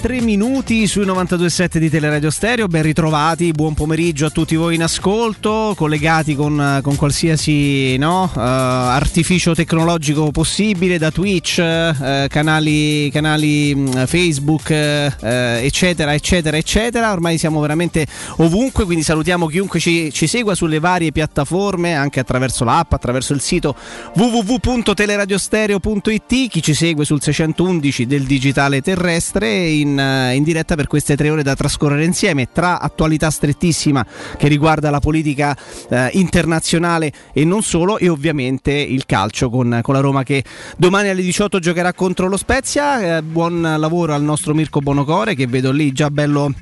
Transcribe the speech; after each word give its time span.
3 0.00 0.20
minuti 0.20 0.86
sui 0.86 1.04
92.7 1.04 1.78
di 1.78 1.90
Teleradio 1.90 2.30
Stereo, 2.30 2.68
ben 2.68 2.82
ritrovati, 2.82 3.50
buon 3.50 3.74
pomeriggio 3.74 4.26
a 4.26 4.30
tutti 4.30 4.54
voi 4.54 4.76
in 4.76 4.84
ascolto, 4.84 5.74
collegati 5.76 6.36
con, 6.36 6.78
con 6.82 6.94
qualsiasi 6.94 7.96
no, 7.96 8.30
uh, 8.32 8.38
artificio 8.38 9.54
tecnologico 9.54 10.30
possibile, 10.30 10.98
da 10.98 11.10
Twitch, 11.10 11.56
uh, 11.58 12.28
canali, 12.28 13.10
canali 13.10 13.74
mm, 13.74 14.04
Facebook, 14.04 14.68
uh, 14.70 15.10
eccetera, 15.20 16.14
eccetera, 16.14 16.56
eccetera, 16.56 17.10
ormai 17.10 17.36
siamo 17.36 17.60
veramente 17.60 18.06
ovunque, 18.36 18.84
quindi 18.84 19.02
salutiamo 19.02 19.46
chiunque 19.46 19.80
ci, 19.80 20.12
ci 20.12 20.28
segua 20.28 20.54
sulle 20.54 20.78
varie 20.78 21.10
piattaforme, 21.10 21.94
anche 21.94 22.20
attraverso 22.20 22.62
l'app, 22.62 22.92
attraverso 22.92 23.32
il 23.32 23.40
sito 23.40 23.74
www.teleradiostereo.it, 24.14 26.48
chi 26.48 26.62
ci 26.62 26.74
segue 26.74 27.04
sul 27.04 27.20
611 27.20 28.06
del 28.06 28.22
digitale 28.22 28.80
terrestre 28.80 29.66
in, 29.66 29.86
eh, 29.96 30.34
in, 30.34 30.42
diretta 30.42 30.74
per 30.74 30.88
queste 30.88 31.14
tre 31.14 31.30
ore 31.30 31.44
da 31.44 31.54
trascorrere 31.54 32.04
insieme 32.04 32.48
tra 32.52 32.80
attualità 32.80 33.30
strettissima 33.30 34.04
che 34.36 34.48
riguarda 34.48 34.90
la 34.90 34.98
politica 34.98 35.56
eh, 35.88 36.10
internazionale 36.14 37.12
e 37.32 37.44
non 37.44 37.62
solo 37.62 37.98
e 37.98 38.08
ovviamente 38.08 38.72
il 38.72 39.06
calcio 39.06 39.50
con, 39.50 39.78
con, 39.82 39.94
la 39.94 40.00
Roma 40.00 40.24
che 40.24 40.42
domani 40.76 41.10
alle 41.10 41.22
18 41.22 41.60
giocherà 41.60 41.92
contro 41.92 42.26
lo 42.26 42.36
Spezia. 42.36 43.18
Eh, 43.18 43.22
buon 43.22 43.60
lavoro 43.62 44.14
al 44.14 44.22
nostro 44.22 44.54
Mirko 44.54 44.80
Bonocore 44.80 45.34
che 45.34 45.46
vedo 45.46 45.70
lì 45.70 45.92
già 45.92 46.10
bello 46.10 46.52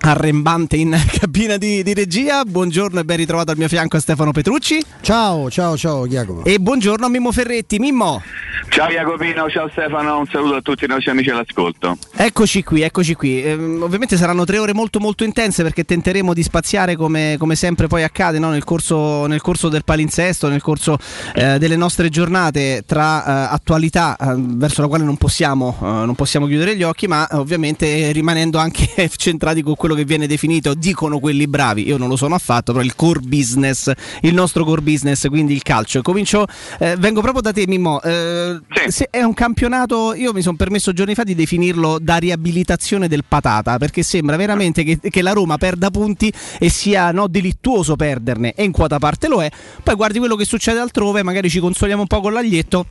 arrembante 0.00 0.76
in 0.76 0.96
cabina 1.18 1.56
di, 1.56 1.82
di, 1.82 1.94
regia. 1.94 2.44
Buongiorno 2.44 3.00
e 3.00 3.04
ben 3.04 3.16
ritrovato 3.16 3.50
al 3.50 3.56
mio 3.56 3.68
fianco 3.68 3.96
a 3.96 4.00
Stefano 4.00 4.32
Petrucci. 4.32 4.82
Ciao, 5.00 5.50
ciao, 5.50 5.76
ciao 5.76 6.06
Jacopo. 6.06 6.44
E 6.44 6.58
buongiorno 6.58 7.06
a 7.06 7.08
Mimmo 7.08 7.32
Ferretti. 7.32 7.78
Mimmo. 7.78 8.22
Ciao 8.68 8.88
Jacopino, 8.88 9.48
ciao 9.50 9.68
Stefano, 9.68 10.18
un 10.18 10.26
saluto 10.26 10.54
a 10.54 10.60
tutti 10.60 10.84
i 10.84 10.86
nostri 10.86 11.10
amici 11.10 11.30
all'ascolto. 11.30 11.98
Eccoci 12.14 12.62
qui, 12.62 12.82
eccoci 12.82 13.14
qui. 13.14 13.42
Eh, 13.42 13.52
ovviamente 13.52 14.16
saranno 14.16 14.44
tre 14.44 14.58
ore 14.58 14.72
molto 14.72 15.00
molto 15.00 15.24
intense 15.24 15.62
perché 15.64 15.84
tenteremo 15.84 16.32
di 16.32 16.42
spaziare 16.42 16.94
come, 16.94 17.36
come 17.38 17.56
sempre 17.56 17.88
poi 17.88 18.04
accade 18.04 18.38
no? 18.38 18.50
nel, 18.50 18.62
corso, 18.62 19.26
nel, 19.26 19.40
corso, 19.40 19.68
del 19.68 19.82
palinsesto, 19.82 20.48
nel 20.48 20.62
corso 20.62 20.98
eh, 21.34 21.58
delle 21.58 21.74
nostre 21.74 22.10
giornate 22.10 22.84
tra 22.86 23.24
eh, 23.24 23.54
attualità 23.54 24.16
eh, 24.16 24.34
verso 24.36 24.82
la 24.82 24.88
quale 24.88 25.04
non 25.04 25.16
possiamo, 25.16 25.76
eh, 25.80 25.84
non 25.84 26.14
possiamo 26.14 26.46
chiudere 26.46 26.76
gli 26.76 26.84
occhi, 26.84 27.08
ma 27.08 27.26
ovviamente 27.32 28.12
rimanendo 28.12 28.58
anche 28.58 29.10
centrati 29.16 29.62
con 29.62 29.74
quello 29.74 29.89
quello 29.90 29.94
che 29.94 30.04
viene 30.04 30.26
definito, 30.26 30.74
dicono 30.74 31.18
quelli 31.18 31.48
bravi, 31.48 31.86
io 31.86 31.96
non 31.96 32.08
lo 32.08 32.16
sono 32.16 32.34
affatto, 32.34 32.72
però 32.72 32.84
il 32.84 32.94
core 32.94 33.20
business, 33.20 33.90
il 34.20 34.34
nostro 34.34 34.64
core 34.64 34.82
business, 34.82 35.26
quindi 35.28 35.52
il 35.52 35.62
calcio. 35.62 36.02
Comincio, 36.02 36.46
eh, 36.78 36.96
vengo 36.96 37.20
proprio 37.20 37.42
da 37.42 37.52
te 37.52 37.64
Mimmo, 37.66 38.00
eh, 38.02 38.60
sì. 38.88 39.06
è 39.10 39.22
un 39.22 39.34
campionato, 39.34 40.14
io 40.14 40.32
mi 40.32 40.42
sono 40.42 40.56
permesso 40.56 40.92
giorni 40.92 41.14
fa 41.14 41.24
di 41.24 41.34
definirlo 41.34 41.98
da 42.00 42.16
riabilitazione 42.16 43.08
del 43.08 43.24
patata, 43.26 43.78
perché 43.78 44.02
sembra 44.02 44.36
veramente 44.36 44.84
che, 44.84 44.98
che 45.00 45.22
la 45.22 45.32
Roma 45.32 45.56
perda 45.56 45.90
punti 45.90 46.32
e 46.58 46.68
sia 46.68 47.10
no, 47.10 47.26
delittuoso 47.26 47.96
perderne, 47.96 48.52
e 48.54 48.62
in 48.62 48.72
quota 48.72 48.98
parte 48.98 49.26
lo 49.28 49.42
è, 49.42 49.50
poi 49.82 49.94
guardi 49.94 50.18
quello 50.18 50.36
che 50.36 50.44
succede 50.44 50.78
altrove, 50.78 51.22
magari 51.22 51.50
ci 51.50 51.58
consoliamo 51.58 52.02
un 52.02 52.06
po' 52.06 52.20
con 52.20 52.32
l'aglietto 52.32 52.86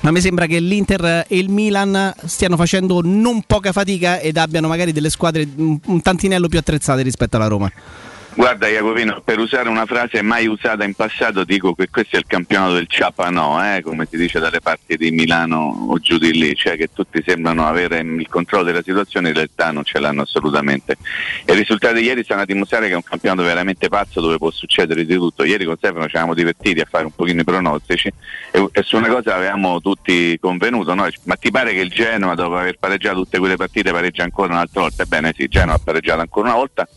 ma 0.00 0.10
mi 0.10 0.20
sembra 0.20 0.46
che 0.46 0.60
l'Inter 0.60 1.24
e 1.28 1.38
il 1.38 1.48
Milan 1.48 2.12
stiano 2.24 2.56
facendo 2.56 3.00
non 3.02 3.42
poca 3.46 3.72
fatica 3.72 4.18
ed 4.18 4.36
abbiano 4.36 4.68
magari 4.68 4.92
delle 4.92 5.10
squadre 5.10 5.46
un 5.56 6.02
tantinello 6.02 6.48
più 6.48 6.58
attrezzate 6.58 7.02
rispetto 7.02 7.36
alla 7.36 7.48
Roma. 7.48 7.72
Guarda 8.36 8.66
Jacopino, 8.66 9.22
per 9.24 9.38
usare 9.38 9.68
una 9.68 9.86
frase 9.86 10.20
mai 10.20 10.48
usata 10.48 10.82
in 10.82 10.94
passato 10.94 11.44
dico 11.44 11.72
che 11.72 11.88
questo 11.88 12.16
è 12.16 12.18
il 12.18 12.26
campionato 12.26 12.74
del 12.74 12.88
ciapanò, 12.88 13.62
eh, 13.62 13.80
come 13.80 14.08
si 14.10 14.16
dice 14.16 14.40
dalle 14.40 14.60
parti 14.60 14.96
di 14.96 15.12
Milano 15.12 15.86
o 15.88 15.98
giù 16.00 16.18
di 16.18 16.32
lì, 16.32 16.52
cioè 16.56 16.76
che 16.76 16.88
tutti 16.92 17.22
sembrano 17.24 17.64
avere 17.64 18.00
il 18.00 18.28
controllo 18.28 18.64
della 18.64 18.82
situazione, 18.82 19.28
in 19.28 19.34
realtà 19.34 19.70
non 19.70 19.84
ce 19.84 20.00
l'hanno 20.00 20.22
assolutamente. 20.22 20.96
E 21.44 21.52
i 21.52 21.56
risultati 21.56 22.00
di 22.00 22.06
ieri 22.06 22.24
stanno 22.24 22.40
a 22.40 22.44
dimostrare 22.44 22.86
che 22.88 22.94
è 22.94 22.96
un 22.96 23.04
campionato 23.04 23.44
veramente 23.44 23.88
pazzo 23.88 24.20
dove 24.20 24.36
può 24.36 24.50
succedere 24.50 25.06
di 25.06 25.14
tutto. 25.14 25.44
Ieri 25.44 25.64
con 25.64 25.76
Stefano 25.76 26.06
ci 26.06 26.16
eravamo 26.16 26.34
divertiti 26.34 26.80
a 26.80 26.88
fare 26.90 27.04
un 27.04 27.14
pochino 27.14 27.40
i 27.40 27.44
pronostici 27.44 28.12
e, 28.50 28.68
e 28.72 28.82
su 28.82 28.96
una 28.96 29.08
cosa 29.08 29.36
avevamo 29.36 29.80
tutti 29.80 30.36
convenuto, 30.40 30.92
no? 30.94 31.06
ma 31.22 31.36
ti 31.36 31.52
pare 31.52 31.72
che 31.72 31.80
il 31.80 31.90
Genoa 31.90 32.34
dopo 32.34 32.56
aver 32.56 32.78
pareggiato 32.80 33.22
tutte 33.22 33.38
quelle 33.38 33.54
partite 33.54 33.92
pareggia 33.92 34.24
ancora 34.24 34.54
un'altra 34.54 34.80
volta? 34.80 35.04
Ebbene 35.04 35.32
sì, 35.36 35.46
Genoa 35.46 35.76
ha 35.76 35.80
pareggiato 35.82 36.20
ancora 36.20 36.48
una 36.48 36.56
volta 36.56 36.88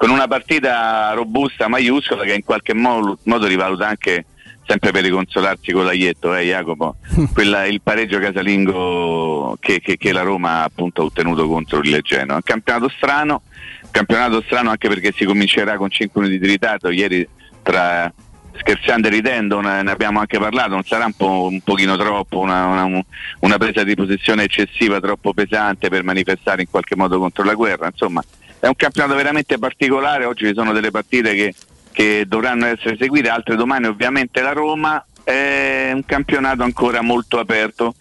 con 0.00 0.08
una 0.08 0.26
partita 0.26 1.12
robusta, 1.12 1.68
maiuscola, 1.68 2.24
che 2.24 2.32
in 2.32 2.42
qualche 2.42 2.72
modo, 2.72 3.18
modo 3.24 3.46
rivaluta 3.46 3.86
anche 3.86 4.24
sempre 4.66 4.92
per 4.92 5.02
riconsolarsi 5.02 5.72
con 5.72 5.84
l'aietto, 5.84 6.34
eh, 6.34 6.46
Jacopo, 6.46 6.96
Quella, 7.34 7.66
il 7.66 7.82
pareggio 7.82 8.18
casalingo 8.18 9.58
che, 9.60 9.78
che, 9.80 9.98
che, 9.98 10.12
la 10.12 10.22
Roma 10.22 10.62
appunto, 10.62 11.02
ha 11.02 11.04
ottenuto 11.04 11.46
contro 11.46 11.80
il 11.80 12.00
Genoa. 12.00 12.36
Un 12.36 12.42
campionato 12.42 12.88
strano, 12.96 13.42
campionato 13.90 14.40
strano 14.46 14.70
anche 14.70 14.88
perché 14.88 15.12
si 15.14 15.26
comincerà 15.26 15.76
con 15.76 15.90
5 15.90 16.18
minuti 16.18 16.40
di 16.40 16.46
ritardo, 16.46 16.90
ieri 16.90 17.28
tra 17.62 18.10
scherzando 18.56 19.06
e 19.06 19.10
ridendo, 19.10 19.60
ne 19.60 19.90
abbiamo 19.90 20.20
anche 20.20 20.38
parlato, 20.38 20.70
non 20.70 20.82
sarà 20.82 21.04
un, 21.04 21.12
po', 21.12 21.48
un 21.50 21.60
pochino 21.60 21.98
troppo 21.98 22.38
una, 22.38 22.64
una, 22.64 23.04
una, 23.40 23.58
presa 23.58 23.84
di 23.84 23.94
posizione 23.94 24.44
eccessiva, 24.44 24.98
troppo 24.98 25.34
pesante 25.34 25.90
per 25.90 26.04
manifestare 26.04 26.62
in 26.62 26.70
qualche 26.70 26.96
modo 26.96 27.18
contro 27.18 27.44
la 27.44 27.54
guerra, 27.54 27.86
insomma 27.86 28.22
è 28.60 28.66
un 28.66 28.76
campionato 28.76 29.14
veramente 29.14 29.58
particolare, 29.58 30.26
oggi 30.26 30.46
ci 30.46 30.54
sono 30.54 30.72
delle 30.72 30.90
partite 30.90 31.34
che, 31.34 31.54
che 31.92 32.24
dovranno 32.26 32.66
essere 32.66 32.96
seguite, 32.98 33.28
altre 33.28 33.56
domani 33.56 33.86
ovviamente 33.86 34.42
la 34.42 34.52
Roma, 34.52 35.04
è 35.24 35.90
un 35.92 36.04
campionato 36.04 36.62
ancora 36.62 37.00
molto 37.00 37.38
aperto 37.38 37.94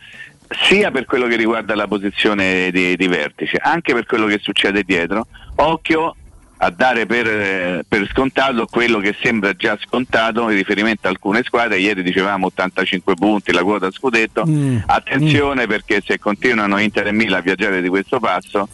sia 0.65 0.89
per 0.89 1.05
quello 1.05 1.27
che 1.27 1.35
riguarda 1.35 1.75
la 1.75 1.87
posizione 1.87 2.71
di, 2.71 2.95
di 2.95 3.07
vertice, 3.07 3.57
anche 3.57 3.93
per 3.93 4.05
quello 4.05 4.25
che 4.25 4.39
succede 4.41 4.83
dietro. 4.83 5.27
Occhio 5.55 6.15
a 6.61 6.69
dare 6.71 7.05
per, 7.05 7.85
per, 7.87 8.07
scontato 8.11 8.65
quello 8.65 8.99
che 8.99 9.15
sembra 9.21 9.53
già 9.53 9.77
scontato 9.81 10.49
in 10.49 10.57
riferimento 10.57 11.07
a 11.07 11.09
alcune 11.09 11.43
squadre. 11.43 11.77
Ieri 11.77 12.03
dicevamo 12.03 12.47
85 12.47 13.13
punti, 13.13 13.53
la 13.53 13.63
quota 13.63 13.89
scudetto. 13.91 14.43
Mm. 14.45 14.79
Attenzione 14.85 15.65
mm. 15.65 15.69
perché 15.69 16.01
se 16.05 16.19
continuano 16.19 16.77
Inter 16.79 17.07
e 17.07 17.11
Milan 17.13 17.39
a 17.39 17.41
viaggiare 17.41 17.81
di 17.81 17.87
questo 17.87 18.19
passo, 18.19 18.67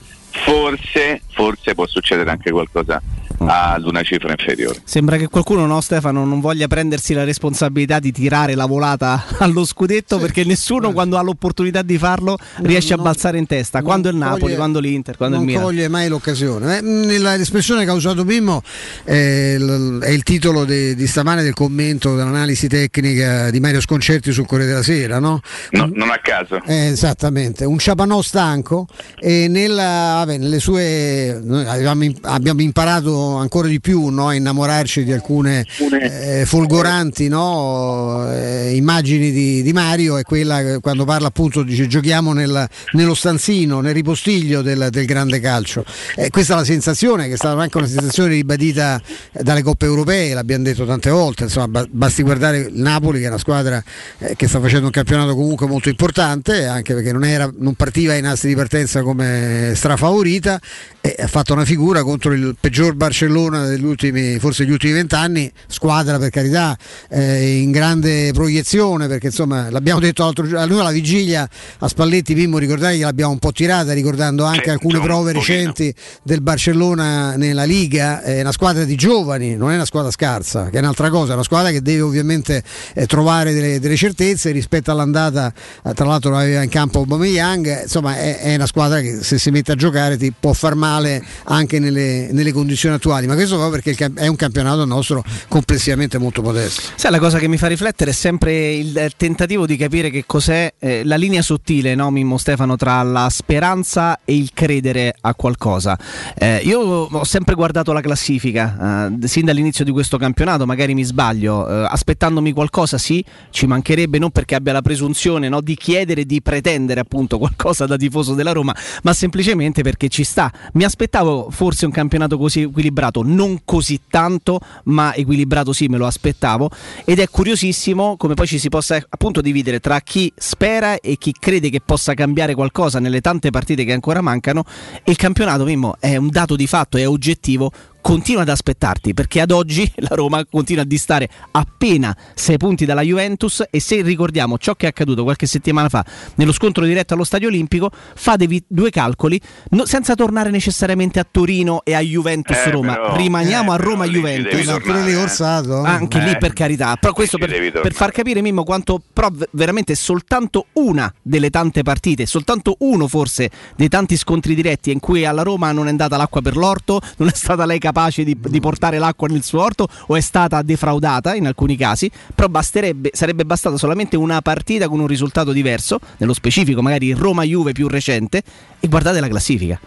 forse, 0.44 1.22
forse 1.32 1.74
può 1.74 1.88
succedere 1.88 2.30
anche 2.30 2.52
qualcosa 2.52 3.02
ad 3.40 3.86
una 3.86 4.02
cifra 4.04 4.32
inferiore. 4.32 4.80
Sembra 4.84 5.18
che 5.18 5.28
qualcuno, 5.28 5.66
no, 5.66 5.82
Stefano, 5.82 6.26
non 6.26 6.40
voglia 6.40 6.68
prendersi 6.68 7.14
la 7.14 7.24
responsabilità 7.24 8.00
di 8.00 8.12
tirare 8.12 8.56
la 8.56 8.66
volata 8.66 9.24
allo 9.40 9.66
scudetto 9.66 10.16
sì. 10.16 10.22
perché 10.22 10.44
nessuno, 10.44 10.92
quando 10.92 11.18
ha 11.18 11.22
l'opportunità 11.22 11.82
di 11.82 11.98
farlo, 11.98 12.38
no, 12.58 12.68
riesce 12.68 12.96
no, 12.96 13.02
a 13.02 13.04
balzare 13.04 13.38
in 13.38 13.46
testa. 13.46 13.82
Quando 13.82 14.10
il 14.10 14.16
Napoli, 14.16 14.42
coglie, 14.42 14.56
quando 14.56 14.80
l'Inter, 14.80 15.18
quando 15.18 15.38
il 15.38 15.44
Milan. 15.44 15.62
Non 15.62 15.72
coglie 15.72 15.88
mai 15.88 16.08
l'occasione. 16.08 16.78
Eh, 16.80 17.20
l'espressione 17.20 17.84
che 17.84 17.90
ha 17.90 17.94
usato 17.94 18.24
Pimmo 18.24 18.62
è 19.04 19.56
il, 19.58 20.00
è 20.02 20.10
il 20.10 20.24
titolo 20.24 20.66
di, 20.66 20.96
di, 20.96 21.08
stamane 21.08 21.44
del 21.44 21.54
commento, 21.54 22.16
dell'analisi 22.16 22.68
tecnica 22.68 23.50
di 23.50 23.60
Mario 23.60 23.81
Sconcerti 23.81 24.31
sul 24.31 24.46
Corriere 24.46 24.72
della 24.72 24.84
Sera, 24.84 25.20
no? 25.20 25.40
non 25.72 26.10
a 26.10 26.20
caso. 26.22 26.62
Eh, 26.66 26.88
esattamente, 26.88 27.66
un 27.66 27.78
Ciapanò 27.78 28.22
stanco 28.22 28.88
e 29.20 29.48
nella, 29.48 30.24
vabbè, 30.26 30.38
nelle 30.38 30.60
sue 30.60 31.42
abbiamo, 31.68 32.06
abbiamo 32.22 32.62
imparato 32.62 33.25
ancora 33.38 33.68
di 33.68 33.80
più 33.80 34.07
no? 34.07 34.27
a 34.27 34.33
innamorarci 34.33 35.04
di 35.04 35.12
alcune 35.12 35.66
eh, 36.01 36.44
folgoranti 36.45 37.27
no? 37.27 38.31
eh, 38.31 38.75
immagini 38.75 39.31
di, 39.31 39.62
di, 39.62 39.74
Mario 39.74 40.18
è 40.18 40.24
quella 40.24 40.80
quando 40.80 41.06
parla 41.06 41.27
appunto 41.27 41.63
dice 41.63 41.88
giochiamo 41.88 42.33
nel, 42.33 42.68
nello 42.94 43.13
stanzino, 43.13 43.81
nel 43.81 43.94
ripostiglio 43.94 44.62
del, 44.62 44.88
del 44.89 45.06
grande 45.06 45.39
calcio. 45.39 45.83
Eh, 46.16 46.30
questa 46.30 46.54
è 46.54 46.57
la 46.57 46.63
sensazione 46.63 47.27
che 47.27 47.33
è 47.33 47.38
stata 47.38 47.60
anche 47.62 47.77
una 47.77 47.88
sensazione 47.88 48.30
ribadita 48.30 49.01
dalle 49.31 49.62
coppe 49.62 49.86
europee, 49.86 50.33
l'abbiamo 50.33 50.63
detto 50.63 50.86
tante 50.86 51.10
volte, 51.10 51.44
insomma 51.44 51.83
basti 51.89 52.24
guardare 52.24 52.57
il 52.60 52.74
Napoli 52.74 53.19
che 53.19 53.25
è 53.25 53.30
una 53.30 53.38
squadra 53.38 53.83
eh, 54.19 54.36
che 54.36 54.48
sta 54.48 54.60
facendo 54.60 54.86
un 54.86 54.92
campionato 54.92 55.36
comunque 55.36 55.68
molto 55.68 55.89
importante, 55.89 56.66
anche 56.66 56.94
perché 56.94 57.12
non, 57.12 57.25
era, 57.25 57.51
non 57.57 57.74
partiva 57.74 58.13
ai 58.13 58.21
nastri 58.21 58.50
di 58.50 58.56
partenza 58.56 59.01
come 59.01 59.74
strafavorita 59.75 60.60
e 61.01 61.16
ha 61.19 61.28
fatto 61.28 61.54
una 61.54 61.66
figura 61.66 62.04
contro 62.04 62.33
il 62.33 62.56
peggior 62.60 62.94
Barcellona 62.94 63.15
Barcellona 63.16 63.66
degli 63.66 63.86
ultimi, 63.86 64.38
forse 64.40 64.66
gli 64.66 64.72
ultimi 64.72 64.92
vent'anni, 64.92 65.50
squadra 65.68 66.20
per 66.20 66.30
carità 66.32 66.78
eh, 67.10 67.60
in 67.60 67.72
grande 67.72 68.34
proiezione 68.34 69.08
perché 69.08 69.28
insomma 69.28 69.70
l'abbiamo 69.70 70.02
detto 70.02 70.24
l'altro 70.24 70.46
giorno, 70.46 70.66
noi 70.66 70.80
alla 70.82 70.92
vigilia 70.92 71.48
a 71.80 71.88
Spalletti 71.88 72.34
Pimmo 72.34 72.58
ricordare 72.58 72.98
che 72.98 73.04
l'abbiamo 73.04 73.32
un 73.32 73.40
po' 73.40 73.54
tirata 73.54 73.94
ricordando 73.94 74.44
anche 74.44 74.70
alcune 74.70 75.00
prove 75.00 75.32
recenti 75.32 75.94
del 76.24 76.42
Barcellona 76.42 77.38
nella 77.38 77.64
Liga, 77.64 78.22
è 78.22 78.42
una 78.42 78.52
squadra 78.52 78.84
di 78.84 78.96
giovani, 78.96 79.56
non 79.56 79.72
è 79.72 79.76
una 79.76 79.86
squadra 79.86 80.12
scarsa, 80.12 80.70
che 80.70 80.76
è 80.76 80.80
un'altra 80.80 81.10
cosa, 81.10 81.32
è 81.32 81.36
una 81.36 81.44
squadra 81.44 81.72
che 81.72 81.82
deve 81.82 82.02
ovviamente 82.02 82.64
eh, 82.96 83.06
trovare 83.06 83.54
delle, 83.54 83.80
delle, 83.80 83.96
certezze 83.96 84.52
rispetto 84.52 84.92
all'andata, 84.92 85.54
eh, 85.86 85.94
tra 85.94 86.06
l'altro 86.06 86.32
lo 86.32 86.38
aveva 86.38 86.64
in 86.64 86.70
campo 86.70 87.00
Aubameyang, 87.00 87.84
insomma 87.84 88.18
è, 88.18 88.40
è, 88.40 88.56
una 88.56 88.68
squadra 88.68 89.00
che 89.00 89.24
se 89.24 89.40
si 89.40 89.52
mette 89.52 89.72
a 89.72 89.76
giocare 89.76 90.18
ti 90.18 90.34
può 90.38 90.52
far 90.52 90.76
male 90.76 91.24
anche 91.46 91.80
nelle, 91.80 92.28
nelle 92.34 92.52
condizioni 92.52 92.96
attuali 92.96 93.04
attuali, 93.06 93.28
ma 93.28 93.36
questo 93.36 93.57
proprio 93.57 93.81
perché 93.81 94.12
è 94.16 94.28
un 94.28 94.36
campionato 94.36 94.84
nostro 94.84 95.24
complessivamente 95.48 96.18
molto 96.18 96.42
modesto. 96.42 96.81
Sai, 96.96 97.12
la 97.12 97.19
cosa 97.19 97.38
che 97.38 97.48
mi 97.48 97.57
fa 97.57 97.68
riflettere 97.68 98.10
è 98.10 98.13
sempre 98.13 98.74
il 98.74 99.12
tentativo 99.16 99.68
di 99.68 99.78
capire 99.78 100.10
che 100.10 100.24
cos'è 100.25 100.74
eh, 100.80 101.04
la 101.04 101.16
linea 101.16 101.44
sottile, 101.44 101.94
no, 101.94 102.10
Mimmo 102.10 102.40
Stefano, 102.40 102.75
tra 102.75 103.04
la 103.04 103.30
speranza 103.30 104.19
e 104.25 104.36
il 104.36 104.50
credere 104.54 105.13
a 105.22 105.36
qualcosa. 105.36 105.98
Eh, 106.36 106.62
io 106.63 106.80
ho 106.80 107.24
sempre 107.24 107.54
guardato 107.54 107.94
la 107.94 108.02
classifica, 108.02 109.10
eh, 109.22 109.28
sin 109.28 109.46
dall'inizio 109.46 109.86
di 109.86 109.92
questo 109.92 110.18
campionato, 110.18 110.66
magari 110.66 110.96
mi 110.96 111.04
sbaglio, 111.04 111.68
eh, 111.69 111.88
aspettandomi 111.88 112.54
qualcosa, 112.54 112.98
sì, 112.98 113.24
ci 113.52 113.68
mancherebbe 113.68 114.18
non 114.18 114.31
perché 114.31 114.56
abbia 114.56 114.74
la 114.74 114.81
presunzione 114.81 115.48
no, 115.48 115.62
di 115.62 115.75
chiedere, 115.75 116.25
di 116.25 116.42
pretendere 116.42 117.02
appunto 117.02 117.38
qualcosa 117.46 117.86
da 117.86 117.98
tifoso 117.98 118.34
della 118.34 118.52
Roma, 118.52 118.75
ma 119.04 119.13
semplicemente 119.13 119.84
perché 119.84 120.07
ci 120.07 120.24
sta. 120.24 120.52
Mi 120.74 120.84
aspettavo 120.84 121.50
forse 121.52 121.86
un 121.86 121.92
campionato 121.92 122.38
così 122.38 122.62
equilibrato 122.62 122.94
equilibrato, 122.95 123.21
non 123.24 123.59
così 123.65 124.01
tanto, 124.09 124.59
ma 124.86 125.13
equilibrato 125.13 125.74
sì, 125.74 125.88
me 125.88 125.97
lo 125.97 126.07
aspettavo. 126.07 126.69
Ed 127.03 127.19
è 127.19 127.27
curiosissimo 127.30 128.15
come 128.18 128.33
poi 128.33 128.47
ci 128.47 128.57
si 128.57 128.69
possa 128.69 129.03
appunto 129.09 129.42
dividere 129.42 129.80
tra 129.80 130.00
chi 130.00 130.31
spera 130.36 131.00
e 131.00 131.18
chi 131.18 131.33
crede 131.38 131.69
che 131.69 131.81
possa 131.81 132.13
cambiare 132.13 132.56
qualcosa 132.56 133.00
nelle 133.00 133.21
tante 133.21 133.50
partite 133.50 133.83
che 133.83 133.92
ancora 133.92 134.21
mancano. 134.21 134.63
E 135.03 135.12
il 135.12 135.18
campionato, 135.18 135.65
Mimmo, 135.65 135.95
è 136.00 136.15
un 136.15 136.30
dato 136.30 136.56
di 136.56 136.68
fatto, 136.68 136.97
è 136.97 137.07
oggettivo 137.07 137.71
continua 138.06 138.44
ad 138.44 138.50
aspettarti 138.50 139.16
perché 139.16 139.42
ad 139.42 139.50
oggi 139.50 139.92
la 139.98 140.13
Roma 140.13 140.46
continua 140.46 140.84
a 140.84 140.86
distare 140.86 141.28
appena 141.50 142.16
6 142.36 142.57
punti 142.57 142.86
dalla 142.86 143.02
Juventus 143.02 143.63
e 143.68 143.80
se 143.80 144.04
ricordiamo 144.04 144.60
ciò 144.60 144.75
che 144.75 144.86
è 144.86 144.90
accaduto 144.90 145.24
qualche 145.24 145.48
settimana 145.48 145.90
fa 145.90 146.06
nello 146.36 146.52
scontro 146.52 146.86
diretto 146.86 147.16
allo 147.16 147.24
Stadio 147.24 147.48
Olimpico 147.48 147.90
fatevi 148.13 148.63
due 148.68 148.92
calcoli 148.92 149.42
no, 149.72 149.88
senza 149.88 150.13
tornare 150.13 150.52
necessariamente 150.52 151.19
a 151.19 151.25
Torino 151.30 151.81
e 151.84 151.96
a 151.96 152.00
Juventus 152.00 152.56
eh, 152.56 152.69
Roma 152.69 152.94
però, 152.94 153.16
rimaniamo 153.16 153.72
eh, 153.72 153.74
a 153.74 153.78
Roma 153.78 154.06
Juventus. 154.06 154.78
pure 154.84 155.04
lì 155.04 155.16
Orsato 155.16 155.81
anche 155.81 156.19
lì 156.19 156.38
per 156.38 156.54
carità 156.54 156.98
però 156.98 157.12
questo 157.12 157.40
per, 157.40 157.72
per, 157.72 157.94
far 157.94 158.12
capire 158.12 158.44
Mimmo 158.44 158.63
quanto 158.63 159.02
però 159.12 159.30
veramente 159.54 159.96
soltanto 159.96 160.68
una 160.74 161.12
delle 161.24 161.50
tante 161.50 161.81
partite 161.81 162.28
soltanto 162.28 162.75
uno 162.81 163.07
forse 163.07 163.50
dei 163.75 163.90
tanti 163.90 164.16
scontri 164.16 164.54
diretti 164.54 164.92
in 164.92 165.00
cui 165.00 165.25
alla 165.25 165.42
Roma 165.42 165.72
non 165.72 165.88
è 165.88 165.90
andata 165.90 166.18
l'acqua 166.18 166.42
per 166.44 166.56
l'orto 166.56 167.02
non 167.18 167.30
è 167.30 167.34
stata 167.34 167.66
lei 167.66 167.80
capace 167.80 167.94
capace 167.95 168.25
di, 168.25 168.38
di, 168.38 168.59
portare 168.59 168.97
l'acqua 168.97 169.30
nel 169.30 169.44
suo 169.44 169.62
orto 169.62 169.88
o 170.07 170.15
è 170.18 170.19
stata 170.19 170.62
defraudata 170.62 171.33
in 171.33 171.47
alcuni 171.47 171.77
casi, 171.77 172.12
però 172.33 172.50
sarebbe 172.62 173.45
bastata 173.45 173.77
solamente 173.77 174.18
una 174.18 174.42
partita 174.42 174.89
con 174.89 175.00
un 175.00 175.07
risultato 175.07 175.53
diverso, 175.53 176.00
nello 176.18 176.33
specifico 176.33 176.81
magari 176.81 177.13
Roma-Juve 177.13 177.71
più 177.71 177.88
recente, 177.88 178.42
e 178.81 178.88
guardate 178.89 179.21
la 179.21 179.30
classifica. 179.30 179.80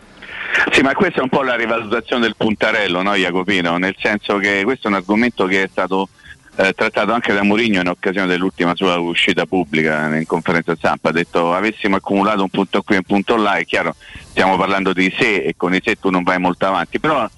Sì, 0.72 0.80
ma 0.80 0.94
questa 0.94 1.20
è 1.20 1.22
un 1.22 1.28
po' 1.28 1.42
la 1.42 1.54
rivalutazione 1.54 2.22
del 2.22 2.34
puntarello, 2.36 3.02
no, 3.02 3.14
Jacopino? 3.14 3.76
Nel 3.76 3.94
senso 3.98 4.38
che 4.38 4.62
questo 4.64 4.86
è 4.86 4.90
un 4.90 4.96
argomento 4.96 5.44
che 5.44 5.64
è 5.64 5.68
stato 5.70 6.08
eh, 6.56 6.72
trattato 6.72 7.12
anche 7.12 7.32
da 7.32 7.42
Mourinho 7.42 7.80
in 7.80 7.88
occasione 7.88 8.26
dell'ultima 8.26 8.74
sua 8.74 8.98
uscita 8.98 9.46
pubblica 9.46 10.16
in 10.16 10.26
conferenza 10.26 10.74
stampa. 10.74 11.10
Ha 11.10 11.12
detto 11.12 11.54
avessimo 11.54 11.96
accumulato 11.96 12.42
un 12.42 12.48
punto 12.48 12.82
qui 12.82 12.94
e 12.96 12.98
un 12.98 13.04
punto 13.04 13.36
là, 13.36 13.54
è 13.54 13.64
chiaro, 13.64 13.94
stiamo 14.30 14.56
parlando 14.56 14.92
di 14.92 15.14
sé 15.16 15.36
e 15.36 15.54
con 15.56 15.74
i 15.74 15.80
sé 15.84 15.96
tu 15.96 16.10
non 16.10 16.22
vai 16.22 16.38
molto 16.38 16.66
avanti, 16.66 16.98
però 16.98 17.28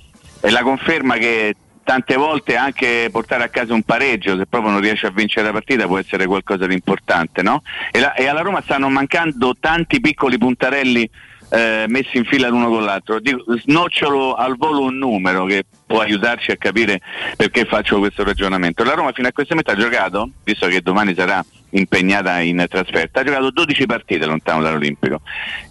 è 0.40 0.48
la 0.50 0.62
conferma 0.62 1.16
che 1.16 1.54
tante 1.82 2.14
volte 2.16 2.56
anche 2.56 3.08
portare 3.10 3.44
a 3.44 3.48
casa 3.48 3.74
un 3.74 3.82
pareggio, 3.82 4.36
se 4.36 4.46
proprio 4.46 4.70
non 4.70 4.80
riesce 4.80 5.06
a 5.06 5.10
vincere 5.10 5.46
la 5.46 5.52
partita, 5.52 5.86
può 5.86 5.98
essere 5.98 6.26
qualcosa 6.26 6.66
di 6.66 6.74
importante, 6.74 7.42
no? 7.42 7.62
E, 7.90 7.98
la, 7.98 8.14
e 8.14 8.26
alla 8.26 8.42
Roma 8.42 8.62
stanno 8.62 8.88
mancando 8.88 9.56
tanti 9.58 10.00
piccoli 10.00 10.38
puntarelli 10.38 11.10
eh, 11.50 11.84
messi 11.88 12.16
in 12.16 12.24
fila 12.24 12.48
l'uno 12.48 12.68
con 12.68 12.84
l'altro. 12.84 13.20
Dico, 13.20 13.44
snocciolo 13.58 14.34
al 14.34 14.56
volo 14.56 14.82
un 14.82 14.96
numero 14.96 15.44
che 15.44 15.64
può 15.86 16.00
aiutarci 16.00 16.52
a 16.52 16.56
capire 16.56 17.00
perché 17.36 17.64
faccio 17.64 17.98
questo 17.98 18.24
ragionamento. 18.24 18.84
La 18.84 18.94
Roma 18.94 19.12
fino 19.12 19.28
a 19.28 19.32
questo 19.32 19.54
momento 19.54 19.72
ha 19.72 19.84
giocato, 19.84 20.30
visto 20.44 20.66
che 20.68 20.80
domani 20.80 21.14
sarà 21.14 21.44
impegnata 21.70 22.40
in 22.40 22.64
trasferta, 22.68 23.20
ha 23.20 23.24
giocato 23.24 23.50
12 23.50 23.86
partite 23.86 24.26
lontano 24.26 24.62
dall'Olimpico. 24.62 25.20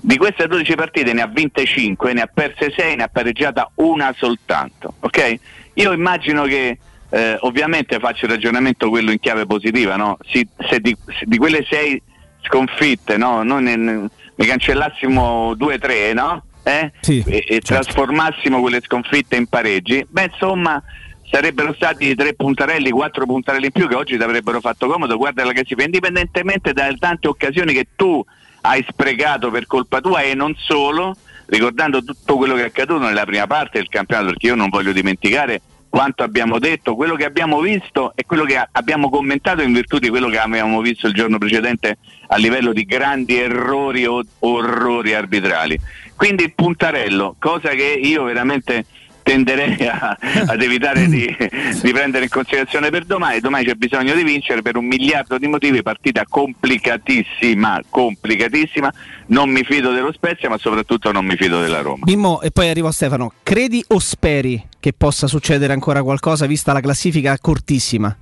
Di 0.02 0.18
queste 0.18 0.48
12 0.48 0.76
partite 0.76 1.14
ne 1.14 1.22
ha 1.22 1.28
vinte 1.28 1.66
5, 1.66 2.14
ne 2.14 2.22
ha 2.22 2.30
perse 2.32 2.74
6, 2.76 2.98
ne 2.98 3.04
ha 3.04 3.10
pareggiata 3.10 3.70
una 3.76 4.14
soltanto. 4.18 4.96
Okay? 5.00 5.40
Io 5.76 5.92
immagino 5.94 6.44
che 6.44 6.78
eh, 7.12 7.38
ovviamente 7.42 8.00
faccio 8.00 8.26
il 8.26 8.32
ragionamento 8.32 8.90
quello 8.90 9.12
in 9.12 9.20
chiave 9.20 9.46
positiva, 9.46 9.96
no? 9.96 10.18
si, 10.30 10.48
se, 10.70 10.80
di, 10.80 10.96
se, 11.08 11.26
di, 11.26 11.38
quelle 11.38 11.66
6 11.68 12.02
sconfitte 12.42 13.18
no? 13.18 13.44
noi 13.44 13.64
ne, 13.64 14.10
ne 14.40 14.46
cancellassimo 14.46 15.54
2-3 15.54 16.14
no? 16.14 16.44
eh? 16.64 16.92
sì, 17.02 17.22
e, 17.28 17.38
e 17.38 17.60
certo. 17.62 17.74
trasformassimo 17.74 18.62
quelle 18.62 18.80
sconfitte 18.82 19.36
in 19.36 19.48
pareggi, 19.48 20.06
beh 20.08 20.30
insomma 20.32 20.82
sarebbero 21.30 21.74
stati 21.74 22.16
tre 22.16 22.34
puntarelli, 22.34 22.90
quattro 22.90 23.26
puntarelli 23.26 23.66
in 23.66 23.72
più 23.72 23.88
che 23.88 23.96
oggi 23.96 24.18
ti 24.18 24.24
avrebbero 24.24 24.62
fatto 24.62 24.88
comodo, 24.88 25.18
guarda 25.18 25.44
la 25.44 25.52
classifica, 25.52 25.84
indipendentemente 25.84 26.74
dalle 26.74 26.98
tante 26.98 27.28
occasioni 27.28 27.74
che 27.74 27.88
tu 27.96 28.26
hai 28.62 28.84
sprecato 28.88 29.52
per 29.52 29.68
colpa 29.68 30.02
tua 30.02 30.22
e 30.22 30.34
non 30.34 30.56
solo, 30.58 31.16
ricordando 31.46 32.04
tutto 32.04 32.36
quello 32.36 32.56
che 32.56 32.64
è 32.64 32.66
accaduto 32.66 33.06
nella 33.06 33.26
prima 33.26 33.46
parte 33.46 33.78
del 33.78 33.90
campionato, 33.90 34.30
perché 34.30 34.48
io 34.48 34.56
non 34.56 34.70
voglio 34.70 34.92
dimenticare 34.92 35.62
quanto 35.90 36.24
abbiamo 36.24 36.60
detto, 36.60 36.96
quello 36.96 37.16
che 37.16 37.26
abbiamo 37.26 37.60
visto 37.60 38.14
e 38.16 38.24
quello 38.26 38.46
che 38.46 38.64
abbiamo 38.72 39.10
commentato 39.10 39.62
in 39.62 39.74
virtù 39.74 39.98
di 39.98 40.10
quello 40.10 40.30
che 40.30 40.38
avevamo 40.38 40.82
visto 40.82 41.08
il 41.08 41.14
giorno 41.14 41.38
precedente 41.38 41.98
a 42.28 42.38
livello 42.38 42.72
di 42.72 42.86
grandi 42.86 43.38
errori 43.38 44.06
o 44.06 44.24
orrori 44.40 45.14
arbitrali. 45.14 45.80
Quindi 46.16 46.44
il 46.44 46.54
puntarello, 46.54 47.36
cosa 47.40 47.70
che 47.70 48.00
io 48.02 48.24
veramente 48.24 48.86
tenderei 49.24 49.88
a, 49.88 50.18
ad 50.48 50.62
evitare 50.62 51.08
di, 51.08 51.26
di, 51.82 51.92
prendere 51.92 52.26
in 52.26 52.30
considerazione 52.30 52.90
per 52.90 53.06
domani. 53.06 53.40
Domani 53.40 53.66
c'è 53.66 53.76
bisogno 53.76 54.16
di 54.16 54.24
vincere 54.24 54.62
per 54.62 54.76
un 54.76 54.86
miliardo 54.86 55.38
di 55.38 55.48
motivi, 55.48 55.82
partita 55.82 56.26
complicatissima, 56.28 57.82
complicatissima. 57.90 58.92
Non 59.28 59.50
mi 59.50 59.64
fido 59.64 59.92
dello 59.92 60.12
Spezia, 60.12 60.50
ma 60.50 60.58
soprattutto 60.58 61.12
non 61.12 61.26
mi 61.26 61.36
fido 61.36 61.62
della 61.62 61.82
Roma. 61.82 62.06
Mimmo, 62.06 62.42
e 62.42 62.52
poi 62.52 62.70
arrivo 62.70 62.92
Stefano. 62.92 63.34
Credi 63.44 63.84
o 63.88 64.00
speri 64.00 64.69
che 64.80 64.94
possa 64.94 65.28
succedere 65.28 65.74
ancora 65.74 66.04
qualcosa 66.04 66.46
vista 66.46 66.74
la 66.74 66.82
classifica 66.82 67.38
cortissima? 67.40 68.16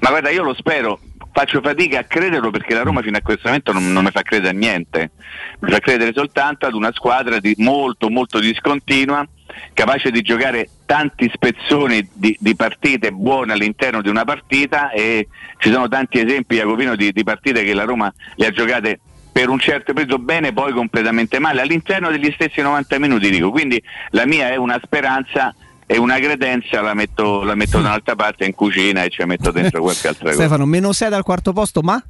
Ma 0.00 0.08
guarda, 0.08 0.30
io 0.30 0.42
lo 0.42 0.54
spero, 0.54 0.98
faccio 1.32 1.60
fatica 1.60 2.00
a 2.00 2.04
crederlo 2.04 2.50
perché 2.50 2.74
la 2.74 2.82
Roma 2.82 3.02
fino 3.02 3.16
a 3.16 3.22
questo 3.22 3.46
momento 3.46 3.72
non, 3.72 3.92
non 3.92 4.04
mi 4.04 4.10
fa 4.10 4.22
credere 4.22 4.54
a 4.54 4.58
niente, 4.58 5.12
mi 5.60 5.70
fa 5.70 5.78
credere 5.78 6.12
soltanto 6.14 6.66
ad 6.66 6.74
una 6.74 6.92
squadra 6.92 7.38
molto 7.56 8.10
molto 8.10 8.38
discontinua 8.38 9.26
capace 9.72 10.10
di 10.10 10.22
giocare 10.22 10.68
tanti 10.86 11.30
spezzoni 11.32 12.08
di, 12.12 12.36
di, 12.40 12.56
partite 12.56 13.12
buone 13.12 13.52
all'interno 13.52 14.02
di 14.02 14.08
una 14.08 14.24
partita 14.24 14.90
e 14.90 15.28
ci 15.58 15.70
sono 15.70 15.88
tanti 15.88 16.20
esempi, 16.20 16.56
Jacopino, 16.56 16.96
di, 16.96 17.12
di 17.12 17.22
partite 17.22 17.62
che 17.62 17.74
la 17.74 17.84
Roma 17.84 18.12
le 18.36 18.46
ha 18.46 18.50
giocate 18.50 19.00
per 19.30 19.48
un 19.48 19.58
certo 19.58 19.94
periodo 19.94 20.18
bene, 20.18 20.52
poi 20.52 20.72
completamente 20.72 21.38
male, 21.38 21.62
all'interno 21.62 22.10
degli 22.10 22.30
stessi 22.34 22.60
90 22.60 22.98
minuti 22.98 23.30
dico. 23.30 23.50
Quindi 23.50 23.82
la 24.10 24.26
mia 24.26 24.50
è 24.50 24.56
una 24.56 24.78
speranza 24.82 25.54
e 25.92 25.98
una 25.98 26.18
credenza 26.18 26.80
la 26.80 26.94
metto, 26.94 27.42
la 27.42 27.54
metto 27.54 27.78
da 27.78 27.88
un'altra 27.88 28.14
parte 28.16 28.46
in 28.46 28.54
cucina 28.54 29.02
e 29.02 29.10
ci 29.10 29.22
metto 29.24 29.50
dentro 29.50 29.82
qualche 29.82 30.08
altra 30.08 30.24
cosa. 30.24 30.36
Stefano, 30.36 30.64
meno 30.64 30.90
6 30.90 31.10
dal 31.10 31.22
quarto 31.22 31.52
posto, 31.52 31.82
ma? 31.82 32.02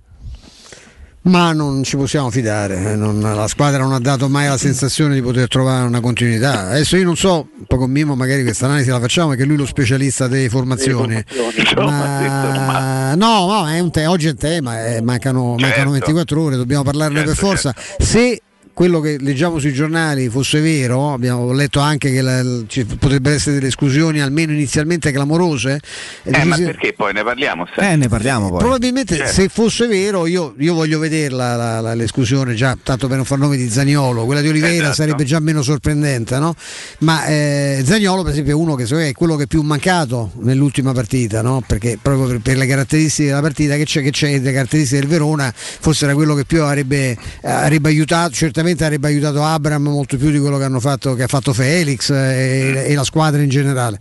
Ma 1.22 1.52
non 1.52 1.82
ci 1.82 1.96
possiamo 1.96 2.30
fidare, 2.30 2.96
non, 2.96 3.20
la 3.20 3.46
squadra 3.46 3.82
non 3.82 3.92
ha 3.92 3.98
dato 3.98 4.28
mai 4.28 4.48
la 4.48 4.56
sensazione 4.56 5.14
di 5.14 5.22
poter 5.22 5.48
trovare 5.48 5.84
una 5.84 6.00
continuità. 6.00 6.68
Adesso 6.70 6.96
io 6.96 7.04
non 7.04 7.16
so, 7.16 7.48
un 7.58 7.64
po' 7.66 7.76
con 7.76 7.90
Mimo 7.90 8.14
magari 8.14 8.42
questa 8.42 8.66
analisi 8.66 8.88
la 8.88 9.00
facciamo 9.00 9.30
perché 9.30 9.44
lui 9.44 9.54
è 9.54 9.58
lo 9.58 9.66
specialista 9.66 10.28
delle 10.28 10.48
formazioni. 10.48 11.22
Ma, 11.76 13.14
no, 13.14 13.46
no, 13.46 13.68
è 13.68 13.90
te- 13.90 14.06
oggi 14.06 14.26
è 14.28 14.30
un 14.30 14.36
tema, 14.36 14.86
eh, 14.86 15.02
mancano, 15.02 15.56
certo. 15.58 15.64
mancano, 15.64 15.90
24 15.90 16.40
ore, 16.40 16.56
dobbiamo 16.56 16.82
parlarne 16.82 17.18
certo, 17.18 17.30
per 17.30 17.38
forza. 17.38 17.72
Certo. 17.72 18.04
Se 18.04 18.42
quello 18.74 19.00
che 19.00 19.18
leggiamo 19.20 19.58
sui 19.58 19.72
giornali 19.72 20.28
fosse 20.28 20.60
vero, 20.60 21.12
abbiamo 21.12 21.52
letto 21.52 21.80
anche 21.80 22.10
che 22.10 22.22
la, 22.22 22.42
ci 22.66 22.84
potrebbero 22.84 23.34
essere 23.34 23.56
delle 23.56 23.68
esclusioni 23.68 24.20
almeno 24.20 24.52
inizialmente 24.52 25.12
clamorose. 25.12 25.80
Eh, 26.22 26.44
ma 26.44 26.56
perché 26.56 26.94
poi 26.94 27.12
ne 27.12 27.22
parliamo? 27.22 27.66
Eh, 27.76 27.96
ne 27.96 28.08
parliamo 28.08 28.48
poi. 28.48 28.58
Probabilmente 28.58 29.16
certo. 29.16 29.32
se 29.32 29.48
fosse 29.48 29.86
vero 29.86 30.26
io, 30.26 30.54
io 30.58 30.74
voglio 30.74 30.98
vederla 30.98 31.54
la, 31.54 31.80
la, 31.80 31.94
l'esclusione 31.94 32.54
già, 32.54 32.76
tanto 32.82 33.08
per 33.08 33.16
non 33.16 33.26
far 33.26 33.38
nome 33.38 33.56
di 33.56 33.68
Zagnolo, 33.68 34.24
quella 34.24 34.40
di 34.40 34.48
Oliveira 34.48 34.84
esatto. 34.84 34.94
sarebbe 34.94 35.24
già 35.24 35.38
meno 35.38 35.62
sorprendente, 35.62 36.38
no? 36.38 36.54
Ma 36.98 37.26
eh, 37.26 37.82
Zagnolo 37.84 38.22
per 38.22 38.32
esempio 38.32 38.52
è 38.52 38.56
uno 38.56 38.74
che 38.74 39.08
è 39.08 39.12
quello 39.12 39.36
che 39.36 39.44
è 39.44 39.46
più 39.46 39.60
mancato 39.62 40.32
nell'ultima 40.40 40.92
partita, 40.92 41.42
no? 41.42 41.62
Perché 41.66 41.98
proprio 42.00 42.26
per, 42.26 42.38
per, 42.40 42.56
le 42.56 42.66
caratteristiche 42.66 43.28
della 43.28 43.42
partita 43.42 43.76
che 43.76 43.84
c'è, 43.84 44.02
che 44.02 44.10
c'è, 44.10 44.38
le 44.38 44.52
caratteristiche 44.52 45.00
del 45.00 45.10
Verona, 45.10 45.52
forse 45.54 46.06
era 46.06 46.14
quello 46.14 46.34
che 46.34 46.44
più 46.46 46.62
avrebbe, 46.62 47.16
avrebbe 47.42 47.88
aiutato, 47.88 48.32
certamente 48.32 48.60
sicuramente 48.62 48.84
avrebbe 48.84 49.08
aiutato 49.08 49.42
Abram 49.42 49.82
molto 49.82 50.16
più 50.16 50.30
di 50.30 50.38
quello 50.38 50.56
che, 50.58 50.80
fatto, 50.80 51.14
che 51.14 51.24
ha 51.24 51.26
fatto 51.26 51.52
Felix 51.52 52.10
e, 52.10 52.84
e, 52.86 52.94
la 52.94 53.04
squadra 53.04 53.42
in 53.42 53.48
generale. 53.48 53.98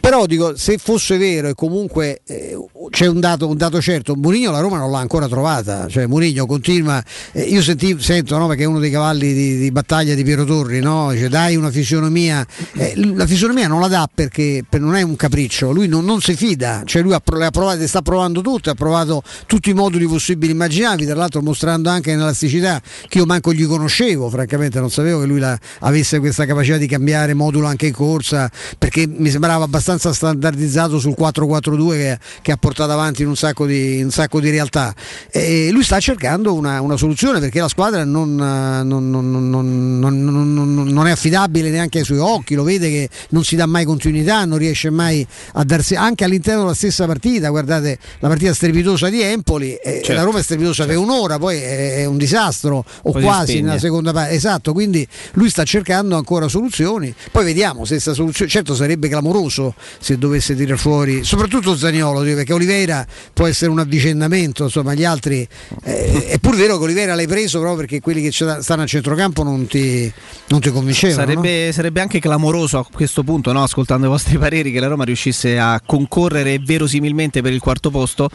Però 0.00 0.24
dico, 0.24 0.56
se 0.56 0.78
fosse 0.78 1.18
vero 1.18 1.48
e 1.48 1.54
comunque 1.54 2.22
eh, 2.26 2.56
c'è 2.88 3.06
un 3.06 3.20
dato, 3.20 3.46
un 3.46 3.56
dato, 3.56 3.80
certo, 3.82 4.16
Murigno 4.16 4.50
la 4.50 4.60
Roma 4.60 4.78
non 4.78 4.90
l'ha 4.90 4.98
ancora 4.98 5.28
trovata, 5.28 5.86
cioè 5.88 6.06
Murigno 6.06 6.46
continua, 6.46 7.04
eh, 7.32 7.42
io 7.42 7.62
senti, 7.62 7.94
sento 8.00 8.38
no, 8.38 8.46
perché 8.46 8.62
è 8.62 8.66
uno 8.66 8.78
dei 8.78 8.90
cavalli 8.90 9.34
di, 9.34 9.58
di 9.58 9.70
battaglia 9.70 10.14
di 10.14 10.24
Piero 10.24 10.44
Torri, 10.44 10.80
no? 10.80 11.10
Dice, 11.12 11.28
dai 11.28 11.54
una 11.56 11.70
fisionomia, 11.70 12.46
eh, 12.76 12.94
la 12.96 13.26
fisionomia 13.26 13.68
non 13.68 13.80
la 13.80 13.88
dà 13.88 14.08
perché 14.12 14.64
per, 14.66 14.80
non 14.80 14.96
è 14.96 15.02
un 15.02 15.16
capriccio, 15.16 15.70
lui 15.70 15.86
non, 15.86 16.06
non 16.06 16.22
si 16.22 16.34
fida, 16.34 16.82
cioè 16.86 17.02
lui 17.02 17.12
ha, 17.12 17.22
ha 17.22 17.50
provate, 17.50 17.86
sta 17.86 18.00
provando 18.00 18.40
tutte, 18.40 18.70
ha 18.70 18.74
provato 18.74 19.22
tutti 19.44 19.68
i 19.68 19.74
moduli 19.74 20.06
possibili 20.06 20.52
immaginabili, 20.52 21.06
tra 21.06 21.16
l'altro 21.16 21.42
mostrando 21.42 21.90
anche 21.90 22.12
nell'elasticità 22.12 22.80
che 23.06 23.18
io 23.18 23.26
manco 23.26 23.52
gli 23.52 23.66
conoscevo, 23.66 23.89
francamente 24.30 24.80
non 24.80 24.90
sapevo 24.90 25.20
che 25.20 25.26
lui 25.26 25.38
la, 25.38 25.58
avesse 25.80 26.18
questa 26.18 26.46
capacità 26.46 26.76
di 26.76 26.86
cambiare 26.86 27.34
modulo 27.34 27.66
anche 27.66 27.86
in 27.86 27.92
corsa, 27.92 28.50
perché 28.78 29.06
mi 29.06 29.30
sembrava 29.30 29.64
abbastanza 29.64 30.12
standardizzato 30.12 30.98
sul 30.98 31.14
4-4-2 31.18 31.90
che, 31.90 32.18
che, 32.42 32.52
ha 32.52 32.56
portato 32.56 32.92
avanti 32.92 33.22
in 33.22 33.28
un 33.28 33.36
sacco 33.36 33.66
di, 33.66 34.02
un 34.02 34.10
sacco 34.10 34.40
di 34.40 34.50
realtà. 34.50 34.94
E 35.30 35.70
lui 35.72 35.82
sta 35.82 35.98
cercando 36.00 36.54
una, 36.54 36.80
una 36.80 36.96
soluzione 36.96 37.40
perché 37.40 37.60
la 37.60 37.68
squadra 37.68 38.04
non, 38.04 38.34
non, 38.34 39.10
non, 39.10 39.48
non, 39.50 41.06
è 41.06 41.10
affidabile 41.10 41.70
neanche 41.70 41.98
ai 41.98 42.04
suoi 42.04 42.18
occhi, 42.18 42.54
lo 42.54 42.62
vede 42.62 42.88
che 42.88 43.08
non 43.30 43.44
si 43.44 43.56
dà 43.56 43.66
mai 43.66 43.84
continuità, 43.84 44.44
non 44.44 44.58
riesce 44.58 44.90
mai 44.90 45.26
a 45.54 45.64
darsi 45.64 45.94
anche 45.94 46.24
all'interno 46.24 46.62
della 46.62 46.74
stessa 46.74 47.06
partita. 47.06 47.48
Guardate 47.48 47.98
la 48.20 48.28
partita 48.28 48.54
strepitosa 48.54 49.08
di 49.08 49.20
Empoli, 49.20 49.78
certo, 49.82 50.12
la 50.12 50.22
Roma 50.22 50.38
è 50.38 50.42
strepitosa 50.42 50.84
certo. 50.84 50.92
per 50.92 51.02
un'ora, 51.02 51.38
poi 51.38 51.58
è, 51.58 52.04
un 52.04 52.16
disastro 52.16 52.84
o 53.02 53.12
quasi 53.12 53.60
nella 53.60 53.78
seconda 53.80 54.12
parte. 54.12 54.34
Esatto, 54.34 54.72
quindi 54.72 55.06
lui 55.32 55.50
sta 55.50 55.64
cercando 55.64 56.16
ancora 56.16 56.46
soluzioni. 56.46 57.12
Poi 57.32 57.44
vediamo 57.44 57.84
se 57.84 57.94
questa 57.94 58.14
soluzione, 58.14 58.50
certo 58.50 58.74
sarebbe 58.74 59.08
clamoroso 59.08 59.74
se 59.98 60.16
dovesse 60.16 60.54
tirare 60.54 60.76
fuori, 60.76 61.24
soprattutto 61.24 61.76
Zaniolo, 61.76 62.20
perché 62.20 62.52
Oliveira 62.52 63.06
può 63.32 63.46
essere 63.46 63.70
un 63.70 63.78
avvicendamento, 63.78 64.64
insomma 64.64 64.94
gli 64.94 65.04
altri, 65.04 65.46
eh, 65.84 66.26
è 66.26 66.38
pur 66.38 66.56
vero 66.56 66.78
che 66.78 66.84
Oliveira 66.84 67.14
l'hai 67.14 67.26
preso 67.26 67.58
proprio 67.58 67.80
perché 67.80 68.00
quelli 68.00 68.22
che 68.22 68.30
stanno 68.32 68.82
a 68.82 68.86
centrocampo 68.86 69.42
non 69.42 69.66
ti, 69.66 70.12
non 70.48 70.60
ti 70.60 70.70
convincevano. 70.70 71.20
Sarebbe, 71.20 71.66
no? 71.66 71.72
sarebbe, 71.72 72.00
anche 72.00 72.20
clamoroso 72.20 72.78
a 72.78 72.86
questo 72.90 73.22
punto, 73.22 73.52
no? 73.52 73.62
ascoltando 73.62 74.06
i 74.06 74.08
vostri 74.08 74.38
pareri, 74.38 74.70
che 74.70 74.80
la 74.80 74.86
Roma 74.86 75.04
riuscisse 75.04 75.58
a 75.58 75.80
concorrere 75.84 76.58
verosimilmente 76.58 77.42
per 77.42 77.52
il 77.52 77.60
quarto 77.60 77.90
posto. 77.90 78.28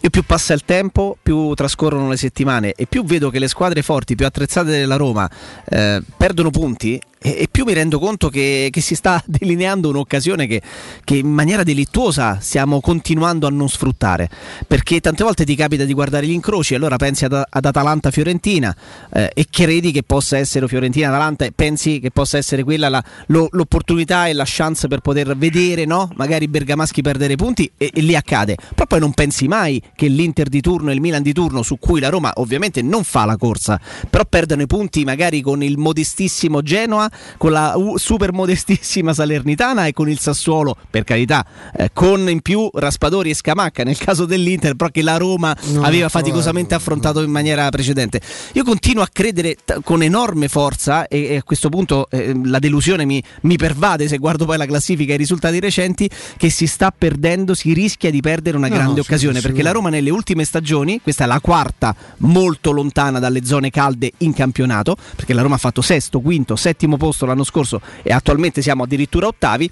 E 0.00 0.10
più 0.10 0.24
passa 0.24 0.52
il 0.52 0.62
tempo, 0.64 1.16
più 1.22 1.54
trascorrono 1.54 2.08
le 2.08 2.16
settimane 2.16 2.72
e 2.72 2.86
più 2.86 3.04
vedo 3.04 3.30
che 3.30 3.38
le 3.38 3.48
squadre 3.48 3.82
forti, 3.82 4.16
più 4.16 4.26
attrezzate 4.26 4.70
della 4.70 4.91
Roma 4.96 5.30
eh, 5.64 6.02
perdono 6.16 6.50
punti 6.50 7.00
e, 7.22 7.48
più 7.50 7.64
mi 7.64 7.72
rendo 7.72 7.98
conto 7.98 8.28
che, 8.28 8.68
che 8.70 8.80
si 8.80 8.94
sta 8.94 9.22
delineando 9.26 9.88
un'occasione 9.88 10.46
che, 10.46 10.60
che, 11.04 11.16
in 11.16 11.28
maniera 11.28 11.62
delittuosa 11.62 12.38
stiamo 12.40 12.80
continuando 12.80 13.46
a 13.46 13.50
non 13.50 13.68
sfruttare. 13.68 14.28
Perché 14.66 15.00
tante 15.00 15.22
volte 15.22 15.44
ti 15.44 15.54
capita 15.54 15.84
di 15.84 15.92
guardare 15.92 16.26
gli 16.26 16.32
incroci, 16.32 16.74
e 16.74 16.76
allora 16.76 16.96
pensi 16.96 17.24
ad, 17.24 17.40
ad 17.48 17.64
Atalanta-Fiorentina 17.64 18.74
eh, 19.12 19.30
e 19.34 19.46
credi 19.48 19.92
che 19.92 20.02
possa 20.02 20.36
essere 20.36 20.66
Fiorentina-Atalanta 20.66 21.44
e 21.44 21.52
pensi 21.52 22.00
che 22.00 22.10
possa 22.10 22.38
essere 22.38 22.64
quella 22.64 22.88
la, 22.88 23.02
lo, 23.26 23.48
l'opportunità 23.52 24.26
e 24.26 24.32
la 24.32 24.44
chance 24.46 24.88
per 24.88 25.00
poter 25.00 25.36
vedere 25.36 25.84
no? 25.84 26.10
magari 26.16 26.48
bergamaschi 26.48 27.02
perdere 27.02 27.36
punti 27.36 27.70
e, 27.76 27.90
e 27.94 28.00
lì 28.00 28.16
accade. 28.16 28.56
Però 28.74 28.86
poi 28.86 29.00
non 29.00 29.12
pensi 29.12 29.46
mai 29.46 29.80
che 29.94 30.08
l'Inter 30.08 30.48
di 30.48 30.60
turno 30.60 30.90
e 30.90 30.94
il 30.94 31.00
Milan 31.00 31.22
di 31.22 31.32
turno, 31.32 31.62
su 31.62 31.78
cui 31.78 32.00
la 32.00 32.08
Roma 32.08 32.32
ovviamente 32.36 32.82
non 32.82 33.04
fa 33.04 33.24
la 33.24 33.36
corsa, 33.36 33.80
però 34.10 34.24
perdono 34.28 34.62
i 34.62 34.66
punti 34.66 35.04
magari 35.04 35.40
con 35.40 35.62
il 35.62 35.78
modestissimo 35.78 36.62
Genoa 36.62 37.10
con 37.36 37.52
la 37.52 37.74
super 37.96 38.32
modestissima 38.32 39.12
Salernitana 39.12 39.86
e 39.86 39.92
con 39.92 40.08
il 40.08 40.18
Sassuolo, 40.18 40.76
per 40.90 41.04
carità, 41.04 41.44
eh, 41.76 41.90
con 41.92 42.28
in 42.28 42.40
più 42.40 42.68
Raspadori 42.72 43.30
e 43.30 43.34
Scamacca 43.34 43.82
nel 43.84 43.98
caso 43.98 44.24
dell'Inter, 44.24 44.74
però 44.74 44.90
che 44.90 45.02
la 45.02 45.16
Roma 45.16 45.56
no, 45.66 45.82
aveva 45.82 46.08
faticosamente 46.08 46.74
affrontato 46.74 47.22
in 47.22 47.30
maniera 47.30 47.68
precedente. 47.70 48.20
Io 48.52 48.64
continuo 48.64 49.02
a 49.02 49.08
credere 49.12 49.56
t- 49.64 49.80
con 49.82 50.02
enorme 50.02 50.48
forza 50.48 51.06
e, 51.08 51.24
e 51.24 51.36
a 51.36 51.42
questo 51.42 51.68
punto 51.68 52.08
eh, 52.10 52.34
la 52.44 52.58
delusione 52.58 53.04
mi, 53.04 53.22
mi, 53.42 53.56
pervade 53.56 54.08
se 54.08 54.18
guardo 54.18 54.44
poi 54.44 54.56
la 54.56 54.66
classifica 54.66 55.12
e 55.12 55.14
i 55.14 55.18
risultati 55.18 55.60
recenti 55.60 56.08
che 56.36 56.50
si 56.50 56.66
sta 56.66 56.92
perdendo, 56.96 57.54
si 57.54 57.72
rischia 57.72 58.10
di 58.10 58.20
perdere 58.20 58.56
una 58.56 58.68
no, 58.68 58.74
grande 58.74 58.94
no, 58.94 59.00
occasione 59.00 59.40
sì, 59.40 59.46
perché 59.46 59.62
la 59.62 59.70
Roma 59.70 59.88
nelle 59.88 60.10
ultime 60.10 60.44
stagioni, 60.44 61.00
questa 61.02 61.24
è 61.24 61.26
la 61.26 61.40
quarta 61.40 61.94
molto 62.18 62.70
lontana 62.70 63.18
dalle 63.18 63.44
zone 63.44 63.70
calde 63.70 64.12
in 64.18 64.32
campionato, 64.32 64.96
perché 65.16 65.34
la 65.34 65.42
Roma 65.42 65.56
ha 65.56 65.58
fatto 65.58 65.82
sesto, 65.82 66.20
quinto, 66.20 66.56
settimo 66.56 66.96
posto 67.02 67.26
l'anno 67.26 67.42
scorso 67.42 67.80
e 68.04 68.12
attualmente 68.12 68.62
siamo 68.62 68.84
addirittura 68.84 69.26
ottavi 69.26 69.68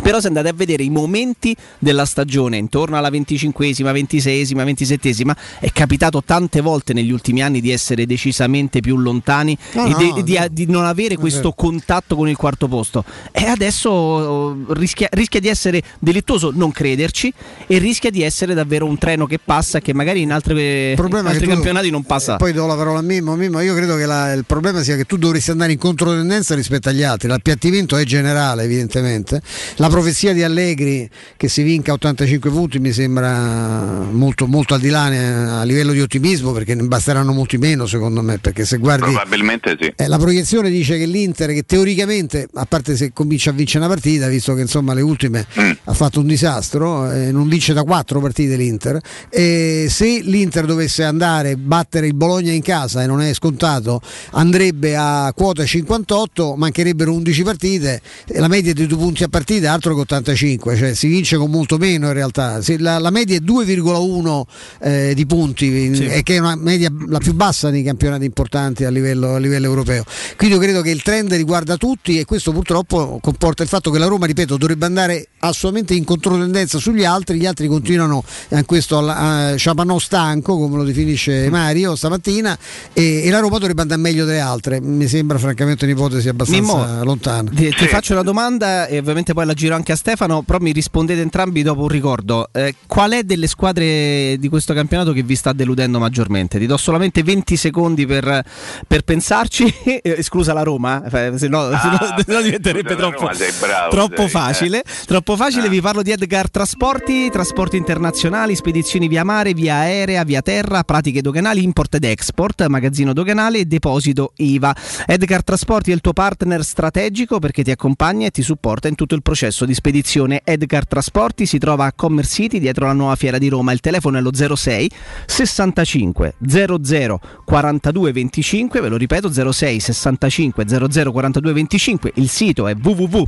però 0.00 0.20
se 0.20 0.28
andate 0.28 0.48
a 0.48 0.52
vedere 0.52 0.82
i 0.82 0.90
momenti 0.90 1.54
della 1.78 2.04
stagione 2.04 2.56
intorno 2.56 2.96
alla 2.96 3.10
25esima, 3.10 3.92
26esima, 3.92 4.64
27esima 4.64 5.32
è 5.58 5.70
capitato 5.72 6.22
tante 6.22 6.60
volte 6.60 6.92
negli 6.92 7.10
ultimi 7.10 7.42
anni 7.42 7.60
di 7.60 7.70
essere 7.70 8.06
decisamente 8.06 8.80
più 8.80 8.96
lontani 8.96 9.56
no, 9.72 9.84
e 9.84 9.90
no, 9.90 10.22
di, 10.22 10.38
no. 10.38 10.46
di, 10.50 10.66
non 10.66 10.84
avere 10.84 11.16
questo 11.16 11.52
contatto 11.52 12.16
con 12.16 12.28
il 12.28 12.36
quarto 12.36 12.68
posto. 12.68 13.04
E 13.32 13.44
adesso 13.46 13.90
oh, 13.90 14.56
rischia, 14.70 15.08
rischia, 15.12 15.40
di 15.40 15.48
essere 15.48 15.82
delittuoso 15.98 16.50
non 16.54 16.70
crederci 16.70 17.32
e 17.66 17.78
rischia 17.78 18.10
di 18.10 18.22
essere 18.22 18.54
davvero 18.54 18.86
un 18.86 18.98
treno 18.98 19.26
che 19.26 19.38
passa 19.42 19.80
che 19.80 19.92
magari 19.92 20.20
in, 20.20 20.32
altre, 20.32 20.92
in 20.92 21.14
altri 21.26 21.46
campionati 21.46 21.90
non 21.90 22.04
passa. 22.04 22.36
poi 22.36 22.52
do 22.52 22.66
la 22.66 22.76
parola 22.76 22.98
a 22.98 23.02
Mimmo, 23.02 23.34
Mimmo 23.36 23.60
io 23.60 23.74
credo 23.74 23.96
che 23.96 24.06
la, 24.06 24.32
il 24.32 24.44
problema 24.44 24.82
sia 24.82 24.96
che 24.96 25.04
tu 25.04 25.16
dovresti 25.16 25.50
andare 25.50 25.72
in 25.72 25.78
controtendenza 25.78 26.54
rispetto 26.54 26.88
agli 26.88 27.02
altri. 27.02 27.28
L'appiattimento 27.28 27.96
è 27.96 28.04
generale 28.04 28.64
evidentemente. 28.64 29.42
La 29.76 29.88
profezia 29.90 30.32
di 30.32 30.42
Allegri 30.42 31.08
che 31.36 31.48
si 31.48 31.62
vinca 31.62 31.92
85 31.92 32.50
punti 32.50 32.78
mi 32.78 32.92
sembra 32.92 34.06
molto, 34.10 34.46
molto 34.46 34.74
al 34.74 34.80
di 34.80 34.88
là 34.88 35.12
eh, 35.12 35.18
a 35.18 35.62
livello 35.64 35.92
di 35.92 36.00
ottimismo 36.00 36.52
perché 36.52 36.74
ne 36.74 36.82
basteranno 36.84 37.32
molti 37.32 37.58
meno 37.58 37.86
secondo 37.86 38.22
me 38.22 38.38
perché 38.38 38.64
se 38.64 38.78
guardi 38.78 39.10
probabilmente 39.10 39.76
sì 39.78 39.92
eh, 39.94 40.06
la 40.06 40.18
proiezione 40.18 40.70
dice 40.70 40.96
che 40.96 41.06
l'Inter 41.06 41.52
che 41.52 41.64
teoricamente 41.64 42.48
a 42.54 42.64
parte 42.64 42.96
se 42.96 43.12
comincia 43.12 43.50
a 43.50 43.52
vincere 43.52 43.84
una 43.84 43.92
partita 43.92 44.28
visto 44.28 44.54
che 44.54 44.62
insomma 44.62 44.94
le 44.94 45.02
ultime 45.02 45.46
mm. 45.58 45.70
ha 45.84 45.92
fatto 45.92 46.20
un 46.20 46.26
disastro 46.26 47.10
eh, 47.10 47.32
non 47.32 47.48
vince 47.48 47.72
da 47.72 47.82
quattro 47.82 48.20
partite 48.20 48.56
l'Inter 48.56 49.00
e 49.28 49.86
se 49.90 50.20
l'Inter 50.22 50.66
dovesse 50.66 51.04
andare 51.04 51.52
a 51.52 51.56
battere 51.56 52.06
il 52.06 52.14
Bologna 52.14 52.52
in 52.52 52.62
casa 52.62 53.02
e 53.02 53.06
non 53.06 53.20
è 53.20 53.34
scontato 53.34 54.00
andrebbe 54.30 54.96
a 54.96 55.32
quota 55.34 55.64
58 55.64 56.54
mancherebbero 56.56 57.12
11 57.12 57.42
partite 57.42 58.00
la 58.34 58.48
media 58.48 58.72
di 58.72 58.86
due 58.86 58.98
punti 58.98 59.24
a 59.24 59.28
partita 59.28 59.72
tutt'altro 59.80 59.94
che 59.94 60.00
85, 60.00 60.76
cioè 60.76 60.94
si 60.94 61.08
vince 61.08 61.36
con 61.36 61.50
molto 61.50 61.78
meno 61.78 62.08
in 62.08 62.12
realtà. 62.12 62.60
La, 62.78 62.98
la 62.98 63.10
media 63.10 63.36
è 63.36 63.40
2,1 63.40 64.42
eh, 64.80 65.12
di 65.14 65.26
punti, 65.26 65.94
sì. 65.94 66.06
e 66.06 66.22
che 66.22 66.36
è 66.36 66.38
una 66.38 66.54
media 66.54 66.92
la 67.08 67.18
più 67.18 67.32
bassa 67.34 67.70
nei 67.70 67.82
campionati 67.82 68.24
importanti 68.24 68.84
a 68.84 68.90
livello, 68.90 69.34
a 69.34 69.38
livello, 69.38 69.66
europeo. 69.66 70.04
Quindi 70.36 70.56
io 70.56 70.60
credo 70.60 70.82
che 70.82 70.90
il 70.90 71.02
trend 71.02 71.32
riguarda 71.32 71.76
tutti 71.76 72.18
e 72.18 72.24
questo 72.24 72.52
purtroppo 72.52 73.18
comporta 73.20 73.62
il 73.62 73.68
fatto 73.68 73.90
che 73.90 73.98
la 73.98 74.06
Roma, 74.06 74.26
ripeto, 74.26 74.56
dovrebbe 74.56 74.86
andare 74.86 75.28
assolutamente 75.40 75.94
in 75.94 76.04
controtendenza 76.04 76.78
sugli 76.78 77.04
altri, 77.04 77.38
gli 77.38 77.46
altri 77.46 77.66
continuano 77.66 78.22
in 78.50 78.64
questo 78.66 78.98
a 78.98 79.54
stanco, 79.98 80.58
come 80.58 80.76
lo 80.76 80.84
definisce 80.84 81.48
Mario 81.48 81.96
stamattina, 81.96 82.56
e, 82.92 83.22
e, 83.24 83.30
la 83.30 83.38
Roma 83.38 83.58
dovrebbe 83.58 83.82
andare 83.82 84.00
meglio 84.00 84.24
delle 84.24 84.40
altre. 84.40 84.80
Mi 84.80 85.06
sembra 85.06 85.38
francamente 85.38 85.84
un'ipotesi 85.84 86.28
abbastanza 86.28 86.60
Mimmo, 86.60 87.04
lontana. 87.04 87.50
Ti, 87.50 87.70
ti, 87.70 87.86
faccio 87.86 88.12
una 88.12 88.22
domanda 88.22 88.86
e 88.86 88.98
ovviamente 88.98 89.32
poi 89.32 89.46
la 89.46 89.54
giro 89.54 89.69
anche 89.74 89.92
a 89.92 89.96
Stefano, 89.96 90.42
però 90.42 90.58
mi 90.60 90.72
rispondete 90.72 91.20
entrambi 91.20 91.62
dopo 91.62 91.82
un 91.82 91.88
ricordo. 91.88 92.48
Eh, 92.52 92.74
qual 92.86 93.12
è 93.12 93.22
delle 93.22 93.46
squadre 93.46 94.36
di 94.38 94.48
questo 94.48 94.74
campionato 94.74 95.12
che 95.12 95.22
vi 95.22 95.34
sta 95.34 95.52
deludendo 95.52 95.98
maggiormente? 95.98 96.58
Ti 96.58 96.66
do 96.66 96.76
solamente 96.76 97.22
20 97.22 97.56
secondi 97.56 98.06
per, 98.06 98.44
per 98.86 99.02
pensarci, 99.02 99.72
esclusa 100.02 100.52
la 100.52 100.62
Roma, 100.62 101.04
eh, 101.04 101.38
se 101.38 101.48
no, 101.48 101.60
ah, 101.60 102.14
se 102.24 102.32
no, 102.32 102.40
diventerebbe 102.40 102.96
troppo, 102.96 103.26
Roma, 103.26 103.32
bravo, 103.60 103.90
troppo 103.90 104.28
facile. 104.28 104.82
Eh. 104.82 104.84
Troppo 105.06 105.36
facile, 105.36 105.66
ah. 105.66 105.70
vi 105.70 105.80
parlo 105.80 106.02
di 106.02 106.10
Edgar 106.10 106.50
Trasporti, 106.50 107.30
trasporti 107.30 107.76
internazionali, 107.76 108.54
spedizioni 108.54 109.08
via 109.08 109.24
mare, 109.24 109.52
via 109.52 109.76
aerea, 109.76 110.24
via 110.24 110.42
terra, 110.42 110.82
pratiche 110.82 111.20
doganali, 111.20 111.62
import 111.62 111.94
ed 111.96 112.04
export, 112.04 112.66
magazzino 112.66 113.12
doganale 113.12 113.58
e 113.58 113.64
deposito 113.64 114.32
IVA. 114.36 114.74
Edgar 115.06 115.42
Trasporti 115.44 115.90
è 115.90 115.94
il 115.94 116.00
tuo 116.00 116.12
partner 116.12 116.64
strategico 116.64 117.38
perché 117.38 117.62
ti 117.62 117.70
accompagna 117.70 118.26
e 118.26 118.30
ti 118.30 118.42
supporta 118.42 118.88
in 118.88 118.94
tutto 118.94 119.14
il 119.14 119.22
processo 119.22 119.49
di 119.66 119.74
spedizione. 119.74 120.40
Edgar 120.44 120.86
Trasporti 120.86 121.46
si 121.46 121.58
trova 121.58 121.86
a 121.86 121.92
Commerce 121.92 122.34
City 122.34 122.58
dietro 122.58 122.86
la 122.86 122.92
nuova 122.92 123.16
fiera 123.16 123.38
di 123.38 123.48
Roma. 123.48 123.72
Il 123.72 123.80
telefono 123.80 124.18
è 124.18 124.20
lo 124.20 124.30
06 124.32 124.90
65 125.26 126.34
00 126.46 127.20
42 127.44 128.12
25, 128.12 128.80
ve 128.80 128.88
lo 128.88 128.96
ripeto 128.96 129.52
06 129.52 129.80
65 129.80 130.64
00 130.66 131.12
42 131.12 131.52
25. 131.52 132.12
Il 132.14 132.28
sito 132.28 132.66
è 132.66 132.74
www 132.74 133.24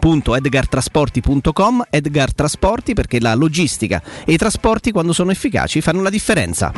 www.edgartrasporti.com 0.00 1.84
Edgar 1.90 2.34
Trasporti 2.34 2.94
perché 2.94 3.20
la 3.20 3.34
logistica 3.34 4.02
e 4.24 4.32
i 4.32 4.36
trasporti 4.36 4.90
quando 4.90 5.12
sono 5.12 5.30
efficaci 5.30 5.80
fanno 5.80 6.02
la 6.02 6.10
differenza. 6.10 6.72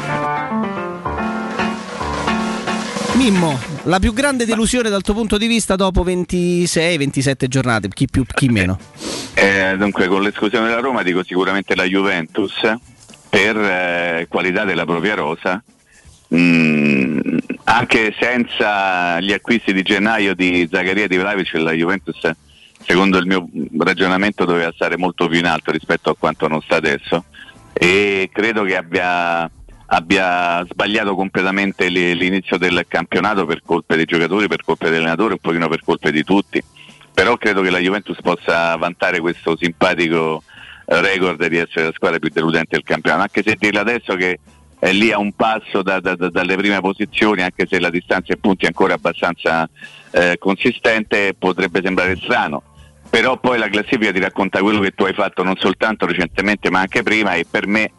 Mimmo, 3.14 3.58
la 3.88 3.98
più 3.98 4.12
grande 4.12 4.44
delusione 4.44 4.90
dal 4.90 5.02
tuo 5.02 5.14
punto 5.14 5.38
di 5.38 5.46
vista 5.46 5.74
dopo 5.74 6.04
26-27 6.04 7.46
giornate, 7.46 7.88
chi 7.88 8.06
più, 8.06 8.24
chi 8.24 8.48
meno? 8.48 8.78
Eh, 9.34 9.76
dunque, 9.78 10.06
con 10.08 10.22
l'esclusione 10.22 10.68
della 10.68 10.80
Roma 10.80 11.02
dico 11.02 11.24
sicuramente 11.24 11.74
la 11.74 11.84
Juventus 11.84 12.60
per 13.30 13.56
eh, 13.56 14.26
qualità 14.28 14.64
della 14.64 14.84
propria 14.84 15.14
rosa. 15.14 15.62
Mm, 16.34 17.38
anche 17.64 18.14
senza 18.20 19.18
gli 19.20 19.32
acquisti 19.32 19.72
di 19.72 19.82
gennaio 19.82 20.34
di 20.34 20.68
Zaccaria 20.70 21.04
e 21.04 21.08
di 21.08 21.16
Vlavic 21.16 21.54
la 21.54 21.72
Juventus 21.72 22.20
secondo 22.84 23.16
il 23.16 23.26
mio 23.26 23.48
ragionamento 23.78 24.44
doveva 24.44 24.70
stare 24.74 24.98
molto 24.98 25.26
più 25.26 25.38
in 25.38 25.46
alto 25.46 25.70
rispetto 25.70 26.10
a 26.10 26.16
quanto 26.18 26.46
non 26.48 26.60
sta 26.60 26.76
adesso 26.76 27.24
e 27.72 28.28
credo 28.32 28.64
che 28.64 28.76
abbia, 28.76 29.48
abbia 29.90 30.64
sbagliato 30.64 31.14
completamente 31.14 31.88
l'inizio 31.88 32.58
del 32.58 32.84
campionato 32.88 33.46
per 33.46 33.62
colpe 33.64 33.96
dei 33.96 34.04
giocatori, 34.04 34.48
per 34.48 34.62
colpe 34.64 34.90
dell'allenatore, 34.90 35.34
un 35.34 35.38
pochino 35.40 35.68
per 35.68 35.82
colpe 35.82 36.10
di 36.10 36.24
tutti, 36.24 36.62
però 37.12 37.36
credo 37.36 37.62
che 37.62 37.70
la 37.70 37.78
Juventus 37.78 38.20
possa 38.20 38.76
vantare 38.76 39.20
questo 39.20 39.56
simpatico 39.56 40.42
record 40.84 41.46
di 41.46 41.56
essere 41.56 41.86
la 41.86 41.92
squadra 41.94 42.18
più 42.18 42.30
deludente 42.30 42.76
del 42.76 42.82
campionato, 42.82 43.22
anche 43.22 43.42
se 43.42 43.56
dirle 43.58 43.80
adesso 43.80 44.14
che 44.14 44.38
è 44.78 44.92
lì 44.92 45.10
a 45.10 45.18
un 45.18 45.32
passo 45.32 45.82
da, 45.82 46.00
da, 46.00 46.14
da, 46.14 46.28
dalle 46.28 46.56
prime 46.56 46.80
posizioni, 46.80 47.42
anche 47.42 47.66
se 47.68 47.80
la 47.80 47.90
distanza 47.90 48.32
in 48.32 48.40
punti 48.40 48.64
è 48.64 48.68
ancora 48.68 48.94
abbastanza 48.94 49.68
eh, 50.10 50.36
consistente, 50.38 51.34
potrebbe 51.36 51.80
sembrare 51.82 52.16
strano. 52.16 52.62
Però 53.10 53.38
poi 53.38 53.58
la 53.58 53.68
classifica 53.68 54.12
ti 54.12 54.20
racconta 54.20 54.60
quello 54.60 54.80
che 54.80 54.90
tu 54.90 55.04
hai 55.04 55.14
fatto 55.14 55.42
non 55.42 55.56
soltanto 55.56 56.04
recentemente 56.04 56.70
ma 56.70 56.80
anche 56.80 57.02
prima 57.02 57.34
e 57.34 57.46
per 57.50 57.66
me 57.66 57.90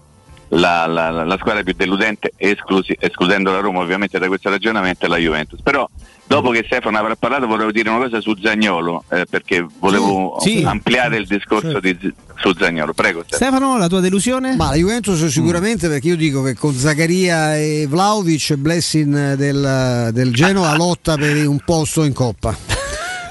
la, 0.49 0.85
la, 0.87 1.09
la 1.09 1.37
squadra 1.37 1.63
più 1.63 1.73
deludente, 1.75 2.33
esclusi, 2.37 2.95
escludendo 2.99 3.51
la 3.51 3.59
Roma 3.59 3.79
ovviamente 3.79 4.17
da 4.17 4.27
questo 4.27 4.49
ragionamento, 4.49 5.05
è 5.05 5.09
la 5.09 5.17
Juventus. 5.17 5.61
Però 5.61 5.87
dopo 6.25 6.49
che 6.51 6.63
Stefano 6.65 6.97
avrà 6.97 7.15
parlato 7.15 7.47
volevo 7.47 7.71
dire 7.71 7.89
una 7.89 7.99
cosa 7.99 8.21
su 8.21 8.35
Zagnolo, 8.41 9.03
eh, 9.09 9.25
perché 9.29 9.65
volevo 9.79 10.37
sì, 10.39 10.63
ampliare 10.65 11.17
il 11.17 11.27
discorso 11.27 11.79
certo. 11.79 11.79
di, 11.79 12.13
su 12.35 12.53
Zagnolo. 12.53 12.93
Prego 12.93 13.23
Stefano. 13.25 13.57
Stefano. 13.57 13.77
la 13.77 13.87
tua 13.87 13.99
delusione? 13.99 14.55
Ma 14.55 14.69
la 14.69 14.75
Juventus 14.75 15.23
sicuramente 15.25 15.87
mm. 15.87 15.91
perché 15.91 16.07
io 16.07 16.15
dico 16.15 16.41
che 16.41 16.55
con 16.55 16.73
Zaccaria 16.73 17.57
e 17.57 17.85
Vlaovic 17.87 18.55
Blessing 18.55 19.33
del, 19.33 20.09
del 20.13 20.33
Genoa 20.33 20.75
lotta 20.77 21.15
per 21.15 21.47
un 21.47 21.59
posto 21.63 22.03
in 22.03 22.13
Coppa. 22.13 22.78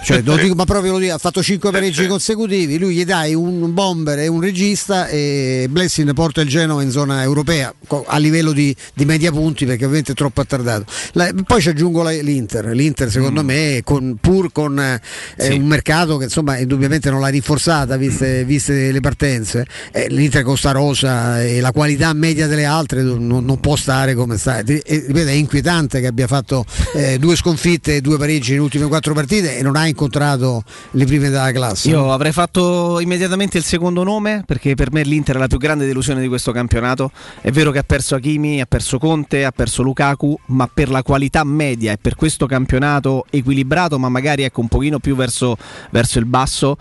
Cioè, 0.08 0.22
lo 0.22 0.36
dico, 0.36 0.54
ma 0.54 0.64
proprio 0.64 0.92
lo 0.92 0.98
dico, 0.98 1.12
ha 1.12 1.18
fatto 1.18 1.42
5 1.42 1.70
pareggi 1.70 2.06
consecutivi, 2.06 2.78
lui 2.78 2.94
gli 2.94 3.04
dai 3.04 3.34
un 3.34 3.74
bomber 3.74 4.18
e 4.20 4.26
un 4.26 4.40
regista 4.40 5.06
e 5.06 5.66
Blessing 5.68 6.14
porta 6.14 6.40
il 6.40 6.48
Genova 6.48 6.82
in 6.82 6.90
zona 6.90 7.22
europea 7.22 7.74
a 8.06 8.16
livello 8.16 8.52
di, 8.52 8.74
di 8.94 9.04
media 9.04 9.30
punti 9.30 9.66
perché 9.66 9.84
ovviamente 9.84 10.12
è 10.12 10.14
troppo 10.14 10.40
attardato. 10.40 10.86
La, 11.12 11.30
poi 11.44 11.60
ci 11.60 11.68
aggiungo 11.68 12.02
la, 12.02 12.10
l'Inter, 12.12 12.68
l'Inter 12.68 13.10
secondo 13.10 13.42
mm. 13.42 13.46
me 13.46 13.80
con, 13.84 14.16
pur 14.18 14.50
con 14.50 14.80
eh, 14.80 14.98
sì. 15.36 15.52
un 15.52 15.66
mercato 15.66 16.16
che 16.16 16.24
insomma 16.24 16.56
indubbiamente 16.56 17.10
non 17.10 17.20
l'ha 17.20 17.28
rinforzata 17.28 17.98
viste, 17.98 18.44
viste 18.44 18.90
le 18.90 19.00
partenze, 19.00 19.66
eh, 19.92 20.06
l'Inter 20.08 20.42
con 20.42 20.56
sta 20.56 20.70
rosa 20.70 21.42
e 21.42 21.60
la 21.60 21.70
qualità 21.70 22.14
media 22.14 22.46
delle 22.46 22.64
altre 22.64 23.02
non, 23.02 23.26
non 23.26 23.60
può 23.60 23.76
stare 23.76 24.14
come 24.14 24.38
sta. 24.38 24.60
E, 24.60 24.82
ripeto, 24.86 25.28
è 25.28 25.32
inquietante 25.32 26.00
che 26.00 26.06
abbia 26.06 26.26
fatto 26.26 26.64
eh, 26.94 27.18
due 27.18 27.36
sconfitte 27.36 27.96
e 27.96 28.00
due 28.00 28.16
pareggi 28.16 28.52
nelle 28.52 28.62
ultime 28.62 28.86
quattro 28.86 29.12
partite 29.12 29.58
e 29.58 29.62
non 29.62 29.76
ha 29.76 29.86
incontrato 29.98 30.62
le 30.92 31.04
prime 31.04 31.28
della 31.28 31.50
classe. 31.50 31.88
Io 31.88 32.12
avrei 32.12 32.30
fatto 32.30 33.00
immediatamente 33.00 33.58
il 33.58 33.64
secondo 33.64 34.04
nome 34.04 34.44
perché 34.46 34.76
per 34.76 34.92
me 34.92 35.02
l'Inter 35.02 35.34
è 35.34 35.38
la 35.40 35.48
più 35.48 35.58
grande 35.58 35.86
delusione 35.86 36.20
di 36.20 36.28
questo 36.28 36.52
campionato. 36.52 37.10
È 37.40 37.50
vero 37.50 37.72
che 37.72 37.78
ha 37.78 37.82
perso 37.82 38.14
Hakimi, 38.14 38.60
ha 38.60 38.66
perso 38.66 38.98
Conte, 38.98 39.44
ha 39.44 39.50
perso 39.50 39.82
Lukaku, 39.82 40.38
ma 40.46 40.70
per 40.72 40.88
la 40.88 41.02
qualità 41.02 41.42
media 41.42 41.92
e 41.92 41.98
per 42.00 42.14
questo 42.14 42.46
campionato 42.46 43.24
equilibrato, 43.30 43.98
ma 43.98 44.08
magari 44.08 44.44
ecco 44.44 44.60
un 44.60 44.68
pochino 44.68 45.00
più 45.00 45.16
verso, 45.16 45.56
verso 45.90 46.20
il 46.20 46.26
basso 46.26 46.76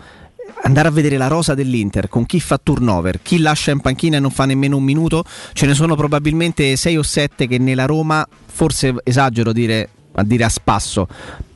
andare 0.62 0.88
a 0.88 0.90
vedere 0.90 1.16
la 1.16 1.28
rosa 1.28 1.54
dell'Inter 1.54 2.08
con 2.08 2.24
chi 2.24 2.40
fa 2.40 2.58
turnover, 2.60 3.20
chi 3.20 3.38
lascia 3.38 3.70
in 3.70 3.80
panchina 3.80 4.16
e 4.16 4.20
non 4.20 4.30
fa 4.30 4.44
nemmeno 4.44 4.76
un 4.76 4.82
minuto, 4.82 5.24
ce 5.52 5.66
ne 5.66 5.74
sono 5.74 5.94
probabilmente 5.94 6.74
6 6.74 6.96
o 6.96 7.02
7 7.02 7.46
che 7.46 7.58
nella 7.58 7.84
Roma, 7.84 8.26
forse 8.46 8.94
esagero 9.04 9.52
dire 9.52 9.90
a 10.18 10.24
dire 10.24 10.44
a 10.44 10.48
spasso, 10.48 11.06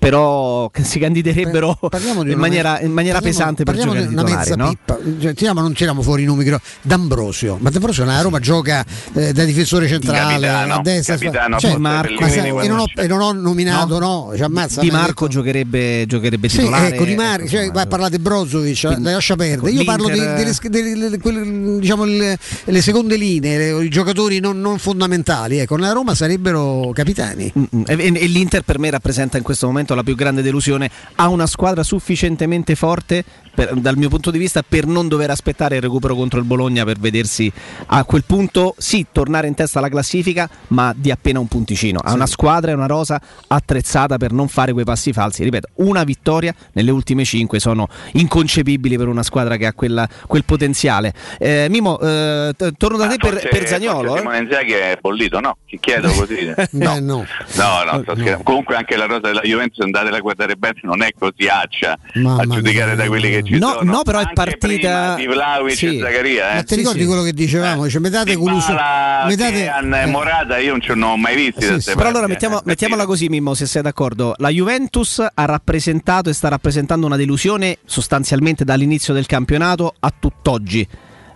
però 0.02 0.68
si 0.82 0.98
candiderebbero 0.98 1.78
in 2.24 2.36
maniera, 2.36 2.80
in 2.80 2.90
maniera 2.90 3.20
pesante 3.20 3.62
per 3.62 3.76
giocare 3.76 4.08
di 4.08 4.12
una 4.12 4.24
mezza 4.24 4.56
no? 4.56 4.68
pippa. 4.68 4.98
Cioè, 5.20 5.32
tiriamo, 5.32 5.60
non 5.60 5.72
tiriamo 5.72 6.02
fuori 6.02 6.22
i 6.22 6.26
nomi 6.26 6.44
D'Ambrosio. 6.82 7.56
Ma 7.60 7.70
D'Ambrosio 7.70 8.04
nella 8.04 8.20
Roma 8.20 8.40
gioca 8.40 8.84
eh, 9.12 9.32
da 9.32 9.44
difensore 9.44 9.86
centrale 9.86 10.40
capitano, 10.44 10.74
a 10.74 10.82
destra 10.82 11.18
cioè, 11.58 11.76
Marco, 11.76 12.24
e, 12.24 12.68
non 12.68 12.80
ho, 12.80 12.86
e, 12.96 13.06
non 13.06 13.20
ho, 13.20 13.32
nominato 13.32 14.00
no, 14.00 14.32
no? 14.36 14.44
Ammazza, 14.44 14.80
Di 14.80 14.90
Marco 14.90 15.28
giocherebbe, 15.28 16.04
giocherebbe 16.06 16.48
titolare 16.48 16.88
sì, 16.88 16.94
ecco 16.94 17.04
Di 17.04 17.14
Marco. 17.14 17.46
cioè, 17.46 17.70
parlate 17.70 18.18
Brozovic 18.18 18.86
Quindi, 18.86 19.04
lascia 19.04 19.36
perdere. 19.36 19.70
io 19.70 19.84
parlo 19.84 20.08
delle, 20.08 20.34
delle, 20.68 21.18
delle, 21.20 21.78
diciamo, 21.78 22.04
le, 22.04 22.36
le, 22.64 22.82
seconde 22.82 23.16
linee 23.16 23.84
i 23.84 23.88
giocatori 23.88 24.40
non, 24.40 24.60
non 24.60 24.78
fondamentali 24.78 25.58
ecco 25.58 25.76
nella 25.76 25.92
Roma 25.92 26.14
sarebbero 26.16 26.90
capitani. 26.92 27.52
Mm-hmm. 27.56 27.84
e, 27.86 28.20
e 28.20 28.26
l'Inter 28.26 28.62
per 28.62 28.80
me 28.80 28.90
rappresenta 28.90 29.36
in 29.36 29.44
questo 29.44 29.66
momento 29.66 29.91
la 29.94 30.02
più 30.02 30.14
grande 30.14 30.42
delusione, 30.42 30.90
ha 31.16 31.28
una 31.28 31.46
squadra 31.46 31.82
sufficientemente 31.82 32.74
forte 32.74 33.24
per, 33.54 33.74
dal 33.74 33.96
mio 33.96 34.08
punto 34.08 34.30
di 34.30 34.38
vista 34.38 34.62
per 34.66 34.86
non 34.86 35.08
dover 35.08 35.30
aspettare 35.30 35.76
il 35.76 35.82
recupero 35.82 36.14
contro 36.14 36.38
il 36.38 36.44
Bologna 36.44 36.84
per 36.84 36.98
vedersi 36.98 37.52
a 37.86 38.04
quel 38.04 38.24
punto 38.24 38.74
sì 38.78 39.06
tornare 39.12 39.46
in 39.46 39.54
testa 39.54 39.78
alla 39.78 39.88
classifica 39.88 40.48
ma 40.68 40.92
di 40.96 41.10
appena 41.10 41.38
un 41.38 41.48
punticino 41.48 41.98
ha 42.02 42.10
sì. 42.10 42.14
una 42.14 42.26
squadra 42.26 42.70
e 42.70 42.74
una 42.74 42.86
rosa 42.86 43.20
attrezzata 43.48 44.16
per 44.16 44.32
non 44.32 44.48
fare 44.48 44.72
quei 44.72 44.84
passi 44.84 45.12
falsi 45.12 45.42
ripeto 45.44 45.68
una 45.76 46.04
vittoria 46.04 46.54
nelle 46.72 46.90
ultime 46.90 47.24
cinque 47.24 47.60
sono 47.60 47.88
inconcepibili 48.12 48.96
per 48.96 49.08
una 49.08 49.22
squadra 49.22 49.56
che 49.56 49.66
ha 49.66 49.72
quella, 49.72 50.08
quel 50.26 50.44
potenziale 50.44 51.12
eh, 51.38 51.66
Mimo 51.68 51.98
eh, 52.00 52.54
torno 52.76 52.96
da 52.96 53.08
te 53.08 53.14
ah, 53.14 53.30
per, 53.30 53.48
per 53.48 53.66
Zagnolo 53.66 54.16
eh? 54.16 54.38
Inzaghi 54.38 54.72
è 54.72 54.98
bollito 55.00 55.40
no? 55.40 55.58
ti 55.66 55.78
chiedo 55.78 56.10
così 56.12 56.46
no. 56.72 56.96
Eh, 56.96 57.00
no. 57.00 57.26
no, 57.56 57.84
no, 57.84 58.14
no. 58.14 58.40
comunque 58.42 58.76
anche 58.76 58.96
la 58.96 59.06
rosa 59.06 59.20
della 59.20 59.42
Juventus 59.42 59.81
andatela 59.82 60.16
a 60.16 60.20
guardare 60.20 60.56
bene, 60.56 60.80
non 60.82 61.02
è 61.02 61.10
così 61.18 61.46
accia 61.48 61.96
Mamma 62.14 62.42
a 62.42 62.46
giudicare 62.46 62.94
mia. 62.94 63.02
da 63.02 63.06
quelli 63.06 63.30
che 63.30 63.42
ci 63.42 63.58
No, 63.58 63.72
sono. 63.78 63.90
no, 63.92 64.02
però 64.02 64.18
è 64.18 64.22
Anche 64.22 64.34
partita- 64.34 65.14
di 65.14 65.26
Vlaovic 65.26 65.76
sì. 65.76 65.96
e 65.96 66.00
Zaccaria, 66.00 66.50
eh. 66.50 66.54
Ma 66.56 66.62
ti 66.62 66.74
ricordi 66.76 67.00
sì. 67.00 67.06
quello 67.06 67.22
che 67.22 67.32
dicevamo? 67.32 67.88
Cioè, 67.88 68.00
metate 68.00 68.36
con 68.36 68.50
l'uso. 68.50 68.68
Dybala, 68.68 69.24
metate- 69.28 70.00
eh, 70.02 70.06
Morata 70.06 70.58
io 70.58 70.70
non 70.70 70.80
ce 70.80 70.94
ne 70.94 71.04
ho 71.04 71.16
mai 71.16 71.36
visti 71.36 71.62
Sì, 71.62 71.70
da 71.70 71.80
sì. 71.80 71.94
Però 71.94 72.08
allora 72.08 72.26
mettiamo- 72.26 72.58
eh. 72.58 72.62
mettiamola 72.64 73.06
così, 73.06 73.28
Mimmo, 73.28 73.54
se 73.54 73.66
sei 73.66 73.82
d'accordo. 73.82 74.34
La 74.38 74.48
Juventus 74.48 75.18
ha 75.20 75.44
rappresentato 75.44 76.30
e 76.30 76.32
sta 76.32 76.48
rappresentando 76.48 77.06
una 77.06 77.16
delusione 77.16 77.78
sostanzialmente 77.84 78.64
dall'inizio 78.64 79.12
del 79.14 79.26
campionato 79.26 79.94
a 79.98 80.12
tutt'oggi. 80.18 80.86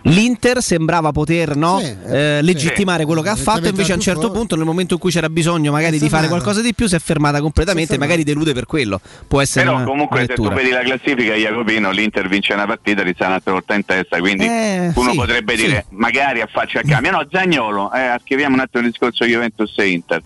L'Inter 0.07 0.61
sembrava 0.61 1.11
poter 1.11 1.55
no, 1.55 1.79
Sì, 1.79 1.85
eh, 2.07 2.37
eh, 2.37 2.41
legittimare 2.41 2.99
sì. 3.01 3.05
quello 3.05 3.21
che 3.21 3.29
ha 3.29 3.35
fatto, 3.35 3.67
invece 3.67 3.91
a 3.91 3.95
un 3.95 4.01
certo 4.01 4.21
fuori. 4.21 4.37
punto, 4.37 4.55
nel 4.55 4.65
momento 4.65 4.93
in 4.93 4.99
cui 4.99 5.11
c'era 5.11 5.29
bisogno 5.29 5.71
magari 5.71 5.93
di 5.99 6.07
fare 6.09 6.23
fermata. 6.23 6.29
qualcosa 6.41 6.61
di 6.61 6.73
più, 6.73 6.87
si 6.87 6.95
è 6.95 6.99
fermata 6.99 7.41
completamente 7.41 7.95
è 7.95 7.97
magari 7.97 8.23
delude 8.23 8.53
per 8.53 8.65
quello. 8.65 9.01
Può 9.27 9.41
essere 9.41 9.65
Però 9.65 9.77
una, 9.77 9.85
comunque 9.85 10.17
una 10.19 10.27
se 10.27 10.33
tu 10.33 10.49
vedi 10.49 10.69
la 10.69 10.81
classifica 10.81 11.33
Jacopino 11.33 11.91
l'Inter 11.91 12.27
vince 12.27 12.53
una 12.53 12.65
partita 12.65 13.01
e 13.03 13.13
sta 13.13 13.27
un'altra 13.27 13.51
volta 13.51 13.73
in 13.75 13.85
testa 13.85 14.19
quindi 14.19 14.45
Eh, 14.45 14.91
uno 14.95 15.11
sì, 15.11 15.17
potrebbe 15.17 15.55
sì. 15.57 15.65
dire 15.65 15.85
magari 15.89 16.41
a 16.41 16.47
faccia 16.51 16.79
a 16.79 16.83
cambio 16.83 17.11
no 17.11 17.25
Zagnolo 17.29 17.91
eh, 17.93 17.99
archiviamo 17.99 18.55
un 18.55 18.61
attimo 18.61 18.83
il 18.83 18.89
discorso 18.91 19.25
Juventus 19.25 19.73
e 19.77 19.87
Inter 19.89 20.21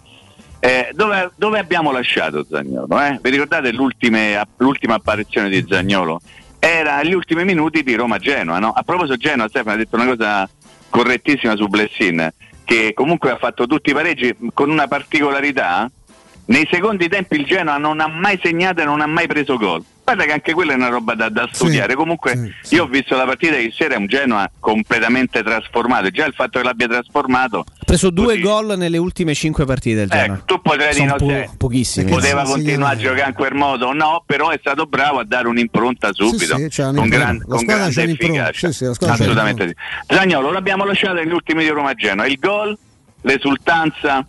Eh, 0.59 0.89
dove, 0.93 1.31
dove 1.35 1.57
abbiamo 1.59 1.91
lasciato 1.91 2.45
Zagnolo? 2.49 3.01
eh? 3.01 3.19
vi 3.21 3.29
ricordate 3.31 3.71
l'ultima 3.71 4.45
apparizione 4.93 5.49
di 5.49 5.65
Zagnolo? 5.67 6.21
Era 6.63 6.97
agli 6.97 7.13
ultimi 7.13 7.43
minuti 7.43 7.81
di 7.81 7.95
Roma-Genoa 7.95 8.59
no? 8.59 8.71
a 8.71 8.83
proposito 8.83 9.17
Genoa 9.17 9.49
Stefano 9.49 9.73
ha 9.73 9.77
detto 9.79 9.95
una 9.95 10.05
cosa 10.05 10.47
correttissima 10.89 11.55
su 11.55 11.67
Blessin 11.67 12.31
che 12.63 12.93
comunque 12.93 13.31
ha 13.31 13.37
fatto 13.37 13.65
tutti 13.65 13.89
i 13.89 13.93
pareggi 13.93 14.35
con 14.53 14.69
una 14.69 14.87
particolarità 14.87 15.89
nei 16.45 16.67
secondi 16.69 17.07
tempi 17.07 17.37
il 17.37 17.45
Genoa 17.45 17.77
non 17.77 17.99
ha 17.99 18.07
mai 18.07 18.39
segnato 18.43 18.81
e 18.81 18.85
non 18.85 19.01
ha 19.01 19.07
mai 19.07 19.25
preso 19.25 19.57
gol. 19.57 19.83
Guarda 20.13 20.25
che 20.25 20.33
anche 20.33 20.53
quella 20.53 20.73
è 20.73 20.75
una 20.75 20.89
roba 20.89 21.15
da, 21.15 21.29
da 21.29 21.47
studiare. 21.49 21.95
Comunque 21.95 22.35
sì, 22.35 22.67
sì. 22.67 22.75
io 22.75 22.83
ho 22.83 22.87
visto 22.87 23.15
la 23.15 23.23
partita 23.23 23.55
ieri 23.55 23.71
sera, 23.71 23.95
è 23.95 23.97
un 23.97 24.07
Genoa 24.07 24.49
completamente 24.59 25.41
trasformato. 25.41 26.09
Già 26.09 26.25
il 26.25 26.33
fatto 26.33 26.59
che 26.59 26.65
l'abbia 26.65 26.87
trasformato... 26.87 27.59
Ha 27.59 27.85
preso 27.85 28.09
due 28.09 28.25
così- 28.25 28.41
gol 28.41 28.77
nelle 28.77 28.97
ultime 28.97 29.33
cinque 29.33 29.63
partite 29.63 29.95
del 29.95 30.09
Genoa. 30.09 30.35
Ecco, 30.35 30.45
tu 30.45 30.61
potrei 30.61 30.93
dire 30.93 31.05
no, 31.05 31.15
po- 31.15 31.27
se 31.29 31.49
pochissimi. 31.57 32.11
Poteva 32.11 32.43
sì, 32.43 32.51
continuare 32.51 32.95
a 32.95 32.97
sì, 32.97 33.03
giocare 33.03 33.29
in 33.29 33.35
quel 33.35 33.53
modo, 33.53 33.93
no, 33.93 34.23
però 34.25 34.49
è 34.49 34.57
stato 34.59 34.85
bravo 34.85 35.19
a 35.19 35.23
dare 35.23 35.47
un'impronta 35.47 36.09
subito, 36.11 36.57
sì, 36.57 36.81
con, 36.81 37.07
gran- 37.07 37.37
La 37.47 37.55
con 37.55 37.65
grande 37.65 38.03
efficacia. 38.03 38.71
sì, 38.71 38.85
sì, 38.85 39.05
Assolutamente 39.05 39.67
sì. 39.69 39.75
Zagnolo 40.13 40.51
l'abbiamo 40.51 40.83
lasciato 40.83 41.13
negli 41.13 41.31
ultimi 41.31 41.63
di 41.63 41.69
Roma 41.69 41.93
Genoa, 41.93 42.27
il 42.27 42.37
gol, 42.37 42.77
l'esultanza 43.21 44.25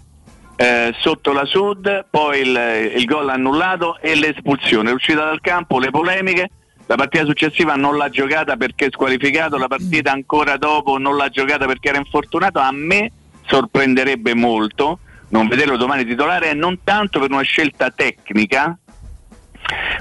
eh, 0.62 0.94
sotto 1.00 1.32
la 1.32 1.44
Sud, 1.44 2.06
poi 2.08 2.40
il, 2.40 2.92
il 2.96 3.04
gol 3.04 3.28
annullato 3.28 3.98
e 4.00 4.14
l'espulsione, 4.14 4.92
l'uscita 4.92 5.24
dal 5.24 5.40
campo, 5.40 5.80
le 5.80 5.90
polemiche. 5.90 6.50
La 6.86 6.94
partita 6.94 7.24
successiva 7.24 7.74
non 7.74 7.96
l'ha 7.96 8.10
giocata 8.10 8.56
perché 8.56 8.86
è 8.86 8.90
squalificato, 8.90 9.56
la 9.56 9.66
partita 9.66 10.12
ancora 10.12 10.56
dopo 10.56 10.98
non 10.98 11.16
l'ha 11.16 11.28
giocata 11.30 11.66
perché 11.66 11.88
era 11.88 11.98
infortunato. 11.98 12.58
A 12.60 12.70
me 12.70 13.10
sorprenderebbe 13.46 14.34
molto 14.34 14.98
non 15.30 15.48
vederlo 15.48 15.76
domani 15.76 16.04
titolare 16.04 16.50
e 16.50 16.54
non 16.54 16.80
tanto 16.84 17.18
per 17.18 17.30
una 17.30 17.42
scelta 17.42 17.90
tecnica, 17.90 18.76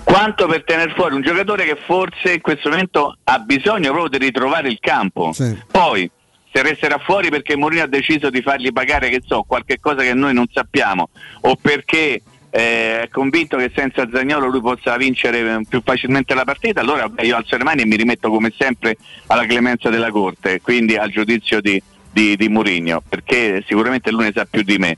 quanto 0.03 0.45
per 0.47 0.63
tenere 0.63 0.93
fuori 0.93 1.15
un 1.15 1.21
giocatore 1.21 1.63
che 1.63 1.77
forse 1.85 2.33
in 2.33 2.41
questo 2.41 2.69
momento 2.69 3.17
ha 3.23 3.39
bisogno 3.39 3.91
proprio 3.91 4.09
di 4.09 4.25
ritrovare 4.25 4.67
il 4.67 4.77
campo. 4.79 5.31
Sì. 5.31 5.57
Poi, 5.71 6.09
se 6.53 6.61
resterà 6.61 6.97
fuori 6.97 7.29
perché 7.29 7.55
Mourinho 7.55 7.83
ha 7.83 7.87
deciso 7.87 8.29
di 8.29 8.41
fargli 8.41 8.71
pagare, 8.71 9.09
che 9.09 9.21
so, 9.25 9.43
qualche 9.43 9.79
cosa 9.79 10.01
che 10.01 10.13
noi 10.13 10.33
non 10.33 10.47
sappiamo, 10.51 11.09
o 11.41 11.55
perché 11.55 12.21
eh, 12.49 13.03
è 13.03 13.09
convinto 13.09 13.55
che 13.55 13.71
senza 13.73 14.07
Zagnolo 14.11 14.47
lui 14.47 14.59
possa 14.59 14.97
vincere 14.97 15.39
eh, 15.39 15.65
più 15.67 15.81
facilmente 15.83 16.33
la 16.33 16.43
partita, 16.43 16.81
allora 16.81 17.09
io 17.19 17.35
alzo 17.37 17.55
le 17.55 17.63
mani 17.63 17.83
e 17.83 17.85
mi 17.85 17.95
rimetto 17.95 18.29
come 18.29 18.51
sempre 18.57 18.97
alla 19.27 19.45
clemenza 19.45 19.89
della 19.89 20.11
Corte, 20.11 20.59
quindi 20.61 20.97
al 20.97 21.09
giudizio 21.09 21.61
di, 21.61 21.81
di, 22.11 22.35
di 22.35 22.49
Mourinho, 22.49 23.01
perché 23.07 23.63
sicuramente 23.65 24.11
lui 24.11 24.25
ne 24.25 24.33
sa 24.35 24.45
più 24.45 24.63
di 24.63 24.77
me. 24.77 24.97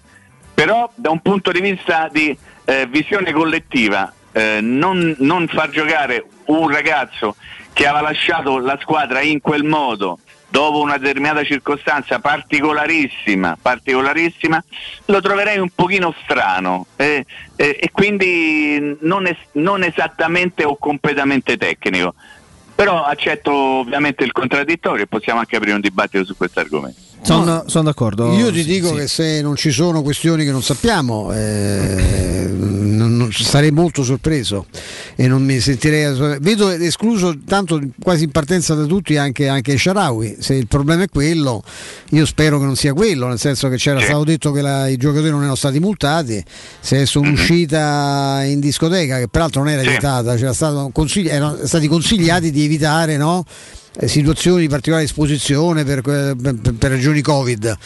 Però 0.55 0.91
da 0.95 1.11
un 1.11 1.19
punto 1.19 1.51
di 1.51 1.61
vista 1.61 2.09
di 2.11 2.35
eh, 2.65 2.87
visione 2.87 3.31
collettiva, 3.31 4.11
eh, 4.31 4.59
non, 4.61 5.15
non 5.19 5.47
far 5.47 5.69
giocare 5.69 6.25
un 6.45 6.67
ragazzo 6.69 7.35
che 7.73 7.85
aveva 7.85 8.09
lasciato 8.09 8.57
la 8.59 8.77
squadra 8.81 9.21
in 9.21 9.41
quel 9.41 9.63
modo 9.63 10.19
dopo 10.53 10.81
una 10.81 10.99
determinata 10.99 11.43
circostanza 11.43 12.19
particolarissima, 12.19 13.57
particolarissima 13.59 14.63
lo 15.05 15.19
troverei 15.19 15.57
un 15.57 15.69
pochino 15.73 16.13
strano 16.21 16.85
eh, 16.95 17.25
eh, 17.55 17.79
e 17.81 17.89
quindi 17.91 18.95
non, 18.99 19.25
es- 19.25 19.47
non 19.53 19.81
esattamente 19.81 20.63
o 20.63 20.77
completamente 20.77 21.57
tecnico. 21.57 22.13
Però 22.75 23.03
accetto 23.03 23.51
ovviamente 23.51 24.23
il 24.23 24.31
contraddittorio 24.31 25.05
e 25.05 25.07
possiamo 25.07 25.39
anche 25.39 25.55
aprire 25.55 25.73
un 25.73 25.81
dibattito 25.81 26.23
su 26.23 26.37
questo 26.37 26.59
argomento. 26.59 27.01
Sono, 27.25 27.63
sono 27.67 27.85
d'accordo. 27.85 28.33
Io 28.33 28.51
ti 28.51 28.65
dico 28.65 28.89
Sì. 28.89 28.93
che 28.95 29.07
se 29.07 29.41
non 29.41 29.55
ci 29.55 29.71
sono 29.71 30.01
questioni 30.01 30.43
che 30.43 30.51
non 30.51 30.61
sappiamo, 30.61 31.31
eh, 31.33 32.47
non- 32.51 33.15
non- 33.15 33.31
sarei 33.31 33.71
molto 33.71 34.03
sorpreso 34.03 34.65
e 35.15 35.27
non 35.27 35.41
mi 35.43 35.59
sentirei. 35.61 36.37
Vedo 36.41 36.69
escluso 36.69 37.33
tanto 37.47 37.79
quasi 38.01 38.25
in 38.25 38.31
partenza 38.31 38.73
da 38.75 38.85
tutti 38.85 39.15
anche, 39.15 39.47
anche 39.47 39.77
Sharawi. 39.77 40.35
Se 40.39 40.53
il 40.53 40.67
problema 40.67 41.03
è 41.03 41.07
quello, 41.09 41.63
io 42.09 42.25
spero 42.25 42.59
che 42.59 42.65
non 42.65 42.75
sia 42.75 42.93
quello, 42.93 43.27
nel 43.27 43.39
senso 43.39 43.69
che 43.69 43.77
c'era 43.77 43.99
Sì. 43.99 44.05
stato 44.05 44.23
detto 44.25 44.51
che 44.51 44.61
la- 44.61 44.87
i 44.89 44.97
giocatori 44.97 45.29
non 45.29 45.39
erano 45.39 45.55
stati 45.55 45.79
multati. 45.79 46.43
Se 46.81 47.01
è 47.03 47.17
un'uscita 47.17 48.41
in 48.43 48.59
discoteca, 48.59 49.17
che 49.19 49.29
peraltro 49.29 49.61
non 49.63 49.71
era 49.71 49.81
Sì. 49.81 49.87
vietata, 49.87 50.35
c'era 50.35 50.53
stato 50.53 50.89
consigli- 50.93 51.27
erano 51.29 51.57
stati 51.63 51.87
consigliati 51.87 52.51
di 52.51 52.65
evitare 52.65 53.15
no? 53.15 53.45
Eh, 53.99 54.07
situazioni 54.07 54.61
di 54.61 54.67
particolare 54.67 55.03
esposizione 55.05 55.83
per, 55.83 56.01
per- 56.01 56.35
per 56.35 56.91
ragioni 56.91 57.21
Covid. 57.21 57.77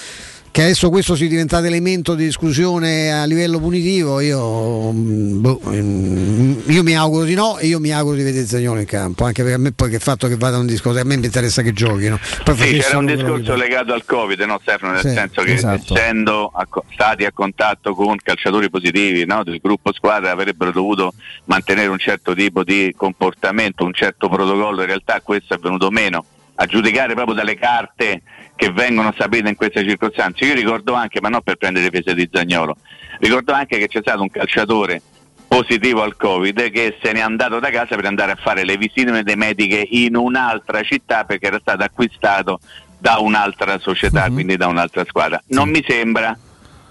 Che 0.57 0.63
adesso 0.63 0.89
questo 0.89 1.13
sia 1.13 1.27
diventato 1.27 1.65
elemento 1.65 2.15
di 2.15 2.25
esclusione 2.25 3.13
a 3.13 3.25
livello 3.25 3.59
punitivo, 3.59 4.19
io, 4.21 4.91
mm, 4.91 5.39
boh, 5.39 5.61
mm, 5.67 6.59
io 6.69 6.81
mi 6.81 6.97
auguro 6.97 7.25
di 7.25 7.35
no 7.35 7.59
e 7.59 7.67
io 7.67 7.79
mi 7.79 7.93
auguro 7.93 8.15
di 8.15 8.23
vedere 8.23 8.43
Zagnolo 8.43 8.79
in 8.79 8.87
campo, 8.87 9.23
anche 9.23 9.43
perché 9.43 9.55
a 9.55 9.59
me 9.59 9.71
poi 9.71 9.91
che 9.91 9.99
fatto 9.99 10.27
che 10.27 10.35
vada 10.35 10.57
un 10.57 10.65
discorso, 10.65 10.99
a 10.99 11.03
me 11.03 11.15
mi 11.15 11.25
interessa 11.25 11.61
che 11.61 11.73
giochino. 11.73 12.17
Sì, 12.55 12.79
c'era 12.79 12.97
un 12.97 13.05
discorso 13.05 13.53
legato 13.53 13.93
al 13.93 14.03
Covid, 14.03 14.39
no, 14.39 14.57
Stefano? 14.59 14.93
Nel 14.93 15.01
Sì, 15.01 15.09
senso 15.09 15.43
che 15.43 15.53
esatto. 15.53 15.93
essendo 15.93 16.51
a 16.51 16.67
stati 16.91 17.25
a 17.25 17.31
contatto 17.31 17.93
con 17.93 18.17
calciatori 18.17 18.71
positivi 18.71 19.27
no, 19.27 19.43
del 19.43 19.59
gruppo 19.61 19.93
squadra 19.93 20.31
avrebbero 20.31 20.71
dovuto 20.71 21.13
mantenere 21.45 21.89
un 21.89 21.99
certo 21.99 22.33
tipo 22.33 22.63
di 22.63 22.91
comportamento, 22.97 23.85
un 23.85 23.93
certo 23.93 24.27
protocollo, 24.27 24.81
in 24.81 24.87
realtà 24.87 25.21
questo 25.21 25.53
è 25.53 25.59
venuto 25.59 25.91
meno 25.91 26.25
a 26.59 26.65
giudicare 26.65 27.13
proprio 27.13 27.35
dalle 27.35 27.55
carte 27.55 28.21
che 28.57 28.71
vengono 28.71 29.13
sapute 29.17 29.47
in 29.47 29.55
queste 29.55 29.87
circostanze. 29.87 30.43
Io 30.43 30.53
ricordo 30.55 30.93
anche, 30.93 31.21
ma 31.21 31.29
non 31.29 31.41
per 31.41 31.55
prendere 31.55 31.89
peso 31.89 32.13
di 32.13 32.27
Zagnolo, 32.29 32.75
ricordo 33.19 33.53
anche 33.53 33.77
che 33.77 33.87
c'è 33.87 33.99
stato 34.01 34.21
un 34.21 34.29
calciatore 34.29 35.01
positivo 35.47 36.01
al 36.01 36.17
Covid 36.17 36.71
che 36.71 36.97
se 37.01 37.13
n'è 37.13 37.21
andato 37.21 37.59
da 37.59 37.69
casa 37.69 37.95
per 37.95 38.05
andare 38.05 38.33
a 38.33 38.35
fare 38.35 38.65
le 38.65 38.75
visite 38.75 39.23
mediche 39.37 39.87
in 39.91 40.17
un'altra 40.17 40.81
città 40.81 41.23
perché 41.23 41.47
era 41.47 41.59
stato 41.61 41.83
acquistato 41.83 42.59
da 42.97 43.19
un'altra 43.19 43.77
società, 43.79 44.27
Mhm. 44.27 44.33
quindi 44.33 44.57
da 44.57 44.67
un'altra 44.67 45.05
squadra. 45.05 45.41
Non 45.49 45.69
mi 45.69 45.81
sembra 45.87 46.37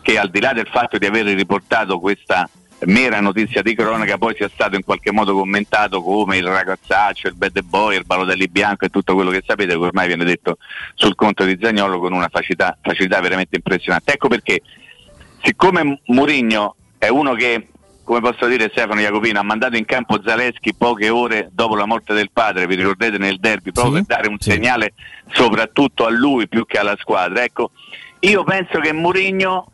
che 0.00 0.18
al 0.18 0.31
di 0.31 0.40
là 0.40 0.52
del 0.52 0.68
fatto 0.68 0.96
di 0.98 1.05
aver 1.05 1.26
riportato 1.26 1.98
questa 1.98 2.48
mera 2.85 3.21
notizia 3.21 3.62
di 3.62 3.75
cronaca 3.75 4.19
poi 4.19 4.35
sia 4.37 4.51
stato 4.53 4.77
in 4.77 4.85
qualche 4.85 5.11
modo 5.11 5.35
commentato 5.35 6.03
come 6.03 6.37
il 6.37 6.47
ragazzaccio, 6.47 7.29
il 7.29 7.35
bad 7.35 7.61
boy, 7.62 7.97
il 7.97 8.05
balotelli 8.05 8.49
bianco 8.49 8.85
e 8.85 8.91
tutto 8.91 9.15
quello 9.15 9.31
che 9.31 9.43
sapete 9.47 9.73
che 9.73 9.79
ormai 9.79 10.07
viene 10.07 10.25
detto 10.25 10.59
sul 10.95 11.15
conto 11.15 11.45
di 11.45 11.59
Zagnolo 11.61 11.99
con 11.99 12.12
una 12.12 12.29
facilità, 12.29 12.77
facilità 12.81 13.21
veramente 13.21 13.57
impressionante. 13.57 14.12
Ecco 14.12 14.29
perché 14.29 14.61
siccome 15.43 16.01
Mourinho 16.07 16.77
è 16.99 17.09
uno 17.09 17.35
che 17.35 17.69
come 18.05 18.21
posso 18.21 18.47
dire 18.47 18.69
Stefano 18.71 19.01
Jacopino 19.01 19.41
ha 19.41 19.43
mandato 19.43 19.77
in 19.77 19.85
campo 19.85 20.21
Zaleschi 20.25 20.75
poche 20.75 21.09
ore 21.09 21.49
dopo 21.51 21.75
la 21.75 21.87
morte 21.87 22.15
del 22.15 22.31
padre, 22.33 22.69
vi 22.69 22.77
ricordate 22.77 23.19
nel 23.19 23.41
derby, 23.41 23.73
proprio 23.73 23.97
Sì, 23.97 24.05
per 24.05 24.17
dare 24.17 24.29
un 24.29 24.39
sì. 24.39 24.51
segnale 24.51 24.95
soprattutto 25.33 26.07
a 26.07 26.11
lui 26.11 26.47
più 26.47 26.67
che 26.67 26.79
alla 26.79 26.95
squadra. 27.01 27.43
Ecco, 27.43 27.73
io 28.21 28.45
penso 28.45 28.79
che 28.79 28.93
Mourinho 28.93 29.73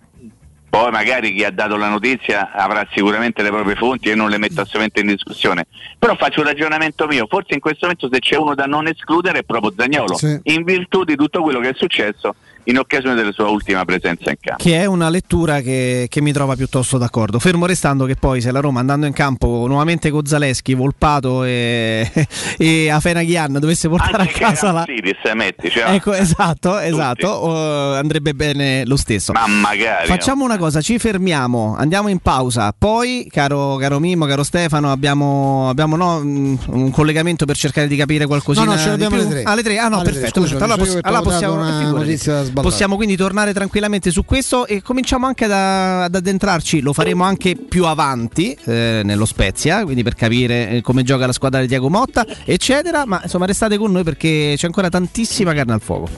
poi 0.73 0.91
magari 0.91 1.35
chi 1.35 1.45
ha 1.45 1.51
dato 1.51 1.77
la 1.77 1.91
notizia 1.91 2.51
avrà 2.51 2.89
sicuramente 2.95 3.43
le 3.43 3.51
proprie 3.51 3.75
fonti 3.75 4.09
e 4.09 4.15
non 4.15 4.31
le 4.31 4.39
metto 4.39 4.63
assolutamente 4.63 5.01
in 5.01 5.07
discussione. 5.09 5.67
Però 5.99 6.17
faccio 6.17 6.41
un 6.41 6.47
ragionamento 6.47 7.07
mio, 7.07 7.27
forse 7.29 7.53
in 7.53 7.61
questo 7.61 7.81
momento 7.85 8.09
se 8.11 8.21
c'è 8.21 8.37
uno 8.39 8.55
da 8.55 8.65
non 8.65 8.87
escludere 8.87 9.41
è 9.41 9.43
proprio 9.43 9.75
Zagnolo, 9.77 10.15
Sì. 10.17 10.41
in 10.45 10.63
virtù 10.65 11.05
di 11.05 11.15
tutto 11.15 11.43
quello 11.43 11.61
che 11.61 11.69
è 11.69 11.75
successo 11.77 12.37
in 12.65 12.79
occasione 12.79 13.15
della 13.15 13.33
sua 13.33 13.49
ultima 13.49 13.85
presenza 13.85 14.31
in 14.31 14.37
campo. 14.41 14.63
Che 14.63 14.81
è 14.81 14.85
una 14.85 15.09
lettura 15.09 15.61
che, 15.61 16.07
che, 16.09 16.21
mi 16.21 16.33
trova 16.33 16.55
piuttosto 16.55 16.99
d'accordo. 16.99 17.39
Fermo 17.39 17.67
restando 17.67 18.05
che 18.05 18.15
poi 18.15 18.41
se 18.41 18.53
la 18.53 18.61
Roma 18.61 18.81
andando 18.81 19.07
in 19.07 19.13
campo 19.13 19.67
nuovamente 19.67 20.11
con 20.11 20.25
Zaleschi, 20.25 20.75
Volpato 20.75 21.45
e, 21.45 22.11
e 22.59 22.91
Afena 22.91 23.23
Ghian 23.23 23.59
dovesse 23.59 23.89
portare 23.89 24.23
Anche 24.23 24.45
a 24.45 24.49
casa 24.49 24.73
la... 24.73 24.85
Siris, 24.87 25.19
metti, 25.35 25.71
cioè, 25.71 25.95
Ecco, 25.95 26.13
esatto, 26.13 26.79
esatto, 26.79 27.47
uh, 27.47 27.95
andrebbe 27.95 28.35
bene 28.35 28.85
lo 28.87 28.97
stesso. 28.97 29.33
Ma 29.33 29.47
magari. 29.47 30.07
Facciamo 30.07 30.45
una 30.45 30.59
cosa, 30.59 30.81
ci 30.81 30.99
fermiamo, 30.99 31.75
andiamo 31.77 32.09
in 32.09 32.19
pausa, 32.19 32.73
poi 32.77 33.27
caro, 33.31 33.77
caro 33.77 33.99
Mimmo, 33.99 34.27
caro 34.27 34.43
Stefano, 34.43 34.91
abbiamo, 34.91 35.69
abbiamo 35.69 35.97
no, 35.97 36.17
un 36.19 36.91
collegamento 36.91 37.45
per 37.45 37.57
cercare 37.57 37.89
di 37.89 37.97
capire 37.97 38.27
qualcosina. 38.27 38.65
No, 38.67 38.73
no, 38.73 38.79
ce 38.79 38.89
l'abbiamo 38.89 39.17
alle 39.17 39.29
tre. 39.29 39.43
Alle 39.43 39.63
tre? 39.63 39.79
Ah 39.79 39.89
no, 39.89 39.97
alle 39.97 40.05
perfetto. 40.05 40.41
Tre, 40.41 40.51
scusa, 40.51 40.65
allora, 40.65 40.77
poss- 40.77 40.99
allora 41.01 41.23
possiamo, 41.23 42.52
possiamo, 42.61 42.97
quindi 42.97 43.17
tornare 43.17 43.53
tranquillamente 43.53 44.11
su 44.11 44.25
questo 44.25 44.67
e 44.67 44.83
cominciamo 44.83 45.27
anche 45.27 45.47
da, 45.47 46.05
ad 46.05 46.15
addentrarci, 46.15 46.81
lo 46.81 46.93
faremo 46.93 47.25
anche 47.25 47.57
più 47.57 47.87
avanti 47.87 48.57
eh, 48.65 49.03
nello 49.05 49.25
Spezia, 49.25 49.85
quindi 49.85 50.03
per 50.03 50.15
capire 50.15 50.69
eh, 50.69 50.81
come 50.81 51.03
gioca 51.03 51.27
la 51.27 51.33
squadra 51.33 51.61
di 51.61 51.67
Diago 51.67 51.89
Motta, 51.89 52.27
eccetera, 52.45 53.07
ma 53.07 53.21
insomma 53.23 53.47
restate 53.47 53.79
con 53.79 53.91
noi 53.93 54.03
perché 54.03 54.55
c'è 54.57 54.67
ancora 54.67 54.89
tantissima 54.89 55.53
carne 55.55 55.73
al 55.73 55.81
fuoco. 55.81 56.09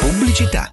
Pubblicità. 0.00 0.72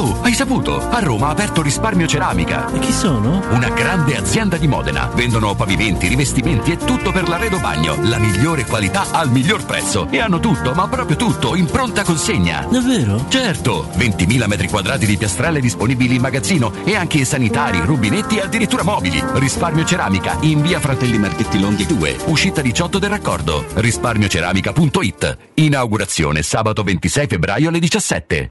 Oh, 0.00 0.20
hai 0.22 0.32
saputo? 0.32 0.80
A 0.90 1.00
Roma 1.00 1.26
ha 1.26 1.30
aperto 1.30 1.62
Risparmio 1.62 2.06
Ceramica. 2.06 2.72
E 2.72 2.78
chi 2.78 2.92
sono? 2.92 3.42
Una 3.50 3.68
grande 3.70 4.16
azienda 4.16 4.56
di 4.56 4.68
Modena. 4.68 5.06
Vendono 5.12 5.56
pavimenti, 5.56 6.06
rivestimenti 6.06 6.70
e 6.70 6.76
tutto 6.76 7.10
per 7.10 7.28
l'arredo 7.28 7.58
bagno. 7.58 7.96
La 8.02 8.18
migliore 8.18 8.64
qualità 8.64 9.06
al 9.10 9.30
miglior 9.30 9.64
prezzo. 9.64 10.06
E 10.10 10.20
hanno 10.20 10.38
tutto, 10.38 10.72
ma 10.72 10.86
proprio 10.86 11.16
tutto, 11.16 11.56
in 11.56 11.66
pronta 11.66 12.04
consegna. 12.04 12.66
Davvero? 12.70 13.24
Certo! 13.28 13.88
20.000 13.96 14.46
metri 14.46 14.68
quadrati 14.68 15.04
di 15.04 15.16
piastrelle 15.16 15.60
disponibili 15.60 16.14
in 16.14 16.22
magazzino 16.22 16.72
e 16.84 16.94
anche 16.94 17.24
sanitari, 17.24 17.80
rubinetti 17.80 18.36
e 18.36 18.42
addirittura 18.42 18.84
mobili. 18.84 19.20
Risparmio 19.34 19.84
Ceramica 19.84 20.38
in 20.42 20.62
via 20.62 20.78
Fratelli 20.78 21.18
Marchetti 21.18 21.58
Longhi 21.58 21.86
2, 21.86 22.16
uscita 22.26 22.62
18 22.62 22.98
del 23.00 23.10
raccordo. 23.10 23.64
Risparmioceramica.it. 23.74 25.36
Inaugurazione 25.54 26.42
sabato 26.42 26.84
26 26.84 27.26
febbraio 27.26 27.68
alle 27.68 27.78
17. 27.80 28.50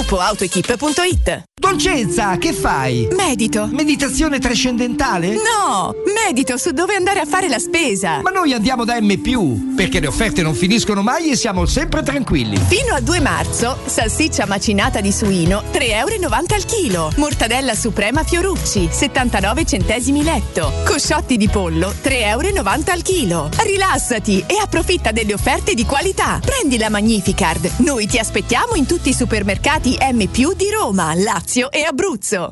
www.gruppoautoequip.it 0.01 1.43
Dolcenza, 1.61 2.37
che 2.37 2.53
fai? 2.53 3.07
Medito. 3.11 3.67
Meditazione 3.67 4.39
trascendentale? 4.39 5.35
No, 5.35 5.93
medito 6.25 6.57
su 6.57 6.71
dove 6.71 6.95
andare 6.95 7.19
a 7.19 7.25
fare 7.25 7.47
la 7.47 7.59
spesa. 7.59 8.19
Ma 8.23 8.31
noi 8.31 8.51
andiamo 8.51 8.83
da 8.83 8.99
M, 8.99 9.75
perché 9.75 9.99
le 9.99 10.07
offerte 10.07 10.41
non 10.41 10.55
finiscono 10.55 11.03
mai 11.03 11.29
e 11.29 11.35
siamo 11.35 11.67
sempre 11.67 12.01
tranquilli. 12.01 12.57
Fino 12.67 12.95
a 12.95 12.99
2 12.99 13.19
marzo, 13.19 13.77
salsiccia 13.85 14.47
macinata 14.47 15.01
di 15.01 15.11
suino 15.11 15.61
3,90 15.71 15.81
euro 15.91 16.55
al 16.55 16.65
chilo. 16.65 17.11
Mortadella 17.17 17.75
suprema 17.75 18.23
Fiorucci 18.23 18.89
79 18.91 19.63
centesimi 19.63 20.23
letto. 20.23 20.73
Cosciotti 20.83 21.37
di 21.37 21.47
pollo 21.47 21.93
3,90 22.03 22.17
euro 22.21 22.51
al 22.87 23.01
chilo. 23.03 23.49
Rilassati 23.59 24.43
e 24.47 24.57
approfitta 24.59 25.11
delle 25.11 25.35
offerte 25.35 25.75
di 25.75 25.85
qualità. 25.85 26.39
Prendi 26.43 26.79
la 26.79 26.89
Magnificard. 26.89 27.69
Noi 27.77 28.07
ti 28.07 28.17
aspettiamo 28.17 28.73
in 28.73 28.87
tutti 28.87 29.09
i 29.09 29.13
supermercati 29.13 29.90
M 29.99 30.27
di 30.53 30.69
Roma, 30.69 31.13
Lazio 31.15 31.71
e 31.71 31.83
Abruzzo. 31.83 32.51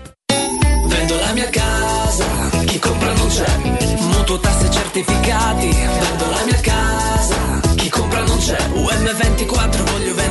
La 1.31 1.37
mia 1.37 1.49
casa, 1.49 2.25
chi 2.65 2.77
compra 2.77 3.13
non 3.13 3.27
c'è. 3.29 3.57
Mutuo 4.01 4.37
tasse 4.41 4.69
certificati, 4.69 5.69
vendo 5.69 6.29
la 6.29 6.43
mia 6.43 6.59
casa, 6.59 7.61
chi 7.75 7.87
compra 7.87 8.21
non 8.23 8.37
c'è. 8.37 8.57
UM24 8.73 9.91
voglio 9.91 10.13
vendere 10.13 10.30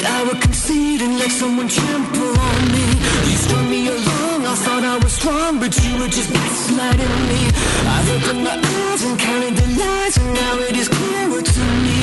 that 0.00 0.10
I 0.10 0.24
would 0.24 0.40
concede 0.40 1.02
and 1.02 1.18
let 1.18 1.30
someone 1.30 1.68
trample 1.68 2.32
on 2.38 2.60
me. 2.72 2.86
You 3.28 3.36
strung 3.36 3.68
me 3.70 3.88
along, 3.88 4.46
I 4.46 4.54
thought 4.54 4.84
I 4.84 4.96
was 4.98 5.12
strong, 5.12 5.58
but 5.60 5.72
you 5.82 5.92
were 6.00 6.08
just 6.08 6.30
gaslighting 6.30 7.16
me. 7.28 7.40
I've 7.84 8.08
opened 8.16 8.44
my 8.44 8.56
eyes 8.56 9.02
and 9.04 9.18
counted 9.18 9.54
the 9.56 9.66
lies, 9.80 10.16
and 10.16 10.30
now 10.34 10.54
it 10.68 10.76
is 10.76 10.88
clearer 10.88 11.42
to 11.42 11.64
me. 11.84 11.98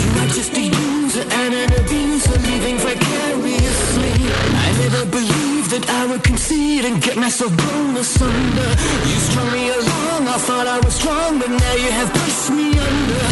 You 0.00 0.08
are 0.20 0.30
just 0.38 0.52
a 0.56 0.64
user 0.64 1.24
and 1.42 1.52
an 1.54 1.70
abuser, 1.80 2.36
living 2.50 2.78
vicariously. 2.78 4.14
I 4.64 4.68
never 4.84 5.04
believed 5.06 5.70
that 5.74 5.84
I 5.88 6.06
would 6.06 6.22
concede 6.24 6.84
and 6.84 7.02
get 7.02 7.16
myself 7.16 7.52
blown 7.56 7.96
asunder. 7.96 8.70
You 9.08 9.18
strung 9.28 9.50
me 9.52 9.68
along, 9.68 10.20
I 10.28 10.38
thought 10.46 10.66
I 10.66 10.78
was 10.80 10.94
strong, 10.94 11.38
but 11.38 11.50
now 11.50 11.74
you 11.74 11.90
have 11.90 12.10
pushed 12.12 12.50
me 12.50 12.78
under. 12.78 13.22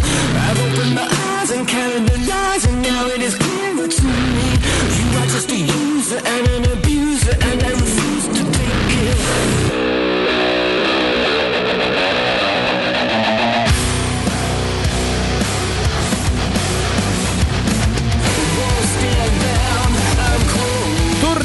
I've 0.44 0.61
opened 0.66 0.94
my 0.94 1.09
eyes 1.09 1.29
and 1.52 2.06
the 2.08 2.18
lies, 2.28 2.64
and 2.64 2.80
now 2.82 3.06
it 3.06 3.20
is 3.20 3.34
clearer 3.34 3.88
to 3.88 4.04
me. 4.04 4.48
You 4.98 5.18
are 5.18 5.26
just 5.26 5.50
a 5.50 5.56
user 5.56 6.20
and 6.24 6.48
an 6.48 6.78
abuser, 6.78 7.36
and 7.40 7.59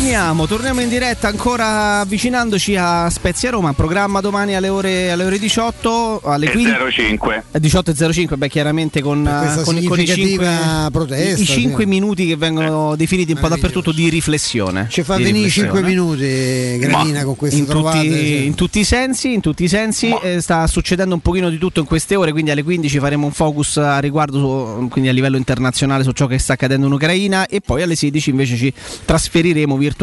Torniamo, 0.05 0.45
torniamo 0.45 0.81
in 0.81 0.87
diretta 0.89 1.27
ancora 1.29 2.01
avvicinandoci 2.01 2.75
a 2.75 3.09
Spezia 3.09 3.49
Roma, 3.49 3.73
programma 3.73 4.21
domani 4.21 4.55
alle 4.55 4.69
ore, 4.69 5.09
alle 5.09 5.23
ore 5.23 5.39
18, 5.39 6.21
alle 6.23 6.45
E 6.45 6.51
15. 6.51 6.77
05. 6.91 7.43
Eh, 7.51 7.59
18.05, 7.59 8.37
beh 8.37 8.47
chiaramente 8.47 9.01
con, 9.01 9.23
questa 9.23 9.61
eh, 9.61 9.63
con, 9.63 9.73
con 9.87 9.99
i 9.99 10.05
significativa 10.05 10.45
5 10.45 10.89
protesta, 10.91 11.41
i 11.41 11.45
cinque 11.45 11.83
sì. 11.85 11.89
minuti 11.89 12.27
che 12.27 12.35
vengono 12.35 12.95
definiti 12.95 13.31
un 13.31 13.39
po' 13.39 13.47
dappertutto 13.47 13.91
di 13.91 14.07
riflessione. 14.09 14.85
Ci 14.91 15.01
fa 15.01 15.15
venire 15.15 15.45
riflessione. 15.45 15.69
5 15.69 15.89
minuti, 15.89 16.77
Gravina, 16.77 17.23
con 17.23 17.35
queste 17.35 17.57
in 17.57 17.65
trovate. 17.65 17.97
tutti, 17.97 18.15
sì. 18.15 18.45
in 18.45 18.53
tutti 18.53 18.79
i 18.81 18.83
sensi, 18.83 19.33
in 19.33 19.41
tutti 19.41 19.63
i 19.63 19.67
sensi 19.67 20.15
eh, 20.21 20.39
sta 20.39 20.67
succedendo 20.67 21.15
un 21.15 21.21
pochino 21.21 21.49
di 21.49 21.57
tutto 21.57 21.79
in 21.79 21.87
queste 21.87 22.15
ore, 22.15 22.31
quindi 22.31 22.51
alle 22.51 22.61
15 22.61 22.99
faremo 22.99 23.25
un 23.25 23.33
focus 23.33 23.77
a 23.77 23.97
riguardo 23.97 24.37
su- 24.37 24.87
quindi 24.87 25.09
a 25.09 25.13
livello 25.13 25.37
internazionale 25.37 26.03
su 26.03 26.11
ciò 26.11 26.27
che 26.27 26.37
sta 26.37 26.53
accadendo 26.53 26.85
in 26.85 26.91
Ucraina 26.91 27.47
e 27.47 27.59
poi 27.59 27.81
alle 27.81 27.95
16 27.95 28.29
invece 28.29 28.55
ci 28.55 28.71
trasferiremo 29.03 29.75
virtualmente 29.75 29.93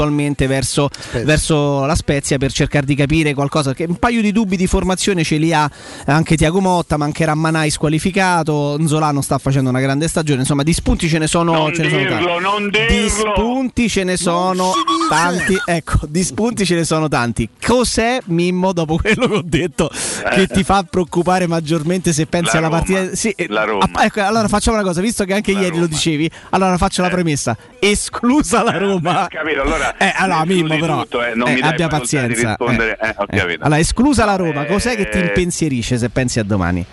verso, 0.46 0.88
verso 1.24 1.84
la 1.84 1.94
Spezia 1.94 2.38
per 2.38 2.52
cercare 2.52 2.86
di 2.86 2.94
capire 2.94 3.34
qualcosa 3.34 3.74
che 3.74 3.84
un 3.88 3.96
paio 3.96 4.20
di 4.22 4.32
dubbi 4.32 4.56
di 4.56 4.66
formazione 4.66 5.22
ce 5.24 5.36
li 5.36 5.52
ha 5.52 5.70
anche 6.06 6.36
Tiago 6.36 6.60
Motta, 6.60 6.96
mancherà 6.96 7.34
Manai 7.34 7.70
squalificato, 7.70 8.76
Nzolano 8.78 9.20
sta 9.20 9.38
facendo 9.38 9.70
una 9.70 9.80
grande 9.80 10.08
stagione, 10.08 10.40
insomma 10.40 10.62
di 10.62 10.72
spunti 10.72 11.08
ce 11.08 11.18
ne 11.18 11.26
sono, 11.26 11.52
Non 11.52 11.74
ce 11.74 11.82
ne 11.82 11.88
sono 11.90 12.00
dirlo, 12.02 12.16
tanti. 12.26 12.42
non 12.42 12.70
Di 12.70 12.78
dirlo. 12.88 13.08
spunti 13.34 13.88
ce 13.88 14.04
ne 14.04 14.16
sono 14.16 14.72
tanti, 15.08 15.56
ecco, 15.64 16.00
di 16.08 16.22
spunti 16.24 16.64
ce 16.64 16.74
ne 16.74 16.84
sono 16.84 17.08
tanti. 17.08 17.48
Cos'è 17.64 18.18
Mimmo 18.26 18.72
dopo 18.72 18.96
quello 18.96 19.26
che 19.28 19.34
ho 19.34 19.42
detto 19.44 19.90
che 20.34 20.46
ti 20.46 20.62
fa 20.64 20.82
preoccupare 20.88 21.46
maggiormente 21.46 22.12
se 22.12 22.26
pensi 22.26 22.52
La 22.52 22.58
alla 22.66 22.68
Roma, 22.68 22.78
partita? 22.82 23.14
Sì, 23.16 23.30
eh, 23.30 23.46
la 23.48 23.64
Roma. 23.64 23.88
ah, 23.92 24.04
ecco, 24.04 24.22
allora 24.22 24.48
facciamo 24.48 24.76
una 24.76 24.86
cosa, 24.86 25.00
visto 25.00 25.24
che 25.24 25.34
anche 25.34 25.52
ieri 25.52 25.78
lo 25.78 25.86
dicevi, 25.86 26.30
allora 26.50 26.76
faccio 26.78 27.02
la 27.02 27.08
premessa, 27.08 27.56
esclusa 27.78 28.62
la 28.62 28.78
Roma. 28.78 29.26
Capito? 29.28 29.62
Allora, 29.62 29.81
Eh, 29.98 30.12
allora 30.16 30.40
escludi 30.42 30.62
Mimmo 30.62 30.78
però, 30.78 31.00
tutto, 31.02 31.24
eh, 31.24 31.34
non 31.34 31.48
eh, 31.48 31.54
mi 31.54 31.60
abbia 31.62 31.88
pazienza. 31.88 32.48
rispondere. 32.48 32.98
eh. 33.00 33.08
Eh, 33.08 33.14
Eh, 33.28 33.36
capito. 33.38 33.64
Allora, 33.64 33.78
esclusa 33.80 34.24
la 34.24 34.36
Roma, 34.36 34.64
cos'è 34.66 34.96
che 34.96 35.08
ti 35.08 35.18
Eh, 35.18 35.26
impensierisce 35.26 35.98
se 35.98 36.08
pensi 36.10 36.38
a 36.38 36.44
domani? 36.44 36.84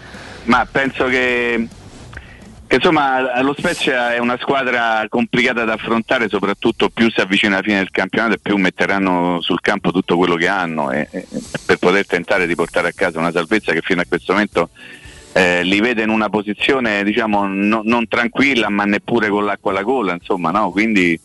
Ma 0.46 0.66
penso 0.72 1.06
che, 1.06 1.68
insomma 2.70 3.42
lo 3.42 3.54
Spezia 3.58 4.14
è 4.14 4.20
una 4.20 4.38
squadra 4.40 5.06
complicata 5.10 5.64
da 5.66 5.74
affrontare, 5.74 6.30
soprattutto 6.30 6.90
più 6.90 7.10
si 7.12 7.20
avvicina 7.20 7.56
alla 7.56 7.64
fine 7.64 7.78
del 7.78 7.90
campionato 7.92 8.36
e 8.36 8.40
più 8.42 8.56
metteranno 8.58 9.40
sul 9.42 9.60
campo 9.62 9.92
tutto 9.92 10.18
quello 10.18 10.36
che 10.36 10.48
hanno 10.48 10.92
e- 10.92 11.08
e- 11.12 11.26
per 11.66 11.78
poter 11.78 12.06
tentare 12.06 12.48
di 12.48 12.56
portare 12.56 12.90
a 12.90 12.94
casa 12.96 13.20
una 13.20 13.32
salvezza 13.32 13.74
che 13.74 13.82
fino 13.82 14.02
a 14.02 14.06
questo 14.08 14.34
momento 14.34 14.70
eh, 15.34 15.62
li 15.64 15.80
vede 15.80 16.02
in 16.04 16.10
una 16.10 16.28
posizione 16.30 17.04
diciamo 17.04 17.46
no- 17.48 17.82
non 17.84 18.08
tranquilla 18.08 18.70
ma 18.70 18.84
neppure 18.86 19.30
con 19.30 19.46
l'acqua 19.46 19.72
alla 19.72 19.84
gola, 19.84 20.14
insomma, 20.14 20.50
no? 20.52 20.72
quindi 20.72 21.14
eh, 21.14 21.20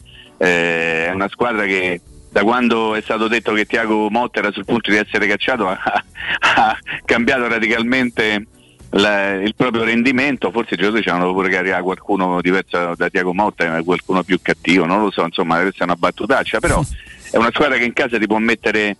è 0.48 1.10
una 1.12 1.28
squadra 1.28 1.64
che 1.64 2.00
da 2.30 2.42
quando 2.42 2.94
è 2.94 3.00
stato 3.00 3.28
detto 3.28 3.52
che 3.52 3.64
Tiago 3.64 4.10
Motta 4.10 4.40
era 4.40 4.50
sul 4.50 4.64
punto 4.64 4.90
di 4.90 4.96
essere 4.96 5.26
cacciato 5.26 5.68
ha, 5.68 5.78
ha 5.78 6.78
cambiato 7.04 7.46
radicalmente 7.46 8.46
la- 8.90 9.34
il 9.34 9.54
proprio 9.54 9.84
rendimento, 9.84 10.50
forse 10.50 10.74
i 10.74 10.76
giocatori 10.76 11.02
c'erano 11.02 11.32
pure 11.32 11.48
che 11.48 11.56
arriva 11.56 11.82
qualcuno 11.82 12.40
diverso 12.40 12.94
da 12.96 13.08
Tiago 13.08 13.34
Motta, 13.34 13.76
eh, 13.76 13.84
qualcuno 13.84 14.22
più 14.22 14.38
cattivo, 14.40 14.84
non 14.84 15.00
lo 15.00 15.10
so, 15.10 15.24
insomma 15.24 15.60
questa 15.60 15.80
è 15.80 15.84
una 15.84 15.96
battutaccia, 15.96 16.60
però 16.60 16.82
è 17.30 17.36
una 17.36 17.50
squadra 17.52 17.76
che 17.76 17.84
in 17.84 17.92
casa 17.92 18.18
ti 18.18 18.26
può 18.26 18.38
mettere 18.38 18.96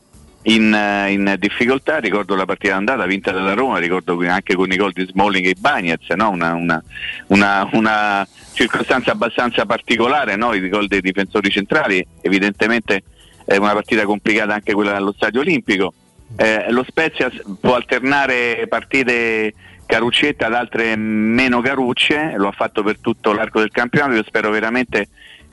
in, 0.47 0.73
eh, 0.75 1.13
in 1.13 1.37
difficoltà, 1.39 1.99
ricordo 1.99 2.35
la 2.35 2.45
partita 2.45 2.77
andata 2.77 3.07
vinta 3.07 3.31
dalla 3.31 3.55
Roma, 3.55 3.79
ricordo 3.79 4.19
anche 4.27 4.55
con 4.55 4.71
i 4.71 4.77
gol 4.77 4.93
di 4.93 5.07
Smalling 5.07 5.47
e 5.47 5.55
Bagnez, 5.59 6.09
no? 6.17 6.31
una, 6.31 6.55
una- 6.55 6.83
una- 7.29 7.69
una 7.73 8.29
circostanza 8.53 9.13
abbastanza 9.13 9.65
particolare, 9.67 10.37
no? 10.37 10.53
i 10.53 10.69
gol 10.69 10.87
dei 10.87 11.01
difensori 11.01 11.51
centrali, 11.51 12.07
evidentemente 12.21 13.03
è 13.45 13.57
una 13.57 13.73
partita 13.73 14.05
complicata 14.05 14.55
anche 14.55 14.73
quella 14.75 14.97
allo 14.97 15.13
Stadio 15.13 15.41
Olimpico. 15.41 15.93
Eh, 16.37 16.71
lo 16.71 16.85
Spezia 16.87 17.31
può 17.61 17.75
alternare 17.77 18.67
partite 18.69 19.55
caruccette 19.87 20.45
ad 20.45 20.55
altre 20.55 20.97
meno 20.97 21.61
carucce, 21.61 22.35
lo 22.37 22.49
ha 22.49 22.53
fatto 22.53 22.83
per 22.83 22.99
tutto 22.99 23.33
l'arco 23.33 23.61
del 23.61 23.71
campionato, 23.71 24.15
io 24.15 24.25
spero 24.25 24.51
veramente 24.51 25.09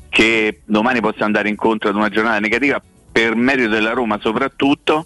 che 0.10 0.62
domani 0.66 1.00
possa 1.00 1.24
andare 1.24 1.50
incontro 1.50 1.90
ad 1.90 1.96
una 1.96 2.10
giornata 2.10 2.40
negativa 2.40 2.82
per 3.12 3.36
merito 3.36 3.70
della 3.70 3.92
Roma 3.92 4.18
soprattutto, 4.22 5.06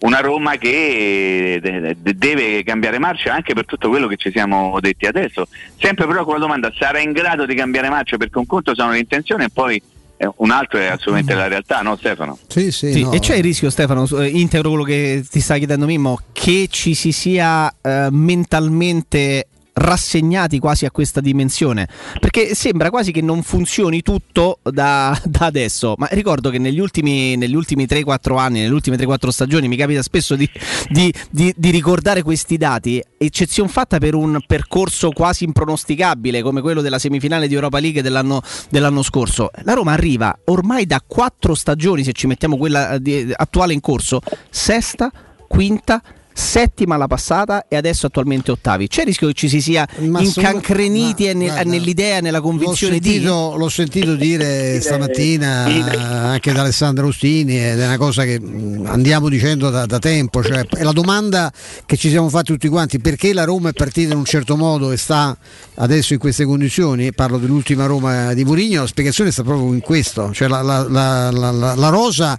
una 0.00 0.20
Roma 0.20 0.56
che 0.56 1.58
de- 1.62 1.96
deve 2.16 2.62
cambiare 2.62 2.98
marcia 2.98 3.32
anche 3.32 3.54
per 3.54 3.64
tutto 3.64 3.88
quello 3.88 4.06
che 4.06 4.16
ci 4.16 4.30
siamo 4.30 4.78
detti 4.80 5.06
adesso. 5.06 5.48
Sempre 5.78 6.06
però 6.06 6.24
con 6.24 6.34
la 6.34 6.40
domanda 6.40 6.72
sarà 6.76 7.00
in 7.00 7.12
grado 7.12 7.46
di 7.46 7.54
cambiare 7.54 7.88
marcia 7.88 8.16
perché 8.16 8.38
un 8.38 8.46
conto 8.46 8.74
sono 8.74 8.90
le 8.90 8.98
intenzioni 8.98 9.44
e 9.44 9.48
poi 9.52 9.80
eh, 10.18 10.30
un 10.36 10.50
altro 10.50 10.78
è 10.78 10.86
assolutamente 10.86 11.34
la 11.34 11.48
realtà, 11.48 11.80
no 11.80 11.96
Stefano? 11.96 12.38
Sì, 12.46 12.70
sì, 12.72 12.92
Sì, 12.92 13.02
no. 13.02 13.12
E 13.12 13.18
c'è 13.18 13.36
il 13.36 13.42
rischio, 13.42 13.70
Stefano, 13.70 14.06
eh, 14.18 14.28
integro 14.28 14.70
quello 14.70 14.84
che 14.84 15.24
ti 15.28 15.40
sta 15.40 15.56
chiedendo 15.56 15.86
Mimmo, 15.86 16.18
che 16.32 16.68
ci 16.70 16.94
si 16.94 17.12
sia 17.12 17.72
eh, 17.82 18.08
mentalmente 18.10 19.48
rassegnati 19.78 20.58
quasi 20.58 20.86
a 20.86 20.90
questa 20.90 21.20
dimensione. 21.20 21.88
Perché 22.18 22.54
sembra 22.54 22.90
quasi 22.90 23.12
che 23.12 23.20
non 23.20 23.42
funzioni 23.42 24.02
tutto 24.02 24.58
da, 24.62 25.18
da 25.24 25.46
adesso. 25.46 25.94
Ma 25.98 26.08
ricordo 26.12 26.50
che 26.50 26.58
negli 26.58 26.78
ultimi, 26.78 27.36
negli 27.36 27.54
ultimi 27.54 27.84
3-4 27.84 28.38
anni 28.38 28.60
nelle 28.60 28.72
ultime 28.72 28.96
3-4 28.96 29.28
stagioni 29.28 29.68
mi 29.68 29.76
capita 29.76 30.02
spesso 30.02 30.34
di, 30.34 30.48
di- 30.88 31.12
di- 31.30 31.54
di 31.56 31.70
ricordare 31.70 32.22
questi 32.22 32.56
dati 32.56 33.02
eccezione 33.18 33.68
fatta 33.68 33.98
per 33.98 34.14
un 34.14 34.38
percorso 34.46 35.10
quasi 35.10 35.44
impronosticabile 35.44 36.42
come 36.42 36.60
quello 36.60 36.80
della 36.80 36.98
semifinale 36.98 37.48
di 37.48 37.54
Europa 37.54 37.78
League 37.78 38.02
dell'anno, 38.02 38.42
dell'anno 38.70 39.02
scorso. 39.02 39.50
La 39.62 39.74
Roma 39.74 39.92
arriva 39.92 40.36
ormai 40.46 40.86
da 40.86 41.02
4 41.06 41.54
stagioni 41.54 42.02
se 42.02 42.12
ci 42.12 42.26
mettiamo 42.26 42.56
quella 42.56 42.94
eh, 42.94 43.32
attuale 43.34 43.72
in 43.72 43.80
corso 43.80 44.20
sesta, 44.50 45.10
quinta 45.48 46.02
settima 46.38 46.98
la 46.98 47.06
passata 47.06 47.64
e 47.66 47.76
adesso 47.76 48.06
attualmente 48.06 48.50
ottavi. 48.50 48.88
C'è 48.88 49.00
il 49.00 49.06
rischio 49.06 49.26
che 49.28 49.32
ci 49.32 49.48
si 49.48 49.62
sia 49.62 49.88
Ma 50.00 50.20
incancreniti 50.20 51.24
ma- 51.24 51.30
e 51.30 51.34
ne- 51.34 51.44
guarda, 51.46 51.70
nell'idea, 51.70 52.20
nella 52.20 52.38
L'ho 52.38 52.44
convinzione 52.44 52.98
di... 52.98 53.10
sentito, 53.12 53.54
l'ho 53.56 53.68
sentito 53.70 54.14
dire 54.16 54.78
stamattina 54.84 55.66
eh, 55.66 55.96
anche 55.96 56.52
da 56.52 56.60
Alessandro 56.60 57.06
Ostini 57.06 57.58
ed 57.58 57.80
è 57.80 57.86
una 57.86 57.96
cosa 57.96 58.24
che 58.24 58.38
mh, 58.38 58.84
andiamo 58.86 59.30
dicendo 59.30 59.70
da, 59.70 59.86
da 59.86 59.98
tempo, 59.98 60.42
cioè, 60.42 60.66
è 60.66 60.82
la 60.82 60.92
domanda 60.92 61.50
che 61.86 61.96
ci 61.96 62.10
siamo 62.10 62.28
fatti 62.28 62.52
tutti 62.52 62.68
quanti, 62.68 62.98
perché 62.98 63.32
la 63.32 63.44
Roma 63.44 63.70
è 63.70 63.72
partita 63.72 64.12
in 64.12 64.18
un 64.18 64.24
certo 64.26 64.56
modo 64.56 64.92
e 64.92 64.98
sta 64.98 65.34
adesso 65.76 66.12
in 66.12 66.18
queste 66.18 66.44
condizioni, 66.44 67.12
parlo 67.14 67.38
dell'ultima 67.38 67.86
Roma 67.86 68.34
di 68.34 68.44
Mourinho, 68.44 68.82
la 68.82 68.86
spiegazione 68.86 69.30
sta 69.30 69.42
proprio 69.42 69.72
in 69.72 69.80
questo, 69.80 70.32
cioè 70.34 70.48
la- 70.48 70.60
la- 70.62 70.86
la- 70.86 71.30
la 71.74 71.88
rosa 71.88 72.38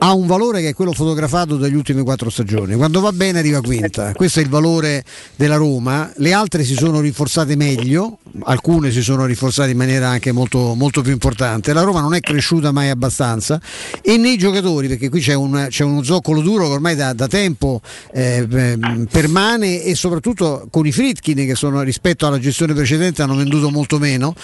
ha 0.00 0.12
un 0.12 0.26
valore 0.26 0.60
che 0.60 0.68
è 0.68 0.74
quello 0.74 0.92
fotografato 0.92 1.56
dagli 1.56 1.74
ultimi 1.74 2.02
quattro 2.02 2.30
stagioni. 2.30 2.74
Quando 2.76 3.00
va 3.00 3.10
bene 3.12 3.40
arriva 3.40 3.60
quinta. 3.60 4.12
Questo 4.12 4.38
è 4.38 4.42
il 4.42 4.48
valore 4.48 5.04
della 5.34 5.56
Roma. 5.56 6.10
Le 6.16 6.32
altre 6.32 6.62
si 6.62 6.74
sono 6.74 7.00
rinforzate 7.00 7.56
meglio, 7.56 8.18
alcune 8.44 8.92
si 8.92 9.02
sono 9.02 9.24
rinforzate 9.24 9.70
in 9.70 9.76
maniera 9.76 10.08
anche 10.08 10.30
molto, 10.30 10.74
molto 10.74 11.02
più 11.02 11.12
importante. 11.12 11.72
La 11.72 11.82
Roma 11.82 12.00
non 12.00 12.14
è 12.14 12.20
cresciuta 12.20 12.70
mai 12.70 12.90
abbastanza 12.90 13.60
e 14.00 14.16
nei 14.16 14.36
giocatori, 14.36 14.86
perché 14.86 15.08
qui 15.08 15.20
c'è, 15.20 15.34
un, 15.34 15.66
c'è 15.68 15.82
uno 15.82 16.02
zoccolo 16.04 16.42
duro 16.42 16.66
che 16.66 16.72
ormai 16.72 16.94
da, 16.94 17.12
da 17.12 17.26
tempo 17.26 17.80
eh, 18.12 18.46
ehm, 18.48 19.08
permane 19.10 19.82
e 19.82 19.96
soprattutto 19.96 20.68
con 20.70 20.86
i 20.86 20.92
Fritkin 20.92 21.44
che 21.44 21.56
sono, 21.56 21.82
rispetto 21.82 22.26
alla 22.26 22.38
gestione 22.38 22.72
precedente 22.72 23.22
hanno 23.22 23.34
venduto 23.34 23.70
molto 23.70 23.98
meno. 23.98 24.34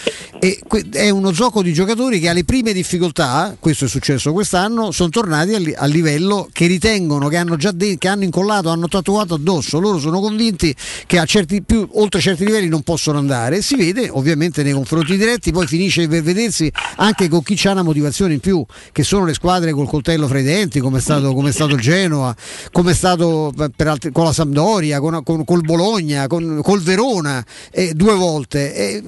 E 0.41 0.61
è 0.91 1.11
uno 1.11 1.33
zoccolo 1.33 1.63
di 1.63 1.73
giocatori 1.73 2.19
che 2.19 2.29
alle 2.29 2.45
prime 2.45 2.73
difficoltà, 2.73 3.57
questo 3.61 3.85
è 3.85 3.89
successo 3.89 4.33
quest'anno, 4.33 4.91
sono 4.91 5.11
tornati 5.11 5.44
li- 5.45 5.75
al 5.75 5.91
livello 5.91 6.49
che 6.53 6.67
ritengono 6.67 7.29
che 7.29 7.37
hanno 7.37 7.57
già 7.57 7.71
de- 7.71 7.97
che 7.99 8.09
hanno 8.09 8.25
incollato, 8.25 8.69
hanno 8.69 8.89
tatuato 8.89 9.35
addosso. 9.35 9.79
Loro 9.79 9.99
sono 9.99 10.21
convinti 10.21 10.75
che 11.07 11.19
a 11.19 11.25
certi 11.25 11.63
più, 11.63 11.87
oltre 11.93 12.21
certi 12.21 12.45
livelli 12.45 12.69
non 12.69 12.83
possono 12.83 13.19
andare. 13.19 13.63
Si 13.63 13.77
vede 13.77 14.09
ovviamente 14.11 14.63
nei 14.63 14.73
confronti 14.73 15.17
diretti, 15.17 15.53
poi 15.53 15.67
finisce 15.67 16.09
per 16.09 16.23
vedersi 16.23 16.71
anche 16.97 17.29
con 17.29 17.43
chi 17.43 17.61
ha 17.67 17.73
una 17.73 17.83
motivazione 17.83 18.35
in 18.35 18.41
più, 18.41 18.65
che 18.93 19.03
sono 19.03 19.25
le 19.25 19.35
squadre 19.35 19.73
col 19.73 19.89
coltello 19.89 20.27
fra 20.27 20.39
i 20.39 20.43
denti, 20.43 20.81
come 20.81 20.99
è 20.99 21.01
stato, 21.01 21.33
come 21.35 21.51
è 21.51 21.53
stato 21.53 21.77
Genoa, 21.77 22.35
come 22.73 22.93
è 22.93 22.95
stato 22.95 23.53
altri, 23.77 24.13
con 24.13 24.25
la 24.25 24.33
Sampdoria, 24.33 25.01
con, 25.01 25.23
con, 25.23 25.45
col 25.45 25.61
Bologna, 25.61 26.27
con, 26.27 26.61
col 26.63 26.81
Verona, 26.81 27.45
eh, 27.71 27.93
due 27.95 28.15
volte. 28.15 28.75
Eh, 28.75 29.03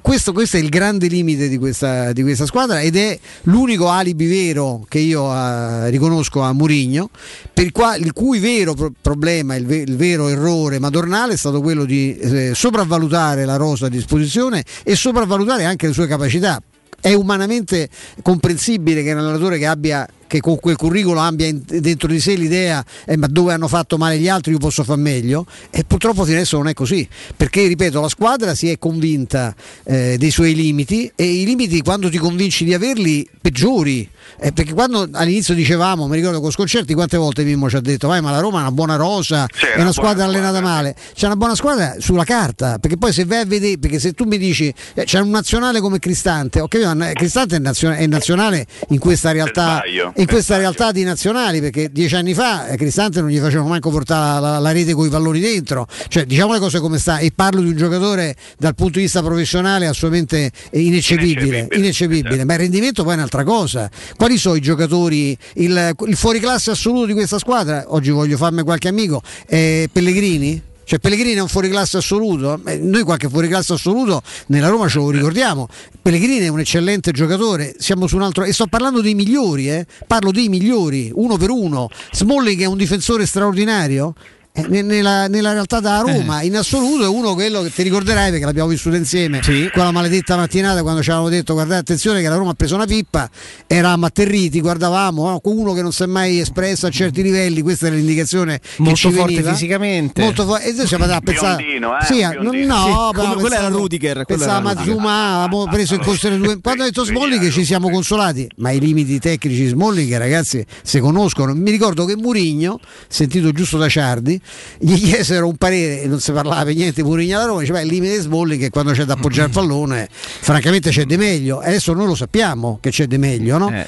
questo, 0.00 0.32
questo, 0.32 0.56
è 0.56 0.60
il 0.60 0.68
grande 0.68 1.06
limite 1.06 1.48
di 1.48 1.58
questa, 1.58 2.12
di 2.12 2.22
questa, 2.22 2.46
squadra 2.46 2.80
ed 2.80 2.96
è 2.96 3.18
l'unico 3.42 3.88
alibi 3.88 4.26
vero 4.26 4.84
che 4.88 4.98
io 4.98 5.32
eh, 5.32 5.71
riconosco 5.88 6.40
a 6.40 6.52
Murigno, 6.52 7.10
per 7.52 7.64
il, 7.64 7.72
quale, 7.72 7.98
il 7.98 8.12
cui 8.12 8.38
vero 8.38 8.74
pro- 8.74 8.92
problema, 9.00 9.54
il, 9.54 9.66
ve- 9.66 9.84
il, 9.86 9.96
vero 9.96 10.28
errore 10.28 10.78
madornale 10.78 11.34
è 11.34 11.36
stato 11.36 11.60
quello 11.60 11.84
di 11.84 12.16
eh, 12.16 12.54
sopravvalutare 12.54 13.44
la 13.44 13.56
rosa 13.56 13.86
a 13.86 13.88
disposizione 13.88 14.64
e 14.82 14.94
sopravvalutare 14.94 15.64
anche 15.64 15.86
le 15.86 15.92
sue 15.92 16.06
capacità. 16.06 16.60
È 17.00 17.12
umanamente 17.14 17.88
comprensibile 18.22 19.02
che 19.02 19.12
un 19.12 19.18
allenatore 19.18 19.58
che 19.58 19.66
abbia 19.66 20.06
che 20.32 20.40
con 20.40 20.58
quel 20.58 20.76
curriculum 20.76 21.18
abbia 21.18 21.46
in, 21.46 21.60
dentro 21.66 22.08
di 22.08 22.18
sé 22.18 22.36
l'idea 22.36 22.82
eh, 23.04 23.18
ma 23.18 23.26
dove 23.26 23.52
hanno 23.52 23.68
fatto 23.68 23.98
male 23.98 24.16
gli 24.16 24.28
altri 24.28 24.52
io 24.52 24.58
posso 24.58 24.82
far 24.82 24.96
meglio? 24.96 25.44
E 25.70 25.84
purtroppo 25.84 26.24
fino 26.24 26.36
adesso 26.36 26.56
non 26.56 26.68
è 26.68 26.72
così 26.72 27.06
perché 27.36 27.66
ripeto 27.66 28.00
la 28.00 28.08
squadra 28.08 28.54
si 28.54 28.70
è 28.70 28.78
convinta 28.78 29.54
eh, 29.84 30.16
dei 30.18 30.30
suoi 30.30 30.54
limiti 30.54 31.12
e 31.14 31.24
i 31.24 31.44
limiti 31.44 31.82
quando 31.82 32.08
ti 32.08 32.16
convinci 32.16 32.64
di 32.64 32.72
averli 32.72 33.28
peggiori. 33.42 34.08
Eh, 34.38 34.52
perché 34.52 34.72
quando 34.72 35.06
all'inizio 35.12 35.52
dicevamo 35.52 36.06
mi 36.06 36.16
ricordo 36.16 36.40
con 36.40 36.50
sconcerti 36.50 36.94
quante 36.94 37.18
volte 37.18 37.44
Mimmo 37.44 37.68
ci 37.68 37.76
ha 37.76 37.80
detto 37.80 38.08
vai 38.08 38.22
ma 38.22 38.30
la 38.30 38.38
Roma 38.38 38.58
è 38.58 38.60
una 38.62 38.70
buona 38.70 38.96
rosa 38.96 39.46
C'è 39.46 39.72
è 39.72 39.74
una, 39.74 39.82
una 39.82 39.92
squadra 39.92 40.24
allenata 40.24 40.60
male. 40.60 40.94
C'è 41.12 41.26
una 41.26 41.36
buona 41.36 41.54
squadra 41.54 41.96
sulla 41.98 42.24
carta 42.24 42.78
perché 42.78 42.96
poi 42.96 43.12
se 43.12 43.26
vai 43.26 43.40
a 43.40 43.44
vedere 43.44 43.78
perché 43.78 43.98
se 43.98 44.12
tu 44.12 44.24
mi 44.24 44.38
dici 44.38 44.72
eh, 44.94 45.04
c'è 45.04 45.20
un 45.20 45.28
nazionale 45.28 45.80
come 45.80 45.98
Cristante 45.98 46.60
capito 46.60 46.94
ma 46.94 47.12
Cristante 47.12 47.56
è 47.56 48.06
nazionale 48.06 48.66
in 48.88 48.98
questa 48.98 49.32
realtà 49.32 49.82
in 50.22 50.28
questa 50.28 50.56
realtà 50.56 50.92
di 50.92 51.02
nazionali 51.02 51.60
perché 51.60 51.90
dieci 51.90 52.14
anni 52.14 52.32
fa 52.32 52.68
eh, 52.68 52.76
Cristante 52.76 53.20
non 53.20 53.28
gli 53.28 53.38
facevano 53.38 53.68
manco 53.68 53.90
portare 53.90 54.40
la, 54.40 54.58
la, 54.60 54.72
rete 54.72 54.94
con 54.94 55.06
i 55.06 55.10
palloni 55.10 55.40
dentro. 55.40 55.86
Cioè 56.08 56.24
diciamo 56.24 56.52
le 56.52 56.60
cose 56.60 56.78
come 56.78 56.98
sta 56.98 57.18
e 57.18 57.32
parlo 57.34 57.60
di 57.60 57.68
un 57.68 57.76
giocatore 57.76 58.36
dal 58.56 58.74
punto 58.76 58.98
di 58.98 59.04
vista 59.04 59.20
professionale 59.20 59.86
assolutamente 59.86 60.50
ineccepibile 60.70 61.66
ineccepibile. 61.72 62.44
ma 62.44 62.52
il 62.52 62.60
rendimento 62.60 63.02
poi 63.02 63.12
è 63.12 63.16
un'altra 63.16 63.42
cosa. 63.42 63.90
Quali 64.16 64.38
sono 64.38 64.54
i 64.54 64.60
giocatori 64.60 65.36
il, 65.54 65.94
il 66.06 66.16
fuoriclasse 66.16 66.70
assoluto 66.70 67.06
di 67.06 67.14
questa 67.14 67.38
squadra? 67.38 67.84
Oggi 67.88 68.10
voglio 68.10 68.36
farmi 68.36 68.62
qualche 68.62 68.88
amico 68.88 69.20
è 69.46 69.88
Pellegrini? 69.90 70.70
Cioè 70.84 70.98
Pellegrini 70.98 71.36
è 71.36 71.40
un 71.40 71.48
fuoriclasse 71.48 71.98
assoluto, 71.98 72.60
eh, 72.66 72.76
noi 72.78 73.02
qualche 73.02 73.28
fuoriclasse 73.28 73.74
assoluto 73.74 74.22
nella 74.48 74.68
Roma 74.68 74.88
ce 74.88 74.98
lo 74.98 75.10
ricordiamo, 75.10 75.68
Pellegrini 76.00 76.46
è 76.46 76.48
un 76.48 76.60
eccellente 76.60 77.12
giocatore, 77.12 77.74
siamo 77.78 78.06
su 78.06 78.16
un 78.16 78.22
altro 78.22 78.44
e 78.44 78.52
sto 78.52 78.66
parlando 78.66 79.00
dei 79.00 79.14
migliori, 79.14 79.70
eh? 79.70 79.86
parlo 80.06 80.30
dei 80.30 80.48
migliori, 80.48 81.10
uno 81.14 81.36
per 81.36 81.50
uno, 81.50 81.88
Smalling 82.10 82.60
è 82.60 82.66
un 82.66 82.76
difensore 82.76 83.26
straordinario, 83.26 84.14
nella, 84.54 85.28
nella, 85.28 85.52
realtà 85.52 85.80
da 85.80 86.00
Roma 86.00 86.40
eh. 86.40 86.46
in 86.46 86.56
assoluto 86.56 87.04
è 87.04 87.08
uno 87.08 87.32
quello 87.32 87.62
che 87.62 87.70
ti 87.70 87.82
ricorderai 87.82 88.30
perché 88.30 88.44
l'abbiamo 88.44 88.68
vissuto 88.68 88.96
insieme 88.96 89.42
sì. 89.42 89.70
quella 89.72 89.90
maledetta 89.90 90.36
mattinata 90.36 90.82
quando 90.82 91.02
ci 91.02 91.08
avevamo 91.08 91.30
detto 91.30 91.54
guardate 91.54 91.80
attenzione 91.80 92.20
che 92.20 92.28
la 92.28 92.34
Roma 92.34 92.50
ha 92.50 92.54
preso 92.54 92.74
una 92.74 92.84
pippa 92.84 93.30
eravamo 93.66 94.04
atterriti 94.04 94.60
guardavamo 94.60 95.30
no? 95.30 95.40
uno 95.44 95.72
che 95.72 95.80
non 95.80 95.90
si 95.90 96.02
è 96.02 96.06
mai 96.06 96.38
espresso 96.38 96.86
a 96.86 96.90
certi 96.90 97.22
livelli 97.22 97.62
questa 97.62 97.86
è 97.86 97.90
l'indicazione 97.90 98.60
molto 98.78 99.08
che 99.08 99.14
forte 99.14 99.32
veniva. 99.32 99.52
fisicamente 99.52 100.22
molto 100.22 100.44
forte 100.44 100.68
e 100.68 100.72
noi 100.72 100.86
siamo 100.86 101.04
andati 101.04 101.22
a 101.22 101.32
pensare 101.32 101.62
Biondino, 101.62 101.98
eh, 101.98 102.04
sì, 102.04 102.14
biondino. 102.14 102.74
no 102.74 103.10
sì, 103.10 103.16
però 103.16 103.34
quello 103.36 103.54
era 103.54 103.68
Rudiger 103.68 104.24
pensavamo 104.26 104.68
a 104.68 104.82
Zuma 104.82 105.42
abbiamo 105.44 105.66
preso 105.66 105.94
in 105.94 106.00
considerazione 106.00 106.52
due 106.52 106.60
quando 106.60 106.82
ha 106.82 106.86
detto 106.86 107.04
Smalling 107.04 107.50
ci 107.50 107.64
siamo 107.64 107.88
consolati 107.88 108.46
ma 108.56 108.70
i 108.70 108.80
limiti 108.80 109.18
tecnici 109.18 109.64
Smalling 109.66 110.14
ragazzi 110.18 110.62
si 110.82 111.00
conoscono 111.00 111.54
mi 111.54 111.70
ricordo 111.70 112.04
che 112.04 112.16
Murigno 112.16 112.78
sentito 113.08 113.50
giusto 113.52 113.78
da 113.78 113.88
Ciardi 113.88 114.40
gli 114.78 114.94
chiesero 114.98 115.46
un 115.46 115.56
parere 115.56 116.02
e 116.02 116.06
non 116.06 116.20
si 116.20 116.32
parlava 116.32 116.64
per 116.64 116.74
niente 116.74 117.02
Murigno 117.02 117.36
alla 117.36 117.46
Roma 117.46 117.60
diceva 117.60 117.80
il 117.80 117.88
limite 117.88 118.20
Smalling 118.20 118.60
che 118.60 118.70
quando 118.70 118.92
c'è 118.92 119.04
da 119.04 119.14
appoggiare 119.14 119.48
il 119.48 119.52
pallone 119.54 120.08
francamente 120.10 120.90
c'è 120.90 121.04
di 121.04 121.16
meglio 121.16 121.58
adesso 121.60 121.92
noi 121.92 122.06
lo 122.06 122.14
sappiamo 122.14 122.78
che 122.80 122.90
c'è 122.90 123.06
di 123.06 123.18
meglio 123.18 123.58
no? 123.58 123.70
Eh, 123.70 123.86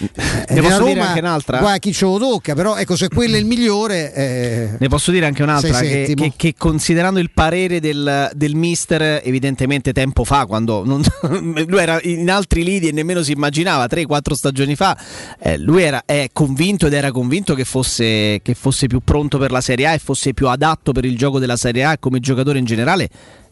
Eh, 0.49 0.55
ne 0.55 0.61
posso 0.61 0.79
Roma, 0.79 0.93
dire 0.93 1.01
anche 1.01 1.19
un'altra? 1.21 1.59
Guarda 1.59 1.79
chi 1.79 1.93
ce 1.93 2.05
lo 2.05 2.19
tocca, 2.19 2.55
però 2.55 2.77
ecco 2.77 2.97
se 2.97 3.09
quello 3.09 3.37
è 3.37 3.39
il 3.39 3.47
migliore. 3.47 4.13
eh, 4.15 4.69
Ne 4.79 4.89
posso 4.89 5.11
dire 5.11 5.27
anche 5.27 5.43
un'altra 5.43 5.81
che, 5.81 6.13
che- 6.15 6.33
che 6.37 6.55
considerando 6.57 7.19
il 7.19 7.31
parere 7.33 7.81
del, 7.81 8.31
del 8.35 8.55
mister 8.55 9.21
evidentemente 9.25 9.93
tempo 9.93 10.25
fa 10.25 10.47
quando 10.47 10.85
non- 10.85 11.03
lui 11.67 11.79
era 11.81 11.99
in 12.03 12.31
altri 12.31 12.63
lidi 12.65 12.89
e 12.89 12.93
nemmeno 12.93 13.23
si 13.23 13.33
immaginava 13.33 13.87
3-4 13.87 14.33
stagioni 14.33 14.77
fa 14.77 14.97
eh, 15.41 15.57
lui 15.59 15.83
era, 15.83 16.03
è 16.05 16.29
convinto 16.33 16.87
ed 16.87 16.93
era 16.93 17.11
convinto 17.11 17.55
che 17.55 17.65
fosse, 17.65 18.41
che 18.43 18.55
fosse 18.55 18.87
più 18.87 19.01
pronto 19.03 19.39
per 19.39 19.51
la 19.51 19.61
Serie 19.61 19.87
A 19.87 19.93
e 19.95 19.99
fosse 19.99 20.35
più 20.35 20.44
adatto 20.51 20.93
per 20.93 21.05
il 21.05 21.17
gioco 21.17 21.39
della 21.39 21.57
Serie 21.57 21.85
A 21.85 21.99
come 21.99 22.21
giocatore 22.21 22.59
in 22.59 22.65
generale 22.65 23.09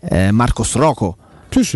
eh, 0.09 0.31
Marco 0.33 0.63
Stroco 0.63 1.17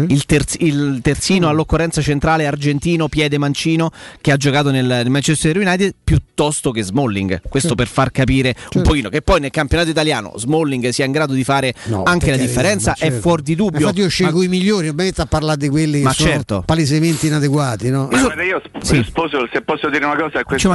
Il, 0.08 0.24
terz- 0.24 0.56
il 0.60 1.00
terzino 1.02 1.50
all'occorrenza 1.50 2.00
centrale 2.00 2.46
argentino, 2.46 3.08
piede 3.08 3.36
mancino, 3.36 3.90
che 4.22 4.32
ha 4.32 4.36
giocato 4.38 4.70
nel, 4.70 4.86
nel 4.86 5.10
Manchester 5.10 5.54
United 5.58 5.94
piuttosto 6.02 6.70
che 6.70 6.82
Smalling. 6.82 7.42
Questo 7.46 7.68
Certo. 7.68 7.74
per 7.74 7.86
far 7.86 8.10
capire 8.10 8.54
un 8.56 8.62
Certo. 8.70 8.88
pochino 8.88 9.10
che 9.10 9.20
poi 9.20 9.38
nel 9.38 9.50
campionato 9.50 9.90
italiano 9.90 10.32
Smalling 10.34 10.88
sia 10.88 11.04
in 11.04 11.12
grado 11.12 11.34
di 11.34 11.44
fare 11.44 11.74
No, 11.88 12.04
anche 12.04 12.30
la 12.30 12.38
differenza, 12.38 12.90
ma 12.92 12.96
certo. 12.96 13.16
è 13.16 13.20
fuori 13.20 13.42
di 13.42 13.54
dubbio. 13.54 13.80
Infatti 13.80 14.00
io 14.00 14.08
scelgo 14.08 14.42
i 14.42 14.48
migliori, 14.48 14.86
non 14.86 14.94
mi 14.96 15.04
metto 15.04 15.20
a 15.20 15.26
parlare 15.26 15.58
di 15.58 15.68
quelli 15.68 15.98
che 15.98 16.04
Ma 16.04 16.12
sono 16.14 16.30
certo. 16.30 16.62
palesemente 16.64 17.26
inadeguati. 17.26 17.90
No? 17.90 18.08
Ma 18.10 18.18
guarda, 18.22 18.42
io 18.44 18.62
sp- 18.64 18.78
Sì. 18.82 19.04
sposo, 19.06 19.46
se 19.52 19.60
posso 19.60 19.90
dire 19.90 20.06
una 20.06 20.16
cosa 20.16 20.42
questo- 20.42 20.70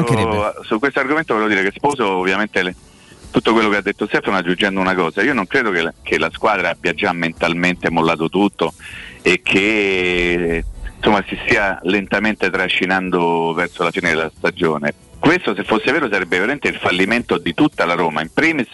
su 0.64 0.78
questo 0.78 1.00
argomento, 1.00 1.34
volevo 1.34 1.50
dire 1.52 1.64
che 1.68 1.72
sposo 1.76 2.06
ovviamente 2.08 2.62
le- 2.62 2.76
tutto 3.32 3.54
quello 3.54 3.70
che 3.70 3.78
ha 3.78 3.82
detto 3.82 4.06
Stefano 4.06 4.38
aggiungendo 4.38 4.80
una 4.80 4.94
cosa. 4.94 5.24
Io 5.24 5.34
non 5.34 5.48
credo 5.48 5.72
che 5.72 5.82
la, 5.82 5.94
che 6.02 6.18
la 6.18 6.30
squadra 6.32 6.70
abbia 6.70 6.94
già 6.94 7.12
mentalmente 7.14 7.90
mollato 7.90 8.30
tutto 8.30 8.74
e 9.22 9.42
che 9.42 10.64
insomma, 10.96 11.24
si 11.28 11.38
stia 11.46 11.80
lentamente 11.84 12.50
trascinando 12.50 13.54
verso 13.54 13.84
la 13.84 13.92
fine 13.92 14.10
della 14.10 14.32
stagione. 14.36 14.94
Questo 15.18 15.54
se 15.54 15.64
fosse 15.64 15.92
vero 15.92 16.10
sarebbe 16.10 16.38
veramente 16.38 16.68
il 16.68 16.78
fallimento 16.78 17.38
di 17.38 17.54
tutta 17.54 17.86
la 17.86 17.94
Roma, 17.94 18.22
in 18.22 18.34
primis 18.34 18.70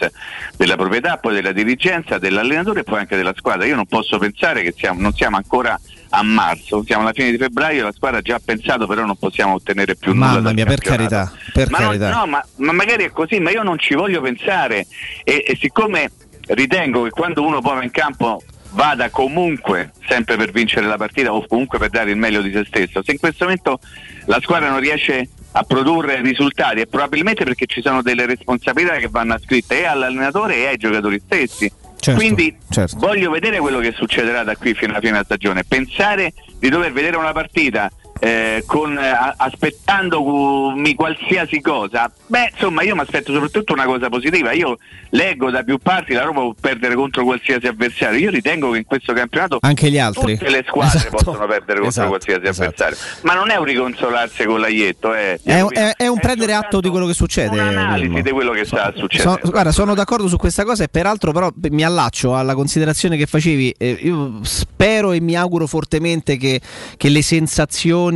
della 0.56 0.78
proprietà, 0.78 1.18
poi 1.18 1.34
della 1.34 1.52
dirigenza, 1.52 2.20
dell'allenatore 2.20 2.80
e 2.80 2.84
poi 2.84 3.00
anche 3.00 3.18
della 3.18 3.34
squadra. 3.36 3.66
Io 3.66 3.76
non 3.76 3.86
posso 3.86 4.18
pensare 4.18 4.62
che 4.64 4.74
siamo, 4.76 5.02
non 5.02 5.14
siamo 5.14 5.36
ancora 5.36 5.78
a 6.10 6.24
marzo, 6.24 6.84
siamo 6.86 7.04
alla 7.04 7.14
fine 7.14 7.32
di 7.32 7.38
febbraio, 7.38 7.84
la 7.84 7.92
squadra 7.92 8.20
ha 8.20 8.22
già 8.22 8.40
pensato 8.44 8.88
però 8.88 9.06
non 9.06 9.18
possiamo 9.18 9.54
ottenere 9.54 9.96
più 9.96 10.14
nulla. 10.14 10.34
Mamma 10.34 10.54
mia, 10.54 10.66
per 10.66 10.80
carità, 10.80 11.32
per 11.54 11.70
ma, 11.70 11.78
carità. 11.78 12.10
no, 12.10 12.26
ma, 12.26 12.46
ma 12.58 12.72
magari 12.72 13.04
è 13.04 13.12
così, 13.12 13.40
ma 13.40 13.52
io 13.52 13.64
non 13.64 13.78
ci 13.78 13.94
voglio 13.94 14.22
pensare 14.22 14.88
e, 15.24 15.44
e 15.46 15.58
siccome 15.60 16.12
ritengo 16.48 17.04
che 17.04 17.10
quando 17.10 17.46
uno 17.46 17.62
poi 17.62 17.76
va 17.76 17.84
in 17.84 17.92
campo 17.92 18.42
vada 18.72 19.10
comunque 19.10 19.92
sempre 20.08 20.36
per 20.36 20.52
vincere 20.52 20.86
la 20.86 20.98
partita 20.98 21.34
o 21.34 21.46
comunque 21.48 21.78
per 21.80 21.90
dare 21.90 22.12
il 22.12 22.18
meglio 22.18 22.42
di 22.42 22.52
se 22.52 22.66
stesso, 22.66 23.02
se 23.04 23.12
in 23.12 23.20
questo 23.20 23.46
momento 23.46 23.80
la 24.26 24.40
squadra 24.42 24.70
non 24.70 24.80
riesce 24.80 25.30
a 25.52 25.64
produrre 25.64 26.22
risultati 26.22 26.82
è 26.82 26.86
probabilmente 26.86 27.44
perché 27.44 27.66
ci 27.66 27.82
sono 27.82 28.02
delle 28.02 28.26
responsabilità 28.26 28.98
che 28.98 29.08
vanno 29.10 29.34
ascritte 29.34 29.80
e 29.80 29.86
all'allenatore 29.86 30.58
e 30.58 30.68
ai 30.68 30.78
giocatori 30.78 31.20
stessi. 31.24 31.72
Certo, 32.00 32.20
Quindi 32.20 32.56
certo. 32.70 32.98
voglio 33.00 33.32
vedere 33.32 33.60
quello 33.60 33.80
che 33.80 33.92
succederà 33.92 34.44
da 34.44 34.56
qui 34.56 34.74
fino 34.74 34.92
alla 34.92 35.00
fine 35.00 35.14
della 35.14 35.24
stagione. 35.24 35.64
Pensare 35.64 36.34
di 36.60 36.70
dover 36.70 36.94
vedere 36.94 37.18
una 37.18 37.32
partita 37.32 37.92
eh, 38.20 38.64
con, 38.66 38.98
eh, 38.98 39.34
aspettandomi 39.38 40.96
qualsiasi 40.96 41.62
cosa, 41.62 42.12
beh 42.28 42.50
insomma 42.54 42.84
io 42.84 42.96
mi 42.96 43.02
aspetto 43.02 43.32
soprattutto 43.34 43.74
una 43.74 43.86
cosa 43.86 44.10
positiva, 44.10 44.52
io 44.52 44.78
leggo 45.12 45.50
da 45.50 45.64
più 45.64 45.78
parti 45.78 46.14
la 46.14 46.24
Roma 46.24 46.42
può 46.42 46.54
perdere 46.60 46.96
contro 46.96 47.24
qualsiasi 47.24 47.68
avversario, 47.68 48.20
io 48.20 48.30
ritengo 48.30 48.72
che 48.72 48.78
in 48.80 48.86
questo 48.86 49.14
campionato 49.14 49.58
Anche 49.62 49.90
gli 49.90 50.00
altri. 50.00 50.38
tutte 50.38 50.50
le 50.50 50.64
squadre 50.68 50.98
Esatto. 50.98 51.16
possono 51.24 51.46
perdere 51.48 51.80
contro 51.80 51.88
Esatto, 51.88 52.08
qualsiasi 52.10 52.48
avversario, 52.48 52.98
ma 53.22 53.34
non 53.34 53.50
è 53.50 53.56
un 53.56 53.66
riconsolarsi 53.66 54.44
con 54.46 54.60
l'aietto, 54.60 55.14
è, 55.14 55.40
È, 55.44 55.62
un- 55.62 55.70
è- 55.74 55.94
è 55.98 56.08
un 56.08 56.20
prendere 56.20 56.54
atto 56.54 56.80
di 56.82 56.90
quello 56.90 57.06
che 57.06 57.14
succede. 57.14 57.50
un'analisi 57.60 58.22
di 58.22 58.32
quello 58.32 58.52
che 58.52 58.66
sta 58.66 58.92
succedendo. 58.96 59.38
Sono, 59.40 59.52
guarda, 59.52 59.72
sono 59.72 59.94
d'accordo 59.96 60.28
su 60.28 60.38
questa 60.38 60.64
cosa 60.64 60.84
e 60.84 60.88
peraltro 60.90 61.32
però 61.32 61.50
mi 61.70 61.84
allaccio 61.84 62.36
alla 62.36 62.54
considerazione 62.56 63.18
che 63.18 63.26
facevi. 63.26 63.76
eh, 63.78 63.98
io 64.02 64.40
spero 64.44 65.12
e 65.12 65.20
mi 65.22 65.36
auguro 65.36 65.68
fortemente 65.68 66.38
che, 66.38 66.60
che 66.98 67.10
le 67.10 67.22
sensazioni, 67.22 68.07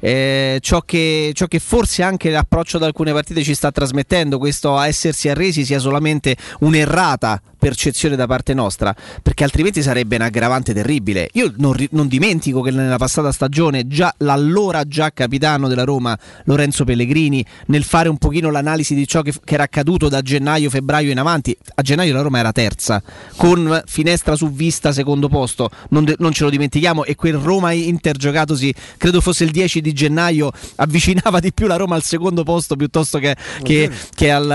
eh, 0.00 0.58
ciò, 0.60 0.80
che, 0.80 1.30
ciò 1.34 1.46
che 1.46 1.58
forse 1.58 2.02
anche 2.02 2.30
l'approccio 2.30 2.76
ad 2.76 2.82
alcune 2.82 3.12
partite 3.12 3.42
ci 3.42 3.54
sta 3.54 3.70
trasmettendo, 3.70 4.38
questo 4.38 4.76
a 4.76 4.86
essersi 4.86 5.28
arresi 5.28 5.64
sia 5.64 5.78
solamente 5.78 6.36
un'errata 6.60 7.40
percezione 7.66 8.14
da 8.14 8.28
parte 8.28 8.54
nostra, 8.54 8.94
perché 9.22 9.42
altrimenti 9.42 9.82
sarebbe 9.82 10.14
un 10.14 10.22
aggravante 10.22 10.72
terribile. 10.72 11.28
Io 11.32 11.52
non, 11.56 11.74
non 11.90 12.06
dimentico 12.06 12.60
che 12.60 12.70
nella 12.70 12.96
passata 12.96 13.32
stagione 13.32 13.88
già 13.88 14.14
l'allora 14.18 14.84
già 14.84 15.10
capitano 15.12 15.66
della 15.66 15.82
Roma, 15.82 16.16
Lorenzo 16.44 16.84
Pellegrini, 16.84 17.44
nel 17.66 17.82
fare 17.82 18.08
un 18.08 18.18
pochino 18.18 18.50
l'analisi 18.50 18.94
di 18.94 19.04
ciò 19.08 19.22
che, 19.22 19.32
che 19.44 19.54
era 19.54 19.64
accaduto 19.64 20.08
da 20.08 20.22
gennaio, 20.22 20.70
febbraio 20.70 21.10
in 21.10 21.18
avanti, 21.18 21.56
a 21.74 21.82
gennaio 21.82 22.12
la 22.14 22.20
Roma 22.20 22.38
era 22.38 22.52
terza, 22.52 23.02
con 23.36 23.82
finestra 23.86 24.36
su 24.36 24.52
vista 24.52 24.92
secondo 24.92 25.28
posto, 25.28 25.68
non, 25.90 26.04
de- 26.04 26.14
non 26.18 26.30
ce 26.32 26.44
lo 26.44 26.50
dimentichiamo, 26.50 27.02
e 27.04 27.16
quel 27.16 27.34
Roma 27.34 27.72
Inter 27.72 28.16
giocatosi, 28.16 28.72
credo 28.96 29.20
fosse 29.20 29.42
il 29.42 29.50
10 29.50 29.80
di 29.80 29.92
gennaio, 29.92 30.52
avvicinava 30.76 31.40
di 31.40 31.52
più 31.52 31.66
la 31.66 31.74
Roma 31.76 31.96
al 31.96 32.04
secondo 32.04 32.44
posto 32.44 32.76
piuttosto 32.76 33.18
che, 33.18 33.34
che- 33.64 33.90
che 34.14 34.30
al, 34.30 34.50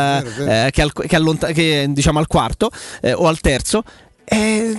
eh, 0.47 0.69
che 0.71 0.81
al- 0.81 0.93
che 0.93 1.15
allonta- 1.17 1.51
che, 1.51 1.87
diciamo, 1.89 2.19
al 2.19 2.27
quarto 2.27 2.69
eh, 3.01 3.13
o 3.13 3.27
al 3.27 3.39
terzo. 3.39 3.83
Eh, 4.23 4.75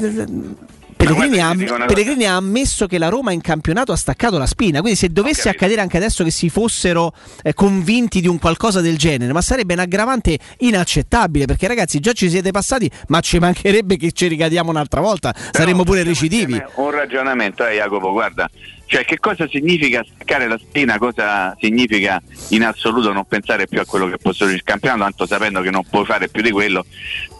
Pellegrini, 1.04 1.40
ha, 1.40 1.54
Pellegrini 1.86 2.26
ha 2.26 2.36
ammesso 2.36 2.86
che 2.86 2.96
la 2.96 3.08
Roma 3.08 3.32
in 3.32 3.40
campionato 3.40 3.90
ha 3.90 3.96
staccato 3.96 4.38
la 4.38 4.46
spina, 4.46 4.80
quindi 4.80 4.96
se 4.96 5.08
dovesse 5.08 5.48
accadere 5.48 5.80
anche 5.80 5.96
adesso 5.96 6.22
che 6.22 6.30
si 6.30 6.48
fossero 6.48 7.12
eh, 7.42 7.54
convinti 7.54 8.20
di 8.20 8.28
un 8.28 8.38
qualcosa 8.38 8.80
del 8.80 8.96
genere, 8.96 9.32
ma 9.32 9.40
sarebbe 9.40 9.74
un 9.74 9.80
aggravante 9.80 10.38
inaccettabile 10.58 11.46
perché 11.46 11.66
ragazzi 11.66 11.98
già 11.98 12.12
ci 12.12 12.30
siete 12.30 12.52
passati, 12.52 12.88
ma 13.08 13.20
ci 13.20 13.38
mancherebbe 13.38 13.96
che 13.96 14.12
ci 14.12 14.28
ricadiamo 14.28 14.70
un'altra 14.70 15.00
volta, 15.00 15.34
saremmo 15.50 15.82
pure 15.82 16.04
recidivi. 16.04 16.62
un 16.76 16.90
ragionamento, 16.90 17.66
eh, 17.66 17.74
Jacopo, 17.74 18.12
guarda, 18.12 18.48
cioè 18.86 19.04
che 19.04 19.18
cosa 19.18 19.48
significa 19.48 20.04
staccare 20.04 20.46
la 20.46 20.58
spina, 20.58 20.98
cosa 20.98 21.56
significa 21.58 22.22
in 22.48 22.62
assoluto 22.62 23.12
non 23.12 23.24
pensare 23.24 23.66
più 23.66 23.80
a 23.80 23.84
quello 23.84 24.08
che 24.08 24.18
può 24.18 24.30
essere 24.30 24.52
il 24.52 24.62
campionato, 24.62 25.00
tanto 25.02 25.26
sapendo 25.26 25.62
che 25.62 25.70
non 25.70 25.82
puoi 25.88 26.04
fare 26.04 26.28
più 26.28 26.42
di 26.42 26.50
quello, 26.50 26.84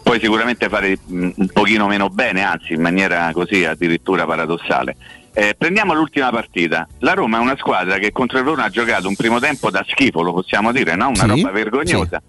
puoi 0.03 0.19
sicuramente 0.19 0.69
fare 0.69 0.97
mh, 1.03 1.29
un 1.35 1.47
pochino 1.47 1.87
meno 1.87 2.09
bene, 2.09 2.43
anzi 2.43 2.73
in 2.73 2.81
maniera 2.81 3.31
così 3.33 3.65
addirittura 3.65 4.25
paradossale. 4.25 4.95
Eh, 5.33 5.55
prendiamo 5.57 5.93
l'ultima 5.93 6.29
partita. 6.29 6.87
La 6.99 7.13
Roma 7.13 7.37
è 7.37 7.41
una 7.41 7.57
squadra 7.57 7.97
che 7.97 8.11
contro 8.11 8.37
il 8.37 8.43
Verona 8.43 8.65
ha 8.65 8.69
giocato 8.69 9.07
un 9.07 9.15
primo 9.15 9.39
tempo 9.39 9.71
da 9.71 9.83
schifo, 9.87 10.21
lo 10.21 10.33
possiamo 10.33 10.71
dire, 10.71 10.95
no? 10.95 11.07
una 11.07 11.15
Sì, 11.23 11.27
roba 11.27 11.49
vergognosa. 11.49 12.21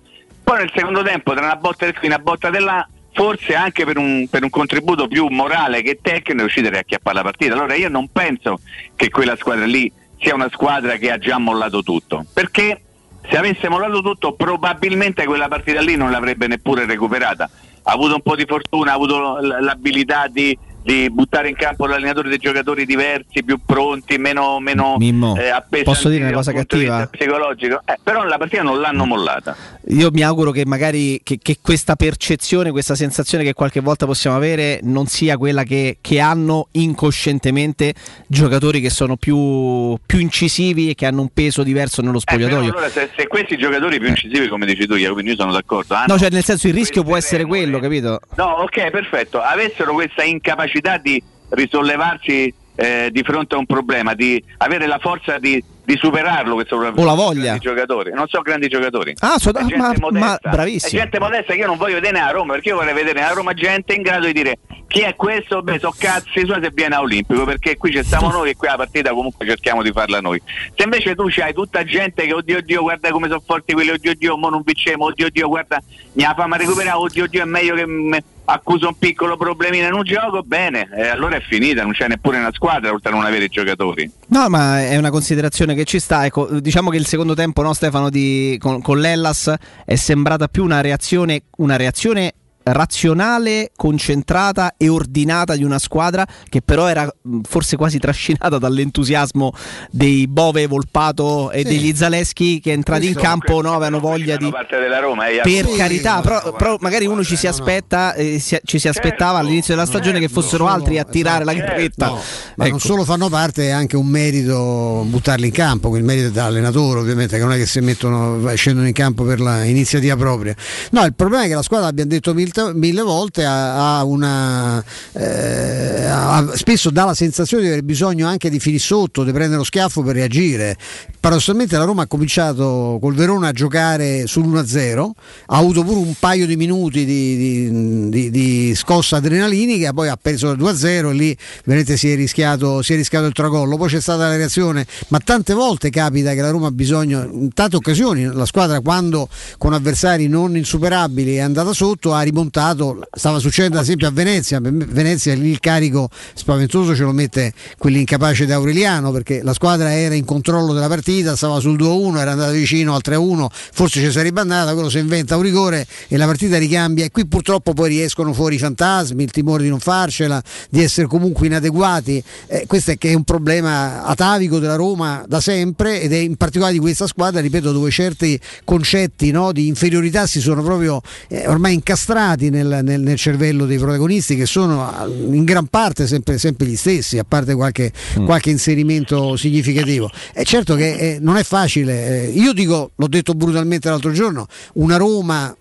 Poi 0.43 0.59
nel 0.59 0.73
secondo 0.75 1.03
tempo, 1.03 1.33
tra 1.35 1.45
una 1.45 1.57
botta 1.57 1.85
del 1.85 1.95
qui 1.99 2.05
e 2.05 2.11
una 2.15 2.19
botta 2.19 2.49
del 2.51 2.63
là, 2.63 2.89
forse 3.13 3.55
anche 3.55 3.85
per 3.85 3.99
un, 3.99 4.27
per 4.31 4.43
un 4.43 4.51
contributo 4.51 5.07
più 5.07 5.27
morale 5.29 5.83
che 5.83 5.99
tecnico, 6.01 6.33
è 6.33 6.37
riuscite 6.41 6.69
a 6.69 6.71
riacchiappare 6.71 7.17
la 7.17 7.23
partita. 7.23 7.53
Allora 7.55 7.75
io 7.75 7.89
non 7.89 8.09
penso 8.11 8.59
che 8.97 9.11
quella 9.11 9.37
squadra 9.37 9.67
lì 9.67 9.91
sia 10.19 10.35
una 10.35 10.49
squadra 10.51 10.97
che 10.97 11.11
ha 11.11 11.19
già 11.19 11.39
mollato 11.39 11.83
tutto, 11.83 12.25
perché 12.33 12.81
se 13.29 13.37
avesse 13.37 13.69
mollato 13.69 14.01
tutto 14.03 14.33
probabilmente 14.35 15.25
quella 15.25 15.49
partita 15.49 15.81
lì 15.81 15.97
non 15.97 16.11
l'avrebbe 16.11 16.47
neppure 16.47 16.87
recuperata. 16.87 17.49
Ha 17.87 17.93
avuto 17.93 18.15
un 18.15 18.23
po' 18.23 18.35
di 18.35 18.45
fortuna, 18.47 18.93
ha 18.93 18.95
avuto 18.95 19.39
l'abilità 19.41 20.27
di, 20.27 20.57
di 20.85 21.09
buttare 21.11 21.49
in 21.49 21.57
campo 21.57 21.87
l'allenatore 21.87 22.29
dei 22.29 22.37
giocatori 22.37 22.85
diversi, 22.85 23.43
più 23.43 23.59
pronti, 23.65 24.19
meno, 24.19 24.61
meno 24.61 24.97
Mimmo, 24.99 25.35
eh, 25.37 25.83
posso 25.83 26.11
dire 26.11 26.25
una 26.25 26.33
cosa 26.35 26.53
cattiva? 26.53 27.07
psicologico. 27.07 27.81
Eh, 27.87 27.97
però 28.03 28.23
la 28.25 28.37
partita 28.37 28.63
non 28.63 28.79
l'hanno 28.81 29.07
mollata. 29.07 29.57
Io 29.89 30.11
mi 30.13 30.23
auguro 30.23 30.51
che 30.51 30.67
magari 30.67 31.21
che, 31.23 31.39
che 31.41 31.57
questa 31.63 31.97
percezione, 31.97 32.71
questa 32.71 32.95
sensazione 32.95 33.45
che 33.45 33.55
qualche 33.55 33.81
volta 33.81 34.05
possiamo 34.05 34.37
avere 34.37 34.81
non 34.83 35.07
sia 35.07 35.39
quella 35.39 35.63
che, 35.63 35.97
che 36.03 36.21
hanno 36.21 36.69
incoscientemente 36.73 37.95
giocatori 38.27 38.81
che 38.83 38.91
sono 38.91 39.17
più, 39.17 39.97
più 40.05 40.19
incisivi 40.19 40.91
e 40.91 40.95
che 40.95 41.07
hanno 41.07 41.23
un 41.23 41.29
peso 41.33 41.63
diverso 41.63 42.03
nello 42.03 42.19
Eh, 42.19 42.21
spogliatoio. 42.21 42.71
allora 42.71 42.91
se, 42.91 43.09
se 43.17 43.27
questi 43.27 43.57
giocatori 43.57 43.99
più 43.99 44.09
incisivi, 44.09 44.49
come 44.49 44.67
dici 44.67 44.87
tu, 44.87 44.95
Jacopo, 44.97 45.15
quindi 45.15 45.31
io 45.33 45.37
sono 45.39 45.53
d'accordo. 45.53 45.97
No, 46.07 46.19
cioè 46.19 46.29
nel 46.31 46.45
senso 46.45 46.67
il 46.67 46.75
rischio 46.75 47.03
può 47.05 47.17
essere 47.17 47.47
quello, 47.47 47.79
capito? 47.79 48.21
No, 48.37 48.45
ok, 48.65 48.91
perfetto. 48.91 49.41
Avessero 49.41 49.95
questa 49.95 50.23
incapacità 50.25 50.73
di 51.01 51.23
risollevarsi 51.51 52.53
eh, 52.77 53.09
di 53.13 53.23
fronte 53.23 53.55
a 53.55 53.59
un 53.59 53.67
problema, 53.67 54.15
di 54.15 54.43
avere 54.59 54.87
la 54.87 54.99
forza 54.99 55.39
di, 55.39 55.63
di 55.85 55.97
superarlo, 55.97 56.55
questo 56.55 56.77
problema. 56.77 57.01
O 57.01 57.05
la 57.05 57.15
voglia. 57.15 57.57
giocatori. 57.59 58.11
Non 58.13 58.27
so 58.27 58.41
grandi 58.43 58.67
giocatori. 58.69 59.15
Ah, 59.21 59.39
so- 59.39 59.51
È 59.51 59.61
gente 59.65 59.77
ma- 59.77 59.95
modesta. 60.01 60.41
ma 60.43 60.51
bravissimo. 60.51 61.01
Gente 61.01 61.21
modesta 61.21 61.53
che 61.53 61.61
io 61.61 61.67
non 61.67 61.77
voglio 61.77 61.95
vedere 61.95 62.19
a 62.19 62.31
Roma, 62.31 62.55
perché 62.55 62.71
io 62.71 62.77
vorrei 62.77 62.95
vedere 62.95 63.23
a 63.23 63.33
Roma 63.33 63.53
gente 63.55 63.95
in 63.95 64.03
grado 64.03 64.27
di 64.27 64.33
dire 64.33 64.59
chi 64.89 65.01
è 65.01 65.15
questo? 65.15 65.63
Beh, 65.63 65.79
so 65.79 65.95
cazzi 65.97 66.45
suoi 66.45 66.61
se 66.61 66.71
viene 66.75 66.97
a 66.97 67.01
Olimpico, 67.01 67.45
perché 67.45 67.77
qui 67.77 67.93
ci 67.93 68.03
stiamo 68.03 68.31
noi 68.31 68.51
e 68.51 68.57
qui 68.57 68.67
la 68.69 68.77
partita 68.77 69.11
comunque 69.13 69.47
cerchiamo 69.47 69.83
di 69.83 69.93
farla 69.93 70.21
noi. 70.21 70.41
Se 70.75 70.83
invece 70.83 71.15
tu 71.15 71.27
c'hai 71.29 71.55
tutta 71.55 71.85
gente 71.85 72.27
che 72.27 72.33
oddio 72.33 72.59
oddio 72.59 72.83
guarda 72.83 73.11
come 73.11 73.29
sono 73.29 73.43
forti 73.47 73.73
quelli, 73.73 73.91
oddio 73.91 74.11
oddio, 74.11 74.37
mo 74.37 74.49
non 74.49 74.63
vincemo, 74.65 75.05
oddio 75.05 75.27
oddio 75.27 75.49
guarda, 75.49 75.81
mi 76.15 76.25
ha 76.25 76.35
fama 76.35 76.57
recuperare, 76.57 76.97
oddio 76.97 77.25
oddio 77.25 77.43
è 77.43 77.45
meglio 77.45 77.75
che 77.77 77.87
mm, 77.87 78.15
accuso 78.47 78.89
un 78.89 78.99
piccolo 78.99 79.37
problemino 79.37 79.87
in 79.87 79.95
un 79.95 80.03
gioco, 80.03 80.43
bene, 80.43 80.89
eh, 80.97 81.09
allora 81.09 81.37
è 81.37 81.41
finita, 81.41 81.83
non 81.83 81.93
c'è 81.93 82.09
neppure 82.09 82.39
una 82.39 82.53
squadra 82.53 82.91
oltre 82.91 83.11
a 83.11 83.15
non 83.15 83.25
avere 83.25 83.45
i 83.45 83.49
giocatori. 83.49 84.11
No, 84.29 84.49
ma 84.49 84.83
è 84.83 84.97
una 84.97 85.11
considerazione 85.11 85.75
che 85.75 85.85
ci 85.85 85.99
sta. 85.99 86.25
Ecco, 86.25 86.61
diciamo 86.61 86.91
che 86.91 86.97
il 86.97 87.07
secondo 87.07 87.35
tempo, 87.35 87.63
no, 87.63 87.73
Stefano, 87.73 88.11
di, 88.11 88.57
con, 88.61 88.83
con 88.83 89.01
l'Ellas 89.01 89.53
è 89.85 89.95
sembrata 89.95 90.49
più 90.49 90.65
una 90.65 90.81
reazione, 90.81 91.43
una 91.57 91.77
reazione 91.77 92.35
razionale, 92.65 93.71
concentrata 93.77 94.75
e 94.77 94.89
ordinata 94.89 95.55
di 95.57 95.65
una 95.65 95.79
squadra 95.79 96.27
che 96.49 96.63
però 96.63 96.87
era 96.89 97.13
forse 97.43 97.77
quasi 97.77 97.99
trascinata 97.99 98.59
dall'entusiasmo 98.59 99.53
dei 99.91 100.27
Bove, 100.27 100.67
Volpato 100.67 101.51
e 101.51 101.59
Sì. 101.59 101.65
degli 101.65 101.95
Zaleschi 101.95 102.61
che 102.61 102.73
entrati 102.73 103.09
in 103.09 103.15
campo 103.15 103.61
no, 103.61 103.73
avevano 103.73 104.01
voglia 104.01 104.37
di... 104.37 104.49
parte 104.51 104.79
della 104.79 104.99
Roma, 104.99 105.29
eh. 105.29 105.41
Per 105.43 105.69
carità, 105.77 106.21
però, 106.21 106.53
però 106.55 106.77
magari 106.81 107.07
uno 107.07 107.23
ci 107.23 107.37
si 107.37 107.47
aspetta, 107.47 108.15
eh, 108.15 108.39
si- 108.39 108.59
ci 108.65 108.79
si 108.79 108.89
aspettava 108.89 109.39
all'inizio 109.39 109.75
della 109.75 109.87
stagione 109.87 110.19
che 110.21 110.29
fossero 110.29 110.67
altri 110.67 110.99
a 110.99 111.05
tirare 111.05 111.45
la 111.45 111.53
grippetta. 111.53 112.07
Ma 112.11 112.21
non 112.57 112.67
Ecco. 112.69 112.79
solo 112.79 113.05
fanno 113.05 113.29
parte, 113.29 113.67
è 113.69 113.71
anche 113.71 113.97
un 113.97 114.07
merito 114.07 115.05
buttarli 115.07 115.47
in 115.47 115.53
campo, 115.53 115.89
quel 115.91 116.03
merito 116.03 116.29
è 116.29 116.31
dall'allenatore 116.31 117.01
ovviamente, 117.01 117.37
che 117.37 117.43
non 117.43 117.53
è 117.53 117.57
che 117.57 117.67
si 117.67 117.81
mettono, 117.81 118.41
scendono 118.55 118.87
in 118.87 118.93
campo 118.93 119.25
per 119.25 119.41
l'iniziativa 119.41 120.17
propria. 120.17 120.55
No, 120.91 121.05
il 121.05 121.15
problema 121.15 121.45
è 121.45 121.49
che 121.49 121.55
la 121.55 121.63
squadra, 121.63 121.89
abbiamo 121.89 122.11
detto 122.11 122.33
mille, 122.35 122.51
mille 122.75 123.03
volte, 123.03 123.45
ha, 123.45 124.03
una... 124.05 124.83
eh, 125.13 126.05
ha- 126.07 126.51
spesso 126.55 126.91
dà 126.91 127.05
la 127.05 127.15
sensazione 127.15 127.63
di 127.63 127.69
avere 127.69 127.85
bisogno 127.85 128.27
anche 128.27 128.51
di 128.51 128.59
finire 128.61 128.83
sotto, 128.83 129.25
di 129.25 129.33
prendere 129.33 129.59
lo 129.59 129.65
schiaffo 129.65 130.03
per 130.03 130.15
reagire. 130.15 130.77
Paradossalmente 131.21 131.77
la 131.77 131.85
Roma 131.85 132.03
ha 132.03 132.07
cominciato 132.07 132.99
col 133.01 133.15
Verona 133.15 133.49
a 133.49 133.53
giocare 133.53 134.25
sull'1-0, 134.25 135.11
ha 135.47 135.57
avuto 135.57 135.83
pure 135.83 135.99
un 135.99 136.15
paio 136.19 136.47
di 136.47 136.57
minuti 136.57 137.05
di, 137.05 137.37
di- 137.37 138.09
di- 138.11 138.31
di 138.31 138.75
scossa 138.75 139.17
adrenalinica, 139.17 139.93
poi 139.93 140.09
ha 140.09 140.19
perso 140.21 140.51
il 140.51 140.59
2-0 140.59 140.87
e 140.87 141.13
lì 141.15 141.37
veramente 141.65 141.97
si 141.97 142.11
è, 142.11 142.15
rischiato, 142.15 142.83
si 142.83 142.93
è 142.93 142.97
rischiato 142.97 143.27
il 143.27 143.33
tracollo. 143.33 143.77
Poi 143.77 143.89
c'è 143.89 144.01
stata 144.01 144.29
la 144.29 144.37
reazione, 144.37 144.87
ma 145.09 145.19
tante 145.19 145.55
volte 145.55 145.91
capita 145.91 146.35
che 146.35 146.41
la 146.41 146.51
Roma 146.51 146.67
ha 146.69 146.73
bisogno, 146.73 147.23
in 147.33 147.53
tante 147.53 147.77
occasioni, 147.77 148.25
la 148.25 148.47
squadra 148.47 148.81
quando 148.81 149.29
con 149.59 149.73
avversari 149.73 150.29
non 150.29 150.57
insuperabili 150.57 151.37
è 151.37 151.41
andata 151.41 151.73
sotto 151.73 152.13
ha 152.13 152.21
rimontato, 152.21 152.44
stava 152.51 153.39
succedendo 153.39 153.79
ad 153.79 153.85
esempio 153.85 154.09
a 154.09 154.11
Venezia, 154.11 154.61
Venezia 154.61 155.35
lì 155.35 155.51
il 155.51 155.61
carico 155.61 156.09
spaventoso 156.35 156.95
ce 156.95 157.03
lo 157.03 157.13
mette 157.13 157.53
quell'incapace 157.79 158.47
di 158.47 158.53
Aureliano 158.53 159.11
perché 159.11 159.43
la 159.43 159.53
squadra 159.53 159.93
era 159.93 160.15
in 160.15 160.25
controllo 160.25 160.73
della 160.73 160.89
partita, 160.89 161.37
stava 161.37 161.61
sul 161.61 161.79
2-1, 161.79 162.19
era 162.19 162.33
andata 162.33 162.51
vicino 162.51 162.95
al 162.95 163.03
3-1, 163.05 163.47
forse 163.51 164.01
ci 164.01 164.11
sarebbe 164.11 164.41
andata, 164.41 164.73
quello 164.73 164.91
si 164.91 164.99
inventa 164.99 165.37
un 165.37 165.43
rigore 165.43 165.87
e 166.09 166.17
la 166.17 166.27
partita 166.27 166.59
ricambia 166.59 167.05
e 167.05 167.11
qui 167.11 167.27
purtroppo 167.27 167.73
poi 167.73 167.89
riescono 167.89 168.33
fuori 168.33 168.57
i 168.57 168.59
fantasmi, 168.59 169.23
il 169.23 169.31
timore 169.31 169.63
di 169.63 169.69
non 169.69 169.81
farcela, 169.81 170.43
di 170.71 170.83
essere 170.83 171.07
comunque 171.07 171.47
inadeguati. 171.47 172.23
Eh, 172.47 172.65
questo 172.67 172.93
è 172.93 172.99
che 172.99 173.11
è 173.11 173.15
un 173.15 173.25
problema 173.25 174.05
atavico 174.05 174.59
della 174.59 174.77
Roma 174.77 175.25
da 175.27 175.41
sempre 175.41 176.01
ed 176.01 176.13
è 176.13 176.17
in 176.17 176.37
particolare 176.37 176.73
di 176.73 176.79
questa 176.79 177.07
squadra, 177.07 177.41
ripeto, 177.41 177.73
dove 177.73 177.91
certi 177.91 178.39
concetti 178.65 179.31
no, 179.31 179.53
di 179.53 179.67
inferiorità 179.67 180.27
si 180.27 180.41
sono 180.41 180.63
proprio 180.63 181.01
eh, 181.29 181.47
ormai 181.47 181.75
incastrati 181.75 182.34
incarnati 182.35 182.51
nel, 182.51 182.81
nel- 182.83 183.01
nel 183.01 183.17
cervello 183.17 183.67
dei 183.67 183.79
protagonisti 183.79 184.37
che 184.37 184.47
sono 184.47 184.87
ah, 184.87 185.07
in 185.07 185.45
gran 185.45 185.67
parte 185.67 186.07
sempre, 186.07 186.39
sempre 186.39 186.67
gli 186.67 186.77
stessi, 186.77 187.19
a 187.19 187.25
parte 187.25 187.55
qualche, 187.55 187.93
Mm. 188.19 188.25
qualche 188.27 188.51
inserimento 188.51 189.37
significativo. 189.37 190.11
È 190.33 190.43
certo 190.45 190.75
che 190.75 190.95
eh, 190.95 191.19
non 191.21 191.37
è 191.37 191.43
facile, 191.43 192.25
eh, 192.25 192.31
io 192.31 192.53
dico, 192.53 192.91
l'ho 192.95 193.09
detto 193.09 193.35
brutalmente 193.35 193.89
l'altro 193.89 194.13
giorno, 194.13 194.47
una 194.75 194.97
Roma 194.97 195.51
eh, 195.51 195.57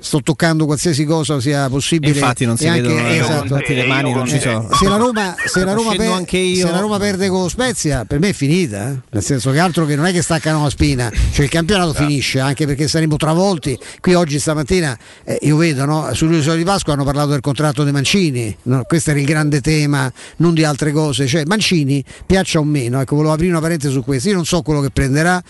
sto 0.00 0.20
toccando 0.20 0.66
qualsiasi 0.66 1.04
cosa 1.04 1.38
sia 1.38 1.68
possibile 1.68 2.12
Infatti 2.12 2.44
non 2.44 2.56
si 2.56 2.66
anche- 2.66 2.82
vedono 2.82 2.98
eh, 2.98 3.02
le- 3.10 3.18
esatto. 3.20 3.42
infatti 3.44 3.74
le 3.74 3.86
mani 3.86 4.12
non 4.12 4.26
ci 4.26 4.40
sono. 4.40 4.68
se 4.72 4.88
la 4.88 4.96
Roma, 4.96 5.34
se 5.44 5.64
la 5.64 5.72
Roma, 5.74 5.94
per- 5.94 6.10
anche 6.10 6.54
se 6.56 6.68
la 6.68 6.80
Roma 6.80 6.98
perde 6.98 7.28
con 7.28 7.48
Spezia 7.48 8.04
per 8.04 8.18
me 8.18 8.30
è 8.30 8.32
finita 8.32 8.90
eh. 8.90 8.98
nel 9.10 9.22
senso 9.22 9.52
che 9.52 9.60
altro 9.60 9.86
che 9.86 9.94
non 9.94 10.06
è 10.06 10.12
che 10.12 10.22
staccano 10.22 10.62
la 10.64 10.70
spina 10.70 11.08
cioè 11.32 11.44
il 11.44 11.50
campionato 11.50 11.92
finisce 11.94 12.40
anche 12.40 12.66
perché 12.66 12.88
saremo 12.88 13.16
travolti 13.16 13.78
qui 14.00 14.14
oggi 14.14 14.40
stamattina 14.40 14.98
eh, 15.22 15.38
io 15.42 15.56
vedo 15.56 15.84
no? 15.84 16.12
sull'isola 16.12 16.56
di 16.56 16.64
Pasqua 16.64 16.94
hanno 16.94 17.04
parlato 17.04 17.28
del 17.28 17.40
contratto 17.40 17.84
dei 17.84 17.92
Mancini 17.92 18.54
no? 18.62 18.82
questo 18.88 19.10
era 19.10 19.20
il 19.20 19.26
grande 19.26 19.60
tema 19.60 20.12
non 20.38 20.52
di 20.52 20.64
altre 20.64 20.90
cose 20.90 21.28
cioè 21.28 21.44
Mancini 21.46 22.02
piaccia 22.26 22.58
o 22.58 22.64
meno 22.64 23.00
ecco 23.00 23.14
volevo 23.14 23.34
aprire 23.34 23.52
una 23.52 23.60
parentesi 23.60 23.92
su 23.92 24.02
questo 24.02 24.28
io 24.30 24.34
non 24.34 24.44
so 24.44 24.62
quello 24.62 24.80
che 24.80 24.90
prenderà 24.90 25.40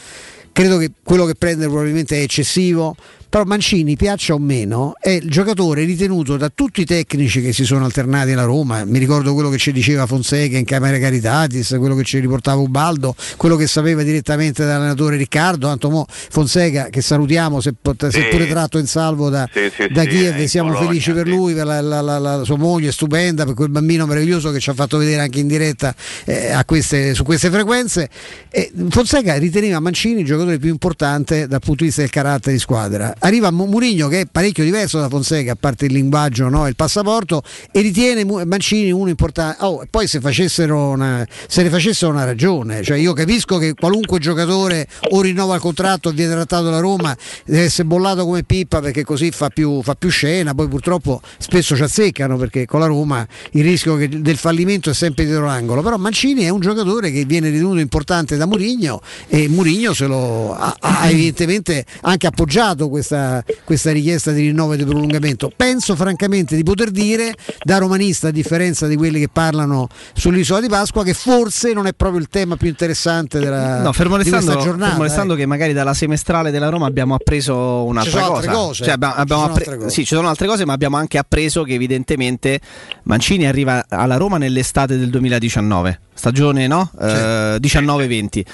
credo 0.52 0.76
che 0.76 0.90
quello 1.02 1.24
che 1.24 1.34
prende 1.36 1.66
probabilmente 1.66 2.18
è 2.18 2.22
eccessivo 2.22 2.94
però 3.28 3.44
Mancini, 3.44 3.96
piaccia 3.96 4.34
o 4.34 4.38
meno, 4.38 4.94
è 5.00 5.10
il 5.10 5.28
giocatore 5.28 5.84
ritenuto 5.84 6.36
da 6.36 6.50
tutti 6.54 6.80
i 6.82 6.84
tecnici 6.84 7.42
che 7.42 7.52
si 7.52 7.64
sono 7.64 7.84
alternati 7.84 8.32
alla 8.32 8.44
Roma. 8.44 8.84
Mi 8.84 8.98
ricordo 8.98 9.34
quello 9.34 9.50
che 9.50 9.58
ci 9.58 9.72
diceva 9.72 10.06
Fonseca 10.06 10.56
in 10.56 10.64
Camera 10.64 10.98
Caritatis, 10.98 11.74
quello 11.78 11.94
che 11.94 12.04
ci 12.04 12.18
riportava 12.18 12.60
Ubaldo, 12.60 13.14
quello 13.36 13.56
che 13.56 13.66
sapeva 13.66 14.02
direttamente 14.02 14.64
dall'allenatore 14.64 15.16
Riccardo. 15.16 15.66
Tanto 15.66 15.90
mo 15.90 16.06
Fonseca, 16.08 16.88
che 16.88 17.00
salutiamo, 17.02 17.60
se 17.60 17.74
pot- 17.80 18.06
Sì. 18.08 18.20
seppure 18.20 18.46
tratto 18.46 18.78
in 18.78 18.86
salvo 18.86 19.28
da, 19.28 19.48
Sì, 19.52 19.70
sì, 19.74 19.88
da 19.92 20.04
Kiev, 20.04 20.42
siamo 20.44 20.68
Polonia, 20.68 20.88
felici 20.88 21.12
per 21.12 21.26
lui, 21.28 21.52
per 21.54 21.66
la, 21.66 21.80
la- 21.80 22.00
la- 22.00 22.18
la 22.18 22.44
sua 22.44 22.56
moglie 22.56 22.92
stupenda, 22.92 23.44
per 23.44 23.54
quel 23.54 23.68
bambino 23.70 24.06
meraviglioso 24.06 24.50
che 24.50 24.60
ci 24.60 24.70
ha 24.70 24.74
fatto 24.74 24.96
vedere 24.98 25.20
anche 25.22 25.40
in 25.40 25.46
diretta 25.48 25.94
eh, 26.24 26.50
a 26.52 26.64
queste- 26.64 27.12
su 27.14 27.22
queste 27.24 27.50
frequenze. 27.50 28.08
E 28.50 28.70
Fonseca 28.88 29.36
riteneva 29.36 29.80
Mancini 29.80 30.20
il 30.20 30.26
giocatore 30.26 30.58
più 30.58 30.70
importante 30.70 31.46
dal 31.46 31.60
punto 31.60 31.80
di 31.80 31.86
vista 31.86 32.00
del 32.00 32.10
carattere 32.10 32.52
di 32.54 32.58
squadra. 32.60 33.14
Arriva 33.26 33.50
Mu- 33.50 33.66
Murigno 33.66 34.06
che 34.06 34.20
è 34.20 34.26
parecchio 34.30 34.62
diverso 34.62 35.00
da 35.00 35.08
Fonseca, 35.08 35.52
a 35.52 35.56
parte 35.58 35.86
il 35.86 35.92
linguaggio 35.92 36.46
e 36.64 36.68
il 36.68 36.76
passaporto, 36.76 37.42
e 37.72 37.80
ritiene 37.80 38.24
Mancini 38.44 38.92
uno 38.92 39.08
importante. 39.08 39.64
Oh, 39.64 39.84
poi 39.90 40.06
se, 40.06 40.20
una, 40.68 41.26
se 41.48 41.62
ne 41.64 41.68
facessero 41.68 42.12
una 42.12 42.24
ragione, 42.24 42.84
cioè 42.84 42.96
io 42.98 43.12
capisco 43.14 43.58
che 43.58 43.74
qualunque 43.74 44.20
giocatore 44.20 44.86
o 45.10 45.20
rinnova 45.20 45.56
il 45.56 45.60
contratto 45.60 46.10
o 46.10 46.12
viene 46.12 46.34
trattato 46.34 46.64
dalla 46.64 46.78
Roma 46.78 47.16
deve 47.44 47.64
essere 47.64 47.88
bollato 47.88 48.24
come 48.24 48.44
pippa 48.44 48.80
perché 48.80 49.02
così 49.02 49.32
fa 49.32 49.48
più, 49.48 49.82
fa 49.82 49.96
più 49.96 50.08
scena, 50.08 50.54
poi 50.54 50.68
purtroppo 50.68 51.20
spesso 51.38 51.74
ci 51.74 51.82
azzeccano 51.82 52.36
perché 52.36 52.64
con 52.64 52.78
la 52.78 52.86
Roma 52.86 53.26
il 53.52 53.64
rischio 53.64 53.96
che- 53.96 54.08
del 54.08 54.36
fallimento 54.36 54.90
è 54.90 54.94
sempre 54.94 55.24
dietro 55.24 55.46
l'angolo, 55.46 55.82
però 55.82 55.96
Mancini 55.96 56.44
è 56.44 56.48
un 56.48 56.60
giocatore 56.60 57.10
che 57.10 57.24
viene 57.24 57.48
ritenuto 57.50 57.80
importante 57.80 58.36
da 58.36 58.46
Murigno 58.46 59.00
e 59.26 59.48
Murigno 59.48 59.92
se 59.94 60.06
lo 60.06 60.54
ha, 60.54 60.76
ha 60.78 61.10
evidentemente 61.10 61.84
anche 62.02 62.28
appoggiato 62.28 62.88
questa, 63.06 63.44
questa 63.64 63.92
richiesta 63.92 64.32
di 64.32 64.42
rinnovo 64.48 64.72
e 64.72 64.76
di 64.76 64.84
prolungamento. 64.84 65.50
Penso 65.54 65.94
francamente 65.94 66.56
di 66.56 66.62
poter 66.64 66.90
dire 66.90 67.34
da 67.62 67.78
romanista 67.78 68.28
a 68.28 68.30
differenza 68.30 68.86
di 68.86 68.96
quelli 68.96 69.20
che 69.20 69.28
parlano 69.32 69.86
sull'isola 70.14 70.60
di 70.60 70.68
Pasqua 70.68 71.04
che 71.04 71.14
forse 71.14 71.72
non 71.72 71.86
è 71.86 71.92
proprio 71.94 72.20
il 72.20 72.28
tema 72.28 72.56
più 72.56 72.68
interessante 72.68 73.38
della, 73.38 73.82
No, 73.82 73.92
fermo 73.92 74.16
di 74.16 74.22
questa 74.22 74.38
restando, 74.38 74.62
giornata. 74.62 74.90
fermo 74.90 75.04
restando 75.04 75.34
eh. 75.34 75.36
che 75.36 75.46
magari 75.46 75.72
dalla 75.72 75.94
semestrale 75.94 76.50
della 76.50 76.68
Roma 76.68 76.86
abbiamo 76.86 77.14
appreso 77.14 77.84
un'altra 77.84 78.20
cosa. 78.22 78.50
cose. 78.50 78.84
Cioè, 78.84 78.92
abbiamo- 78.94 79.14
Ci 79.14 79.20
abbiamo 79.20 79.42
sono 79.42 79.52
appre- 79.52 79.64
altre 79.64 79.84
cose. 79.84 79.94
Sì, 79.94 80.04
ci 80.04 80.14
sono 80.14 80.28
altre 80.28 80.46
cose, 80.46 80.64
ma 80.64 80.72
abbiamo 80.72 80.96
anche 80.96 81.18
appreso 81.18 81.62
che 81.62 81.74
evidentemente 81.74 82.60
Mancini 83.04 83.46
arriva 83.46 83.84
alla 83.88 84.16
Roma 84.16 84.38
nell'estate 84.38 84.98
del 84.98 85.10
2019, 85.10 86.00
stagione 86.14 86.66
no? 86.66 86.90
Eh, 87.00 87.58
19-20. 87.60 88.44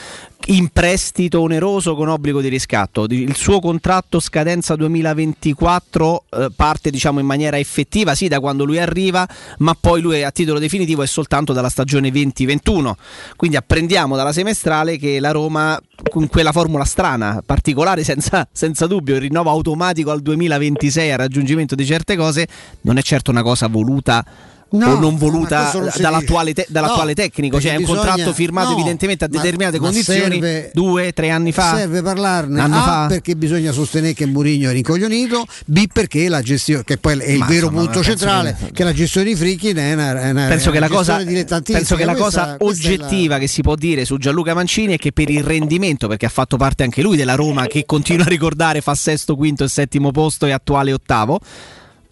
In 0.47 0.71
prestito 0.71 1.41
oneroso 1.41 1.95
con 1.95 2.09
obbligo 2.09 2.41
di 2.41 2.49
riscatto. 2.49 3.07
Il 3.09 3.37
suo 3.37 3.61
contratto 3.61 4.19
scadenza 4.19 4.75
2024 4.75 6.25
eh, 6.29 6.49
parte 6.55 6.91
diciamo 6.91 7.21
in 7.21 7.27
maniera 7.27 7.59
effettiva, 7.59 8.17
sì, 8.17 8.27
da 8.27 8.41
quando 8.41 8.65
lui 8.65 8.79
arriva, 8.79 9.27
ma 9.59 9.77
poi 9.79 10.01
lui 10.01 10.25
a 10.25 10.33
titolo 10.33 10.59
definitivo 10.59 11.03
è 11.03 11.07
soltanto 11.07 11.53
dalla 11.53 11.69
stagione 11.69 12.11
2021. 12.11 12.97
Quindi 13.37 13.57
apprendiamo 13.57 14.17
dalla 14.17 14.33
semestrale 14.33 14.99
che 14.99 15.21
la 15.21 15.31
Roma 15.31 15.81
con 16.11 16.27
quella 16.27 16.51
formula 16.51 16.85
strana, 16.85 17.41
particolare 17.47 18.03
senza, 18.03 18.47
senza 18.51 18.89
dubbio, 18.89 19.15
il 19.15 19.21
rinnovo 19.21 19.51
automatico 19.51 20.11
al 20.11 20.23
2026 20.23 21.13
al 21.13 21.19
raggiungimento 21.19 21.77
di 21.77 21.87
certe 21.87 22.17
cose, 22.17 22.49
non 22.81 22.99
è 22.99 23.03
certo 23.03 23.31
una 23.31 23.43
cosa 23.43 23.69
voluta 23.69 24.25
No, 24.73 24.87
o 24.93 24.99
non 24.99 25.13
ma 25.13 25.19
voluta 25.19 25.71
non 25.75 25.91
dall'attuale, 25.99 26.53
te- 26.55 26.67
dall'attuale 26.69 27.13
No, 27.15 27.23
tecnico, 27.23 27.61
cioè 27.61 27.73
è 27.73 27.77
un 27.77 27.85
contratto 27.85 28.33
firmato 28.33 28.71
no, 28.71 28.75
evidentemente 28.77 29.25
a 29.25 29.29
ma- 29.31 29.41
determinate 29.41 29.79
ma 29.79 29.85
condizioni 29.85 30.41
serve- 30.41 30.71
due, 30.73 31.13
tre 31.13 31.31
anni 31.31 31.53
fa. 31.53 31.77
Serve 31.77 32.01
parlarne 32.03 32.61
anno 32.61 32.77
A 32.79 32.83
fa. 32.83 33.07
perché 33.09 33.37
bisogna 33.37 33.71
sostenere 33.73 34.15
che 34.15 34.25
Mourinho 34.27 34.71
è 34.71 34.73
rincoglionito, 34.73 35.45
B 35.67 35.87
perché 35.93 36.29
la 36.29 36.41
gestione, 36.43 36.85
che 36.85 36.97
poi 36.97 37.19
è 37.19 37.31
il 37.33 37.39
Ma 37.39 37.47
vero 37.47 37.67
insomma, 37.67 37.83
punto 37.85 38.03
centrale, 38.03 38.57
che... 38.73 38.85
la 38.85 38.93
gestione 38.93 39.27
di 39.29 39.37
Frickin 39.37 39.77
è 39.77 39.93
una, 39.93 40.21
è 40.21 40.31
una- 40.31 40.47
penso 40.49 40.71
è 40.71 40.73
che 40.73 40.79
la 40.79 40.87
una 40.87 40.95
cosa, 40.97 41.13
gestione 41.17 41.25
dilettantistica. 41.33 41.79
penso 41.79 41.97
che 41.97 42.05
la 42.05 42.15
Questa- 42.15 42.41
cosa 42.41 42.55
è 42.55 42.59
la- 42.59 42.65
oggettiva 42.65 43.39
che 43.39 43.47
si 43.49 43.61
può 43.63 43.75
dire 43.75 44.05
su 44.05 44.17
Gianluca 44.17 44.55
Mancini 44.55 44.95
è 44.95 44.97
che 44.97 45.13
per 45.13 45.29
il 45.31 45.43
rendimento, 45.45 46.09
perché 46.09 46.27
ha 46.27 46.31
fatto 46.31 46.57
parte 46.57 46.83
anche 46.83 47.03
lui 47.03 47.17
della 47.17 47.35
Roma, 47.35 47.67
che 47.67 47.85
continua 47.85 48.25
a 48.25 48.29
ricordare 48.29 48.81
fa 48.81 48.95
sesto, 48.95 49.37
quinto 49.37 49.65
e 49.65 49.69
settimo 49.69 50.11
posto 50.13 50.47
e 50.47 50.53
attuale 50.53 50.93
ottavo. 50.93 51.39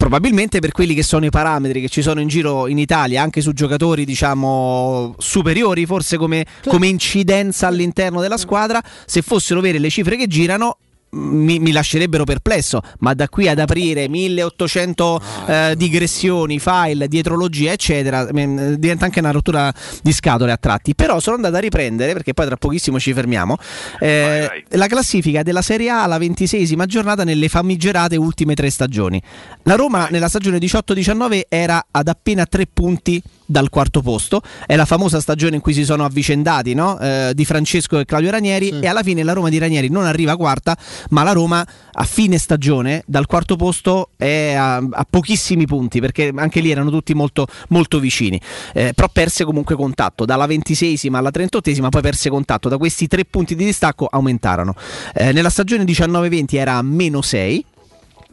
Probabilmente 0.01 0.57
per 0.57 0.71
quelli 0.71 0.95
che 0.95 1.03
sono 1.03 1.25
i 1.25 1.29
parametri 1.29 1.79
che 1.79 1.87
ci 1.87 2.01
sono 2.01 2.21
in 2.21 2.27
giro 2.27 2.65
in 2.65 2.79
Italia, 2.79 3.21
anche 3.21 3.39
su 3.39 3.53
giocatori 3.53 4.03
diciamo 4.03 5.13
superiori, 5.19 5.85
forse 5.85 6.17
come, 6.17 6.43
come 6.65 6.87
incidenza 6.87 7.67
all'interno 7.67 8.19
della 8.19 8.37
squadra, 8.37 8.81
se 9.05 9.21
fossero 9.21 9.61
vere 9.61 9.77
le 9.77 9.91
cifre 9.91 10.17
che 10.17 10.25
girano, 10.25 10.77
mi, 11.11 11.59
mi 11.59 11.71
lascerebbero 11.71 12.23
perplesso, 12.23 12.81
ma 12.99 13.13
da 13.13 13.27
qui 13.29 13.47
ad 13.47 13.59
aprire 13.59 14.07
1800 14.07 15.21
eh, 15.47 15.73
digressioni, 15.77 16.59
file, 16.59 17.07
dietrologia, 17.07 17.71
eccetera, 17.71 18.27
mm, 18.31 18.73
diventa 18.73 19.05
anche 19.05 19.19
una 19.19 19.31
rottura 19.31 19.73
di 20.01 20.11
scatole 20.11 20.51
a 20.51 20.57
tratti. 20.57 20.95
Però 20.95 21.19
sono 21.19 21.35
andato 21.35 21.55
a 21.55 21.59
riprendere, 21.59 22.13
perché 22.13 22.33
poi 22.33 22.45
tra 22.45 22.57
pochissimo 22.57 22.99
ci 22.99 23.13
fermiamo, 23.13 23.57
eh, 23.99 24.63
la 24.69 24.87
classifica 24.87 25.43
della 25.43 25.61
Serie 25.61 25.89
A 25.89 26.03
alla 26.03 26.17
ventiseiesima 26.17 26.85
giornata 26.85 27.23
nelle 27.23 27.49
famigerate 27.49 28.15
ultime 28.15 28.53
tre 28.53 28.69
stagioni. 28.69 29.21
La 29.63 29.75
Roma 29.75 30.07
nella 30.09 30.29
stagione 30.29 30.57
18-19 30.57 31.41
era 31.49 31.85
ad 31.91 32.07
appena 32.07 32.45
tre 32.45 32.67
punti 32.71 33.21
dal 33.51 33.69
quarto 33.69 34.01
posto, 34.01 34.41
è 34.65 34.75
la 34.75 34.85
famosa 34.85 35.19
stagione 35.19 35.55
in 35.55 35.61
cui 35.61 35.73
si 35.73 35.83
sono 35.83 36.05
avvicendati 36.05 36.73
no? 36.73 36.97
Eh, 36.99 37.33
di 37.35 37.43
Francesco 37.43 37.99
e 37.99 38.05
Claudio 38.05 38.31
Ranieri 38.31 38.69
e 38.79 38.87
alla 38.87 39.03
fine 39.03 39.23
la 39.23 39.33
Roma 39.33 39.49
di 39.49 39.57
Ranieri 39.57 39.89
non 39.89 40.05
arriva 40.05 40.37
quarta, 40.37 40.77
ma 41.09 41.23
la 41.23 41.33
Roma 41.33 41.65
a 41.93 42.03
fine 42.05 42.37
stagione 42.37 43.03
dal 43.05 43.25
quarto 43.25 43.57
posto 43.57 44.11
è 44.15 44.53
a, 44.53 44.77
a 44.77 45.05
pochissimi 45.07 45.65
punti 45.67 45.99
perché 45.99 46.31
anche 46.33 46.61
lì 46.61 46.71
erano 46.71 46.89
tutti 46.89 47.13
molto, 47.13 47.45
molto 47.69 47.99
vicini, 47.99 48.39
Eh, 48.73 48.93
però 48.93 49.09
perse 49.11 49.43
comunque 49.43 49.75
contatto 49.75 50.23
dalla 50.25 50.45
ventiseiesima 50.45 51.17
alla 51.17 51.31
trentottesima, 51.31 51.89
poi 51.89 52.01
perse 52.01 52.29
contatto, 52.29 52.69
da 52.69 52.77
questi 52.77 53.07
tre 53.07 53.25
punti 53.25 53.55
di 53.55 53.65
distacco 53.65 54.07
aumentarono. 54.09 54.73
Eh, 55.13 55.33
nella 55.33 55.49
stagione 55.49 55.83
19-20 55.83 56.55
era 56.55 56.75
a 56.75 56.81
meno 56.81 57.21
6 57.21 57.65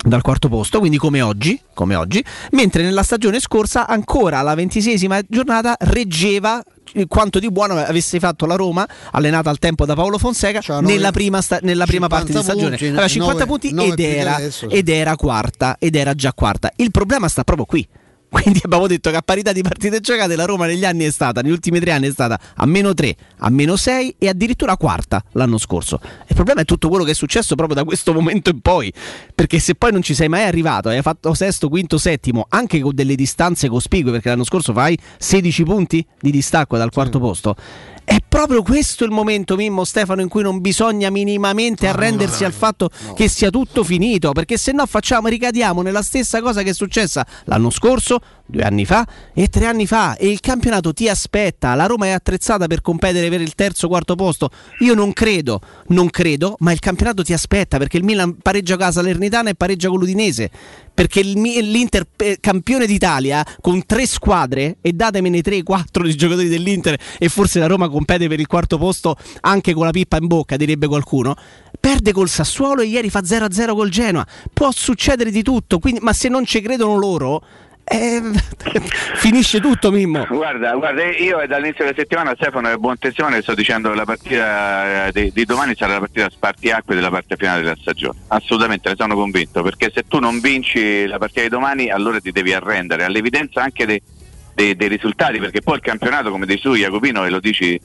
dal 0.04 0.22
quarto 0.22 0.48
posto, 0.48 0.78
quindi 0.78 0.96
come 0.96 1.20
oggi, 1.20 1.60
come 1.74 1.94
oggi, 1.94 2.24
mentre 2.52 2.82
nella 2.82 3.02
stagione 3.02 3.40
scorsa 3.40 3.86
ancora 3.86 4.38
alla 4.38 4.54
ventiseiesima 4.54 5.20
giornata 5.28 5.76
reggeva 5.80 6.62
eh, 6.92 7.06
quanto 7.06 7.38
di 7.38 7.50
buono 7.50 7.74
avesse 7.74 8.18
fatto 8.20 8.46
la 8.46 8.54
Roma, 8.54 8.86
allenata 9.12 9.50
al 9.50 9.58
tempo 9.58 9.84
da 9.84 9.94
Paolo 9.94 10.16
Fonseca, 10.18 10.60
nove- 10.80 10.92
nella 10.94 11.10
prima, 11.10 11.40
sta- 11.42 11.58
nella 11.62 11.84
prima 11.84 12.06
parte 12.06 12.26
di 12.26 12.32
50 12.32 12.52
stagione. 12.52 12.76
punti, 12.76 12.92
Aveva 12.92 13.08
50 13.08 13.44
nove- 13.44 13.50
punti 13.50 13.74
nove 13.74 13.88
ed 13.88 13.94
più 13.94 14.04
di 14.04 14.10
era, 14.10 14.34
adesso, 14.36 14.68
sì. 14.70 14.74
ed 14.76 14.88
era 14.88 15.16
quarta, 15.16 15.76
ed 15.78 15.94
era 15.96 16.14
già 16.14 16.32
quarta. 16.32 16.70
Il 16.76 16.90
problema 16.90 17.28
sta 17.28 17.42
proprio 17.44 17.66
qui. 17.66 17.86
Quindi 18.30 18.60
abbiamo 18.62 18.86
detto 18.86 19.10
che 19.10 19.16
a 19.16 19.22
parità 19.22 19.52
di 19.52 19.62
partite 19.62 20.00
giocate 20.00 20.36
la 20.36 20.44
Roma 20.44 20.66
negli 20.66 20.84
anni 20.84 21.04
è 21.04 21.10
stata, 21.10 21.40
negli 21.40 21.52
ultimi 21.52 21.80
tre 21.80 21.92
anni 21.92 22.08
è 22.08 22.10
stata 22.10 22.38
a 22.56 22.66
meno 22.66 22.92
3, 22.92 23.16
a 23.38 23.48
meno 23.48 23.76
6 23.76 24.16
e 24.18 24.28
addirittura 24.28 24.76
quarta 24.76 25.22
l'anno 25.32 25.56
scorso. 25.56 25.98
Il 26.26 26.34
problema 26.34 26.60
è 26.60 26.64
tutto 26.64 26.88
quello 26.88 27.04
che 27.04 27.12
è 27.12 27.14
successo 27.14 27.54
proprio 27.54 27.76
da 27.76 27.84
questo 27.84 28.12
momento 28.12 28.50
in 28.50 28.60
poi, 28.60 28.92
perché 29.34 29.58
se 29.58 29.74
poi 29.74 29.92
non 29.92 30.02
ci 30.02 30.14
sei 30.14 30.28
mai 30.28 30.44
arrivato, 30.44 30.90
hai 30.90 31.00
fatto 31.00 31.32
sesto, 31.32 31.70
quinto, 31.70 31.96
settimo, 31.96 32.46
anche 32.50 32.80
con 32.80 32.94
delle 32.94 33.14
distanze 33.14 33.68
cospicue, 33.68 34.12
perché 34.12 34.28
l'anno 34.28 34.44
scorso 34.44 34.74
fai 34.74 34.98
16 35.16 35.62
punti 35.64 36.06
di 36.20 36.30
distacco 36.30 36.76
dal 36.76 36.90
quarto 36.90 37.18
posto. 37.18 37.56
È 38.08 38.22
proprio 38.26 38.62
questo 38.62 39.04
il 39.04 39.10
momento, 39.10 39.54
Mimmo 39.54 39.84
Stefano, 39.84 40.22
in 40.22 40.28
cui 40.28 40.40
non 40.40 40.62
bisogna 40.62 41.10
minimamente 41.10 41.86
arrendersi 41.88 42.42
al 42.42 42.54
fatto 42.54 42.88
che 43.14 43.28
sia 43.28 43.50
tutto 43.50 43.84
finito, 43.84 44.32
perché 44.32 44.56
se 44.56 44.72
no 44.72 44.86
facciamo, 44.86 45.28
ricadiamo 45.28 45.82
nella 45.82 46.00
stessa 46.00 46.40
cosa 46.40 46.62
che 46.62 46.70
è 46.70 46.72
successa 46.72 47.26
l'anno 47.44 47.68
scorso, 47.68 48.18
due 48.46 48.62
anni 48.62 48.86
fa 48.86 49.06
e 49.34 49.48
tre 49.48 49.66
anni 49.66 49.86
fa. 49.86 50.16
E 50.16 50.30
il 50.30 50.40
campionato 50.40 50.94
ti 50.94 51.06
aspetta. 51.06 51.74
La 51.74 51.84
Roma 51.84 52.06
è 52.06 52.12
attrezzata 52.12 52.66
per 52.66 52.80
competere 52.80 53.28
per 53.28 53.42
il 53.42 53.54
terzo, 53.54 53.88
quarto 53.88 54.14
posto. 54.14 54.48
Io 54.78 54.94
non 54.94 55.12
credo, 55.12 55.60
non 55.88 56.08
credo, 56.08 56.56
ma 56.60 56.72
il 56.72 56.78
campionato 56.78 57.22
ti 57.22 57.34
aspetta 57.34 57.76
perché 57.76 57.98
il 57.98 58.04
Milan 58.04 58.38
pareggia 58.40 58.76
con 58.76 58.86
la 58.86 58.92
Salernitana 58.92 59.50
e 59.50 59.54
pareggia 59.54 59.90
con 59.90 59.98
l'Udinese. 59.98 60.50
Perché 60.98 61.22
l'Inter 61.22 62.08
eh, 62.16 62.38
campione 62.40 62.84
d'Italia 62.84 63.46
con 63.60 63.86
tre 63.86 64.04
squadre 64.04 64.78
e 64.80 64.94
datemene 64.94 65.38
3-4 65.42 66.02
di 66.02 66.16
giocatori 66.16 66.48
dell'Inter 66.48 66.98
e 67.18 67.28
forse 67.28 67.60
la 67.60 67.68
Roma 67.68 67.88
compete 67.88 68.26
per 68.26 68.40
il 68.40 68.48
quarto 68.48 68.78
posto 68.78 69.16
anche 69.42 69.74
con 69.74 69.84
la 69.84 69.92
pippa 69.92 70.16
in 70.16 70.26
bocca, 70.26 70.56
direbbe 70.56 70.88
qualcuno. 70.88 71.36
Perde 71.78 72.10
col 72.10 72.28
Sassuolo 72.28 72.82
e 72.82 72.86
ieri 72.86 73.10
fa 73.10 73.20
0-0 73.20 73.76
col 73.76 73.90
Genoa. 73.90 74.26
Può 74.52 74.72
succedere 74.72 75.30
di 75.30 75.44
tutto, 75.44 75.78
quindi- 75.78 76.00
ma 76.02 76.12
se 76.12 76.28
non 76.28 76.44
ci 76.44 76.60
credono 76.60 76.96
loro 76.96 77.44
eh, 77.90 78.20
finisce 79.16 79.60
tutto 79.60 79.90
Mimmo. 79.90 80.26
Guarda, 80.28 80.74
guarda, 80.74 81.04
io 81.04 81.44
dall'inizio 81.46 81.84
della 81.84 81.96
settimana 81.96 82.34
Stefano 82.34 82.68
è 82.68 82.76
buon 82.76 82.98
testimone, 82.98 83.40
sto 83.42 83.54
dicendo 83.54 83.90
che 83.90 83.96
la 83.96 84.04
partita 84.04 85.06
eh, 85.06 85.12
di, 85.12 85.32
di 85.32 85.44
domani 85.44 85.74
sarà 85.74 85.94
la 85.94 86.00
partita 86.00 86.28
spartiacque 86.30 86.94
della 86.94 87.10
parte 87.10 87.36
finale 87.36 87.62
della 87.62 87.76
stagione. 87.80 88.18
Assolutamente, 88.28 88.88
ne 88.90 88.96
sono 88.96 89.14
convinto, 89.14 89.62
perché 89.62 89.90
se 89.94 90.04
tu 90.06 90.18
non 90.18 90.40
vinci 90.40 91.06
la 91.06 91.18
partita 91.18 91.42
di 91.42 91.48
domani 91.48 91.90
allora 91.90 92.20
ti 92.20 92.30
devi 92.30 92.52
arrendere, 92.52 93.04
all'evidenza 93.04 93.62
anche 93.62 93.86
dei, 93.86 94.02
dei- 94.54 94.76
dei 94.76 94.88
risultati, 94.88 95.38
perché 95.38 95.62
poi 95.62 95.76
il 95.76 95.82
campionato, 95.82 96.30
come 96.30 96.46
dici 96.46 96.62
tu 96.62 96.74
Jacopino, 96.74 97.24
e 97.24 97.30
lo 97.30 97.40
dici 97.40 97.80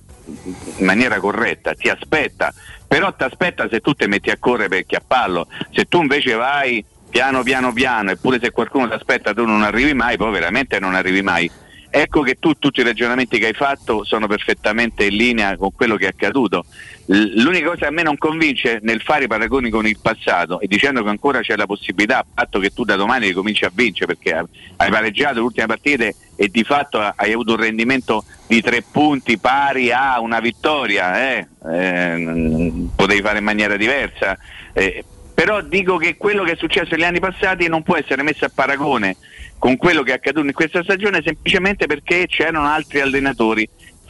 in 0.77 0.85
maniera 0.85 1.19
corretta, 1.19 1.73
ti 1.73 1.89
aspetta, 1.89 2.53
però 2.87 3.13
ti 3.13 3.23
aspetta 3.23 3.67
se 3.69 3.79
tu 3.79 3.93
ti 3.93 4.07
metti 4.07 4.29
a 4.29 4.37
correre 4.37 4.69
per 4.69 4.85
chiappallo, 4.85 5.47
se 5.71 5.85
tu 5.85 6.01
invece 6.01 6.33
vai 6.33 6.83
piano 7.13 7.43
piano 7.43 7.71
piano, 7.71 8.09
eppure 8.09 8.39
se 8.41 8.49
qualcuno 8.49 8.87
ti 8.87 8.95
aspetta 8.95 9.35
tu 9.35 9.45
non 9.45 9.61
arrivi 9.61 9.93
mai, 9.93 10.17
poi 10.17 10.31
veramente 10.31 10.79
non 10.79 10.95
arrivi 10.95 11.21
mai. 11.21 11.49
Ecco 11.95 12.23
che 12.23 12.37
tu 12.39 12.53
tutti 12.53 12.79
i 12.79 12.83
ragionamenti 12.83 13.37
che 13.37 13.45
hai 13.45 13.53
fatto 13.53 14.03
sono 14.03 14.25
perfettamente 14.25 15.03
in 15.05 15.15
linea 15.15 15.55
con 15.55 15.71
quello 15.75 15.95
che 15.95 16.05
è 16.05 16.07
accaduto. 16.07 16.65
L'unica 17.05 17.67
cosa 17.67 17.81
che 17.81 17.85
a 17.85 17.91
me 17.91 18.01
non 18.01 18.17
convince 18.17 18.79
nel 18.81 18.99
fare 18.99 19.25
i 19.25 19.27
paragoni 19.27 19.69
con 19.69 19.85
il 19.85 19.99
passato 20.01 20.59
e 20.59 20.65
dicendo 20.65 21.03
che 21.03 21.09
ancora 21.09 21.41
c'è 21.41 21.55
la 21.55 21.67
possibilità, 21.67 22.17
a 22.17 22.25
patto 22.33 22.57
che 22.57 22.73
tu 22.73 22.83
da 22.83 22.95
domani 22.95 23.27
ricominci 23.27 23.63
a 23.63 23.71
vincere, 23.71 24.15
perché 24.15 24.33
hai- 24.33 24.89
pareggiato 24.89 25.35
le 25.35 25.41
ultime 25.41 25.67
partite 25.67 26.15
e 26.35 26.47
di 26.47 26.63
fatto 26.63 26.99
hai 26.99 27.31
avuto 27.31 27.51
un 27.51 27.59
rendimento 27.59 28.25
di 28.47 28.59
tre 28.61 28.81
punti 28.81 29.37
pari 29.37 29.91
a 29.91 30.19
una 30.19 30.39
vittoria, 30.39 31.35
eh? 31.35 31.47
Eh, 31.71 32.87
potevi 32.95 33.21
fare 33.21 33.37
in 33.37 33.43
maniera 33.43 33.77
diversa. 33.77 34.35
eh, 34.73 35.05
però 35.33 35.61
dico 35.61 35.97
che 35.97 36.15
quello 36.17 36.43
che 36.43 36.51
è 36.51 36.55
successo 36.55 36.89
negli 36.91 37.03
anni 37.03 37.19
passati 37.19 37.67
non 37.67 37.83
può 37.83 37.97
essere 37.97 38.21
messo 38.23 38.45
a 38.45 38.51
paragone 38.53 39.17
con 39.57 39.77
quello 39.77 40.03
che 40.03 40.11
è 40.11 40.15
accaduto 40.15 40.45
in 40.45 40.53
questa 40.53 40.83
stagione 40.83 41.21
semplicemente 41.23 41.85
perché 41.85 42.27
c'erano 42.27 42.67
altri 42.67 42.99
allenatori, 42.99 43.67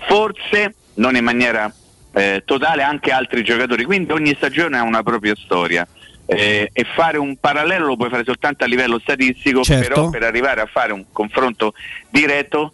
forse 0.08 0.74
non 0.96 1.16
in 1.16 1.24
maniera 1.24 1.72
eh, 2.14 2.42
totale 2.46 2.84
anche 2.84 3.12
altri 3.12 3.44
giocatori, 3.44 3.84
quindi 3.84 4.12
ogni 4.12 4.34
stagione 4.36 4.78
ha 4.78 4.84
una 4.84 5.04
propria 5.04 5.36
storia. 5.36 5.88
Eh, 6.26 6.70
e 6.72 6.86
fare 6.96 7.18
un 7.18 7.36
parallelo 7.36 7.86
lo 7.86 7.98
puoi 7.98 8.10
fare 8.10 8.24
soltanto 8.24 8.64
a 8.64 8.68
livello 8.68 8.98
statistico, 8.98 9.62
Certo. 9.62 9.88
però 9.88 10.10
per 10.10 10.24
arrivare 10.24 10.62
a 10.62 10.66
fare 10.66 10.94
un 10.94 11.06
confronto 11.12 11.74
diretto 12.10 12.72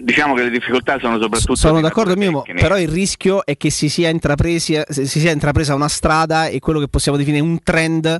diciamo 0.00 0.34
che 0.34 0.42
le 0.44 0.50
difficoltà 0.50 0.98
sono 0.98 1.20
soprattutto 1.20 1.54
Sono 1.54 1.80
d'accordo 1.80 2.14
tecnica. 2.14 2.42
però 2.54 2.78
il 2.78 2.88
rischio 2.88 3.44
è 3.44 3.56
che 3.56 3.70
si 3.70 3.88
sia, 3.88 4.08
intrapresi- 4.08 4.80
si 4.88 5.06
sia 5.06 5.30
intrapresa 5.32 5.74
una 5.74 5.88
strada 5.88 6.46
e 6.46 6.58
quello 6.60 6.80
che 6.80 6.88
possiamo 6.88 7.18
definire 7.18 7.42
un 7.42 7.62
trend 7.62 8.06
eh, 8.06 8.18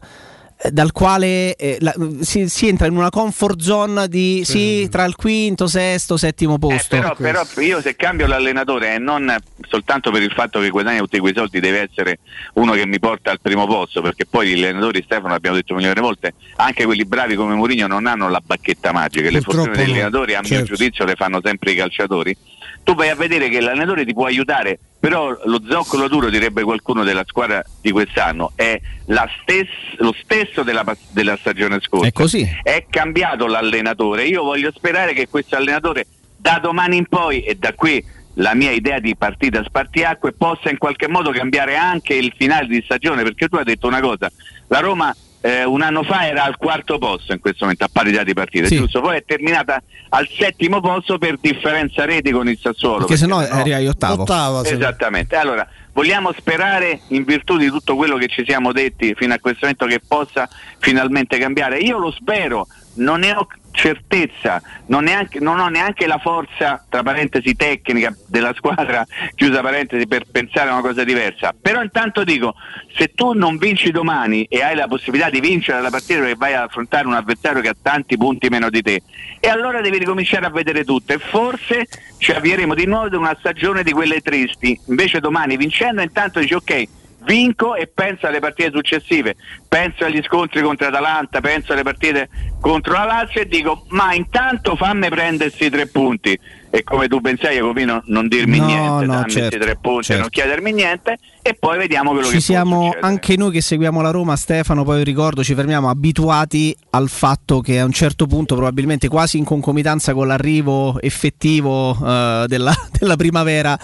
dal 0.71 0.93
quale 0.93 1.55
eh, 1.57 1.79
la- 1.81 1.95
si, 2.21 2.49
si 2.49 2.69
entra 2.69 2.87
in 2.87 2.97
una 2.97 3.09
comfort 3.09 3.61
zone 3.61 4.09
di 4.09 4.43
sì, 4.45 4.89
tra 4.91 5.05
il 5.05 5.17
quinto, 5.17 5.67
sesto, 5.67 6.17
settimo 6.17 6.59
posto. 6.59 6.97
Eh, 6.97 7.01
Però, 7.01 7.15
però 7.15 7.43
io 7.59 7.81
se 7.81 7.97
cambio 7.97 8.27
l'allenatore 8.27 8.95
e 8.95 8.99
non 8.99 9.35
soltanto 9.69 10.11
per 10.11 10.23
il 10.23 10.33
fatto 10.33 10.61
che 10.61 10.69
guadagna 10.69 10.99
tutti 11.01 11.19
quei 11.19 11.33
soldi 11.35 11.61
deve 11.61 11.89
essere 11.91 12.19
uno 12.55 12.73
che 12.73 12.85
mi 12.87 12.99
porta 12.99 13.31
al 13.31 13.41
primo 13.41 13.67
posto, 13.67 14.03
perché 14.03 14.27
poi 14.27 14.49
gli 14.49 14.63
allenatori, 14.63 15.03
Stefano, 15.03 15.29
l'abbiamo 15.29 15.57
detto 15.57 15.75
milioni 15.75 15.95
di 15.95 16.01
volte, 16.01 16.35
anche 16.57 16.85
quelli 16.85 17.05
bravi 17.05 17.37
come 17.37 17.55
Mourinho 17.55 17.87
non 17.87 18.07
hanno 18.07 18.29
la 18.29 18.43
bacchetta 18.45 18.93
magica, 18.93 19.31
le 19.31 19.41
fortune 19.41 19.71
degli 19.77 19.91
allenatori 19.93 20.35
a 20.35 20.41
mio 20.41 20.49
certo. 20.49 20.75
giudizio 20.75 21.05
le 21.05 21.15
fanno 21.15 21.41
sempre 21.43 21.73
i 21.73 21.77
calciatori. 21.77 22.37
Tu 22.83 22.95
vai 22.95 23.09
a 23.09 23.15
vedere 23.15 23.49
che 23.49 23.61
l'allenatore 23.61 24.05
ti 24.05 24.13
può 24.13 24.27
aiutare, 24.27 24.79
però 24.99 25.37
lo 25.45 25.61
zoccolo 25.69 26.09
duro, 26.09 26.29
direbbe 26.31 26.63
qualcuno 26.63 27.05
della 27.05 27.25
squadra 27.27 27.63
di 27.81 27.91
quest'anno, 27.91 28.53
è 28.55 28.81
la 29.07 29.29
stess- 29.43 29.97
lo 29.99 30.15
stesso 30.21 30.63
della, 30.63 30.85
della 31.11 31.37
stagione 31.37 31.79
scorsa 31.81 32.07
È 32.07 32.13
così. 32.13 32.49
è 32.63 32.87
cambiato 32.91 33.47
l'allenatore. 33.47 34.25
Io 34.25 34.43
voglio 34.43 34.73
sperare 34.75 35.13
che 35.13 35.29
questo 35.29 35.57
allenatore 35.57 36.07
da 36.37 36.59
domani 36.61 36.97
in 36.97 37.07
poi 37.07 37.43
e 37.43 37.55
da 37.55 37.75
qui 37.75 38.03
la 38.35 38.55
mia 38.55 38.71
idea 38.71 38.99
di 38.99 39.15
partita 39.17 39.63
spartiacque 39.63 40.33
possa 40.33 40.71
in 40.71 40.79
qualche 40.79 41.07
modo 41.09 41.31
cambiare 41.31 41.77
anche 41.77 42.15
il 42.15 42.33
finale 42.37 42.67
di 42.67 42.81
stagione 42.83 43.23
perché 43.23 43.49
tu 43.49 43.57
hai 43.57 43.65
detto 43.65 43.87
una 43.87 44.01
cosa, 44.01 44.31
la 44.69 44.79
Roma 44.81 45.15
eh, 45.43 45.65
un 45.65 45.81
anno 45.83 46.03
fa 46.03 46.27
era 46.27 46.45
al 46.45 46.57
quarto 46.57 46.99
posto 46.99 47.33
in 47.33 47.41
questo 47.41 47.59
momento 47.65 47.85
a 47.85 47.89
parità 47.93 48.23
di 48.23 48.35
partite, 48.35 48.67
Sì. 48.67 48.77
giusto? 48.77 49.01
Poi 49.01 49.17
è 49.17 49.25
terminata 49.25 49.83
al 50.11 50.29
settimo 50.29 50.81
posto 50.81 51.19
per 51.19 51.39
differenza 51.41 52.05
reti 52.05 52.31
con 52.31 52.49
il 52.49 52.59
Sassuolo. 52.61 52.99
Perché 52.99 53.17
sennò 53.17 53.41
sennò- 53.41 53.55
arrivavi 53.61 53.87
ottavo. 53.87 54.23
Ottava, 54.23 54.65
sì. 54.65 54.75
Esattamente. 54.75 55.37
Allora, 55.37 55.67
vogliamo 55.93 56.33
sperare 56.37 57.01
in 57.09 57.25
virtù 57.25 57.57
di 57.57 57.69
tutto 57.69 57.97
quello 57.97 58.17
che 58.17 58.29
ci 58.29 58.45
siamo 58.47 58.73
detti 58.73 59.15
fino 59.17 59.33
a 59.35 59.39
questo 59.39 59.61
momento 59.63 59.87
che 59.87 60.01
possa 60.07 60.49
finalmente 60.79 61.39
cambiare. 61.39 61.79
Io 61.79 61.99
lo 61.99 62.11
spero, 62.11 62.67
non 62.95 63.21
ne 63.21 63.33
ho 63.35 63.47
certezza, 63.81 64.61
non, 64.87 65.05
neanche- 65.05 65.41
non 65.41 65.59
ho 65.59 65.69
neanche 65.69 66.07
la 66.07 66.19
forza, 66.19 66.85
tra 66.87 67.03
parentesi, 67.03 67.57
tecnica 67.57 68.15
della 68.27 68.53
squadra, 68.55 69.07
chiusa 69.35 69.63
parentesi, 69.63 70.07
per 70.07 70.27
pensare 70.31 70.69
a 70.69 70.75
una 70.75 70.83
cosa 70.83 71.03
diversa. 71.03 71.55
Però 71.59 71.83
intanto 71.83 72.23
dico, 72.23 72.55
se 72.95 73.13
tu 73.15 73.33
non 73.33 73.57
vinci 73.57 73.91
domani 73.91 74.45
e 74.45 74.63
hai 74.63 74.77
la 74.77 74.87
possibilità 74.87 75.31
di 75.31 75.41
vincere 75.41 75.81
la 75.81 75.89
partita 75.89 76.21
perché 76.21 76.35
vai 76.37 76.53
ad 76.53 76.65
affrontare 76.65 77.07
un 77.07 77.15
avversario 77.15 77.63
che 77.63 77.69
ha 77.69 77.77
tanti 77.81 78.19
punti 78.19 78.49
meno 78.49 78.69
di 78.69 78.83
te, 78.83 79.01
e 79.41 79.49
allora 79.49 79.81
devi 79.81 79.97
ricominciare 79.97 80.45
a 80.45 80.51
vedere 80.51 80.85
tutto 80.85 81.15
e 81.15 81.19
forse 81.19 81.87
ci 82.19 82.33
avvieremo 82.33 82.75
di 82.75 82.85
nuovo 82.85 83.07
ad 83.07 83.15
una 83.15 83.35
stagione 83.39 83.83
di 83.83 83.93
quelle 83.93 84.21
tristi. 84.21 84.79
Invece 84.89 85.21
domani 85.21 85.57
vincendo 85.57 86.03
intanto 86.03 86.39
dici 86.39 86.53
ok, 86.53 86.85
vinco 87.25 87.75
e 87.75 87.87
penso 87.87 88.27
alle 88.27 88.41
partite 88.41 88.71
successive, 88.73 89.37
penso 89.69 90.05
agli 90.05 90.23
scontri 90.23 90.63
contro 90.63 90.87
Atalanta, 90.87 91.41
penso 91.41 91.73
alle 91.73 91.83
partite 91.83 92.29
contro 92.61 92.93
la 92.93 93.05
Lazio 93.05 93.41
e 93.41 93.47
dico 93.47 93.85
ma 93.89 94.15
intanto 94.15 94.77
fammi 94.77 95.09
prendere 95.09 95.51
questi 95.51 95.71
tre 95.71 95.87
punti 95.87 96.39
e 96.73 96.85
come 96.85 97.09
tu 97.09 97.19
ben 97.21 97.37
sai 97.37 97.57
Jacopino 97.57 98.03
non 98.07 98.29
dirmi 98.29 98.59
No, 98.59 98.67
niente, 98.67 99.07
no, 99.07 99.13
dammi 99.15 99.31
certo, 99.31 99.59
tre 99.59 99.77
punti, 99.81 100.05
certo. 100.05 100.21
non 100.23 100.31
chiedermi 100.31 100.73
niente 100.73 101.19
e 101.43 101.55
poi 101.55 101.79
vediamo 101.79 102.11
quello 102.13 102.29
che 102.29 102.39
Ci 102.39 102.45
può 102.47 102.55
siamo 102.55 102.83
succedere. 102.85 103.07
anche 103.07 103.37
noi 103.37 103.51
che 103.51 103.61
seguiamo 103.61 104.01
la 104.01 104.11
Roma, 104.11 104.37
Stefano, 104.37 104.85
poi 104.85 105.03
ricordo, 105.03 105.43
ci 105.43 105.55
fermiamo 105.55 105.89
abituati 105.89 106.77
al 106.91 107.09
fatto 107.09 107.61
che 107.61 107.81
a 107.81 107.85
un 107.85 107.93
certo 107.93 108.27
punto, 108.27 108.55
probabilmente 108.55 109.09
quasi 109.09 109.39
in 109.39 109.45
concomitanza 109.45 110.13
con 110.15 110.27
l'arrivo 110.29 111.01
effettivo 111.01 111.93
eh, 111.93 112.45
della, 112.47 112.75
della 112.97 113.17
primavera, 113.17 113.77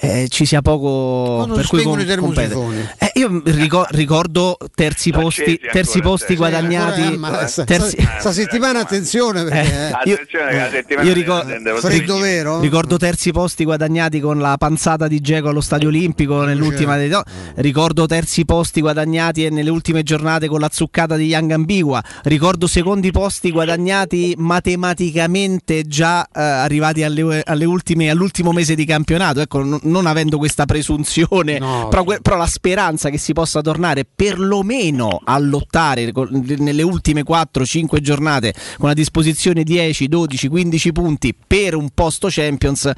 eh, 0.00 0.26
ci 0.28 0.44
sia 0.46 0.62
poco 0.62 1.34
Quando 1.36 1.54
per 1.54 1.66
cui 1.66 1.80
spengono 1.80 2.04
com- 2.04 2.12
i 2.12 2.16
compete. 2.18 2.48
termosifoni. 2.48 2.88
Eh, 2.98 3.10
io 3.14 3.42
ricor- 3.44 3.88
ricordo 3.90 4.56
terzi 4.74 5.10
posti, 5.10 5.58
terzi 5.72 6.00
posti 6.00 6.36
guadagnati. 6.36 7.18
Terzi- 7.64 7.96
sta- 8.18 8.32
settimana 8.38 8.80
attenzione 8.80 9.44
perché 9.44 9.58
Eh, 9.60 9.88
eh, 9.88 9.92
io- 10.04 11.02
io 11.02 11.12
ricor- 11.12 11.78
freddo 11.80 12.18
vero? 12.18 12.60
Ricordo 12.60 12.96
terzi 12.96 13.32
posti 13.32 13.64
guadagnati 13.64 14.20
con 14.20 14.38
la 14.38 14.56
panzata 14.56 15.08
di 15.08 15.20
Geco 15.20 15.48
allo 15.48 15.60
Stadio 15.60 15.88
Olimpico 15.88 16.42
nell'ultima 16.44 16.96
no, 16.96 17.22
ricordo 17.56 18.06
terzi 18.06 18.44
posti 18.44 18.80
guadagnati 18.80 19.48
nelle 19.50 19.70
ultime 19.70 20.02
giornate 20.02 20.46
con 20.48 20.60
la 20.60 20.68
zuccata 20.70 21.16
di 21.16 21.26
Young 21.26 21.50
Ambigua. 21.52 22.02
Ricordo 22.24 22.66
secondi 22.66 23.10
posti 23.10 23.50
guadagnati 23.50 24.34
matematicamente 24.36 25.84
già 25.86 26.22
eh, 26.24 26.40
arrivati 26.40 27.02
alle, 27.02 27.42
alle 27.44 27.64
ultime, 27.64 28.10
all'ultimo 28.10 28.52
mese 28.52 28.74
di 28.74 28.84
campionato. 28.84 29.40
Ecco, 29.40 29.62
non, 29.62 29.78
non 29.90 30.06
avendo 30.06 30.38
questa 30.38 30.64
presunzione, 30.66 31.58
No. 31.58 31.88
però, 31.88 32.04
però 32.22 32.36
la 32.36 32.46
speranza 32.46 33.10
che 33.10 33.18
si 33.18 33.32
possa 33.32 33.60
tornare 33.60 34.04
perlomeno 34.04 35.20
a 35.24 35.38
lottare 35.38 36.12
nelle 36.58 36.82
ultime 36.82 37.22
4-5 37.22 38.00
giornate 38.00 38.54
con 38.78 38.90
a 38.90 38.94
disposizione 38.94 39.62
10, 39.64 40.08
12, 40.08 40.48
15 40.48 40.92
punti 40.92 41.34
per 41.46 41.74
un 41.74 41.90
posto 41.92 42.28
Champions, 42.30 42.90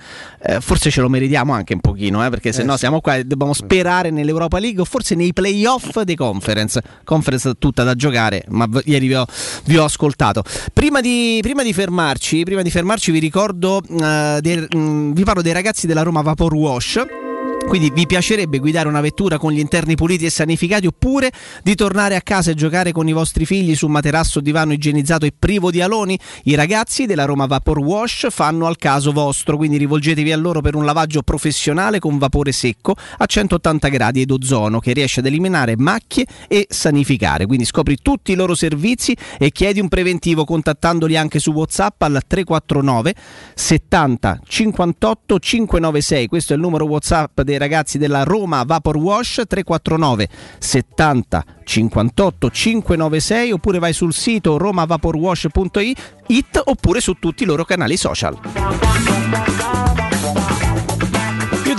eh, 0.42 0.60
forse 0.60 0.90
ce 0.90 1.00
lo 1.00 1.08
meritiamo 1.08 1.52
anche 1.52 1.74
un 1.74 1.80
pochino, 1.80 2.24
eh, 2.24 2.30
perché 2.30 2.52
se 2.52 2.62
no 2.62 2.72
sì. 2.72 2.78
siamo 2.78 3.00
qua 3.00 3.16
e 3.16 3.24
dobbiamo 3.24 3.52
sperare 3.54 4.10
nell'Europa 4.10 4.58
League 4.58 4.80
o 4.80 4.84
forse 4.84 5.14
nei 5.14 5.32
playoff 5.32 6.00
dei 6.02 6.16
conference. 6.16 6.82
Conference 7.04 7.52
tutta 7.58 7.82
da 7.84 7.94
giocare, 7.94 8.44
ma 8.48 8.68
ieri 8.84 9.06
vi 9.06 9.14
ho, 9.14 9.24
vi 9.64 9.76
ho 9.76 9.84
ascoltato. 9.84 10.42
Prima 10.72 11.00
di, 11.00 11.38
prima 11.42 11.62
di 11.62 11.72
fermarci, 11.72 12.42
prima 12.44 12.62
di 12.62 12.70
fermarci 12.70 13.10
vi 13.10 13.18
ricordo, 13.18 13.80
eh, 13.82 14.38
dei- 14.40 14.66
mh, 14.68 15.12
vi 15.12 15.24
parlo 15.24 15.42
dei 15.42 15.52
ragazzi 15.52 15.86
della 15.86 16.02
Roma 16.02 16.20
Vapor 16.22 16.54
Wash 16.54 16.79
Roche. 16.80 17.29
Quindi 17.70 17.92
vi 17.94 18.04
piacerebbe 18.04 18.58
guidare 18.58 18.88
una 18.88 19.00
vettura 19.00 19.38
con 19.38 19.52
gli 19.52 19.60
interni 19.60 19.94
puliti 19.94 20.24
e 20.24 20.30
sanificati 20.30 20.88
oppure 20.88 21.30
di 21.62 21.76
tornare 21.76 22.16
a 22.16 22.20
casa 22.20 22.50
e 22.50 22.54
giocare 22.54 22.90
con 22.90 23.06
i 23.06 23.12
vostri 23.12 23.46
figli 23.46 23.76
su 23.76 23.86
un 23.86 23.92
materasso 23.92 24.40
divano 24.40 24.72
igienizzato 24.72 25.24
e 25.24 25.32
privo 25.38 25.70
di 25.70 25.80
aloni? 25.80 26.18
I 26.46 26.56
ragazzi 26.56 27.06
della 27.06 27.26
Roma 27.26 27.46
Vapor 27.46 27.78
Wash 27.78 28.26
fanno 28.30 28.66
al 28.66 28.76
caso 28.76 29.12
vostro, 29.12 29.56
quindi 29.56 29.76
rivolgetevi 29.76 30.32
a 30.32 30.36
loro 30.36 30.60
per 30.60 30.74
un 30.74 30.84
lavaggio 30.84 31.22
professionale 31.22 32.00
con 32.00 32.18
vapore 32.18 32.50
secco 32.50 32.96
a 33.18 33.24
180 33.24 33.86
gradi 33.86 34.22
ed 34.22 34.32
ozono 34.32 34.80
che 34.80 34.92
riesce 34.92 35.20
ad 35.20 35.26
eliminare 35.26 35.76
macchie 35.76 36.26
e 36.48 36.66
sanificare. 36.68 37.46
Quindi 37.46 37.66
scopri 37.66 37.98
tutti 38.02 38.32
i 38.32 38.34
loro 38.34 38.56
servizi 38.56 39.16
e 39.38 39.52
chiedi 39.52 39.78
un 39.78 39.86
preventivo 39.86 40.44
contattandoli 40.44 41.16
anche 41.16 41.38
su 41.38 41.52
WhatsApp 41.52 42.02
al 42.02 42.20
349 42.26 43.14
70 43.54 44.40
58 44.44 45.38
596. 45.38 46.26
Questo 46.26 46.52
è 46.52 46.56
il 46.56 46.62
numero 46.62 46.86
WhatsApp 46.86 47.42
dei 47.42 47.58
ragazzi 47.60 47.98
della 47.98 48.24
Roma 48.24 48.64
Vapor 48.64 48.96
Wash 48.96 49.42
349 49.46 50.28
70 50.58 51.44
58 51.62 52.50
596 52.50 53.52
oppure 53.52 53.78
vai 53.78 53.92
sul 53.92 54.12
sito 54.12 54.56
romavaporwash.it 54.56 56.62
oppure 56.64 57.00
su 57.00 57.12
tutti 57.14 57.44
i 57.44 57.46
loro 57.46 57.64
canali 57.64 57.96
social. 57.96 59.79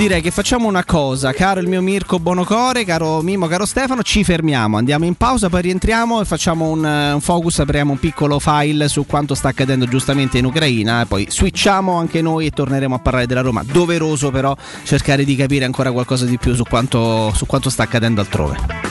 Direi 0.02 0.22
che 0.24 0.32
facciamo 0.32 0.68
una 0.68 0.84
cosa, 0.84 1.32
caro 1.32 1.60
il 1.60 1.68
mio 1.68 1.80
Mirko 1.80 2.18
Bonocore, 2.18 2.84
caro 2.86 3.22
Mimo, 3.22 3.46
caro 3.46 3.68
Stefano, 3.68 4.02
ci 4.02 4.24
fermiamo, 4.24 4.78
andiamo 4.78 5.06
in 5.06 5.14
pausa, 5.14 5.48
poi 5.48 5.62
rientriamo 5.62 6.20
e 6.20 6.26
facciamo 6.26 6.70
un, 6.70 6.84
un 6.84 7.22
focus, 7.22 7.60
apriamo 7.60 7.92
un 7.92 8.00
piccolo 8.00 8.40
file 8.40 8.88
su 8.88 9.06
quanto 9.06 9.36
sta 9.36 9.50
accadendo 9.50 9.86
giustamente 9.86 10.40
in 10.40 10.46
Ucraina, 10.46 11.02
e 11.02 11.06
poi 11.06 11.28
switchiamo 11.30 11.94
anche 12.00 12.24
noi 12.24 12.48
e 12.48 12.50
torneremo 12.50 12.96
a 12.96 12.98
parlare 12.98 13.28
della 13.28 13.42
Roma. 13.42 13.62
Doveroso 13.64 14.32
però 14.32 14.58
cercare 14.82 15.24
di 15.24 15.36
capire 15.36 15.66
ancora 15.66 15.92
qualcosa 15.92 16.26
di 16.26 16.40
più 16.40 16.56
su 16.56 16.64
quanto, 16.64 17.32
su 17.36 17.46
quanto 17.46 17.70
sta 17.70 17.84
accadendo 17.84 18.22
altrove. 18.22 18.91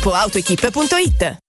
www.gruppoautoequip.it 0.01 1.37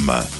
Rome. 0.00 0.39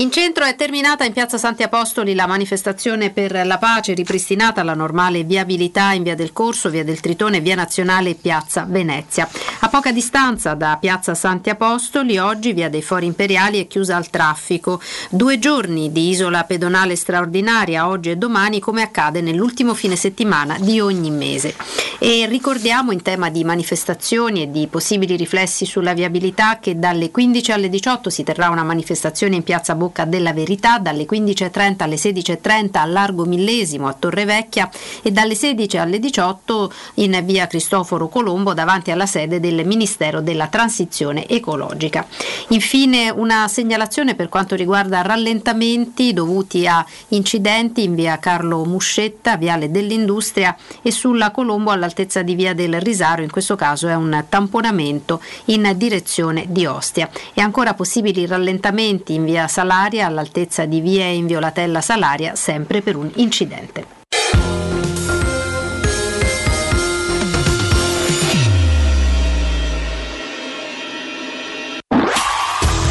In 0.00 0.10
centro 0.10 0.46
è 0.46 0.54
terminata 0.54 1.04
in 1.04 1.12
piazza 1.12 1.36
Santi 1.36 1.62
Apostoli 1.62 2.14
la 2.14 2.26
manifestazione 2.26 3.10
per 3.10 3.44
la 3.44 3.58
pace, 3.58 3.92
ripristinata 3.92 4.62
la 4.62 4.72
normale 4.72 5.24
viabilità 5.24 5.92
in 5.92 6.04
via 6.04 6.14
del 6.14 6.32
Corso, 6.32 6.70
via 6.70 6.82
del 6.82 7.00
Tritone, 7.00 7.40
via 7.40 7.54
Nazionale 7.54 8.08
e 8.08 8.14
piazza 8.14 8.64
Venezia. 8.66 9.28
A 9.58 9.68
poca 9.68 9.92
distanza 9.92 10.54
da 10.54 10.78
piazza 10.80 11.14
Santi 11.14 11.50
Apostoli, 11.50 12.16
oggi 12.16 12.54
via 12.54 12.70
dei 12.70 12.80
Fori 12.80 13.04
Imperiali 13.04 13.60
è 13.60 13.66
chiusa 13.66 13.96
al 13.96 14.08
traffico. 14.08 14.80
Due 15.10 15.38
giorni 15.38 15.92
di 15.92 16.08
isola 16.08 16.44
pedonale 16.44 16.96
straordinaria, 16.96 17.86
oggi 17.86 18.08
e 18.08 18.16
domani, 18.16 18.58
come 18.58 18.80
accade 18.80 19.20
nell'ultimo 19.20 19.74
fine 19.74 19.96
settimana 19.96 20.56
di 20.58 20.80
ogni 20.80 21.10
mese. 21.10 21.54
E 21.98 22.24
ricordiamo 22.24 22.92
in 22.92 23.02
tema 23.02 23.28
di 23.28 23.44
manifestazioni 23.44 24.44
e 24.44 24.50
di 24.50 24.66
possibili 24.66 25.16
riflessi 25.16 25.66
sulla 25.66 25.92
viabilità 25.92 26.58
che 26.58 26.78
dalle 26.78 27.10
15 27.10 27.52
alle 27.52 27.68
18 27.68 28.08
si 28.08 28.22
terrà 28.22 28.48
una 28.48 28.62
manifestazione 28.62 29.36
in 29.36 29.42
piazza 29.42 29.74
Bocca 29.74 29.88
della 30.06 30.32
Verità, 30.32 30.78
dalle 30.78 31.04
15.30 31.04 31.82
alle 31.82 31.96
16.30 31.96 32.78
a 32.78 32.84
Largo 32.86 33.24
Millesimo 33.24 33.88
a 33.88 33.92
Torrevecchia 33.92 34.70
e 35.02 35.10
dalle 35.10 35.34
16 35.34 35.78
alle 35.78 35.98
18 35.98 36.72
in 36.94 37.20
via 37.24 37.46
Cristoforo 37.46 38.08
Colombo 38.08 38.54
davanti 38.54 38.90
alla 38.90 39.06
sede 39.06 39.40
del 39.40 39.66
Ministero 39.66 40.20
della 40.20 40.48
Transizione 40.48 41.26
Ecologica. 41.26 42.06
Infine 42.48 43.10
una 43.10 43.48
segnalazione 43.48 44.14
per 44.14 44.28
quanto 44.28 44.54
riguarda 44.54 45.02
rallentamenti 45.02 46.12
dovuti 46.12 46.66
a 46.66 46.84
incidenti 47.08 47.82
in 47.82 47.94
via 47.94 48.18
Carlo 48.18 48.64
Muscetta, 48.64 49.36
viale 49.36 49.70
dell'Industria 49.70 50.56
e 50.82 50.90
sulla 50.90 51.30
Colombo 51.30 51.70
all'altezza 51.70 52.22
di 52.22 52.34
via 52.34 52.54
del 52.54 52.80
Risaro, 52.80 53.22
in 53.22 53.30
questo 53.30 53.56
caso 53.56 53.88
è 53.88 53.94
un 53.94 54.24
tamponamento 54.28 55.20
in 55.46 55.72
direzione 55.76 56.46
di 56.48 56.66
Ostia. 56.66 57.08
E 57.34 57.40
ancora 57.40 57.74
possibili 57.74 58.26
rallentamenti 58.26 59.14
in 59.14 59.24
via 59.24 59.48
Salaria 59.80 60.04
all'altezza 60.04 60.66
di 60.66 60.82
via 60.82 61.06
Inviolatella 61.06 61.80
Salaria, 61.80 62.34
sempre 62.34 62.82
per 62.82 62.96
un 62.96 63.10
incidente. 63.14 63.86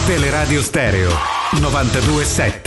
Teleradio 0.07 0.63
Stereo 0.63 1.11
927. 1.59 2.58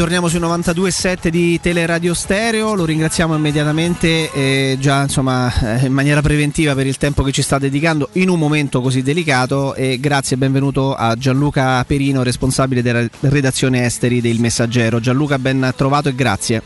Torniamo 0.00 0.28
sui 0.28 0.40
92.7 0.40 1.28
di 1.28 1.60
Teleradio 1.60 2.14
Stereo, 2.14 2.74
lo 2.74 2.86
ringraziamo 2.86 3.34
immediatamente 3.34 4.32
eh, 4.32 4.78
già 4.80 5.02
insomma 5.02 5.52
eh, 5.52 5.84
in 5.84 5.92
maniera 5.92 6.22
preventiva 6.22 6.74
per 6.74 6.86
il 6.86 6.96
tempo 6.96 7.22
che 7.22 7.32
ci 7.32 7.42
sta 7.42 7.58
dedicando 7.58 8.08
in 8.12 8.30
un 8.30 8.38
momento 8.38 8.80
così 8.80 9.02
delicato 9.02 9.74
e 9.74 10.00
grazie 10.00 10.36
e 10.36 10.38
benvenuto 10.38 10.94
a 10.94 11.14
Gianluca 11.16 11.84
Perino, 11.84 12.22
responsabile 12.22 12.80
della 12.80 13.06
redazione 13.20 13.84
esteri 13.84 14.22
del 14.22 14.40
Messaggero. 14.40 15.00
Gianluca 15.00 15.38
ben 15.38 15.70
trovato 15.76 16.08
e 16.08 16.14
grazie. 16.14 16.62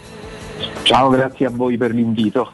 Ciao, 0.84 1.08
grazie 1.08 1.46
a 1.46 1.50
voi 1.50 1.76
per 1.76 1.92
l'invito. 1.92 2.52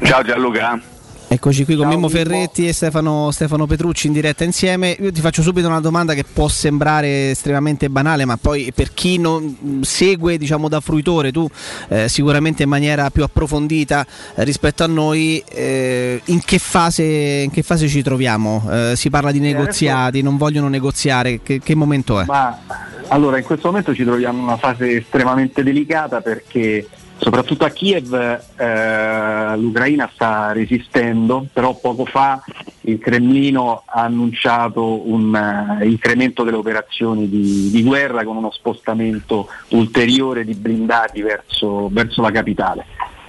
Ciao 0.00 0.22
Gianluca. 0.22 0.91
Eccoci 1.32 1.64
qui 1.64 1.76
con 1.76 1.84
Ciao, 1.86 1.94
Mimmo. 1.94 2.10
Ferretti 2.10 2.68
e 2.68 2.74
Stefano, 2.74 3.30
Stefano 3.30 3.64
Petrucci 3.64 4.06
in 4.06 4.12
diretta 4.12 4.44
insieme. 4.44 4.94
Io 5.00 5.10
ti 5.10 5.22
faccio 5.22 5.40
subito 5.40 5.66
una 5.66 5.80
domanda 5.80 6.12
che 6.12 6.24
può 6.30 6.46
sembrare 6.46 7.30
estremamente 7.30 7.88
banale, 7.88 8.26
ma 8.26 8.36
poi 8.36 8.70
per 8.74 8.92
chi 8.92 9.16
non 9.16 9.80
segue 9.80 10.36
diciamo, 10.36 10.68
da 10.68 10.80
fruitore, 10.80 11.32
tu 11.32 11.48
eh, 11.88 12.06
sicuramente 12.10 12.64
in 12.64 12.68
maniera 12.68 13.08
più 13.08 13.22
approfondita 13.22 14.06
eh, 14.34 14.44
rispetto 14.44 14.84
a 14.84 14.86
noi, 14.86 15.42
eh, 15.48 16.20
in, 16.22 16.44
che 16.44 16.58
fase, 16.58 17.02
in 17.02 17.50
che 17.50 17.62
fase 17.62 17.88
ci 17.88 18.02
troviamo? 18.02 18.68
Eh, 18.70 18.92
si 18.94 19.08
parla 19.08 19.32
di 19.32 19.40
negoziati, 19.40 20.20
non 20.20 20.36
vogliono 20.36 20.68
negoziare, 20.68 21.40
che, 21.42 21.60
che 21.60 21.74
momento 21.74 22.20
è? 22.20 22.26
Ma 22.26 22.60
allora, 23.08 23.38
in 23.38 23.44
questo 23.44 23.68
momento 23.68 23.94
ci 23.94 24.04
troviamo 24.04 24.36
in 24.36 24.44
una 24.44 24.58
fase 24.58 24.98
estremamente 24.98 25.62
delicata 25.62 26.20
perché 26.20 26.86
soprattutto 27.22 27.64
a 27.64 27.70
Kiev 27.70 28.12
eh, 28.12 29.56
l'Ucraina 29.56 30.10
sta 30.12 30.50
resistendo, 30.50 31.46
però 31.52 31.78
poco 31.78 32.04
fa 32.04 32.42
il 32.80 32.98
Cremlino 32.98 33.84
ha 33.86 34.02
annunciato 34.02 35.08
un 35.08 35.32
eh, 35.80 35.86
incremento 35.86 36.42
delle 36.42 36.56
operazioni 36.56 37.28
di, 37.28 37.70
di 37.70 37.82
guerra 37.84 38.24
con 38.24 38.36
uno 38.36 38.50
spostamento 38.50 39.46
ulteriore 39.68 40.44
di 40.44 40.54
blindati 40.54 41.22
verso, 41.22 41.88
verso 41.92 42.22
la 42.22 42.32
capitale. 42.32 42.86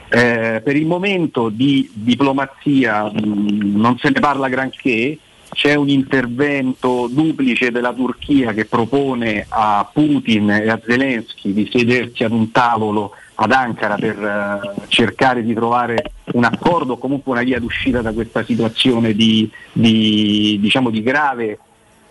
Eh, 0.09 0.61
per 0.63 0.75
il 0.75 0.87
momento 0.87 1.49
di 1.49 1.87
diplomazia 1.93 3.03
mh, 3.03 3.79
non 3.79 3.99
se 3.99 4.09
ne 4.09 4.19
parla 4.19 4.49
granché, 4.49 5.19
c'è 5.53 5.75
un 5.75 5.89
intervento 5.89 7.07
duplice 7.11 7.69
della 7.69 7.93
Turchia 7.93 8.53
che 8.53 8.65
propone 8.65 9.45
a 9.47 9.87
Putin 9.93 10.49
e 10.49 10.67
a 10.67 10.81
Zelensky 10.83 11.53
di 11.53 11.69
sedersi 11.71 12.23
ad 12.23 12.31
un 12.31 12.49
tavolo 12.49 13.11
ad 13.35 13.51
Ankara 13.51 13.95
per 13.95 14.17
eh, 14.17 14.85
cercare 14.87 15.43
di 15.43 15.53
trovare 15.53 16.11
un 16.33 16.43
accordo 16.43 16.93
o 16.93 16.97
comunque 16.97 17.31
una 17.31 17.43
via 17.43 17.59
d'uscita 17.59 18.01
da 18.01 18.13
questa 18.13 18.43
situazione 18.43 19.13
di, 19.13 19.49
di, 19.71 20.57
diciamo, 20.59 20.89
di 20.89 21.01
grave 21.01 21.59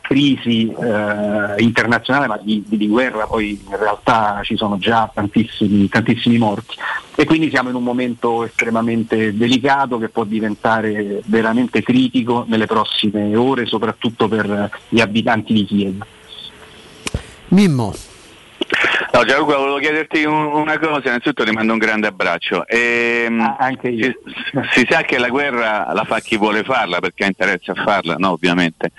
crisi 0.00 0.68
eh, 0.68 1.62
internazionale 1.62 2.26
ma 2.26 2.38
di, 2.42 2.62
di- 2.66 2.88
guerra, 2.88 3.26
poi 3.26 3.58
in 3.66 3.76
realtà 3.78 4.40
ci 4.42 4.56
sono 4.56 4.76
già 4.76 5.10
tantissimi, 5.12 5.88
tantissimi 5.88 6.36
morti 6.36 6.76
e 7.14 7.24
quindi 7.24 7.48
siamo 7.48 7.70
in 7.70 7.76
un 7.76 7.84
momento 7.84 8.44
estremamente 8.44 9.34
delicato 9.34 9.98
che 9.98 10.08
può 10.08 10.24
diventare 10.24 11.22
veramente 11.26 11.82
critico 11.82 12.44
nelle 12.46 12.66
prossime 12.66 13.34
ore, 13.36 13.64
soprattutto 13.64 14.28
per 14.28 14.70
gli 14.88 15.00
abitanti 15.00 15.52
di 15.54 15.64
Kiev. 15.64 16.04
Mimmo. 17.48 18.11
No, 19.12 19.24
Gianluca, 19.24 19.56
volevo 19.56 19.76
chiederti 19.78 20.24
un- 20.24 20.46
una 20.52 20.78
cosa, 20.78 21.02
innanzitutto 21.08 21.44
ti 21.44 21.50
mando 21.50 21.74
un 21.74 21.78
grande 21.78 22.06
abbraccio. 22.06 22.66
Ehm, 22.66 23.56
anche 23.58 23.88
io. 23.88 24.14
Si, 24.70 24.80
si 24.80 24.86
sa 24.88 25.02
che 25.02 25.18
la 25.18 25.28
guerra 25.28 25.92
la 25.92 26.04
fa 26.04 26.20
chi 26.20 26.36
vuole 26.38 26.62
farla 26.62 26.98
perché 26.98 27.24
ha 27.24 27.26
interesse 27.26 27.70
a 27.72 27.74
farla, 27.74 28.14
no 28.16 28.30
ovviamente. 28.30 28.92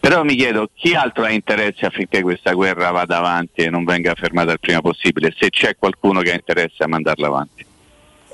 Però 0.00 0.22
mi 0.24 0.34
chiedo 0.34 0.70
chi 0.74 0.94
altro 0.94 1.24
ha 1.24 1.30
interesse 1.30 1.84
affinché 1.84 2.22
questa 2.22 2.52
guerra 2.52 2.90
vada 2.90 3.18
avanti 3.18 3.60
e 3.62 3.70
non 3.70 3.84
venga 3.84 4.14
fermata 4.14 4.52
il 4.52 4.60
prima 4.60 4.80
possibile, 4.80 5.34
se 5.38 5.50
c'è 5.50 5.76
qualcuno 5.78 6.20
che 6.20 6.30
ha 6.32 6.34
interesse 6.34 6.82
a 6.82 6.88
mandarla 6.88 7.26
avanti. 7.26 7.66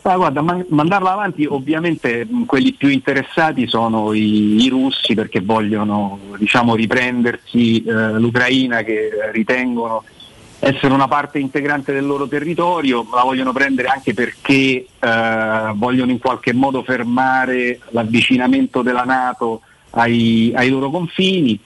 Ah, 0.06 0.16
guarda, 0.16 0.42
man- 0.42 0.66
mandarla 0.68 1.12
avanti 1.12 1.46
ovviamente 1.46 2.26
mh, 2.28 2.44
quelli 2.44 2.72
più 2.74 2.88
interessati 2.88 3.66
sono 3.66 4.12
i, 4.12 4.62
i 4.62 4.68
russi 4.68 5.14
perché 5.14 5.40
vogliono 5.40 6.20
diciamo, 6.36 6.74
riprendersi 6.76 7.82
eh, 7.82 8.12
l'Ucraina 8.18 8.82
che 8.82 9.08
ritengono 9.32 10.04
essere 10.64 10.94
una 10.94 11.08
parte 11.08 11.38
integrante 11.38 11.92
del 11.92 12.06
loro 12.06 12.26
territorio, 12.26 13.06
la 13.12 13.22
vogliono 13.22 13.52
prendere 13.52 13.88
anche 13.88 14.14
perché 14.14 14.86
eh, 14.98 15.72
vogliono 15.74 16.10
in 16.10 16.18
qualche 16.18 16.52
modo 16.54 16.82
fermare 16.82 17.80
l'avvicinamento 17.90 18.80
della 18.82 19.04
Nato 19.04 19.60
ai, 19.90 20.52
ai 20.54 20.70
loro 20.70 20.90
confini. 20.90 21.58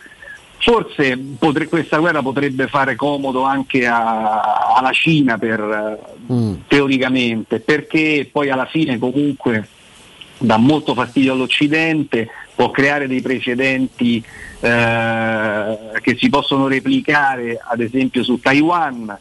Forse 0.60 1.16
potre- 1.38 1.68
questa 1.68 1.98
guerra 1.98 2.20
potrebbe 2.22 2.66
fare 2.66 2.96
comodo 2.96 3.42
anche 3.44 3.86
a- 3.86 4.74
alla 4.76 4.90
Cina 4.92 5.38
per, 5.38 5.60
eh, 5.60 6.56
teoricamente, 6.66 7.60
perché 7.60 8.28
poi 8.30 8.50
alla 8.50 8.66
fine 8.66 8.98
comunque 8.98 9.68
dà 10.38 10.56
molto 10.56 10.94
fastidio 10.94 11.32
all'Occidente, 11.32 12.28
può 12.58 12.72
creare 12.72 13.06
dei 13.06 13.20
precedenti 13.20 14.20
eh, 14.58 15.78
che 16.02 16.16
si 16.18 16.28
possono 16.28 16.66
replicare 16.66 17.56
ad 17.64 17.80
esempio 17.80 18.24
su 18.24 18.40
Taiwan, 18.40 19.16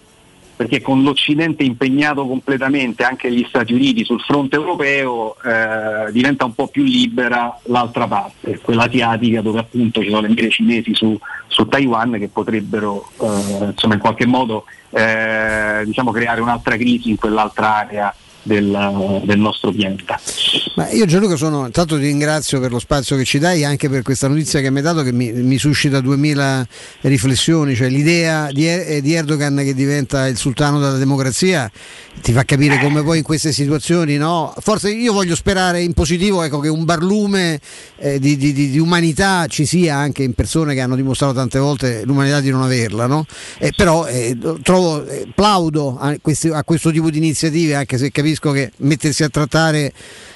perché 0.56 0.82
con 0.82 1.04
l'Occidente 1.04 1.62
impegnato 1.62 2.26
completamente, 2.26 3.04
anche 3.04 3.32
gli 3.32 3.46
Stati 3.48 3.74
Uniti 3.74 4.04
sul 4.04 4.22
fronte 4.22 4.56
europeo, 4.56 5.36
eh, 5.44 6.12
diventa 6.12 6.46
un 6.46 6.56
po' 6.56 6.66
più 6.66 6.82
libera 6.82 7.56
l'altra 7.66 8.08
parte, 8.08 8.58
quella 8.58 8.86
asiatica 8.86 9.42
dove 9.42 9.60
appunto 9.60 10.02
ci 10.02 10.10
sono 10.10 10.22
le 10.22 10.30
mire 10.30 10.50
cinesi 10.50 10.96
su, 10.96 11.16
su 11.46 11.68
Taiwan 11.68 12.14
che 12.14 12.30
potrebbero 12.30 13.08
eh, 13.22 13.66
insomma 13.66 13.94
in 13.94 14.00
qualche 14.00 14.26
modo 14.26 14.66
eh, 14.90 15.84
diciamo, 15.86 16.10
creare 16.10 16.42
un'altra 16.42 16.76
crisi 16.76 17.12
in 17.12 17.18
quell'altra 17.18 17.76
area 17.76 18.16
del, 18.48 19.22
del 19.26 19.38
nostro 19.38 19.72
pianeta. 19.72 20.20
Ma 20.76 20.90
io 20.90 21.06
Gianluca 21.06 21.36
sono, 21.36 21.66
intanto 21.66 21.98
ti 21.98 22.04
ringrazio 22.04 22.60
per 22.60 22.72
lo 22.72 22.80
spazio 22.80 23.16
che 23.18 23.26
ci 23.26 23.38
dai, 23.38 23.64
anche 23.64 23.90
per 23.90 24.02
questa 24.02 24.28
notizia 24.28 24.62
che 24.62 24.72
mi 24.72 24.78
hai 24.78 24.84
dato 24.84 25.04
che 25.04 25.12
mi, 25.12 25.32
mi 25.32 25.58
suscita 25.58 26.00
2000 26.00 26.68
riflessioni, 27.02 27.76
cioè 27.76 27.90
l'idea 27.90 28.52
di, 28.52 29.02
di 29.02 29.14
Erdogan 29.14 29.58
che 29.58 29.74
diventa 29.74 30.28
il 30.28 30.38
sultano 30.38 30.80
della 30.80 30.98
democrazia 30.98 31.70
ti 32.22 32.32
fa 32.32 32.44
capire 32.44 32.80
come 32.80 33.04
poi 33.04 33.20
in 33.20 33.24
queste 33.24 33.52
situazioni, 33.52 34.18
no? 34.18 34.54
forse 34.60 34.92
io 34.92 35.14
voglio 35.14 35.36
sperare 35.36 35.82
in 35.82 35.94
positivo 35.94 36.42
ecco, 36.42 36.60
che 36.60 36.68
un 36.68 36.84
barlume 36.84 37.60
eh, 37.98 38.20
di, 38.20 38.38
di- 38.38 38.54
di- 38.54 38.70
di 38.72 38.80
umanità 38.80 39.46
ci 39.48 39.66
sia 39.66 39.96
anche 39.96 40.24
in 40.24 40.34
persone 40.34 40.74
che 40.74 40.82
hanno 40.82 40.96
dimostrato 40.96 41.34
tante 41.34 41.60
volte 41.60 42.04
l'umanità 42.06 42.40
di 42.40 42.50
non 42.50 42.64
averla, 42.64 43.06
no? 43.06 43.26
Eh, 43.60 43.72
però 43.76 44.06
eh, 44.08 44.36
trovo, 44.64 45.06
eh, 45.06 45.28
plaudo 45.34 45.98
a, 46.00 46.16
questi- 46.22 46.50
a 46.50 46.64
questo 46.64 46.92
tipo 46.92 47.10
di 47.10 47.18
iniziative, 47.18 47.76
anche 47.76 47.98
se 47.98 48.12
capisco 48.12 48.37
che 48.40 48.72
mettersi 48.78 49.24
a 49.24 49.30
trattare 49.30 49.94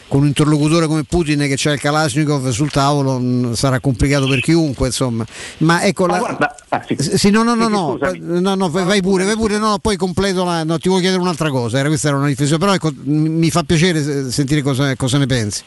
con 0.08 0.22
un 0.22 0.28
interlocutore 0.28 0.88
come 0.88 1.04
Putin 1.06 1.40
che 1.40 1.54
c'ha 1.56 1.72
il 1.72 1.80
Kalashnikov 1.80 2.50
sul 2.50 2.70
tavolo 2.70 3.18
mh, 3.18 3.54
sarà 3.54 3.80
complicato 3.80 4.28
per 4.28 4.42
chiunque, 4.42 4.88
insomma. 4.88 5.26
Ma 5.60 5.84
ecco 5.84 6.06
Ma 6.06 6.12
la... 6.12 6.20
guarda, 6.20 6.56
ah, 6.68 6.84
sì. 6.86 6.98
Sì, 7.00 7.30
no, 7.30 7.44
no, 7.44 7.56
no, 7.56 7.98
Sì, 8.12 8.20
no, 8.20 8.40
no, 8.42 8.56
no, 8.56 8.70
vai 8.70 9.02
pure, 9.02 9.24
vai 9.24 9.36
pure, 9.36 9.58
no, 9.58 9.78
poi 9.82 9.96
completo 9.96 10.44
la. 10.44 10.64
No, 10.64 10.78
ti 10.78 10.90
volevo 10.90 11.00
chiedere 11.00 11.22
un'altra 11.22 11.50
cosa, 11.50 11.78
era, 11.78 11.88
questa 11.88 12.10
era 12.10 12.18
una 12.18 12.28
riflessione, 12.28 12.60
però 12.60 12.74
ecco, 12.74 12.92
mi 13.04 13.50
fa 13.50 13.64
piacere 13.64 14.04
se- 14.04 14.32
sentire 14.32 14.62
cosa, 14.62 14.94
cosa 14.98 15.18
ne 15.18 15.26
pensi. 15.28 15.64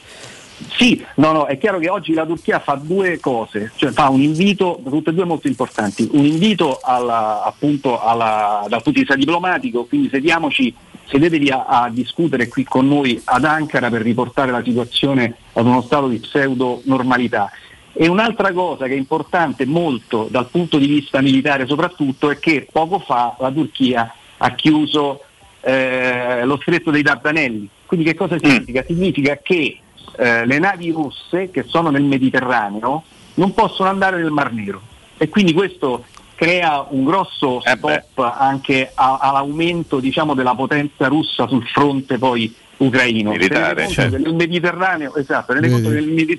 Sì, 0.76 1.04
no, 1.16 1.32
no, 1.32 1.46
è 1.46 1.58
chiaro 1.58 1.78
che 1.78 1.88
oggi 1.88 2.12
la 2.12 2.24
Turchia 2.24 2.60
fa 2.60 2.74
due 2.80 3.18
cose, 3.20 3.72
cioè 3.76 3.90
fa 3.90 4.08
un 4.08 4.20
invito, 4.20 4.80
tutte 4.84 5.10
e 5.10 5.12
due 5.12 5.24
molto 5.24 5.48
importanti, 5.48 6.08
un 6.12 6.24
invito 6.24 6.80
alla, 6.82 7.42
appunto 7.44 8.00
alla, 8.00 8.64
dal 8.68 8.82
punto 8.82 8.98
di 8.98 8.98
vista 9.00 9.16
diplomatico, 9.16 9.84
quindi 9.84 10.08
sediamoci, 10.08 10.74
sedetevi 11.06 11.50
a, 11.50 11.64
a 11.66 11.90
discutere 11.90 12.48
qui 12.48 12.64
con 12.64 12.88
noi 12.88 13.20
ad 13.24 13.44
Ankara 13.44 13.90
per 13.90 14.02
riportare 14.02 14.50
la 14.50 14.62
situazione 14.62 15.34
ad 15.52 15.66
uno 15.66 15.82
stato 15.82 16.08
di 16.08 16.18
pseudo 16.18 16.80
normalità. 16.84 17.50
E 17.92 18.08
un'altra 18.08 18.52
cosa 18.52 18.86
che 18.86 18.94
è 18.94 18.96
importante 18.96 19.66
molto 19.66 20.26
dal 20.30 20.48
punto 20.48 20.78
di 20.78 20.86
vista 20.86 21.20
militare 21.20 21.66
soprattutto 21.66 22.30
è 22.30 22.38
che 22.38 22.66
poco 22.70 22.98
fa 22.98 23.36
la 23.38 23.52
Turchia 23.52 24.12
ha 24.38 24.50
chiuso 24.54 25.22
eh, 25.60 26.44
lo 26.44 26.58
stretto 26.60 26.90
dei 26.90 27.02
Dardanelli. 27.02 27.68
Quindi 27.86 28.06
che 28.06 28.14
cosa 28.14 28.36
significa? 28.38 28.82
Significa 28.84 29.38
che 29.40 29.78
eh, 30.16 30.46
le 30.46 30.58
navi 30.58 30.90
russe 30.90 31.50
che 31.50 31.62
sono 31.62 31.90
nel 31.90 32.02
Mediterraneo 32.02 33.04
non 33.34 33.54
possono 33.54 33.88
andare 33.88 34.16
nel 34.16 34.30
Mar 34.30 34.52
Nero 34.52 34.80
e 35.16 35.28
quindi 35.28 35.52
questo 35.52 36.04
crea 36.34 36.86
un 36.88 37.04
grosso 37.04 37.60
stop 37.60 38.18
anche 38.18 38.90
a- 38.94 39.18
all'aumento 39.20 40.00
diciamo, 40.00 40.34
della 40.34 40.54
potenza 40.54 41.06
russa 41.08 41.46
sul 41.46 41.64
fronte 41.66 42.18
poi 42.18 42.52
ucraino. 42.76 43.30
Militare, 43.30 43.88
certo. 43.88 44.18
Nel 44.18 44.34
Mediterraneo, 44.34 45.14
esatto, 45.14 45.52
nel 45.52 45.70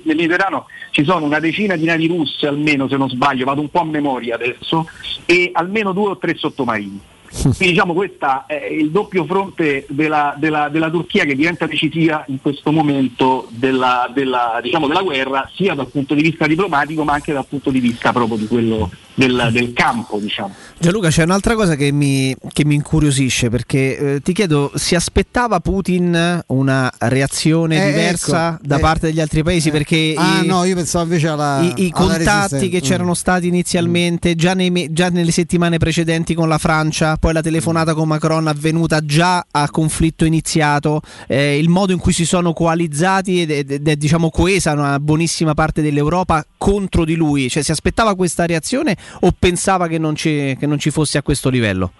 Mediterraneo 0.04 0.66
ci 0.90 1.04
sono 1.04 1.24
una 1.24 1.40
decina 1.40 1.76
di 1.76 1.84
navi 1.84 2.06
russe 2.06 2.46
almeno 2.46 2.88
se 2.88 2.96
non 2.96 3.08
sbaglio, 3.08 3.44
vado 3.44 3.60
un 3.60 3.70
po' 3.70 3.80
a 3.80 3.84
memoria 3.84 4.34
adesso, 4.34 4.86
e 5.24 5.50
almeno 5.52 5.92
due 5.92 6.10
o 6.10 6.18
tre 6.18 6.34
sottomarini. 6.36 7.00
Quindi 7.30 7.68
diciamo 7.74 7.92
questo 7.94 8.44
è 8.46 8.66
il 8.70 8.90
doppio 8.90 9.24
fronte 9.24 9.86
della, 9.88 10.34
della- 10.38 10.68
della 10.68 10.90
Turchia 10.90 11.24
che 11.24 11.34
diventa 11.34 11.66
decisiva 11.66 12.24
in 12.28 12.40
questo 12.40 12.72
momento 12.72 13.46
della, 13.50 14.10
della, 14.12 14.58
diciamo, 14.62 14.86
della 14.86 15.02
guerra, 15.02 15.48
sia 15.54 15.74
dal 15.74 15.88
punto 15.88 16.14
di 16.14 16.22
vista 16.22 16.46
diplomatico 16.46 17.04
ma 17.04 17.14
anche 17.14 17.32
dal 17.32 17.46
punto 17.46 17.70
di 17.70 17.80
vista 17.80 18.12
proprio 18.12 18.36
di 18.38 18.46
quello 18.46 18.90
del, 19.14 19.48
del 19.52 19.72
campo. 19.72 20.18
Diciamo. 20.18 20.54
Gianluca, 20.78 21.08
c'è 21.08 21.22
un'altra 21.24 21.54
cosa 21.54 21.74
che 21.74 21.90
mi, 21.92 22.34
che 22.52 22.64
mi 22.64 22.74
incuriosisce 22.74 23.48
perché 23.50 24.14
eh, 24.14 24.20
ti 24.20 24.32
chiedo, 24.32 24.70
si 24.74 24.94
aspettava 24.94 25.60
Putin 25.60 26.42
una 26.48 26.90
reazione 26.98 27.82
Eh, 27.82 27.86
diversa 27.90 28.54
ecco, 28.54 28.66
da 28.66 28.76
eh, 28.76 28.80
parte 28.80 29.06
degli 29.06 29.20
altri 29.20 29.42
paesi? 29.42 29.70
Perché 29.70 30.14
Ah 30.16 30.42
i, 30.42 30.46
no, 30.46 30.64
io 30.64 30.74
pensavo 30.74 31.04
invece 31.04 31.28
alla. 31.28 31.60
i- 31.62 31.84
i 31.86 31.92
alla 31.94 32.06
contatti 32.06 32.68
che 32.68 32.80
c'erano 32.80 33.10
Mm. 33.10 33.12
stati 33.14 33.46
inizialmente 33.46 34.34
già, 34.34 34.52
nei 34.54 34.88
già 34.90 35.08
nelle 35.08 35.30
settimane 35.30 35.78
precedenti 35.78 36.34
con 36.34 36.48
la 36.48 36.58
Francia, 36.58 37.15
poi 37.18 37.32
la 37.32 37.40
telefonata 37.40 37.94
con 37.94 38.08
Macron 38.08 38.46
avvenuta 38.46 39.04
già 39.04 39.46
a 39.50 39.68
conflitto 39.70 40.24
iniziato, 40.24 41.00
eh, 41.26 41.58
il 41.58 41.68
modo 41.68 41.92
in 41.92 41.98
cui 41.98 42.12
si 42.12 42.24
sono 42.24 42.52
coalizzati 42.52 43.42
ed, 43.42 43.50
ed- 43.50 43.70
ed 43.70 43.88
è 43.88 43.96
diciamo 43.96 44.30
coesa 44.30 44.72
una 44.72 44.98
buonissima 45.00 45.54
parte 45.54 45.82
dell'Europa 45.82 46.44
contro 46.56 47.04
di 47.04 47.14
lui, 47.14 47.48
cioè 47.48 47.62
si 47.62 47.70
aspettava 47.70 48.14
questa 48.14 48.46
reazione 48.46 48.96
o 49.20 49.32
pensava 49.38 49.86
che 49.88 49.98
non 49.98 50.14
ci, 50.14 50.56
che 50.58 50.66
non 50.66 50.78
ci 50.78 50.90
fosse 50.90 51.18
a 51.18 51.22
questo 51.22 51.48
livello? 51.48 51.92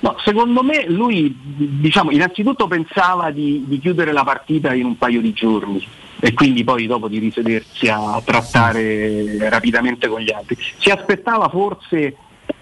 No, 0.00 0.16
secondo 0.24 0.62
me 0.62 0.88
lui 0.88 1.36
diciamo, 1.42 2.10
innanzitutto 2.10 2.66
pensava 2.66 3.30
di, 3.30 3.64
di 3.66 3.78
chiudere 3.78 4.12
la 4.12 4.24
partita 4.24 4.72
in 4.72 4.86
un 4.86 4.96
paio 4.96 5.20
di 5.20 5.32
giorni 5.34 5.86
e 6.18 6.32
quindi 6.32 6.64
poi 6.64 6.86
dopo 6.86 7.08
di 7.08 7.18
risedersi 7.18 7.88
a 7.88 8.20
trattare 8.24 9.48
rapidamente 9.48 10.08
con 10.08 10.20
gli 10.20 10.30
altri. 10.30 10.56
Si 10.78 10.88
aspettava 10.90 11.48
forse 11.48 12.16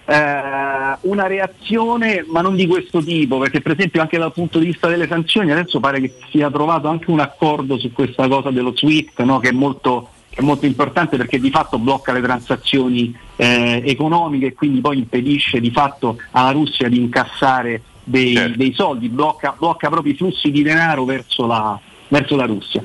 eh, 0.04 0.96
una 1.00 1.26
reazione, 1.26 2.24
ma 2.28 2.40
non 2.40 2.56
di 2.56 2.66
questo 2.66 3.02
tipo, 3.02 3.38
perché 3.38 3.60
per 3.60 3.72
esempio 3.72 4.00
anche 4.00 4.18
dal 4.18 4.32
punto 4.32 4.58
di 4.58 4.66
vista 4.66 4.88
delle 4.88 5.06
sanzioni 5.06 5.52
adesso 5.52 5.80
pare 5.80 6.00
che 6.00 6.14
sia 6.30 6.50
trovato 6.50 6.88
anche 6.88 7.10
un 7.10 7.20
accordo 7.20 7.78
su 7.78 7.92
questa 7.92 8.26
cosa 8.26 8.50
dello 8.50 8.74
SWIFT, 8.74 9.22
no? 9.22 9.38
che, 9.38 9.50
è 9.50 9.52
molto, 9.52 10.10
che 10.30 10.40
è 10.40 10.42
molto 10.42 10.66
importante 10.66 11.16
perché 11.16 11.38
di 11.38 11.50
fatto 11.50 11.78
blocca 11.78 12.12
le 12.12 12.22
transazioni 12.22 13.14
eh, 13.36 13.82
economiche 13.84 14.46
e 14.46 14.54
quindi 14.54 14.80
poi 14.80 14.98
impedisce 14.98 15.60
di 15.60 15.70
fatto 15.70 16.18
alla 16.30 16.52
Russia 16.52 16.88
di 16.88 16.98
incassare 16.98 17.82
dei, 18.02 18.54
dei 18.56 18.72
soldi, 18.72 19.08
blocca, 19.08 19.54
blocca 19.56 19.90
proprio 19.90 20.12
i 20.12 20.16
flussi 20.16 20.50
di 20.50 20.62
denaro 20.62 21.04
verso 21.04 21.46
la, 21.46 21.78
verso 22.08 22.36
la 22.36 22.46
Russia. 22.46 22.82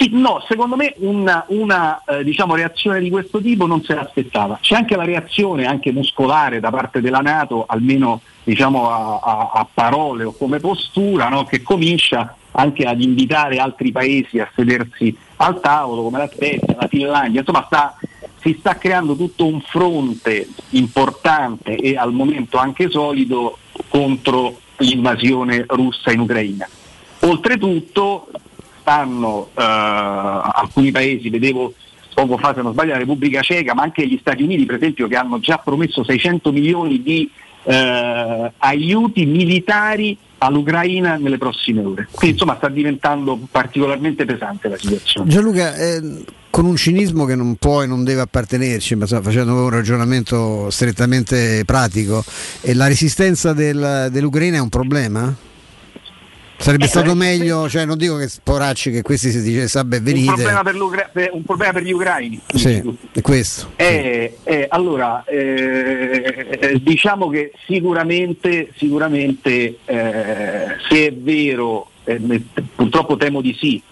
Sì, 0.00 0.08
no, 0.12 0.42
secondo 0.48 0.76
me 0.76 0.94
una, 1.00 1.44
una, 1.48 2.02
eh, 2.04 2.24
diciamo, 2.24 2.54
reazione 2.54 3.00
di 3.00 3.10
questo 3.10 3.38
tipo 3.38 3.66
non 3.66 3.82
se 3.82 3.94
l'aspettava. 3.94 4.56
C'è 4.58 4.74
anche 4.74 4.96
la 4.96 5.04
reazione 5.04 5.66
anche 5.66 5.92
muscolare 5.92 6.58
da 6.58 6.70
parte 6.70 7.02
della 7.02 7.18
Nato, 7.18 7.66
almeno 7.68 8.22
diciamo, 8.42 8.88
a, 8.90 9.20
a- 9.22 9.50
a 9.52 9.66
parole 9.70 10.24
o 10.24 10.32
come 10.32 10.58
postura, 10.58 11.28
no? 11.28 11.44
che 11.44 11.60
comincia 11.60 12.34
anche 12.52 12.84
ad 12.84 12.98
invitare 13.02 13.58
altri 13.58 13.92
paesi 13.92 14.38
a 14.38 14.50
sedersi 14.54 15.14
al 15.36 15.60
tavolo, 15.60 16.04
come 16.04 16.16
la 16.16 16.30
Svezia, 16.32 16.76
la 16.80 16.88
Finlandia, 16.88 17.40
insomma 17.40 17.64
sta- 17.66 17.94
si 18.40 18.56
sta 18.58 18.76
creando 18.78 19.14
tutto 19.16 19.44
un 19.44 19.60
fronte 19.60 20.48
importante 20.70 21.76
e 21.76 21.98
al 21.98 22.12
momento 22.14 22.56
anche 22.56 22.88
solido 22.88 23.58
contro 23.90 24.60
l'invasione 24.78 25.66
russa 25.68 26.10
in 26.10 26.20
Ucraina. 26.20 26.66
Oltretutto 27.22 28.28
stanno 28.80 29.48
eh, 29.54 29.62
alcuni 29.62 30.90
paesi, 30.90 31.30
vedevo 31.30 31.74
poco 32.12 32.36
fa 32.36 32.52
se 32.54 32.62
non 32.62 32.72
sbaglio 32.72 32.92
la 32.92 32.98
Repubblica 32.98 33.40
Ceca, 33.40 33.74
ma 33.74 33.82
anche 33.82 34.06
gli 34.06 34.18
Stati 34.20 34.42
Uniti 34.42 34.66
per 34.66 34.76
esempio 34.76 35.08
che 35.08 35.16
hanno 35.16 35.38
già 35.38 35.58
promesso 35.58 36.04
600 36.04 36.52
milioni 36.52 37.02
di 37.02 37.30
eh, 37.64 38.52
aiuti 38.58 39.26
militari 39.26 40.16
all'Ucraina 40.38 41.16
nelle 41.16 41.38
prossime 41.38 41.84
ore. 41.84 42.08
Quindi 42.10 42.36
insomma 42.36 42.56
sta 42.56 42.68
diventando 42.68 43.38
particolarmente 43.50 44.24
pesante 44.24 44.68
la 44.68 44.78
situazione. 44.78 45.30
Gianluca, 45.30 45.74
eh, 45.76 46.24
con 46.48 46.64
un 46.64 46.76
cinismo 46.76 47.26
che 47.26 47.34
non 47.36 47.56
può 47.56 47.82
e 47.82 47.86
non 47.86 48.04
deve 48.04 48.22
appartenerci, 48.22 48.96
ma 48.96 49.06
sta 49.06 49.20
facendo 49.22 49.54
un 49.54 49.70
ragionamento 49.70 50.68
strettamente 50.70 51.62
pratico, 51.64 52.24
e 52.60 52.74
la 52.74 52.86
resistenza 52.86 53.52
del- 53.52 54.08
dell'Ucraina 54.10 54.56
è 54.56 54.60
un 54.60 54.68
problema? 54.70 55.34
Sarebbe 56.60 56.84
Eh, 56.84 56.88
stato 56.88 57.14
meglio, 57.14 57.70
cioè 57.70 57.86
non 57.86 57.96
dico 57.96 58.16
che 58.18 58.28
poracci 58.42 58.90
che 58.90 59.00
questi 59.00 59.30
si 59.30 59.40
dice 59.40 59.66
sabbe 59.66 59.96
Un 59.96 60.02
venite. 60.04 60.32
problema, 60.34 60.62
per 60.62 61.30
un 61.32 61.42
problema 61.42 61.72
per 61.72 61.82
gli 61.82 61.92
ucraini. 61.92 62.38
Sì, 62.54 62.82
è 63.12 63.20
questo. 63.22 63.72
Eh, 63.76 64.36
eh, 64.44 64.66
allora, 64.68 65.24
eh, 65.24 66.58
eh, 66.60 66.82
diciamo 66.82 67.30
che 67.30 67.52
sicuramente, 67.66 68.72
sicuramente 68.76 69.78
eh, 69.86 70.66
se 70.86 71.06
è 71.06 71.12
vero, 71.14 71.88
purtroppo 72.74 73.16
temo 73.16 73.40
di 73.40 73.56
sì, 73.58 73.82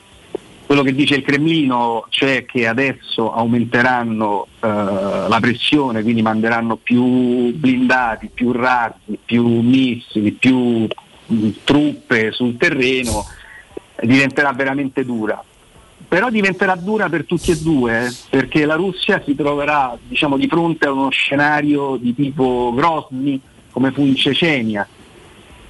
quello 0.66 0.82
che 0.82 0.94
dice 0.94 1.14
il 1.14 1.22
Cremlino, 1.22 2.04
cioè 2.10 2.44
che 2.44 2.66
adesso 2.66 3.32
aumenteranno 3.32 4.46
eh, 4.60 4.68
la 4.68 5.38
pressione, 5.40 6.02
quindi 6.02 6.20
manderanno 6.20 6.76
più 6.76 7.54
blindati, 7.54 8.28
più 8.34 8.52
razzi, 8.52 9.18
più 9.24 9.46
missili, 9.60 10.32
più 10.32 10.86
truppe 11.64 12.32
sul 12.32 12.56
terreno, 12.56 13.24
diventerà 14.02 14.52
veramente 14.52 15.04
dura. 15.04 15.42
Però 16.08 16.30
diventerà 16.30 16.74
dura 16.74 17.08
per 17.08 17.24
tutti 17.24 17.50
e 17.50 17.58
due 17.58 18.06
eh, 18.06 18.12
perché 18.30 18.64
la 18.64 18.76
Russia 18.76 19.20
si 19.24 19.34
troverà 19.34 19.96
diciamo, 20.00 20.36
di 20.36 20.46
fronte 20.46 20.86
a 20.86 20.92
uno 20.92 21.10
scenario 21.10 21.96
di 21.96 22.14
tipo 22.14 22.72
Grozny 22.74 23.38
come 23.70 23.90
fu 23.90 24.06
in 24.06 24.16
Cecenia 24.16 24.88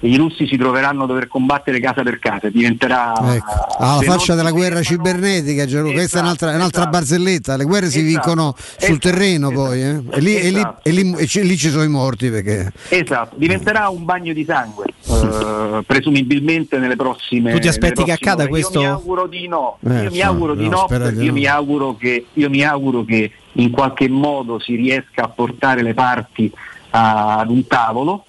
i 0.00 0.16
russi 0.16 0.46
si 0.46 0.56
troveranno 0.56 1.04
a 1.04 1.06
dover 1.06 1.26
combattere 1.26 1.80
casa 1.80 2.02
per 2.02 2.18
casa 2.20 2.48
diventerà 2.50 3.14
Ecco. 3.34 3.66
Alla 3.78 3.98
se 3.98 4.04
faccia 4.06 4.34
della 4.36 4.52
guerra 4.52 4.80
cibernetica, 4.80 5.66
Gianluca, 5.66 5.94
questa 5.94 6.18
è 6.18 6.22
un'altra, 6.22 6.52
è 6.52 6.54
un'altra 6.54 6.82
esatto. 6.82 6.96
barzelletta. 6.96 7.56
Le 7.56 7.64
guerre 7.64 7.90
si 7.90 7.98
Esatto. 7.98 8.08
vincono 8.28 8.54
sul 8.56 8.76
Esatto. 8.78 8.98
terreno 8.98 9.50
poi, 9.50 9.82
eh? 9.82 10.00
e, 10.10 10.20
lì, 10.20 10.36
e 10.36 10.50
lì- 10.50 10.56
Esatto. 10.58 10.80
e 10.88 10.90
lì- 10.92 11.14
e 11.16 11.26
ci- 11.26 11.42
lì 11.42 11.56
ci 11.56 11.70
sono 11.70 11.82
i 11.82 11.88
morti 11.88 12.30
perché 12.30 12.72
esatto, 12.90 13.34
diventerà 13.38 13.88
un 13.88 14.04
bagno 14.04 14.32
di 14.32 14.44
sangue 14.44 14.84
eh, 15.08 15.82
presumibilmente 15.86 16.78
nelle 16.78 16.96
prossime 16.96 17.52
Tu 17.52 17.58
ti 17.58 17.68
aspetti 17.68 18.04
che 18.04 18.12
accada 18.12 18.42
ore. 18.42 18.50
questo? 18.50 18.80
Io 18.80 18.86
mi 18.86 18.92
auguro 18.92 19.26
di 19.26 19.48
no, 19.48 19.78
Eh, 19.88 20.02
io 20.04 20.10
mi 20.10 20.20
auguro 20.20 20.54
di 20.54 20.68
no, 20.68 20.86
no, 20.88 21.08
io 21.08 21.26
no. 21.26 21.32
mi 21.32 21.46
auguro 21.46 21.96
che 21.96 22.26
io 22.32 22.48
mi 22.50 22.62
auguro 22.62 23.04
che 23.04 23.32
in 23.52 23.70
qualche 23.70 24.08
modo 24.08 24.60
si 24.60 24.76
riesca 24.76 25.24
a 25.24 25.28
portare 25.28 25.82
le 25.82 25.94
parti 25.94 26.50
a- 26.90 27.38
ad 27.38 27.50
un 27.50 27.66
tavolo. 27.66 28.24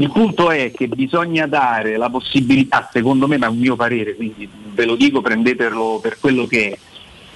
Il 0.00 0.10
punto 0.10 0.50
è 0.50 0.70
che 0.74 0.88
bisogna 0.88 1.46
dare 1.46 1.98
la 1.98 2.08
possibilità, 2.08 2.88
secondo 2.90 3.28
me, 3.28 3.36
ma 3.36 3.46
è 3.46 3.50
un 3.50 3.58
mio 3.58 3.76
parere, 3.76 4.16
quindi 4.16 4.48
ve 4.72 4.86
lo 4.86 4.96
dico, 4.96 5.20
prendetelo 5.20 5.98
per 6.00 6.16
quello 6.18 6.46
che 6.46 6.70
è, 6.70 6.78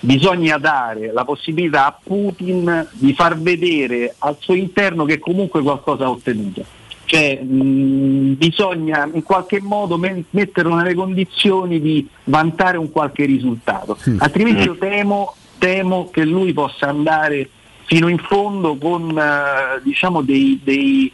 bisogna 0.01 0.57
dare 0.57 1.13
la 1.13 1.27
possibilità 1.27 1.85
a 1.85 1.99
Putin 2.03 2.89
di 2.93 3.13
far 3.13 3.39
vedere 3.39 4.15
al 4.19 4.37
suo 4.39 4.55
interno 4.55 5.05
che 5.05 5.19
comunque 5.19 5.61
qualcosa 5.61 6.07
ha 6.07 6.11
ottenuto. 6.11 6.65
Cioè, 7.05 7.43
mh, 7.43 8.37
bisogna 8.39 9.11
in 9.13 9.23
qualche 9.23 9.61
modo 9.61 9.99
men- 9.99 10.25
metterlo 10.31 10.75
nelle 10.75 10.95
condizioni 10.95 11.83
di 11.83 12.09
vantare 12.25 12.79
un 12.79 12.91
qualche 12.91 13.27
risultato, 13.27 13.99
altrimenti 14.17 14.63
io 14.63 14.79
temo, 14.79 15.35
temo 15.59 16.09
che 16.11 16.25
lui 16.25 16.55
possa 16.55 16.89
andare 16.89 17.47
fino 17.85 18.09
in 18.09 18.17
fondo 18.17 18.79
con 18.79 19.11
eh, 19.19 19.83
diciamo 19.83 20.23
dei, 20.23 20.59
dei- 20.65 21.13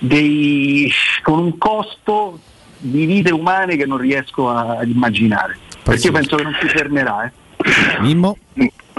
dei- 0.00 0.90
con 1.22 1.38
un 1.38 1.58
costo 1.58 2.38
di 2.78 3.06
vite 3.06 3.30
umane 3.32 3.76
che 3.76 3.86
non 3.86 3.98
riesco 3.98 4.48
a- 4.50 4.78
ad 4.78 4.88
immaginare. 4.88 5.56
Perché 5.82 6.06
io 6.06 6.12
penso 6.12 6.36
che 6.36 6.42
non 6.42 6.56
si 6.60 6.68
fermerà. 6.68 7.24
eh. 7.24 7.32
Mimmo? 8.00 8.36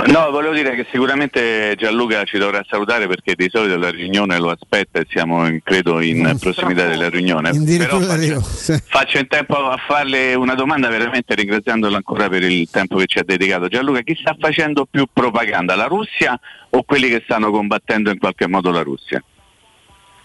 No, 0.05 0.31
volevo 0.31 0.53
dire 0.53 0.75
che 0.75 0.85
sicuramente 0.91 1.75
Gianluca 1.77 2.23
ci 2.23 2.37
dovrà 2.37 2.63
salutare 2.69 3.07
perché 3.07 3.35
di 3.35 3.49
solito 3.51 3.77
la 3.77 3.89
riunione 3.89 4.37
lo 4.39 4.49
aspetta 4.49 4.99
e 4.99 5.05
siamo 5.09 5.45
in- 5.47 5.61
credo 5.63 5.99
in 6.01 6.37
prossimità 6.39 6.87
della 6.87 7.09
riunione. 7.09 7.51
Però 7.51 7.99
faccio, 7.99 8.41
faccio 8.87 9.17
in 9.17 9.27
tempo 9.27 9.55
a 9.69 9.77
farle 9.85 10.33
una 10.35 10.55
domanda 10.55 10.87
veramente 10.89 11.35
ringraziandolo 11.35 11.95
ancora 11.95 12.27
per 12.29 12.43
il 12.43 12.69
tempo 12.69 12.97
che 12.97 13.05
ci 13.07 13.19
ha 13.19 13.23
dedicato. 13.25 13.67
Gianluca, 13.67 14.01
chi 14.01 14.17
sta 14.19 14.35
facendo 14.39 14.85
più 14.89 15.05
propaganda, 15.11 15.75
la 15.75 15.85
Russia 15.85 16.37
o 16.69 16.83
quelli 16.83 17.09
che 17.09 17.21
stanno 17.25 17.51
combattendo 17.51 18.09
in 18.09 18.17
qualche 18.19 18.47
modo 18.47 18.71
la 18.71 18.81
Russia? 18.81 19.21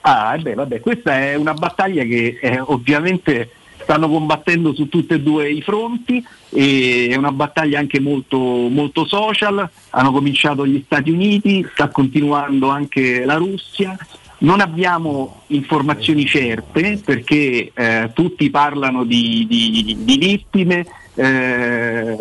Ah, 0.07 0.35
e 0.35 0.39
beh, 0.39 0.55
vabbè, 0.55 0.81
questa 0.81 1.19
è 1.19 1.35
una 1.35 1.55
battaglia 1.55 2.05
che 2.05 2.39
eh, 2.39 2.61
ovviamente 2.61 3.51
stanno 3.85 4.07
combattendo 4.09 4.75
su 4.75 4.89
tutti 4.91 5.15
e 5.15 5.21
due 5.21 5.51
i 5.51 5.63
fronti 5.63 6.23
è 6.51 7.15
una 7.17 7.33
battaglia 7.33 7.79
anche 7.79 8.01
molto, 8.01 8.39
molto 8.39 9.07
social, 9.07 9.69
hanno 9.91 10.13
cominciato 10.13 10.67
gli 10.67 10.83
Stati 10.85 11.11
Uniti, 11.11 11.67
sta 11.73 11.89
continuando 11.89 12.69
anche 12.69 13.25
la 13.25 13.37
Russia. 13.37 13.97
Non 14.39 14.61
abbiamo 14.61 15.43
informazioni 15.49 16.27
certe 16.27 17.01
perché 17.03 17.73
eh, 17.73 18.11
tutti 18.13 18.51
parlano 18.51 19.05
di, 19.05 19.47
di- 19.49 19.97
di 20.01 20.19
vittime, 20.19 20.85
eh, 21.15 22.17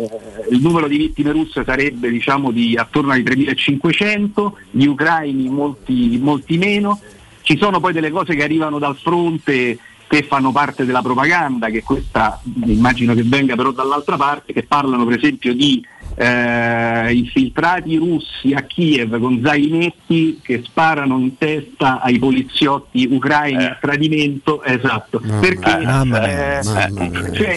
il 0.50 0.60
numero 0.60 0.88
di 0.88 0.96
vittime 0.96 1.32
russe 1.32 1.64
sarebbe 1.64 2.08
diciamo 2.08 2.50
di 2.50 2.76
attorno 2.76 3.12
ai 3.12 3.22
3500, 3.22 4.56
gli 4.70 4.86
ucraini 4.86 5.48
molti, 5.50 6.18
molti 6.20 6.56
meno, 6.56 6.98
ci 7.44 7.58
sono 7.58 7.78
poi 7.78 7.92
delle 7.92 8.10
cose 8.10 8.34
che 8.34 8.42
arrivano 8.42 8.78
dal 8.78 8.96
fronte 8.96 9.78
che 10.06 10.22
fanno 10.22 10.50
parte 10.50 10.84
della 10.84 11.02
propaganda, 11.02 11.68
che 11.68 11.82
questa 11.82 12.40
immagino 12.64 13.14
che 13.14 13.22
venga 13.22 13.54
però 13.54 13.70
dall'altra 13.70 14.16
parte, 14.16 14.52
che 14.52 14.62
parlano 14.64 15.04
per 15.04 15.18
esempio 15.18 15.54
di 15.54 15.84
eh, 16.16 17.12
infiltrati 17.12 17.96
russi 17.96 18.52
a 18.52 18.62
Kiev 18.62 19.18
con 19.18 19.40
zainetti 19.44 20.40
che 20.42 20.62
sparano 20.64 21.18
in 21.18 21.36
testa 21.38 22.00
ai 22.00 22.18
poliziotti 22.18 23.06
ucraini 23.10 23.64
a 23.64 23.78
tradimento, 23.80 24.62
esatto, 24.62 25.20
perché 25.40 25.78
eh, 25.80 26.62
cioè, 26.62 27.54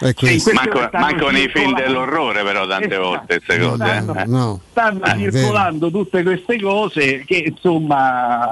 eh, 0.00 0.14
cioè, 0.14 0.30
in 0.30 0.42
questo 0.42 0.52
Manco, 0.52 0.78
stanno 0.86 1.04
manco 1.04 1.30
nei 1.30 1.48
film 1.48 1.74
dell'orrore 1.74 2.42
però 2.42 2.66
tante 2.66 2.96
volte 2.96 3.40
queste 3.44 3.58
cose. 3.58 3.84
eh. 3.84 4.00
Stanno- 4.02 4.24
No. 4.26 4.60
stanno 4.70 5.04
Eh, 5.04 5.30
circolando 5.30 5.90
tutte 5.90 6.22
queste 6.22 6.60
cose 6.60 7.24
che 7.26 7.52
insomma 7.54 8.48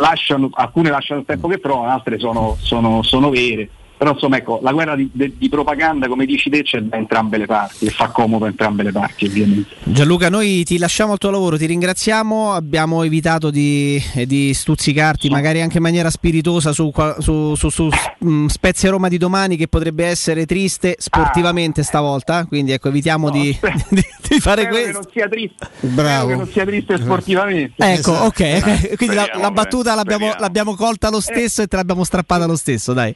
lasciano, 0.00 0.50
alcune 0.52 0.90
lasciano 0.90 1.20
il 1.20 1.26
tempo 1.26 1.48
che 1.48 1.58
trovano, 1.58 1.90
altre 1.92 2.18
sono, 2.18 2.56
sono- 2.60 3.02
sono 3.02 3.30
vere. 3.30 3.68
Però 4.00 4.12
insomma 4.12 4.38
ecco, 4.38 4.60
la 4.62 4.72
guerra 4.72 4.96
di, 4.96 5.10
de- 5.12 5.34
di 5.36 5.50
propaganda, 5.50 6.08
come 6.08 6.24
dici 6.24 6.48
te, 6.48 6.62
c'è 6.62 6.80
da 6.80 6.96
entrambe 6.96 7.36
le 7.36 7.44
parti 7.44 7.84
e 7.84 7.90
fa 7.90 8.08
comodo 8.08 8.46
a 8.46 8.48
entrambe 8.48 8.82
le 8.82 8.92
parti 8.92 9.26
ovviamente. 9.26 9.76
Gianluca, 9.82 10.30
noi 10.30 10.64
ti 10.64 10.78
lasciamo 10.78 11.12
al 11.12 11.18
tuo 11.18 11.28
lavoro, 11.28 11.58
ti 11.58 11.66
ringraziamo, 11.66 12.54
abbiamo 12.54 13.02
evitato 13.02 13.50
di, 13.50 14.02
eh, 14.14 14.24
di 14.24 14.54
stuzzicarti 14.54 15.28
magari 15.28 15.60
anche 15.60 15.76
in 15.76 15.82
maniera 15.82 16.08
spiritosa 16.08 16.72
su, 16.72 16.90
su, 17.18 17.54
su- 17.54 17.68
su, 17.68 17.90
mm, 18.24 18.46
Spezia 18.46 18.88
Roma 18.88 19.08
di 19.08 19.18
domani 19.18 19.56
che 19.58 19.68
potrebbe 19.68 20.06
essere 20.06 20.46
triste 20.46 20.96
sportivamente 20.98 21.82
stavolta, 21.82 22.46
quindi 22.46 22.72
ecco 22.72 22.88
evitiamo 22.88 23.28
di, 23.28 23.54
di- 23.90 24.02
di 24.28 24.40
fare 24.40 24.62
Spero 24.62 24.74
che 24.76 24.80
questo. 24.82 24.92
non 25.02 25.10
sia 25.12 25.28
triste, 25.28 25.68
Bravo. 25.80 26.22
spero 26.22 26.26
che 26.26 26.34
non 26.44 26.52
sia 26.52 26.64
triste 26.64 26.96
sportivamente. 26.96 27.74
Ecco, 27.84 28.12
Esatto. 28.12 28.24
ok, 28.24 28.40
ok. 28.64 28.96
quindi 28.96 29.14
la, 29.14 29.22
Speriamo, 29.24 29.42
la 29.42 29.50
battuta 29.50 29.92
eh, 29.92 29.96
l'abbiamo, 29.96 30.34
l'abbiamo 30.38 30.74
colta 30.74 31.10
lo 31.10 31.20
stesso 31.20 31.60
e 31.60 31.66
te 31.66 31.76
l'abbiamo 31.76 32.02
strappata 32.04 32.46
lo 32.46 32.56
stesso, 32.56 32.94
dai. 32.94 33.14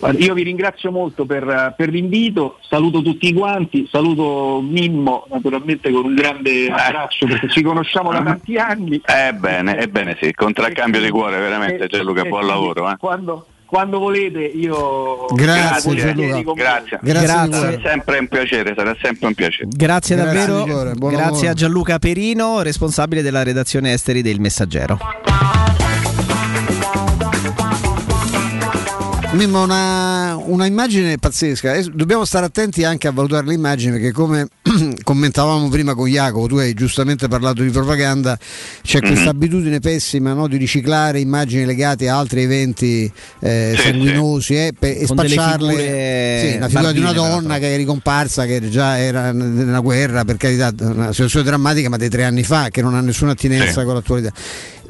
Guarda, 0.00 0.18
Io 0.24 0.32
vi 0.32 0.42
ringrazio 0.44 0.90
molto 0.90 1.26
per, 1.26 1.74
per 1.76 1.90
l'invito, 1.90 2.56
saluto 2.66 3.02
tutti 3.02 3.34
quanti, 3.34 3.86
saluto 3.92 4.62
Mimmo 4.62 5.26
naturalmente 5.30 5.90
con 5.90 6.06
un 6.06 6.14
grande 6.14 6.68
abbraccio 6.70 7.26
perché 7.26 7.50
ci 7.50 7.60
conosciamo 7.60 8.10
da 8.10 8.22
tanti 8.22 8.56
anni. 8.56 9.02
Ebbene, 9.04 9.78
ebbene 9.78 10.16
sì, 10.18 10.32
contraccambio 10.32 11.02
di 11.02 11.10
cuore 11.10 11.38
veramente 11.38 11.86
Gianluca, 11.86 12.24
buon 12.24 12.46
lavoro. 12.46 12.90
Eh. 12.90 12.96
Quando, 12.96 13.44
quando 13.66 13.98
volete 13.98 14.40
io 14.40 15.26
Grazie, 15.34 15.90
volentieri 15.90 16.28
Gianluca. 16.28 16.52
Grazie. 16.54 16.98
Grazie 17.02 17.26
Grazie. 17.26 17.52
Sarà 17.52 17.80
sempre 17.82 18.18
un 18.20 18.28
piacere, 18.28 18.74
sarà 18.74 18.96
sempre 19.02 19.26
un 19.26 19.34
piacere. 19.34 19.68
Grazie, 19.70 20.16
Grazie 20.16 20.46
davvero, 20.46 20.94
grazie 20.94 21.18
lavoro. 21.18 21.50
a 21.50 21.52
Gianluca 21.52 21.98
Perino, 21.98 22.62
responsabile 22.62 23.20
della 23.20 23.42
redazione 23.42 23.92
esteri 23.92 24.22
del 24.22 24.40
Messaggero. 24.40 24.98
Mimmo, 29.32 29.62
una, 29.62 30.34
una 30.36 30.66
immagine 30.66 31.16
pazzesca. 31.16 31.74
E 31.74 31.84
dobbiamo 31.94 32.24
stare 32.24 32.46
attenti 32.46 32.82
anche 32.82 33.06
a 33.06 33.12
valutare 33.12 33.46
l'immagine 33.46 33.92
perché 33.92 34.10
come 34.10 34.48
commentavamo 35.04 35.68
prima 35.68 35.94
con 35.94 36.08
Jacopo, 36.08 36.48
tu 36.48 36.56
hai 36.56 36.74
giustamente 36.74 37.28
parlato 37.28 37.62
di 37.62 37.70
propaganda, 37.70 38.36
c'è 38.82 38.98
Mhm. 39.00 39.06
questa 39.06 39.30
abitudine 39.30 39.78
pessima 39.78 40.32
no, 40.32 40.48
di 40.48 40.56
riciclare 40.56 41.20
immagini 41.20 41.64
legate 41.64 42.08
a 42.08 42.18
altri 42.18 42.42
eventi 42.42 43.10
eh, 43.38 43.74
Sì, 43.76 43.82
sanguinosi 43.82 44.54
eh, 44.56 44.72
per- 44.76 44.96
e 45.00 45.06
spacciarle. 45.06 45.72
figure 45.74 46.40
Sì, 46.52 46.58
la 46.58 46.68
figura 46.68 46.92
di 46.92 46.98
una 46.98 47.12
donna 47.12 47.58
che 47.58 47.72
è 47.72 47.76
ricomparsa, 47.76 48.46
che 48.46 48.68
già 48.68 48.98
era 48.98 49.30
nella 49.30 49.78
guerra, 49.80 50.24
per 50.24 50.38
carità, 50.38 50.72
una 50.80 51.12
situazione 51.12 51.44
drammatica, 51.44 51.88
ma 51.88 51.96
dei 51.96 52.08
tre 52.08 52.24
anni 52.24 52.42
fa, 52.42 52.68
che 52.68 52.82
non 52.82 52.94
ha 52.96 53.00
nessuna 53.00 53.30
attinenza 53.30 53.78
Sì. 53.80 53.84
con 53.86 53.94
l'attualità. 53.94 54.32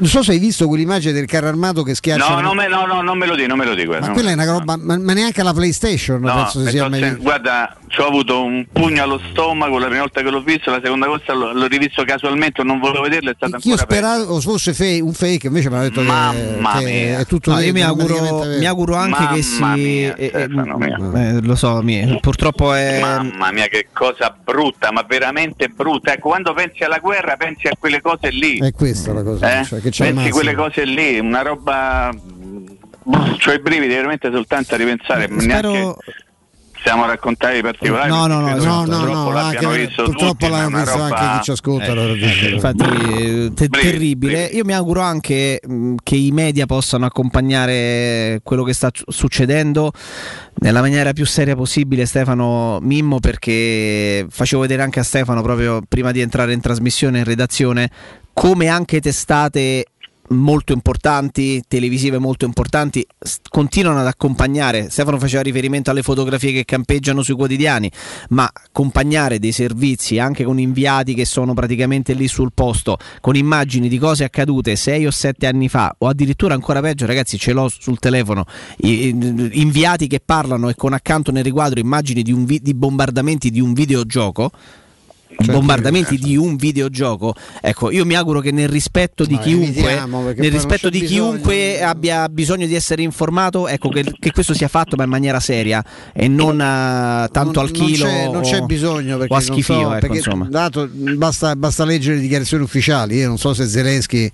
Non 0.01 0.09
so 0.09 0.23
se 0.23 0.33
hai 0.33 0.39
visto 0.39 0.67
quell'immagine 0.67 1.13
del 1.13 1.27
carro 1.27 1.49
armato 1.49 1.83
che 1.83 1.95
schiaccia. 1.95 2.27
No, 2.35 2.41
no, 2.41 2.55
me- 2.55 2.69
no, 2.69 2.87
no, 2.87 3.03
non 3.03 3.19
me 3.19 3.27
lo 3.27 3.35
di, 3.35 3.47
non 3.47 3.59
me 3.59 3.67
lo 3.67 3.75
di 3.75 3.85
Ma 3.87 4.11
quella 4.11 4.31
è 4.31 4.33
una 4.33 4.45
roba, 4.47 4.77
ma, 4.81 4.97
ma 4.99 5.13
neanche 5.13 5.43
la 5.43 5.53
PlayStation 5.53 6.21
No, 6.23 6.35
penso 6.35 6.61
sia 6.67 6.81
sto 6.81 6.89
mai 6.89 7.01
sen- 7.01 7.19
guarda, 7.21 7.77
ci 7.89 8.01
ho 8.01 8.07
avuto 8.07 8.43
un 8.43 8.65
pugno 8.73 9.03
allo 9.03 9.21
stomaco 9.31 9.79
la 9.79 9.87
prima 9.87 10.01
volta 10.01 10.23
che 10.23 10.31
l'ho 10.31 10.41
visto, 10.43 10.71
la 10.71 10.81
seconda 10.83 11.07
volta 11.07 11.35
l'ho, 11.35 11.53
l'ho 11.53 11.67
rivisto 11.67 12.03
casualmente, 12.05 12.63
non 12.63 12.79
volevo 12.79 13.03
vederlo, 13.03 13.31
è 13.31 13.35
stato 13.37 13.59
Io 13.63 13.77
speravo 13.77 14.41
fosse 14.41 14.73
fe- 14.73 15.01
un 15.01 15.13
fake, 15.13 15.49
invece 15.49 15.69
mi 15.69 15.75
hanno 15.75 15.85
detto 15.85 16.01
che, 16.01 16.07
Mamma 16.07 16.79
che 16.79 16.85
mia. 16.85 17.19
è 17.19 17.27
tutto 17.27 17.51
No, 17.53 17.61
io 17.61 17.73
mi 17.73 17.83
auguro, 17.83 18.45
mi 18.59 18.65
auguro 18.67 18.95
anche 18.95 19.27
che 19.35 19.43
si. 19.43 19.61
Mamma 19.61 19.77
mia, 19.77 20.15
eh, 20.17 20.25
eh, 20.25 20.29
Stefano 20.29 20.77
mio. 20.79 21.13
eh, 21.17 21.41
lo 21.43 21.55
so, 21.57 21.83
mi- 21.83 22.19
purtroppo 22.23 22.73
è. 22.73 23.01
Mamma 23.01 23.53
mia 23.53 23.67
che 23.67 23.89
cosa 23.93 24.35
brutta, 24.43 24.91
ma 24.93 25.05
veramente 25.07 25.69
brutta. 25.69 26.15
Ecco, 26.15 26.29
quando 26.31 26.55
pensi 26.55 26.85
alla 26.85 26.99
guerra 27.01 27.37
pensi 27.37 27.67
a 27.67 27.73
quelle 27.79 28.01
cose 28.01 28.31
lì. 28.31 28.59
È 28.61 28.73
questa 28.73 29.13
la 29.13 29.23
cosa, 29.23 29.61
Eh? 29.61 29.65
cioè, 29.65 29.81
che 29.91 29.97
ci 29.97 30.03
ammazza. 30.03 30.31
quelle 30.31 30.55
cose 30.55 30.85
lì, 30.85 31.19
una 31.19 31.43
roba... 31.43 32.11
C'ho 33.03 33.53
i 33.53 33.61
brividi 33.61 33.95
veramente 33.95 34.31
soltanto 34.31 34.75
a 34.75 34.77
ripensare, 34.77 35.27
neanche 35.27 35.43
Spero, 35.43 35.99
stiamo 36.81 37.05
a 37.05 37.07
raccontare 37.07 37.59
i 37.59 37.63
particolari. 37.63 38.09
No, 38.11 38.27
no, 38.27 38.41
no, 38.41 38.55
no, 38.57 38.85
no, 38.85 38.85
purtroppo 38.85 39.13
no, 39.13 39.33
l'abbiano 39.33 39.69
anche- 39.69 39.87
visto 39.87 40.03
purtroppo 40.05 40.33
tutti, 40.33 40.49
l'hanno 40.51 40.77
visto 40.79 40.97
roba- 40.99 41.17
anche 41.19 41.39
chi 41.39 41.45
ci 41.45 41.51
ascolta. 41.53 41.93
allora 41.93 42.13
dice- 42.13 42.49
infatti, 42.49 42.85
eh, 42.85 43.53
te- 43.55 43.69
terribile. 43.69 44.45
Io 44.47 44.65
mi 44.65 44.73
auguro 44.75 45.01
anche 45.01 45.61
mh, 45.67 45.95
che 46.03 46.17
i 46.17 46.31
media 46.33 46.67
possano 46.67 47.07
accompagnare 47.07 48.41
quello 48.43 48.63
che 48.65 48.73
sta 48.73 48.91
su- 48.93 49.05
succedendo 49.09 49.93
nella 50.61 50.81
maniera 50.81 51.13
più 51.13 51.25
seria 51.27 51.55
possibile, 51.57 52.07
Stefano 52.07 52.79
Mimmo, 52.83 53.19
perché 53.21 54.27
facevo 54.29 54.63
vedere 54.63 54.83
anche 54.83 55.01
a 55.01 55.05
Stefano 55.05 55.43
proprio 55.43 55.81
prima 55.89 56.11
di 56.13 56.21
entrare 56.21 56.53
in 56.53 56.61
trasmissione 56.61 57.19
in 57.19 57.25
redazione 57.25 57.91
come 58.33 58.69
anche 58.69 59.01
testate 59.01 59.85
molto 60.31 60.73
importanti, 60.73 61.63
televisive 61.67 62.19
molto 62.19 62.45
importanti, 62.45 63.07
continuano 63.49 64.01
ad 64.01 64.07
accompagnare. 64.07 64.91
Stefano 64.91 65.19
faceva 65.19 65.43
riferimento 65.43 65.91
alle 65.91 66.03
fotografie 66.03 66.53
che 66.53 66.65
campeggiano 66.65 67.23
sui 67.23 67.35
quotidiani, 67.35 67.91
ma 68.31 68.51
accompagnare 68.53 69.39
dei 69.39 69.53
servizi 69.53 70.19
anche 70.19 70.45
con 70.45 70.59
inviati 70.59 71.15
che 71.15 71.25
sono 71.25 71.55
praticamente 71.55 72.13
lì 72.13 72.29
sul 72.29 72.53
posto, 72.53 72.99
con 73.21 73.37
immagini 73.37 73.89
di 73.89 73.99
cose 73.99 74.25
accadute 74.25 74.77
sei 74.77 75.07
o 75.07 75.11
sette 75.11 75.47
anni 75.47 75.69
fa, 75.69 75.95
o 75.99 76.09
addirittura 76.09 76.55
ancora 76.55 76.81
peggio, 76.81 77.07
ragazzi, 77.07 77.39
ce 77.39 77.53
l'ho 77.53 77.69
sul 77.69 77.99
telefono. 77.99 78.45
inviati 78.81 80.07
che 80.07 80.21
parlano 80.25 80.69
e 80.69 80.75
con 80.75 80.93
accanto 80.93 81.33
nel 81.33 81.45
riquadro 81.45 81.81
immagini 81.81 82.23
di, 82.23 82.33
vi- 82.33 82.61
di 82.61 82.75
bombardamenti 82.75 83.51
di 83.51 83.61
un 83.61 83.73
videogioco 83.73 84.51
bombardamenti 85.45 86.19
di 86.19 86.37
un 86.37 86.57
videogioco. 86.57 87.35
Ecco, 87.61 87.91
io 87.91 88.05
mi 88.05 88.15
auguro 88.15 88.41
che 88.41 88.51
nel 88.51 88.69
rispetto 88.69 89.25
di 89.25 89.39
chiunque, 89.39 90.03
nel 90.37 90.51
rispetto 90.51 90.89
di 90.91 91.01
bisogno. 91.01 91.31
chiunque 91.31 91.83
abbia 91.83 92.29
bisogno 92.29 92.67
di 92.67 92.75
essere 92.75 93.03
informato, 93.03 93.69
ecco 93.69 93.89
che, 93.89 94.05
che 94.19 94.33
questo 94.33 94.55
sia 94.55 94.69
fatto 94.69 94.97
ma 94.97 95.05
in 95.05 95.11
maniera 95.11 95.41
seria 95.41 95.83
e 96.13 96.29
non 96.29 96.61
eh, 96.61 97.29
tanto 97.31 97.61
Non- 97.61 97.65
al 97.65 97.71
chilo 97.71 98.05
non 98.07 98.15
c'è, 98.15 98.31
non 98.31 98.43
c'è 98.43 98.61
bisogno 98.63 99.17
perché 99.19 99.33
a 99.35 99.37
non 99.37 99.47
so, 99.47 99.53
schifio, 99.53 99.95
ecco, 99.95 100.07
perché 100.07 100.49
dato- 100.49 100.89
basta, 100.93 101.57
basta 101.57 101.85
leggere 101.85 102.17
le 102.17 102.21
dichiarazioni 102.23 102.63
ufficiali. 102.65 103.17
Io 103.17 103.29
non 103.29 103.39
so 103.39 103.55
se 103.55 103.67
Zelensky 103.67 104.31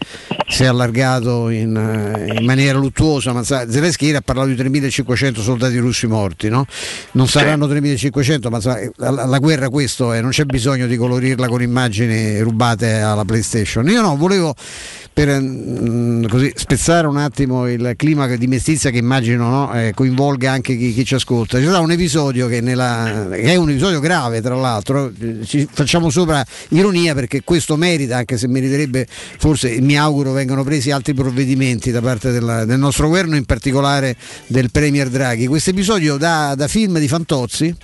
si 0.48 0.62
è 0.62 0.66
allargato 0.66 1.48
in, 1.50 1.76
eh, 1.76 2.34
in 2.38 2.44
maniera 2.44 2.78
luttuosa, 2.78 3.32
ma 3.32 3.42
sa- 3.42 3.70
Zelensky 3.70 4.06
ieri 4.06 4.16
ha 4.18 4.22
parlato 4.22 4.48
di 4.48 4.54
3.500 4.54 5.40
soldati 5.40 5.76
russi 5.78 6.06
morti, 6.06 6.48
no? 6.48 6.64
non 7.12 7.28
saranno 7.28 7.66
3.500, 7.66 8.48
ma 8.48 8.60
sa, 8.60 8.78
la, 8.96 9.10
la 9.26 9.38
guerra 9.38 9.68
questo 9.68 10.12
è, 10.12 10.20
non 10.20 10.30
c'è 10.30 10.44
bisogno 10.44 10.85
di 10.86 10.96
colorirla 10.96 11.48
con 11.48 11.62
immagini 11.62 12.40
rubate 12.40 12.94
alla 12.94 13.24
PlayStation. 13.24 13.88
Io 13.88 14.00
no, 14.00 14.16
volevo 14.16 14.54
per 15.16 15.40
mm, 15.40 16.26
così, 16.26 16.52
spezzare 16.54 17.06
un 17.06 17.16
attimo 17.16 17.66
il 17.66 17.94
clima 17.96 18.26
di 18.26 18.46
mestizia 18.46 18.90
che 18.90 18.98
immagino 18.98 19.48
no, 19.48 19.72
eh, 19.72 19.92
coinvolga 19.94 20.52
anche 20.52 20.76
chi, 20.76 20.92
chi 20.92 21.06
ci 21.06 21.14
ascolta. 21.14 21.56
C'è 21.56 21.64
stato 21.64 21.80
un 21.80 21.90
episodio 21.90 22.48
che, 22.48 22.60
nella, 22.60 23.28
che 23.30 23.44
è 23.44 23.56
un 23.56 23.70
episodio 23.70 23.98
grave, 24.00 24.42
tra 24.42 24.54
l'altro, 24.54 25.10
ci 25.46 25.66
facciamo 25.72 26.10
sopra 26.10 26.44
ironia 26.68 27.14
perché 27.14 27.40
questo 27.44 27.76
merita, 27.76 28.18
anche 28.18 28.36
se 28.36 28.46
meriterebbe, 28.46 29.06
forse 29.08 29.80
mi 29.80 29.98
auguro 29.98 30.32
vengano 30.32 30.62
presi 30.64 30.90
altri 30.90 31.14
provvedimenti 31.14 31.90
da 31.90 32.02
parte 32.02 32.30
della- 32.30 32.66
del 32.66 32.78
nostro 32.78 33.06
governo, 33.06 33.36
in 33.36 33.46
particolare 33.46 34.16
del 34.48 34.70
Premier 34.70 35.08
Draghi. 35.08 35.46
Questo 35.46 35.70
episodio 35.70 36.18
da, 36.18 36.54
da 36.54 36.68
film 36.68 36.98
di 36.98 37.08
Fantozzi 37.08 37.74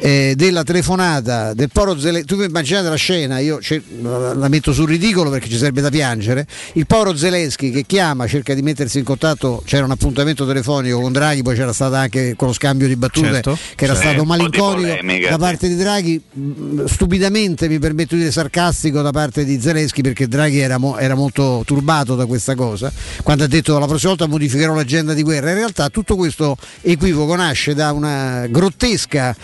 eh, 0.00 0.34
della 0.36 0.62
telefonata 0.62 1.54
del 1.54 1.68
povero 1.72 1.98
Zelensky. 1.98 2.26
Tu 2.36 2.42
immaginate 2.42 2.88
la 2.88 2.94
scena, 2.96 3.38
io 3.38 3.60
ce- 3.60 3.82
la 4.00 4.48
metto 4.48 4.72
sul 4.72 4.86
ridicolo 4.88 5.30
perché 5.30 5.48
ci 5.48 5.56
sarebbe 5.56 5.80
da 5.80 5.90
piangere. 5.90 6.46
Il 6.74 6.86
povero 6.86 7.16
Zelensky 7.16 7.70
che 7.70 7.84
chiama, 7.84 8.26
cerca 8.26 8.54
di 8.54 8.62
mettersi 8.62 8.98
in 8.98 9.04
contatto, 9.04 9.62
c'era 9.64 9.84
un 9.84 9.90
appuntamento 9.90 10.46
telefonico 10.46 11.00
con 11.00 11.12
Draghi, 11.12 11.42
poi 11.42 11.56
c'era 11.56 11.72
stato 11.72 11.94
anche 11.94 12.34
quello 12.36 12.52
scambio 12.52 12.86
di 12.86 12.96
battute 12.96 13.26
Certo. 13.32 13.58
che 13.74 13.84
era 13.84 13.94
Sì, 13.94 14.00
stato 14.02 14.24
malinconico 14.24 14.88
polemica, 14.88 15.30
da 15.30 15.38
parte 15.38 15.68
di 15.68 15.76
Draghi, 15.76 16.20
mh, 16.32 16.84
stupidamente 16.86 17.68
mi 17.68 17.78
permetto 17.78 18.14
di 18.14 18.20
dire 18.20 18.32
sarcastico 18.32 19.02
da 19.02 19.10
parte 19.10 19.44
di 19.44 19.60
Zelensky 19.60 20.00
perché 20.02 20.28
Draghi 20.28 20.58
era, 20.58 20.78
mo- 20.78 20.96
era 20.98 21.14
molto 21.14 21.62
turbato 21.66 22.14
da 22.14 22.26
questa 22.26 22.54
cosa, 22.54 22.92
quando 23.22 23.44
ha 23.44 23.46
detto 23.46 23.78
la 23.78 23.86
prossima 23.86 24.10
volta 24.10 24.26
modificherò 24.26 24.74
l'agenda 24.74 25.12
di 25.14 25.22
guerra. 25.22 25.50
In 25.50 25.56
realtà 25.56 25.88
tutto 25.88 26.16
questo 26.16 26.56
equivoco 26.82 27.34
nasce 27.34 27.74
da 27.74 27.92
una 27.92 28.46
grottesca 28.48 29.34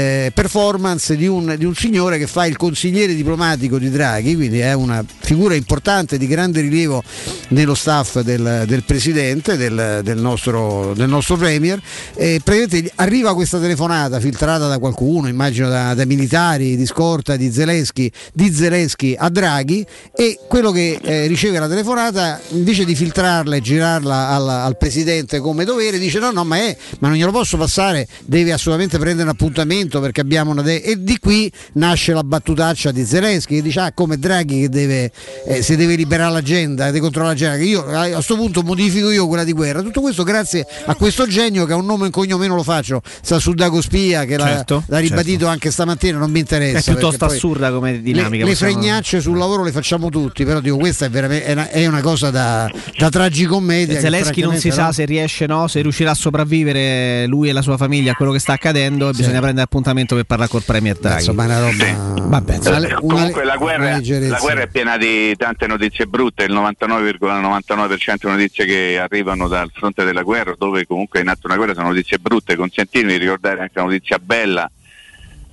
eh, 0.00 0.30
performance 0.32 1.16
di 1.16 1.26
un, 1.26 1.54
di 1.56 1.64
un 1.64 1.74
signore 1.74 2.18
che 2.18 2.26
fa 2.26 2.46
il 2.46 2.56
consigliere 2.56 3.14
diplomatico 3.14 3.78
di 3.78 3.90
Draghi, 3.90 4.34
quindi 4.34 4.60
è 4.60 4.72
una 4.72 5.04
figura 5.20 5.54
importante 5.54 6.18
di 6.18 6.26
grande 6.26 6.60
rilievo 6.60 7.02
nello 7.48 7.74
staff 7.74 8.20
del, 8.20 8.64
del 8.66 8.84
presidente, 8.84 9.56
del, 9.56 10.00
del 10.02 10.18
nostro, 10.18 10.92
del 10.94 11.08
nostro 11.08 11.36
premier. 11.36 11.80
Praticamente 12.14 12.92
arriva 12.96 13.34
questa 13.34 13.58
telefonata 13.58 14.20
filtrata 14.20 14.66
da 14.66 14.78
qualcuno, 14.78 15.28
immagino 15.28 15.68
da, 15.68 15.94
da 15.94 16.04
militari 16.04 16.76
di 16.76 16.86
scorta 16.86 17.36
di 17.36 17.50
Zelensky, 17.50 18.10
di 18.32 18.52
Zelensky 18.52 19.14
a 19.16 19.28
Draghi 19.28 19.84
e 20.14 20.38
quello 20.48 20.70
che 20.70 20.98
eh, 21.02 21.26
riceve 21.26 21.58
la 21.58 21.68
telefonata 21.68 22.40
invece 22.50 22.84
di 22.84 22.94
filtrarla 22.94 23.56
e 23.56 23.60
girarla 23.60 24.28
al, 24.28 24.48
al 24.48 24.76
presidente 24.76 25.38
come 25.40 25.64
dovere 25.64 25.98
dice 25.98 26.18
no 26.18 26.30
no 26.30 26.44
ma, 26.44 26.56
è, 26.56 26.76
ma 26.98 27.08
non 27.08 27.16
glielo 27.16 27.32
posso 27.32 27.56
passare 27.56 28.06
deve 28.24 28.52
assolutamente 28.52 28.98
prendere 28.98 29.28
un 29.28 29.34
appuntamento 29.34 29.89
perché 29.98 30.20
abbiamo 30.20 30.52
una 30.52 30.62
de- 30.62 30.76
e 30.82 31.02
di 31.02 31.18
qui 31.18 31.50
nasce 31.72 32.12
la 32.12 32.22
battutaccia 32.22 32.92
di 32.92 33.04
Zelensky 33.04 33.56
che 33.56 33.62
dice 33.62 33.80
ah 33.80 33.92
come 33.92 34.18
Draghi 34.18 34.60
che 34.60 34.68
deve 34.68 35.10
eh, 35.46 35.62
se 35.62 35.76
deve 35.76 35.96
liberare 35.96 36.32
l'agenda 36.32 36.84
deve 36.86 37.00
controllare 37.00 37.34
l'agenda 37.34 37.56
che 37.56 37.64
io 37.64 37.84
a 37.84 38.08
questo 38.08 38.36
punto 38.36 38.62
modifico 38.62 39.10
io 39.10 39.26
quella 39.26 39.44
di 39.44 39.52
guerra 39.52 39.80
tutto 39.82 40.00
questo 40.00 40.22
grazie 40.22 40.66
a 40.86 40.94
questo 40.94 41.26
genio 41.26 41.64
che 41.64 41.72
ha 41.72 41.76
un 41.76 41.86
nome 41.86 42.02
e 42.02 42.06
un 42.06 42.10
cognome 42.12 42.46
non 42.46 42.56
lo 42.56 42.62
faccio 42.62 43.00
sta 43.22 43.38
su 43.38 43.54
Dago 43.54 43.80
Spia 43.80 44.24
che 44.24 44.36
l'ha- 44.36 44.48
Certo, 44.50 44.82
l'ha, 44.86 44.98
ribadito 44.98 45.46
anche 45.46 45.70
stamattina 45.70 46.18
non 46.18 46.30
mi 46.30 46.40
interessa 46.40 46.90
È 46.90 46.94
piuttosto 46.94 47.24
assurda 47.24 47.70
come 47.72 48.00
dinamica. 48.02 48.44
le, 48.44 48.50
le 48.50 48.56
fregnacce 48.56 49.20
sul 49.20 49.38
lavoro 49.38 49.62
le 49.62 49.72
facciamo 49.72 50.10
tutti 50.10 50.44
però 50.44 50.60
dico 50.60 50.76
questa 50.76 51.06
è, 51.06 51.10
veramente, 51.10 51.46
è, 51.46 51.52
una, 51.52 51.70
è 51.70 51.86
una 51.86 52.00
cosa 52.02 52.30
da, 52.30 52.70
da 52.98 53.08
tragicommedia 53.08 53.98
Zelensky 53.98 54.42
non 54.42 54.56
si 54.56 54.70
francamente, 54.70 54.70
sa 54.70 54.84
no? 54.86 54.92
se 54.92 55.04
riesce 55.04 55.46
no, 55.46 55.66
se 55.68 55.80
riuscirà 55.80 56.10
a 56.10 56.14
sopravvivere 56.14 57.26
lui 57.26 57.48
e 57.48 57.52
la 57.52 57.62
sua 57.62 57.76
famiglia 57.76 58.12
a 58.12 58.14
quello 58.14 58.32
che 58.32 58.38
sta 58.38 58.52
accadendo 58.52 59.08
e 59.08 59.12
bisogna 59.12 59.40
prendere 59.40 59.62
appuntamento 59.80 60.14
per 60.14 60.24
parlare 60.24 60.50
col 60.50 60.62
Premier 60.62 60.96
Draghi. 60.96 61.18
Insomma, 61.18 61.44
una 61.44 61.58
roba. 61.60 62.28
Vabbè, 62.28 62.58
Una- 62.68 62.94
Comunque 63.00 63.44
la 63.44 63.56
guerra, 63.56 63.98
la 63.98 64.38
guerra 64.38 64.62
è 64.62 64.68
piena 64.68 64.96
di 64.96 65.34
tante 65.36 65.66
notizie 65.66 66.06
brutte, 66.06 66.44
il 66.44 66.52
99,99% 66.52 68.14
di 68.20 68.28
notizie 68.28 68.64
che 68.66 68.98
arrivano 69.00 69.48
dal 69.48 69.70
fronte 69.74 70.04
della 70.04 70.22
guerra, 70.22 70.54
dove 70.56 70.86
comunque 70.86 71.18
è 71.18 71.22
in 71.22 71.28
atto 71.28 71.46
una 71.46 71.56
guerra, 71.56 71.74
sono 71.74 71.88
notizie 71.88 72.18
brutte. 72.18 72.54
Consentimi 72.56 73.06
di 73.12 73.16
ricordare 73.18 73.60
anche 73.62 73.78
una 73.80 73.90
notizia 73.90 74.18
bella 74.18 74.70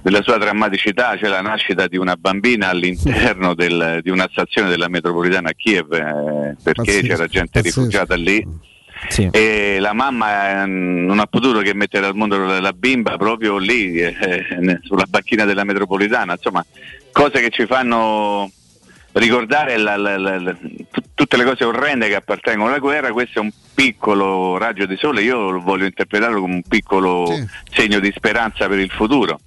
della 0.01 0.21
sua 0.21 0.37
drammaticità, 0.37 1.17
cioè 1.17 1.29
la 1.29 1.41
nascita 1.41 1.87
di 1.87 1.97
una 1.97 2.15
bambina 2.15 2.69
all'interno 2.69 3.53
del- 3.55 3.99
di 4.03 4.09
una 4.09 4.27
stazione 4.31 4.69
della 4.69 4.87
metropolitana 4.87 5.49
a 5.49 5.53
Kiev, 5.53 5.91
eh, 5.93 6.55
perché 6.63 6.81
Pazzesco, 6.83 7.07
c'era 7.07 7.27
gente 7.27 7.59
pazzesco. 7.61 7.79
rifugiata 7.79 8.15
lì. 8.15 8.45
Sì. 9.09 9.29
E 9.31 9.77
la 9.79 9.93
mamma 9.93 10.63
eh, 10.63 10.65
non 10.65 11.19
ha 11.19 11.25
potuto 11.27 11.59
che 11.59 11.73
mettere 11.73 12.05
al 12.05 12.15
mondo 12.15 12.59
la 12.59 12.73
bimba 12.73 13.17
proprio 13.17 13.57
lì, 13.57 13.97
eh, 13.99 14.15
eh, 14.19 14.79
sulla 14.83 15.05
banchina 15.07 15.45
della 15.45 15.63
metropolitana, 15.63 16.33
insomma, 16.33 16.65
cose 17.11 17.39
che 17.41 17.49
ci 17.49 17.65
fanno 17.65 18.49
ricordare 19.13 19.77
la- 19.77 19.97
la- 19.97 20.17
la- 20.17 20.55
tutte 21.15 21.37
le 21.37 21.43
cose 21.43 21.63
orrende 21.63 22.07
che 22.07 22.15
appartengono 22.15 22.69
alla 22.69 22.79
guerra, 22.79 23.11
questo 23.11 23.39
è 23.39 23.41
un 23.41 23.51
piccolo 23.73 24.57
raggio 24.57 24.85
di 24.85 24.95
sole, 24.97 25.21
io 25.23 25.49
lo 25.49 25.59
voglio 25.59 25.85
interpretarlo 25.85 26.39
come 26.39 26.53
un 26.55 26.61
piccolo 26.67 27.25
segno 27.71 27.99
di 27.99 28.11
speranza 28.15 28.67
per 28.67 28.79
il 28.79 28.91
futuro. 28.91 29.39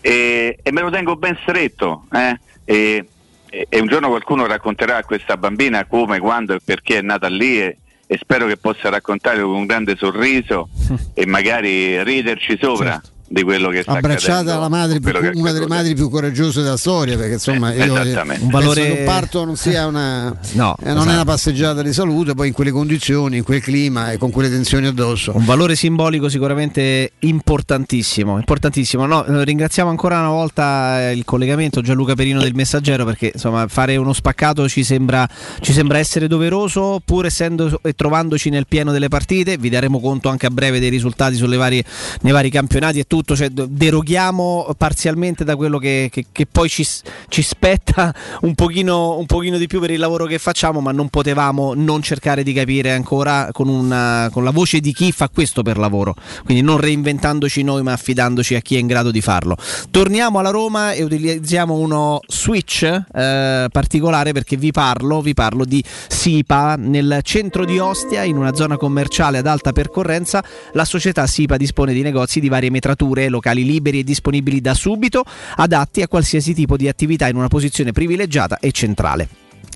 E, 0.00 0.58
e 0.62 0.72
me 0.72 0.80
lo 0.80 0.88
tengo 0.90 1.16
ben 1.16 1.36
stretto 1.42 2.06
eh? 2.12 2.38
e, 2.64 3.04
e- 3.50 3.66
e 3.68 3.80
un 3.80 3.86
giorno 3.88 4.08
qualcuno 4.08 4.46
racconterà 4.46 4.96
a 4.96 5.04
questa 5.04 5.36
bambina 5.36 5.84
come, 5.84 6.18
quando 6.18 6.54
e 6.54 6.60
perché 6.64 6.98
è 6.98 7.02
nata 7.02 7.28
lì 7.28 7.60
e, 7.60 7.76
e 8.12 8.18
spero 8.20 8.48
che 8.48 8.56
possa 8.56 8.88
raccontarlo 8.88 9.46
con 9.46 9.54
un 9.54 9.66
grande 9.66 9.94
sorriso 9.94 10.68
e 11.14 11.26
magari 11.26 12.02
riderci 12.02 12.58
sopra 12.60 13.00
di 13.32 13.44
quello 13.44 13.68
che 13.68 13.82
sta 13.82 13.92
abbracciata 13.92 14.56
alla 14.56 14.68
madre 14.68 14.98
più- 14.98 15.12
una 15.34 15.52
delle 15.52 15.68
madri 15.68 15.94
più 15.94 16.10
coraggiose 16.10 16.62
della 16.62 16.76
storia 16.76 17.16
perché 17.16 17.34
insomma 17.34 17.72
Eh, 17.72 17.84
io 17.84 17.96
eh, 17.96 18.20
Un 18.40 18.48
valore- 18.50 18.82
che 18.92 18.98
un 18.98 19.04
parto 19.04 19.44
non 19.44 19.56
sia 19.56 19.86
una 19.90 20.36
No, 20.54 20.74
eh, 20.80 20.86
non 20.86 20.96
è 20.96 20.98
esatto. 20.98 21.10
una 21.12 21.24
passeggiata 21.24 21.80
di 21.82 21.92
salute 21.92 22.34
poi 22.34 22.48
in 22.48 22.52
quelle 22.54 22.72
condizioni 22.72 23.36
in 23.36 23.44
quel 23.44 23.60
clima 23.60 24.10
e 24.10 24.18
con 24.18 24.32
quelle 24.32 24.50
tensioni 24.50 24.88
addosso 24.88 25.30
Un 25.36 25.44
valore 25.44 25.76
simbolico 25.76 26.28
sicuramente 26.28 27.12
importantissimo, 27.20 28.36
importantissimo. 28.36 29.06
No, 29.06 29.24
eh, 29.24 29.44
ringraziamo 29.44 29.88
ancora 29.90 30.18
una 30.18 30.30
volta 30.30 31.08
eh, 31.10 31.12
il 31.12 31.24
collegamento 31.24 31.82
Gianluca 31.82 32.14
Perino 32.14 32.40
del 32.40 32.54
Messaggero 32.54 33.04
perché 33.04 33.30
insomma 33.32 33.68
fare 33.68 33.96
uno 33.96 34.12
spaccato 34.12 34.68
ci 34.68 34.82
sembra, 34.82 35.28
ci 35.60 35.72
sembra 35.72 35.98
essere 35.98 36.26
doveroso 36.26 37.00
pur 37.04 37.26
essendo 37.26 37.78
e 37.82 37.92
trovandoci 37.92 38.50
nel 38.50 38.66
pieno 38.66 38.90
delle 38.90 39.06
partite. 39.08 39.56
Vi 39.56 39.68
daremo 39.68 40.00
conto 40.00 40.28
anche 40.28 40.46
a 40.46 40.50
breve 40.50 40.80
dei 40.80 40.88
risultati 40.90 41.36
sulle 41.36 41.56
varie, 41.56 41.84
nei 42.22 42.32
vari 42.32 42.50
campionati 42.50 42.98
e 42.98 43.04
tutto. 43.04 43.18
Cioè, 43.24 43.48
d- 43.48 43.66
deroghiamo 43.66 44.74
parzialmente 44.76 45.44
da 45.44 45.56
quello 45.56 45.78
che, 45.78 46.08
che- 46.10 46.26
che 46.32 46.46
poi 46.46 46.68
ci, 46.68 46.86
ci 47.28 47.42
spetta 47.42 48.14
un 48.42 48.54
pochino, 48.54 49.18
un 49.18 49.26
pochino 49.26 49.58
di 49.58 49.66
più 49.66 49.80
per 49.80 49.90
il 49.90 49.98
lavoro 49.98 50.26
che 50.26 50.38
facciamo, 50.38 50.80
ma 50.80 50.92
non 50.92 51.08
potevamo 51.08 51.74
non 51.74 52.02
cercare 52.02 52.42
di 52.42 52.52
capire 52.52 52.92
ancora 52.92 53.48
con, 53.52 53.68
una- 53.68 54.28
con 54.32 54.44
la 54.44 54.50
voce 54.50 54.80
di 54.80 54.92
chi 54.92 55.12
fa 55.12 55.28
questo 55.28 55.62
per 55.62 55.78
lavoro. 55.78 56.14
Quindi 56.44 56.62
non 56.62 56.78
reinventandoci 56.78 57.62
noi, 57.62 57.82
ma 57.82 57.92
affidandoci 57.92 58.54
a 58.54 58.60
chi 58.60 58.76
è 58.76 58.78
in 58.78 58.86
grado 58.86 59.10
di 59.10 59.20
farlo. 59.20 59.56
Torniamo 59.90 60.38
alla 60.38 60.50
Roma 60.50 60.92
e 60.92 61.02
utilizziamo 61.02 61.74
uno 61.74 62.20
switch 62.26 62.82
eh, 62.82 63.66
particolare 63.70 64.32
perché 64.32 64.56
vi 64.56 64.70
parlo, 64.70 65.20
vi 65.20 65.34
parlo 65.34 65.64
di 65.64 65.82
SIPA 66.08 66.76
nel 66.76 67.20
centro 67.22 67.64
di 67.64 67.78
Ostia, 67.78 68.22
in 68.24 68.36
una 68.36 68.54
zona 68.54 68.76
commerciale 68.76 69.38
ad 69.38 69.46
alta 69.46 69.72
percorrenza. 69.72 70.42
La 70.72 70.84
società 70.84 71.26
SIPA 71.26 71.56
dispone 71.56 71.92
di 71.92 72.02
negozi 72.02 72.40
di 72.40 72.48
varie 72.48 72.70
metrature, 72.70 73.09
locali 73.28 73.64
liberi 73.64 74.00
e 74.00 74.04
disponibili 74.04 74.60
da 74.60 74.74
subito, 74.74 75.24
adatti 75.56 76.02
a 76.02 76.08
qualsiasi 76.08 76.54
tipo 76.54 76.76
di 76.76 76.88
attività 76.88 77.28
in 77.28 77.36
una 77.36 77.48
posizione 77.48 77.92
privilegiata 77.92 78.58
e 78.58 78.72
centrale. 78.72 79.28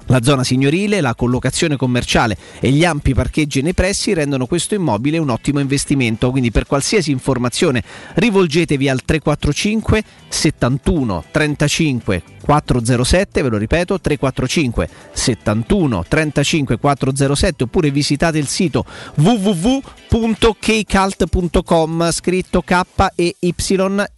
La 0.06 0.22
zona 0.22 0.44
signorile, 0.44 1.00
la 1.00 1.14
collocazione 1.14 1.76
commerciale 1.76 2.36
e 2.60 2.70
gli 2.70 2.84
ampi 2.84 3.14
parcheggi 3.14 3.62
nei 3.62 3.72
pressi 3.72 4.12
rendono 4.12 4.46
questo 4.46 4.74
immobile 4.74 5.16
un 5.16 5.30
ottimo 5.30 5.60
investimento, 5.60 6.30
quindi 6.30 6.50
per 6.50 6.66
qualsiasi 6.66 7.10
informazione 7.10 7.82
rivolgetevi 8.14 8.88
al 8.88 9.02
345 9.02 10.04
71 10.28 11.24
35 11.30 12.22
407, 12.44 13.42
ve 13.42 13.48
lo 13.48 13.56
ripeto, 13.56 13.98
345 13.98 14.88
71 15.12 16.04
35 16.06 16.78
407 16.78 17.64
oppure 17.64 17.90
visitate 17.90 18.38
il 18.38 18.46
sito 18.46 18.84
www.kcalt.com 19.14 22.10
scritto 22.10 22.62
K 22.62 22.82
E 23.14 23.36
Y 23.38 23.54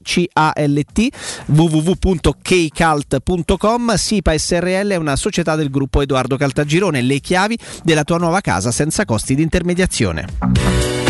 C 0.02 0.24
A 0.32 0.52
L 0.56 0.82
T 0.92 1.08
www.kcalt.com 1.46 3.94
SIPA 3.94 4.38
SRL 4.38 4.90
è 4.90 4.96
una 4.96 5.14
società 5.16 5.54
del 5.54 5.70
gruppo 5.70 6.02
Edoardo 6.02 6.36
Caltagirone, 6.36 7.00
le 7.02 7.20
chiavi 7.20 7.56
della 7.84 8.02
tua 8.04 8.18
nuova 8.18 8.40
casa 8.40 8.72
senza 8.72 9.04
costi 9.04 9.36
di 9.36 9.42
intermediazione. 9.42 11.05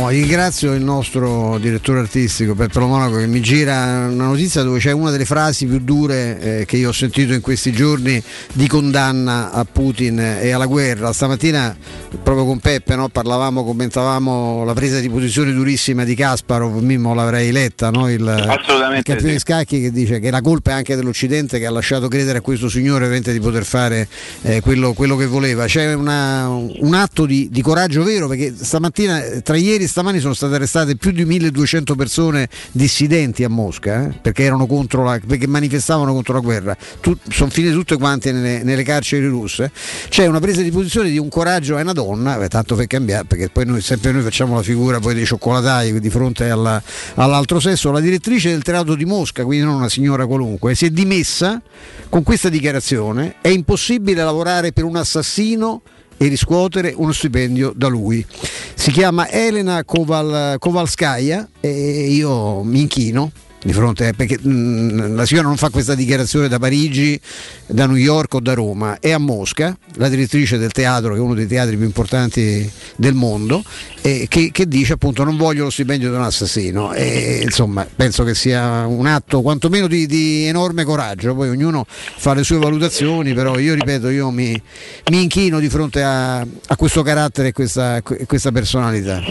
Oh, 0.00 0.10
ringrazio 0.10 0.74
il 0.74 0.82
nostro 0.82 1.58
direttore 1.58 1.98
artistico 1.98 2.54
Peppero 2.54 2.86
Monaco 2.86 3.16
che 3.16 3.26
mi 3.26 3.40
gira 3.40 4.06
una 4.08 4.26
notizia 4.26 4.62
dove 4.62 4.78
c'è 4.78 4.92
una 4.92 5.10
delle 5.10 5.24
frasi 5.24 5.66
più 5.66 5.80
dure 5.80 6.60
eh, 6.60 6.64
che 6.66 6.76
io 6.76 6.90
ho 6.90 6.92
sentito 6.92 7.32
in 7.32 7.40
questi 7.40 7.72
giorni 7.72 8.22
di 8.52 8.68
condanna 8.68 9.50
a 9.50 9.64
Putin 9.64 10.20
e 10.20 10.52
alla 10.52 10.66
guerra. 10.66 11.12
Stamattina 11.12 11.76
proprio 12.22 12.44
con 12.44 12.60
Peppe 12.60 12.94
no, 12.94 13.08
parlavamo, 13.08 13.64
commentavamo 13.64 14.62
la 14.62 14.72
presa 14.72 15.00
di 15.00 15.08
posizione 15.08 15.52
durissima 15.52 16.04
di 16.04 16.14
Kasparov, 16.14 16.80
Mimmo 16.80 17.12
l'avrei 17.12 17.50
letta, 17.50 17.90
no? 17.90 18.08
il, 18.08 18.20
il 18.20 19.02
campione 19.02 19.32
di 19.32 19.38
scacchi 19.40 19.80
che 19.80 19.90
dice 19.90 20.20
che 20.20 20.30
la 20.30 20.40
colpa 20.40 20.70
è 20.70 20.74
anche 20.74 20.94
dell'Occidente 20.94 21.58
che 21.58 21.66
ha 21.66 21.72
lasciato 21.72 22.06
credere 22.06 22.38
a 22.38 22.40
questo 22.40 22.68
signore 22.68 23.20
di 23.20 23.40
poter 23.40 23.64
fare 23.64 24.06
eh, 24.42 24.60
quello, 24.60 24.92
quello 24.92 25.16
che 25.16 25.26
voleva. 25.26 25.66
C'è 25.66 25.92
una- 25.92 26.46
un 26.48 26.94
atto 26.94 27.26
di, 27.26 27.48
di 27.50 27.62
coraggio 27.62 28.04
vero 28.04 28.28
perché 28.28 28.54
stamattina, 28.56 29.20
tra 29.42 29.56
ieri 29.56 29.86
stamani 29.88 30.20
sono 30.20 30.34
state 30.34 30.54
arrestate 30.54 30.96
più 30.96 31.10
di 31.10 31.24
1200 31.24 31.94
persone 31.94 32.48
dissidenti 32.70 33.42
a 33.44 33.48
Mosca 33.48 34.04
eh, 34.04 34.18
perché, 34.20 34.48
la, 34.48 35.20
perché 35.26 35.46
manifestavano 35.46 36.12
contro 36.12 36.34
la 36.34 36.40
guerra. 36.40 36.76
sono 37.28 37.50
finite 37.50 37.72
tutte 37.72 37.96
quante 37.96 38.30
nelle, 38.30 38.62
nelle 38.62 38.82
carceri 38.82 39.26
russe. 39.26 39.72
C'è 40.08 40.26
una 40.26 40.40
presa 40.40 40.62
di 40.62 40.70
posizione 40.70 41.10
di 41.10 41.18
un 41.18 41.28
coraggio 41.28 41.78
e 41.78 41.82
una 41.82 41.92
donna, 41.92 42.40
eh, 42.42 42.48
tanto 42.48 42.74
per 42.76 42.86
cambiare, 42.86 43.24
perché 43.24 43.48
poi 43.48 43.66
noi 43.66 43.80
sempre 43.80 44.12
noi 44.12 44.22
facciamo 44.22 44.54
la 44.54 44.62
figura 44.62 45.00
poi 45.00 45.14
dei 45.14 45.24
cioccolatai 45.26 45.98
di 45.98 46.10
fronte 46.10 46.48
alla- 46.50 46.82
all'altro 47.14 47.58
sesso. 47.58 47.90
La 47.90 48.00
direttrice 48.00 48.50
del 48.50 48.62
teatro 48.62 48.94
di 48.94 49.04
Mosca, 49.04 49.44
quindi 49.44 49.64
non 49.64 49.74
una 49.74 49.88
signora 49.88 50.26
qualunque, 50.26 50.74
si 50.74 50.86
è 50.86 50.90
dimessa 50.90 51.60
con 52.08 52.22
questa 52.22 52.48
dichiarazione. 52.48 53.36
È 53.40 53.48
impossibile 53.48 54.22
lavorare 54.22 54.72
per 54.72 54.84
un 54.84 54.96
assassino 54.96 55.82
e 56.18 56.26
riscuotere 56.26 56.92
uno 56.94 57.12
stipendio 57.12 57.72
da 57.74 57.88
lui. 57.88 58.24
Si 58.74 58.90
chiama 58.90 59.30
Elena 59.30 59.82
Koval, 59.84 60.58
Kovalskaya 60.58 61.48
e 61.60 62.10
io 62.10 62.62
mi 62.62 62.80
inchino 62.82 63.30
di 63.62 63.72
fronte 63.72 64.12
perché 64.14 64.38
mh, 64.40 65.14
la 65.14 65.26
signora 65.26 65.48
non 65.48 65.56
fa 65.56 65.70
questa 65.70 65.94
dichiarazione 65.94 66.48
da 66.48 66.58
Parigi, 66.58 67.20
da 67.66 67.86
New 67.86 67.96
York 67.96 68.34
o 68.34 68.40
da 68.40 68.54
Roma, 68.54 68.98
è 69.00 69.10
a 69.10 69.18
Mosca, 69.18 69.76
la 69.94 70.08
direttrice 70.08 70.58
del 70.58 70.72
teatro 70.72 71.12
che 71.12 71.18
è 71.18 71.20
uno 71.20 71.34
dei 71.34 71.46
teatri 71.46 71.76
più 71.76 71.84
importanti 71.84 72.70
del 72.96 73.14
mondo 73.14 73.62
e 74.00 74.26
che, 74.28 74.50
che 74.52 74.68
dice 74.68 74.94
appunto 74.94 75.24
non 75.24 75.36
voglio 75.36 75.64
lo 75.64 75.70
stipendio 75.70 76.10
di 76.10 76.14
un 76.14 76.22
assassino 76.22 76.92
e 76.92 77.40
insomma 77.42 77.86
penso 77.94 78.24
che 78.24 78.34
sia 78.34 78.86
un 78.86 79.06
atto 79.06 79.42
quantomeno 79.42 79.86
di, 79.86 80.06
di 80.06 80.44
enorme 80.44 80.84
coraggio, 80.84 81.34
poi 81.34 81.48
ognuno 81.48 81.84
fa 81.88 82.34
le 82.34 82.44
sue 82.44 82.58
valutazioni, 82.58 83.34
però 83.34 83.58
io 83.58 83.74
ripeto 83.74 84.08
io 84.08 84.30
mi, 84.30 84.60
mi 85.10 85.22
inchino 85.22 85.58
di 85.58 85.68
fronte 85.68 86.02
a, 86.02 86.38
a 86.38 86.76
questo 86.76 87.02
carattere 87.02 87.48
e 87.48 87.52
questa, 87.52 88.00
questa 88.02 88.52
personalità. 88.52 89.22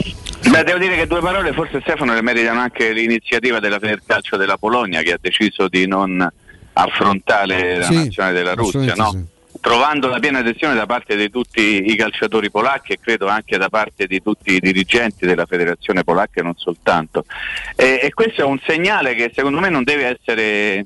Beh, 0.50 0.64
devo 0.64 0.78
dire 0.80 0.96
che 0.96 1.08
due 1.08 1.20
parole 1.20 1.52
forse 1.54 1.82
Stefano 1.82 2.14
le 2.14 2.22
meritano 2.22 2.60
anche 2.60 2.92
l'iniziativa 2.92 3.60
della 3.60 3.80
Federcalcio 4.18 4.38
della 4.38 4.58
Polonia 4.58 5.02
che 5.02 5.14
ha 5.14 5.18
deciso 5.20 5.68
di 5.68 5.88
non 5.88 6.28
affrontare 6.74 7.78
la 7.78 7.86
Sì, 7.86 7.96
nazionale 7.96 8.34
della 8.34 8.54
Russia, 8.54 8.94
no? 8.96 9.26
trovando 9.60 10.08
la 10.08 10.20
piena 10.20 10.40
adesione 10.40 10.76
da 10.76 10.86
parte 10.86 11.16
di 11.16 11.30
tutti 11.30 11.92
i 11.92 11.96
calciatori 11.96 12.52
polacchi 12.52 12.94
e 12.94 13.00
credo 13.02 13.28
anche 13.28 13.58
da 13.58 13.70
parte 13.70 14.06
di 14.06 14.22
tutti 14.22 14.54
i 14.54 14.60
dirigenti 14.60 15.26
della 15.26 15.46
federazione 15.46 16.04
polacca 16.04 16.40
e 16.40 16.44
non 16.44 16.54
soltanto. 16.56 17.26
E, 17.76 18.00
e 18.02 18.14
questo 18.14 18.42
è 18.42 18.46
un 18.46 18.60
segnale 18.66 19.16
che 19.16 19.32
secondo 19.34 19.60
me 19.60 19.70
non 19.70 19.84
deve 19.84 20.18
essere 20.20 20.86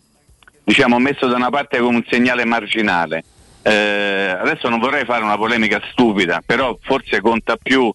diciamo, 0.64 1.00
messo 1.00 1.28
da 1.28 1.36
una 1.36 1.50
parte 1.50 1.80
come 1.80 1.98
un 1.98 2.06
segnale 2.10 2.46
marginale. 2.46 3.24
Eh, 3.64 4.36
adesso 4.40 4.70
non 4.70 4.80
vorrei 4.80 5.06
fare 5.06 5.24
una 5.24 5.38
polemica 5.38 5.82
stupida, 5.92 6.42
però 6.44 6.76
forse 6.82 7.22
conta 7.22 7.58
più 7.58 7.94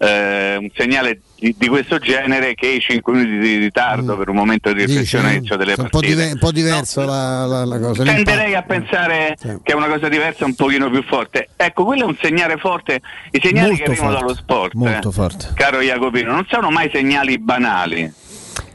eh, 0.00 0.56
un 0.56 0.68
segnale 0.76 1.20
di, 1.38 1.54
di 1.58 1.66
questo 1.68 1.98
genere 1.98 2.54
che 2.54 2.66
i 2.68 2.80
5 2.80 3.12
minuti 3.12 3.38
di 3.38 3.56
ritardo 3.56 4.16
per 4.16 4.28
un 4.28 4.36
momento 4.36 4.72
di 4.72 4.84
riflessione 4.84 5.28
all'inizio 5.30 5.56
delle 5.56 5.72
è 5.72 5.74
un 5.78 5.88
po', 5.88 5.98
partite. 5.98 6.14
dive- 6.14 6.32
un 6.32 6.38
po' 6.38 6.52
diverso 6.52 7.04
la, 7.04 7.44
la- 7.46 7.64
la 7.64 7.78
cosa. 7.80 8.04
Tenderei 8.04 8.54
a 8.54 8.62
pensare 8.62 9.36
che 9.40 9.72
è 9.72 9.74
una 9.74 9.88
cosa 9.88 10.08
diversa 10.08 10.44
un 10.44 10.54
pochino 10.54 10.88
più 10.90 11.02
forte. 11.02 11.48
Ecco, 11.56 11.84
quello 11.84 12.02
è 12.02 12.06
un 12.06 12.16
segnale 12.20 12.56
forte. 12.58 13.00
I 13.32 13.40
segnali 13.42 13.68
Molto 13.70 13.84
che 13.84 13.90
arrivano 13.90 14.10
forte, 14.10 14.24
dallo 14.26 14.34
sport, 14.36 14.74
molto 14.74 15.08
eh, 15.08 15.12
forte. 15.12 15.50
caro 15.54 15.80
Jacopino, 15.80 16.32
non 16.32 16.46
sono 16.48 16.70
mai 16.70 16.90
segnali 16.92 17.38
banali. 17.38 18.12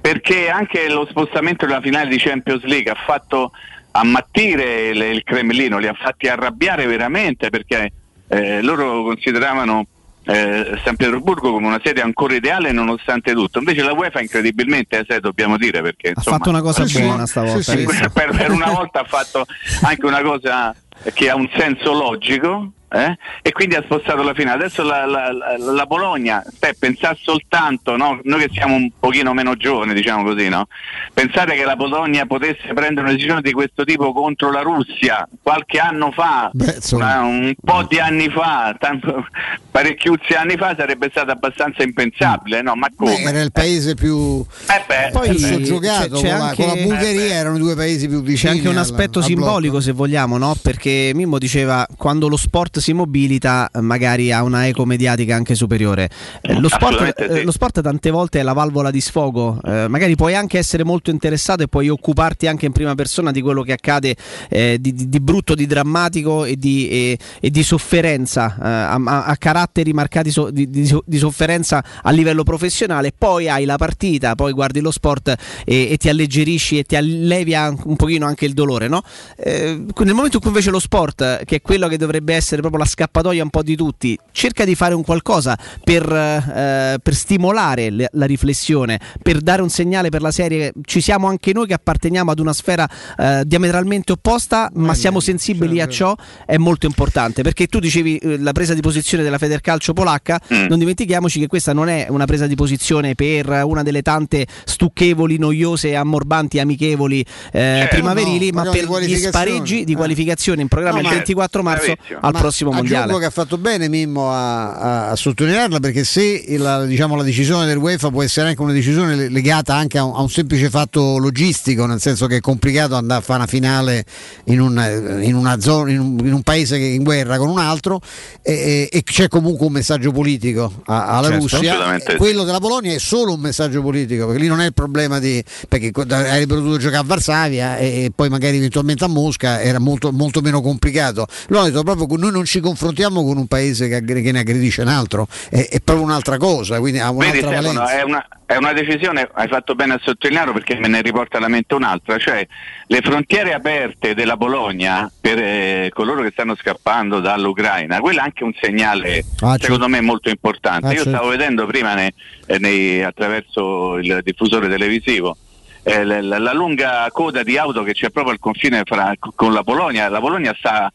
Perché 0.01 0.49
anche 0.49 0.89
lo 0.89 1.05
spostamento 1.09 1.65
della 1.65 1.79
finale 1.79 2.09
di 2.09 2.17
Champions 2.17 2.63
League 2.63 2.91
ha 2.91 2.97
fatto 3.05 3.51
ammattire 3.91 4.87
il, 4.89 5.01
il 5.01 5.23
Cremlino, 5.23 5.77
li 5.77 5.87
ha 5.87 5.93
fatti 5.93 6.27
arrabbiare 6.27 6.85
veramente 6.87 7.49
perché 7.49 7.91
eh, 8.27 8.61
loro 8.61 9.03
consideravano 9.03 9.85
eh, 10.25 10.79
San 10.83 10.95
Pietroburgo 10.95 11.51
come 11.51 11.67
una 11.67 11.81
sede 11.83 12.01
ancora 12.01 12.35
ideale 12.35 12.71
nonostante 12.71 13.33
tutto. 13.33 13.59
Invece 13.59 13.83
la 13.83 13.93
UEFA 13.93 14.21
incredibilmente, 14.21 15.05
eh, 15.07 15.19
dobbiamo 15.19 15.57
dire 15.57 15.81
perché 15.81 16.07
Ha 16.09 16.13
insomma, 16.15 16.37
fatto 16.37 16.49
una 16.49 16.61
cosa 16.61 16.85
sì, 16.85 17.01
buona 17.01 17.25
stavolta. 17.25 17.61
sì, 17.61 17.85
visto? 17.85 18.09
per, 18.09 18.35
per 18.35 18.51
una 18.51 18.71
volta 18.71 19.01
ha 19.01 19.05
fatto 19.05 19.45
anche 19.81 20.05
una 20.05 20.21
cosa 20.21 20.75
che 21.13 21.29
ha 21.29 21.35
un 21.35 21.49
senso 21.57 21.93
logico. 21.93 22.71
Eh? 22.93 23.17
e 23.41 23.51
quindi 23.51 23.75
ha 23.75 23.81
spostato 23.83 24.21
la 24.23 24.33
finale. 24.33 24.63
Adesso 24.65 24.83
la, 24.83 25.05
la, 25.05 25.31
la, 25.31 25.57
la 25.57 25.85
Bologna, 25.85 26.43
beh, 26.59 26.75
pensare 26.77 27.17
soltanto, 27.21 27.97
no? 27.97 28.19
noi 28.23 28.41
che 28.41 28.49
siamo 28.53 28.75
un 28.75 28.89
pochino 28.99 29.33
meno 29.33 29.55
giovani, 29.55 29.93
diciamo 29.93 30.23
così, 30.23 30.47
no? 30.49 30.67
pensare 31.13 31.55
che 31.55 31.65
la 31.65 31.75
Bologna 31.75 32.25
potesse 32.25 32.73
prendere 32.73 33.01
una 33.01 33.11
decisione 33.11 33.41
di 33.41 33.51
questo 33.51 33.83
tipo 33.83 34.13
contro 34.13 34.51
la 34.51 34.61
Russia 34.61 35.27
qualche 35.41 35.79
anno 35.79 36.11
fa, 36.11 36.49
Beh, 36.53 36.73
insomma. 36.75 37.21
un 37.21 37.53
po' 37.63 37.83
di 37.89 37.99
anni 37.99 38.29
fa, 38.29 38.75
tanto, 38.79 39.25
parecchiuzzi 39.71 40.33
anni 40.33 40.55
fa, 40.57 40.75
sarebbe 40.77 41.07
stato 41.09 41.31
abbastanza 41.31 41.83
impensabile, 41.83 42.61
no? 42.61 42.75
Ma 42.75 42.87
come? 42.95 43.15
Beh, 43.15 43.21
era 43.29 43.41
il 43.41 43.51
paese 43.51 43.95
più, 43.95 44.43
Eh 44.67 44.83
beh, 44.85 45.09
Poi 45.11 45.29
più 45.29 45.37
c'è- 45.39 45.53
soggiogato 45.53 46.19
c'è 46.19 46.29
con, 46.29 46.37
la, 46.37 46.47
anche- 46.49 46.65
con 46.65 46.75
la 46.77 46.83
Bulgaria, 46.83 47.33
erano 47.35 47.55
i 47.55 47.59
due 47.59 47.75
paesi 47.75 48.07
più 48.07 48.19
C'è 48.19 48.25
vicini. 48.25 48.53
anche 48.57 48.69
un 48.69 48.77
aspetto 48.77 49.19
al 49.19 49.25
simbolico, 49.25 49.79
se 49.79 49.91
vogliamo, 49.91 50.37
no? 50.37 50.55
Perché 50.61 51.11
Mimmo 51.13 51.37
diceva 51.37 51.85
quando 51.97 52.27
lo 52.27 52.37
sport 52.37 52.79
si 52.83 52.91
mobilita, 52.93 53.69
eh, 53.73 53.79
magari 53.81 54.31
ha 54.33 54.43
una 54.43 54.67
eco 54.67 54.83
mediatica 54.85 55.35
anche 55.35 55.55
superiore. 55.55 56.09
Eh, 56.41 56.59
lo, 56.59 56.67
sport, 56.67 56.83
Assolutamente 56.83 57.33
sì. 57.33 57.39
eh, 57.39 57.43
lo 57.43 57.51
sport 57.51 57.81
tante 57.81 58.11
volte 58.11 58.39
è 58.41 58.43
la 58.43 58.51
valvola 58.53 58.91
di 58.91 58.99
sfogo. 58.99 59.59
Eh, 59.65 59.87
magari 59.87 60.15
puoi 60.15 60.35
anche 60.35 60.57
essere 60.57 60.83
molto 60.83 61.09
interessato 61.09 61.63
e 61.63 61.67
puoi 61.69 61.87
occuparti 61.87 62.45
anche 62.45 62.65
in 62.65 62.73
prima 62.73 62.93
persona 62.93 63.31
di 63.31 63.41
quello 63.41 63.61
che 63.63 63.71
accade 63.71 64.15
eh, 64.49 64.77
di, 64.79 64.93
di- 64.93 65.19
brutto, 65.21 65.55
di 65.55 65.65
drammatico 65.65 66.43
e 66.43 66.57
di, 66.57 66.89
e- 66.89 67.17
e 67.39 67.49
di 67.49 67.63
sofferenza, 67.63 68.53
eh, 68.61 68.67
a, 68.67 69.23
a- 69.25 69.37
caratteri 69.37 69.93
marcati 69.93 70.29
so- 70.29 70.51
di, 70.51 70.69
di 70.69 70.85
so- 70.85 71.03
di 71.05 71.17
sofferenza 71.17 71.81
a 72.03 72.11
livello 72.11 72.43
professionale. 72.43 73.13
Poi 73.17 73.47
hai 73.47 73.63
la 73.63 73.77
partita, 73.77 74.35
poi 74.35 74.51
guardi 74.51 74.81
lo 74.81 74.91
sport 74.91 75.33
e, 75.63 75.87
e 75.91 75.97
ti 75.97 76.09
alleggerisci 76.09 76.79
e 76.79 76.83
ti 76.83 76.97
allevia 76.97 77.73
un 77.85 77.95
pochino 77.95 78.25
anche 78.25 78.45
il 78.45 78.53
dolore, 78.53 78.89
no? 78.89 79.01
Eh, 79.37 79.81
nel 80.03 80.13
momento 80.13 80.35
in 80.35 80.41
cui 80.41 80.49
invece 80.49 80.69
lo 80.69 80.79
sport, 80.79 81.45
che 81.45 81.55
è 81.55 81.61
quello 81.61 81.87
che 81.87 81.97
dovrebbe 81.97 82.33
essere 82.33 82.59
proprio 82.59 82.72
la 82.79 82.85
scappatoia 82.85 83.43
un 83.43 83.49
po' 83.49 83.63
di 83.63 83.75
tutti, 83.75 84.17
cerca 84.31 84.65
di 84.65 84.75
fare 84.75 84.93
un 84.93 85.03
qualcosa 85.03 85.57
per, 85.83 86.03
eh, 86.11 86.97
per 87.01 87.13
stimolare 87.15 87.89
le- 87.89 88.09
la 88.13 88.25
riflessione, 88.25 88.99
per 89.21 89.39
dare 89.41 89.61
un 89.61 89.69
segnale 89.69 90.09
per 90.09 90.21
la 90.21 90.31
serie, 90.31 90.71
ci 90.83 91.01
siamo 91.01 91.27
anche 91.27 91.53
noi 91.53 91.67
che 91.67 91.73
apparteniamo 91.73 92.31
ad 92.31 92.39
una 92.39 92.53
sfera 92.53 92.87
eh, 93.17 93.43
diametralmente 93.45 94.11
opposta, 94.13 94.69
ma 94.75 94.93
siamo 94.93 95.19
sensibili 95.19 95.79
a 95.81 95.87
ciò, 95.87 96.15
è 96.45 96.57
molto 96.57 96.85
importante, 96.85 97.41
perché 97.43 97.67
tu 97.67 97.79
dicevi 97.79 98.17
eh, 98.17 98.37
la 98.39 98.51
presa 98.51 98.73
di 98.73 98.81
posizione 98.81 99.23
della 99.23 99.37
Federcalcio 99.37 99.93
polacca, 99.93 100.39
non 100.49 100.79
dimentichiamoci 100.79 101.39
che 101.39 101.47
questa 101.47 101.73
non 101.73 101.89
è 101.89 102.07
una 102.09 102.25
presa 102.25 102.47
di 102.47 102.55
posizione 102.55 103.15
per 103.15 103.47
una 103.63 103.83
delle 103.83 104.01
tante 104.01 104.45
stucchevoli, 104.65 105.37
noiose, 105.37 105.95
ammorbanti, 105.95 106.59
amichevoli 106.59 107.25
eh, 107.51 107.87
primaverili, 107.89 108.51
no, 108.51 108.63
ma 108.63 108.69
per 108.71 108.85
gli 109.01 109.15
spareggi 109.17 109.83
di 109.83 109.95
qualificazione 109.95 110.61
in 110.61 110.67
programma 110.67 110.95
No, 110.97 111.01
il 111.01 111.07
ma- 111.07 111.13
24 111.13 111.63
marzo 111.63 111.91
al 111.91 112.31
Ma 112.33 112.39
prossimo 112.63 112.83
aggiungo 112.83 112.99
mondiale. 112.99 113.19
che 113.19 113.25
ha 113.25 113.29
fatto 113.29 113.57
bene 113.57 113.87
Mimmo 113.89 114.31
a, 114.31 114.73
a- 114.73 115.09
a 115.11 115.15
sottolinearla 115.15 115.79
perché 115.79 116.03
se 116.03 116.23
il- 116.23 116.85
diciamo, 116.87 117.15
la 117.15 117.23
decisione 117.23 117.65
del 117.65 117.77
UEFA 117.77 118.09
può 118.09 118.23
essere 118.23 118.49
anche 118.49 118.61
una 118.61 118.71
decisione 118.73 119.15
le- 119.15 119.29
legata 119.29 119.75
anche 119.75 119.97
a 119.97 120.03
un, 120.03 120.13
a 120.15 120.21
un 120.21 120.29
semplice 120.29 120.69
fatto 120.69 121.17
logistico, 121.17 121.85
nel 121.85 121.99
senso 122.01 122.27
che 122.27 122.37
è 122.37 122.39
complicato 122.39 122.95
andare 122.95 123.19
a 123.21 123.23
fare 123.23 123.39
una 123.39 123.47
finale 123.47 124.05
in 124.45 124.59
un, 124.61 125.19
in 125.21 125.35
una 125.35 125.59
zona, 125.59 125.91
in 125.91 125.99
un, 125.99 126.19
in 126.25 126.33
un 126.33 126.41
paese 126.41 126.77
che 126.77 126.85
è 126.85 126.89
in 126.89 127.03
guerra 127.03 127.37
con 127.37 127.49
un 127.49 127.59
altro 127.59 127.99
e, 128.41 128.53
e- 128.53 128.89
e 128.91 129.03
c'è 129.03 129.27
comunque 129.27 129.65
un 129.65 129.71
messaggio 129.73 130.11
politico 130.11 130.81
a- 130.85 131.07
alla 131.17 131.27
Certo. 131.29 131.41
Russia. 131.57 132.15
Quello 132.17 132.43
della 132.43 132.59
Polonia 132.59 132.93
è 132.93 132.99
solo 132.99 133.33
un 133.33 133.39
messaggio 133.39 133.81
politico 133.81 134.25
perché 134.27 134.41
lì 134.41 134.47
non 134.47 134.61
è 134.61 134.65
il 134.65 134.73
problema 134.73 135.19
di 135.19 135.43
perché 135.67 135.91
avrebbero 135.93 136.59
dovuto 136.61 136.77
giocare 136.77 136.97
a 137.01 137.03
Varsavia 137.05 137.77
e, 137.77 138.05
e 138.05 138.11
poi 138.15 138.29
magari 138.29 138.57
eventualmente 138.57 139.03
a 139.03 139.07
Mosca 139.07 139.61
era 139.61 139.79
molto, 139.79 140.11
molto 140.11 140.41
meno 140.41 140.61
complicato. 140.61 141.25
Loro 141.47 141.63
hanno 141.63 141.71
detto 141.71 141.83
proprio 141.83 142.05
che 142.07 142.17
noi 142.17 142.31
non 142.31 142.45
ci 142.45 142.52
confrontiamo 142.59 143.23
con 143.23 143.37
un 143.37 143.47
paese 143.47 143.87
che, 143.87 143.95
aggre- 143.95 144.21
che 144.21 144.31
ne 144.31 144.39
aggredisce 144.39 144.81
un 144.81 144.87
altro, 144.89 145.27
è, 145.49 145.67
è 145.69 145.79
proprio 145.81 146.05
un'altra 146.05 146.37
cosa, 146.37 146.79
quindi 146.79 146.99
ha 146.99 147.11
Vedi 147.11 147.37
un'altra 147.39 147.47
Stefano, 147.61 147.73
valenza. 147.79 147.97
è 147.99 148.03
una, 148.03 148.27
è 148.45 148.55
una 148.57 148.73
decisione, 148.73 149.29
hai 149.33 149.47
fatto 149.47 149.75
bene 149.75 149.93
a 149.93 149.99
sottolinearlo 150.03 150.53
perché 150.53 150.75
me 150.77 150.87
ne 150.87 151.01
riporta 151.01 151.37
alla 151.37 151.47
mente 151.47 151.73
un'altra, 151.75 152.17
cioè 152.17 152.45
le 152.87 152.99
frontiere 153.01 153.53
aperte 153.53 154.13
della 154.13 154.37
Polonia 154.37 155.09
per 155.19 155.37
eh, 155.39 155.89
coloro 155.93 156.21
che 156.21 156.29
stanno 156.31 156.55
scappando 156.55 157.19
dall'Ucraina, 157.19 157.99
quello 157.99 158.19
è 158.19 158.23
anche 158.23 158.43
un 158.43 158.53
segnale 158.61 159.23
Ah, 159.41 159.55
secondo 159.59 159.87
me 159.87 160.01
molto 160.01 160.29
importante. 160.29 160.87
Ah, 160.87 160.91
Io 160.91 160.97
certo. 161.03 161.09
stavo 161.11 161.29
vedendo 161.29 161.65
prima 161.65 161.93
ne- 161.95 162.13
eh, 162.45 162.59
nei- 162.59 163.03
attraverso 163.03 163.97
il 163.97 164.19
diffusore 164.23 164.67
televisivo 164.69 165.37
eh, 165.85 166.03
la, 166.05 166.21
la- 166.21 166.37
la 166.39 166.53
lunga 166.53 167.07
coda 167.11 167.43
di 167.43 167.57
auto 167.57 167.83
che 167.83 167.93
c'è 167.93 168.09
proprio 168.09 168.33
al 168.33 168.39
confine 168.39 168.83
fra- 168.85 169.13
con 169.35 169.51
la 169.51 169.63
Polonia, 169.63 170.07
la 170.09 170.19
Polonia 170.21 170.55
sta 170.57 170.91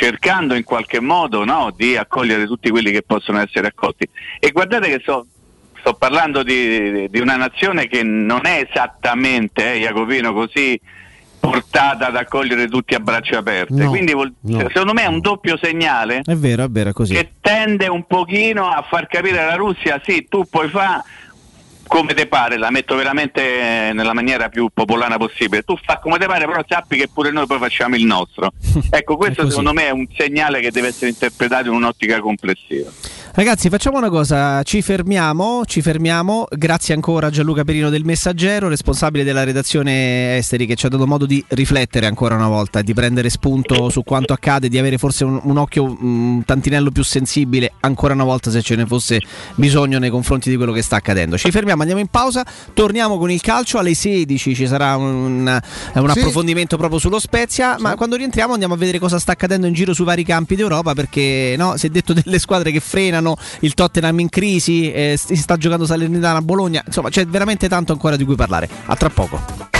cercando 0.00 0.54
in 0.54 0.64
qualche 0.64 0.98
modo 0.98 1.44
no, 1.44 1.70
di 1.76 1.94
accogliere 1.94 2.46
tutti 2.46 2.70
quelli 2.70 2.90
che 2.90 3.02
possono 3.02 3.38
essere 3.38 3.66
accolti. 3.66 4.08
E 4.38 4.50
guardate 4.50 4.88
che 4.88 4.98
sto, 5.02 5.26
sto 5.78 5.92
parlando 5.92 6.42
di, 6.42 7.10
di 7.10 7.20
una 7.20 7.36
nazione 7.36 7.86
che 7.86 8.02
non 8.02 8.46
è 8.46 8.66
esattamente, 8.66 9.74
eh, 9.74 9.80
Jacopino, 9.80 10.32
così 10.32 10.80
portata 11.38 12.06
ad 12.06 12.16
accogliere 12.16 12.66
tutti 12.68 12.94
a 12.94 13.00
braccia 13.00 13.40
aperte. 13.40 13.74
No, 13.74 13.90
Quindi 13.90 14.14
no. 14.14 14.68
secondo 14.68 14.94
me 14.94 15.02
è 15.02 15.06
un 15.06 15.20
doppio 15.20 15.58
segnale 15.58 16.22
È 16.24 16.34
vero, 16.34 16.64
è 16.64 16.68
vero, 16.68 16.90
è 16.90 16.92
così. 16.94 17.12
che 17.14 17.32
tende 17.40 17.86
un 17.88 18.06
pochino 18.06 18.70
a 18.70 18.82
far 18.88 19.06
capire 19.06 19.38
alla 19.38 19.56
Russia, 19.56 20.00
sì, 20.02 20.26
tu 20.30 20.44
puoi 20.48 20.70
fare 20.70 21.02
come 21.90 22.14
te 22.14 22.28
pare, 22.28 22.56
la 22.56 22.70
metto 22.70 22.94
veramente 22.94 23.88
eh, 23.88 23.92
nella 23.92 24.12
maniera 24.12 24.48
più 24.48 24.68
popolana 24.72 25.16
possibile, 25.16 25.62
tu 25.62 25.76
fa 25.76 25.98
come 25.98 26.18
te 26.18 26.26
pare, 26.26 26.46
però 26.46 26.62
sappi 26.64 26.96
che 26.96 27.08
pure 27.12 27.32
noi 27.32 27.46
poi 27.46 27.58
facciamo 27.58 27.96
il 27.96 28.04
nostro. 28.04 28.52
Ecco, 28.90 29.16
questo 29.16 29.48
secondo 29.48 29.72
me 29.72 29.86
è 29.86 29.90
un 29.90 30.06
segnale 30.16 30.60
che 30.60 30.70
deve 30.70 30.88
essere 30.88 31.08
interpretato 31.08 31.66
in 31.66 31.74
un'ottica 31.74 32.20
complessiva. 32.20 32.90
Ragazzi, 33.32 33.68
facciamo 33.68 33.96
una 33.96 34.10
cosa, 34.10 34.60
ci 34.64 34.82
fermiamo, 34.82 35.62
ci 35.64 35.80
fermiamo. 35.82 36.46
Grazie 36.50 36.94
ancora 36.94 37.28
a 37.28 37.30
Gianluca 37.30 37.62
Perino 37.62 37.88
del 37.88 38.04
Messaggero, 38.04 38.68
responsabile 38.68 39.22
della 39.22 39.44
redazione 39.44 40.36
Esteri, 40.36 40.66
che 40.66 40.74
ci 40.74 40.86
ha 40.86 40.88
dato 40.88 41.06
modo 41.06 41.26
di 41.26 41.42
riflettere 41.48 42.06
ancora 42.06 42.34
una 42.34 42.48
volta, 42.48 42.82
di 42.82 42.92
prendere 42.92 43.30
spunto 43.30 43.88
su 43.88 44.02
quanto 44.02 44.32
accade, 44.32 44.68
di 44.68 44.78
avere 44.78 44.98
forse 44.98 45.24
un, 45.24 45.38
un 45.44 45.56
occhio 45.58 45.84
un 45.84 46.42
tantinello 46.44 46.90
più 46.90 47.04
sensibile 47.04 47.72
ancora 47.80 48.14
una 48.14 48.24
volta 48.24 48.50
se 48.50 48.62
ce 48.62 48.74
ne 48.74 48.84
fosse 48.84 49.20
bisogno 49.54 50.00
nei 50.00 50.10
confronti 50.10 50.50
di 50.50 50.56
quello 50.56 50.72
che 50.72 50.82
sta 50.82 50.96
accadendo. 50.96 51.38
Ci 51.38 51.52
fermiamo, 51.52 51.82
andiamo 51.82 52.02
in 52.02 52.08
pausa, 52.08 52.44
torniamo 52.74 53.16
con 53.16 53.30
il 53.30 53.40
calcio 53.40 53.78
alle 53.78 53.94
16, 53.94 54.54
ci 54.56 54.66
sarà 54.66 54.96
un, 54.96 55.46
un 55.46 55.60
Sì. 55.94 56.18
approfondimento 56.18 56.76
proprio 56.76 56.98
sullo 56.98 57.20
Spezia, 57.20 57.76
ma 57.78 57.94
quando 57.94 58.16
rientriamo 58.16 58.52
andiamo 58.54 58.74
a 58.74 58.76
vedere 58.76 58.98
cosa 58.98 59.20
sta 59.20 59.32
accadendo 59.32 59.68
in 59.68 59.72
giro 59.72 59.94
sui 59.94 60.04
vari 60.04 60.24
campi 60.24 60.56
d'Europa 60.56 60.94
perché 60.94 61.54
no, 61.56 61.76
si 61.76 61.86
è 61.86 61.90
detto 61.90 62.12
delle 62.12 62.40
squadre 62.40 62.72
che 62.72 62.80
frenano 62.80 63.18
il 63.60 63.74
Tottenham 63.74 64.18
in 64.20 64.28
crisi, 64.28 64.92
eh, 64.92 65.18
si 65.22 65.36
sta 65.36 65.56
giocando 65.56 65.86
Salernitana 65.86 66.38
a 66.38 66.42
Bologna, 66.42 66.82
insomma 66.86 67.08
c'è 67.08 67.26
veramente 67.26 67.68
tanto 67.68 67.92
ancora 67.92 68.16
di 68.16 68.24
cui 68.24 68.36
parlare. 68.36 68.68
A 68.86 68.96
tra 68.96 69.10
poco. 69.10 69.79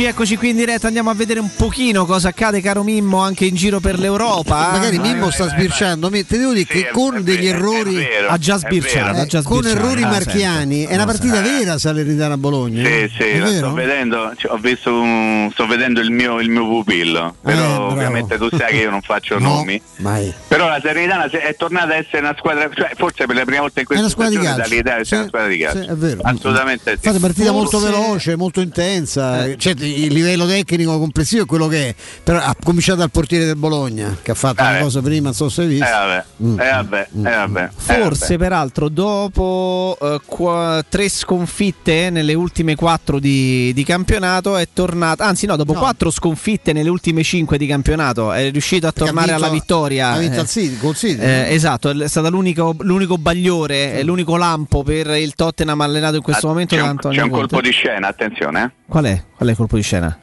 Eccoci, 0.00 0.12
eccoci 0.14 0.36
qui 0.36 0.50
in 0.50 0.56
diretta, 0.56 0.86
andiamo 0.86 1.10
a 1.10 1.14
vedere 1.14 1.40
un 1.40 1.50
pochino 1.56 2.06
cosa 2.06 2.28
accade 2.28 2.60
caro 2.60 2.84
Mimmo 2.84 3.18
anche 3.20 3.46
in 3.46 3.56
giro 3.56 3.80
per 3.80 3.98
l'Europa. 3.98 4.68
Magari 4.70 4.96
Mimmo 5.00 5.28
sta 5.32 5.48
sbirciando, 5.48 6.08
mi- 6.08 6.24
ti 6.24 6.38
devo 6.38 6.52
dire 6.52 6.66
che 6.66 6.90
con 6.92 7.20
degli 7.24 7.48
errori 7.48 8.06
ha 8.28 8.38
già 8.38 8.58
sbirciato, 8.58 9.18
ha 9.18 9.26
già 9.26 9.42
con 9.42 9.58
sbirciato. 9.64 9.84
errori 9.84 10.02
Ah, 10.04 10.08
marchiani, 10.08 10.76
sento. 10.76 10.90
è 10.92 10.94
una 10.94 11.04
partita 11.04 11.34
sento. 11.42 11.50
vera 11.58 11.78
Salernitana 11.78 12.36
Bologna. 12.36 12.84
Sì, 12.84 13.10
sì, 13.16 13.22
è 13.24 13.38
la 13.40 13.46
sto 13.46 13.54
vero? 13.54 13.72
vedendo, 13.72 14.32
cioè, 14.36 14.52
ho 14.52 14.58
visto 14.58 15.00
un- 15.00 15.48
sto 15.52 15.66
vedendo 15.66 15.98
il 16.00 16.12
mio, 16.12 16.38
il 16.38 16.48
mio 16.48 16.64
pupillo, 16.68 17.34
però 17.42 17.88
Eh, 17.88 17.92
ovviamente 17.92 18.38
tu 18.38 18.48
sai 18.56 18.70
che 18.70 18.76
io 18.82 18.90
non 18.90 19.00
faccio 19.02 19.36
No, 19.40 19.48
nomi. 19.56 19.82
mai. 19.96 20.32
Però 20.46 20.68
la 20.68 20.78
Serenitana 20.80 21.28
se- 21.28 21.40
è 21.40 21.56
tornata 21.56 21.94
a 21.94 21.96
essere 21.96 22.20
una 22.20 22.36
squadra, 22.38 22.70
cioè 22.72 22.92
forse 22.94 23.26
per 23.26 23.34
la 23.34 23.44
prima 23.44 23.62
volta 23.62 23.80
in 23.80 23.86
È 23.88 23.92
una 23.94 24.02
questa 24.02 24.10
squadra 24.10 24.30
di 24.38 24.46
stagione 24.46 24.62
calcio. 24.62 24.70
dall'Italia 24.70 25.04
Sì, 25.04 25.14
una 25.14 25.26
squadra 25.26 25.48
di 25.48 25.58
calcio. 25.58 25.82
sì, 25.82 25.88
è 25.88 25.94
vero. 25.96 26.20
Assolutamente 26.22 26.90
sì. 26.90 26.96
Infatti 27.08 27.18
partita 27.18 27.50
molto 27.50 27.80
veloce, 27.80 28.36
molto 28.36 28.60
intensa, 28.60 29.56
cioè, 29.56 29.74
il 29.88 30.12
livello 30.12 30.46
tecnico 30.46 30.98
complessivo 30.98 31.42
è 31.42 31.46
quello 31.46 31.66
che 31.68 31.88
è, 31.88 31.94
però 32.22 32.38
ha 32.38 32.54
cominciato 32.62 32.98
dal 32.98 33.10
portiere 33.10 33.44
del 33.46 33.56
Bologna 33.56 34.16
che 34.22 34.30
ha 34.30 34.34
fatto 34.34 34.62
una 34.62 34.78
Eh. 34.78 34.82
cosa 34.82 35.00
prima, 35.02 35.24
non 35.24 35.34
so 35.34 35.48
se 35.48 35.62
hai 35.62 35.68
visto. 35.68 35.84
Eh 35.84 35.90
vabbè, 35.90 36.24
Mm. 36.42 36.60
eh 36.60 36.70
vabbè, 36.70 37.08
eh 37.16 37.20
vabbè. 37.36 37.62
eh 37.62 37.70
Forse 38.02 38.36
peraltro 38.36 38.88
dopo 38.88 39.96
eh, 40.00 40.20
qua- 40.26 40.84
tre 40.88 41.08
sconfitte 41.08 42.10
nelle 42.10 42.34
ultime 42.34 42.74
quattro 42.74 43.18
di, 43.18 43.72
di 43.74 43.84
campionato 43.84 44.56
è 44.56 44.68
tornato, 44.72 45.22
anzi 45.22 45.46
no, 45.46 45.56
dopo 45.56 45.72
No. 45.72 45.78
quattro 45.80 46.10
sconfitte 46.10 46.72
nelle 46.72 46.88
ultime 46.88 47.22
cinque 47.22 47.58
di 47.58 47.66
campionato 47.66 48.32
è 48.32 48.50
riuscito 48.50 48.86
a 48.86 48.92
Perché 48.92 49.06
tornare 49.10 49.32
vinto- 49.32 49.44
alla 49.44 49.52
vittoria. 49.52 50.10
Ha 50.12 50.18
vinto 50.18 50.36
eh, 50.36 50.40
al 50.40 50.48
City, 50.48 50.76
col 50.78 50.96
City. 50.96 51.20
eh, 51.20 51.46
esatto, 51.54 51.90
è 51.90 52.08
stato 52.08 52.30
l'unico, 52.30 52.74
l'unico 52.80 53.16
bagliore, 53.18 53.92
è 53.94 54.02
l'unico 54.02 54.36
lampo 54.36 54.82
per 54.82 55.08
il 55.16 55.34
Tottenham 55.34 55.80
allenato 55.80 56.16
in 56.16 56.22
questo 56.22 56.46
Ah, 56.46 56.50
momento 56.50 56.74
c'è 56.76 56.82
un, 56.82 56.96
c'è 56.96 57.22
un 57.22 57.30
colpo 57.30 57.60
di 57.60 57.70
scena, 57.70 58.08
attenzione. 58.08 58.62
eh. 58.64 58.70
Qual 58.88 59.04
è? 59.04 59.22
Qual 59.36 59.48
è 59.48 59.52
il 59.52 59.56
colpo 59.58 59.76
di 59.76 59.77
scena? 59.82 60.18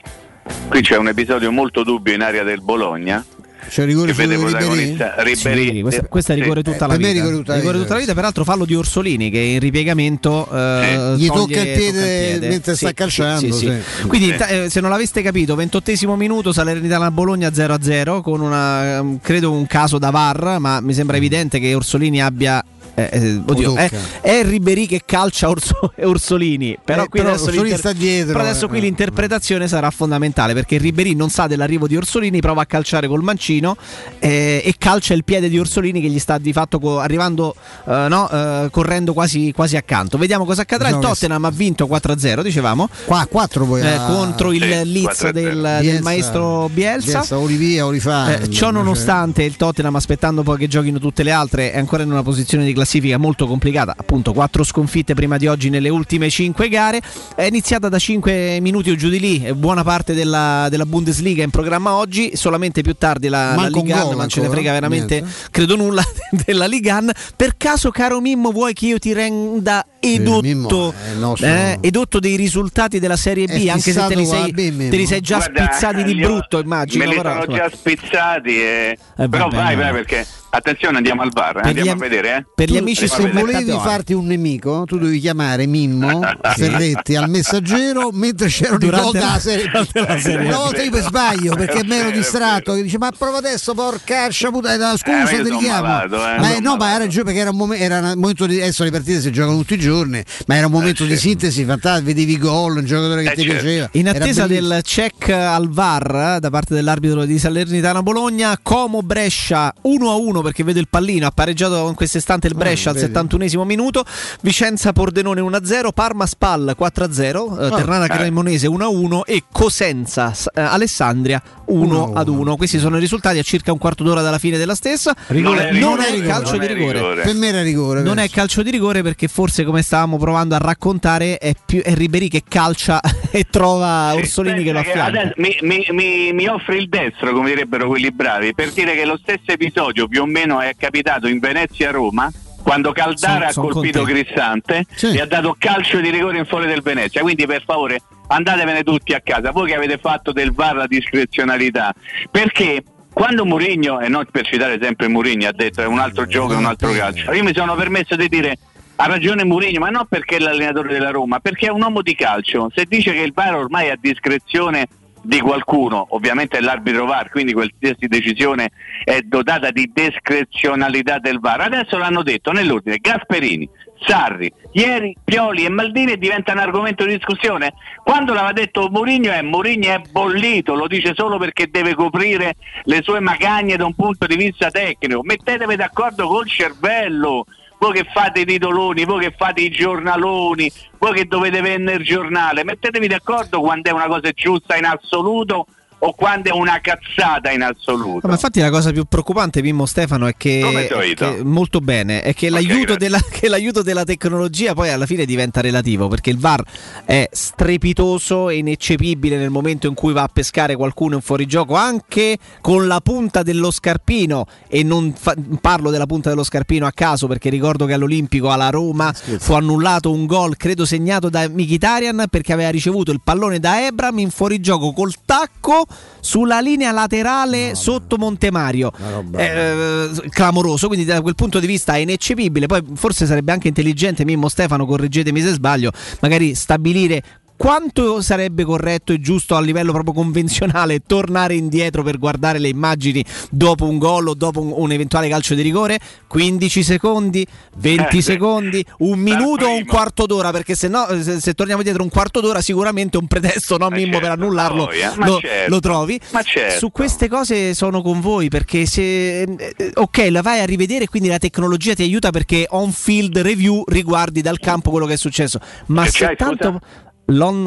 Qui 0.70 0.82
c'è 0.82 0.98
un 0.98 1.08
episodio 1.08 1.52
molto 1.52 1.84
dubbio 1.84 2.14
in 2.14 2.22
area 2.22 2.44
del 2.44 2.62
Bologna. 2.62 3.24
C'è 3.68 3.82
il 3.82 3.88
rigore 3.88 4.14
che 4.14 4.28
vede 4.28 4.38
protagonista 4.38 5.16
Ribéry. 5.18 5.74
Sì, 5.78 5.82
questa, 5.82 6.04
questa 6.08 6.34
è 6.34 6.36
Sì. 6.36 6.42
rigore 6.44 6.62
tutta 6.62 6.86
Eh, 6.86 6.88
la 6.88 6.88
me 6.88 6.94
è 6.94 6.98
vita. 7.00 7.12
rigore 7.14 7.36
tutta 7.36 7.52
la 7.54 7.58
Rigore 7.60 7.78
tutta 7.80 7.94
la 7.96 8.00
vita, 8.00 8.14
peraltro 8.14 8.44
fallo 8.44 8.64
di 8.64 8.76
Orsolini 8.76 9.32
che 9.32 9.40
in 9.40 9.60
ripiegamento 9.60 10.48
eh, 10.54 11.14
Gli 11.18 11.26
toglie- 11.26 11.56
tocca 11.56 11.60
il 11.62 11.78
piede 11.78 12.34
tocca 12.36 12.48
mentre 12.48 12.76
sta 12.76 12.94
calciando, 12.94 13.52
sì. 13.56 13.74
Quindi 14.06 14.36
Sì. 14.38 14.44
eh, 14.54 14.70
se 14.70 14.82
non 14.82 14.92
l'aveste 14.92 15.24
capito, 15.24 15.56
ventottesimo 15.56 16.16
minuto 16.16 16.54
Salernitana 16.54 17.10
Bologna 17.10 17.50
0-0 17.52 18.22
con 18.22 18.42
una, 18.42 19.04
credo 19.20 19.52
un 19.52 19.66
caso 19.66 19.98
da 19.98 20.12
VAR, 20.12 20.58
ma 20.60 20.80
mi 20.80 20.94
sembra 20.94 21.18
evidente 21.18 21.60
che 21.60 21.74
Orsolini 21.74 22.22
abbia 22.22 22.64
eh, 22.96 23.10
eh, 23.12 23.42
oddio, 23.46 23.76
è, 23.76 23.90
è 24.22 24.44
Ribéry 24.44 24.88
che 24.88 25.02
calcia 25.06 25.50
Orso- 25.50 25.92
Orsolini, 26.02 26.78
però, 26.84 27.04
Eh, 27.04 27.08
qui 27.10 27.20
però 27.20 27.32
adesso, 27.32 27.46
Orsolini 27.46 27.70
l'inter- 27.70 27.92
sta 27.94 28.00
dietro, 28.00 28.32
però 28.34 28.44
adesso 28.46 28.66
eh, 28.66 28.68
qui 28.70 28.78
eh. 28.78 28.82
l'interpretazione 28.82 29.68
sarà 29.68 29.90
fondamentale 29.92 30.54
perché 30.54 30.78
Ribéry 30.78 31.14
non 31.14 31.30
sa 31.30 31.48
dell'arrivo 31.48 31.88
di 31.88 31.98
Orsolini, 31.98 32.40
prova 32.40 32.62
a 32.62 32.66
calciare 32.66 33.08
col 33.08 33.22
mancino 33.22 33.76
eh, 34.20 34.62
e 34.64 34.76
calcia 34.78 35.14
il 35.14 35.24
piede 35.26 35.50
di 35.50 35.60
Orsolini 35.60 36.00
che 36.00 36.08
gli 36.08 36.20
sta 36.20 36.38
di 36.38 36.54
fatto 36.54 36.80
co- 36.80 37.00
arrivando, 37.00 37.54
eh, 37.86 38.06
no, 38.10 38.30
eh, 38.30 38.68
correndo 38.72 39.12
quasi, 39.14 39.52
quasi 39.54 39.76
accanto. 39.76 40.18
Vediamo 40.18 40.46
cosa 40.46 40.62
accadrà. 40.62 40.88
Diciamo 40.88 41.04
il 41.04 41.10
Tottenham 41.10 41.46
ha 41.46 41.52
vinto 41.52 41.86
4-0, 41.88 42.42
dicevamo. 42.42 42.88
Qua 43.06 43.28
4 43.30 43.66
poi 43.66 43.82
eh, 43.82 43.88
a- 43.88 44.06
contro 44.06 44.54
il 44.54 44.66
Leeds 44.66 45.24
4-0. 45.24 45.30
del, 45.32 45.78
del 45.82 46.02
maestro 46.02 46.70
Bielsa. 46.72 47.20
Bielsa, 47.20 47.38
o 47.38 47.46
rivia 47.46 47.86
o 47.86 47.90
rifà. 47.90 48.38
Eh, 48.38 48.50
ciò 48.50 48.72
nonostante 48.72 49.44
il 49.44 49.58
Tottenham 49.58 49.96
aspettando 49.96 50.44
poi 50.44 50.58
che 50.58 50.68
giochino 50.68 50.98
tutte 50.98 51.24
le 51.24 51.32
altre 51.32 51.72
è 51.74 51.78
ancora 51.78 52.04
in 52.04 52.12
una 52.12 52.24
posizione 52.24 52.64
di 52.64 52.70
classifica 52.70 52.84
molto 53.18 53.48
complicata, 53.48 53.94
appunto 53.98 54.32
quattro 54.34 54.64
sconfitte 54.64 55.14
prima 55.14 55.38
di 55.38 55.48
oggi 55.48 55.70
nelle 55.70 55.90
ultime 55.90 56.30
cinque 56.30 56.70
gare, 56.70 57.02
è 57.36 57.44
iniziata 57.44 57.90
da 57.90 58.00
5 58.00 58.60
minuti 58.62 58.92
o 58.92 58.96
giù 58.96 59.10
di 59.10 59.20
lì, 59.20 59.54
buona 59.54 59.84
parte 59.84 60.14
della, 60.14 60.68
della 60.70 60.86
Bundesliga 60.86 61.44
in 61.44 61.50
programma 61.50 61.96
oggi, 61.96 62.36
solamente 62.36 62.82
più 62.82 62.96
tardi 62.96 63.28
la, 63.28 63.50
la 63.50 63.56
Manca 63.56 63.80
un 63.80 63.86
Liga, 63.86 64.04
gol 64.04 64.16
ma 64.16 64.28
ce 64.28 64.42
ne 64.42 64.50
frega 64.50 64.72
veramente, 64.72 65.22
niente. 65.22 65.38
credo 65.52 65.76
nulla 65.76 66.04
della 66.46 66.66
Liga. 66.66 67.02
Per 67.36 67.58
caso 67.58 67.92
caro 67.92 68.22
Mimmo 68.22 68.52
vuoi 68.52 68.74
che 68.74 68.86
io 68.86 69.00
ti 69.00 69.12
renda 69.14 69.86
edotto, 70.14 70.94
eh, 71.42 71.78
edotto 71.82 72.20
dei 72.20 72.36
risultati 72.36 73.00
della 73.00 73.16
Serie 73.18 73.46
B, 73.48 73.68
anche 73.68 73.92
se 73.92 74.06
te 74.08 74.16
li, 74.16 74.26
sei, 74.26 74.54
te 74.54 74.72
li 74.96 75.06
sei 75.06 75.22
già 75.22 75.38
Guarda, 75.38 75.64
spizzati 75.66 76.04
di 76.04 76.16
brutto 76.16 76.60
immagino. 76.60 77.04
Me 77.04 77.10
li 77.10 77.16
però, 77.18 77.42
sono 77.42 77.56
già 77.56 77.70
spizzati. 77.74 78.50
E... 78.50 78.98
Eh, 79.18 79.30
Però 79.30 79.48
vabbè, 79.48 79.56
vai, 79.56 79.76
vai, 79.76 79.92
perché 79.92 80.26
attenzione, 80.50 80.98
andiamo 80.98 81.22
al 81.22 81.32
bar. 81.32 81.58
eh, 81.58 81.62
Per 81.62 81.66
Andiamo 81.68 81.86
gli 81.86 81.90
a 81.90 81.92
am- 81.94 82.00
vedere. 82.00 82.36
Eh? 82.38 82.46
per 82.56 82.70
gli 82.70 82.78
amici 82.78 83.08
se 83.08 83.30
volevi 83.30 83.72
farti 83.72 84.14
un 84.14 84.26
nemico, 84.26 84.84
tu 84.86 84.98
devi 84.98 85.20
chiamare 85.20 85.66
Mimmo 85.66 86.22
Ferretti 86.56 87.16
al 87.16 87.30
messaggero 87.30 88.10
mentre 88.14 88.50
Durante 88.78 88.88
gol 88.90 89.12
della 89.12 89.26
la- 89.34 89.40
serie. 89.40 89.66
durante 89.68 90.00
la 90.00 90.20
Serie 90.20 90.48
Una 90.48 90.58
volta 90.58 90.82
io 90.82 90.92
per 90.92 91.02
sbaglio 91.04 91.56
perché 91.56 91.80
È 91.80 91.84
mi 91.84 91.96
ero 91.96 92.12
distratto. 92.12 92.74
Che 92.74 92.84
dice: 92.84 92.98
Ma 92.98 93.12
prova 93.18 93.38
adesso, 93.38 93.74
porcaccia 93.74 94.50
puttana, 94.52 94.94
Eh, 94.94 94.98
scusa, 94.98 95.24
ma 95.24 95.32
io 95.32 95.44
ti 95.44 95.50
richiamo. 95.50 95.82
malato, 95.88 96.16
eh, 96.16 96.40
ma 96.40 96.60
no, 96.60 96.76
ma 96.78 96.92
hai 96.94 96.98
ragione 97.00 97.24
perché 97.26 97.40
era 97.40 97.50
un, 97.50 97.58
momen- 97.58 97.82
era 97.82 98.00
un 98.00 98.14
momento 98.20 98.46
di. 98.46 98.62
Adesso 98.62 98.84
le 98.84 98.92
partite 98.92 99.20
si 99.22 99.32
giocano 99.32 99.58
tutti 99.58 99.74
i 99.74 99.80
giorni, 99.80 99.95
ma 100.04 100.56
era 100.56 100.66
un 100.66 100.72
momento 100.72 101.04
Eh, 101.04 101.08
di 101.08 101.18
sintesi 101.18 101.64
fantastico. 101.64 102.06
Vedevi 102.08 102.38
gol, 102.38 102.78
un 102.78 102.86
giocatore 102.86 103.24
che 103.24 103.32
Eh, 103.32 103.36
ti 103.36 103.42
certo. 103.44 103.62
piaceva. 103.62 103.90
In 103.94 104.10
attesa 104.10 104.48
del 104.48 104.80
check 104.84 105.30
al 105.30 105.70
VAR 105.70 106.36
eh, 106.36 106.40
da 106.40 106.50
parte 106.50 106.74
dell'arbitro 106.74 107.26
di 107.26 107.38
Salernitana 107.40 108.02
Bologna, 108.04 108.58
Como 108.62 109.02
Brescia 109.02 109.74
1-1 109.84 110.42
perché 110.42 110.64
vedo 110.64 110.80
il 110.80 110.88
pallino, 110.90 111.28
ha 111.28 111.32
pareggiato 111.32 111.88
in 111.88 111.96
questo 111.96 112.18
istante 112.18 112.48
il 112.48 112.56
Brescia 112.56 112.90
al 112.90 112.96
Ah, 112.96 113.00
vedi. 113.00 113.14
71 113.14 113.64
minuto, 113.64 114.04
Vicenza 114.42 114.92
Pordenone 114.94 115.42
1-0, 115.42 115.90
Parma 115.94 116.26
Spal 116.26 116.76
4-0, 116.78 117.60
eh, 117.60 117.66
Ah, 117.66 117.70
Ternana 117.76 118.06
eh. 118.06 118.10
Cremonese 118.10 118.68
1-1 118.68 119.22
e 119.26 119.44
Cosenza 119.52 120.34
eh, 120.54 120.62
Alessandria 120.62 121.42
1-1. 121.68 122.56
Questi 122.56 122.80
sono 122.80 122.98
i 122.98 123.00
risultati 123.00 123.38
a 123.38 123.44
circa 123.44 123.72
un 123.72 123.78
quarto 123.78 124.04
d'ora 124.04 124.22
dalla 124.22 124.38
fine 124.40 124.58
della 124.58 124.76
stessa. 124.76 125.16
Non 125.30 125.58
è 125.58 125.72
Non 125.72 125.98
rigore, 125.98 126.08
è 126.08 126.12
rigore, 126.12 126.28
calcio 126.28 126.52
non 126.52 126.60
di 126.60 126.66
è 126.66 126.74
rigore. 126.74 126.94
rigore. 127.00 127.22
Per 127.24 127.34
me 127.36 127.48
era 127.48 127.62
rigore. 127.62 128.02
Non 128.02 128.14
è 128.18 128.22
penso. 128.22 128.36
calcio 128.36 128.64
di 128.64 128.72
rigore 128.72 129.02
perché 129.02 129.28
forse 129.28 129.64
come 129.64 129.82
stavamo 129.86 130.18
provando 130.18 130.56
a 130.56 130.58
raccontare 130.58 131.38
è, 131.38 131.54
più, 131.66 131.82
è 131.82 131.94
Ribéry 131.94 132.28
che 132.28 132.42
calcia 132.48 133.00
e 133.32 133.46
trova 133.50 134.10
Sì, 134.14 134.18
Orsolini 134.18 134.64
che 134.64 134.72
lo 134.72 134.80
affianca. 134.80 135.32
mi, 135.38 135.56
mi- 135.62 136.32
mi- 136.34 136.48
offre 136.48 136.78
il 136.78 136.90
destro, 136.90 137.32
come 137.34 137.50
direbbero 137.50 137.88
quelli 137.88 138.12
bravi, 138.12 138.54
per 138.54 138.72
dire 138.72 138.94
che 138.96 139.06
lo 139.06 139.18
stesso 139.22 139.52
episodio 139.52 140.08
più 140.08 140.24
o 140.24 140.26
meno 140.26 140.60
è 140.60 140.74
capitato 140.78 141.28
in 141.28 141.40
Venezia-Roma. 141.40 142.32
Quando 142.64 142.92
Caldara 142.94 143.52
Son- 143.52 143.66
son 143.66 143.70
ha 143.70 143.74
colpito 143.74 144.00
con 144.00 144.08
te. 144.08 144.14
Cristante 144.24 144.86
Sì. 144.96 145.14
e 145.16 145.22
ha 145.22 145.28
dato 145.28 145.56
calcio 145.60 146.00
di 146.00 146.10
rigore 146.10 146.40
in 146.40 146.46
fuori 146.46 146.66
del 146.66 146.82
Venezia. 146.82 147.22
Quindi, 147.22 147.46
per 147.46 147.62
favore, 147.64 148.02
andatevene 148.28 148.82
tutti 148.82 149.14
a 149.14 149.22
casa. 149.24 149.52
Voi 149.52 149.68
che 149.68 149.76
avete 149.76 150.00
fatto 150.00 150.32
del 150.32 150.52
VAR 150.52 150.76
la 150.76 150.88
discrezionalità, 150.88 151.94
perché 152.32 152.84
quando 153.14 153.46
Mourinho, 153.46 154.00
e 154.02 154.10
non 154.10 154.26
per 154.32 154.48
citare 154.48 154.80
sempre 154.82 155.08
Mourinho, 155.08 155.48
ha 155.48 155.52
detto 155.54 155.82
è 155.82 155.86
un 155.86 156.00
altro 156.00 156.26
gioco, 156.26 156.54
è 156.54 156.58
un 156.58 156.66
altro 156.66 156.92
calcio, 156.92 157.32
io 157.34 157.44
mi 157.44 157.54
sono 157.54 157.76
permesso 157.76 158.16
di 158.16 158.28
dire 158.28 158.58
ha 158.98 159.06
ragione 159.08 159.44
Mourinho, 159.44 159.80
ma 159.80 159.90
non 159.90 160.06
perché 160.08 160.38
è 160.38 160.40
l'allenatore 160.40 160.94
della 160.94 161.12
Roma, 161.12 161.40
perché 161.40 161.68
è 161.68 161.72
un 161.72 161.82
uomo 161.82 162.02
di 162.02 162.16
calcio. 162.16 162.70
Se 162.74 162.86
dice 162.86 163.14
che 163.14 163.22
il 163.22 163.34
VAR 163.34 163.56
ormai 163.56 163.88
è 163.88 163.92
a 163.92 163.98
discrezione 164.00 164.88
di 165.22 165.40
qualcuno, 165.40 166.06
ovviamente 166.12 166.58
è 166.58 166.62
l'arbitro 166.62 167.06
VAR, 167.06 167.30
quindi 167.30 167.52
qualsiasi 167.52 168.08
decisione 168.08 168.72
è 169.04 169.22
dotata 169.22 169.72
di 169.72 169.92
discrezionalità 169.94 171.18
del 171.20 171.40
VAR. 171.40 171.62
Adesso 171.62 171.98
l'hanno 171.98 172.22
detto 172.22 172.52
nell'ordine 172.52 173.00
Gasperini, 173.02 173.68
Sarri, 174.06 174.52
ieri 174.74 175.16
Pioli 175.24 175.66
e 175.66 175.70
Maldini 175.70 176.18
diventa 176.18 176.52
un 176.52 176.60
argomento 176.60 177.06
di 177.06 177.16
discussione. 177.16 177.74
Quando 178.04 178.34
l'aveva 178.34 178.54
detto 178.54 178.88
Mourinho 178.90 179.32
è 179.32 179.42
Mourinho 179.42 179.88
è 179.88 180.02
bollito, 180.12 180.76
lo 180.76 180.88
dice 180.88 181.14
solo 181.16 181.38
perché 181.38 181.70
deve 181.70 181.96
coprire 181.96 182.56
le 182.84 183.02
sue 183.02 183.20
magagne 183.20 183.78
da 183.78 183.86
un 183.86 183.96
punto 183.96 184.28
di 184.28 184.36
vista 184.36 184.70
tecnico. 184.70 185.24
Mettetevi 185.24 185.76
d'accordo 185.76 186.28
col 186.28 186.48
cervello. 186.48 187.46
Voi 187.86 187.94
che 187.94 188.10
fate 188.12 188.40
i 188.40 188.46
titoloni, 188.46 189.06
voi 189.06 189.26
che 189.26 189.36
fate 189.38 189.62
i 189.62 189.70
giornaloni, 189.70 190.72
voi 190.98 191.14
che 191.14 191.26
dovete 191.26 191.62
vendere 191.62 191.98
il 191.98 192.04
giornale, 192.04 192.64
mettetevi 192.64 193.06
d'accordo 193.08 193.62
quando 193.62 193.92
è 193.92 193.94
una 193.94 194.08
cosa 194.08 194.32
giusta 194.32 194.76
in 194.76 194.86
assoluto 194.86 195.68
o 196.06 196.14
quando 196.14 196.50
è 196.50 196.54
una 196.54 196.80
cazzata 196.82 197.52
in 197.52 197.64
assoluto. 197.64 198.28
Ma 198.28 198.34
infatti 198.34 198.60
la 198.60 198.70
cosa 198.70 198.92
più 198.92 199.06
preoccupante, 199.06 199.62
Mimmo 199.62 199.86
Stefano, 199.88 200.28
è 200.28 200.36
che, 200.38 200.88
è 200.88 201.14
che- 201.16 201.44
molto 201.44 201.80
bene, 201.82 202.22
è 202.22 202.34
che, 202.36 202.48
Ok, 202.48 202.52
l'aiuto 202.54 202.96
della, 202.96 203.20
che 203.30 203.50
l'aiuto 203.50 203.82
della 203.82 204.04
tecnologia 204.04 204.74
poi 204.74 204.90
alla 204.90 205.08
fine 205.08 205.26
diventa 205.26 205.62
relativo, 205.62 206.08
perché 206.08 206.30
il 206.30 206.38
VAR 206.38 206.64
è 207.06 207.28
strepitoso 207.32 208.50
e 208.50 208.58
ineccepibile 208.58 209.38
nel 209.38 209.50
momento 209.50 209.88
in 209.88 209.96
cui 209.96 210.14
va 210.14 210.24
a 210.24 210.30
pescare 210.32 210.76
qualcuno 210.76 211.16
in 211.16 211.22
fuorigioco, 211.22 211.74
anche 211.76 212.38
con 212.62 212.86
la 212.86 213.00
punta 213.02 213.42
dello 213.42 213.72
scarpino, 213.72 214.46
e 214.68 214.84
non 214.84 215.14
fa- 215.18 215.36
parlo 215.60 215.90
della 215.90 216.06
punta 216.06 216.30
dello 216.30 216.44
scarpino 216.44 216.86
a 216.86 216.92
caso, 216.92 217.26
perché 217.26 217.50
ricordo 217.50 217.86
che 217.86 217.94
all'Olimpico 217.94 218.52
alla 218.52 218.70
Roma 218.70 219.12
fu 219.14 219.54
annullato 219.54 220.12
un 220.12 220.28
gol, 220.28 220.56
credo 220.56 220.86
segnato 220.86 221.30
da 221.30 221.50
Mkhitaryan, 221.50 222.26
perché 222.30 222.54
aveva 222.54 222.70
ricevuto 222.70 223.12
il 223.12 223.22
pallone 223.24 223.60
da 223.60 223.84
Ebram 223.86 224.20
in 224.20 224.30
fuorigioco 224.30 224.94
col 224.94 225.14
tacco 225.26 225.86
sulla 226.20 226.60
linea 226.60 226.92
laterale 226.92 227.76
sotto 227.76 228.18
Montemario. 228.18 228.92
Eh, 229.36 230.10
clamoroso, 230.30 230.88
quindi 230.88 231.06
da 231.06 231.22
quel 231.22 231.36
punto 231.36 231.60
di 231.60 231.68
vista 231.68 231.94
è 231.94 231.98
ineccepibile. 231.98 232.66
Poi 232.66 232.84
forse 232.96 233.26
sarebbe 233.26 233.52
anche 233.52 233.68
intelligente, 233.68 234.26
Mimmo 234.26 234.50
Stefano, 234.50 234.86
correggetemi 234.86 235.42
se 235.42 235.54
sbaglio, 235.54 235.92
magari 236.22 236.56
stabilire 236.56 237.24
quanto 237.58 238.22
sarebbe 238.22 238.64
corretto 238.64 239.14
e 239.14 239.20
giusto 239.20 239.56
a 239.56 239.62
livello 239.62 239.92
proprio 239.92 240.14
convenzionale 240.14 241.02
tornare 241.06 241.56
indietro 241.56 242.04
per 242.04 242.18
guardare 242.18 242.60
le 242.60 242.68
immagini 242.68 243.24
dopo 243.50 243.86
un 243.86 243.98
gol 243.98 244.28
o 244.28 244.34
dopo 244.34 244.62
un, 244.62 244.74
un 244.76 244.92
eventuale 244.92 245.30
calcio 245.30 245.56
di 245.56 245.62
rigore? 245.62 246.00
15 246.28 246.84
secondi, 246.84 247.46
20 247.78 248.18
Eh, 248.18 248.22
secondi, 248.22 248.86
un 249.00 249.20
minuto 249.20 249.66
o 249.66 249.76
un 249.76 249.86
quarto 249.86 250.26
d'ora? 250.26 250.52
Perché 250.52 250.76
se 250.76 250.88
no, 250.88 251.08
se, 251.22 251.40
se 251.40 251.54
torniamo 251.54 251.82
dietro 251.82 252.04
un 252.04 252.10
quarto 252.10 252.42
d'ora, 252.42 252.62
sicuramente 252.62 253.18
un 253.18 253.28
pretesto, 253.28 253.78
no, 253.78 253.90
Mimmo, 253.90 254.20
per 254.20 254.32
annullarlo 254.32 254.90
ma 255.18 255.26
lo, 255.26 255.40
certo. 255.40 255.70
lo 255.70 255.80
trovi. 255.80 256.20
Ma 256.32 256.42
certo. 256.42 256.78
Su 256.80 256.92
queste 256.92 257.28
cose 257.28 257.74
sono 257.74 258.02
con 258.02 258.20
voi 258.20 258.50
perché 258.50 258.86
se 258.86 259.42
eh, 259.42 259.92
ok, 259.94 260.28
la 260.30 260.42
vai 260.42 260.60
a 260.60 260.66
rivedere, 260.66 261.08
quindi 261.08 261.30
la 261.30 261.38
tecnologia 261.38 261.94
ti 261.94 262.04
aiuta 262.04 262.32
perché 262.32 262.66
on 262.70 262.92
field 262.92 263.38
review 263.40 263.84
riguardi 263.88 264.42
dal 264.42 264.60
campo 264.60 264.90
quello 264.90 265.06
che 265.06 265.14
è 265.14 265.18
successo. 265.18 265.60
Ma 265.88 266.06
se 266.08 266.36
tanto 266.36 266.70
l'on 266.70 266.80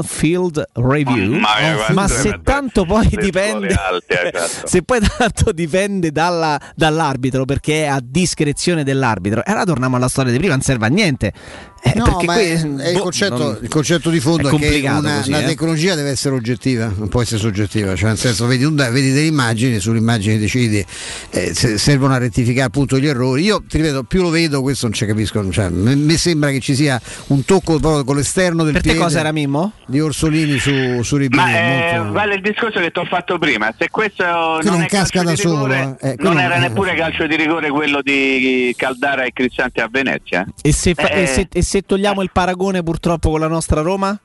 field 0.04 0.64
review, 0.74 1.32
Ma- 1.34 1.48
ma- 1.88 1.92
ma 1.94 2.08
se 2.08 2.40
tanto 2.42 2.84
poi 2.84 3.08
dipende 3.08 3.74
alte, 3.74 4.30
esatto. 4.32 4.66
se 4.66 4.82
poi 4.82 5.00
tanto 5.16 5.52
dipende 5.52 6.10
dalla- 6.12 6.60
dall'arbitro 6.74 7.44
perché 7.44 7.84
è 7.84 7.86
a 7.86 8.00
discrezione 8.02 8.84
dell'arbitro, 8.84 9.40
e 9.44 9.50
allora 9.50 9.64
torniamo 9.64 9.96
alla 9.96 10.08
storia 10.08 10.30
di 10.32 10.38
prima, 10.38 10.54
non 10.54 10.62
serve 10.62 10.86
a 10.86 10.88
niente. 10.88 11.32
Eh, 11.80 11.92
No, 11.94 12.04
perché 12.04 12.26
ma 12.26 12.32
qui- 12.34 12.42
è, 12.42 12.60
è 12.60 12.88
il, 12.88 12.96
boh, 12.96 13.02
concetto, 13.02 13.36
non- 13.38 13.58
il 13.62 13.68
concetto 13.68 14.10
di 14.10 14.18
fondo 14.20 14.48
è 14.48 14.52
è, 14.54 14.80
che 14.80 14.88
una, 14.88 15.16
così, 15.18 15.30
la 15.30 15.40
eh. 15.42 15.44
tecnologia 15.44 15.94
deve 15.94 16.10
essere 16.10 16.34
oggettiva, 16.34 16.92
non 16.96 17.08
può 17.08 17.22
essere 17.22 17.38
soggettiva, 17.40 17.94
cioè 17.94 18.08
nel 18.08 18.18
senso 18.18 18.46
vedi, 18.46 18.64
un- 18.64 18.74
vedi 18.74 19.12
delle 19.12 19.26
immagini, 19.26 19.78
sulle 19.78 19.98
immagini 19.98 20.38
decidi 20.38 20.84
eh, 21.30 21.54
se 21.54 21.78
servono 21.78 22.14
a 22.14 22.18
rettificare 22.18 22.66
appunto 22.66 22.98
gli 22.98 23.06
errori. 23.06 23.44
Io 23.44 23.62
ti 23.66 23.76
ripeto, 23.76 24.02
più 24.04 24.22
lo 24.22 24.30
vedo, 24.30 24.60
questo 24.60 24.86
non 24.86 24.94
ci 24.94 25.06
capisco, 25.06 25.48
cioè, 25.50 25.68
mi 25.68 25.94
mi 25.94 26.16
sembra 26.16 26.50
che 26.50 26.58
ci 26.58 26.74
sia 26.74 27.00
un 27.28 27.44
tocco 27.44 27.78
proprio 27.78 28.02
con 28.02 28.16
l'esterno 28.16 28.64
del 28.64 28.72
Per 28.72 28.82
te 28.82 28.88
piede 28.88 29.04
cosa 29.04 29.20
era 29.20 29.30
Mimmo? 29.48 29.72
di 29.86 30.00
Orsolini 30.00 30.58
su, 30.58 31.02
su 31.02 31.16
Ribéry, 31.16 31.42
Ma 31.52 31.90
eh, 31.94 31.98
vale 32.10 32.34
il 32.34 32.42
discorso 32.42 32.78
che 32.80 32.90
ti 32.90 32.98
ho 32.98 33.04
fatto 33.06 33.38
prima, 33.38 33.72
se 33.76 33.88
questo 33.88 34.22
Quello 34.22 34.60
non 34.62 34.72
non 34.72 34.82
è 34.82 34.86
casca 34.86 35.22
calcio 35.22 35.24
da 35.24 35.34
di 35.34 35.42
rigore, 35.42 35.82
solo, 35.82 35.96
eh. 36.00 36.10
Eh, 36.10 36.14
quello 36.16 36.32
non 36.32 36.40
era 36.42 36.58
non- 36.58 36.68
neppure 36.68 36.94
calcio 36.94 37.26
di 37.26 37.36
rigore 37.36 37.70
quello 37.70 38.02
di 38.02 38.74
Caldara 38.76 39.24
e 39.24 39.32
Cristante 39.32 39.80
a 39.80 39.88
Venezia. 39.90 40.46
E 40.62 40.72
se, 40.72 40.94
fa- 40.94 41.08
Eh, 41.10 41.22
e 41.22 41.26
se- 41.26 41.48
e 41.50 41.62
se 41.62 41.82
togliamo 41.82 42.22
il 42.22 42.30
paragone 42.32 42.82
purtroppo 42.82 43.30
con 43.30 43.40
la 43.40 43.48
nostra 43.48 43.80
Roma? 43.80 44.18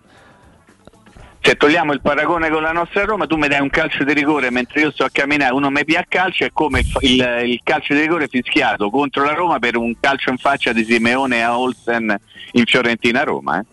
Se 1.46 1.56
togliamo 1.56 1.92
il 1.92 2.00
paragone 2.00 2.50
con 2.50 2.62
la 2.62 2.72
nostra 2.72 3.04
Roma, 3.04 3.26
tu 3.28 3.36
mi 3.36 3.50
dai 3.50 3.60
un 3.60 3.70
calcio 3.70 4.06
di 4.06 4.14
rigore 4.14 4.50
mentre 4.50 4.80
io 4.80 4.92
sto 4.92 5.04
a 5.04 5.10
camminare, 5.12 5.54
uno 5.54 5.70
mi 5.70 5.84
pia 5.84 6.00
a 6.00 6.06
calcio, 6.08 6.46
è 6.46 6.52
come 6.54 6.80
il, 6.80 6.88
il- 7.02 7.42
il 7.46 7.60
calcio 7.64 7.94
di 7.94 8.00
rigore 8.00 8.30
fischiato 8.30 8.90
contro 8.90 9.26
la 9.26 9.34
Roma 9.34 9.60
per 9.60 9.76
un 9.76 9.94
calcio 10.00 10.30
in 10.30 10.38
faccia 10.38 10.72
di 10.72 10.86
Simeone 10.86 11.44
a 11.44 11.60
Olsen 11.60 12.18
in 12.54 12.64
Fiorentina 12.66 13.24
Roma. 13.24 13.60
eh. 13.60 13.66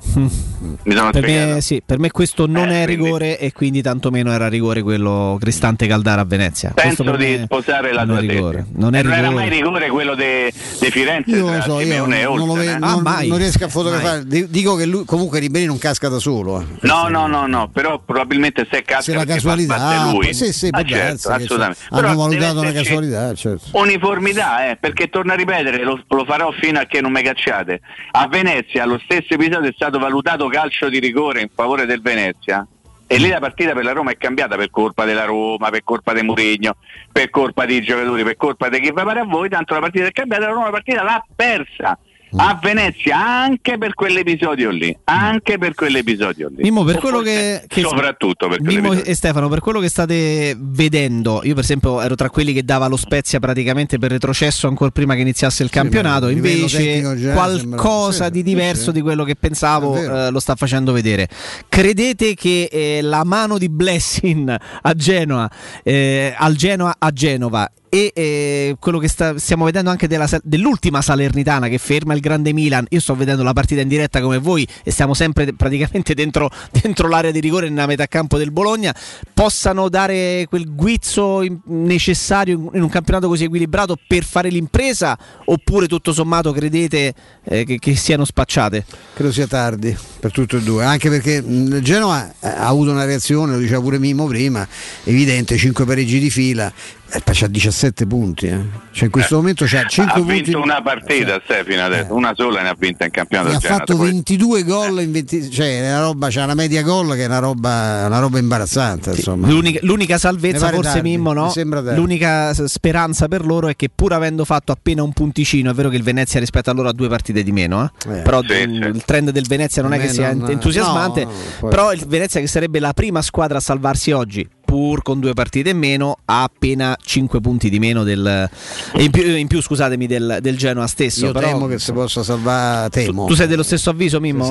Mi 0.82 0.94
sono 0.94 1.10
Per 1.10 1.22
spiegato. 1.22 1.54
me, 1.54 1.60
sì, 1.62 1.82
per 1.84 1.98
me 1.98 2.10
questo 2.10 2.46
non 2.46 2.68
Eh, 2.68 2.82
è 2.82 2.84
quindi- 2.84 3.02
rigore 3.04 3.38
e 3.38 3.52
quindi 3.52 3.80
tantomeno 3.82 4.30
era 4.32 4.48
rigore 4.48 4.82
quello 4.82 5.38
Cristante 5.40 5.86
Caldara 5.86 6.20
a 6.22 6.24
Venezia. 6.24 6.72
Penso 6.74 7.02
di 7.16 7.40
sposare 7.44 7.92
la 7.94 8.04
non 8.04 8.18
tua 8.18 8.32
rigore. 8.32 8.66
Non 8.74 8.94
è 8.94 9.02
E 9.02 9.10
era 9.10 9.30
mai 9.30 9.48
rigore 9.48 9.88
quello 9.88 10.14
di 10.14 10.50
Firenze 10.52 11.30
Io 11.30 11.50
lo 11.50 11.60
so, 11.62 11.74
io 11.80 11.86
Simeone 11.86 12.20
e 12.20 12.24
non, 12.24 12.36
lo 12.36 12.42
Olsen, 12.44 12.58
vedo- 12.58 12.72
eh? 12.72 12.78
non- 12.78 13.02
mai. 13.02 13.28
non 13.28 13.38
riesco 13.38 13.64
a 13.64 13.68
fotografare. 13.68 14.26
Di- 14.26 14.48
Dico 14.50 14.74
che 14.76 14.84
lui, 14.86 15.04
comunque 15.06 15.38
Ribéry 15.38 15.64
non 15.66 15.78
casca 15.78 16.08
da 16.08 16.18
solo. 16.18 16.60
eh. 16.60 16.64
No, 16.82 17.08
no, 17.08 17.26
no, 17.26 17.46
no, 17.60 17.68
però 17.68 17.98
probabilmente 17.98 18.66
se 18.70 18.82
casca 18.82 19.02
Se 19.02 19.12
la 19.12 19.20
fa 19.20 19.26
casualità, 19.26 19.74
ah, 19.76 20.10
lui. 20.12 20.32
sì, 20.34 20.52
sì, 20.52 20.68
Ah, 20.70 20.82
certo, 20.84 21.28
che 21.28 21.34
assolutamente. 21.34 21.78
hanno 21.90 22.00
Però 22.00 22.14
valutato 22.14 22.60
una 22.60 22.72
casualità, 22.72 23.34
certo. 23.34 23.64
Uniformità, 23.72 24.70
eh, 24.70 24.76
perché 24.76 25.08
torno 25.08 25.32
a 25.32 25.36
ripetere, 25.36 25.82
lo, 25.82 26.02
lo 26.06 26.24
farò 26.24 26.50
fino 26.52 26.78
a 26.80 26.84
che 26.84 27.00
non 27.00 27.12
mi 27.12 27.22
cacciate. 27.22 27.80
A 28.12 28.26
Venezia 28.28 28.84
lo 28.84 28.98
stesso 29.04 29.34
episodio 29.34 29.68
è 29.68 29.72
stato 29.74 29.98
valutato 29.98 30.46
calcio 30.48 30.88
di 30.88 30.98
rigore 30.98 31.40
in 31.40 31.48
favore 31.54 31.86
del 31.86 32.00
Venezia. 32.00 32.66
E 33.06 33.16
lì 33.18 33.28
la 33.28 33.40
partita 33.40 33.72
per 33.72 33.82
la 33.82 33.90
Roma 33.90 34.12
è 34.12 34.16
cambiata 34.16 34.54
per 34.54 34.70
colpa 34.70 35.04
della 35.04 35.24
Roma, 35.24 35.68
per 35.70 35.82
colpa 35.82 36.12
di 36.12 36.22
Mourinho, 36.22 36.76
per 37.10 37.28
colpa 37.28 37.66
dei 37.66 37.82
giocatori, 37.82 38.22
per 38.22 38.36
colpa 38.36 38.68
di 38.68 38.78
chi 38.78 38.92
va 38.92 39.02
pare 39.02 39.18
a 39.20 39.24
voi, 39.24 39.48
tanto 39.48 39.74
la 39.74 39.80
partita 39.80 40.06
è 40.06 40.12
cambiata, 40.12 40.44
la 40.46 40.52
Roma 40.52 40.66
la 40.66 40.70
partita 40.70 41.02
l'ha 41.02 41.24
persa 41.34 41.98
a 42.36 42.58
Venezia 42.62 43.18
anche 43.18 43.78
per 43.78 43.94
quell'episodio 43.94 44.70
lì, 44.70 44.96
anche 45.04 45.58
per 45.58 45.74
quell'episodio 45.74 46.48
lì. 46.48 46.62
Mimmo, 46.62 46.84
per 46.84 46.98
quello 46.98 47.20
che, 47.20 47.62
che- 47.66 47.80
soprattutto 47.80 48.48
per 48.48 48.60
Mimmo 48.60 48.92
e 48.92 49.14
Stefano, 49.14 49.48
per 49.48 49.60
quello 49.60 49.80
che 49.80 49.88
state 49.88 50.56
vedendo, 50.58 51.40
io 51.44 51.54
per 51.54 51.64
esempio 51.64 52.00
ero 52.00 52.14
tra 52.14 52.30
quelli 52.30 52.52
che 52.52 52.64
dava 52.64 52.86
lo 52.86 52.96
Spezia 52.96 53.38
praticamente 53.40 53.98
per 53.98 54.10
retrocesso 54.10 54.68
ancora 54.68 54.90
prima 54.90 55.14
che 55.14 55.20
iniziasse 55.20 55.62
il 55.62 55.70
campionato, 55.70 56.26
a 56.26 56.28
livello 56.28 56.66
invece 56.66 57.32
qualcosa 57.32 58.10
sembra- 58.10 58.26
sì, 58.26 58.30
di 58.30 58.42
diverso 58.42 58.84
sì. 58.84 58.92
di 58.92 59.00
quello 59.00 59.24
che 59.24 59.36
pensavo 59.36 59.96
eh, 59.96 60.30
lo 60.30 60.40
sta 60.40 60.54
facendo 60.54 60.92
vedere. 60.92 61.28
Credete 61.68 62.34
che 62.34 62.68
eh, 62.70 63.00
la 63.02 63.24
mano 63.24 63.58
di 63.58 63.68
Blessing 63.68 64.54
a 64.82 64.94
Genoa, 64.94 65.50
eh, 65.82 66.34
al 66.36 66.54
Genoa 66.54 66.94
a 66.98 67.10
Genova 67.10 67.70
e 67.90 68.12
eh, 68.14 68.76
quello 68.78 68.98
che 68.98 69.08
sta- 69.08 69.36
stiamo 69.36 69.64
vedendo 69.64 69.90
anche 69.90 70.06
della 70.06 70.28
dell'ultima 70.44 71.02
Salernitana 71.02 71.66
che 71.66 71.78
ferma 71.78 72.14
il 72.14 72.20
grande 72.20 72.52
Milan. 72.52 72.86
Io 72.90 73.00
sto 73.00 73.16
vedendo 73.16 73.42
la 73.42 73.52
partita 73.52 73.80
in 73.80 73.88
diretta 73.88 74.20
come 74.20 74.38
voi 74.38 74.66
e 74.84 74.92
stiamo 74.92 75.12
sempre 75.12 75.52
praticamente 75.52 76.14
dentro, 76.14 76.48
dentro 76.70 77.08
l'area 77.08 77.32
di 77.32 77.40
rigore 77.40 77.68
nella 77.68 77.86
metà 77.86 78.06
campo 78.06 78.38
del 78.38 78.52
Bologna. 78.52 78.94
Possano 79.34 79.88
dare 79.88 80.46
quel 80.48 80.72
guizzo 80.72 81.42
in- 81.42 81.58
necessario 81.64 82.54
in, 82.56 82.70
in 82.74 82.82
un 82.82 82.88
campionato 82.88 83.26
così 83.26 83.44
equilibrato 83.44 83.96
per 84.06 84.22
fare 84.24 84.48
l'impresa? 84.48 85.18
Oppure 85.46 85.88
tutto 85.88 86.12
sommato 86.12 86.52
credete 86.52 87.12
eh, 87.44 87.64
che, 87.64 87.78
che 87.80 87.96
siano 87.96 88.24
spacciate? 88.24 88.84
Credo 89.14 89.32
sia 89.32 89.48
tardi 89.48 89.96
per 90.20 90.30
tutte 90.30 90.58
e 90.58 90.62
due, 90.62 90.84
anche 90.84 91.08
perché 91.08 91.42
mh, 91.42 91.80
Genoa 91.80 92.28
eh, 92.28 92.46
ha 92.46 92.68
avuto 92.68 92.92
una 92.92 93.04
reazione, 93.04 93.52
lo 93.52 93.58
diceva 93.58 93.80
pure 93.80 93.98
Mimo 93.98 94.26
prima, 94.26 94.66
evidente, 95.04 95.56
5 95.56 95.84
pareggi 95.84 96.20
di 96.20 96.30
fila, 96.30 96.72
eh, 97.12 97.22
c'ha 97.32 97.46
17 97.46 98.06
punti, 98.06 98.46
eh. 98.46 98.58
cioè 98.92 99.04
in 99.04 99.10
questo 99.10 99.36
momento 99.36 99.64
c'ha 99.66 99.84
5 99.84 100.12
ha 100.12 100.16
punti. 100.24 100.42
vinto 100.42 100.60
una 100.60 100.80
partita, 100.82 101.40
Ste, 101.44 101.64
fino 101.64 101.82
adesso, 101.84 102.14
una 102.14 102.32
sola 102.34 102.62
ne 102.62 102.68
ha 102.68 102.76
vinta 102.78 103.04
in 103.04 103.10
campionato. 103.10 103.56
ha 103.56 103.60
fatto 103.60 103.96
poi- 103.96 104.10
22 104.10 104.62
gol 104.64 105.00
in 105.02 105.12
20, 105.12 105.50
cioè 105.50 105.80
una 105.80 106.00
roba, 106.00 106.28
c'ha 106.30 106.44
una 106.44 106.54
media 106.54 106.82
gol 106.82 107.14
che 107.14 107.22
è 107.22 107.26
una 107.26 107.38
roba, 107.38 108.04
una 108.06 108.18
roba 108.18 108.38
imbarazzante. 108.38 109.10
Insomma. 109.10 109.48
L'unica, 109.48 109.80
l'unica 109.82 110.18
salvezza, 110.18 110.68
forse 110.70 110.92
tardi, 110.92 111.08
Mimmo, 111.10 111.32
no? 111.32 111.52
L'unica 111.94 112.52
speranza 112.66 113.28
per 113.28 113.44
loro 113.44 113.68
è 113.68 113.76
che 113.76 113.88
pur 113.94 114.12
avendo 114.12 114.44
fatto 114.44 114.72
appena 114.72 115.02
un 115.02 115.12
punticino, 115.12 115.70
è 115.70 115.74
vero 115.74 115.88
che 115.88 115.96
il 115.96 116.02
Venezia 116.02 116.38
rispetto 116.40 116.70
a 116.70 116.72
loro 116.72 116.88
ha 116.88 116.92
due 116.92 117.08
partite 117.08 117.42
di 117.42 117.52
meno, 117.52 117.84
eh? 117.84 118.18
Eh, 118.18 118.22
però 118.22 118.40
sì, 118.42 118.48
sì. 118.48 118.62
il 118.62 119.02
trend 119.04 119.30
del 119.30 119.46
Venezia 119.46 119.82
non 119.82 119.92
A 119.92 119.96
è 119.96 120.00
che 120.00 120.08
sia 120.08 120.28
non- 120.32 120.40
ent- 120.42 120.50
entusiasmante, 120.50 121.24
no, 121.24 121.30
poi- 121.60 121.70
però 121.70 121.92
il 121.92 122.04
Venezia 122.06 122.40
che 122.40 122.46
sarebbe 122.46 122.78
la 122.80 122.92
prima 122.92 123.22
squadra 123.22 123.58
a 123.58 123.60
salvarsi 123.60 124.10
oggi. 124.12 124.48
Pur 124.70 125.02
con 125.02 125.18
due 125.18 125.34
partite 125.34 125.70
in 125.70 125.78
meno, 125.78 126.18
ha 126.26 126.44
appena 126.44 126.96
5 126.96 127.40
punti 127.40 127.68
di 127.68 127.80
meno 127.80 128.04
del. 128.04 128.48
e 128.94 129.02
in 129.02 129.10
più, 129.10 129.24
in 129.24 129.48
più, 129.48 129.60
scusatemi, 129.60 130.06
del, 130.06 130.38
del 130.40 130.56
Genoa 130.56 130.86
stesso. 130.86 131.26
Io 131.26 131.32
però, 131.32 131.48
temo 131.48 131.66
che 131.66 131.80
si 131.80 131.92
possa 131.92 132.22
salvare, 132.22 132.88
temo. 132.88 133.26
tu 133.26 133.34
sei 133.34 133.48
dello 133.48 133.64
stesso 133.64 133.90
avviso, 133.90 134.20
Mimmo? 134.20 134.44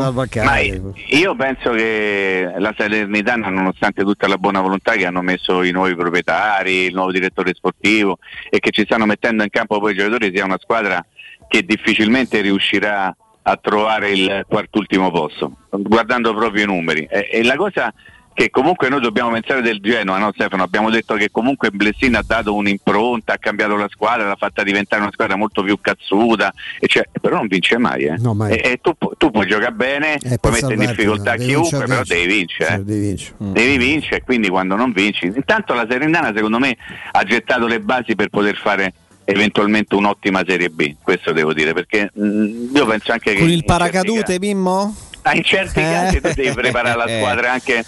io 1.11 1.37
penso 1.37 1.71
che 1.71 2.51
la 2.57 2.73
Salernitana, 2.77 3.47
nonostante 3.47 4.03
tutta 4.03 4.27
la 4.27 4.35
buona 4.35 4.59
volontà 4.59 4.97
che 4.97 5.05
hanno 5.05 5.21
messo 5.21 5.63
i 5.63 5.71
nuovi 5.71 5.95
proprietari, 5.95 6.87
il 6.87 6.93
nuovo 6.93 7.13
direttore 7.13 7.53
sportivo 7.53 8.17
e 8.49 8.59
che 8.59 8.71
ci 8.71 8.83
stanno 8.83 9.05
mettendo 9.05 9.43
in 9.43 9.49
campo 9.49 9.79
poi 9.79 9.93
i 9.93 9.95
giocatori, 9.95 10.33
sia 10.35 10.43
una 10.43 10.59
squadra 10.59 11.01
che 11.47 11.63
difficilmente 11.63 12.41
riuscirà 12.41 13.15
a 13.41 13.55
trovare 13.55 14.11
il 14.11 14.45
quart'ultimo 14.45 15.11
posto, 15.11 15.59
guardando 15.69 16.33
proprio 16.35 16.63
i 16.63 16.67
numeri. 16.67 17.07
E, 17.09 17.29
e 17.31 17.43
la 17.43 17.55
cosa 17.55 17.93
che 18.33 18.49
comunque 18.49 18.87
noi 18.89 19.01
dobbiamo 19.01 19.31
pensare 19.31 19.61
del 19.61 19.79
Genoa, 19.81 20.17
no 20.17 20.31
Stefano? 20.33 20.63
Abbiamo 20.63 20.89
detto 20.89 21.15
che 21.15 21.29
comunque 21.29 21.71
Blessin 21.71 22.15
ha 22.15 22.23
dato 22.25 22.53
un'impronta, 22.55 23.33
ha 23.33 23.37
cambiato 23.37 23.75
la 23.75 23.87
squadra, 23.89 24.27
l'ha 24.27 24.35
fatta 24.37 24.63
diventare 24.63 25.01
una 25.01 25.11
squadra 25.11 25.35
molto 25.35 25.61
più 25.63 25.77
cazzuta, 25.81 26.53
e 26.79 26.87
cioè, 26.87 27.03
però 27.19 27.35
non 27.37 27.47
vince 27.47 27.77
mai. 27.77 28.03
Eh. 28.05 28.15
No, 28.17 28.33
mai. 28.33 28.53
E, 28.53 28.71
e 28.71 28.79
tu, 28.81 28.95
tu 29.17 29.29
puoi 29.31 29.45
giocare 29.47 29.73
bene, 29.73 30.17
Eh, 30.21 30.37
puoi 30.37 30.53
mettere 30.53 30.73
in 30.75 30.79
difficoltà 30.79 31.31
devi 31.35 31.45
chiunque, 31.45 31.69
vincere, 31.79 31.85
però 31.87 32.03
devi 32.03 32.33
vincere. 32.33 32.73
eh. 32.75 32.83
Devi 32.83 32.99
vincere. 32.99 33.35
Devi 33.39 33.77
vincere, 33.77 34.21
quindi 34.23 34.47
quando 34.49 34.75
non 34.75 34.91
vinci. 34.93 35.25
Intanto 35.25 35.73
la 35.73 35.85
Serenana 35.89 36.31
secondo 36.33 36.59
me 36.59 36.77
ha 37.11 37.23
gettato 37.23 37.67
le 37.67 37.79
basi 37.81 38.15
per 38.15 38.29
poter 38.29 38.55
fare 38.55 38.93
eventualmente 39.25 39.93
un'ottima 39.95 40.43
Serie 40.47 40.69
B, 40.69 40.95
questo 41.03 41.31
devo 41.33 41.53
dire, 41.53 41.73
perché 41.73 42.09
mh, 42.13 42.69
io 42.73 42.85
penso 42.87 43.11
anche 43.11 43.33
che... 43.33 43.39
Con 43.39 43.49
il 43.49 43.63
paracadute, 43.63 44.39
Mimmo? 44.39 44.95
Ah, 45.21 45.35
in 45.35 45.43
certi 45.43 45.81
casi 45.81 46.21
tu 46.21 46.31
devi 46.33 46.51
preparare 46.53 46.97
la 46.97 47.05
squadra 47.19 47.51
anche 47.51 47.83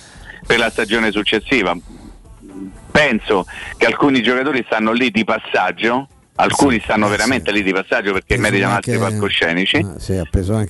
per 0.51 0.59
la 0.59 0.69
stagione 0.69 1.11
successiva. 1.11 1.73
Penso 2.91 3.45
che 3.77 3.85
alcuni 3.85 4.21
giocatori 4.21 4.63
stanno 4.65 4.91
lì 4.91 5.09
di 5.09 5.23
passaggio, 5.23 6.09
alcuni 6.35 6.81
stanno 6.83 7.07
veramente 7.07 7.53
lì 7.53 7.63
di 7.63 7.71
passaggio 7.71 8.11
perché 8.11 8.35
Preso 8.35 8.41
meritano 8.41 8.73
anche- 8.73 8.91
altri 8.91 9.07
palcoscenici. 9.09 9.77
Ah, 9.77 9.97
sì, 9.97 10.21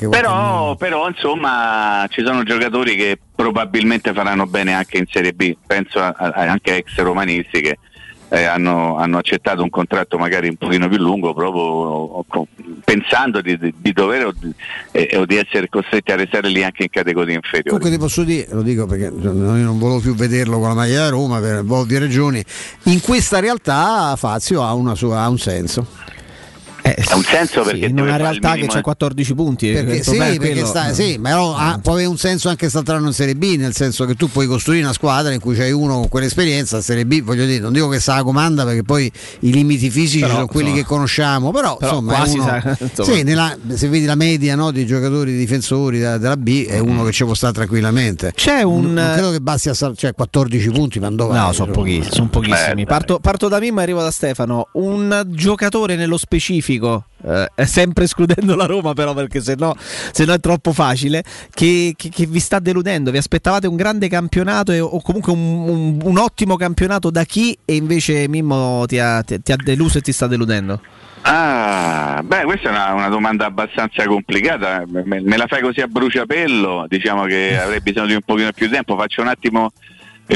Però, 0.10 0.76
però, 0.76 1.08
insomma 1.08 2.06
ci 2.10 2.24
sono 2.24 2.44
giocatori 2.44 2.95
che 2.95 3.18
probabilmente 3.34 4.14
faranno 4.14 4.45
bene 4.45 4.74
anche 4.76 4.99
in 4.99 5.06
Serie 5.10 5.34
B, 5.34 5.56
penso 5.66 5.98
a- 5.99 6.14
a- 6.16 6.32
anche 6.36 6.72
a 6.74 6.76
ex 6.76 6.95
romanisti 6.98 7.62
che 7.62 7.80
eh, 8.34 8.44
hanno, 8.45 8.95
hanno 8.98 9.18
accettato 9.18 9.62
un 9.62 9.70
contratto 9.70 10.18
magari 10.18 10.48
un 10.48 10.56
pochino 10.56 10.88
più 10.88 10.98
lungo 10.98 11.34
proprio 11.34 12.24
pensando 12.86 13.41
di, 13.41 13.58
di- 13.58 13.91
dover 13.91 14.28
o 14.28 14.34
di, 14.38 14.53
eh, 14.91 15.18
o 15.18 15.26
di 15.26 15.36
essere 15.36 15.68
costretti 15.68 16.12
a 16.14 16.16
restare 16.16 16.48
lì 16.48 16.64
anche 16.64 16.84
in 16.84 16.90
categorie 16.90 17.36
inferiori. 17.36 17.68
Comunque 17.70 17.91
ti 17.91 17.98
posso 17.98 18.24
dire, 18.24 18.48
lo 18.52 18.62
dico 18.62 18.86
perché 18.86 19.14
io 19.14 19.32
non 19.34 19.78
volevo 19.78 19.99
più 19.99 20.16
vederlo 20.16 20.60
con 20.60 20.70
la 20.70 20.74
maglia 20.76 21.02
da 21.03 21.10
Roma 21.10 21.40
per 21.40 21.64
ovvie 21.68 21.99
ragioni, 21.99 22.41
in 22.84 23.02
questa 23.02 23.40
realtà 23.40 24.16
Fazio 24.16 24.64
ha, 24.64 24.95
sua- 24.95 25.22
ha 25.24 25.28
un 25.30 25.38
senso. 25.38 25.86
Ha 26.84 27.16
un 27.16 27.24
senso 27.24 27.62
perché 27.62 27.86
in 27.86 27.95
deve 27.95 28.08
una 28.08 28.18
realtà 28.18 28.53
che 28.56 28.66
c'ha 28.68 28.82
14 28.82 29.34
punti. 29.34 29.72
Perché, 29.72 29.95
il 29.98 30.03
sì, 30.03 30.18
perché 30.18 30.38
quello. 30.38 30.66
sta, 30.66 30.94
sì, 30.94 31.18
ma 31.20 31.30
però 31.30 31.56
ha- 31.56 31.80
può 31.82 31.94
avere 31.94 32.08
un 32.08 32.18
senso 32.18 32.48
anche 32.48 32.62
quest'altro 32.62 32.95
anno 32.95 33.08
in 33.08 33.14
Serie 33.14 33.36
B, 33.36 33.56
nel 33.58 33.74
senso 33.76 34.06
che 34.06 34.16
tu 34.16 34.30
puoi 34.30 34.48
costruire 34.48 34.84
una 34.84 34.94
squadra 34.94 35.34
in 35.34 35.40
cui 35.40 35.56
c'hai 35.56 35.72
uno 35.72 35.99
con 35.99 36.10
quell'esperienza, 36.10 36.82
Serie 36.82 37.06
B, 37.06 37.22
voglio 37.22 37.45
dire, 37.45 37.60
non 37.60 37.74
dico 37.74 37.88
che 37.88 37.99
sa 37.99 38.16
la 38.16 38.24
comanda 38.24 38.66
perché 38.66 38.84
poi 38.84 39.12
i 39.41 39.52
limiti 39.52 39.90
fisici 39.90 40.20
Però, 40.22 40.34
sono 40.34 40.48
quelli 40.48 40.70
insomma, 40.70 40.84
che 40.84 40.88
conosciamo, 40.90 41.52
però, 41.52 41.78
però 41.78 41.91
insomma, 41.99 42.24
uno- 42.26 42.44
sa- 42.44 42.78
insomma. 42.84 43.18
sì, 43.18 43.24
nella- 43.24 43.58
se 43.74 43.88
vedi 43.88 44.06
la 44.06 44.16
media 44.16 44.56
no, 44.56 44.72
dei 44.72 44.86
giocatori 44.86 45.36
difensori 45.38 45.99
da- 45.99 46.18
della 46.18 46.38
B 46.38 46.66
è 46.66 46.80
uno 46.80 47.03
che 47.03 47.12
ci 47.12 47.24
può 47.24 47.34
stare 47.34 47.53
tranquillamente. 47.53 48.32
C'è 48.36 48.62
un- 48.64 48.94
Non, 48.94 48.94
non 48.94 49.12
credo 49.14 49.32
che 49.32 49.40
basti 49.41 49.70
a 49.70 49.74
sal- 49.74 49.95
cioè 49.98 50.14
14 50.14 50.70
punti, 50.72 50.99
ma 50.99 51.10
dove 51.12 51.38
No, 51.38 51.52
sono 51.53 51.72
pochissimi, 51.72 52.14
son 52.14 52.30
pochissimi. 52.30 52.82
Eh, 52.82 52.86
parto, 52.86 53.20
parto 53.20 53.48
da 53.48 53.60
Mimmo 53.60 53.80
e 53.80 53.84
arrivo 53.84 54.02
da 54.02 54.12
Stefano. 54.12 54.68
Un 54.74 55.24
giocatore 55.28 55.95
nello 55.95 56.18
specifico, 56.18 56.81
eh, 56.88 57.48
sempre 57.66 58.06
escludendo 58.06 58.56
la 58.56 58.66
Roma, 58.66 58.94
però, 58.94 59.14
perché 59.14 59.41
se 59.41 59.56
no, 59.58 59.76
se 59.78 60.26
no 60.26 60.34
è 60.34 60.40
troppo 60.40 60.72
facile. 60.74 61.24
Che, 61.53 61.94
che- 61.95 62.10
che 62.10 62.26
vi 62.26 62.40
sta 62.40 62.60
deludendo? 62.60 63.12
Vi 63.12 63.18
aspettavate 63.18 63.68
un 63.68 63.76
grande 63.76 64.08
campionato 64.10 64.72
e- 64.72 64.80
o 64.80 65.02
comunque 65.02 65.32
un, 65.34 65.40
un- 65.70 65.99
un 66.03 66.18
ottimo 66.18 66.56
campionato 66.56 67.10
da 67.10 67.24
chi? 67.24 67.58
E 67.66 67.76
invece 67.76 68.28
Mimmo 68.28 68.86
ti 68.88 68.98
ha, 68.99 69.22
ti- 69.24 69.41
ti 69.41 69.52
ha 69.52 69.58
deluso 69.58 69.98
e 69.98 70.02
ti 70.02 70.12
sta 70.12 70.28
deludendo? 70.28 70.82
Ah, 71.24 72.22
beh, 72.26 72.44
questa 72.45 72.70
è 72.70 72.72
una, 72.72 72.94
una 72.94 73.08
domanda 73.10 73.45
abbastanza 73.45 74.03
complicata. 74.06 74.84
Me, 74.88 75.22
me 75.22 75.38
la 75.38 75.45
fai 75.48 75.62
così 75.62 75.80
a 75.80 75.86
bruciapello? 75.88 76.86
Diciamo 76.88 77.26
che 77.26 77.56
avrei 77.62 77.80
bisogno 77.82 78.08
di 78.08 78.14
un 78.16 78.22
pochino 78.26 78.52
più 78.53 78.66
di 78.66 78.74
tempo. 78.74 78.98
Faccio 78.98 79.22
un 79.22 79.28
attimo 79.28 79.72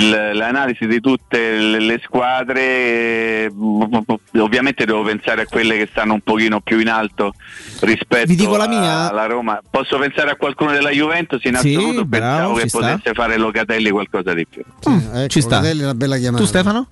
l'analisi 0.01 0.85
di 0.87 0.99
tutte 0.99 1.57
le, 1.57 1.79
le 1.79 2.01
squadre. 2.03 2.61
eh, 2.61 3.51
Ovviamente 4.39 4.85
devo 4.85 5.03
pensare 5.03 5.43
a 5.43 5.45
quelle 5.45 5.77
che 5.77 5.87
stanno 5.91 6.13
un 6.13 6.21
pochino 6.21 6.59
più 6.61 6.79
in 6.79 6.89
alto 6.89 7.33
rispetto 7.81 8.27
Vi 8.27 8.35
dico 8.35 8.57
la 8.57 8.67
mia? 8.67 9.09
alla 9.09 9.25
Roma. 9.25 9.59
Posso 9.69 9.97
pensare 9.97 10.31
a 10.31 10.35
qualcuno 10.35 10.71
della 10.71 10.89
Juventus 10.91 11.43
in 11.45 11.55
Sì, 11.57 11.75
assoluto? 11.75 12.05
bravo, 12.05 12.35
Pensavo 12.35 12.53
che 12.55 12.67
sta. 12.69 12.79
potesse 12.79 13.13
fare 13.13 13.37
Locatelli 13.37 13.89
qualcosa 13.89 14.33
di 14.33 14.45
più. 14.47 14.61
ecco, 14.81 15.27
ci 15.27 15.41
sta. 15.41 15.55
Locatelli 15.57 15.81
è 15.81 15.83
una 15.83 15.95
bella 15.95 16.17
chiamata. 16.17 16.41
Tu, 16.43 16.47
Stefano? 16.49 16.87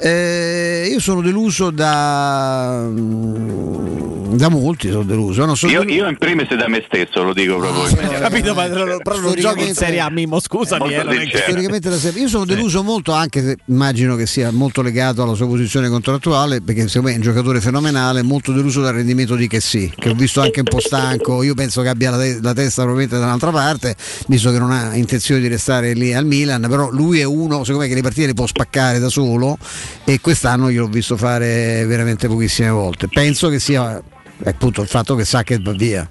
Eh, 0.00 0.88
io 0.90 0.98
sono 1.00 1.20
deluso 1.20 1.70
da, 1.70 2.82
mm, 2.84 4.13
da 4.36 4.48
molti, 4.48 4.90
sono 4.90 5.04
deluso. 5.04 5.44
No, 5.44 5.54
sono 5.54 5.72
Io, 5.72 5.80
deluso- 5.80 5.96
io 5.98 6.08
in 6.08 6.16
primis 6.16 6.54
da 6.54 6.68
me 6.68 6.82
stesso, 6.86 7.22
lo 7.22 7.32
dico 7.32 7.56
proprio. 7.58 7.82
immediatamente. 7.88 8.20
Capito, 8.20 8.54
ma 8.54 8.98
però 9.02 9.20
non 9.20 9.34
giochi 9.34 9.66
in 9.68 9.74
Serie 9.74 10.00
A, 10.00 10.10
Mimmo, 10.10 10.40
scusami. 10.40 10.92
Eh, 10.92 11.02
non. 11.02 11.14
Storicamente 11.32 11.88
da 11.90 11.96
sempre. 11.96 12.20
Io 12.20 12.28
sono 12.28 12.44
deluso 12.44 12.82
molto, 12.82 13.12
anche 13.12 13.42
se 13.42 13.56
immagino 13.66 14.16
che 14.16 14.26
sia 14.26 14.50
molto 14.50 14.82
legato 14.82 15.22
alla 15.22 15.34
sua 15.34 15.46
posizione 15.46 15.88
contrattuale, 15.88 16.60
perché 16.60 16.86
secondo 16.88 17.08
me 17.08 17.14
è 17.14 17.16
un 17.16 17.22
giocatore 17.22 17.60
fenomenale, 17.60 18.22
molto 18.22 18.52
deluso 18.52 18.80
dal 18.80 18.94
rendimento 18.94 19.34
di 19.34 19.46
Chessy, 19.48 19.90
che 19.96 20.10
ho 20.10 20.14
visto 20.14 20.40
anche 20.40 20.60
un 20.60 20.66
po' 20.66 20.80
stanco. 20.80 21.42
Io 21.42 21.54
penso 21.54 21.82
che 21.82 21.88
abbia 21.88 22.10
la, 22.10 22.18
te- 22.18 22.38
la 22.40 22.52
testa 22.52 22.82
probabilmente 22.82 23.18
da 23.18 23.26
un'altra 23.26 23.50
parte, 23.50 23.94
visto 24.28 24.50
che 24.50 24.58
non 24.58 24.70
ha 24.70 24.94
intenzione 24.96 25.40
di 25.40 25.48
restare 25.48 25.92
lì 25.94 26.12
al 26.14 26.26
Milan, 26.26 26.66
però 26.68 26.90
lui 26.90 27.20
è 27.20 27.24
uno, 27.24 27.64
secondo 27.64 27.80
me, 27.82 27.88
che 27.88 27.94
le 27.94 28.02
partite 28.02 28.26
le 28.26 28.34
può 28.34 28.46
spaccare 28.46 28.98
da 28.98 29.08
solo 29.08 29.56
e 30.04 30.20
quest'anno 30.20 30.68
io 30.68 30.82
l'ho 30.82 30.88
visto 30.88 31.16
fare 31.16 31.84
veramente 31.86 32.28
pochissime 32.28 32.70
volte. 32.70 33.08
Penso 33.08 33.48
che 33.48 33.58
sia 33.58 34.02
appunto 34.42 34.82
il 34.82 34.88
fatto 34.88 35.14
che 35.14 35.24
sa 35.24 35.42
che 35.42 35.58
va 35.58 35.72
via. 35.72 36.08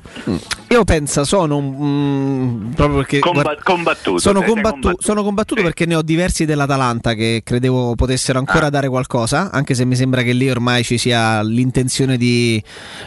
Io 0.74 0.84
penso 0.86 1.24
sono 1.24 1.58
un- 1.58 2.70
mm, 2.70 2.72
proprio 2.72 2.98
perché 2.98 3.20
Comba- 3.20 3.44
guarda- 3.44 3.62
combattuto, 3.62 4.18
sono, 4.18 4.42
combattu- 4.42 4.72
combattuto. 4.82 5.04
sono 5.04 5.22
combattuto 5.24 5.62
perché 5.62 5.86
ne 5.86 5.94
ho 5.94 6.02
diversi 6.02 6.46
dell'Atalanta 6.46 7.14
che 7.14 7.42
credevo 7.44 7.94
potessero 7.94 8.40
ancora 8.40 8.66
Ah. 8.66 8.70
dare 8.72 8.90
qualcosa, 8.90 9.52
anche 9.52 9.76
se 9.76 9.86
mi 9.86 9.96
sembra 9.96 10.24
che 10.24 10.34
lì 10.34 10.50
ormai 10.50 10.84
ci 10.84 10.98
sia 10.98 11.44
l'intenzione 11.44 12.18
di, 12.18 12.60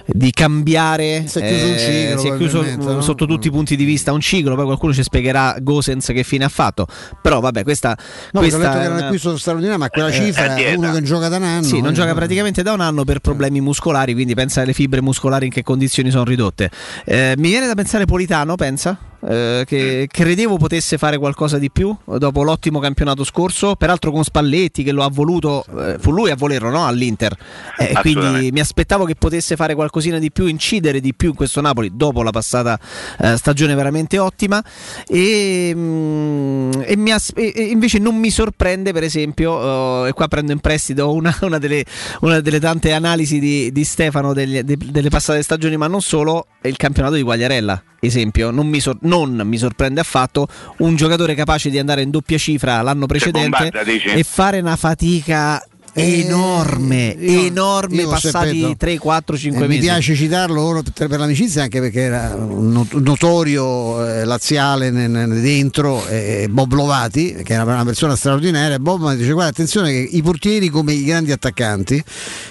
di 0.06 0.30
cambiare. 0.30 1.24
Si 1.26 1.40
è 1.40 1.44
chiuso 1.48 1.66
un 1.66 1.76
ciclo, 1.76 2.18
si 2.20 2.28
è 2.28 2.36
chiuso 2.36 2.92
no? 2.92 3.00
sotto 3.00 3.26
tutti 3.26 3.48
i 3.48 3.50
punti 3.50 3.74
di 3.74 3.82
vista 3.84 4.12
un 4.12 4.20
ciclo, 4.20 4.54
poi 4.54 4.64
qualcuno 4.64 4.92
ci 4.92 5.02
spiegherà 5.02 5.56
Gosens 5.60 6.06
che 6.06 6.22
fine 6.22 6.44
ha 6.44 6.48
fatto. 6.48 6.86
Però 7.20 7.40
vabbè, 7.40 7.64
questa, 7.64 7.96
No, 8.30 8.38
questa 8.42 8.58
ho 8.58 8.72
che 8.74 8.80
era 8.80 8.94
un 8.94 9.00
acquisto 9.00 9.36
straordinario, 9.36 9.78
ma 9.80 9.90
quella 9.90 10.08
Eh, 10.10 10.12
cifra 10.12 10.54
è 10.54 10.74
uno 10.74 10.92
che 10.92 11.02
gioca 11.02 11.26
da 11.28 11.38
un 11.38 11.42
anno. 11.42 11.62
Sì, 11.64 11.80
non 11.80 11.90
eh. 11.90 11.94
gioca 11.94 12.14
praticamente 12.14 12.62
da 12.62 12.72
un 12.74 12.80
anno 12.80 13.02
per 13.02 13.18
problemi 13.18 13.60
muscolari, 13.60 14.14
quindi 14.14 14.34
pensa 14.34 14.60
alle 14.60 14.72
fibre 14.72 15.02
muscolari 15.02 15.46
in 15.46 15.50
che 15.50 15.64
condizioni 15.64 16.12
sono 16.12 16.22
ridotte. 16.22 16.70
Eh, 17.04 17.34
mi 17.36 17.54
viene 17.56 17.72
da 17.72 17.74
pensare 17.74 18.04
Politano, 18.04 18.54
pensa? 18.54 18.98
Eh, 19.28 19.64
che 19.66 20.08
credevo 20.10 20.56
potesse 20.56 20.98
fare 20.98 21.18
qualcosa 21.18 21.58
di 21.58 21.70
più 21.70 21.94
dopo 22.04 22.42
l'ottimo 22.42 22.78
campionato 22.78 23.24
scorso, 23.24 23.74
peraltro 23.74 24.10
con 24.12 24.22
Spalletti 24.22 24.82
che 24.82 24.92
lo 24.92 25.02
ha 25.02 25.08
voluto, 25.10 25.64
eh, 25.78 25.96
fu 25.98 26.12
lui 26.12 26.30
a 26.30 26.36
volerlo 26.36 26.70
no? 26.70 26.86
all'Inter, 26.86 27.36
Eh, 27.78 27.92
quindi 28.00 28.50
mi 28.52 28.60
aspettavo 28.60 29.04
che 29.04 29.14
potesse 29.16 29.56
fare 29.56 29.74
qualcosina 29.74 30.18
di 30.18 30.30
più, 30.30 30.46
incidere 30.46 31.00
di 31.00 31.14
più 31.14 31.30
in 31.30 31.34
questo 31.34 31.60
Napoli 31.60 31.90
dopo 31.94 32.22
la 32.22 32.30
passata 32.30 32.78
eh, 33.18 33.36
stagione 33.36 33.74
veramente 33.74 34.18
ottima 34.18 34.62
e, 35.06 35.72
mm, 35.74 36.70
e 36.84 37.12
as- 37.12 37.32
e- 37.34 37.52
invece 37.70 37.98
non 37.98 38.16
mi 38.16 38.30
sorprende 38.30 38.92
per 38.92 39.02
esempio, 39.02 40.04
eh, 40.04 40.08
e 40.08 40.12
qua 40.12 40.28
prendo 40.28 40.52
in 40.52 40.60
prestito 40.60 41.12
una, 41.12 41.36
una 41.42 41.58
delle, 41.58 41.84
una 42.20 42.40
delle 42.40 42.60
tante 42.60 42.92
analisi 42.92 43.38
di, 43.38 43.72
di 43.72 43.84
Stefano 43.84 44.32
degli- 44.32 44.60
de- 44.60 44.76
delle 44.76 45.08
passate 45.08 45.42
stagioni, 45.42 45.76
ma 45.76 45.86
non 45.86 46.00
solo, 46.00 46.46
è 46.60 46.68
il 46.68 46.76
campionato 46.76 47.14
di 47.14 47.22
Guagliarella. 47.22 47.82
Esempio, 47.98 48.50
non 48.50 48.68
mi, 48.68 48.78
sor- 48.78 48.98
non 49.24 49.46
mi 49.46 49.56
sorprende 49.56 50.00
affatto 50.00 50.48
un 50.78 50.96
giocatore 50.96 51.34
capace 51.34 51.70
di 51.70 51.78
andare 51.78 52.02
in 52.02 52.10
doppia 52.10 52.38
cifra 52.38 52.82
l'anno 52.82 53.06
precedente 53.06 53.70
bombarda, 53.70 54.12
e 54.12 54.22
fare 54.22 54.60
una 54.60 54.76
fatica 54.76 55.64
enorme, 56.02 57.16
io- 57.18 57.46
enorme, 57.46 57.96
io, 58.02 58.08
passati 58.08 58.46
Serpeto, 58.60 58.76
3, 58.76 58.98
4, 58.98 59.36
5 59.36 59.64
Eh, 59.64 59.66
mesi. 59.68 59.80
Mi 59.80 59.86
piace 59.86 60.14
citarlo 60.14 60.60
ora 60.62 60.82
per, 60.82 61.08
per 61.08 61.18
l'amicizia 61.18 61.62
anche 61.62 61.80
perché 61.80 62.00
era 62.00 62.34
un 62.36 62.70
not- 62.70 62.94
notorio 62.94 64.04
eh, 64.06 64.24
laziale 64.24 64.90
ne- 64.90 65.08
ne- 65.08 65.40
dentro 65.40 66.06
eh, 66.06 66.46
Bob 66.50 66.72
Lovati 66.72 67.34
che 67.42 67.52
era 67.54 67.62
una 67.64 67.84
persona 67.84 68.14
straordinaria. 68.16 68.78
Bob 68.78 69.02
mi 69.08 69.16
dice 69.16 69.32
guarda 69.32 69.50
attenzione 69.50 69.90
che 69.90 70.08
i 70.12 70.22
portieri 70.22 70.68
come 70.68 70.92
i 70.92 71.04
grandi 71.04 71.32
attaccanti 71.32 72.02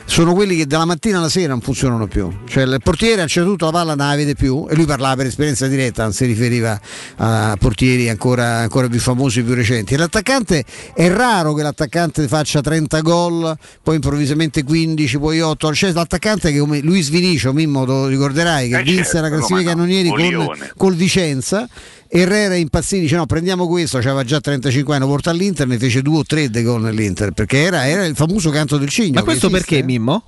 sono 0.05 0.34
quelli 0.34 0.55
che 0.55 0.65
dalla 0.65 0.85
mattina 0.85 1.17
alla 1.19 1.30
sera 1.30 1.49
non 1.49 1.61
funzionano 1.61 2.07
più. 2.07 2.30
Cioè 2.47 2.63
il 2.63 2.80
portiere 2.84 3.19
a 3.22 3.23
un 3.23 3.30
certo 3.30 3.49
punto 3.49 3.65
la 3.65 3.72
palla 3.72 3.95
non 3.95 4.07
la 4.07 4.15
vede 4.15 4.34
più. 4.35 4.65
E 4.69 4.76
lui 4.76 4.85
parlava 4.85 5.15
per 5.15 5.27
esperienza 5.27 5.67
diretta 5.67 6.03
non 6.03 6.13
si 6.13 6.26
riferiva 6.26 6.80
a 7.17 7.55
portieri 7.59 8.09
ancora, 8.09 8.57
ancora 8.59 8.88
più 8.88 8.99
famosi 8.99 9.43
più 9.43 9.53
recenti. 9.53 9.95
L'attaccante 9.95 10.63
è 10.93 11.09
raro 11.09 11.53
che 11.53 11.61
l'attaccante 11.63 12.27
faccia 12.27 12.61
30 12.61 13.01
gol 13.39 13.57
poi 13.83 13.95
improvvisamente 13.95 14.63
15 14.63 15.17
poi 15.19 15.41
8 15.41 15.69
c'è 15.69 15.91
l'attaccante 15.91 16.51
che 16.51 16.59
come 16.59 16.79
Luis 16.79 17.09
Vinicio 17.09 17.53
Mimmo 17.53 17.85
lo 17.85 18.07
ricorderai 18.07 18.69
che 18.69 18.79
Eh, 18.79 18.83
vinse 18.83 19.03
certo, 19.03 19.21
la 19.21 19.29
classifica 19.29 19.71
no, 19.71 19.75
cannonieri 19.75 20.09
con, 20.09 20.57
col 20.77 20.95
Vicenza 20.95 21.67
Herrera 22.07 22.55
impazzì, 22.55 22.99
dice 22.99 23.15
no 23.17 23.25
prendiamo 23.25 23.67
questo, 23.67 23.97
aveva 23.97 24.23
già 24.23 24.39
35 24.39 24.95
anni, 24.95 25.05
porta 25.05 25.31
all'Inter, 25.31 25.67
ne 25.67 25.77
fece 25.77 26.01
due 26.01 26.19
o 26.19 26.23
tre 26.23 26.49
dei 26.49 26.63
gol 26.63 26.81
nell'Inter, 26.81 27.31
perché 27.31 27.57
era, 27.63 27.87
era 27.87 28.05
il 28.05 28.15
famoso 28.15 28.51
canto 28.51 28.77
del 28.77 28.87
cigno. 28.87 29.15
Ma 29.15 29.23
questo 29.23 29.47
esiste, 29.47 29.65
perché. 29.67 29.83
Mimmo? 29.85 30.23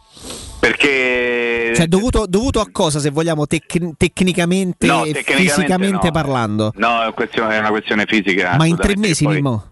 Perché 0.59 1.71
Cioè, 1.75 1.87
dovuto, 1.87 2.25
dovuto 2.27 2.59
a 2.59 2.67
cosa, 2.71 2.99
se 2.99 3.09
vogliamo, 3.09 3.45
tec- 3.47 3.91
tecnicamente 3.95 4.85
No, 4.87 5.03
e 5.05 5.13
tecnicamente 5.13 5.53
fisicamente 5.53 6.05
no. 6.07 6.11
parlando? 6.11 6.73
No, 6.75 7.03
è, 7.03 7.05
un 7.05 7.13
questione- 7.13 7.55
è 7.55 7.59
una 7.59 7.69
questione 7.69 8.05
fisica. 8.05 8.55
Ma 8.57 8.65
in 8.65 8.75
tre 8.75 8.97
mesi, 8.97 9.23
poi- 9.23 9.35
Mimmo? 9.35 9.65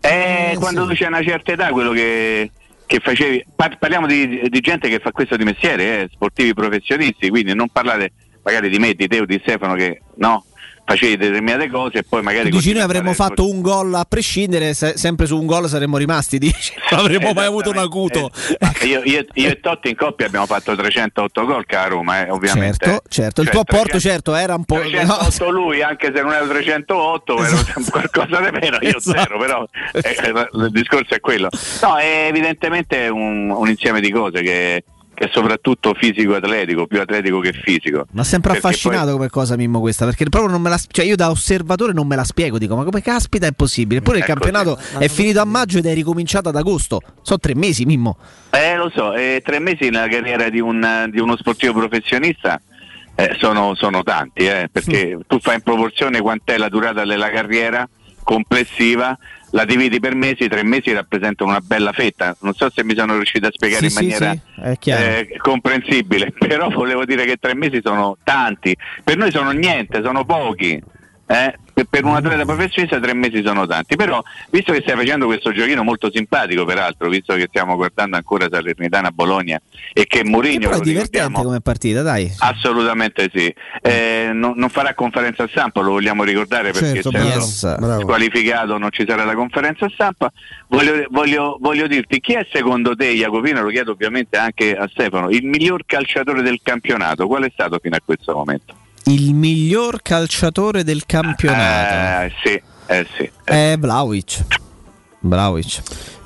Eh, 0.00 0.56
quando 0.58 0.86
tu 0.86 0.92
c'hai 0.94 1.06
una 1.08 1.22
certa 1.22 1.52
età, 1.52 1.68
quello 1.70 1.92
che, 1.92 2.50
che 2.86 3.00
facevi. 3.00 3.46
par- 3.54 3.78
parliamo 3.78 4.06
di, 4.06 4.48
di 4.48 4.60
gente 4.60 4.88
che 4.88 4.98
fa 4.98 5.12
questo 5.12 5.36
di 5.36 5.44
mestiere, 5.44 6.02
eh, 6.02 6.08
sportivi 6.12 6.54
professionisti, 6.54 7.28
quindi 7.28 7.54
non 7.54 7.68
parlare 7.68 8.12
magari 8.42 8.68
di 8.68 8.78
me, 8.78 8.94
di 8.94 9.06
te 9.08 9.20
o 9.20 9.24
di 9.24 9.40
Stefano 9.42 9.74
che 9.74 10.02
no, 10.16 10.44
facevi 10.84 11.16
determinate 11.16 11.70
cose 11.70 11.98
e 11.98 12.02
poi 12.02 12.22
magari. 12.22 12.50
Dici 12.50 12.72
noi 12.72 12.82
avremmo 12.82 13.12
fatto 13.14 13.48
un 13.48 13.60
gol 13.60 13.94
a 13.94 14.04
prescindere, 14.06 14.74
se- 14.74 14.96
sempre 14.96 15.26
su 15.26 15.38
un 15.38 15.46
gol 15.46 15.68
saremmo 15.68 15.96
rimasti, 15.96 16.38
dici? 16.38 16.72
Non 16.90 17.00
avremmo 17.06 17.32
mai 17.32 17.46
avuto 17.46 17.70
un 17.70 17.78
acuto. 17.78 18.30
Eh, 18.58 18.86
Io, 18.86 19.00
io- 19.04 19.24
io 19.32 19.48
e 19.50 19.60
Totti 19.60 19.88
in 19.90 19.96
coppia 19.96 20.26
abbiamo 20.26 20.46
fatto 20.46 20.74
308 20.74 21.44
gol 21.46 21.64
che 21.66 21.76
a 21.76 21.86
Roma, 21.86 22.26
eh, 22.26 22.30
ovviamente. 22.30 22.84
Certo, 22.84 23.02
certo. 23.08 23.40
Il 23.40 23.46
Cioè, 23.48 23.54
tuo 23.54 23.60
apporto 23.62 23.98
300 23.98 24.32
certo 24.32 24.34
era 24.34 24.54
un 24.54 24.64
po'... 24.64 24.78
308 24.80 25.50
lui, 25.50 25.82
anche 25.82 26.12
se 26.14 26.22
non 26.22 26.32
ero 26.32 26.46
308, 26.48 27.44
ero 27.44 27.56
qualcosa 27.90 28.40
di 28.40 28.58
meno, 28.58 28.78
io 28.80 28.96
Esatto. 28.96 29.18
zero, 29.18 29.38
però 29.38 29.66
eh, 29.92 30.00
eh, 30.02 30.48
il 30.64 30.70
discorso 30.70 31.14
è 31.14 31.20
quello. 31.20 31.48
No, 31.82 31.96
è 31.96 32.26
evidentemente 32.28 33.08
un, 33.08 33.50
un 33.50 33.68
insieme 33.68 34.00
di 34.00 34.10
cose 34.10 34.42
che, 34.42 34.84
che 35.14 35.26
è 35.26 35.30
soprattutto 35.32 35.94
fisico-atletico, 35.94 36.86
più 36.86 37.00
atletico 37.00 37.38
che 37.40 37.52
fisico. 37.52 38.06
Ma 38.12 38.24
sempre 38.24 38.52
Perché 38.52 38.66
affascinato 38.66 39.04
poi- 39.04 39.12
come 39.16 39.28
cosa 39.30 39.56
Mimmo 39.56 39.80
questa, 39.80 40.04
perché 40.04 40.24
proprio 40.28 40.50
non 40.52 40.60
me 40.60 40.68
la 40.70 40.78
cioè 40.88 41.04
io 41.04 41.16
da 41.16 41.30
osservatore 41.30 41.92
non 41.92 42.06
me 42.06 42.16
la 42.16 42.24
spiego, 42.24 42.58
dico 42.58 42.76
ma 42.76 42.84
come 42.84 43.00
caspita 43.00 43.46
è 43.46 43.52
possibile? 43.52 44.00
Eppure 44.00 44.18
il 44.18 44.24
Ecco, 44.24 44.32
campionato 44.32 44.78
è 44.98 45.08
finito 45.08 45.40
a 45.40 45.44
maggio 45.44 45.78
ed 45.78 45.86
è 45.86 45.94
ricominciato 45.94 46.48
ad 46.48 46.56
agosto. 46.56 47.00
Sono 47.22 47.38
tre 47.38 47.54
mesi 47.54 47.84
Mimmo. 47.84 48.18
Eh, 48.50 48.76
lo 48.76 48.90
so, 48.94 49.14
eh, 49.14 49.40
tre 49.44 49.58
mesi 49.60 49.88
nella 49.88 50.08
carriera 50.08 50.48
di, 50.48 50.60
un- 50.60 51.08
di 51.10 51.20
uno 51.20 51.36
sportivo 51.36 51.72
professionista 51.74 52.60
eh, 53.16 53.36
sono, 53.38 53.74
sono 53.76 54.02
tanti, 54.02 54.44
eh, 54.46 54.68
perché 54.70 55.18
tu 55.28 55.38
fai 55.38 55.54
in 55.56 55.62
proporzione 55.62 56.20
quant'è 56.20 56.56
la 56.58 56.68
durata 56.68 57.04
della 57.04 57.30
carriera 57.30 57.88
complessiva, 58.24 59.16
la 59.54 59.64
dividi 59.64 60.00
per 60.00 60.16
mesi, 60.16 60.48
tre 60.48 60.64
mesi 60.64 60.92
rappresentano 60.92 61.50
una 61.50 61.60
bella 61.60 61.92
fetta. 61.92 62.36
Non 62.40 62.54
so 62.54 62.68
se 62.74 62.82
mi 62.82 62.94
sono 62.96 63.14
riuscito 63.14 63.46
a 63.46 63.50
spiegare 63.52 63.88
Sì, 63.88 64.04
in 64.04 64.10
sì, 64.12 64.18
maniera 64.20 64.32
sì, 64.72 64.78
chiaro. 64.80 65.02
eh, 65.04 65.36
comprensibile, 65.38 66.32
però 66.36 66.68
volevo 66.70 67.04
dire 67.04 67.24
che 67.24 67.36
tre 67.36 67.54
mesi 67.54 67.80
sono 67.82 68.16
tanti, 68.24 68.76
per 69.04 69.16
noi 69.16 69.30
sono 69.30 69.50
niente, 69.52 70.02
sono 70.02 70.24
pochi. 70.24 70.82
eh. 71.26 71.54
Per- 71.74 72.04
un 72.04 72.14
atleta 72.14 72.44
professionista 72.44 73.00
tre 73.00 73.14
mesi 73.14 73.42
sono 73.44 73.66
tanti, 73.66 73.96
però 73.96 74.22
visto 74.50 74.72
che 74.72 74.80
stai 74.82 74.94
facendo 74.94 75.26
questo 75.26 75.52
giochino 75.52 75.82
molto 75.82 76.08
simpatico, 76.12 76.64
peraltro, 76.64 77.08
visto 77.08 77.34
che 77.34 77.46
stiamo 77.48 77.74
guardando 77.74 78.14
ancora 78.16 78.46
Salernitana 78.48 79.10
Bologna 79.10 79.60
e 79.92 80.06
che 80.06 80.22
Mourinho 80.24 80.70
è 80.70 80.78
divertente 80.80 81.18
ricordiamo, 81.18 81.42
come 81.42 81.60
partita, 81.60 82.02
dai. 82.02 82.32
Assolutamente 82.38 83.28
sì. 83.34 83.52
Eh, 83.82 84.30
non, 84.32 84.52
non 84.56 84.68
farà 84.68 84.94
conferenza 84.94 85.48
stampa, 85.48 85.80
lo 85.80 85.90
vogliamo 85.90 86.22
ricordare 86.22 86.70
perché 86.70 87.02
Certo, 87.02 87.10
bravo. 87.10 88.00
squalificato 88.02 88.78
non 88.78 88.90
ci 88.92 89.04
sarà 89.06 89.24
la 89.24 89.34
conferenza 89.34 89.88
stampa. 89.92 90.32
Voglio, 90.68 91.04
voglio- 91.10 91.56
voglio 91.60 91.86
dirti 91.88 92.20
chi 92.20 92.34
è 92.34 92.46
secondo 92.52 92.94
te, 92.94 93.12
Jacopino, 93.14 93.62
lo 93.62 93.68
chiedo 93.70 93.92
ovviamente 93.92 94.36
anche 94.36 94.76
a 94.76 94.88
Stefano, 94.88 95.28
il 95.30 95.44
miglior 95.44 95.82
calciatore 95.86 96.42
del 96.42 96.60
campionato? 96.62 97.26
Qual 97.26 97.42
è 97.42 97.50
stato 97.52 97.78
fino 97.82 97.96
a 97.96 98.00
questo 98.04 98.32
momento? 98.32 98.74
Il 99.06 99.34
miglior 99.34 100.00
calciatore 100.02 100.82
del 100.82 101.04
campionato 101.06 102.24
Eh, 102.24 102.32
sì, 102.42 102.62
eh 102.86 103.06
sì. 103.16 103.30
è 103.44 103.76
Vlaovic. 103.78 104.44
Vlaovic. 105.20 105.82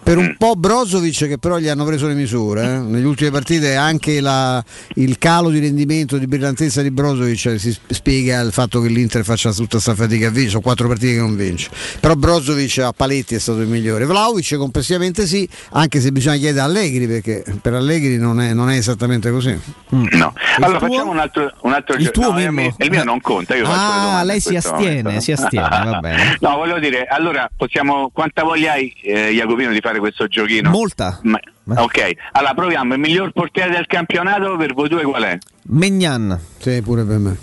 Per 0.09 0.17
un 0.17 0.37
po' 0.39 0.55
Brozovic 0.57 1.27
che 1.29 1.37
però 1.37 1.59
gli 1.59 1.69
hanno 1.69 1.85
preso 1.85 2.07
le 2.07 2.15
misure, 2.15 2.63
eh. 2.65 2.79
negli 2.79 3.05
ultime 3.05 3.31
partite 3.31 3.75
anche 3.75 4.23
la- 4.23 4.65
il 4.95 5.19
calo 5.19 5.51
di 5.51 5.59
rendimento, 5.59 6.17
di 6.17 6.27
brillantezza 6.27 6.81
di 6.81 6.91
Brozovic 6.91 7.57
si 7.61 7.73
sp- 7.73 7.93
spiega 7.93 8.41
il 8.41 8.51
fatto 8.51 8.81
che 8.81 8.89
l'Inter 8.89 9.23
faccia 9.23 9.51
tutta 9.53 9.73
questa 9.73 9.95
fatica 9.95 10.29
a 10.29 10.31
vincere, 10.31 10.49
sono 10.49 10.63
quattro 10.63 10.89
partite 10.89 11.13
che 11.13 11.19
non 11.19 11.37
vince, 11.37 11.69
però 12.01 12.15
Brozovic 12.15 12.79
a 12.79 12.93
paletti 12.95 13.35
è 13.35 13.39
stato 13.39 13.61
il 13.61 13.69
migliore, 13.69 14.07
Vlaovic 14.07 14.57
complessivamente 14.57 15.27
sì, 15.27 15.47
anche 15.73 16.01
se 16.01 16.11
bisogna 16.11 16.37
chiedere 16.39 16.61
a 16.61 16.65
Allegri 16.65 17.07
perché 17.07 17.45
per 17.61 17.75
Allegri 17.75 18.17
non 18.17 18.41
è, 18.41 18.55
non 18.55 18.71
è 18.71 18.77
esattamente 18.79 19.31
così. 19.31 19.61
No. 19.91 20.33
Allora 20.61 20.79
facciamo 20.79 21.11
un 21.11 21.19
altro, 21.19 21.53
un 21.63 21.73
altro 21.75 21.97
Il 21.97 22.05
gio- 22.05 22.11
tuo, 22.13 22.33
no, 22.33 22.51
mio- 22.51 22.75
il 22.79 22.91
mio 22.91 23.05
non 23.05 23.21
conta. 23.21 23.55
Io 23.57 23.67
Ah, 23.69 24.23
lei 24.25 24.41
si 24.41 24.57
astiene, 24.57 25.03
momento. 25.03 25.21
si 25.21 25.33
astiene, 25.33 25.69
va 25.69 25.99
bene. 26.01 26.37
No, 26.41 26.57
volevo 26.57 26.79
dire, 26.79 27.05
allora 27.05 27.47
possiamo. 27.55 28.09
Quanta 28.11 28.43
voglia 28.43 28.73
hai, 28.73 28.91
eh, 29.03 29.33
Jacopino, 29.35 29.71
di 29.71 29.81
fare 29.81 29.98
questo 29.99 30.27
giochino? 30.27 30.71
Molta. 30.71 31.19
Ma- 31.23 31.41
ok, 31.65 32.13
allora 32.33 32.55
proviamo. 32.55 32.95
Il 32.95 33.01
miglior 33.01 33.33
portiere 33.33 33.71
del 33.71 33.87
campionato 33.87 34.57
per 34.57 34.75
voi 34.75 34.89
due 34.89 35.03
qual 35.03 35.23
è? 35.25 35.39
Megnan. 35.65 36.39
Sì, 36.59 36.81
pure 36.83 37.05
per 37.05 37.19
me. 37.19 37.37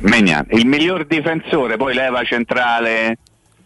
Megnan. 0.00 0.46
Il 0.50 0.66
miglior 0.66 1.06
difensore, 1.06 1.76
poi 1.76 1.94
leva 1.94 2.22
centrale. 2.24 3.18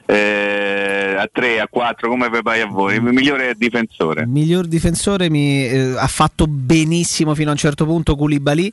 eh, 0.06 1.14
a 1.16 1.26
3, 1.32 1.60
a 1.60 1.66
4, 1.70 2.08
come 2.10 2.28
vi 2.28 2.40
vai 2.42 2.60
a 2.60 2.66
voi? 2.66 2.96
Il 2.96 3.02
migliore 3.02 3.54
difensore. 3.56 4.22
Il 4.22 4.28
miglior 4.28 4.66
difensore 4.66 5.30
mi 5.30 5.66
eh, 5.66 5.94
ha 5.96 6.06
fatto 6.06 6.46
benissimo 6.46 7.34
fino 7.34 7.48
a 7.48 7.52
un 7.52 7.58
certo 7.58 7.86
punto 7.86 8.14
Koulibaly, 8.16 8.72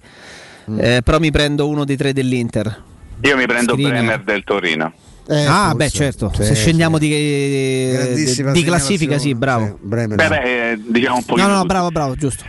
Mm. 0.70 0.78
eh, 0.80 1.02
però 1.04 1.18
mi 1.20 1.32
prendo 1.32 1.68
uno 1.68 1.86
dei 1.86 1.98
tre 1.98 2.14
dell'Inter. 2.14 2.84
Io 3.22 3.36
mi 3.36 3.46
prendo 3.48 3.72
Skriniar. 3.74 3.94
Bremer 3.94 4.20
del 4.24 4.44
Torino. 4.44 4.94
Ah, 5.28 5.70
forse. 5.72 5.76
beh, 5.76 5.90
certo. 5.90 6.32
Sì, 6.36 6.44
Se 6.44 6.56
sì. 6.56 6.62
scendiamo 6.62 6.98
di, 6.98 7.08
di- 7.10 7.92
Grandissima 7.94 8.52
di 8.52 8.64
classifica, 8.64 9.18
sì, 9.18 9.34
bravo. 9.36 9.78
Beh, 9.82 10.08
beh, 10.08 10.72
eh, 10.72 10.80
diciamo 10.88 11.18
un 11.18 11.24
po' 11.26 11.36
No, 11.36 11.48
no, 11.48 11.56
no, 11.56 11.66
bravo, 11.66 11.90
bravo, 11.90 12.16
giusto. 12.16 12.44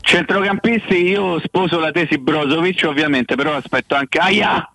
Centrocampisti, 0.00 0.94
io 1.08 1.40
sposo 1.42 1.78
la 1.78 1.90
tesi 1.90 2.18
Brozovic, 2.18 2.84
ovviamente, 2.86 3.34
però 3.36 3.54
aspetto 3.54 3.94
anche 3.94 4.18
Aia. 4.18 4.68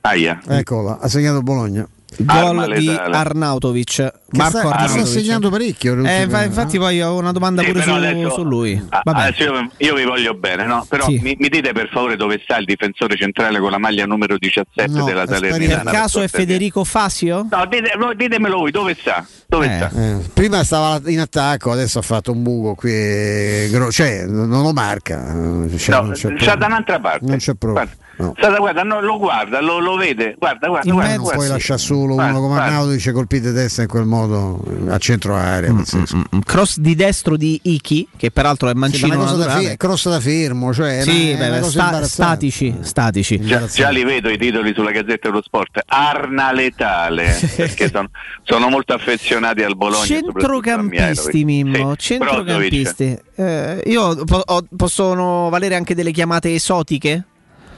Aia. 0.00 0.40
Eccola, 0.48 0.98
ha 1.00 1.08
segnato 1.08 1.40
Bologna. 1.42 1.86
Gol 2.18 2.74
di. 2.76 2.88
Arnautovic. 2.88 4.12
Marco 4.32 4.58
sta, 4.58 4.60
che 4.62 4.66
sta 4.68 4.76
Arnautovic. 4.78 5.06
segnando 5.06 5.50
parecchio. 5.50 5.92
Eh, 5.92 5.96
ultime- 5.96 6.22
infa- 6.22 6.44
infatti 6.44 6.78
poi 6.78 7.02
ho 7.02 7.16
una 7.16 7.32
domanda 7.32 7.62
Sì, 7.62 7.68
pure 7.70 7.82
su, 7.82 7.90
adesso- 7.90 8.30
su 8.30 8.42
lui. 8.44 8.82
Vabbè. 9.02 9.20
adesso 9.20 9.42
io, 9.42 9.70
io 9.76 9.94
vi 9.94 10.04
voglio 10.04 10.34
bene, 10.34 10.64
no? 10.64 10.84
Però 10.88 11.04
Sì. 11.06 11.18
mi, 11.22 11.36
mi 11.38 11.48
dite 11.48 11.72
per 11.72 11.88
favore 11.92 12.16
dove 12.16 12.40
sta 12.42 12.56
il 12.58 12.64
difensore 12.64 13.16
centrale 13.16 13.58
con 13.58 13.70
la 13.70 13.78
maglia 13.78 14.06
numero 14.06 14.36
17 14.38 14.90
No, 14.98 15.04
della 15.04 15.24
per 15.24 15.36
Salernitana? 15.36 15.90
caso 15.90 16.20
è 16.20 16.28
Federico 16.28 16.84
Fasio? 16.84 17.46
No, 17.50 17.66
dite- 17.66 17.94
no, 17.98 18.12
ditemelo 18.14 18.58
voi, 18.58 18.70
dove 18.70 18.96
sta? 18.98 19.26
Dove 19.46 19.66
sta? 19.66 19.90
Eh, 19.94 20.16
prima 20.32 20.64
stava 20.64 21.00
in 21.10 21.20
attacco, 21.20 21.70
adesso 21.72 21.98
ha 21.98 22.02
fatto 22.02 22.32
un 22.32 22.42
buco 22.42 22.74
qui, 22.74 22.90
eh, 22.90 23.70
cioè 23.90 24.24
non 24.26 24.62
lo 24.62 24.72
marca. 24.72 25.28
eh, 25.66 25.78
cioè, 25.78 25.96
No, 25.96 26.02
non 26.02 26.12
c'è 26.12 26.34
sta 26.38 26.54
da 26.54 26.66
un'altra 26.66 26.98
parte. 27.00 27.26
Non 27.26 27.36
c'è 27.36 27.54
proprio. 27.54 27.88
Guarda, 28.16 28.34
Guarda, 28.40 28.58
guarda, 28.58 28.82
no, 28.82 29.00
lo 29.00 29.18
guarda, 29.18 29.60
lo, 29.60 29.78
lo 29.78 29.96
vede, 29.96 30.34
guarda, 30.38 30.68
guarda, 30.68 30.86
In 30.88 30.94
guarda, 30.94 31.10
mezzo 31.10 31.22
guarda. 31.22 31.38
poi 31.40 31.48
lascia 31.48 31.76
solo 31.78 32.14
Guarda, 32.14 32.30
uno 32.32 32.40
come 32.40 32.54
guarda. 32.54 32.64
Arnautovic 32.76 33.12
colpite 33.12 33.52
testa 33.52 33.82
in 33.82 33.88
quel 33.88 34.04
modo 34.04 34.62
a 34.88 34.98
centro 34.98 35.34
area. 35.34 35.72
pazzesco. 35.72 36.16
Mm, 36.16 36.40
Cross 36.44 36.78
di 36.78 36.94
destro 36.94 37.36
di 37.36 37.58
Iki, 37.62 38.08
che 38.16 38.30
peraltro 38.30 38.68
è 38.68 38.72
Sì, 38.72 38.78
ma 38.78 38.86
mancino 38.86 39.16
cosa 39.16 39.36
da 39.36 39.50
fe- 39.58 39.76
cross 39.76 40.08
da 40.08 40.20
fermo, 40.20 40.72
cioè 40.74 41.00
Sì, 41.02 41.32
una, 41.36 41.48
beh, 41.48 41.56
una 41.58 41.62
sta- 41.62 42.04
statici, 42.04 42.76
statici. 42.82 43.40
Già, 43.40 43.66
già 43.66 43.88
li 43.88 44.04
vedo 44.04 44.28
i 44.28 44.36
titoli 44.38 44.72
sulla 44.74 44.90
Gazzetta 44.90 45.28
dello 45.28 45.42
Sport. 45.42 45.80
Arna 45.86 46.52
letale, 46.52 47.34
perché 47.56 47.88
sono, 47.90 48.08
sono 48.42 48.68
molto 48.68 48.92
affezionati 48.92 49.62
al 49.62 49.76
Bologna. 49.76 50.04
Centrocampisti. 50.04 51.44
Mimmo. 51.44 51.94
Sì, 51.98 52.18
Centrocampisti. 52.18 53.18
Eh, 53.36 53.82
io 53.86 54.14
po- 54.24 54.42
ho- 54.44 54.64
possono 54.76 55.48
valere 55.48 55.74
anche 55.74 55.94
delle 55.94 56.10
chiamate 56.12 56.54
esotiche? 56.54 57.24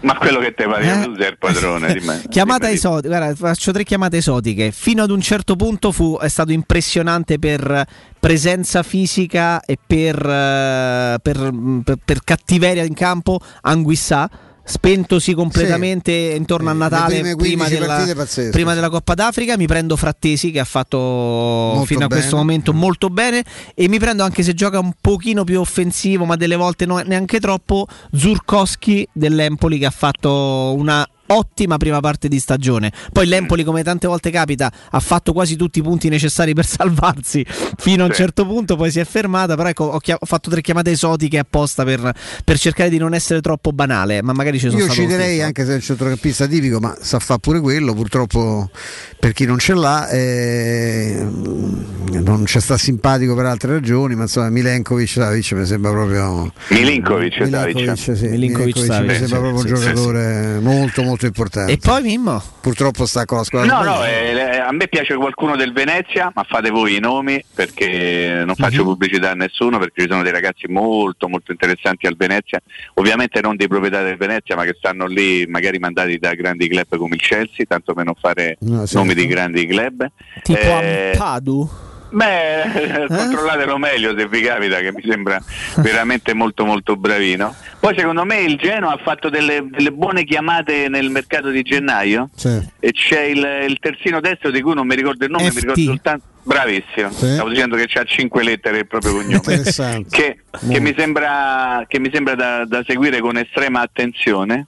Ma 0.05 0.17
quello 0.19 0.39
che 0.39 0.53
te 0.53 0.65
pare, 0.67 0.85
Eh? 0.87 1.03
tu 1.05 1.15
sei 1.17 1.29
il 1.29 1.39
padrone 1.39 1.93
di 1.95 2.05
me. 2.05 2.23
Chiamata 2.29 2.71
esotica, 2.71 3.17
guarda, 3.19 3.35
faccio 3.35 3.73
tre 3.73 3.85
chiamate 3.85 4.19
esotiche. 4.19 4.71
Fino 4.71 5.03
ad 5.03 5.11
un 5.11 5.21
certo 5.21 5.57
punto 5.57 5.93
fu, 5.93 6.19
è 6.21 6.29
stato 6.29 6.53
impressionante 6.53 7.39
per 7.39 7.87
presenza 8.21 8.83
fisica 8.83 9.61
e 9.65 9.79
per, 9.85 10.17
eh, 10.17 11.17
per, 11.23 11.53
per- 11.83 11.99
per 12.05 12.23
cattiveria 12.23 12.85
in 12.85 12.95
campo. 12.95 13.41
Anguissà. 13.63 14.29
Spentosi 14.67 15.35
completamente 15.35 16.11
intorno 16.11 16.71
a 16.71 16.73
le 16.73 16.79
Natale, 16.79 17.21
prima 17.21 17.67
15 17.67 17.79
della, 17.79 18.27
prima 18.51 18.75
della 18.75 18.89
Coppa 18.89 19.15
d'Africa. 19.15 19.57
Mi 19.57 19.67
prendo 19.67 19.95
Frattesi 19.97 20.51
che 20.51 20.59
ha 20.59 20.65
fatto 20.65 21.83
fino 21.85 22.05
a 22.05 22.07
bene. 22.07 22.21
questo 22.21 22.37
momento 22.37 22.73
molto 22.73 23.11
bene. 23.11 23.45
E 23.75 23.89
mi 23.89 23.99
prendo 23.99 24.23
anche 24.23 24.43
se 24.43 24.55
gioca 24.55 24.79
un 24.79 24.93
pochino 25.01 25.45
più 25.45 25.61
offensivo, 25.61 26.25
ma 26.25 26.37
delle 26.37 26.57
volte 26.57 26.87
no- 26.87 27.03
neanche 27.05 27.41
troppo. 27.41 27.87
Zurkowski 28.13 29.07
dell'Empoli 29.13 29.79
che 29.79 29.87
ha 29.87 29.91
fatto 29.91 30.75
una 30.77 31.07
ottima 31.27 31.77
prima 31.77 32.01
parte 32.01 32.29
di 32.29 32.39
stagione. 32.39 32.93
Poi 33.13 33.27
l'Empoli, 33.27 33.65
come 33.65 33.83
tante 33.83 34.07
volte 34.07 34.31
capita, 34.31 34.73
ha 34.91 35.01
fatto 35.01 35.33
quasi 35.33 35.57
tutti 35.57 35.79
i 35.79 35.83
punti 35.83 36.09
necessari 36.09 36.55
per 36.55 36.67
salvarsi 36.67 37.45
fino 37.77 38.05
a 38.05 38.07
un 38.07 38.13
certo 38.13 38.47
punto, 38.47 38.77
poi 38.77 38.91
si 38.91 39.01
è 39.01 39.05
fermata. 39.05 39.57
Però 39.57 39.69
ecco, 39.69 39.85
ho, 39.85 39.99
chia- 39.99 40.19
ho 40.19 40.27
fatto 40.27 40.51
tre 40.51 40.61
chiamate 40.61 40.91
esotiche 40.91 41.39
apposta 41.39 41.85
per, 41.85 42.13
per 42.45 42.59
cercare 42.59 42.91
di 42.91 42.99
non 42.99 43.15
essere 43.15 43.41
troppo 43.41 43.73
banale. 43.73 44.23
Ma 44.23 44.33
magari 44.33 44.59
ci 44.59 44.69
sono 44.69 44.81
Io 44.81 44.91
stesso. 44.91 45.43
anche 45.43 45.65
se 45.65 45.73
è 45.73 45.75
un 45.75 45.81
centrocampista 45.81 46.47
tipico, 46.47 46.81
ma 46.81 46.97
sa 47.01 47.19
fa 47.19 47.39
pure 47.39 47.61
quello, 47.61 47.95
purtroppo 47.95 48.71
per 49.19 49.33
chi 49.33 49.47
non 49.47 49.59
ce 49.59 49.75
l'ha 49.75 50.09
eh, 50.09 51.27
non 51.27 52.45
c'è 52.45 52.61
sta 52.61 52.77
simpatico 52.77 53.35
per 53.35 53.47
altre 53.47 53.73
ragioni, 53.73 54.15
ma 54.15 54.23
insomma 54.23 54.51
Milenkovic 54.51 55.09
Savic 55.09 55.53
mi 55.53 55.65
sembra 55.67 55.91
proprio 55.91 56.53
Milinkovic, 56.69 57.41
Milinkovic, 57.41 57.97
Savic. 57.97 58.17
sì, 58.17 58.27
Milinkovic 58.29 58.77
Milenkovic 58.77 58.85
Savic, 58.85 59.11
mi 59.11 59.17
sembra 59.17 59.27
sì, 59.27 59.33
proprio 59.33 59.53
un 59.53 59.59
sì, 59.61 59.67
sì, 59.67 59.75
giocatore 59.75 60.59
molto 60.61 61.03
molto 61.15 61.27
importante. 61.27 61.73
E 61.73 61.79
poi 61.79 62.03
Mimmo? 62.03 62.43
Purtroppo 62.61 63.07
sta 63.07 63.25
con 63.25 63.39
la 63.39 63.45
squadra 63.45 63.73
No, 63.79 63.83
no, 63.85 64.05
eh, 64.05 64.59
a 64.59 64.73
me 64.73 64.89
piace 64.89 65.15
qualcuno 65.15 65.55
del 65.57 65.73
Venezia, 65.73 66.31
ma 66.35 66.43
fate 66.45 66.71
voi 66.71 66.97
i 66.97 67.01
nomi 67.01 67.43
perché 67.55 68.43
non 68.45 68.55
faccio 68.57 68.83
Mhm. 68.83 68.89
pubblicità 68.89 69.31
a 69.31 69.35
nessuno 69.35 69.79
perché 69.79 70.03
ci 70.03 70.09
sono 70.09 70.23
dei 70.23 70.33
ragazzi 70.33 70.67
molto 70.69 71.29
molto 71.29 71.53
interessanti 71.53 72.07
al 72.07 72.17
Venezia, 72.17 72.61
ovviamente 72.95 73.41
non 73.41 73.57
dei 73.57 73.69
proprietari 73.69 74.05
del 74.07 74.17
Venezia, 74.17 74.57
ma 74.57 74.65
che 74.65 74.75
stanno 74.77 75.07
lì 75.07 75.47
magari 75.47 75.79
mandati 75.79 76.19
da 76.19 76.35
grandi 76.35 76.69
club 76.69 76.97
come 76.97 77.15
il 77.15 77.21
Chelsea, 77.23 77.65
tanto 77.67 77.95
per 77.95 78.05
non 78.05 78.15
fare 78.21 78.57
No, 78.61 78.79
certo. 78.81 78.99
nomi 78.99 79.15
di 79.15 79.27
grandi 79.27 79.67
club. 79.67 80.07
Tipo 80.43 80.59
Eh, 80.61 81.11
Ampadu. 81.13 81.69
Beh, 82.15 83.07
controllatelo 83.09 83.77
meglio 83.77 84.17
se 84.17 84.29
vi 84.29 84.41
capita, 84.41 84.79
che 84.79 84.93
mi 84.93 85.03
sembra 85.05 85.43
veramente 85.77 86.33
molto 86.33 86.65
molto 86.65 86.95
bravino. 86.95 87.55
Poi 87.81 87.93
secondo 87.97 88.25
me 88.25 88.41
il 88.41 88.57
Genoa 88.57 88.93
ha 88.93 89.01
fatto 89.03 89.29
delle, 89.29 89.67
delle 89.69 89.91
buone 89.91 90.25
chiamate 90.25 90.89
nel 90.89 91.11
mercato 91.11 91.51
di 91.51 91.63
gennaio. 91.63 92.31
E 92.79 92.93
c'è 92.93 93.23
il, 93.23 93.67
il 93.69 93.79
terzino 93.81 94.21
destro 94.21 94.53
di 94.53 94.61
cui 94.61 94.75
non 94.75 94.87
mi 94.87 94.95
ricordo 94.95 95.25
il 95.25 95.31
nome, 95.31 95.51
mi 95.53 95.61
ricordo 95.61 95.83
soltanto... 95.83 96.27
Bravissimo, 96.47 97.11
stavo 97.11 97.49
dicendo 97.49 97.75
che 97.75 97.87
c'ha 97.87 98.05
cinque 98.05 98.45
lettere 98.45 98.81
il 98.81 98.87
proprio 98.87 99.13
cognome, 99.13 99.63
che, 100.11 100.41
che 100.69 100.79
mi 100.79 100.95
sembra, 100.95 101.87
che 101.89 101.99
mi 101.99 102.11
sembra 102.13 102.35
da, 102.35 102.67
da 102.67 102.85
seguire 102.87 103.21
con 103.21 103.39
estrema 103.39 103.81
attenzione. 103.81 104.67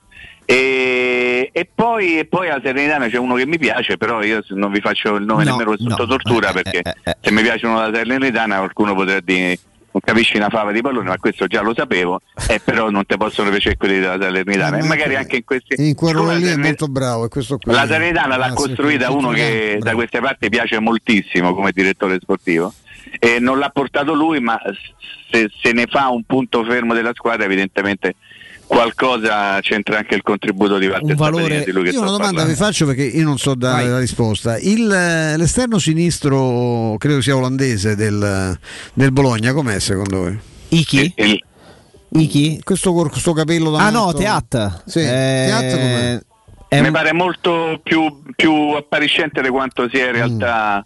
E, 0.48 1.50
e, 1.52 1.68
poi, 1.74 2.20
e 2.20 2.24
poi 2.24 2.48
a 2.48 2.60
Salernitana 2.62 3.08
c'è 3.08 3.18
uno 3.18 3.34
che 3.34 3.46
mi 3.46 3.58
piace, 3.58 3.96
però 3.96 4.22
io 4.22 4.42
non 4.50 4.70
vi 4.70 4.80
faccio 4.80 5.16
il 5.16 5.24
nome 5.24 5.42
No, 5.44 5.50
nemmeno 5.56 5.76
sotto 5.76 6.02
no, 6.02 6.06
tortura 6.06 6.50
eh, 6.50 6.52
perché 6.52 6.78
eh, 6.82 6.94
eh. 7.02 7.16
se 7.20 7.32
mi 7.32 7.42
piace 7.42 7.66
uno 7.66 7.90
da 7.90 7.98
Salernitana 7.98 8.58
qualcuno 8.58 8.94
potrà 8.94 9.18
dire 9.20 9.58
non 9.96 10.04
capisci 10.04 10.36
una 10.36 10.50
fava 10.50 10.72
di 10.72 10.82
pallone, 10.82 11.08
ma 11.08 11.16
questo 11.16 11.46
già 11.46 11.62
lo 11.62 11.72
sapevo, 11.74 12.20
e 12.48 12.60
però 12.62 12.90
non 12.90 13.06
ti 13.06 13.16
possono 13.16 13.48
piacere 13.48 13.78
quelli 13.78 13.98
della 13.98 14.18
Salernitana. 14.20 14.76
Eh, 14.76 14.80
e 14.80 14.82
ma 14.82 14.88
magari 14.88 15.10
che- 15.10 15.16
anche 15.16 15.36
in 15.36 15.44
questi. 15.44 15.74
In 15.88 15.94
quel 15.94 16.14
ruolo 16.14 16.34
lì 16.36 16.46
è 16.48 16.56
molto 16.56 16.86
bravo. 16.86 17.28
La 17.62 17.86
Salernitana 17.86 18.36
l'ha 18.36 18.44
Ah, 18.46 18.52
costruita 18.52 19.10
uno 19.10 19.30
che 19.30 19.78
da 19.80 19.94
queste 19.94 20.20
parti 20.20 20.48
piace 20.50 20.78
moltissimo 20.80 21.54
come 21.54 21.72
direttore 21.72 22.18
sportivo 22.20 22.72
e 23.18 23.38
non 23.40 23.58
l'ha 23.58 23.70
portato 23.70 24.12
lui, 24.12 24.38
ma 24.38 24.60
se, 25.30 25.48
se 25.62 25.72
ne 25.72 25.86
fa 25.86 26.08
un 26.10 26.24
punto 26.24 26.62
fermo 26.64 26.92
della 26.92 27.12
squadra 27.14 27.46
evidentemente 27.46 28.16
qualcosa 28.66 29.60
c'entra 29.60 29.98
anche 29.98 30.14
il 30.16 30.22
contributo 30.22 30.78
di 30.78 30.86
Walter 30.88 31.16
Sabatini, 31.16 31.64
di 31.64 31.72
lui 31.72 31.84
Io 31.90 32.00
una 32.00 32.10
domanda 32.10 32.26
parlando. 32.26 32.50
vi 32.50 32.54
faccio 32.56 32.86
perché 32.86 33.04
io 33.04 33.24
non 33.24 33.38
so 33.38 33.54
dare 33.54 33.88
la 33.88 33.98
risposta. 33.98 34.58
Il, 34.58 34.90
eh, 34.90 35.36
l'esterno 35.36 35.78
sinistro, 35.78 36.96
credo 36.98 37.20
sia 37.20 37.36
olandese 37.36 37.94
del, 37.94 38.58
del 38.92 39.12
Bologna, 39.12 39.52
com'è 39.52 39.78
secondo 39.78 40.18
voi? 40.18 40.38
Iki? 40.68 41.14
Iki? 42.10 42.60
Questo, 42.64 42.92
cor- 42.92 43.10
questo 43.10 43.32
capello 43.32 43.70
da 43.70 43.78
Ah 43.86 43.90
no, 43.90 44.06
matto? 44.06 44.18
Teat. 44.18 44.82
Sì, 44.86 45.00
Eh, 45.00 45.46
Teat 45.48 45.70
com'è? 45.72 46.20
mi 46.82 46.90
pare 46.90 47.12
molto 47.12 47.80
più, 47.82 48.22
più 48.34 48.52
appariscente 48.72 49.40
di 49.40 49.48
quanto 49.48 49.88
sia 49.92 50.06
in 50.06 50.12
realtà 50.12 50.84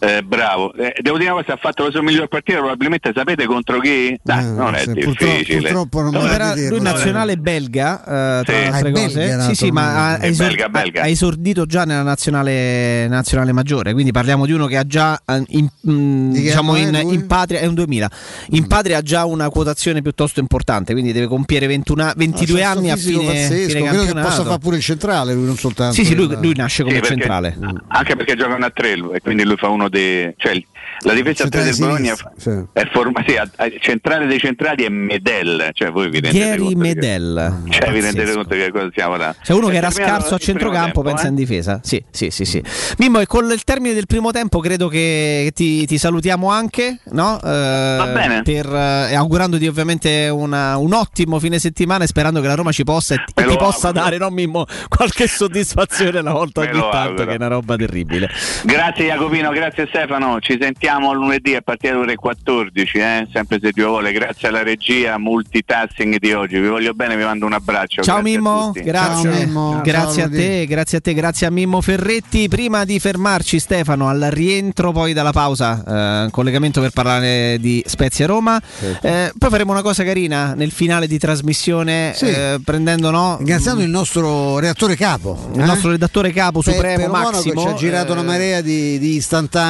eh, 0.00 0.22
bravo. 0.22 0.72
Eh, 0.74 0.94
devo 1.00 1.16
dire 1.18 1.30
una 1.30 1.40
cosa, 1.42 1.54
ha 1.54 1.58
fatto 1.60 1.84
la 1.84 1.90
sua 1.90 2.02
miglior 2.02 2.26
partita 2.28 2.58
probabilmente 2.58 3.12
sapete 3.14 3.44
contro 3.46 3.78
chi? 3.80 4.18
Dai, 4.22 4.44
non 4.52 4.74
è 4.74 4.84
difficile. 4.86 5.58
purtroppo 5.60 6.00
non 6.02 6.12
No, 6.12 6.26
era 6.26 6.54
dirlo. 6.54 6.76
lui 6.76 6.80
nazionale 6.84 7.36
belga, 7.36 8.00
eh, 8.40 8.44
tra 8.44 8.54
Sì. 8.54 8.60
le 8.60 8.66
altre 8.66 8.88
Ah, 8.88 8.92
cose. 8.92 9.14
belga, 9.26 9.42
sì, 9.44 9.54
sì, 9.54 9.70
ma 9.70 10.12
ha, 10.12 10.16
È 10.18 10.26
esor- 10.26 10.46
belga, 10.48 10.68
belga. 10.68 11.02
ha 11.02 11.06
esordito 11.08 11.66
già 11.66 11.84
nella 11.84 12.02
nazionale, 12.02 13.06
nazionale 13.08 13.52
maggiore. 13.52 13.92
Quindi 13.92 14.10
parliamo 14.12 14.46
di 14.46 14.52
uno 14.52 14.66
che 14.66 14.76
ha 14.76 14.86
già 14.86 15.20
eh, 15.26 15.42
in, 15.48 15.68
mm, 15.90 16.32
Di 16.32 16.40
diciamo 16.40 16.76
in, 16.76 16.94
in 17.10 17.26
patria 17.26 17.60
è 17.60 17.66
un 17.66 17.74
2000. 17.74 18.10
In 18.50 18.66
patria 18.66 18.98
ha 18.98 19.02
già 19.02 19.24
una 19.26 19.48
quotazione 19.50 20.02
piuttosto 20.02 20.40
importante, 20.40 20.92
quindi 20.92 21.12
deve 21.12 21.26
compiere 21.26 21.66
21 21.66 22.12
22 22.16 22.62
Ah, 22.62 22.64
c'ha 22.64 22.70
sto 22.70 22.78
anni 22.78 22.90
a 22.90 22.96
fine, 22.96 23.24
pazzesco, 23.26 23.68
fine 23.76 23.88
credo 23.88 24.04
che 24.04 24.12
possa 24.14 24.44
fare 24.44 24.58
pure 24.58 24.76
il 24.76 24.82
centrale 24.82 25.34
lui 25.34 25.44
non 25.44 25.56
soltanto 25.56 25.94
Sì, 25.94 26.04
sì, 26.04 26.14
lui, 26.14 26.28
lui 26.40 26.54
nasce 26.56 26.82
come 26.82 26.94
Sì, 26.94 27.00
perché- 27.00 27.16
centrale. 27.18 27.58
Anche 27.88 28.16
perché 28.16 28.34
giocano 28.36 28.64
a 28.64 28.70
tre 28.70 28.92
e 28.92 29.20
quindi 29.20 29.44
lui 29.44 29.56
fa 29.56 29.68
uno 29.68 29.88
dei. 29.90 30.32
Cioè, 30.36 30.62
la 31.02 31.14
difesa 31.14 31.44
a 31.44 31.48
tre 31.48 31.62
del 31.62 31.72
Centrale 31.74 31.92
Bologna 31.98 32.14
sinistra, 32.14 32.66
è 32.74 32.88
forma, 32.92 33.24
sì, 33.26 33.34
a- 33.36 33.50
a- 33.56 33.70
centrale 33.80 34.26
dei 34.26 34.38
centrali 34.38 34.84
è 34.84 34.88
Medel, 34.90 35.70
cioè 35.72 35.90
voi 35.90 36.10
vi 36.10 36.20
rendete 36.20 36.38
Gary 36.44 36.58
conto 36.58 36.68
di 36.68 36.74
che- 36.74 36.94
Medel. 36.94 37.62
Cioè, 37.70 37.92
vi 37.92 38.00
rendete 38.00 38.32
conto 38.34 38.54
che 38.54 38.70
cosa 38.70 38.88
stiamo 38.90 39.16
là. 39.16 39.34
C'è 39.42 39.52
uno 39.54 39.68
È 39.68 39.70
che 39.70 39.76
era 39.78 39.90
scarso 39.90 40.34
a 40.34 40.38
centrocampo, 40.38 40.84
tempo, 40.84 41.02
pensa 41.02 41.24
eh? 41.24 41.28
in 41.28 41.34
difesa. 41.36 41.80
Sì, 41.82 42.04
sì, 42.10 42.28
sì, 42.30 42.44
sì. 42.44 42.62
Mimmo, 42.98 43.20
e 43.20 43.26
con 43.26 43.50
il 43.50 43.64
termine 43.64 43.94
del 43.94 44.06
primo 44.06 44.30
tempo 44.30 44.60
credo 44.60 44.88
che 44.88 45.50
ti, 45.54 45.86
ti 45.86 45.96
salutiamo 45.96 46.50
anche, 46.50 46.98
no? 47.12 47.38
Va 47.42 48.06
bene. 48.12 48.42
Per, 48.42 48.66
eh, 48.66 49.14
augurandoti 49.14 49.66
ovviamente 49.66 50.28
una- 50.28 50.76
un 50.76 50.92
ottimo 50.92 51.38
fine 51.38 51.58
settimana 51.58 52.04
e 52.04 52.08
sperando 52.08 52.40
che 52.42 52.46
la 52.46 52.54
Roma 52.54 52.72
ci 52.72 52.84
possa 52.84 53.14
e, 53.14 53.18
e 53.26 53.32
ti 53.42 53.44
lo 53.44 53.56
possa 53.56 53.90
dare, 53.90 54.18
no 54.18 54.28
Mimmo, 54.28 54.66
qualche 54.88 55.26
soddisfazione 55.28 56.18
una 56.18 56.32
volta 56.32 56.60
ogni 56.60 56.72
tanto, 56.72 56.90
auguro. 56.96 57.24
che 57.24 57.32
è 57.32 57.36
una 57.36 57.48
roba 57.48 57.76
terribile. 57.76 58.28
Grazie 58.64 59.06
Jacopino, 59.06 59.50
grazie 59.50 59.79
Stefano, 59.88 60.38
ci 60.40 60.58
sentiamo 60.60 61.12
lunedì 61.12 61.54
a 61.54 61.60
partire 61.60 61.92
dalle 61.92 62.04
ore 62.04 62.14
14, 62.16 62.98
eh? 62.98 63.28
sempre 63.32 63.58
se 63.62 63.70
Dio 63.72 63.88
vuole, 63.88 64.12
grazie 64.12 64.48
alla 64.48 64.62
regia 64.62 65.18
multitasking 65.18 66.18
di 66.18 66.32
oggi, 66.32 66.58
vi 66.58 66.68
voglio 66.68 66.92
bene, 66.94 67.16
vi 67.16 67.24
mando 67.24 67.46
un 67.46 67.52
abbraccio. 67.52 68.02
Ciao 68.02 68.20
grazie 68.20 68.36
Mimmo, 68.36 68.72
grazie, 68.72 69.82
grazie 69.82 70.22
a 70.22 70.28
te, 70.28 70.66
grazie 70.66 70.98
a 70.98 71.00
te, 71.00 71.14
grazie 71.14 71.46
a 71.46 71.50
Mimmo 71.50 71.80
Ferretti. 71.80 72.48
Prima 72.48 72.84
di 72.84 72.98
fermarci 72.98 73.58
Stefano 73.58 74.08
al 74.08 74.28
rientro 74.30 74.92
poi 74.92 75.12
dalla 75.12 75.32
pausa, 75.32 76.24
eh, 76.26 76.30
collegamento 76.30 76.80
per 76.80 76.90
parlare 76.90 77.58
di 77.60 77.82
Spezia 77.86 78.26
Roma, 78.26 78.60
Eh, 79.02 79.32
poi 79.38 79.50
faremo 79.50 79.72
una 79.72 79.82
cosa 79.82 80.04
carina 80.04 80.54
nel 80.54 80.70
finale 80.70 81.06
di 81.06 81.18
trasmissione 81.18 82.12
Sì. 82.14 82.26
eh, 82.26 82.60
prendendo 82.64 83.10
no, 83.10 83.36
Ringraziando 83.38 83.82
il 83.82 83.88
nostro 83.90 84.58
redattore 84.58 84.96
capo, 84.96 85.50
il 85.54 85.64
nostro 85.64 85.90
redattore 85.90 86.32
capo 86.32 86.60
Pe- 86.60 86.72
supremo 86.72 87.06
Monaco 87.06 87.30
Massimo. 87.32 87.60
ci 87.62 87.66
ha 87.68 87.74
girato 87.74 88.08
eh, 88.10 88.12
una 88.12 88.22
marea 88.22 88.60
di, 88.60 88.98
di 88.98 89.20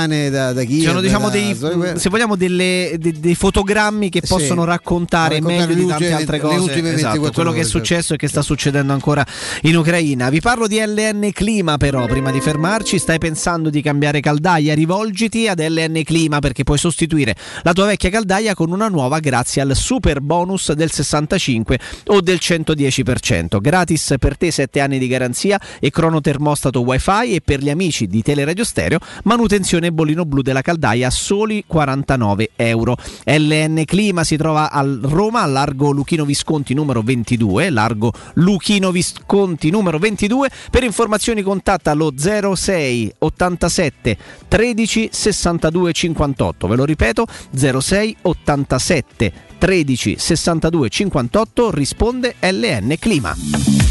istantanee 0.01 0.31
da, 0.31 0.53
da 0.53 0.65
Kiev. 0.65 0.87
sono 0.87 1.01
diciamo 1.01 1.27
da- 1.29 1.33
dei, 1.33 1.57
da- 1.59 1.99
se 1.99 2.09
vogliamo 2.09 2.37
delle- 2.37 2.97
de- 2.99 3.15
dei 3.19 3.35
fotogrammi 3.35 4.09
che 4.09 4.21
Sì. 4.23 4.29
possono 4.29 4.65
raccontare, 4.65 5.37
Raccontare 5.37 5.67
meglio 5.67 5.75
di 5.83 5.87
tante 5.89 6.13
altre 6.13 6.39
cose 6.41 6.55
esatto, 6.73 6.83
24 6.83 7.33
quello 7.33 7.51
che 7.51 7.61
è 7.61 7.63
certo. 7.63 7.79
successo 7.79 8.15
e 8.15 8.17
che 8.17 8.29
sta 8.29 8.43
succedendo 8.43 8.93
ancora 8.93 9.25
in 9.63 9.77
Ucraina. 9.77 10.31
Vi 10.31 10.41
parlo 10.41 10.67
di 10.67 10.79
LN 10.81 11.31
Clima 11.33 11.77
però 11.77 12.07
prima 12.07 12.31
di 12.31 12.41
fermarci, 12.41 12.99
stai 12.99 13.19
pensando 13.19 13.71
di 13.71 13.83
cambiare 13.83 14.21
caldaia? 14.21 14.75
Rivolgiti 14.75 15.49
ad 15.49 15.61
LN 15.61 16.03
Clima 16.05 16.39
perché 16.41 16.63
puoi 16.65 16.79
sostituire 16.79 17.35
la 17.63 17.73
tua 17.73 17.87
vecchia 17.87 18.11
caldaia 18.11 18.55
con 18.55 18.71
una 18.73 18.89
nuova 18.89 19.19
grazie 19.21 19.63
al 19.63 19.75
super 19.77 20.21
bonus 20.21 20.73
del 20.73 20.91
65 20.91 21.79
o 22.07 22.21
del 22.21 22.39
110%. 22.41 23.61
Gratis 23.61 24.15
per 24.19 24.37
te 24.37 24.51
7 24.51 24.81
anni 24.81 24.99
di 24.99 25.07
garanzia 25.09 25.61
e 25.79 25.91
cronotermostato 25.91 26.81
wifi 26.83 27.35
e 27.35 27.41
per 27.45 27.61
gli 27.61 27.71
amici 27.71 28.07
di 28.07 28.23
Teleradio 28.23 28.65
Stereo 28.65 28.99
manutenzione 29.25 29.90
bollino 29.93 30.25
blu 30.25 30.43
della 30.43 30.63
caldaia 30.63 31.09
a 31.09 31.11
soli 31.11 31.65
49 31.67 32.51
euro. 32.57 32.97
LN 33.25 33.83
Clima 33.85 34.25
si 34.25 34.37
trova 34.37 34.71
a 34.71 34.85
Roma, 35.03 35.45
largo 35.47 35.91
Luchino 35.91 36.25
Visconti 36.25 36.75
numero 36.75 37.03
22, 37.03 37.71
largo 37.71 38.13
Luchino 38.35 38.91
Visconti 38.91 39.71
numero 39.71 39.99
22. 39.99 40.51
Per 40.71 40.83
informazioni 40.83 41.43
contatta 41.43 41.93
lo 41.93 42.13
06 42.17 43.15
87 43.19 44.17
13 44.49 45.09
62 45.13 45.93
58. 45.93 46.69
Ve 46.69 46.77
lo 46.77 46.85
ripeto, 46.85 47.27
06 47.55 48.17
87 48.23 49.33
13 49.59 50.17
62 50.19 50.89
58 50.89 51.71
risponde 51.71 52.35
LN 52.41 52.95
Clima. 52.99 53.90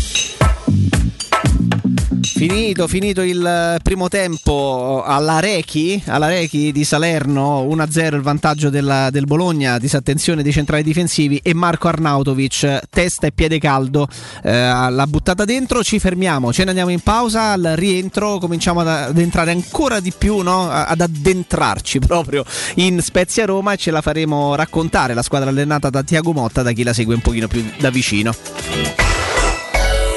Finito, 2.22 2.88
finito 2.88 3.22
il 3.22 3.46
eh, 3.46 3.80
primo 3.82 4.08
tempo 4.08 5.04
Rechi, 5.40 6.02
alla 6.08 6.28
Rechi 6.28 6.72
di 6.72 6.84
Salerno, 6.84 7.64
1-0 7.64 8.16
il 8.16 8.22
vantaggio 8.22 8.70
della- 8.70 9.10
del 9.10 9.26
Bologna, 9.26 9.78
disattenzione 9.78 10.44
dei 10.44 10.52
centrali 10.52 10.84
difensivi 10.84 11.40
e 11.41 11.54
Marco 11.54 11.88
Arnautovic, 11.88 12.82
testa 12.90 13.28
e 13.28 13.32
piede 13.32 13.58
caldo, 13.60 14.08
eh, 14.44 14.52
l'ha 14.52 15.08
buttata 15.08 15.46
dentro, 15.46 15.84
ci 15.84 16.00
fermiamo, 16.00 16.52
ce 16.52 16.64
ne 16.64 16.70
andiamo 16.70 16.91
in 16.91 17.00
pausa, 17.00 17.52
al 17.52 17.74
rientro 17.76 18.38
cominciamo 18.38 18.82
ad, 18.82 18.88
ad 18.88 19.18
entrare 19.18 19.52
ancora 19.52 20.00
di 20.00 20.14
più, 20.16 20.40
no? 20.40 20.70
Ad 20.70 21.00
addentrarci 21.00 22.00
proprio 22.06 22.44
in 22.76 23.02
Spezia 23.02 23.46
Roma 23.46 23.74
e 23.74 23.78
ce 23.78 23.91
la 23.91 24.02
faremo 24.02 24.56
raccontare 24.56 25.14
la 25.14 25.24
squadra 25.24 25.50
allenata 25.50 25.90
da 25.90 26.04
Tiago 26.04 26.34
Motta, 26.34 26.64
da 26.64 26.72
chi 26.72 26.84
la 26.84 26.94
segue 26.94 27.16
un 27.16 27.22
pochino 27.22 27.48
più 27.48 27.64
da 27.80 27.90
vicino. 27.90 28.34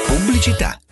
Pubblicità. 0.05 0.82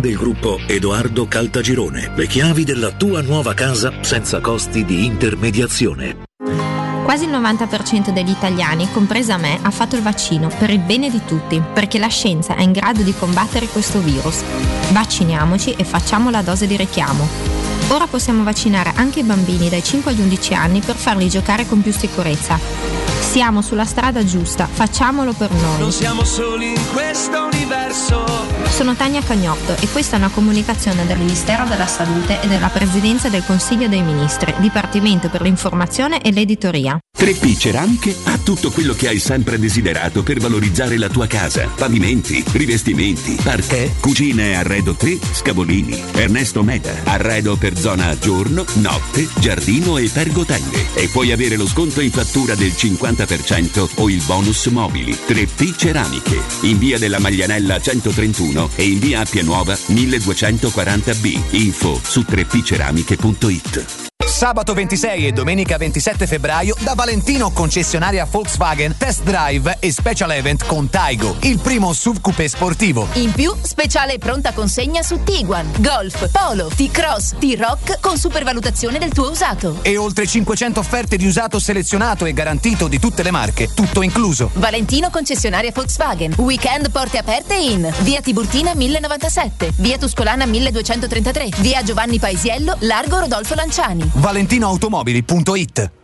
del 0.00 0.16
gruppo 0.16 0.58
Edoardo 0.66 1.26
Caltagirone. 1.26 2.12
Le 2.14 2.26
chiavi 2.26 2.64
della 2.64 2.92
tua 2.92 3.20
nuova 3.22 3.54
casa 3.54 3.92
senza 4.00 4.40
costi 4.40 4.84
di 4.84 5.04
intermediazione. 5.04 6.22
Quasi 7.04 7.24
il 7.24 7.30
90% 7.30 8.10
degli 8.10 8.30
italiani, 8.30 8.90
compresa 8.90 9.36
me, 9.36 9.58
ha 9.60 9.70
fatto 9.70 9.94
il 9.94 10.02
vaccino 10.02 10.48
per 10.58 10.70
il 10.70 10.78
bene 10.78 11.10
di 11.10 11.20
tutti, 11.26 11.62
perché 11.72 11.98
la 11.98 12.08
scienza 12.08 12.56
è 12.56 12.62
in 12.62 12.72
grado 12.72 13.02
di 13.02 13.14
combattere 13.14 13.66
questo 13.66 14.00
virus. 14.00 14.42
Vacciniamoci 14.90 15.74
e 15.76 15.84
facciamo 15.84 16.30
la 16.30 16.42
dose 16.42 16.66
di 16.66 16.76
richiamo. 16.76 17.28
Ora 17.88 18.06
possiamo 18.06 18.42
vaccinare 18.42 18.92
anche 18.94 19.20
i 19.20 19.24
bambini 19.24 19.68
dai 19.68 19.82
5 19.82 20.12
agli 20.12 20.20
11 20.20 20.54
anni 20.54 20.80
per 20.80 20.96
farli 20.96 21.28
giocare 21.28 21.66
con 21.66 21.82
più 21.82 21.92
sicurezza. 21.92 23.13
Siamo 23.34 23.62
sulla 23.62 23.84
strada 23.84 24.24
giusta, 24.24 24.68
facciamolo 24.68 25.32
per 25.32 25.50
noi. 25.50 25.80
Non 25.80 25.90
siamo 25.90 26.22
soli 26.22 26.68
in 26.68 26.92
questo 26.92 27.48
universo. 27.52 28.24
Sono 28.68 28.94
Tania 28.94 29.22
Cagnotto 29.22 29.74
e 29.80 29.88
questa 29.88 30.14
è 30.14 30.18
una 30.20 30.28
comunicazione 30.28 31.04
del 31.04 31.18
Ministero 31.18 31.64
della 31.64 31.88
Salute 31.88 32.40
e 32.40 32.46
della 32.46 32.68
Presidenza 32.68 33.28
del 33.28 33.44
Consiglio 33.44 33.88
dei 33.88 34.02
Ministri, 34.02 34.54
Dipartimento 34.58 35.28
per 35.30 35.42
l'informazione 35.42 36.22
e 36.22 36.30
l'editoria. 36.30 36.96
3P 37.16 37.58
Ceramiche 37.58 38.14
ha 38.24 38.38
tutto 38.38 38.70
quello 38.70 38.94
che 38.94 39.08
hai 39.08 39.18
sempre 39.18 39.58
desiderato 39.58 40.22
per 40.22 40.38
valorizzare 40.38 40.96
la 40.96 41.08
tua 41.08 41.26
casa. 41.26 41.68
Pavimenti, 41.74 42.42
rivestimenti, 42.52 43.36
parquet, 43.42 44.00
cucine 44.00 44.50
e 44.50 44.54
arredo 44.54 44.94
3, 44.94 45.18
Scavolini. 45.32 46.02
Ernesto 46.12 46.62
Meda, 46.62 46.92
arredo 47.04 47.56
per 47.56 47.78
zona 47.78 48.16
giorno, 48.18 48.64
notte, 48.74 49.28
giardino 49.38 49.96
e 49.98 50.08
pergotende. 50.08 50.94
E 50.94 51.08
puoi 51.08 51.32
avere 51.32 51.56
lo 51.56 51.66
sconto 51.66 52.00
in 52.00 52.10
fattura 52.10 52.54
del 52.54 52.72
50% 52.76 53.23
o 53.96 54.08
il 54.08 54.22
bonus 54.24 54.66
mobili. 54.66 55.12
3P 55.12 55.76
Ceramiche, 55.76 56.40
in 56.62 56.78
via 56.78 56.98
della 56.98 57.18
Maglianella 57.18 57.80
131 57.80 58.70
e 58.76 58.84
in 58.84 58.98
via 58.98 59.20
Appia 59.20 59.42
Nuova 59.42 59.74
1240B. 59.74 61.40
Info 61.50 62.00
su 62.02 62.20
3pceramiche.it. 62.20 64.12
Sabato 64.44 64.74
26 64.74 65.26
e 65.26 65.32
domenica 65.32 65.78
27 65.78 66.26
febbraio 66.26 66.76
da 66.80 66.92
Valentino 66.92 67.50
concessionaria 67.50 68.26
Volkswagen 68.30 68.94
Test 68.94 69.22
Drive 69.22 69.78
e 69.80 69.90
Special 69.90 70.30
Event 70.32 70.66
con 70.66 70.90
Taigo, 70.90 71.36
il 71.40 71.58
primo 71.60 71.94
SUV 71.94 72.20
coupé 72.20 72.46
sportivo. 72.46 73.08
In 73.14 73.32
più, 73.32 73.54
speciale 73.62 74.18
pronta 74.18 74.52
consegna 74.52 75.02
su 75.02 75.22
Tiguan, 75.22 75.72
Golf, 75.78 76.28
Polo, 76.30 76.66
T-Cross, 76.66 77.36
T-Rock 77.38 78.00
con 78.00 78.18
supervalutazione 78.18 78.98
del 78.98 79.14
tuo 79.14 79.30
usato. 79.30 79.78
E 79.80 79.96
oltre 79.96 80.26
500 80.26 80.78
offerte 80.78 81.16
di 81.16 81.26
usato 81.26 81.58
selezionato 81.58 82.26
e 82.26 82.34
garantito 82.34 82.86
di 82.86 82.98
tutte 82.98 83.22
le 83.22 83.30
marche, 83.30 83.70
tutto 83.72 84.02
incluso. 84.02 84.50
Valentino 84.52 85.08
concessionaria 85.08 85.72
Volkswagen. 85.74 86.34
Weekend 86.36 86.90
porte 86.90 87.16
aperte 87.16 87.54
in 87.54 87.90
Via 88.00 88.20
Tiburtina 88.20 88.74
1097, 88.74 89.72
Via 89.76 89.96
Tuscolana 89.96 90.44
1233, 90.44 91.48
Via 91.60 91.82
Giovanni 91.82 92.18
Paesiello, 92.18 92.76
Largo 92.80 93.20
Rodolfo 93.20 93.54
Lanciani. 93.54 94.10
ValentinoAutomobili.it 94.34 96.03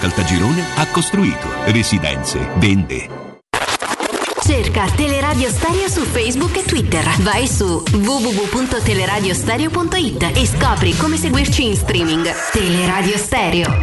Caltagirone 0.00 0.64
ha 0.76 0.86
costruito 0.86 1.46
residenze, 1.66 2.38
vende. 2.56 3.36
Cerca 4.42 4.86
Teleradio 4.86 5.50
Stereo 5.50 5.90
su 5.90 6.00
Facebook 6.00 6.56
e 6.56 6.64
Twitter. 6.64 7.04
Vai 7.20 7.46
su 7.46 7.82
www.teleradiostereo.it 7.92 10.30
e 10.34 10.46
scopri 10.46 10.96
come 10.96 11.18
seguirci 11.18 11.66
in 11.66 11.76
streaming. 11.76 12.26
Teleradio 12.50 13.18
Stereo. 13.18 13.82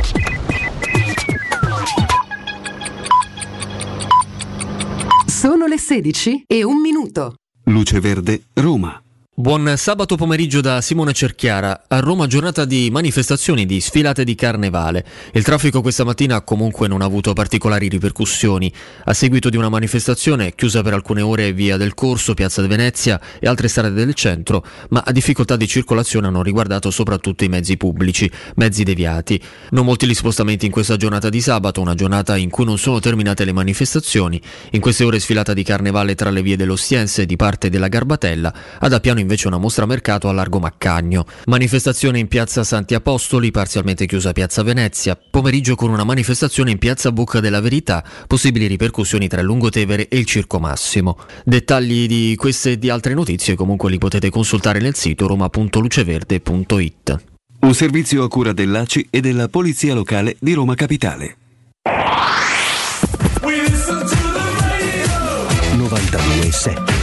Sono 5.28 5.68
le 5.68 5.78
16 5.78 6.46
e 6.48 6.64
un 6.64 6.82
minuto. 6.82 7.36
Luce 7.66 8.00
Verde, 8.00 8.46
Roma. 8.56 9.00
Buon 9.40 9.76
sabato 9.78 10.16
pomeriggio 10.16 10.62
da 10.62 10.82
Simone 10.82 11.14
Cerchiara. 11.14 11.84
A 11.90 12.00
Roma 12.00 12.26
giornata 12.26 12.66
di 12.66 12.90
manifestazioni, 12.92 13.68
di 13.68 13.80
sfilate 13.80 14.24
di 14.24 14.34
carnevale. 14.34 15.06
Il 15.34 15.44
traffico 15.44 15.82
questa 15.82 16.04
mattina 16.04 16.42
comunque 16.42 16.88
non 16.88 17.04
ha 17.04 17.06
avuto 17.06 17.34
particolari 17.34 17.88
ripercussioni. 17.88 18.74
A 19.04 19.14
seguito 19.14 19.52
di 19.52 19.56
una 19.56 19.70
manifestazione 19.70 20.56
chiusa 20.56 20.82
per 20.82 20.96
alcune 20.96 21.22
ore 21.22 21.54
via 21.54 21.78
del 21.78 21.94
Corso, 21.94 22.34
Piazza 22.34 22.64
di 22.64 22.68
Venezia 22.68 23.22
e 23.40 23.48
altre 23.48 23.68
strade 23.68 23.94
del 23.94 24.16
centro, 24.16 24.66
ma 24.90 25.04
difficoltà 25.12 25.56
di 25.56 25.68
circolazione 25.68 26.26
hanno 26.26 26.42
riguardato 26.42 26.90
soprattutto 26.90 27.44
i 27.44 27.48
mezzi 27.48 27.78
pubblici, 27.78 28.28
mezzi 28.56 28.84
deviati. 28.84 29.40
Non 29.70 29.86
molti 29.86 30.08
gli 30.08 30.16
spostamenti 30.16 30.66
in 30.66 30.72
questa 30.72 30.98
giornata 30.98 31.30
di 31.30 31.42
sabato, 31.42 31.80
una 31.80 31.94
giornata 31.94 32.36
in 32.38 32.50
cui 32.50 32.66
non 32.66 32.80
sono 32.80 33.00
terminate 33.00 33.46
le 33.46 33.54
manifestazioni. 33.54 34.42
In 34.72 34.82
queste 34.82 35.04
ore 35.04 35.20
sfilata 35.20 35.54
di 35.54 35.62
carnevale 35.62 36.16
tra 36.16 36.32
le 36.32 36.42
vie 36.42 36.56
dell'Ostiense 36.56 37.22
e 37.22 37.26
di 37.28 37.36
parte 37.36 37.70
della 37.70 37.88
Garbatella, 37.88 38.52
ad 38.80 38.94
Appiano 38.94 39.26
invece 39.28 39.48
una 39.48 39.58
mostra 39.58 39.86
mercato 39.86 40.30
a 40.30 40.32
Largo 40.32 40.60
Maccagno. 40.60 41.26
Manifestazione 41.46 42.18
in 42.18 42.28
piazza 42.28 42.64
Santi 42.64 42.94
Apostoli, 42.94 43.52
parzialmente 43.52 44.06
chiusa 44.06 44.32
piazza 44.32 44.64
Venezia. 44.64 45.20
Pomeriggio 45.30 45.76
con 45.76 45.92
una 45.92 46.06
manifestazione 46.06 46.72
in 46.72 46.78
piazza 46.78 47.12
Bocca 47.12 47.42
della 47.42 47.60
Verità, 47.60 48.04
possibili 48.26 48.68
ripercussioni 48.68 49.28
tra 49.28 49.42
il 49.42 49.46
Lungotevere 49.46 50.08
e 50.08 50.18
il 50.18 50.26
Circo 50.26 50.60
Massimo. 50.60 51.18
Dettagli 51.44 52.08
di 52.08 52.36
queste 52.38 52.72
e 52.72 52.80
di 52.80 52.90
altre 52.90 53.14
notizie 53.14 53.56
comunque 53.56 53.90
li 53.90 53.98
potete 53.98 54.30
consultare 54.30 54.80
nel 54.80 54.96
sito 54.96 55.28
roma.luceverde.it. 55.28 57.24
Un 57.60 57.74
servizio 57.74 58.24
a 58.24 58.30
cura 58.30 58.54
dell'ACI 58.54 59.08
e 59.10 59.20
della 59.20 59.50
Polizia 59.50 59.94
Locale 59.94 60.38
di 60.40 60.54
Roma 60.54 60.76
Capitale. 60.76 61.38
92.7. 65.78 66.97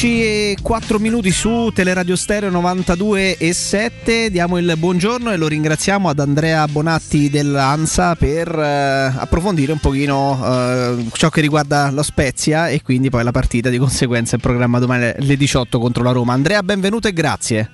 11 0.00 0.22
e 0.22 0.56
4 0.62 0.98
minuti 0.98 1.30
su 1.30 1.70
Teleradio 1.74 2.16
Stereo 2.16 2.48
92 2.48 3.36
e 3.36 3.52
7. 3.52 4.30
Diamo 4.30 4.56
il 4.56 4.72
buongiorno 4.78 5.30
e 5.30 5.36
lo 5.36 5.46
ringraziamo 5.46 6.08
ad 6.08 6.18
Andrea 6.20 6.66
Bonatti 6.68 7.28
dell'ANSA 7.28 8.14
per 8.14 8.48
eh, 8.48 9.12
approfondire 9.14 9.72
un 9.72 9.78
pochino 9.78 10.40
eh, 10.42 11.04
ciò 11.12 11.28
che 11.28 11.42
riguarda 11.42 11.90
lo 11.90 12.02
Spezia 12.02 12.68
e 12.68 12.80
quindi 12.80 13.10
poi 13.10 13.24
la 13.24 13.30
partita 13.30 13.68
di 13.68 13.76
conseguenza 13.76 14.36
in 14.36 14.40
programma 14.40 14.78
domani 14.78 15.12
alle 15.18 15.36
18 15.36 15.78
contro 15.78 16.02
la 16.02 16.12
Roma. 16.12 16.32
Andrea, 16.32 16.62
benvenuto 16.62 17.06
e 17.06 17.12
grazie. 17.12 17.70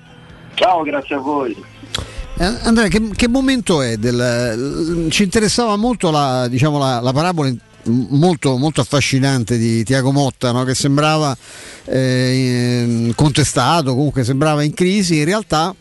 Ciao, 0.55 0.83
grazie 0.83 1.15
a 1.15 1.19
voi. 1.21 1.55
Eh, 2.39 2.45
Andrea, 2.65 2.89
che, 2.89 3.11
che, 3.15 3.29
momento 3.29 3.81
è? 3.81 3.97
Del, 3.97 5.07
ci 5.11 5.23
interessava 5.23 5.77
molto 5.77 6.11
la, 6.11 6.49
diciamo, 6.49 6.77
la, 6.77 7.01
la, 7.01 7.13
parabola 7.13 7.51
molto, 7.87 8.57
molto 8.57 8.81
affascinante 8.81 9.59
di 9.59 9.85
Tiago 9.85 10.13
Motta, 10.13 10.53
no? 10.53 10.65
che 10.65 10.75
sembrava 10.75 11.37
eh, 11.85 13.13
contestato, 13.15 13.95
comunque 13.95 14.25
sembrava 14.25 14.63
in 14.63 14.75
crisi, 14.75 15.19
in 15.19 15.25
realtà 15.25 15.75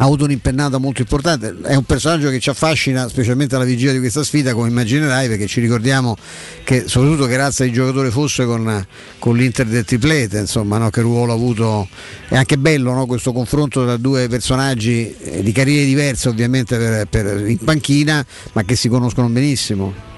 ha 0.00 0.04
avuto 0.04 0.24
un'impennata 0.24 0.78
molto 0.78 1.00
importante, 1.00 1.56
è 1.64 1.74
un 1.74 1.82
personaggio 1.82 2.30
che 2.30 2.38
ci 2.38 2.50
affascina 2.50 3.08
specialmente 3.08 3.56
alla 3.56 3.64
vigilia 3.64 3.92
di 3.92 3.98
questa 3.98 4.22
sfida 4.22 4.54
come 4.54 4.68
immaginerai 4.68 5.26
perché 5.26 5.48
ci 5.48 5.60
ricordiamo 5.60 6.16
che 6.62 6.84
soprattutto 6.86 7.26
che 7.26 7.36
razza 7.36 7.64
di 7.64 7.72
giocatore 7.72 8.12
fosse 8.12 8.44
con, 8.44 8.86
con 9.18 9.36
l'Inter 9.36 9.66
del 9.66 9.84
triplete, 9.84 10.38
insomma 10.38 10.78
no? 10.78 10.90
che 10.90 11.00
ruolo 11.00 11.32
ha 11.32 11.34
avuto, 11.34 11.88
è 12.28 12.36
anche 12.36 12.58
bello 12.58 12.92
no? 12.92 13.06
questo 13.06 13.32
confronto 13.32 13.84
tra 13.84 13.96
due 13.96 14.28
personaggi 14.28 15.12
eh, 15.20 15.42
di 15.42 15.50
carriere 15.50 15.84
diverse 15.84 16.28
ovviamente 16.28 16.76
per, 16.76 17.06
per- 17.08 17.48
in 17.48 17.58
panchina 17.58 18.24
ma 18.52 18.62
che 18.62 18.76
si 18.76 18.88
conoscono 18.88 19.28
benissimo. 19.28 20.17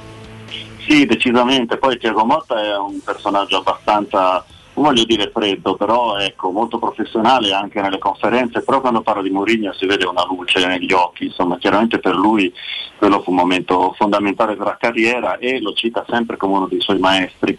Sì, 0.90 1.06
decisamente. 1.06 1.76
Poi 1.76 1.98
Tiago 1.98 2.24
Motta 2.24 2.60
è 2.60 2.76
un 2.76 3.00
personaggio 3.00 3.58
abbastanza, 3.58 4.44
non 4.74 4.86
voglio 4.86 5.04
dire 5.04 5.30
freddo, 5.32 5.76
però 5.76 6.16
ecco, 6.16 6.50
molto 6.50 6.80
professionale 6.80 7.52
anche 7.52 7.80
nelle 7.80 7.98
conferenze, 7.98 8.62
però 8.62 8.80
quando 8.80 9.00
parla 9.00 9.22
di 9.22 9.30
Mourinho 9.30 9.72
si 9.72 9.86
vede 9.86 10.04
una 10.04 10.26
luce 10.26 10.66
negli 10.66 10.92
occhi, 10.92 11.26
insomma, 11.26 11.58
chiaramente 11.58 12.00
per 12.00 12.16
lui 12.16 12.52
quello 12.98 13.22
fu 13.22 13.30
un 13.30 13.36
momento 13.36 13.94
fondamentale 13.96 14.56
della 14.56 14.76
carriera 14.80 15.38
e 15.38 15.60
lo 15.60 15.74
cita 15.74 16.04
sempre 16.08 16.36
come 16.36 16.56
uno 16.56 16.66
dei 16.66 16.80
suoi 16.80 16.98
maestri. 16.98 17.56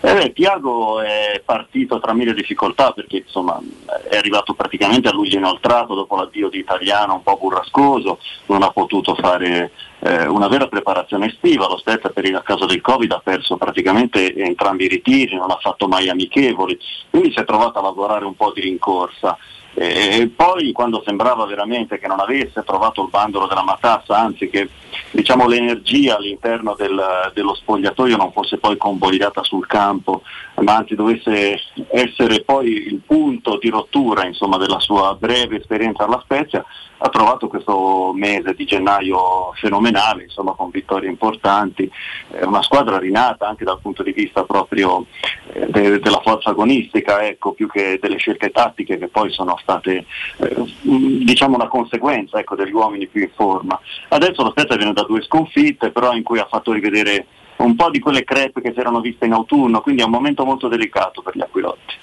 E 0.00 0.14
beh, 0.14 0.32
Tiago 0.32 1.02
è 1.02 1.42
partito 1.44 2.00
tra 2.00 2.14
mille 2.14 2.32
difficoltà 2.32 2.92
perché 2.92 3.18
insomma 3.18 3.60
è 4.08 4.16
arrivato 4.16 4.54
praticamente 4.54 5.08
a 5.08 5.12
luglio 5.12 5.36
inoltrato 5.36 5.94
dopo 5.94 6.16
l'addio 6.16 6.48
di 6.48 6.58
Italiano 6.58 7.12
un 7.12 7.22
po' 7.22 7.36
burrascoso, 7.38 8.20
non 8.46 8.62
ha 8.62 8.70
potuto 8.70 9.14
fare 9.16 9.70
eh, 10.00 10.26
una 10.26 10.48
vera 10.48 10.66
preparazione 10.66 11.26
estiva, 11.26 11.68
lo 11.68 11.78
Spezia 11.78 12.10
per 12.10 12.24
il 12.24 12.40
caso 12.44 12.66
del 12.66 12.80
Covid 12.80 13.12
ha 13.12 13.20
perso 13.22 13.56
praticamente 13.56 14.34
entrambi 14.34 14.84
i 14.84 14.88
ritiri, 14.88 15.36
non 15.36 15.50
ha 15.50 15.58
fatto 15.60 15.88
mai 15.88 16.08
amichevoli, 16.08 16.78
quindi 17.10 17.32
si 17.32 17.38
è 17.38 17.44
trovato 17.44 17.78
a 17.78 17.82
lavorare 17.82 18.24
un 18.24 18.34
po' 18.34 18.52
di 18.52 18.62
rincorsa. 18.62 19.36
E 19.72 20.30
poi 20.34 20.72
quando 20.72 21.00
sembrava 21.06 21.46
veramente 21.46 21.98
che 21.98 22.08
non 22.08 22.18
avesse 22.18 22.64
trovato 22.64 23.02
il 23.02 23.08
bandolo 23.08 23.46
della 23.46 23.62
matassa, 23.62 24.18
anzi 24.18 24.50
che 24.50 24.68
diciamo, 25.12 25.46
l'energia 25.46 26.16
all'interno 26.16 26.74
del- 26.76 27.30
dello 27.34 27.54
spogliatoio 27.54 28.16
non 28.16 28.32
fosse 28.32 28.58
poi 28.58 28.76
convogliata 28.76 29.44
sul 29.44 29.66
campo, 29.66 30.22
ma 30.62 30.76
anzi 30.76 30.94
dovesse 30.94 31.58
essere 31.88 32.42
poi 32.42 32.68
il 32.86 33.00
punto 33.06 33.58
di 33.58 33.68
rottura 33.68 34.26
insomma, 34.26 34.56
della 34.56 34.80
sua 34.80 35.16
breve 35.18 35.58
esperienza 35.58 36.04
alla 36.04 36.20
Spezia, 36.22 36.64
ha 37.02 37.08
trovato 37.08 37.48
questo 37.48 38.12
mese 38.14 38.54
di 38.54 38.64
gennaio 38.66 39.52
fenomenale, 39.54 40.24
insomma, 40.24 40.52
con 40.52 40.70
vittorie 40.70 41.08
importanti, 41.08 41.90
è 42.30 42.44
una 42.44 42.62
squadra 42.62 42.98
rinata 42.98 43.48
anche 43.48 43.64
dal 43.64 43.80
punto 43.80 44.02
di 44.02 44.12
vista 44.12 44.44
proprio 44.44 45.06
eh, 45.52 45.66
de- 45.68 45.98
della 45.98 46.20
forza 46.22 46.50
agonistica, 46.50 47.26
ecco, 47.26 47.52
più 47.52 47.68
che 47.68 47.98
delle 48.00 48.18
scelte 48.18 48.50
tattiche 48.50 48.98
che 48.98 49.08
poi 49.08 49.30
sono 49.30 49.56
state 49.62 50.04
eh, 50.36 50.64
diciamo 50.82 51.54
una 51.54 51.68
conseguenza 51.68 52.38
ecco, 52.38 52.54
degli 52.54 52.72
uomini 52.72 53.06
più 53.06 53.22
in 53.22 53.30
forma. 53.34 53.80
Adesso 54.08 54.42
lo 54.42 54.50
Spezia 54.50 54.76
viene 54.76 54.92
da 54.92 55.04
due 55.04 55.22
sconfitte, 55.22 55.90
però 55.90 56.12
in 56.12 56.22
cui 56.22 56.38
ha 56.38 56.46
fatto 56.50 56.72
rivedere 56.72 57.26
un 57.64 57.76
po' 57.76 57.90
di 57.90 57.98
quelle 57.98 58.24
crepe 58.24 58.60
che 58.60 58.72
si 58.72 58.80
erano 58.80 59.00
viste 59.00 59.26
in 59.26 59.32
autunno, 59.32 59.80
quindi 59.80 60.02
è 60.02 60.04
un 60.04 60.10
momento 60.10 60.44
molto 60.44 60.68
delicato 60.68 61.22
per 61.22 61.36
gli 61.36 61.42
Aquilotti. 61.42 61.94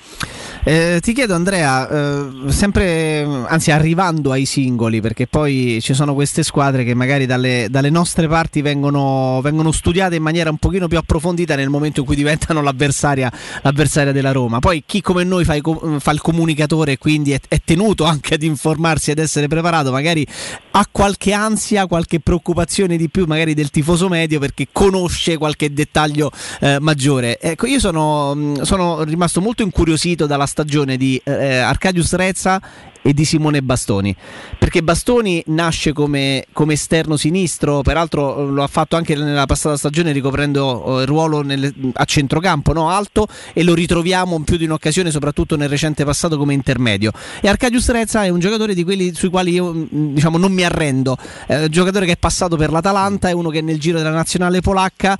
Eh, 0.69 0.99
ti 1.01 1.13
chiedo 1.13 1.33
Andrea, 1.33 1.89
eh, 1.89 2.51
sempre, 2.51 3.21
anzi 3.47 3.71
arrivando 3.71 4.33
ai 4.33 4.43
singoli, 4.43 4.99
perché 4.99 5.25
poi 5.25 5.79
ci 5.81 5.93
sono 5.93 6.13
queste 6.13 6.43
squadre 6.43 6.83
che 6.83 6.93
magari 6.93 7.25
dalle, 7.25 7.67
dalle 7.69 7.89
nostre 7.89 8.27
parti 8.27 8.61
vengono, 8.61 9.39
vengono 9.41 9.71
studiate 9.71 10.15
in 10.15 10.23
maniera 10.23 10.49
un 10.49 10.57
pochino 10.57 10.89
più 10.89 10.97
approfondita 10.97 11.55
nel 11.55 11.69
momento 11.69 12.01
in 12.01 12.05
cui 12.05 12.17
diventano 12.17 12.61
l'avversaria, 12.61 13.31
l'avversaria 13.61 14.11
della 14.11 14.33
Roma. 14.33 14.59
Poi 14.59 14.83
chi 14.85 14.99
come 14.99 15.23
noi 15.23 15.45
fa, 15.45 15.55
fa 15.99 16.11
il 16.11 16.19
comunicatore 16.19 16.97
quindi 16.97 17.31
è, 17.31 17.39
è 17.47 17.61
tenuto 17.63 18.03
anche 18.03 18.33
ad 18.33 18.43
informarsi 18.43 19.11
ed 19.11 19.19
essere 19.19 19.47
preparato, 19.47 19.91
magari 19.91 20.27
ha 20.71 20.85
qualche 20.91 21.31
ansia, 21.31 21.87
qualche 21.87 22.19
preoccupazione 22.19 22.97
di 22.97 23.07
più 23.07 23.23
magari 23.25 23.53
del 23.53 23.69
tifoso 23.69 24.09
medio 24.09 24.37
perché 24.39 24.67
conosce 24.73 25.37
qualche 25.37 25.71
dettaglio 25.71 26.29
eh, 26.59 26.77
maggiore. 26.81 27.39
Ecco, 27.39 27.67
io 27.67 27.79
sono, 27.79 28.57
sono 28.63 29.03
rimasto 29.03 29.39
molto 29.39 29.63
incuriosito 29.63 30.25
dalla 30.25 30.45
stagione 30.57 30.97
di 30.97 31.21
eh, 31.23 31.57
Arcadius 31.57 32.15
Rezza 32.15 32.59
e 33.03 33.13
di 33.13 33.25
Simone 33.25 33.61
Bastoni 33.61 34.13
perché 34.57 34.81
Bastoni 34.81 35.43
nasce 35.47 35.93
come, 35.93 36.45
come 36.51 36.73
esterno 36.73 37.15
sinistro 37.15 37.83
peraltro 37.83 38.39
eh, 38.39 38.51
lo 38.51 38.63
ha 38.63 38.67
fatto 38.67 38.95
anche 38.95 39.15
nella 39.15 39.45
passata 39.45 39.77
stagione 39.77 40.11
ricoprendo 40.11 40.97
eh, 40.97 41.01
il 41.03 41.07
ruolo 41.07 41.41
nel- 41.43 41.71
a 41.93 42.03
centrocampo 42.05 42.73
no? 42.73 42.89
alto 42.89 43.27
e 43.53 43.61
lo 43.61 43.75
ritroviamo 43.75 44.35
in 44.35 44.43
più 44.45 44.57
di 44.57 44.65
un'occasione 44.65 45.11
soprattutto 45.11 45.55
nel 45.55 45.69
recente 45.69 46.03
passato 46.03 46.37
come 46.37 46.55
intermedio 46.55 47.11
e 47.39 47.47
Arcadius 47.47 47.91
Rezza 47.91 48.23
è 48.23 48.29
un 48.29 48.39
giocatore 48.39 48.73
di 48.73 48.83
quelli 48.83 49.13
sui 49.13 49.29
quali 49.29 49.51
io 49.51 49.71
mh, 49.71 50.13
diciamo 50.15 50.39
non 50.39 50.51
mi 50.51 50.63
arrendo 50.63 51.17
è 51.45 51.55
un 51.55 51.69
giocatore 51.69 52.07
che 52.07 52.13
è 52.13 52.17
passato 52.17 52.57
per 52.57 52.71
l'Atalanta 52.71 53.29
è 53.29 53.31
uno 53.31 53.49
che 53.49 53.61
nel 53.61 53.79
giro 53.79 53.99
della 53.99 54.09
nazionale 54.09 54.59
polacca 54.61 55.17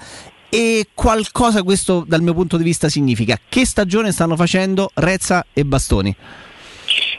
e 0.50 0.88
qualcosa 0.94 1.64
questo 1.64 2.04
dal 2.08 2.22
mio 2.22 2.34
punto 2.34 2.58
di 2.58 2.64
vista 2.64 2.90
significa. 2.90 3.38
Che 3.48 3.66
stagione 3.66 4.12
stanno 4.12 4.36
facendo 4.36 4.92
Rezza 4.96 5.46
e 5.54 5.66
Bastoni? 5.66 6.16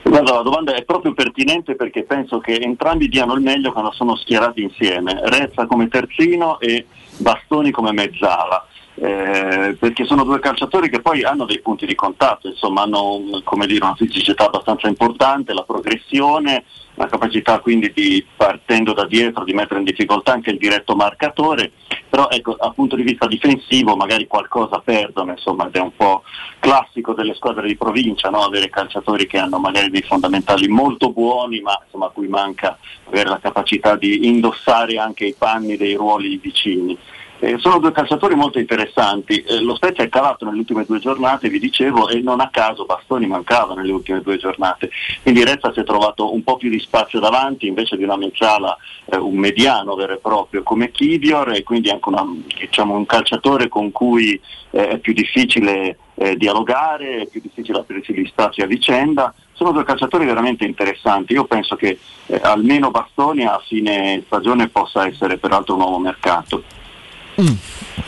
Guarda, 0.02 0.34
la 0.34 0.42
domanda 0.42 0.74
è 0.74 0.84
proprio 0.84 1.12
pertinente 1.12 1.74
perché 1.74 2.04
penso 2.04 2.38
che 2.38 2.54
entrambi 2.54 3.08
diano 3.08 3.34
il 3.34 3.42
meglio 3.42 3.72
quando 3.72 3.92
sono 3.92 4.16
schierati 4.16 4.62
insieme, 4.62 5.20
Rezza 5.24 5.66
come 5.66 5.88
terzino 5.88 6.58
e 6.60 6.86
Bastoni 7.18 7.70
come 7.70 7.92
mezzala. 7.92 8.66
Eh, 9.00 9.76
perché 9.78 10.04
sono 10.04 10.24
due 10.24 10.40
calciatori 10.40 10.88
che 10.88 11.00
poi 11.00 11.22
hanno 11.22 11.44
dei 11.44 11.60
punti 11.60 11.86
di 11.86 11.94
contatto, 11.94 12.48
insomma 12.48 12.82
hanno 12.82 13.14
un- 13.14 13.42
dire, 13.66 13.84
una 13.84 13.94
fisicità 13.94 14.46
abbastanza 14.46 14.88
importante, 14.88 15.52
la 15.52 15.62
progressione, 15.62 16.64
la 16.94 17.06
capacità 17.06 17.60
quindi 17.60 17.92
di 17.94 18.24
partendo 18.36 18.92
da 18.92 19.06
dietro 19.06 19.44
di 19.44 19.52
mettere 19.52 19.78
in 19.78 19.84
difficoltà 19.84 20.32
anche 20.32 20.50
il 20.50 20.58
diretto 20.58 20.96
marcatore, 20.96 21.70
però 22.08 22.28
ecco, 22.28 22.56
dal 22.58 22.74
punto 22.74 22.96
di 22.96 23.02
vista 23.02 23.26
difensivo 23.26 23.94
magari 23.94 24.26
qualcosa 24.26 24.80
perdono, 24.80 25.30
insomma 25.30 25.68
ed 25.68 25.76
è 25.76 25.80
un 25.80 25.94
po' 25.94 26.24
classico 26.58 27.14
delle 27.14 27.34
squadre 27.34 27.68
di 27.68 27.76
provincia, 27.76 28.30
no? 28.30 28.42
avere 28.42 28.68
calciatori 28.68 29.26
che 29.26 29.38
hanno 29.38 29.58
magari 29.58 29.90
dei 29.90 30.02
fondamentali 30.02 30.66
molto 30.66 31.12
buoni 31.12 31.60
ma 31.60 31.78
insomma, 31.84 32.06
a 32.06 32.10
cui 32.10 32.26
manca 32.26 32.76
avere 33.06 33.28
la 33.28 33.38
capacità 33.38 33.94
di 33.94 34.26
indossare 34.26 34.98
anche 34.98 35.24
i 35.24 35.34
panni 35.38 35.76
dei 35.76 35.94
ruoli 35.94 36.36
vicini. 36.38 36.98
Eh, 37.40 37.56
sono 37.58 37.78
due 37.78 37.92
calciatori 37.92 38.34
molto 38.34 38.58
interessanti, 38.58 39.42
Eh, 39.42 39.60
lo 39.60 39.76
Spezia 39.76 40.02
è 40.02 40.08
calato 40.08 40.44
nelle 40.44 40.58
ultime 40.58 40.84
due 40.84 40.98
giornate, 40.98 41.48
vi 41.48 41.60
dicevo, 41.60 42.08
e 42.08 42.20
non 42.20 42.40
a 42.40 42.48
caso 42.50 42.84
Bastoni 42.84 43.26
mancava 43.26 43.74
nelle 43.74 43.92
ultime 43.92 44.20
due 44.22 44.38
giornate, 44.38 44.90
quindi 45.22 45.44
Rezza 45.44 45.72
si 45.72 45.78
è 45.78 45.84
trovato 45.84 46.34
un 46.34 46.42
po' 46.42 46.56
più 46.56 46.68
di 46.68 46.80
spazio 46.80 47.20
davanti 47.20 47.68
invece 47.68 47.96
di 47.96 48.02
una 48.02 48.16
mezzala, 48.16 48.76
eh, 49.04 49.16
un 49.16 49.36
mediano 49.36 49.94
vero 49.94 50.14
e 50.14 50.18
proprio 50.18 50.64
come 50.64 50.90
Kivior 50.90 51.52
e 51.52 51.62
quindi 51.62 51.90
anche 51.90 52.08
una- 52.08 52.26
diciamo, 52.58 52.96
un 52.96 53.06
calciatore 53.06 53.68
con 53.68 53.92
cui 53.92 54.40
eh, 54.70 54.88
è 54.88 54.98
più 54.98 55.12
difficile 55.12 55.96
eh, 56.16 56.36
dialogare, 56.36 57.20
è 57.22 57.26
più 57.26 57.40
difficile 57.40 57.78
aprirsi 57.78 58.12
gli 58.12 58.26
spazi 58.26 58.62
a 58.62 58.66
vicenda. 58.66 59.32
Sono 59.52 59.70
due 59.70 59.84
calciatori 59.84 60.26
veramente 60.26 60.64
interessanti, 60.64 61.34
io 61.34 61.44
penso 61.44 61.76
che 61.76 61.98
eh, 62.26 62.40
almeno 62.42 62.90
Bastoni 62.90 63.46
a 63.46 63.60
fine 63.64 64.22
stagione 64.26 64.68
possa 64.68 65.06
essere 65.06 65.38
peraltro 65.38 65.74
un 65.74 65.80
nuovo 65.80 65.98
mercato. 65.98 66.64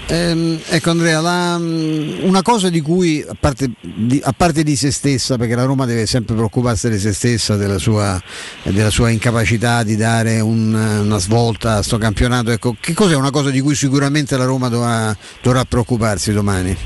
Ehm, 0.08 0.58
ecco 0.68 0.90
Andrea, 0.90 1.20
la- 1.20 1.56
mm, 1.56 2.24
una 2.24 2.42
cosa 2.42 2.68
di 2.68 2.80
cui, 2.80 3.24
a 3.26 3.36
parte 3.38 3.70
di, 3.80 4.20
a 4.24 4.32
parte 4.36 4.64
di 4.64 4.74
se 4.74 4.90
stessa, 4.90 5.36
perché 5.36 5.54
la 5.54 5.64
Roma 5.64 5.86
deve 5.86 6.04
sempre 6.06 6.34
preoccuparsi 6.34 6.90
di 6.90 6.98
se 6.98 7.12
stessa, 7.12 7.54
della 7.56 7.78
sua, 7.78 8.20
della 8.64 8.90
sua 8.90 9.10
incapacità 9.10 9.84
di 9.84 9.94
dare 9.96 10.40
un- 10.40 10.74
una 10.74 11.18
svolta 11.18 11.76
a 11.76 11.82
sto 11.82 11.96
campionato, 11.96 12.50
ecco, 12.50 12.74
che 12.80 12.92
cos'è 12.92 13.14
una 13.14 13.30
cosa 13.30 13.50
di 13.50 13.60
cui 13.60 13.76
sicuramente 13.76 14.36
la 14.36 14.44
Roma 14.44 14.68
dovrà, 14.68 15.16
dovrà 15.42 15.64
preoccuparsi 15.64 16.32
domani? 16.32 16.76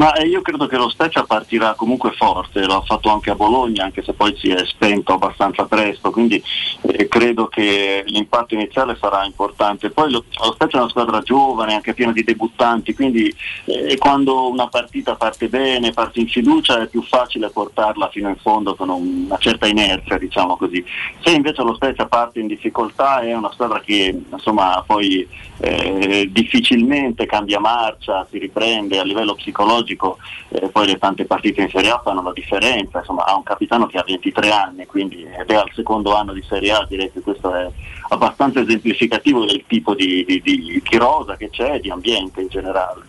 Ma 0.00 0.14
eh, 0.14 0.26
io 0.26 0.40
credo 0.40 0.66
che 0.66 0.78
lo 0.78 0.88
Spezia 0.88 1.24
partirà 1.24 1.74
comunque 1.74 2.12
forte, 2.12 2.64
l'ha 2.64 2.80
fatto 2.80 3.10
anche 3.10 3.28
a 3.28 3.34
Bologna, 3.34 3.84
anche 3.84 4.02
se 4.02 4.14
poi 4.14 4.34
si 4.34 4.48
è 4.48 4.64
spento 4.64 5.12
abbastanza 5.12 5.66
presto, 5.66 6.10
quindi 6.10 6.42
eh, 6.86 7.06
credo 7.06 7.48
che 7.48 8.02
l'impatto 8.06 8.54
iniziale 8.54 8.96
sarà 8.98 9.26
importante. 9.26 9.90
Poi 9.90 10.10
lo, 10.10 10.24
lo 10.42 10.52
Spezia 10.52 10.78
è 10.78 10.80
una 10.80 10.90
squadra 10.90 11.20
giovane, 11.20 11.74
anche 11.74 11.92
piena 11.92 12.12
di 12.12 12.24
debuttanti, 12.24 12.94
quindi 12.94 13.30
eh, 13.66 13.98
quando 13.98 14.48
una 14.48 14.68
partita 14.68 15.16
parte 15.16 15.48
bene, 15.48 15.90
parte 15.90 16.20
in 16.20 16.28
fiducia, 16.28 16.80
è 16.80 16.86
più 16.86 17.02
facile 17.02 17.50
portarla 17.50 18.08
fino 18.08 18.30
in 18.30 18.36
fondo 18.36 18.74
con 18.74 18.88
un- 18.88 19.24
una 19.26 19.36
certa 19.36 19.66
inerzia, 19.66 20.16
diciamo 20.16 20.56
così. 20.56 20.82
Se 21.22 21.30
invece 21.30 21.62
lo 21.62 21.74
Spezia 21.74 22.06
parte 22.06 22.40
in 22.40 22.46
difficoltà 22.46 23.20
è 23.20 23.34
una 23.34 23.52
squadra 23.52 23.80
che 23.80 24.18
insomma 24.32 24.82
poi 24.86 25.28
eh, 25.58 26.26
difficilmente 26.32 27.26
cambia 27.26 27.60
marcia, 27.60 28.26
si 28.30 28.38
riprende 28.38 28.98
a 28.98 29.04
livello 29.04 29.34
psicologico, 29.34 29.88
eh, 29.96 30.68
poi 30.68 30.86
le 30.86 30.98
tante 30.98 31.24
partite 31.24 31.62
in 31.62 31.70
Serie 31.70 31.90
A 31.90 32.00
fanno 32.02 32.22
la 32.22 32.32
differenza, 32.32 32.98
insomma 32.98 33.24
ha 33.24 33.34
un 33.34 33.42
capitano 33.42 33.86
che 33.86 33.98
ha 33.98 34.04
23 34.06 34.50
anni 34.50 34.86
quindi, 34.86 35.22
ed 35.22 35.50
è 35.50 35.54
al 35.54 35.70
secondo 35.74 36.14
anno 36.14 36.32
di 36.32 36.42
Serie 36.42 36.72
A, 36.72 36.86
direi 36.88 37.10
che 37.12 37.20
questo 37.20 37.54
è 37.54 37.68
abbastanza 38.08 38.60
esemplificativo 38.60 39.44
del 39.44 39.64
tipo 39.66 39.94
di, 39.94 40.24
di, 40.24 40.40
di, 40.40 40.82
di 40.82 40.96
rosa 40.96 41.36
che 41.36 41.50
c'è 41.50 41.74
e 41.74 41.80
di 41.80 41.90
ambiente 41.90 42.40
in 42.40 42.48
generale. 42.48 43.02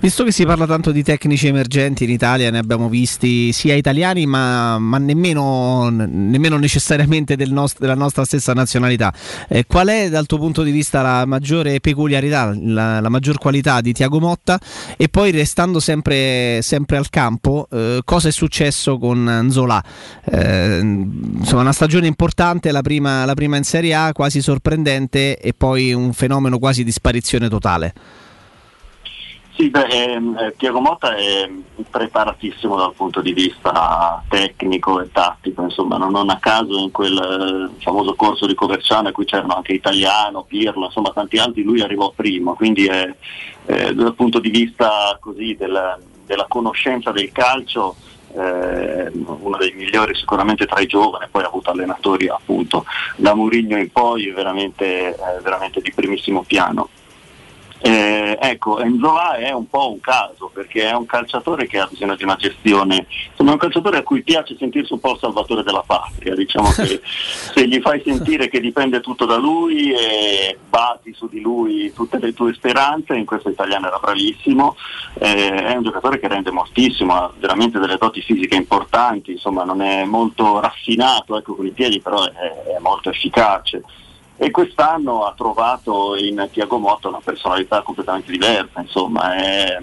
Visto 0.00 0.22
che 0.24 0.30
si 0.32 0.46
parla 0.46 0.66
tanto 0.66 0.92
di 0.92 1.02
tecnici 1.02 1.48
emergenti 1.48 2.04
in 2.04 2.10
Italia, 2.10 2.50
ne 2.50 2.58
abbiamo 2.58 2.88
visti 2.88 3.52
sia 3.52 3.74
italiani 3.74 4.26
ma, 4.26 4.78
ma 4.78 4.96
nemmeno, 4.98 5.88
nemmeno 5.90 6.56
necessariamente 6.56 7.36
del 7.36 7.52
nost- 7.52 7.80
della 7.80 7.94
nostra 7.94 8.24
stessa 8.24 8.52
nazionalità. 8.52 9.12
Eh, 9.48 9.64
qual 9.66 9.88
è 9.88 10.08
dal 10.08 10.26
tuo 10.26 10.38
punto 10.38 10.62
di 10.62 10.70
vista 10.70 11.02
la 11.02 11.26
maggiore 11.26 11.80
peculiarità, 11.80 12.54
la, 12.56 13.00
la 13.00 13.08
maggior 13.08 13.38
qualità 13.38 13.80
di 13.80 13.92
Tiago 13.92 14.20
Motta? 14.20 14.58
E 14.96 15.08
poi 15.08 15.32
restando 15.32 15.80
sempre, 15.80 16.60
sempre 16.62 16.96
al 16.96 17.10
campo, 17.10 17.66
eh, 17.70 18.00
cosa 18.04 18.28
è 18.28 18.32
successo 18.32 18.98
con 18.98 19.48
Zola? 19.50 19.82
Eh, 20.24 20.78
insomma, 20.78 21.62
una 21.62 21.72
stagione 21.72 22.06
importante, 22.06 22.70
la 22.70 22.82
prima, 22.82 23.24
la 23.24 23.34
prima 23.34 23.56
in 23.56 23.64
Serie 23.64 23.94
A, 23.94 24.12
quasi 24.12 24.40
sorprendente 24.40 25.38
e 25.38 25.52
poi 25.54 25.92
un 25.92 26.12
fenomeno 26.12 26.58
quasi 26.58 26.84
di 26.84 26.92
sparizione 26.92 27.48
totale. 27.48 27.94
Sì, 29.58 29.70
beh, 29.70 29.86
ehm, 29.86 30.36
eh, 30.38 30.54
Piero 30.56 30.78
Motta 30.78 31.16
è 31.16 31.50
preparatissimo 31.90 32.76
dal 32.76 32.94
punto 32.94 33.20
di 33.20 33.32
vista 33.32 34.22
tecnico 34.28 35.00
e 35.00 35.10
tattico, 35.10 35.62
insomma, 35.62 35.96
non, 35.96 36.30
a 36.30 36.38
caso 36.38 36.78
in 36.78 36.92
quel 36.92 37.72
eh, 37.76 37.82
famoso 37.82 38.14
corso 38.14 38.46
di 38.46 38.54
Coverciano 38.54 39.08
a 39.08 39.10
cui 39.12 39.24
c'erano 39.24 39.56
anche 39.56 39.72
Italiano, 39.72 40.44
Pirlo, 40.44 40.84
insomma 40.84 41.10
tanti 41.10 41.38
altri, 41.38 41.64
lui 41.64 41.80
arrivò 41.80 42.12
primo, 42.14 42.54
quindi 42.54 42.86
è, 42.86 43.12
eh, 43.66 43.94
dal 43.94 44.14
punto 44.14 44.38
di 44.38 44.50
vista 44.50 45.18
così 45.20 45.56
del- 45.58 45.98
della 46.24 46.46
conoscenza 46.46 47.10
del 47.10 47.32
calcio 47.32 47.96
eh, 48.34 49.10
uno 49.10 49.56
dei 49.56 49.72
migliori 49.72 50.14
sicuramente 50.14 50.66
tra 50.66 50.80
i 50.80 50.86
giovani, 50.86 51.26
poi 51.32 51.42
ha 51.42 51.46
avuto 51.48 51.70
allenatori 51.70 52.28
appunto 52.28 52.84
da 53.16 53.34
Murigno 53.34 53.76
in 53.76 53.90
poi 53.90 54.30
veramente, 54.30 55.08
eh, 55.16 55.40
veramente 55.42 55.80
di 55.80 55.90
primissimo 55.92 56.44
piano. 56.46 56.90
Eh, 57.80 58.36
ecco, 58.40 58.80
Enzola 58.80 59.36
è 59.36 59.52
un 59.52 59.68
po' 59.68 59.92
un 59.92 60.00
caso 60.00 60.50
perché 60.52 60.88
è 60.88 60.94
un 60.94 61.06
calciatore 61.06 61.68
che 61.68 61.78
ha 61.78 61.86
bisogno 61.88 62.16
di 62.16 62.24
una 62.24 62.34
gestione, 62.34 63.06
insomma 63.30 63.50
è 63.50 63.52
un 63.52 63.58
calciatore 63.58 63.98
a 63.98 64.02
cui 64.02 64.22
piace 64.24 64.56
sentirsi 64.58 64.92
un 64.92 64.98
po' 64.98 65.12
il 65.12 65.18
salvatore 65.20 65.62
della 65.62 65.84
patria, 65.86 66.34
diciamo 66.34 66.70
che 66.72 67.00
se 67.04 67.68
gli 67.68 67.80
fai 67.80 68.02
sentire 68.04 68.48
che 68.48 68.60
dipende 68.60 69.00
tutto 69.00 69.26
da 69.26 69.36
lui 69.36 69.92
e 69.92 70.58
basi 70.68 71.12
su 71.14 71.28
di 71.28 71.40
lui 71.40 71.92
tutte 71.92 72.18
le 72.18 72.32
tue 72.32 72.52
speranze, 72.52 73.14
in 73.14 73.24
questo 73.24 73.48
italiano 73.48 73.86
era 73.86 73.98
bravissimo, 73.98 74.76
eh, 75.20 75.48
è 75.48 75.76
un 75.76 75.84
giocatore 75.84 76.18
che 76.18 76.26
rende 76.26 76.50
moltissimo, 76.50 77.14
ha 77.14 77.32
veramente 77.38 77.78
delle 77.78 77.96
doti 77.96 78.20
fisiche 78.22 78.56
importanti, 78.56 79.32
insomma 79.32 79.62
non 79.62 79.82
è 79.82 80.04
molto 80.04 80.58
raffinato 80.58 81.38
ecco, 81.38 81.54
con 81.54 81.66
i 81.66 81.70
piedi, 81.70 82.00
però 82.00 82.24
è, 82.24 82.30
è 82.30 82.78
molto 82.80 83.10
efficace 83.10 83.82
e 84.40 84.52
quest'anno 84.52 85.24
ha 85.24 85.34
trovato 85.36 86.16
in 86.16 86.48
Tiago 86.52 86.78
Motta 86.78 87.08
una 87.08 87.20
personalità 87.22 87.82
completamente 87.82 88.30
diversa, 88.30 88.80
insomma, 88.80 89.34
è, 89.34 89.78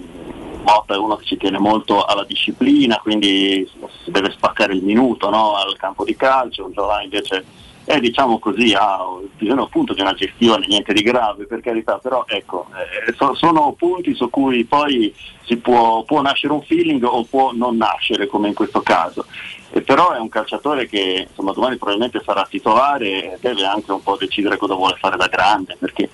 Motta 0.62 0.94
è 0.94 0.98
uno 0.98 1.16
che 1.16 1.26
ci 1.26 1.36
tiene 1.36 1.58
molto 1.58 2.02
alla 2.02 2.24
disciplina, 2.24 2.98
quindi 2.98 3.70
si 4.02 4.10
deve 4.10 4.30
spaccare 4.30 4.72
il 4.72 4.82
minuto 4.82 5.28
no, 5.28 5.54
al 5.54 5.76
campo 5.76 6.04
di 6.04 6.16
calcio, 6.16 6.70
Giovanni 6.72 7.04
invece 7.04 7.44
è 7.86 8.00
diciamo 8.00 8.40
così, 8.40 8.74
ha 8.76 8.98
bisogno 9.38 9.62
appunto 9.62 9.94
di 9.94 10.00
una 10.00 10.12
gestione, 10.12 10.66
niente 10.66 10.92
di 10.92 11.02
grave 11.02 11.46
per 11.46 11.60
carità, 11.60 11.98
però 11.98 12.24
ecco, 12.26 12.66
eh, 13.06 13.12
so- 13.12 13.34
sono 13.34 13.72
punti 13.78 14.12
su 14.14 14.28
cui 14.28 14.64
poi 14.64 15.14
si 15.44 15.56
può, 15.58 16.02
può 16.02 16.20
nascere 16.20 16.52
un 16.52 16.62
feeling 16.62 17.04
o 17.04 17.24
può 17.24 17.52
non 17.52 17.76
nascere 17.76 18.26
come 18.26 18.48
in 18.48 18.54
questo 18.54 18.82
caso. 18.82 19.24
E 19.70 19.82
però 19.82 20.12
è 20.12 20.18
un 20.18 20.28
calciatore 20.28 20.88
che 20.88 21.26
insomma, 21.28 21.52
domani 21.52 21.76
probabilmente 21.76 22.20
sarà 22.24 22.44
titolare 22.48 23.34
e 23.34 23.38
deve 23.40 23.64
anche 23.64 23.92
un 23.92 24.02
po' 24.02 24.16
decidere 24.16 24.56
cosa 24.56 24.74
vuole 24.74 24.96
fare 24.98 25.16
da 25.16 25.28
grande, 25.28 25.76
perché 25.78 26.10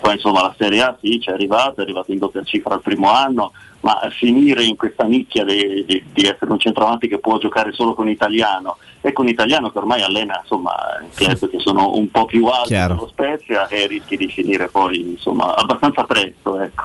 poi 0.00 0.14
insomma 0.14 0.42
la 0.42 0.54
Serie 0.56 0.82
A 0.82 0.96
sì, 1.00 1.20
ci 1.20 1.30
è 1.30 1.32
arrivato, 1.32 1.80
è 1.80 1.82
arrivato 1.82 2.12
in 2.12 2.18
doppia 2.18 2.42
cifra 2.42 2.74
al 2.74 2.82
primo 2.82 3.10
anno, 3.10 3.52
ma 3.80 4.00
finire 4.10 4.64
in 4.64 4.76
questa 4.76 5.04
nicchia 5.04 5.44
di, 5.44 5.84
di- 5.86 6.04
di 6.12 6.22
essere 6.22 6.50
un 6.50 6.58
centravanti 6.58 7.08
che 7.08 7.18
può 7.18 7.38
giocare 7.38 7.72
solo 7.72 7.94
con 7.94 8.08
italiano 8.08 8.76
e 9.00 9.12
con 9.12 9.28
italiano 9.28 9.70
che 9.70 9.78
ormai 9.78 10.02
allena 10.02 10.40
insomma 10.42 10.72
club 11.14 11.48
che 11.48 11.58
sono 11.60 11.94
un 11.94 12.10
po' 12.10 12.24
più 12.24 12.46
alti 12.46 12.68
Chiaro. 12.68 12.94
dello 12.94 13.08
Spezia 13.08 13.68
e 13.68 13.86
rischi 13.86 14.16
di 14.16 14.28
finire 14.28 14.68
poi 14.68 15.00
insomma 15.00 15.54
abbastanza 15.54 16.02
presto 16.04 16.58
ecco. 16.60 16.84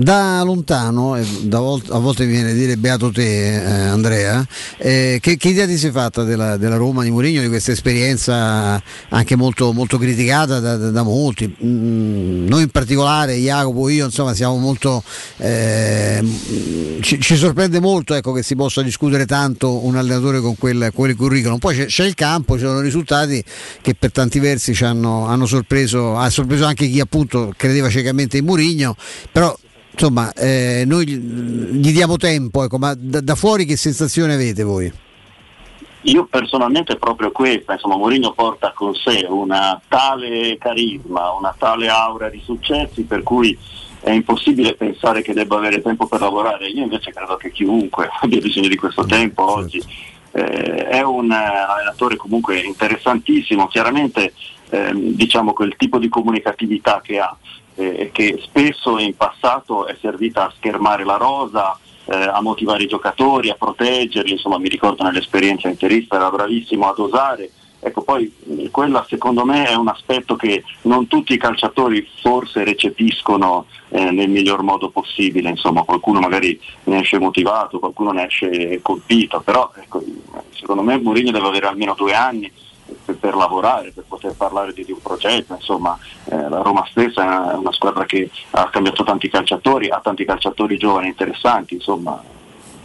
Da 0.00 0.42
lontano, 0.44 1.18
da 1.42 1.58
volt- 1.58 1.90
a 1.90 1.98
volte 1.98 2.24
mi 2.24 2.30
viene 2.30 2.52
a 2.52 2.54
dire 2.54 2.76
beato 2.76 3.10
te 3.10 3.54
eh, 3.56 3.88
Andrea, 3.88 4.46
eh, 4.76 5.18
che, 5.20 5.36
che 5.36 5.48
idea 5.48 5.66
ti 5.66 5.76
sei 5.76 5.90
fatta 5.90 6.22
della, 6.22 6.56
della 6.56 6.76
Roma 6.76 7.02
di 7.02 7.10
Mourinho, 7.10 7.40
di 7.40 7.48
questa 7.48 7.72
esperienza 7.72 8.80
anche 9.08 9.34
molto, 9.34 9.72
molto 9.72 9.98
criticata 9.98 10.60
da, 10.60 10.76
da- 10.76 10.90
da 10.92 11.02
molti? 11.02 11.52
Mm, 11.64 12.46
noi 12.46 12.62
in 12.62 12.68
particolare, 12.68 13.34
Jacopo, 13.38 13.88
io 13.88 14.04
insomma 14.04 14.34
siamo 14.34 14.56
molto... 14.58 15.02
eh, 15.38 16.22
ci, 17.00 17.20
ci 17.20 17.34
sorprende 17.34 17.80
molto 17.80 18.14
ecco, 18.14 18.30
che 18.30 18.44
si 18.44 18.54
possa 18.54 18.82
discutere 18.82 19.26
tanto 19.26 19.84
un 19.84 19.96
allenatore 19.96 20.38
con 20.38 20.56
quel, 20.56 20.92
quel 20.94 21.16
curriculum. 21.16 21.58
Poi 21.58 21.74
c'è, 21.74 21.86
c'è 21.86 22.04
il 22.04 22.14
campo, 22.14 22.54
ci 22.54 22.60
sono 22.64 22.78
risultati 22.78 23.42
che 23.82 23.96
per 23.96 24.12
tanti 24.12 24.38
versi 24.38 24.76
hanno, 24.84 25.26
hanno 25.26 25.46
sorpreso, 25.46 26.16
ha 26.16 26.30
sorpreso 26.30 26.66
anche 26.66 26.86
chi 26.86 27.00
appunto 27.00 27.52
credeva 27.56 27.90
ciecamente 27.90 28.36
in 28.36 28.44
Mourinho, 28.44 28.94
però 29.32 29.52
insomma 29.98 30.32
eh, 30.32 30.84
noi 30.86 31.06
gli, 31.06 31.92
diamo 31.92 32.16
tempo, 32.16 32.62
ecco, 32.62 32.78
ma 32.78 32.94
da, 32.96 33.20
da 33.20 33.34
fuori 33.34 33.64
che 33.64 33.76
sensazione 33.76 34.34
avete 34.34 34.62
voi? 34.62 34.90
Io 36.02 36.26
personalmente 36.26 36.96
proprio 36.96 37.32
questa, 37.32 37.72
insomma 37.72 37.96
Mourinho 37.96 38.32
porta 38.32 38.72
con 38.72 38.94
sé 38.94 39.26
una 39.28 39.80
tale 39.88 40.56
carisma, 40.56 41.32
una 41.32 41.52
tale 41.58 41.88
aura 41.88 42.30
di 42.30 42.40
successi 42.44 43.02
per 43.02 43.24
cui 43.24 43.58
è 44.00 44.12
impossibile 44.12 44.74
pensare 44.74 45.22
che 45.22 45.34
debba 45.34 45.56
avere 45.56 45.82
tempo 45.82 46.06
per 46.06 46.20
lavorare. 46.20 46.68
Io 46.68 46.84
invece 46.84 47.10
credo 47.10 47.36
che 47.36 47.50
chiunque 47.50 48.08
abbia 48.22 48.40
bisogno 48.40 48.68
di 48.68 48.76
questo 48.76 49.04
tempo 49.04 49.52
oggi. 49.52 49.82
Eh, 50.30 50.86
è 50.86 51.02
un 51.02 51.32
allenatore 51.32 52.14
comunque 52.14 52.60
interessantissimo, 52.60 53.66
chiaramente 53.66 54.32
ehm, 54.70 55.14
diciamo 55.14 55.52
quel 55.52 55.74
tipo 55.76 55.98
di 55.98 56.08
comunicatività 56.08 57.00
che 57.02 57.18
ha 57.18 57.36
eh, 57.78 58.10
che 58.12 58.40
spesso 58.42 58.98
in 58.98 59.16
passato 59.16 59.86
è 59.86 59.96
servita 60.00 60.46
a 60.46 60.52
schermare 60.56 61.04
la 61.04 61.16
rosa, 61.16 61.78
eh, 62.06 62.16
a 62.16 62.40
motivare 62.42 62.82
i 62.82 62.88
giocatori, 62.88 63.50
a 63.50 63.56
proteggerli, 63.56 64.32
insomma 64.32 64.58
mi 64.58 64.68
ricordo 64.68 65.04
nell'esperienza 65.04 65.68
interista 65.68 66.16
era 66.16 66.30
bravissimo 66.30 66.88
ad 66.88 66.98
osare. 66.98 67.50
Ecco, 67.80 68.02
poi 68.02 68.34
quella 68.72 69.06
secondo 69.08 69.44
me 69.44 69.64
è 69.68 69.74
un 69.74 69.86
aspetto 69.86 70.34
che 70.34 70.64
non 70.82 71.06
tutti 71.06 71.34
i 71.34 71.38
calciatori 71.38 72.04
forse 72.20 72.64
recepiscono 72.64 73.66
eh, 73.90 74.10
nel 74.10 74.28
miglior 74.28 74.62
modo 74.62 74.90
possibile, 74.90 75.50
insomma 75.50 75.84
qualcuno 75.84 76.18
magari 76.18 76.60
ne 76.84 77.00
esce 77.02 77.20
motivato, 77.20 77.78
qualcuno 77.78 78.10
ne 78.10 78.26
esce 78.26 78.80
colpito, 78.82 79.40
però 79.42 79.70
ecco, 79.76 80.02
secondo 80.50 80.82
me 80.82 80.98
Mourinho 80.98 81.30
deve 81.30 81.46
avere 81.46 81.68
almeno 81.68 81.94
due 81.94 82.14
anni 82.14 82.50
per, 83.18 83.34
lavorare, 83.34 83.92
per 83.92 84.04
poter 84.06 84.34
parlare 84.34 84.72
di, 84.72 84.84
di 84.84 84.92
un 84.92 85.00
progetto, 85.00 85.54
insomma 85.54 85.98
eh, 86.24 86.48
la 86.48 86.62
Roma 86.62 86.86
stessa 86.90 87.52
è 87.52 87.54
una, 87.54 87.72
squadra 87.72 88.04
che 88.04 88.30
ha 88.50 88.68
cambiato 88.70 89.04
tanti 89.04 89.28
calciatori, 89.28 89.88
ha 89.88 90.00
tanti 90.02 90.24
calciatori 90.24 90.76
giovani 90.76 91.08
interessanti, 91.08 91.74
insomma. 91.74 92.22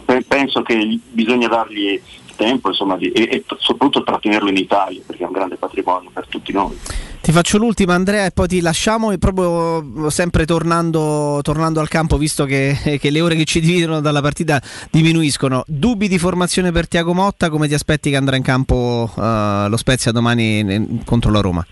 Pe- 0.04 0.24
penso 0.28 0.62
che 0.62 1.00
bisogna 1.10 1.48
dargli 1.48 2.00
tempo 2.34 2.68
insomma, 2.68 2.96
di, 2.96 3.10
e, 3.10 3.28
e 3.30 3.44
soprattutto 3.58 4.02
trattenerlo 4.02 4.48
in 4.48 4.56
Italia 4.56 5.00
perché 5.06 5.22
è 5.22 5.26
un 5.26 5.32
grande 5.32 5.56
patrimonio 5.56 6.10
per 6.12 6.26
tutti 6.28 6.52
noi. 6.52 6.78
Ti 7.24 7.32
faccio 7.32 7.56
l'ultima 7.56 7.94
Andrea 7.94 8.26
e 8.26 8.32
poi 8.32 8.46
ti 8.48 8.60
lasciamo 8.60 9.10
e 9.10 9.16
proprio 9.16 10.10
sempre 10.10 10.44
tornando, 10.44 11.40
tornando 11.42 11.80
al 11.80 11.88
campo 11.88 12.18
visto 12.18 12.44
che, 12.44 12.98
che, 13.00 13.10
le 13.10 13.20
ore 13.22 13.34
che 13.34 13.44
ci 13.44 13.60
dividono 13.60 14.00
dalla 14.00 14.20
partita 14.20 14.60
diminuiscono. 14.90 15.64
Dubbi 15.66 16.06
di 16.06 16.18
formazione 16.18 16.70
per 16.70 16.86
Tiago 16.86 17.14
Motta, 17.14 17.48
come 17.48 17.66
ti 17.66 17.72
aspetti 17.72 18.10
che 18.10 18.16
andrà 18.16 18.36
in 18.36 18.42
campo 18.42 19.10
uh, 19.14 19.68
lo 19.68 19.76
Spezia 19.78 20.12
domani 20.12 21.00
contro 21.06 21.30
la 21.30 21.40
Roma? 21.40 21.66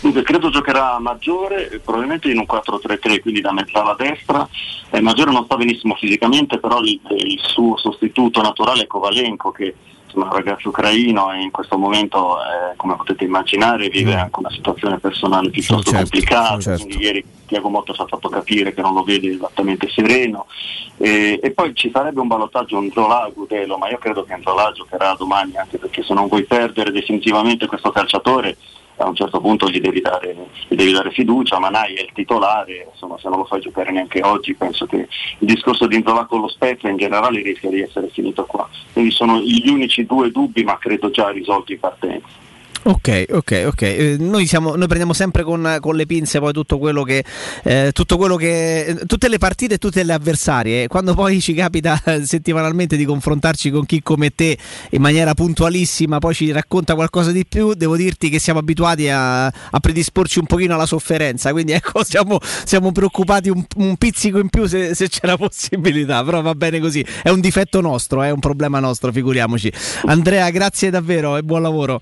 Dunque, 0.00 0.22
credo 0.22 0.50
giocherà 0.50 0.98
Maggiore, 0.98 1.80
probabilmente 1.84 2.30
in 2.30 2.38
un 2.38 2.46
4-3-3, 2.48 3.20
quindi 3.20 3.40
da 3.40 3.52
mezzala 3.52 3.94
destra. 3.94 4.48
Eh, 4.90 5.00
Maggiore 5.00 5.32
non 5.32 5.44
sta 5.44 5.56
benissimo 5.56 5.94
fisicamente, 5.94 6.58
però 6.58 6.80
il, 6.80 7.00
il 7.10 7.40
suo 7.40 7.76
sostituto 7.76 8.40
naturale 8.40 8.82
è 8.82 8.86
Kovalenko, 8.86 9.50
che 9.52 9.68
è 9.68 9.74
un 10.14 10.30
ragazzo 10.30 10.68
ucraino 10.68 11.32
e 11.32 11.40
in 11.40 11.50
questo 11.50 11.78
momento, 11.78 12.38
eh, 12.38 12.76
come 12.76 12.96
potete 12.96 13.24
immaginare, 13.24 13.88
vive 13.88 14.14
anche 14.14 14.38
una 14.38 14.50
situazione 14.50 14.98
personale 14.98 15.50
piuttosto 15.50 15.90
certo, 15.90 16.08
complicata. 16.10 16.60
certo. 16.60 16.84
Quindi 16.84 17.04
ieri 17.04 17.24
Tiago 17.46 17.68
Motta 17.68 17.92
ci 17.92 18.00
ha 18.00 18.06
fatto 18.06 18.28
capire 18.28 18.74
che 18.74 18.82
non 18.82 18.94
lo 18.94 19.02
vede 19.02 19.32
esattamente 19.32 19.88
sereno. 19.88 20.46
E, 20.98 21.40
e 21.42 21.50
poi 21.52 21.74
ci 21.74 21.90
sarebbe 21.92 22.20
un 22.20 22.28
ballottaggio 22.28 22.76
un 22.76 22.90
Zola 22.92 23.30
Gudelo, 23.32 23.78
ma 23.78 23.88
io 23.88 23.98
credo 23.98 24.24
che 24.24 24.38
Zola 24.42 24.72
giocherà 24.72 25.14
domani, 25.14 25.56
anche 25.56 25.78
perché 25.78 26.02
se 26.02 26.14
non 26.14 26.28
vuoi 26.28 26.44
perdere 26.44 26.92
definitivamente 26.92 27.66
questo 27.66 27.90
calciatore 27.90 28.56
a 29.02 29.08
un 29.08 29.14
certo 29.14 29.40
punto 29.40 29.68
gli 29.68 29.80
devi 29.80 30.00
dare, 30.00 30.34
gli 30.68 30.74
devi 30.74 30.92
dare 30.92 31.10
fiducia, 31.10 31.58
Manai 31.58 31.94
è 31.94 32.02
il 32.02 32.10
titolare, 32.12 32.88
insomma 32.90 33.18
se 33.18 33.28
non 33.28 33.38
lo 33.38 33.44
fai 33.44 33.60
giocare 33.60 33.90
neanche 33.90 34.22
oggi 34.22 34.54
penso 34.54 34.86
che 34.86 34.96
il 34.96 35.46
discorso 35.46 35.86
di 35.86 35.96
Inzola 35.96 36.24
con 36.24 36.40
lo 36.40 36.48
Spezia 36.48 36.88
in 36.88 36.96
generale 36.96 37.42
rischia 37.42 37.70
di 37.70 37.80
essere 37.80 38.08
finito 38.08 38.44
qua. 38.44 38.68
Quindi 38.92 39.10
sono 39.10 39.38
gli 39.38 39.68
unici 39.68 40.06
due 40.06 40.30
dubbi 40.30 40.64
ma 40.64 40.78
credo 40.78 41.10
già 41.10 41.30
risolti 41.30 41.72
in 41.72 41.80
partenza. 41.80 42.50
Ok, 42.84 43.26
ok, 43.30 43.62
ok. 43.66 43.82
Eh, 43.82 44.16
noi, 44.18 44.46
siamo, 44.46 44.74
noi, 44.74 44.86
prendiamo 44.86 45.12
sempre 45.12 45.44
con, 45.44 45.76
con, 45.80 45.94
le 45.94 46.04
pinze 46.04 46.40
poi 46.40 46.52
tutto 46.52 46.78
quello 46.78 47.04
che, 47.04 47.24
eh, 47.62 47.90
tutto 47.92 48.16
quello 48.16 48.34
che. 48.34 48.98
tutte 49.06 49.28
le 49.28 49.38
partite 49.38 49.74
e 49.74 49.78
tutte 49.78 50.02
le 50.02 50.12
avversarie. 50.12 50.88
Quando 50.88 51.14
poi 51.14 51.40
ci 51.40 51.54
capita 51.54 52.00
settimanalmente 52.24 52.96
di 52.96 53.04
confrontarci 53.04 53.70
con 53.70 53.86
chi 53.86 54.02
come 54.02 54.34
te 54.34 54.58
in 54.90 55.00
maniera 55.00 55.32
puntualissima, 55.32 56.18
poi 56.18 56.34
ci 56.34 56.50
racconta 56.50 56.96
qualcosa 56.96 57.30
di 57.30 57.46
più, 57.46 57.74
devo 57.74 57.96
dirti 57.96 58.28
che 58.28 58.40
siamo 58.40 58.58
abituati 58.58 59.08
a, 59.08 59.46
a 59.46 59.80
predisporci 59.80 60.40
un 60.40 60.46
pochino 60.46 60.74
alla 60.74 60.86
sofferenza. 60.86 61.52
Quindi 61.52 61.70
ecco, 61.78 62.02
siamo, 62.02 62.40
siamo 62.64 62.90
preoccupati 62.90 63.48
un, 63.48 63.64
un, 63.76 63.96
pizzico 63.96 64.40
in 64.40 64.48
più 64.48 64.66
se, 64.66 64.96
se, 64.96 65.08
c'è 65.08 65.28
la 65.28 65.36
possibilità. 65.36 66.24
Però 66.24 66.42
va 66.42 66.54
bene 66.56 66.80
così. 66.80 67.06
È 67.22 67.28
un 67.28 67.38
difetto 67.38 67.80
nostro, 67.80 68.24
è 68.24 68.30
un 68.30 68.40
problema 68.40 68.80
nostro, 68.80 69.12
figuriamoci. 69.12 69.72
Andrea, 70.06 70.50
grazie 70.50 70.90
davvero 70.90 71.36
e 71.36 71.44
buon 71.44 71.62
lavoro. 71.62 72.00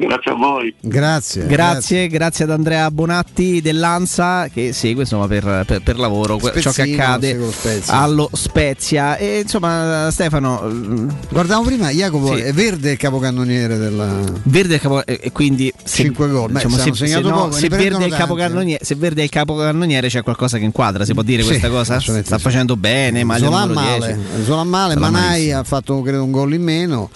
Grazie 0.00 0.30
a 0.30 0.34
voi. 0.34 0.72
Grazie, 0.80 1.46
grazie. 1.46 2.06
Grazie, 2.06 2.44
ad 2.44 2.52
Andrea 2.52 2.88
Bonatti 2.92 3.60
dell'Ansa 3.60 4.46
che 4.46 4.72
segue 4.72 5.02
insomma, 5.02 5.26
per, 5.26 5.64
per, 5.66 5.82
per 5.82 5.98
lavoro 5.98 6.38
Spezzino, 6.38 6.60
ciò 6.60 6.70
che 6.70 6.92
accade 6.94 7.50
Spezia. 7.50 7.94
allo 7.94 8.30
Spezia. 8.32 9.16
E 9.16 9.40
insomma, 9.40 10.08
Stefano. 10.12 11.08
Guardavo 11.28 11.64
prima, 11.64 11.90
Jacopo 11.90 12.36
Sì. 12.36 12.42
è 12.42 12.52
verde 12.52 12.92
il 12.92 12.96
capocannoniere 12.96 13.76
della. 13.76 14.20
Verde 14.44 14.74
il 14.74 14.80
capo, 14.80 15.04
e 15.04 15.32
quindi 15.32 15.72
se, 15.82 16.04
5 16.04 16.28
gol. 16.28 16.52
Beh, 16.52 16.62
diciamo, 16.62 16.76
se 16.76 16.80
se, 16.80 16.86
hanno 16.86 16.94
segnato 16.96 17.24
se 17.24 17.30
no, 17.30 17.36
poco, 17.36 17.52
se 17.52 17.68
Verde 17.68 18.08
capocannoniere, 18.08 18.84
se 18.84 18.94
Verde 18.94 19.20
è 19.20 19.24
il 19.24 19.30
capocannoniere 19.30 20.08
c'è 20.08 20.22
qualcosa 20.22 20.58
che 20.58 20.64
inquadra, 20.64 21.04
si 21.04 21.12
può 21.12 21.22
dire 21.22 21.42
Sì, 21.42 21.48
questa 21.48 21.70
cosa? 21.70 21.98
Sta 21.98 22.22
sì. 22.22 22.38
facendo 22.38 22.76
bene, 22.76 23.24
maglia 23.24 23.46
Zola 23.46 23.66
male, 23.66 24.18
10. 24.34 24.44
Zola 24.44 24.62
male, 24.64 24.96
Manai 24.96 25.50
ha 25.50 25.64
fatto 25.64 26.00
credo 26.02 26.22
un 26.22 26.30
gol 26.30 26.54
in 26.54 26.62
meno, 26.62 27.10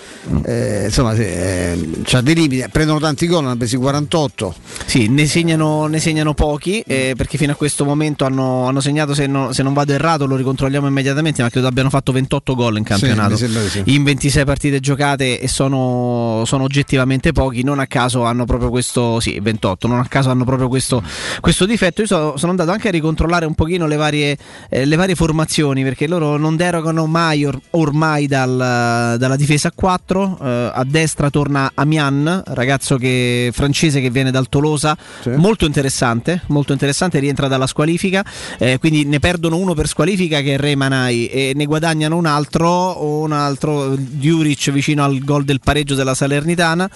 eh, 0.44 0.84
insomma 0.86 1.14
sì, 1.14 1.22
eh, 1.22 1.90
c'ha 2.02 2.20
dei 2.20 2.34
limiti, 2.34 2.70
prendono 2.72 2.98
tanti 2.98 3.26
gol, 3.26 3.44
hanno 3.44 3.56
presi 3.56 3.76
48. 3.76 4.54
Sì, 4.86 5.08
ne 5.08 5.26
segnano, 5.26 5.86
ne 5.86 6.00
segnano 6.00 6.32
pochi 6.34 6.80
eh, 6.80 7.12
perché 7.16 7.36
fino 7.38 7.52
a 7.52 7.54
questo 7.54 7.84
momento 7.84 8.24
hanno, 8.24 8.66
hanno 8.66 8.80
segnato, 8.80 9.14
se, 9.14 9.26
no- 9.26 9.52
se 9.52 9.62
non 9.62 9.74
vado 9.74 9.92
errato 9.92 10.26
lo 10.26 10.34
ricontrolliamo 10.36 10.86
immediatamente, 10.88 11.42
ma 11.42 11.50
credo 11.50 11.66
abbiano 11.66 11.90
fatto 11.90 12.10
28 12.12 12.54
gol 12.54 12.78
in 12.78 12.84
campionato 12.84 13.36
di 13.36 13.68
sì. 13.68 13.82
in 13.94 14.02
26 14.02 14.44
partite 14.44 14.80
giocate 14.80 15.38
e 15.38 15.48
sono, 15.48 16.42
sono 16.46 16.64
oggettivamente 16.64 17.32
pochi, 17.32 17.62
non 17.62 17.78
a 17.78 17.86
caso 17.86 18.24
hanno 18.24 18.44
proprio 18.46 18.70
questo, 18.70 19.20
sì 19.20 19.38
28, 19.40 19.86
non 19.86 19.98
a 20.00 20.06
caso 20.06 20.30
hanno 20.30 20.44
proprio 20.44 20.68
questo, 20.68 21.02
questo 21.40 21.66
difetto. 21.66 22.00
Io 22.00 22.06
so- 22.06 22.36
sono 22.36 22.50
andato 22.50 22.70
anche 22.70 22.88
a 22.88 22.90
ricontrollare 22.90 23.44
un 23.44 23.54
pochino 23.54 23.86
le 23.86 23.96
varie, 23.96 24.36
eh, 24.70 24.84
le 24.86 24.96
varie 24.96 25.14
formazioni 25.14 25.82
perché 25.82 26.06
loro 26.08 26.36
non 26.38 26.56
derogano 26.56 27.06
mai 27.06 27.44
or- 27.44 27.60
ormai 27.70 28.26
dal- 28.26 29.16
dalla 29.18 29.36
difesa 29.36 29.68
a 29.68 29.72
4, 29.74 30.38
eh, 30.42 30.70
a 30.74 30.84
destra 30.86 31.28
torna 31.30 31.70
Amian, 31.74 32.42
ragazzo 32.62 32.96
che- 32.96 33.50
francese 33.52 34.00
che 34.00 34.10
viene 34.10 34.30
dal 34.30 34.48
Tolosa, 34.48 34.96
molto 35.36 35.64
interessante, 35.66 36.42
molto 36.48 36.72
interessante, 36.72 37.18
rientra 37.18 37.48
dalla 37.48 37.66
squalifica, 37.66 38.24
eh, 38.58 38.78
quindi 38.78 39.04
ne 39.04 39.18
perdono 39.18 39.56
uno 39.56 39.74
per 39.74 39.88
squalifica 39.88 40.40
che 40.40 40.54
è 40.54 40.56
Re 40.58 40.74
Manai 40.76 41.26
e 41.26 41.52
ne 41.54 41.64
guadagnano 41.66 42.16
un 42.16 42.26
altro, 42.26 43.04
un 43.04 43.32
altro 43.32 43.94
Djuric 43.96 44.70
vicino 44.70 45.02
al 45.04 45.18
gol 45.20 45.44
del 45.44 45.60
pareggio 45.62 45.94
della 45.94 46.14
Salernitana, 46.14 46.88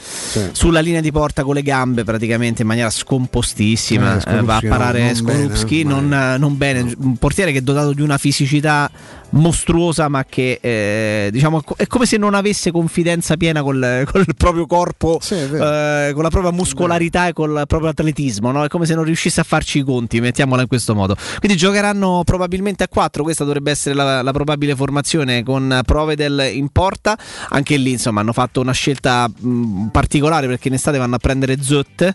sulla 0.53 0.81
linea 0.81 1.01
di 1.01 1.11
porta 1.13 1.43
con 1.43 1.55
le 1.55 1.63
gambe 1.63 2.05
praticamente 2.05 2.63
in 2.63 2.69
maniera 2.69 2.91
scompostissima, 2.91 4.19
Eh, 4.25 4.37
eh, 4.39 4.43
va 4.43 4.57
a 4.57 4.63
parare 4.67 5.05
non 5.05 5.15
Skorupski, 5.15 5.83
bene, 5.85 6.01
non, 6.01 6.13
eh, 6.13 6.39
non 6.39 6.57
bene, 6.57 6.95
un 6.99 7.17
portiere 7.17 7.53
che 7.53 7.59
è 7.59 7.63
dotato 7.63 7.93
di 7.93 8.03
una 8.03 8.19
fisicità 8.19 8.91
mostruosa 9.31 10.09
ma 10.09 10.25
che 10.25 10.59
eh, 10.61 11.29
diciamo 11.31 11.63
è 11.77 11.87
come 11.87 12.07
se 12.07 12.17
non 12.17 12.35
avesse 12.35 12.71
confidenza 12.71 13.37
piena 13.37 13.63
col, 13.63 14.05
col 14.11 14.25
proprio 14.37 14.67
corpo 14.67 15.21
eh, 15.31 16.11
con 16.15 16.23
la 16.23 16.31
propria 16.31 16.53
muscolarità 16.53 17.29
e 17.29 17.33
col 17.33 17.65
proprio 17.67 17.91
atletismo 17.91 18.51
no? 18.53 18.65
è 18.65 18.69
come 18.69 18.87
se 18.87 18.95
non 18.95 19.05
riuscisse 19.05 19.41
a 19.41 19.45
farci 19.45 19.79
i 19.79 19.83
conti 19.83 20.21
mettiamola 20.21 20.63
in 20.63 20.69
questo 20.69 20.95
modo. 20.95 21.17
Quindi 21.39 21.59
giocheranno 21.59 22.23
probabilmente 22.25 22.85
a 22.85 22.89
4 22.89 23.23
questa 23.23 23.45
dovrebbe 23.45 23.71
essere 23.71 23.95
la, 23.95 24.23
la 24.23 24.33
probabile 24.33 24.75
formazione 24.75 25.43
con 25.43 25.81
Provedel 25.85 26.51
in 26.53 26.69
porta. 26.69 27.19
Anche 27.51 27.77
lì 27.77 27.93
insomma 27.93 28.21
hanno 28.21 28.33
fatto 28.33 28.61
una 28.61 28.73
scelta 28.73 29.29
mh, 29.29 29.89
particolare 29.89 30.47
perché 30.47 30.69
in 30.69 30.75
estate 30.75 30.99
vanno 30.99 31.17
a 31.17 31.19
prendere 31.19 31.61
Zut 31.61 32.15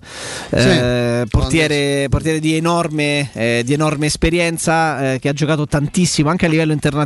eh, 0.50 1.26
portiere, 1.30 2.08
portiere 2.10 2.40
di 2.40 2.56
enorme, 2.56 3.30
eh, 3.34 3.62
di 3.66 3.74
enorme 3.74 4.08
esperienza 4.08 5.14
eh, 5.14 5.20
che 5.20 5.30
ha 5.30 5.34
giocato 5.34 5.68
tantissimo 5.68 6.30
anche 6.30 6.46
a 6.46 6.50
livello 6.50 6.72
internazionale 6.72 7.01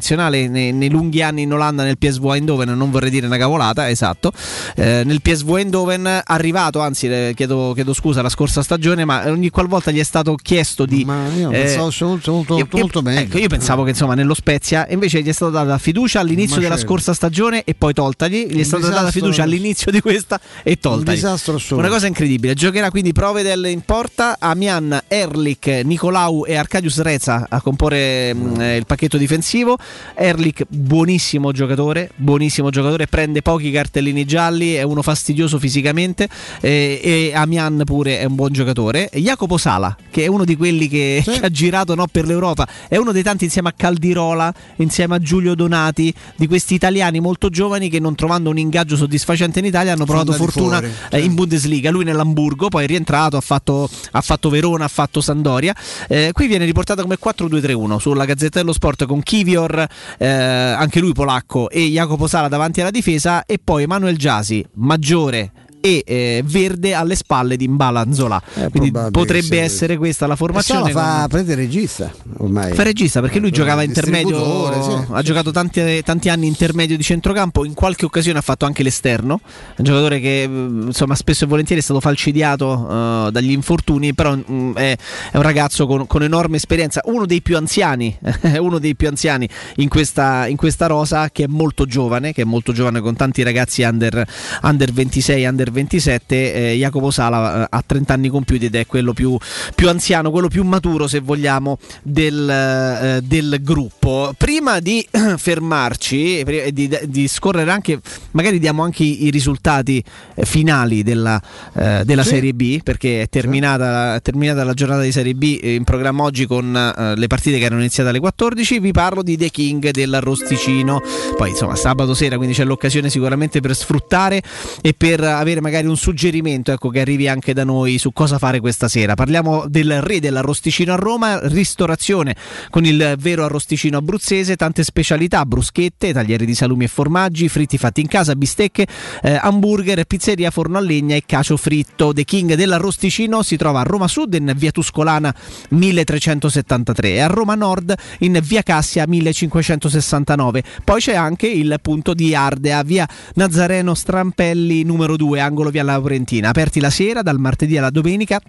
nei, 0.49 0.72
nei 0.73 0.89
lunghi 0.89 1.22
anni 1.22 1.43
in 1.43 1.53
Olanda 1.53 1.84
nel 1.84 1.97
PSV 1.97 2.26
Eindhoven 2.31 2.69
non 2.77 2.91
vorrei 2.91 3.09
dire 3.09 3.26
una 3.26 3.38
cavolata 3.38 3.89
esatto 3.89 4.31
Eh, 4.76 5.03
nel 5.05 5.22
PSV 5.22 5.55
Eindhoven 5.55 6.22
arrivato 6.23 6.80
anzi 6.81 7.07
eh, 7.07 7.34
chiedo, 7.35 7.72
chiedo 7.73 7.93
scusa 7.93 8.22
la 8.22 8.30
scorsa 8.30 8.61
stagione 8.63 9.05
ma 9.05 9.23
ogni 9.30 9.49
qualvolta 9.49 9.91
gli 9.91 9.99
è 9.99 10.03
stato 10.03 10.35
chiesto 10.35 10.85
di 10.85 11.05
Ma 11.05 11.27
io 11.35 11.49
eh, 11.51 11.59
pensavo 11.61 11.91
molto, 12.07 12.31
molto, 12.31 12.57
io- 12.57 12.67
molto 12.72 13.01
bene. 13.01 13.22
ecco, 13.22 13.38
io 13.38 13.47
pensavo 13.47 13.84
che 13.84 13.91
insomma 13.91 14.13
nello 14.15 14.34
Spezia 14.34 14.85
invece 14.89 15.22
gli 15.22 15.27
è 15.27 15.31
stata 15.31 15.51
data 15.63 15.77
fiducia 15.77 16.19
all'inizio 16.19 16.55
Un 16.55 16.61
della 16.63 16.73
macello. 16.76 16.89
scorsa 16.91 17.13
stagione 17.13 17.63
e 17.63 17.73
poi 17.76 17.93
toltagli 17.93 18.47
gli 18.47 18.53
è 18.55 18.57
Un 18.59 18.63
stata 18.65 18.88
data 18.89 19.11
fiducia 19.11 19.43
all'inizio 19.43 19.91
di 19.91 20.01
questa 20.01 20.39
e 20.63 20.77
toltagli 20.77 21.15
disastro 21.15 21.55
assoluto. 21.55 21.85
una 21.85 21.93
cosa 21.93 22.07
incredibile 22.07 22.53
giocherà 22.53 22.89
quindi 22.91 23.11
Provedel 23.13 23.65
in 23.67 23.81
porta 23.81 24.38
Amian, 24.39 25.03
Erlich, 25.07 25.67
Nicolau 25.84 26.45
e 26.45 26.55
Arcadius 26.55 27.01
Reza 27.01 27.45
a 27.49 27.61
comporre 27.61 28.34
mh, 28.34 28.59
eh, 28.61 28.76
il 28.77 28.85
pacchetto 28.85 29.17
difensivo 29.17 29.77
Erlich 30.16 30.64
buonissimo 30.68 31.52
giocatore, 31.52 32.10
buonissimo 32.16 32.70
giocatore, 32.70 33.07
prende 33.07 33.41
pochi 33.41 33.72
cartellini 33.72 34.26
gialli, 34.26 34.74
è 34.74 34.84
uno 34.84 35.02
fastidioso 35.02 35.60
fisicamente 35.60 36.30
eh, 36.62 36.99
e 37.03 37.32
Amian 37.34 37.82
pure 37.86 38.20
è 38.20 38.26
un 38.26 38.36
buon 38.36 38.52
giocatore. 38.52 39.10
Jacopo 39.14 39.57
Sala, 39.57 39.95
che 40.10 40.24
è 40.24 40.28
uno 40.28 40.45
di 40.45 40.56
quelli 40.56 40.88
che, 40.88 41.22
che 41.24 41.40
ha 41.44 41.49
girato 41.49 41.95
no, 41.95 42.07
per 42.07 42.26
l'Europa, 42.26 42.68
è 42.88 42.98
uno 42.98 43.12
dei 43.12 43.24
tanti 43.24 43.45
insieme 43.45 43.70
a 43.70 43.74
Caldirola, 43.76 44.53
insieme 44.78 45.16
a 45.16 45.20
Giulio 45.20 45.56
Donati, 45.56 46.14
di 46.36 46.48
questi 46.48 46.74
italiani 46.74 47.20
molto 47.20 47.49
giovani 47.49 47.90
che 47.90 47.99
non 47.99 48.16
trovando 48.16 48.49
un 48.49 48.57
ingaggio 48.57 48.95
soddisfacente 48.95 49.60
in 49.60 49.66
Italia 49.66 49.94
hanno 49.94 50.06
provato 50.06 50.32
fortuna 50.34 50.78
fuori, 50.78 50.94
eh, 51.12 51.20
in 51.20 51.34
Bundesliga. 51.34 51.91
Lui 51.91 52.03
nell'Hamburgo, 52.03 52.70
poi 52.70 52.86
è 52.86 52.88
rientrato, 52.88 53.38
ha 53.38 53.41
fatto, 53.41 53.90
ha 54.12 54.22
fatto 54.22 54.49
Verona, 54.49 54.86
ha 54.86 54.90
fatto 54.90 55.22
Sandoria. 55.22 55.76
Eh, 56.07 56.32
qui 56.34 56.48
viene 56.48 56.66
riportata 56.66 57.02
come 57.02 57.18
4-2-3-1 57.22 57.98
sulla 57.98 58.26
Gazzetta 58.26 58.60
dello 58.60 58.74
Sport 58.74 59.06
con 59.06 59.22
Kivior, 59.22 59.74
eh, 59.80 60.27
anche 60.27 60.99
lui 60.99 61.14
polacco, 61.14 61.69
e 61.69 61.88
Jacopo 61.88 62.27
Sala 62.27 62.47
davanti 62.47 62.81
alla 62.81 62.91
difesa 62.91 63.45
e 63.45 63.60
poi 63.64 63.84
Emanuel 63.84 64.18
Giasi, 64.18 64.65
maggiore 64.73 65.52
e 65.86 66.03
eh, 66.03 66.44
verde 66.44 66.95
alle 66.95 67.16
spalle 67.16 67.56
di 67.57 67.68
Mbalanzola. 67.68 68.41
Quindi 68.72 68.91
probabile 68.91 69.12
potrebbe 69.12 69.62
essere 69.62 69.98
questa 69.98 70.26
la 70.26 70.36
formazione. 70.36 70.91
Sala 70.91 71.06
fa 71.06 71.20
con- 71.20 71.28
prendere 71.30 71.62
regista 71.62 72.12
ormai. 72.38 72.74
Fa 72.74 72.84
regista 72.84 73.22
perché 73.22 73.38
lui 73.40 73.49
Eh, 73.49 73.52
giocava 73.52 73.84
intermedio, 73.84 74.82
sì. 74.82 75.12
ha 75.12 75.22
giocato 75.22 75.52
tanti, 75.52 76.02
tanti 76.03 76.30
anni 76.30 76.48
intermedio 76.48 76.98
di 76.98 77.03
centrocampo, 77.03 77.65
in 77.65 77.76
qualche 77.76 78.05
occasione 78.05 78.39
ha 78.39 78.41
fatto 78.41 78.65
anche 78.65 78.81
l'esterno, 78.81 79.41
un 79.78 79.86
giocatore 79.86 80.20
che 80.20 80.47
mh, 80.47 80.88
insomma 80.88 81.14
spesso 81.14 81.44
e 81.44 81.47
volentieri 81.47 81.81
è 81.81 81.84
stato 81.84 81.99
falcidiato 81.99 83.28
eh, 83.28 83.31
dagli 83.31 83.52
infortuni, 83.52 84.14
però 84.15 84.36
mh, 84.36 84.73
è, 84.73 84.97
è 85.31 85.38
un 85.38 85.44
ragazzo 85.44 85.86
con, 85.86 86.07
con 86.07 86.23
enorme 86.23 86.55
esperienza, 86.57 87.02
uno 87.05 87.26
dei 87.28 87.41
più 87.41 87.57
anziani, 87.57 88.18
uno 88.57 88.80
dei 88.80 88.96
più 88.96 89.07
anziani 89.07 89.47
in 89.76 89.88
questa, 89.89 90.47
in 90.47 90.55
questa 90.57 90.88
rosa 90.88 91.30
che 91.30 91.44
è 91.44 91.47
molto 91.47 91.86
giovane, 91.86 92.34
che 92.34 92.41
è 92.41 92.46
molto 92.46 92.73
giovane 92.73 93.02
con 93.02 93.15
tanti 93.15 93.44
ragazzi 93.44 93.84
under, 93.84 94.26
under 94.64 94.91
26, 94.91 95.46
under 95.46 95.72
27, 95.76 96.54
eh, 96.54 96.76
Jacopo 96.78 97.12
Sala 97.12 97.63
eh, 97.63 97.68
ha 97.70 97.84
30 97.86 98.13
anni 98.13 98.29
compiuti 98.29 98.65
ed 98.65 98.76
è 98.76 98.86
quello 98.87 99.13
più, 99.13 99.37
più 99.76 99.89
anziano, 99.89 100.31
quello 100.31 100.47
più 100.47 100.63
maturo 100.63 101.07
se 101.07 101.20
vogliamo 101.20 101.78
del, 102.02 102.49
eh, 102.49 103.20
del 103.21 103.60
gruppo. 103.62 104.34
Prima 104.37 104.79
di 104.79 105.05
fermarci 105.37 106.39
e 106.39 106.71
di, 106.71 106.89
di 107.04 107.28
scorrere 107.28 107.70
anche, 107.70 107.99
magari 108.31 108.57
diamo 108.57 108.84
anche 108.84 109.04
i, 109.04 109.26
i 109.26 109.29
risultati 109.29 110.04
eh, 110.34 110.45
finali 110.45 111.04
della, 111.04 111.41
eh, 111.73 112.04
della 112.05 112.23
Sì. 112.23 112.29
Serie 112.29 112.54
B 112.54 112.81
perché 112.81 113.21
è 113.21 113.29
terminata, 113.29 114.15
è 114.15 114.21
terminata 114.21 114.63
la 114.63 114.73
giornata 114.73 115.02
di 115.02 115.12
Serie 115.12 115.36
B 115.36 115.60
eh, 115.62 115.76
in 115.76 115.84
programma 115.84 116.23
oggi 116.23 116.45
con 116.47 116.71
le 117.15 117.28
partite 117.28 117.57
che 117.57 117.65
erano 117.65 117.81
iniziate 117.81 118.10
alle 118.10 118.20
14. 118.20 118.79
Vi 118.79 118.91
parlo 118.91 119.21
di 119.21 119.37
The 119.37 119.49
King 119.49 119.89
dell'Arrosticino. 119.91 121.02
Poi 121.36 121.49
insomma 121.49 121.76
sabato 121.76 122.13
sera, 122.13 122.37
quindi 122.37 122.55
c'è 122.55 122.63
l'occasione 122.63 123.10
sicuramente 123.10 123.60
per 123.60 123.76
sfruttare 123.76 124.41
e 124.81 124.94
per 124.94 125.21
avere 125.21 125.62
magari 125.65 125.87
un 125.87 125.97
suggerimento 125.97 126.71
ecco, 126.71 126.89
che 126.89 126.99
arrivi 126.99 127.27
anche 127.27 127.52
da 127.52 127.63
noi 127.63 127.97
su 127.97 128.13
cosa 128.13 128.37
fare 128.37 128.60
questa 128.60 128.87
sera. 128.87 129.15
Parliamo 129.15 129.65
del 129.68 129.99
re 129.99 130.19
dell'arrosticino 130.19 130.94
a 130.94 130.95
Roma, 130.95 131.39
ristorazione 131.47 132.35
con 132.69 132.85
il 132.85 133.15
vero 133.18 133.44
arrosticino 133.44 133.97
abruzzese, 133.97 134.55
tante 134.57 134.84
specialità, 134.84 135.44
bruschette, 135.44 136.13
taglieri 136.13 136.45
di 136.45 136.53
salumi 136.53 136.84
e 136.84 136.87
formaggi, 136.87 137.49
fritti 137.49 137.79
fatti 137.79 138.02
in 138.02 138.07
casa, 138.07 138.35
bistecche, 138.35 138.85
eh, 139.23 139.39
hamburger, 139.41 140.05
pizzeria, 140.05 140.52
forno 140.52 140.77
a 140.77 140.81
legna 140.81 141.15
e 141.15 141.23
cacio 141.26 141.57
fritto. 141.57 142.13
The 142.13 142.26
King 142.26 142.53
dell'arrosticino 142.53 143.41
si 143.41 143.57
trova 143.57 143.79
a 143.79 143.84
Roma 143.84 144.07
Sud 144.07 144.35
in 144.35 144.53
via 144.55 144.69
Tuscolana 144.69 145.34
1373 145.69 147.10
e 147.10 147.19
a 147.21 147.27
Roma 147.27 147.55
Nord 147.55 147.95
in 148.19 148.39
via 148.44 148.61
Cassia 148.61 149.07
1569. 149.07 150.63
Poi 150.84 150.99
c'è 150.99 151.15
anche 151.15 151.47
il 151.47 151.76
punto 151.81 152.13
di 152.13 152.35
Ardea, 152.35 152.84
via 152.84 153.10
Nazareno 153.34 153.95
Strampelli 153.95 154.84
numero 154.84 155.15
2, 155.15 155.39
angolo 155.55 155.69
via 155.69 155.84
Laurentina, 155.84 156.49
aperti 156.49 156.81
la 156.81 156.89
sera 156.89 157.21
dal 157.21 157.39
martedì 157.39 157.77
alla 157.77 157.89
domenica 157.89 158.41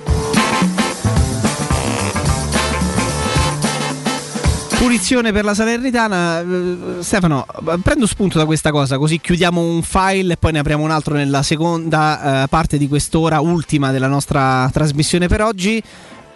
Punizione 4.84 5.32
per 5.32 5.46
la 5.46 5.54
Salernitana, 5.54 6.42
Eh, 6.42 6.78
Stefano, 7.00 7.46
prendo 7.82 8.06
spunto 8.06 8.38
da 8.38 8.46
questa 8.46 8.70
cosa, 8.70 8.98
così 8.98 9.18
chiudiamo 9.18 9.62
un 9.62 9.82
file 9.82 10.34
e 10.34 10.38
poi 10.38 10.52
ne 10.52 10.60
apriamo 10.60 10.84
un 10.84 10.92
altro 10.92 11.16
nella 11.16 11.42
seconda 11.42 12.44
eh, 12.44 12.48
parte 12.50 12.78
di 12.78 12.90
quest'ora 12.90 13.40
ultima 13.40 13.92
della 13.92 14.08
nostra 14.08 14.70
trasmissione 14.74 15.28
per 15.28 15.42
oggi. 15.42 15.82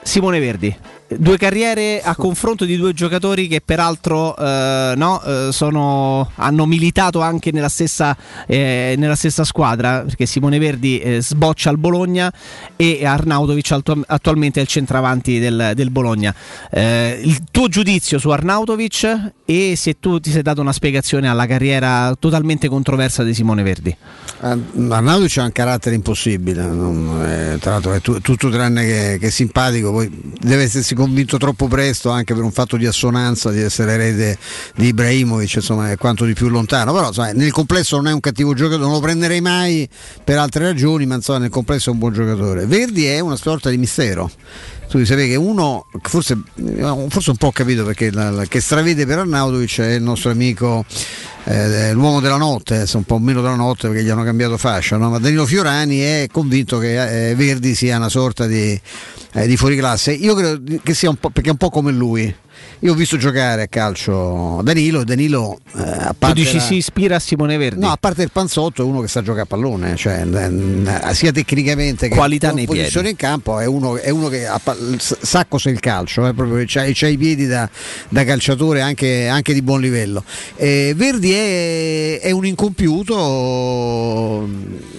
Simone 0.02 0.40
Verdi, 0.40 0.74
due 1.10 1.38
carriere 1.38 2.02
a 2.02 2.16
confronto 2.16 2.66
di 2.66 2.76
due 2.76 2.94
giocatori 2.94 3.48
che 3.48 3.62
peraltro 3.64 4.36
eh, 4.36 4.94
no, 4.98 5.22
eh, 5.24 5.50
sono- 5.52 6.30
hanno 6.36 6.66
militato 6.66 7.22
anche 7.22 7.52
nella 7.52 7.70
stessa, 7.70 8.16
eh, 8.46 8.96
nella 8.98 9.16
stessa 9.16 9.44
squadra, 9.44 10.02
perché 10.02 10.26
Simone 10.26 10.60
Verdi 10.60 11.00
eh, 11.00 11.22
sboccia 11.22 11.70
al 11.70 11.78
Bologna 11.78 12.32
e 12.76 13.06
Arnautovic 13.06 13.72
attu- 13.72 14.04
attualmente 14.06 14.60
è 14.60 14.64
il 14.64 14.68
centravanti 14.70 15.40
del, 15.40 15.72
del 15.76 15.92
Bologna. 15.92 16.34
Eh, 16.70 17.20
il 17.24 17.44
tuo 17.52 17.68
giudizio 17.70 18.20
su 18.20 18.30
Arnautovic 18.30 19.32
e 19.46 19.74
se 19.78 20.00
tu 20.00 20.20
ti 20.20 20.30
sei 20.32 20.42
dato 20.42 20.60
una 20.60 20.74
spiegazione 20.74 21.30
alla 21.30 21.46
carriera 21.46 22.14
totalmente 22.20 22.68
controversa 22.68 23.24
di 23.24 23.34
Simone 23.34 23.64
Verdi. 23.64 23.96
Arnautovic 24.42 25.38
ha 25.38 25.44
un 25.44 25.52
carattere 25.52 25.96
impossibile, 25.96 26.64
non- 26.64 27.58
tra 27.62 27.72
l'altro 27.72 27.94
è 27.94 28.02
tu- 28.02 28.20
tutto 28.20 28.50
tranne 28.50 28.86
che, 28.86 29.18
che 29.20 29.30
simpatico, 29.32 29.92
poi 29.92 30.10
deve 30.40 30.64
essersi 30.64 30.96
convinto 30.98 31.38
troppo 31.38 31.68
presto 31.68 32.10
anche 32.10 32.34
per 32.34 32.44
un 32.44 32.52
fatto 32.52 32.76
di 32.76 32.86
assonanza 32.86 33.52
di 33.52 33.62
essere 33.62 33.94
erede 33.94 34.38
di 34.76 34.88
Ibrahimovic, 34.88 35.56
insomma 35.56 35.92
è 35.92 35.96
quanto 35.96 36.26
di 36.26 36.34
più 36.34 36.50
lontano, 36.50 36.92
però 36.92 37.08
insomma, 37.08 37.32
nel 37.32 37.52
complesso 37.52 37.96
non 37.96 38.08
è 38.08 38.12
un 38.12 38.20
cattivo 38.20 38.54
giocatore, 38.54 38.84
non 38.84 38.94
lo 38.94 39.00
prenderei 39.00 39.40
mai 39.40 39.88
per 40.24 40.38
altre 40.38 40.66
ragioni, 40.66 41.06
ma 41.06 41.16
insomma 41.16 41.40
nel 41.40 41.50
complesso 41.50 41.90
è 41.90 41.94
un 41.94 42.00
buon 42.00 42.12
giocatore. 42.12 42.66
Verdi 42.66 43.06
è 43.06 43.20
una 43.20 43.38
sorta 43.38 43.70
di 43.70 43.78
mistero. 43.78 44.30
Tu 44.90 45.04
sapere 45.04 45.28
che 45.28 45.36
uno, 45.36 45.86
forse, 46.02 46.38
forse 47.10 47.30
un 47.30 47.38
po' 47.38 47.48
ho 47.48 47.52
capito 47.52 47.84
perché 47.84 48.12
che 48.48 48.62
stravede 48.62 49.06
per 49.06 49.20
Arnautovic 49.20 49.80
è 49.80 49.94
il 49.94 50.02
nostro 50.02 50.32
amico 50.32 50.86
eh, 51.48 51.94
l'uomo 51.94 52.20
della 52.20 52.38
notte, 52.38 52.76
adesso 52.76 52.98
un 52.98 53.04
po' 53.04 53.20
meno 53.20 53.42
della 53.42 53.56
notte 53.56 53.88
perché 53.88 54.04
gli 54.04 54.10
hanno 54.10 54.24
cambiato 54.24 54.58
fascia, 54.58 54.98
no? 54.98 55.10
ma 55.10 55.18
Danilo 55.18 55.46
Fiorani 55.46 56.00
è 56.00 56.28
convinto 56.32 56.78
che 56.78 57.30
eh, 57.30 57.36
Verdi 57.36 57.74
sia 57.74 57.96
una 57.98 58.10
sorta 58.10 58.46
di, 58.46 58.80
eh, 59.34 59.48
di 59.48 59.56
fuoriclasse. 59.56 60.12
Io 60.12 60.36
credo 60.36 60.80
che 60.84 60.94
sia 60.94 61.10
un 61.10 61.16
po' 61.16 61.30
perché 61.30 61.50
è 61.50 61.52
un 61.52 61.58
po' 61.58 61.70
come 61.70 61.92
lui. 61.92 62.36
Io 62.82 62.92
ho 62.92 62.96
visto 62.96 63.18
giocare 63.18 63.64
a 63.64 63.68
calcio 63.68 64.62
Danilo 64.64 65.02
e 65.02 65.04
Danilo 65.04 65.60
eh, 65.76 65.82
a 65.82 66.10
Tu 66.10 66.16
parte 66.20 66.40
dici 66.42 66.56
la- 66.56 66.62
si 66.62 66.76
ispira 66.76 67.16
a 67.16 67.20
Simone 67.20 67.58
Verdi? 67.58 67.80
No, 67.80 67.92
a 67.92 67.98
parte 68.00 68.22
il 68.22 68.32
panzotto 68.32 68.84
è 68.84 68.86
uno 68.86 69.02
che 69.02 69.08
sa 69.08 69.22
giocare 69.22 69.42
a 69.44 69.46
pallone, 69.46 69.96
cioè, 69.96 70.26
eh, 70.26 71.14
sia 71.14 71.32
tecnicamente 71.32 72.08
che 72.08 72.16
Qualità 72.16 72.52
con 72.52 72.66
posizione 72.66 73.10
in 73.10 73.16
campo 73.16 73.60
è 73.60 73.66
uno, 73.66 73.98
è 73.98 74.10
uno 74.10 74.28
che 74.28 74.46
ha 74.46 74.62
sa 75.00 75.46
cos'è 75.48 75.72
il 75.72 75.80
calcio, 75.80 76.28
eh, 76.28 76.34
proprio, 76.34 76.64
c'ha, 76.68 76.86
c'ha 76.94 77.08
i 77.08 77.18
piedi 77.18 77.48
da, 77.48 77.68
da 78.10 78.24
calciatore 78.24 78.82
anche, 78.82 79.28
anche 79.28 79.54
di 79.54 79.62
buon 79.64 79.82
livello. 79.82 80.24
Eh, 80.56 80.94
Verdi 80.96 81.34
è, 81.34 81.37
è 81.38 82.32
un 82.32 82.46
incompiuto, 82.46 83.16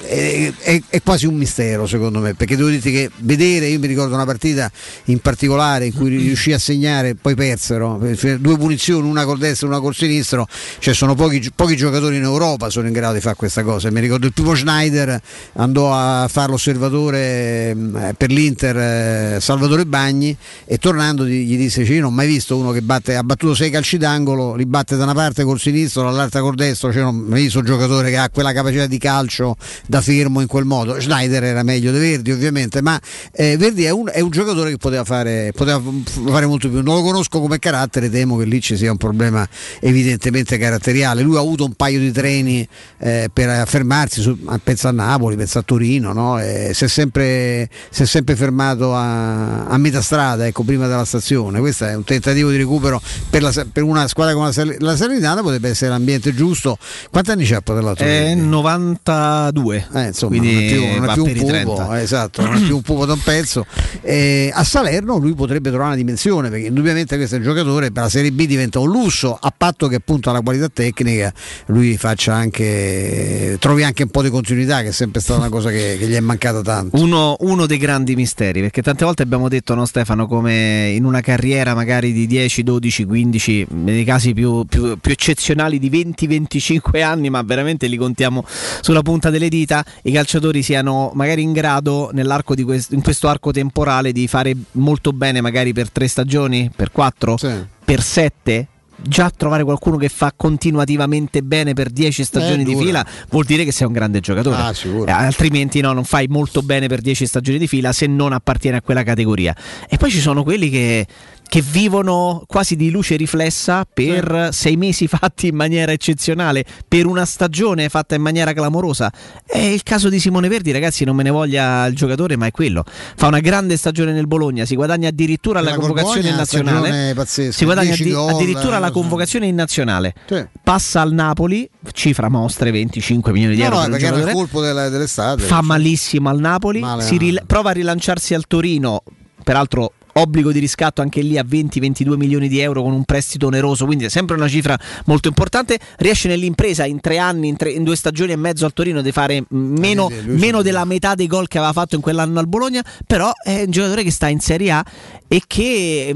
è, 0.03 0.53
è- 0.59 0.83
è 0.89 1.03
quasi 1.03 1.27
un 1.27 1.35
mistero 1.37 1.87
secondo 1.87 2.21
me, 2.21 2.35
perché 2.35 2.57
devo 2.57 2.69
dirti 2.69 2.91
che 2.91 3.11
vedere, 3.19 3.67
io 3.67 3.79
mi 3.79 3.87
ricordo 3.87 4.15
una 4.15 4.25
partita 4.25 4.71
in 5.07 5.19
particolare 5.21 5.87
in 5.87 5.95
cui 5.95 6.09
riuscì 6.09 6.53
a 6.53 6.59
segnare, 6.59 7.15
poi 7.15 7.35
perse 7.35 7.57
persero, 7.59 8.39
due 8.39 8.57
punizioni, 8.57 9.09
una 9.09 9.25
col 9.25 9.39
destro 9.39 9.67
e 9.67 9.71
una 9.71 9.81
col 9.81 9.95
sinistro, 9.95 10.47
cioè 10.79 10.95
sono 10.95 11.15
pochi, 11.15 11.51
pochi 11.55 11.77
giocatori 11.77 12.17
in 12.17 12.23
Europa 12.23 12.71
sono 12.71 12.87
in 12.87 12.93
grado 12.93 13.15
di 13.15 13.21
fare 13.21 13.37
questa 13.37 13.63
cosa. 13.63 13.91
Mi 13.91 14.01
ricordo 14.01 14.27
il 14.27 14.33
primo 14.33 14.55
Schneider 14.55 15.21
andò 15.55 15.93
a 15.93 16.29
fare 16.29 16.51
l'osservatore 16.51 17.71
eh, 17.71 18.15
per 18.17 18.31
l'Inter 18.31 18.77
eh, 18.77 19.41
Salvatore 19.41 19.87
Bagni 19.87 20.37
e 20.65 20.79
tornando 20.79 21.27
gli, 21.27 21.57
disse 21.57 21.83
io 21.83 22.01
non 22.01 22.13
ho 22.13 22.15
mai 22.15 22.27
visto 22.27 22.57
uno 22.57 22.71
che 22.71 22.83
batte, 22.83 23.17
ha 23.17 23.23
battuto 23.23 23.55
sei 23.55 23.71
calci 23.71 23.99
d'angolo, 23.99 24.55
li 24.55 24.67
batte 24.67 24.97
da 24.97 25.05
una 25.05 25.15
parte 25.15 25.45
col 25.45 25.59
sinistro, 25.59 26.03
dall'altra 26.03 26.28
col 26.31 26.55
destro, 26.55 26.93
cioè, 26.93 27.03
non 27.03 27.27
visto 27.29 27.59
un 27.59 27.65
giocatore 27.65 28.11
che 28.11 28.17
ha 28.17 28.29
quella 28.31 28.53
capacità 28.53 28.87
di 28.87 28.99
calcio 28.99 29.57
da 29.87 30.01
fermo 30.01 30.41
in 30.41 30.47
quel 30.47 30.65
modo. 30.65 31.01
Schneider 31.01 31.45
era 31.45 31.63
meglio 31.63 31.93
di 31.93 31.99
Verdi 31.99 32.31
ovviamente, 32.31 32.83
ma 32.83 33.01
eh, 33.33 33.57
Verdi 33.57 33.85
è 33.85 33.91
un, 33.91 34.11
è 34.13 34.21
un 34.21 34.31
giocatore 34.31 34.71
che 34.71 34.77
poteva 34.77 35.05
fare, 35.05 35.53
poteva 35.55 35.83
fare 36.27 36.47
molto 36.47 36.69
più. 36.69 36.83
Non 36.83 36.97
lo 36.97 37.03
conosco 37.03 37.41
come 37.41 37.59
carattere, 37.59 38.11
temo 38.11 38.37
che 38.37 38.45
lì 38.45 38.61
ci 38.61 38.77
sia 38.77 38.91
un 38.91 38.97
problema 38.97 39.47
evidentemente 39.81 40.59
caratteriale. 40.59 41.23
Lui 41.23 41.37
ha 41.37 41.41
avuto 41.41 41.65
un 41.65 41.75
paio 41.75 41.99
di 41.99 42.13
treni 42.13 42.67
eh, 42.99 43.31
per 43.33 43.67
fermarsi, 43.67 44.21
su, 44.21 44.39
pensa 44.63 44.89
a 44.89 44.93
Napoli, 44.93 45.37
pensa 45.37 45.61
a 45.61 45.63
Torino, 45.63 46.13
no? 46.13 46.41
Eh, 46.41 46.73
si, 46.75 46.85
è 46.85 46.89
sempre, 46.89 47.69
si, 47.91 48.03
è 48.03 48.07
sempre, 48.07 48.37
fermato 48.37 48.95
a, 48.95 49.67
a, 49.67 49.79
metà 49.79 50.03
strada, 50.03 50.47
ecco, 50.47 50.63
prima 50.63 50.87
della 50.87 51.05
stazione. 51.05 51.61
Questo 51.61 51.85
è 51.85 51.95
un 51.95 52.05
tentativo 52.05 52.51
di 52.51 52.57
recupero 52.57 53.01
per, 53.31 53.43
la, 53.43 53.53
per 53.71 53.83
una 53.83 54.07
squadra 54.09 54.35
come 54.35 54.51
la, 54.53 54.75
la 54.79 54.97
Salernitana, 54.97 55.43
potrebbe 55.43 55.69
essere 55.69 55.93
l'ambiente 56.09 56.35
giusto. 56.35 56.79
Quanti 57.11 57.31
anni 57.31 57.45
c'ha 57.45 57.63
l'altro? 57.67 58.07
Eh, 58.07 58.35
92. 58.35 59.89
Eh, 59.95 60.07
insomma, 60.07 60.37
Quindi 60.37 60.55
non 60.55 60.63
è 60.63 60.67
più, 60.69 61.01
non 61.01 61.09
è 61.09 61.13
più 61.13 61.25
un 61.25 61.63
pupo, 61.65 61.95
eh, 61.95 62.01
esatto, 62.01 62.43
non 62.43 62.55
è 62.57 62.61
più 62.61 62.77
un 62.77 62.83
pupo 62.83 63.05
da 63.05 63.13
un 63.13 63.23
pezzo. 63.23 63.67
Eh, 64.01 64.51
a 64.55 64.65
Salerno 64.65 65.19
lui 65.19 65.35
potrebbe 65.35 65.69
trovare 65.71 65.91
una 65.91 65.99
dimensione 65.99 66.49
perché 66.51 66.67
indubbiamente 66.67 67.17
questo 67.17 67.35
è 67.35 67.39
un 67.39 67.45
giocatore 67.45 67.91
per 67.91 68.05
la 68.05 68.09
Serie 68.09 68.31
B 68.31 68.47
diventa 68.47 68.79
un 68.79 68.89
lusso 68.89 69.37
a 69.39 69.53
patto 69.55 69.89
che 69.89 69.97
appunto 69.97 70.31
alla 70.31 70.41
qualità 70.41 70.69
tecnica 70.69 71.33
lui 71.67 71.97
faccia 71.97 72.35
anche 72.35 73.57
trovi 73.59 73.83
anche 73.83 74.05
un 74.05 74.11
po' 74.11 74.23
di 74.23 74.31
continuità 74.31 74.83
che 74.83 74.89
è 74.89 74.93
sempre 74.93 75.21
stata 75.21 75.41
una 75.41 75.49
cosa 75.49 75.71
che, 75.71 75.97
che 75.99 76.07
gli 76.07 76.15
è 76.15 76.21
mancata 76.21 76.63
tanto 76.63 77.01
uno, 77.01 77.37
uno, 77.41 77.67
dei 77.67 77.77
grandi 77.77 78.15
misteri 78.15 78.61
perché 78.61 78.83
tante 78.83 79.05
volte 79.05 79.23
abbiamo 79.23 79.49
detto 79.49 79.75
no 79.75 79.85
Stefano 79.85 80.27
come 80.27 80.91
in 80.95 81.05
una 81.05 81.21
carriera 81.21 81.75
magari 81.75 82.13
di 82.13 82.27
10 82.27 82.63
12 82.63 83.05
15 83.05 83.67
nei 83.71 84.05
casi 84.05 84.33
più, 84.33 84.65
più, 84.65 84.97
più 84.99 85.13
eccezionali 85.13 85.79
di 85.79 85.89
20 85.89 85.98
25 86.27 87.03
anni 87.03 87.31
ma 87.31 87.43
veramente 87.43 87.87
li 87.87 87.97
contiamo 87.97 88.45
sulla 88.81 89.03
punta 89.03 89.31
delle 89.31 89.49
dita 89.49 89.85
i 90.03 90.13
calciatori 90.13 90.63
siano 90.63 91.11
magari 91.15 91.43
in 91.43 91.53
grado 91.53 92.11
nell'arco 92.13 92.55
di 92.55 92.63
questo, 92.63 92.95
in 92.95 93.03
questo 93.03 93.29
arco 93.29 93.51
temporale 93.51 94.13
di 94.13 94.27
fare 94.27 94.55
molto 94.73 95.13
bene 95.13 95.41
magari 95.41 95.73
per 95.73 95.91
tre 95.91 96.09
stagioni 96.09 96.71
per 96.75 96.93
quattro 96.93 97.37
sì. 97.37 97.53
per 97.85 98.03
sette 98.03 98.69
già 99.01 99.31
trovare 99.35 99.65
qualcuno 99.65 99.97
che 99.97 100.09
fa 100.09 100.33
continuativamente 100.35 101.43
bene 101.43 101.73
per 101.73 101.91
10 101.91 102.25
stagioni 102.25 102.63
Eh, 102.63 102.65
di 102.65 102.77
fila 102.77 103.05
vuol 103.31 103.45
dire 103.45 103.65
che 103.65 103.73
sei 103.73 103.87
un 103.87 103.93
grande 103.93 104.21
giocatore. 104.21 104.57
Ah. 104.57 104.75
Eh, 105.07 105.11
altrimenti 105.11 105.81
no, 105.81 105.93
non 105.93 106.05
fai 106.05 106.27
molto 106.29 106.63
bene 106.63 106.89
per 106.89 107.01
10 107.01 107.27
stagioni 107.27 107.59
di 107.59 107.69
fila 107.69 107.93
se 107.93 108.07
non 108.07 108.33
appartieni 108.33 108.77
a 108.77 108.83
quella 108.83 109.03
categoria. 109.03 109.55
E 109.89 109.97
poi 109.97 110.11
ci 110.11 110.21
sono 110.21 110.43
quelli 110.43 110.69
che, 110.69 111.07
che 111.49 111.63
vivono 111.63 112.45
quasi 112.47 112.77
di 112.77 112.91
luce 112.91 113.17
riflessa 113.17 113.87
per 113.91 114.51
sei 114.53 114.77
mesi 114.77 115.07
fatti 115.09 115.49
in 115.49 115.57
maniera 115.57 115.93
eccezionale, 115.93 116.65
per 116.87 117.07
una 117.07 117.25
stagione 117.25 117.89
fatta 117.89 118.15
in 118.15 118.21
maniera 118.23 118.53
clamorosa. 118.53 119.11
È 119.47 119.59
il 119.59 119.83
caso 119.83 120.09
di 120.11 120.21
Simone 120.21 120.49
Verdi, 120.49 120.71
ragazzi, 120.73 121.05
non 121.05 121.17
me 121.17 121.23
ne 121.23 121.31
voglia 121.31 121.87
il 121.87 121.95
giocatore, 121.95 122.37
ma 122.37 122.47
è 122.47 122.51
quello. 122.51 122.85
Fa 123.17 123.29
una 123.29 123.41
grande 123.41 123.77
stagione 123.79 124.13
nel 124.13 124.27
Bologna, 124.27 124.65
si 124.67 124.75
guadagna 124.75 125.09
addirittura 125.09 125.61
la, 125.61 125.71
La 125.71 125.77
convocazione 125.77 126.29
in 126.29 126.37
nazionale. 126.37 127.15
Si 127.27 127.65
guadagna 127.65 127.95
10 127.95 128.03
addi- 128.03 128.13
gol, 128.13 128.35
addirittura 128.35 128.79
la 128.79 128.89
eh, 128.89 128.93
convocazione 128.93 129.47
in 129.47 129.55
nazionale. 129.55 130.15
Sì. 130.27 130.47
Passa 130.63 131.01
al 131.01 131.13
Napoli, 131.13 131.69
cifra 131.93 132.29
mostre 132.29 132.71
25 132.71 133.33
milioni 133.33 133.55
di 133.55 133.63
No, 133.63 133.69
euro. 133.69 133.81
no, 133.83 133.89
perché 133.89 134.07
era 134.07 134.19
il 134.19 134.31
colpo 134.33 134.61
della- 134.61 134.89
dell'estate. 134.91 135.43
Fa 135.43 135.63
malissimo 135.63 136.29
al 136.29 136.39
Napoli, 136.39 136.81
male. 136.81 137.09
ril- 137.17 137.43
prova 137.47 137.71
a 137.71 137.73
rilanciarsi 137.73 138.35
al 138.35 138.47
Torino, 138.47 139.03
peraltro 139.43 139.93
obbligo 140.21 140.53
di 140.53 140.59
riscatto 140.59 141.03
anche 141.03 141.21
lì 141.21 141.39
a 141.39 141.45
20-22 141.49 142.17
milioni 142.17 142.49
di 142.49 142.59
euro 142.61 142.83
con 142.83 142.93
un 142.93 143.05
prestito 143.05 143.47
oneroso, 143.47 143.85
quindi 143.85 144.05
è 144.05 144.09
sempre 144.09 144.37
una 144.37 144.49
cifra 144.49 144.79
molto 145.07 145.29
importante. 145.29 145.79
Riesce 145.99 146.29
nell'impresa 146.29 146.85
in 146.85 147.01
tre 147.01 147.19
anni, 147.19 147.49
in, 147.49 147.57
tre- 147.57 147.71
in 147.71 147.85
due 147.85 147.97
stagioni 147.97 148.33
e 148.33 148.37
mezzo 148.37 148.65
al 148.65 148.73
Torino 148.73 149.03
di 149.03 149.13
fare 149.13 149.43
mm, 149.43 149.77
meno, 149.79 150.09
sì, 150.09 150.25
lui 150.25 150.39
meno 150.39 150.63
della 150.63 150.85
metà 150.85 151.15
dei 151.15 151.27
gol 151.27 151.49
che 151.49 151.59
aveva 151.59 151.73
fatto 151.73 151.95
in 151.95 152.01
quell'anno 152.01 152.39
al 152.39 152.49
Bologna, 152.49 152.85
però 153.07 153.31
è 153.43 153.63
un 153.65 153.71
giocatore 153.71 154.03
che 154.03 154.11
sta 154.11 154.29
in 154.29 154.41
Serie 154.41 154.71
A 154.71 154.85
e 155.29 155.43
che 155.47 156.15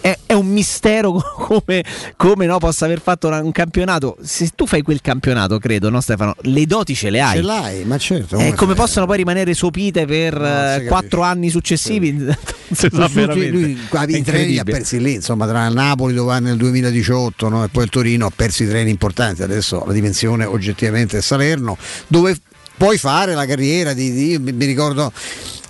è, 0.00 0.18
è 0.24 0.32
un 0.32 0.46
mistero 0.46 1.12
come, 1.36 1.84
come 2.16 2.46
no, 2.46 2.58
possa 2.58 2.84
aver 2.84 3.00
fatto 3.00 3.28
un 3.28 3.52
campionato. 3.52 4.16
Se 4.22 4.50
tu 4.54 4.66
fai 4.66 4.82
quel 4.82 5.00
campionato, 5.00 5.58
credo, 5.58 5.90
no 5.90 6.00
Stefano, 6.00 6.34
le 6.42 6.64
doti 6.66 6.94
ce 6.94 7.10
le 7.10 7.20
hai. 7.20 7.36
Ce 7.36 7.42
l'hai, 7.42 7.84
ma 7.84 7.98
certo. 7.98 8.38
Eh, 8.38 8.54
come 8.54 8.74
possono 8.74 9.06
poi 9.06 9.16
rimanere 9.18 9.52
sopite 9.54 10.06
per 10.06 10.40
eh, 10.40 10.84
quattro 10.86 11.22
anni 11.22 11.50
successivi? 11.50 12.14
Non 12.68 12.76
si 12.76 12.88
sa 12.92 13.08
Veramente. 13.26 13.50
lui 13.50 13.78
qua- 13.88 14.04
È 14.04 14.16
i 14.16 14.22
treni 14.22 14.50
li 14.52 14.58
ha 14.58 14.64
persi 14.64 15.00
lì, 15.00 15.14
insomma, 15.14 15.46
tra 15.46 15.68
Napoli 15.68 16.14
dove 16.14 16.32
va 16.32 16.38
nel 16.38 16.56
2018 16.56 17.48
no? 17.48 17.64
e 17.64 17.68
poi 17.68 17.84
il 17.84 17.90
Torino 17.90 18.26
ha 18.26 18.32
perso 18.34 18.62
i 18.62 18.68
treni 18.68 18.90
importanti. 18.90 19.42
Adesso 19.42 19.84
la 19.86 19.92
dimensione 19.92 20.44
oggettivamente 20.44 21.18
è 21.18 21.20
Salerno, 21.20 21.76
dove 22.06 22.36
puoi 22.76 22.98
fare 22.98 23.34
la 23.34 23.46
carriera 23.46 23.92
di, 23.94 24.12
di- 24.12 24.38
mi 24.38 24.52
mi 24.52 25.10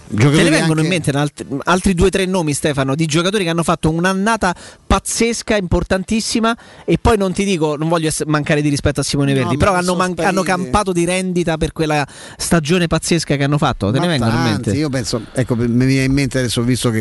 ricordo. 0.09 0.37
Te 0.37 0.43
ne 0.43 0.49
giocatori 0.49 0.51
vengono 0.51 0.81
in 0.81 0.87
anche- 0.87 0.89
mente 0.89 1.11
alt- 1.11 1.45
altri 1.65 1.95
due 1.95 2.07
o 2.07 2.11
tre 2.11 2.25
nomi, 2.27 2.53
Stefano, 2.53 2.95
di 2.95 3.07
giocatori 3.07 3.45
che 3.45 3.51
hanno 3.51 3.63
fatto 3.63 3.91
un'annata 3.91 4.55
pazzesca, 4.87 5.57
importantissima. 5.57 6.57
E 6.85 6.99
poi 7.01 7.17
non 7.17 7.33
ti 7.33 7.45
dico, 7.45 7.77
non 7.77 7.89
voglio 7.89 8.11
mancare 8.27 8.63
di 8.63 8.69
rispetto 8.69 9.01
a 9.01 9.03
Simone 9.03 9.33
No, 9.33 9.39
Verdi, 9.39 9.57
ma 9.57 9.59
però 9.65 9.75
hanno, 9.77 9.95
man- 9.95 10.15
hanno 10.19 10.43
campato 10.43 10.93
di 10.93 11.05
rendita 11.05 11.57
per 11.57 11.73
quella 11.73 12.07
stagione 12.37 12.87
pazzesca 12.87 13.37
che 13.37 13.43
hanno 13.45 13.59
fatto. 13.59 13.91
Te 13.91 13.99
Ma 13.99 14.05
ne 14.05 14.11
vengono 14.11 14.31
in 14.31 14.37
tanti, 14.37 14.51
mente? 14.53 14.71
Io 14.79 14.89
penso, 14.89 15.23
ecco, 15.33 15.57
mi 15.57 15.87
viene 15.87 16.05
in 16.05 16.13
mente 16.13 16.39
adesso, 16.39 16.63
visto 16.63 16.91
che 16.91 17.01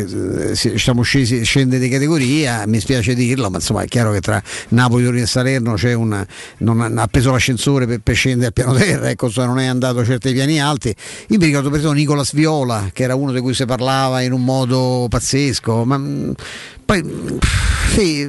eh, 0.50 0.54
si- 0.54 0.78
siamo 0.78 1.02
scesi, 1.02 1.44
scende 1.44 1.78
di 1.78 1.88
categoria, 1.88 2.64
mi 2.66 2.80
spiace 2.80 3.14
dirlo, 3.14 3.50
ma 3.50 3.56
insomma 3.56 3.82
è 3.82 3.86
chiaro 3.86 4.12
che 4.12 4.20
tra 4.20 4.42
Napoli, 4.68 5.04
Torino 5.04 5.22
e 5.22 5.26
Salerno 5.26 5.74
c'è 5.74 5.92
una, 5.92 6.26
non 6.58 6.98
ha, 6.98 7.06
preso 7.06 7.30
l'ascensore 7.30 7.86
per, 7.86 8.00
per 8.00 8.14
scendere 8.14 8.46
al 8.48 8.52
piano 8.52 8.74
terra, 8.74 9.10
ecco, 9.10 9.30
non 9.36 9.58
è 9.58 9.66
andato 9.66 9.98
ai 10.00 10.18
piani 10.18 10.60
alti. 10.60 10.94
Io 11.28 11.38
mi 11.38 11.46
ricordo 11.46 11.68
per 11.70 11.78
esempio 11.78 11.98
Nicolas 11.98 12.32
Viola, 12.32 12.90
che 12.96 13.02
era 13.02 13.14
uno 13.14 13.30
di 13.30 13.40
cui 13.40 13.52
si 13.52 13.66
parlava 13.66 14.22
in 14.22 14.32
un 14.32 14.42
modo 14.42 15.06
pazzesco, 15.10 15.84
ma 15.84 15.98
mh, 15.98 16.32
poi 16.86 17.02
mh, 17.02 17.38
sì. 17.92 18.26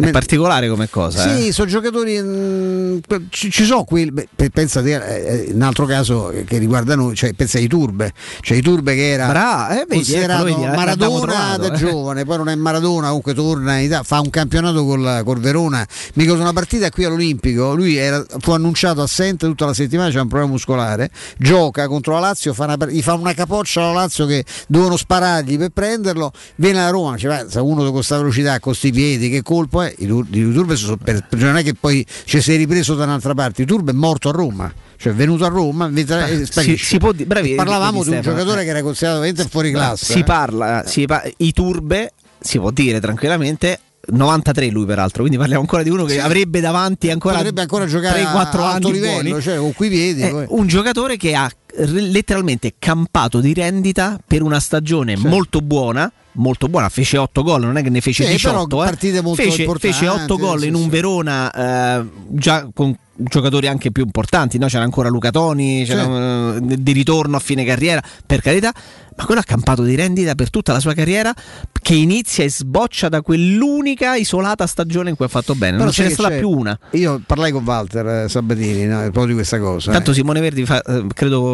È 0.00 0.10
particolare 0.10 0.68
come 0.68 0.88
cosa. 0.90 1.22
sì, 1.36 1.48
eh. 1.48 1.52
sono 1.52 1.68
giocatori. 1.68 2.20
mh, 2.20 3.00
ci, 3.30 3.50
ci 3.50 3.64
sono 3.64 3.84
quelli. 3.84 4.10
beh, 4.10 4.28
pe- 4.34 4.50
pensa 4.50 4.82
te, 4.82 4.94
eh, 4.94 5.50
un 5.52 5.62
altro 5.62 5.86
caso 5.86 6.32
che 6.46 6.58
riguarda 6.58 6.94
noi, 6.94 7.14
cioè 7.14 7.32
pensa 7.32 7.58
ai 7.58 7.68
Turbe. 7.68 8.12
Cioè 8.40 8.58
i 8.58 8.60
Turbe 8.60 8.94
che 8.94 9.10
era 9.10 9.26
Bra- 9.28 9.70
eh, 9.70 9.74
vedi, 9.88 9.94
considerato 9.94 10.46
ecco, 10.46 10.58
vedi, 10.58 10.66
l'abbiamo 10.66 10.76
Maradona 10.76 11.20
trovato, 11.20 11.68
da 11.68 11.74
eh. 11.74 11.76
giovane, 11.78 12.24
poi 12.24 12.36
non 12.36 12.48
è 12.50 12.54
Maradona, 12.54 13.06
comunque 13.06 13.34
torna 13.34 13.78
in 13.78 13.84
Italia, 13.86 14.02
fa 14.02 14.20
un 14.20 14.30
campionato 14.30 14.84
col, 14.84 15.22
col 15.24 15.38
Verona. 15.40 15.86
Mi 16.14 16.22
ricordo 16.24 16.42
una 16.42 16.52
partita 16.52 16.90
qui 16.90 17.04
all'Olimpico, 17.04 17.74
lui 17.74 17.96
era- 17.96 18.24
fu 18.40 18.50
annunciato 18.52 19.00
assente 19.02 19.46
tutta 19.46 19.64
la 19.66 19.74
settimana, 19.74 20.10
c'è 20.10 20.20
un 20.20 20.28
problema 20.28 20.52
muscolare, 20.52 21.10
gioca 21.38 21.88
contro 21.88 22.12
la 22.14 22.20
Lazio, 22.20 22.52
fa 22.52 22.64
una, 22.64 22.76
gli 22.88 23.00
fa 23.02 23.14
una 23.14 23.32
capoccia 23.32 23.80
alla 23.82 23.92
Lazio 24.00 24.26
che 24.26 24.44
dovevano 24.68 24.96
sparargli 24.98 25.56
per 25.56 25.70
prenderlo, 25.70 26.30
viene 26.56 26.84
a 26.84 26.90
Roma, 26.90 27.16
cioè, 27.16 27.42
"Ma, 27.42 27.50
se 27.50 27.58
uno 27.58 27.82
con 27.84 27.92
questa 27.92 28.18
velocità, 28.18 28.52
con 28.52 28.72
questi 28.72 28.92
piedi, 28.92 29.30
che 29.30 29.42
colpo 29.42 29.77
è? 29.82 29.94
I, 29.98 30.06
Tur- 30.06 30.34
i 30.34 30.52
Turbe 30.52 30.76
sono 30.76 30.96
per, 30.96 31.26
cioè, 31.30 31.40
non 31.40 31.56
è 31.56 31.62
che 31.62 31.74
poi 31.74 32.04
ci 32.24 32.40
sei 32.40 32.56
ripreso 32.56 32.94
da 32.94 33.04
un'altra 33.04 33.34
parte, 33.34 33.64
Turbe 33.64 33.90
è 33.92 33.94
morto 33.94 34.28
a 34.28 34.32
Roma. 34.32 34.72
Cioè 35.00 35.12
è 35.12 35.14
venuto 35.16 35.44
a 35.44 35.48
Roma 35.48 35.86
invece- 35.86 36.24
e 36.28 36.36
Si, 36.38 36.46
sparisce. 36.46 36.84
si 36.84 36.98
può 36.98 37.12
bravi, 37.14 37.54
Parlavamo 37.54 38.02
di 38.02 38.08
un 38.08 38.14
Stefano, 38.16 38.36
giocatore 38.36 38.62
eh. 38.62 38.64
che 38.64 38.70
era 38.70 38.82
considerato 38.82 39.20
veramente 39.20 39.48
fuori 39.50 39.70
classe. 39.70 40.12
Si 40.12 40.18
eh. 40.18 40.24
parla, 40.24 40.82
si 40.86 41.06
pa- 41.06 41.22
i 41.36 41.52
turbe, 41.52 42.12
si 42.40 42.58
può 42.58 42.70
dire 42.72 42.98
tranquillamente. 43.00 43.80
93 44.10 44.68
lui 44.70 44.86
peraltro, 44.86 45.20
quindi 45.20 45.36
parliamo 45.36 45.60
ancora 45.60 45.82
di 45.82 45.90
uno 45.90 46.04
che 46.04 46.14
Sì. 46.14 46.18
avrebbe 46.18 46.60
davanti 46.60 47.10
ancora 47.10 47.36
potrebbe 47.36 47.60
ancora 47.60 47.84
giocare 47.84 48.22
3-4 48.22 48.60
a 48.62 48.72
anni 48.72 48.92
livello, 48.92 49.28
buoni. 49.28 49.42
cioè 49.42 49.58
con 49.58 49.72
quei 49.74 49.90
piedi. 49.90 50.26
Poi. 50.26 50.46
un 50.48 50.66
giocatore 50.66 51.16
che 51.18 51.34
ha 51.34 51.50
letteralmente 51.76 52.74
campato 52.78 53.40
di 53.40 53.52
rendita 53.54 54.18
per 54.24 54.42
una 54.42 54.60
stagione 54.60 55.16
molto 55.16 55.60
buona. 55.60 56.10
Molto 56.32 56.68
buona, 56.68 56.88
fece 56.88 57.16
8 57.16 57.42
gol, 57.42 57.62
non 57.62 57.78
è 57.78 57.82
che 57.82 57.90
ne 57.90 58.00
fece 58.00 58.24
Sì, 58.24 58.40
però 58.40 58.64
18. 58.64 58.82
eh. 58.82 58.84
partite 58.86 59.22
molto 59.22 59.42
fece, 59.42 59.66
fece 59.80 60.06
8 60.06 60.36
gol 60.36 60.60
sì, 60.60 60.66
in 60.68 60.74
un 60.74 60.82
sì. 60.84 60.88
Verona 60.88 61.50
eh, 61.50 62.04
già 62.28 62.68
con 62.72 62.96
giocatori 63.18 63.66
anche 63.66 63.90
più 63.90 64.04
importanti, 64.04 64.58
no? 64.58 64.66
c'era 64.68 64.84
ancora 64.84 65.08
Luca 65.08 65.30
Toni, 65.30 65.82
c'era, 65.84 66.54
eh, 66.54 66.60
di 66.60 66.92
ritorno 66.92 67.36
a 67.36 67.40
fine 67.40 67.64
carriera, 67.64 68.00
per 68.24 68.40
carità, 68.40 68.72
ma 69.16 69.24
quello 69.24 69.40
ha 69.40 69.44
campato 69.44 69.82
di 69.82 69.96
rendita 69.96 70.36
per 70.36 70.50
tutta 70.50 70.72
la 70.72 70.78
sua 70.78 70.94
carriera 70.94 71.34
che 71.82 71.94
inizia 71.94 72.44
e 72.44 72.50
sboccia 72.50 73.08
da 73.08 73.20
quell'unica 73.22 74.14
isolata 74.14 74.64
stagione 74.66 75.10
in 75.10 75.16
cui 75.16 75.24
ha 75.24 75.28
fatto 75.28 75.56
bene, 75.56 75.72
Però 75.72 75.84
non 75.84 75.92
ce 75.92 76.08
stata 76.10 76.28
c'è? 76.28 76.38
più 76.38 76.50
una. 76.50 76.78
Io 76.92 77.20
parlai 77.26 77.50
con 77.50 77.64
Walter 77.64 78.06
eh, 78.06 78.28
Sabatini 78.28 78.84
no, 78.84 79.00
proprio 79.00 79.26
di 79.26 79.34
questa 79.34 79.58
cosa. 79.58 79.90
Tanto 79.90 80.12
eh. 80.12 80.14
Simone 80.14 80.40
Verdi 80.40 80.64
fa- 80.64 80.82
eh, 80.82 81.04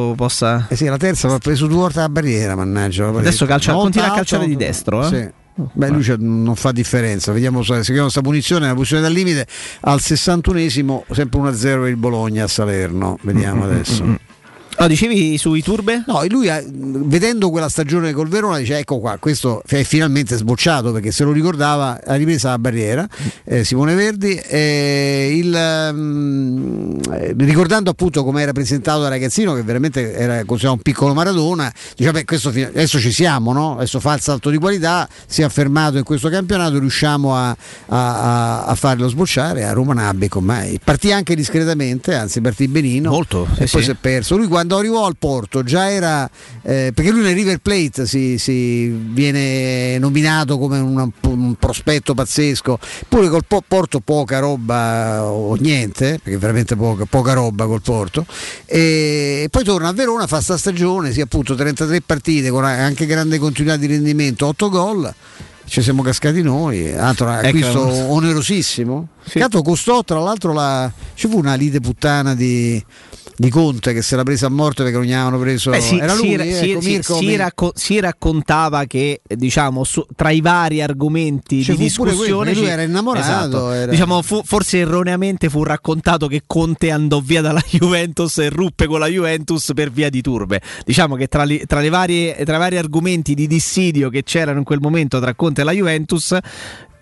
credo 0.04 0.14
possa... 0.14 0.66
Eh 0.68 0.76
sì, 0.76 0.84
la 0.86 0.96
terza 0.96 1.28
va 1.28 1.38
preso 1.38 1.66
due 1.66 1.78
volte 1.78 2.00
la 2.00 2.08
barriera, 2.08 2.54
mannaggia. 2.54 3.08
Adesso 3.08 3.46
calcia- 3.46 3.72
volta 3.72 3.84
continua 3.84 4.06
a 4.06 4.10
alto, 4.10 4.24
calciare 4.24 4.46
di 4.46 4.56
destro, 4.56 5.06
eh? 5.06 5.08
Sì. 5.08 5.42
Beh, 5.72 5.88
lui 5.88 6.04
non 6.18 6.56
fa 6.56 6.72
differenza. 6.72 7.32
Vediamo 7.32 7.62
se 7.62 7.84
se 7.84 7.96
questa 7.96 8.20
punizione, 8.20 8.66
la 8.66 8.72
punizione 8.72 9.02
dal 9.02 9.12
limite 9.12 9.46
al 9.82 10.00
61esimo, 10.00 11.02
sempre 11.12 11.40
1-0 11.40 11.60
per 11.60 11.88
il 11.88 11.96
Bologna 11.96 12.44
a 12.44 12.48
Salerno. 12.48 13.18
Vediamo 13.22 13.64
adesso. 13.64 14.18
No, 14.78 14.86
dicevi 14.88 15.38
sui 15.38 15.62
turbe? 15.62 16.02
No, 16.06 16.22
lui 16.28 16.48
ha- 16.48 16.62
vedendo 16.66 17.50
quella 17.50 17.68
stagione 17.68 18.12
col 18.12 18.28
Verona 18.28 18.58
dice 18.58 18.78
ecco 18.78 18.98
qua, 18.98 19.16
questo 19.18 19.62
è 19.66 19.82
finalmente 19.84 20.36
sbocciato 20.36 20.92
perché 20.92 21.12
se 21.12 21.24
lo 21.24 21.32
ricordava 21.32 22.00
ha 22.04 22.14
ripresa 22.14 22.50
la 22.50 22.58
barriera 22.58 23.06
eh, 23.44 23.62
Simone 23.64 23.94
Verdi 23.94 24.34
eh, 24.34 25.32
il, 25.36 25.90
mm, 25.92 26.96
eh, 27.12 27.34
ricordando 27.38 27.90
appunto 27.90 28.24
come 28.24 28.42
era 28.42 28.52
presentato 28.52 29.00
da 29.02 29.08
ragazzino 29.08 29.54
che 29.54 29.62
veramente 29.62 30.12
era 30.14 30.44
considerato 30.44 30.72
un 30.76 30.82
piccolo 30.82 31.14
Maradona 31.14 31.72
dice 31.96 32.10
beh 32.10 32.24
questo 32.24 32.48
adesso 32.48 32.98
ci 32.98 33.12
siamo 33.12 33.52
no? 33.52 33.76
adesso 33.76 34.00
fa 34.00 34.14
il 34.14 34.20
salto 34.20 34.50
di 34.50 34.58
qualità 34.58 35.08
si 35.26 35.42
è 35.42 35.44
affermato 35.44 35.98
in 35.98 36.04
questo 36.04 36.28
campionato 36.28 36.78
riusciamo 36.78 37.34
a, 37.36 37.56
a- 37.86 38.64
a- 38.64 38.74
farlo 38.74 39.08
sbocciare 39.08 39.64
a 39.64 39.72
Roma 39.72 39.94
Nabico 39.94 40.38
ormai 40.38 40.80
partì 40.82 41.12
anche 41.12 41.34
discretamente 41.36 42.14
anzi 42.14 42.40
partì 42.40 42.66
benino 42.68 43.10
Molto, 43.10 43.46
e 43.56 43.66
sì, 43.66 43.72
poi 43.72 43.80
sì. 43.80 43.82
si 43.82 43.90
è 43.90 43.96
perso 44.00 44.36
lui 44.36 44.48
quando 44.64 44.78
arrivò 44.78 45.04
al 45.04 45.16
Porto 45.18 45.62
già 45.62 45.90
era 45.90 46.28
eh, 46.62 46.92
perché 46.94 47.10
lui 47.10 47.22
nel 47.22 47.34
River 47.34 47.58
Plate 47.58 48.06
si, 48.06 48.38
si 48.38 48.88
viene 48.88 49.98
nominato 49.98 50.58
come 50.58 50.78
un, 50.78 51.10
un 51.20 51.54
prospetto 51.56 52.14
pazzesco 52.14 52.78
pure 53.08 53.28
col 53.28 53.44
Po- 53.46 53.62
Porto 53.66 54.00
poca 54.00 54.38
roba 54.38 55.22
o 55.24 55.54
niente 55.56 56.18
perché 56.22 56.38
veramente 56.38 56.76
poca, 56.76 57.04
poca 57.04 57.34
roba 57.34 57.66
col 57.66 57.82
Porto 57.82 58.24
e 58.64 59.48
poi 59.50 59.64
torna 59.64 59.88
a 59.88 59.92
Verona 59.92 60.26
fa 60.26 60.40
sta 60.40 60.56
stagione 60.56 61.12
sì 61.12 61.20
appunto 61.20 61.54
33 61.54 62.00
partite 62.00 62.48
con 62.50 62.64
anche 62.64 63.04
grande 63.04 63.38
continuità 63.38 63.76
di 63.76 63.86
rendimento 63.86 64.46
8 64.46 64.68
gol 64.70 65.14
ci 65.66 65.80
siamo 65.80 66.02
cascati 66.02 66.42
noi, 66.42 66.92
altro 66.92 67.30
acquisto 67.30 67.88
Ecco. 67.88 68.12
onerosissimo. 68.12 69.08
Tanto 69.32 69.62
costò, 69.62 70.04
tra 70.04 70.20
l'altro, 70.20 70.52
la... 70.52 70.92
ci 71.14 71.26
fu 71.26 71.38
una 71.38 71.54
lite 71.54 71.80
puttana 71.80 72.34
di, 72.34 72.84
di 73.36 73.48
Conte 73.50 73.92
che 73.92 74.02
se 74.02 74.16
l'ha 74.16 74.22
presa 74.22 74.46
a 74.46 74.50
morte 74.50 74.82
perché 74.82 74.96
non 74.98 75.06
gli 75.06 75.12
avevano 75.12 75.38
preso. 75.38 75.70
Beh, 75.70 75.80
si, 75.80 75.98
Era 75.98 76.14
lui, 76.14 76.28
si- 76.28 76.34
ecco, 76.34 76.44
si- 76.44 76.78
si- 76.80 76.88
Mirko, 76.90 77.14
si 77.18 77.36
racco- 77.36 77.72
si 77.74 78.00
raccontava 78.00 78.84
che 78.84 79.20
diciamo 79.26 79.82
su- 79.84 80.04
tra 80.14 80.30
i 80.30 80.40
vari 80.40 80.80
argomenti 80.82 81.62
Ci 81.62 81.72
di 81.72 81.84
discussione 81.84 82.52
quello, 82.52 82.60
lui 82.60 82.68
era 82.70 82.82
innamorato, 82.82 83.26
Esatto. 83.26 83.72
era- 83.72 83.90
Diciamo, 83.90 84.22
fu- 84.22 84.42
forse 84.44 84.78
erroneamente 84.78 85.48
fu 85.48 85.62
raccontato 85.64 86.26
che 86.28 86.42
Conte 86.46 86.90
andò 86.90 87.20
via 87.20 87.40
dalla 87.40 87.62
Juventus 87.70 88.38
e 88.38 88.48
ruppe 88.50 88.86
con 88.86 88.98
la 89.00 89.06
Juventus 89.08 89.72
per 89.74 89.90
via 89.90 90.10
di 90.10 90.20
turbe 90.20 90.60
diciamo 90.84 91.16
che 91.16 91.26
tra, 91.26 91.42
li- 91.44 91.64
tra 91.66 91.80
le 91.80 91.88
varie, 91.88 92.36
tra 92.44 92.56
i 92.56 92.58
vari 92.58 92.76
argomenti 92.78 93.34
di 93.34 93.46
dissidio 93.46 94.10
che 94.10 94.22
c'erano 94.22 94.58
in 94.58 94.64
quel 94.64 94.80
momento 94.80 95.20
tra 95.20 95.34
Conte 95.34 95.60
e 95.62 95.64
la 95.64 95.72
Juventus 95.72 96.36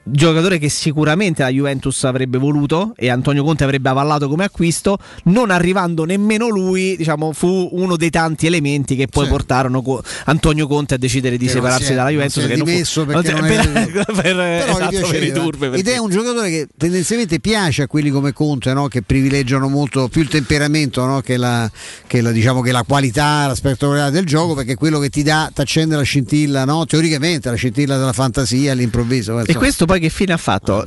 giocatore 0.04 0.58
che 0.58 0.68
sicuramente 0.68 1.42
la 1.42 1.48
Juventus 1.48 2.02
avrebbe 2.04 2.38
voluto 2.38 2.92
e 2.96 3.08
Antonio 3.08 3.44
Conte 3.44 3.64
avrebbe 3.64 3.88
avallato 3.88 4.28
come 4.28 4.44
acquisto, 4.44 4.98
non 5.24 5.50
arrivando 5.50 6.04
nemmeno 6.04 6.48
lui, 6.48 6.96
diciamo, 6.96 7.32
fu 7.32 7.68
uno 7.72 7.96
dei 7.96 8.10
tanti 8.10 8.46
elementi 8.46 8.96
che 8.96 9.06
poi 9.06 9.24
Sì. 9.24 9.30
portarono 9.30 9.80
co- 9.82 10.02
Antonio 10.24 10.66
Conte 10.66 10.94
a 10.94 10.96
decidere 10.98 11.36
di 11.36 11.46
Che 11.46 11.52
separarsi 11.52 11.84
si 11.86 11.92
è- 11.92 11.94
dalla 11.94 12.10
non 12.10 12.14
Juventus 12.18 12.42
è 12.44 12.46
che 12.48 12.56
non 12.56 12.66
fu- 12.66 13.00
non 13.00 13.22
non 13.22 13.24
era- 13.46 13.46
per, 13.46 14.04
per- 14.04 14.22
Però 14.22 14.42
gli 14.42 14.58
esatto, 14.58 14.88
per 14.88 15.22
i 15.22 15.26
piaceva. 15.26 15.40
turbe, 15.40 15.70
Ed 15.72 15.88
è 15.88 15.98
un 15.98 16.10
giocatore 16.10 16.50
che 16.50 16.68
tendenzialmente 16.76 17.40
piace 17.40 17.82
a 17.82 17.86
quelli 17.86 18.10
come 18.10 18.32
Conte, 18.32 18.72
no? 18.72 18.88
che 18.88 19.02
privilegiano 19.02 19.68
molto 19.68 20.08
più 20.08 20.22
il 20.22 20.28
temperamento 20.28 21.04
no? 21.04 21.20
che, 21.20 21.36
la, 21.36 21.70
che 22.06 22.20
la- 22.20 22.32
diciamo, 22.32 22.60
che 22.60 22.72
la 22.72 22.82
qualità, 22.82 23.46
la 23.46 23.54
spettacolarità 23.54 24.10
del 24.10 24.24
gioco, 24.26 24.54
perché 24.54 24.72
è 24.72 24.76
quello 24.76 24.98
che 24.98 25.10
ti 25.10 25.22
dà, 25.22 25.50
ti 25.54 25.60
accende 25.60 25.94
la 25.96 26.02
scintilla, 26.02 26.64
no? 26.64 26.84
teoricamente 26.86 27.48
la 27.50 27.56
scintilla 27.56 27.96
della 27.96 28.12
fantasia 28.12 28.72
all'improvviso. 28.72 29.38
E 29.44 29.54
questo 29.54 29.86
poi 29.92 30.00
che 30.00 30.08
fine 30.08 30.32
ha 30.32 30.38
fatto? 30.38 30.86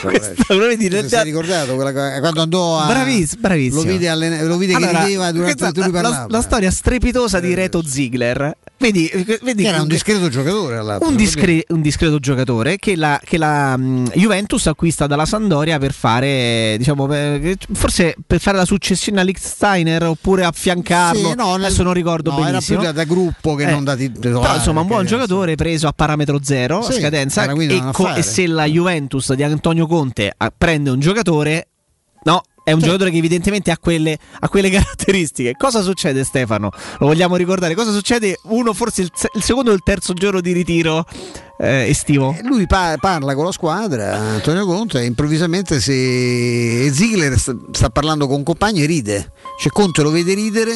Questo, 0.00 0.54
lo 0.54 0.66
vedi, 0.66 0.88
Ti 0.88 1.08
sei 1.10 1.24
ricordato 1.24 1.74
quella 1.74 1.92
co- 1.92 2.20
quando 2.20 2.40
andò 2.40 2.78
a 2.78 2.86
Braviss- 2.86 3.36
bravissimo. 3.36 3.82
lo 3.82 3.88
vide, 3.90 4.08
allena- 4.08 4.42
lo 4.44 4.56
vide 4.56 4.72
Allora, 4.72 4.92
che 5.00 5.04
rideva 5.04 5.30
durante 5.30 5.70
questa- 5.72 6.00
la, 6.00 6.26
la 6.26 6.40
storia 6.40 6.70
strepitosa 6.70 7.38
di 7.38 7.52
Reto 7.52 7.82
Ziegler. 7.86 8.56
Vedi, 8.80 9.10
vedi 9.42 9.62
Che 9.62 9.68
era 9.68 9.82
un 9.82 9.88
discreto 9.88 10.30
giocatore 10.30 10.78
un, 10.78 11.14
discre- 11.14 11.66
un 11.68 11.82
discreto 11.82 12.18
giocatore 12.18 12.78
che 12.78 12.96
la, 12.96 13.20
che 13.22 13.36
la, 13.36 13.76
mh, 13.76 14.12
Juventus 14.14 14.66
acquista 14.68 15.06
dalla 15.06 15.26
Sandoria 15.26 15.78
per 15.78 15.92
fare, 15.92 16.76
diciamo, 16.78 17.06
per- 17.06 17.56
forse 17.72 18.16
per 18.26 18.40
fare 18.40 18.56
la 18.56 18.64
successione 18.64 19.20
a 19.20 19.22
Lichtsteiner 19.22 20.04
oppure 20.04 20.44
affiancarlo. 20.44 21.28
Sì, 21.28 21.34
no, 21.34 21.56
nel- 21.56 21.66
Adesso 21.66 21.82
non 21.82 21.92
ricordo 21.92 22.30
no, 22.30 22.38
era 22.38 22.46
benissimo. 22.52 22.78
più 22.78 22.86
da, 22.86 22.92
da 22.94 23.04
gruppo 23.04 23.54
che 23.54 23.64
Eh, 23.64 23.70
non 23.70 23.84
da 23.84 23.94
Però 23.96 24.12
titolare, 24.12 24.56
insomma 24.56 24.80
un 24.80 24.86
buon 24.86 25.04
giocatore 25.04 25.56
preso 25.56 25.86
a 25.86 25.92
parametro 25.92 26.38
zero 26.42 26.78
a 26.78 26.90
Sì, 26.90 27.00
scadenza 27.00 27.42
era 27.42 27.52
quindi 27.52 27.76
e, 27.76 27.82
co- 27.92 28.14
e 28.14 28.22
se 28.22 28.46
la 28.46 28.64
Juventus 28.64 29.34
di 29.34 29.42
Antonio 29.42 29.86
Conte 29.86 30.32
ah, 30.34 30.50
prende 30.56 30.88
un 30.88 31.00
giocatore 31.00 31.66
no 32.22 32.42
è 32.62 32.72
un 32.72 32.80
giocatore 32.80 33.10
che 33.10 33.16
evidentemente 33.16 33.70
ha 33.70 33.78
quelle, 33.78 34.18
ha 34.38 34.48
quelle 34.48 34.70
caratteristiche. 34.70 35.54
Cosa 35.56 35.82
succede, 35.82 36.24
Stefano? 36.24 36.70
Lo 36.98 37.06
vogliamo 37.06 37.36
ricordare? 37.36 37.74
Cosa 37.74 37.92
succede? 37.92 38.38
Uno, 38.44 38.72
forse 38.72 39.02
il, 39.02 39.10
il 39.34 39.42
secondo 39.42 39.70
o 39.70 39.74
il 39.74 39.82
terzo 39.82 40.12
giorno 40.12 40.40
di 40.40 40.52
ritiro 40.52 41.06
eh, 41.60 41.88
estivo? 41.88 42.34
Lui 42.42 42.66
pa- 42.66 42.96
parla 42.98 43.34
con 43.34 43.44
la 43.44 43.52
squadra, 43.52 44.16
Antonio 44.18 44.64
Conte, 44.66 45.00
e 45.00 45.04
improvvisamente 45.04 45.80
se 45.80 46.90
Ziegler 46.92 47.38
sta, 47.38 47.54
sta 47.72 47.90
parlando 47.90 48.26
con 48.26 48.36
un 48.36 48.42
compagno 48.42 48.82
e 48.82 48.86
ride. 48.86 49.32
Cioè 49.60 49.70
Conte 49.72 50.00
lo 50.02 50.10
vede 50.10 50.32
ridere, 50.32 50.72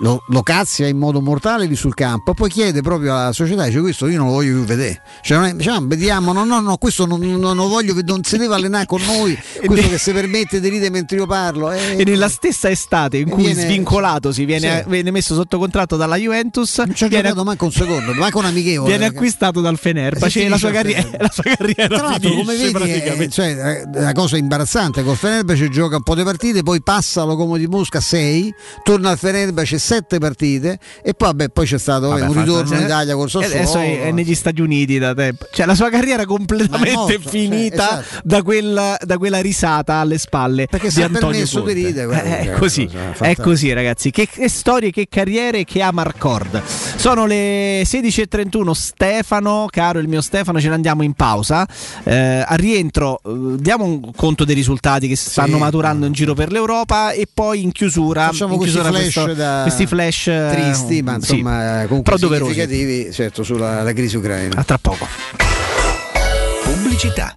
lo, 0.00 0.22
lo 0.28 0.42
cazzia 0.42 0.86
in 0.86 0.96
modo 0.96 1.20
mortale 1.20 1.66
lì 1.66 1.76
sul 1.76 1.92
campo, 1.92 2.32
poi 2.32 2.48
chiede 2.48 2.80
proprio 2.80 3.14
alla 3.14 3.32
società, 3.32 3.64
dice 3.66 3.80
questo 3.80 4.06
io 4.06 4.16
non 4.16 4.28
lo 4.28 4.32
voglio 4.32 4.54
più 4.54 4.64
vedere. 4.64 5.02
Cioè, 5.22 5.36
non 5.36 5.46
è- 5.48 5.52
diciamo, 5.54 5.86
vediamo, 5.86 6.32
no, 6.32 6.44
no, 6.44 6.60
no, 6.60 6.76
questo 6.78 7.04
non, 7.04 7.20
non 7.20 7.54
lo 7.56 7.68
voglio, 7.68 7.94
non 8.06 8.24
si 8.24 8.38
deve 8.38 8.54
allenare 8.54 8.86
con 8.86 9.02
noi, 9.02 9.36
questo 9.66 9.88
che 9.90 9.98
si 9.98 10.12
permette 10.12 10.60
di 10.60 10.68
ridere 10.70 10.88
mentre 10.90 11.18
io 11.18 11.26
parlo. 11.26 11.70
eh. 11.72 11.96
E 11.98 12.04
nella 12.04 12.30
stessa 12.30 12.70
estate 12.70 13.18
in 13.18 13.28
cui 13.28 13.44
Viene- 13.44 13.60
svincolato 13.62 14.32
si 14.32 14.46
viene, 14.46 14.82
Sì. 14.84 14.88
viene 14.90 15.10
messo 15.10 15.34
sotto 15.34 15.58
contratto 15.58 15.96
dalla 15.96 16.16
Juventus, 16.16 16.78
Non 16.78 16.94
ci 16.94 17.04
ha 17.04 17.08
viene, 17.08 17.24
giocato 17.28 17.44
manco 17.44 17.64
un 17.66 17.72
secondo, 17.72 18.14
manco 18.14 18.38
un 18.38 18.44
amichevole. 18.46 18.88
viene 18.88 19.04
acquistato 19.04 19.60
dal 19.60 19.76
Fenerbahce 19.76 20.04
Eh, 20.14 20.44
e 20.44 20.48
la 20.48 20.54
si 20.56 20.60
sua, 20.60 20.70
carriera, 20.70 21.08
la 21.18 21.30
sua 21.30 21.42
carriera 21.42 21.96
Tra 21.96 22.08
l'altro, 22.08 22.30
come 22.30 22.56
vedi, 22.56 22.88
è, 23.00 23.28
cioè, 23.28 23.56
è 23.56 23.82
una 23.94 24.12
cosa 24.12 24.36
imbarazzante. 24.36 25.02
Col 25.02 25.16
Fenerbahce 25.16 25.68
gioca 25.68 25.96
un 25.96 26.02
po' 26.02 26.14
di 26.14 26.22
partite, 26.22 26.62
poi 26.62 26.82
passa 26.82 27.22
allo 27.22 27.32
Lokomotiv 27.32 27.68
Mosca 27.68 28.00
6, 28.00 28.54
torna 28.82 29.10
al 29.10 29.18
Fenerbahce 29.18 29.78
7 29.78 30.18
partite 30.18 30.78
e 31.02 31.12
poi, 31.14 31.28
vabbè, 31.28 31.48
poi 31.50 31.66
c'è 31.66 31.78
stato 31.78 32.08
vabbè, 32.08 32.22
un 32.22 32.32
ritorno 32.32 32.64
fatto- 32.64 32.74
in 32.80 32.86
Italia 32.86 33.14
col 33.14 33.30
Sassuolo. 33.30 33.54
Adesso 33.54 33.78
è, 33.78 34.02
è 34.04 34.12
negli 34.12 34.34
Stati 34.34 34.60
Uniti 34.60 34.98
da 34.98 35.14
tempo. 35.14 35.46
Cioè, 35.52 35.66
la 35.66 35.74
sua 35.74 35.90
carriera 35.90 36.18
Ma 36.18 36.22
è 36.22 36.26
completamente 36.26 36.94
morto, 36.94 37.28
finita 37.28 37.88
cioè, 37.88 37.98
esatto. 38.00 38.20
da, 38.24 38.42
quella, 38.42 38.96
da 39.00 39.18
quella 39.18 39.40
risata 39.40 39.94
alle 39.94 40.18
spalle 40.18 40.66
Perché 40.66 40.88
di 40.88 40.92
si 40.94 41.00
è 41.00 41.04
Antonio 41.04 41.28
permesso 41.30 41.58
Conte. 41.58 41.74
di 41.74 41.84
ridere, 41.84 42.16
Eh, 42.16 42.44
che 42.44 42.52
è 42.52 42.58
così, 42.58 42.86
cosa 42.86 43.24
è 43.24 43.36
così, 43.36 43.72
ragazzi. 43.72 44.10
Che, 44.10 44.28
che 44.28 44.48
storie, 44.48 44.90
che 44.90 45.06
carriere 45.08 45.64
che 45.64 45.82
ama 45.82 45.96
Marcord. 45.96 46.62
Sono 46.96 47.26
le 47.26 47.82
16.31. 47.82 48.70
Stefano, 48.72 49.66
caro 49.68 49.95
il 49.98 50.08
mio 50.08 50.20
Stefano, 50.20 50.60
ce 50.60 50.68
ne 50.68 50.74
andiamo 50.74 51.02
in 51.02 51.12
pausa. 51.14 51.66
Eh, 52.04 52.44
a 52.46 52.54
rientro, 52.54 53.20
eh, 53.24 53.56
diamo 53.60 53.84
un 53.84 54.12
conto 54.14 54.44
dei 54.44 54.54
risultati 54.54 55.08
che 55.08 55.16
si 55.16 55.30
stanno 55.30 55.58
maturando 55.58 56.06
in 56.06 56.12
giro 56.12 56.34
per 56.34 56.50
l'Europa 56.52 57.10
e 57.12 57.26
poi 57.32 57.62
in 57.62 57.72
chiusura, 57.72 58.26
Facciamo 58.26 58.52
in 58.54 58.58
questi 58.58 58.76
chiusura 58.78 58.96
flash, 58.98 59.12
questo- 59.12 59.34
da- 59.34 59.60
questi 59.62 59.86
flash 59.86 60.26
eh, 60.28 60.48
tristi, 60.52 61.02
ma 61.02 61.10
sì, 61.12 61.16
insomma 61.18 61.84
comunque 61.86 62.02
però 62.02 62.16
doverosi. 62.16 62.52
significativi 62.52 63.12
certo, 63.12 63.42
sulla 63.42 63.82
la 63.82 63.92
crisi 63.92 64.16
ucraina. 64.16 64.56
A 64.56 64.64
tra 64.64 64.78
poco. 64.78 65.06
Pubblicità. 66.64 67.36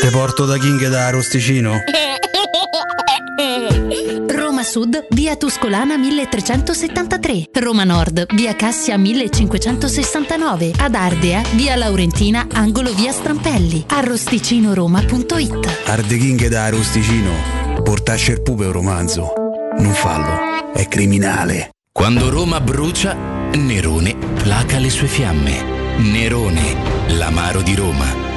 Te 0.00 0.10
porto 0.10 0.44
da 0.44 0.56
King 0.58 0.88
da 0.88 1.10
Rosticino? 1.10 1.82
Roma 4.28 4.62
Sud, 4.62 5.06
via 5.10 5.36
Tuscolana 5.36 5.96
1373. 5.96 7.48
Roma 7.54 7.84
Nord, 7.84 8.26
via 8.34 8.54
Cassia 8.54 8.96
1569. 8.96 10.72
Ad 10.78 10.94
Ardea, 10.94 11.42
via 11.54 11.74
Laurentina, 11.76 12.46
angolo 12.52 12.94
via 12.94 13.12
Strampelli. 13.12 13.84
Arrosticinoroma.it. 13.88 15.86
Arde 15.86 16.16
King 16.16 16.46
da 16.46 16.68
Rosticino. 16.68 17.32
Portasce 17.82 18.32
il 18.32 18.42
pupe 18.42 18.66
un 18.66 18.72
romanzo. 18.72 19.32
Non 19.78 19.92
fallo, 19.92 20.72
è 20.72 20.86
criminale. 20.86 21.70
Quando 21.92 22.30
Roma 22.30 22.60
brucia, 22.60 23.14
Nerone 23.54 24.16
placa 24.42 24.78
le 24.78 24.90
sue 24.90 25.08
fiamme. 25.08 25.96
Nerone, 25.98 26.76
l'amaro 27.08 27.62
di 27.62 27.74
Roma. 27.74 28.27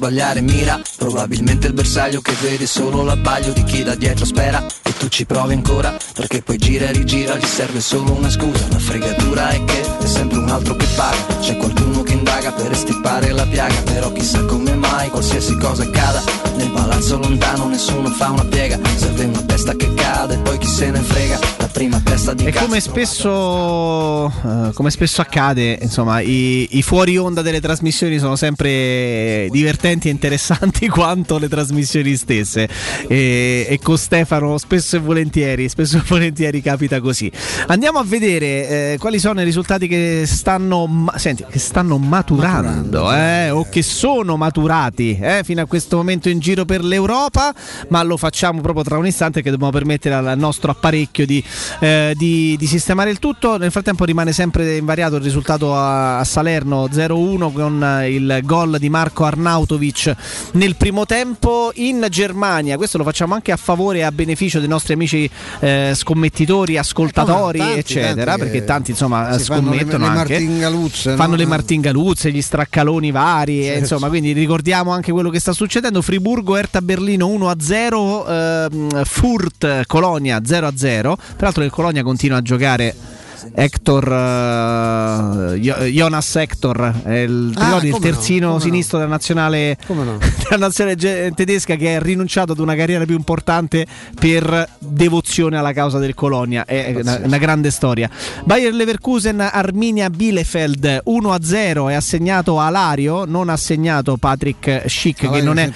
sbagliare 0.00 0.40
mira. 0.40 0.80
Probabilmente 0.96 1.66
il 1.66 1.74
bersaglio 1.74 2.22
che 2.22 2.32
vede 2.40 2.66
solo 2.66 3.02
l'abbaglio 3.02 3.52
di 3.52 3.62
chi 3.64 3.82
da 3.82 3.94
dietro 3.94 4.24
spera. 4.24 4.64
E 4.82 4.96
tu 4.96 5.08
ci 5.08 5.26
provi 5.26 5.52
ancora 5.52 5.94
perché 6.14 6.40
poi 6.40 6.56
gira 6.56 6.86
e 6.86 6.92
rigira 6.92 7.36
Gli 7.36 7.44
serve 7.44 7.80
solo 7.80 8.12
una 8.12 8.30
scusa 8.30 8.66
La 8.70 8.78
fregatura 8.78 9.50
è 9.50 9.64
che 9.64 9.80
è 9.80 10.06
sempre 10.06 10.38
un 10.38 10.48
altro 10.48 10.74
che 10.74 10.86
paga. 10.96 11.38
C'è 11.40 11.56
qualcuno 11.58 12.02
che 12.02 12.14
indaga 12.14 12.50
per 12.52 12.70
estirpare 12.70 13.30
la 13.32 13.46
piaga 13.46 13.74
Però 13.82 14.10
chissà 14.12 14.42
come 14.46 14.74
mai 14.74 15.10
qualsiasi 15.10 15.54
cosa 15.58 15.82
accada. 15.82 16.22
Nel 16.56 16.70
palazzo 16.70 17.18
lontano 17.18 17.68
nessuno 17.68 18.08
fa 18.08 18.30
una 18.30 18.44
piega 18.44 18.78
Serve 18.96 19.24
una 19.24 19.42
testa 19.60 19.74
che 19.74 19.92
cade 19.92 20.38
poi 20.38 20.56
chi 20.56 20.66
se 20.66 20.90
ne 20.90 21.00
frega 21.00 21.38
La 21.58 21.68
prima 21.68 22.00
testa 22.00 22.32
di 22.32 22.44
E 22.46 22.50
cazzo 22.50 22.64
come 22.64 22.80
spesso, 22.80 24.26
eh, 24.28 24.72
come 24.72 24.90
spesso 24.90 25.20
accade, 25.20 25.78
insomma, 25.82 26.20
i, 26.20 26.78
i 26.78 26.82
fuori 26.82 27.18
onda 27.18 27.42
delle 27.42 27.60
trasmissioni 27.60 28.18
sono 28.18 28.36
sempre 28.36 29.48
divertenti 29.50 30.08
e 30.08 30.10
interessanti 30.12 30.88
quanto 30.88 31.38
le 31.38 31.48
trasmissioni 31.48 32.16
stesse. 32.16 32.68
E, 33.06 33.66
e 33.68 33.78
con 33.82 33.98
Stefano 33.98 34.56
spesso 34.56 34.96
e 34.96 34.98
volentieri, 34.98 35.68
spesso 35.68 35.98
e 35.98 36.02
volentieri 36.06 36.62
capita 36.62 37.00
così. 37.00 37.30
Andiamo 37.66 37.98
a 37.98 38.04
vedere 38.04 38.92
eh, 38.92 38.96
quali 38.98 39.18
sono 39.18 39.40
i 39.40 39.44
risultati 39.44 39.86
che 39.86 40.24
stanno, 40.26 40.86
ma- 40.86 41.18
senti, 41.18 41.44
che 41.48 41.58
stanno 41.58 41.98
maturando, 41.98 43.12
eh, 43.12 43.50
o 43.50 43.66
che 43.68 43.82
sono 43.82 44.36
maturati 44.36 45.18
eh, 45.20 45.42
fino 45.44 45.60
a 45.60 45.66
questo 45.66 45.96
momento 45.96 46.28
in 46.28 46.38
giro 46.38 46.64
per 46.64 46.82
l'Europa, 46.82 47.54
ma 47.88 48.02
lo 48.02 48.16
facciamo 48.16 48.60
proprio 48.60 48.84
tra 48.84 48.96
un 48.96 49.06
istante 49.06 49.42
che 49.42 49.49
dobbiamo 49.50 49.72
permettere 49.72 50.14
al 50.14 50.34
nostro 50.38 50.70
apparecchio 50.70 51.26
di, 51.26 51.42
eh, 51.80 52.14
di- 52.16 52.56
di 52.58 52.66
sistemare 52.66 53.10
il 53.10 53.18
tutto. 53.18 53.56
Nel 53.58 53.70
frattempo 53.70 54.04
rimane 54.04 54.32
sempre 54.32 54.76
invariato 54.76 55.16
il 55.16 55.22
risultato 55.22 55.74
a, 55.74 56.18
a 56.18 56.24
Salerno 56.24 56.88
0-1 56.90 57.52
con 57.52 57.82
eh, 57.82 58.10
il 58.14 58.40
gol 58.44 58.78
di 58.78 58.88
Marco 58.88 59.24
Arnautovic 59.24 60.14
nel 60.52 60.76
primo 60.76 61.06
tempo 61.06 61.70
in 61.74 62.06
Germania. 62.10 62.76
Questo 62.76 62.98
lo 62.98 63.04
facciamo 63.04 63.34
anche 63.34 63.52
a 63.52 63.56
favore 63.56 63.98
e 63.98 64.02
a 64.02 64.12
beneficio 64.12 64.58
dei 64.58 64.68
nostri 64.68 64.94
amici 64.94 65.28
eh, 65.60 65.92
scommettitori, 65.94 66.76
ascoltatori, 66.78 67.58
tanti, 67.58 67.78
eccetera, 67.78 68.24
tanti 68.36 68.40
perché 68.40 68.58
che 68.60 68.64
tanti 68.64 68.90
insomma 68.92 69.36
si 69.38 69.44
fanno 69.44 69.70
le- 69.70 69.78
scommettono 69.78 70.04
le 70.12 70.18
anche. 70.18 70.38
fanno 71.16 71.30
no? 71.30 71.36
le 71.36 71.46
martingaluzze, 71.46 72.30
gli 72.32 72.42
straccaloni 72.42 73.10
vari, 73.10 73.60
e 73.60 73.64
Certo. 73.64 73.78
insomma, 73.80 74.08
quindi 74.08 74.32
ricordiamo 74.32 74.90
anche 74.92 75.12
quello 75.12 75.30
che 75.30 75.38
sta 75.40 75.52
succedendo. 75.52 76.02
Friburgo, 76.02 76.56
Erta 76.56 76.80
Berlino 76.82 77.26
1-0, 77.28 78.26
ehm, 78.28 79.04
Furt 79.40 79.86
Colonia 79.86 80.38
0-0. 80.38 81.14
Peraltro 81.34 81.64
il 81.64 81.70
Colonia 81.70 82.02
continua 82.02 82.36
a 82.36 82.42
giocare 82.42 82.94
Hector 83.54 84.08
Jo- 85.56 85.84
Jonas 85.84 86.36
Hector 86.36 87.02
è 87.04 87.18
il, 87.20 87.52
Ah, 87.56 87.64
ricordi 87.64 87.86
il 87.86 87.92
no, 87.92 87.98
terzino 87.98 88.48
no. 88.52 88.58
sinistro 88.58 88.98
della 88.98 89.10
nazionale, 89.10 89.76
della 89.86 90.56
nazionale 90.56 91.32
tedesca 91.34 91.76
che 91.76 91.94
ha 91.96 92.00
rinunciato 92.00 92.52
ad 92.52 92.58
una 92.58 92.74
carriera 92.74 93.04
più 93.04 93.16
importante 93.16 93.86
per 94.18 94.68
devozione 94.78 95.56
alla 95.56 95.72
causa 95.72 95.98
del 95.98 96.14
Colonia. 96.14 96.64
È 96.64 96.94
una, 96.96 97.20
una 97.24 97.38
grande 97.38 97.70
storia. 97.70 98.08
Bayer 98.44 98.72
Leverkusen 98.72 99.40
Arminia 99.40 100.10
Bielefeld 100.10 101.02
1-0 101.06 101.90
è 101.90 101.94
assegnato 101.94 102.58
Alario 102.60 103.24
non 103.24 103.48
ha 103.48 103.56
segnato 103.56 104.16
Patrick 104.16 104.88
Schick 104.88 105.30
che 105.30 105.42
non, 105.42 105.58
è, 105.58 105.70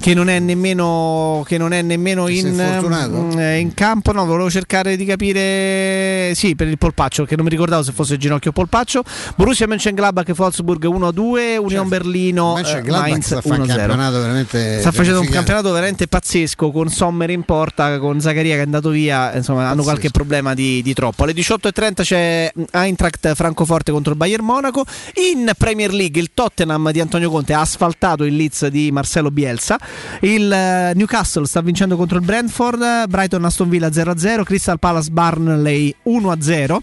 che 0.00 0.14
non 0.14 0.28
è 0.28 0.38
nemmeno, 0.38 1.42
che 1.46 1.58
non 1.58 1.72
è 1.72 1.82
nemmeno 1.82 2.28
in, 2.28 2.48
mm, 2.54 3.38
eh, 3.38 3.58
in 3.58 3.74
campo. 3.74 4.12
No 4.12 4.24
volevo 4.24 4.50
cercare 4.50 4.96
di 4.96 5.04
capire 5.04 6.32
sì 6.34 6.54
per 6.54 6.68
il 6.68 6.78
polpaccio 6.78 7.09
che 7.10 7.36
non 7.36 7.44
mi 7.44 7.50
ricordavo 7.50 7.82
se 7.82 7.92
fosse 7.92 8.16
ginocchio 8.16 8.50
o 8.50 8.52
polpaccio. 8.52 9.02
Borussia 9.36 9.66
Mönchengladbach 9.66 10.28
Wolfsburg 10.36 10.84
1-2 10.84 11.58
Union 11.58 11.88
Berlino 11.88 12.56
eh, 12.58 12.82
Mainz 12.82 13.26
sta 13.26 13.40
facendo 13.40 13.62
un 13.62 13.68
1-0 13.68 13.76
campionato 13.76 14.20
veramente 14.20 14.80
sta 14.80 14.92
facendo 14.92 15.20
un 15.20 15.28
campionato 15.28 15.72
veramente 15.72 16.06
pazzesco 16.06 16.70
con 16.70 16.88
Sommer 16.88 17.30
in 17.30 17.42
porta 17.42 17.98
con 17.98 18.20
Zaccaria 18.20 18.54
che 18.54 18.60
è 18.60 18.64
andato 18.64 18.90
via 18.90 19.34
insomma 19.34 19.68
hanno 19.68 19.82
qualche 19.82 20.10
problema 20.10 20.54
di, 20.54 20.82
di 20.82 20.94
troppo. 20.94 21.24
Alle 21.24 21.32
18.30 21.32 22.02
c'è 22.02 22.52
Eintracht 22.72 23.34
Francoforte 23.34 23.92
contro 23.92 24.12
il 24.12 24.18
Bayern 24.18 24.44
Monaco. 24.44 24.84
In 25.32 25.50
Premier 25.56 25.92
League 25.92 26.20
il 26.20 26.30
Tottenham 26.34 26.90
di 26.90 27.00
Antonio 27.00 27.30
Conte 27.30 27.52
ha 27.52 27.60
asfaltato 27.60 28.24
il 28.24 28.34
Leeds 28.36 28.66
di 28.68 28.90
Marcelo 28.90 29.30
Bielsa. 29.30 29.78
Il 30.20 30.50
eh, 30.50 30.92
Newcastle 30.94 31.46
sta 31.46 31.60
vincendo 31.60 31.96
contro 31.96 32.18
il 32.18 32.24
Brentford 32.24 33.08
Brighton 33.08 33.44
Aston 33.44 33.68
Villa 33.68 33.88
0-0 33.88 34.42
Crystal 34.42 34.78
Palace 34.78 35.10
Barnley 35.10 35.94
1-0 36.06 36.78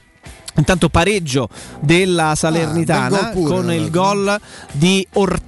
Intanto 0.58 0.90
pareggio 0.90 1.50
della 1.80 2.34
Salernitana 2.36 3.10
bel 3.10 3.20
gol 3.20 3.32
pure, 3.32 3.54
con 3.54 3.72
il 3.72 3.90
gol. 3.90 4.40
di 4.72 5.08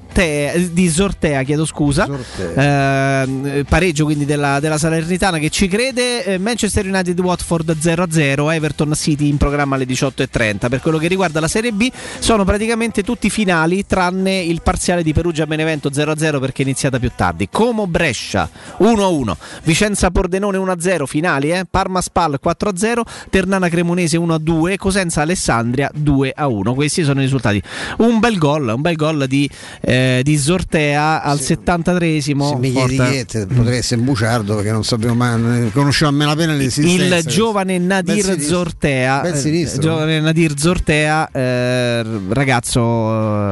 Ortea, 0.09 0.57
di 0.57 0.89
Sortea, 0.89 1.43
chiedo 1.43 1.65
scusa. 1.65 2.09
Ehm, 2.55 3.63
pareggio 3.69 4.05
quindi 4.05 4.25
della, 4.25 4.59
della 4.59 4.79
Salernitana 4.79 5.37
che 5.37 5.49
ci 5.49 5.67
crede. 5.67 6.25
Eh, 6.25 6.37
Manchester 6.39 6.85
United 6.85 7.17
Watford 7.19 7.77
0-0, 7.79 8.51
Everton 8.51 8.93
City 8.95 9.29
in 9.29 9.37
programma 9.37 9.75
alle 9.75 9.85
18.30. 9.85 10.67
Per 10.67 10.81
quello 10.81 10.97
che 10.97 11.07
riguarda 11.07 11.39
la 11.39 11.47
Serie 11.47 11.71
B 11.71 11.89
sono 12.17 12.43
praticamente 12.43 13.03
tutti 13.03 13.29
finali 13.29 13.85
tranne 13.85 14.39
il 14.39 14.61
parziale 14.63 15.03
di 15.03 15.13
Perugia 15.13 15.45
Benevento 15.45 15.89
0-0 15.89 16.39
perché 16.39 16.63
è 16.63 16.65
iniziata 16.65 16.97
più 16.97 17.11
tardi. 17.15 17.47
Como 17.49 17.85
Brescia 17.85 18.49
1-1, 18.79 19.35
Vicenza 19.63 20.09
Pordenone 20.09 20.57
1-0, 20.57 21.05
finali 21.05 21.51
eh? 21.51 21.65
Parma 21.69 22.01
Spal 22.01 22.39
4-0, 22.43 23.01
Ternana 23.29 23.69
Cremonese 23.69 24.17
1-2, 24.17 24.75
Cosenza 24.77 25.21
Alessandria 25.21 25.89
2-1. 25.95 26.73
Questi 26.73 27.03
sono 27.03 27.19
i 27.19 27.23
risultati. 27.23 27.61
Un 27.97 28.19
bel 28.19 28.37
gol, 28.37 28.73
un 28.75 28.81
bel 28.81 28.95
gol 28.95 29.27
di, 29.27 29.49
eh, 29.81 29.98
di 30.23 30.37
Zortea 30.37 31.21
al 31.21 31.37
73esimo. 31.37 32.49
Se 32.49 32.55
mi 32.55 32.71
chiedi 32.71 32.95
chi 32.95 33.17
è, 33.17 33.25
potrebbe 33.45 33.77
essere 33.77 34.01
Buciardo 34.01 34.55
perché 34.55 34.71
non 34.71 34.83
sappiamo 34.83 35.15
mai, 35.15 35.69
conosciamo 35.71 36.11
a 36.11 36.13
malapena 36.13 36.53
l'esistenza. 36.53 37.17
il 37.17 37.25
giovane 37.25 37.77
Nadir. 37.77 38.39
Zortea, 38.39 39.23
eh, 39.23 39.35
sinistro. 39.35 39.81
giovane 39.81 40.19
Nadir 40.19 40.57
Zortea, 40.57 41.29
eh, 41.31 42.03
ragazzo, 42.29 42.81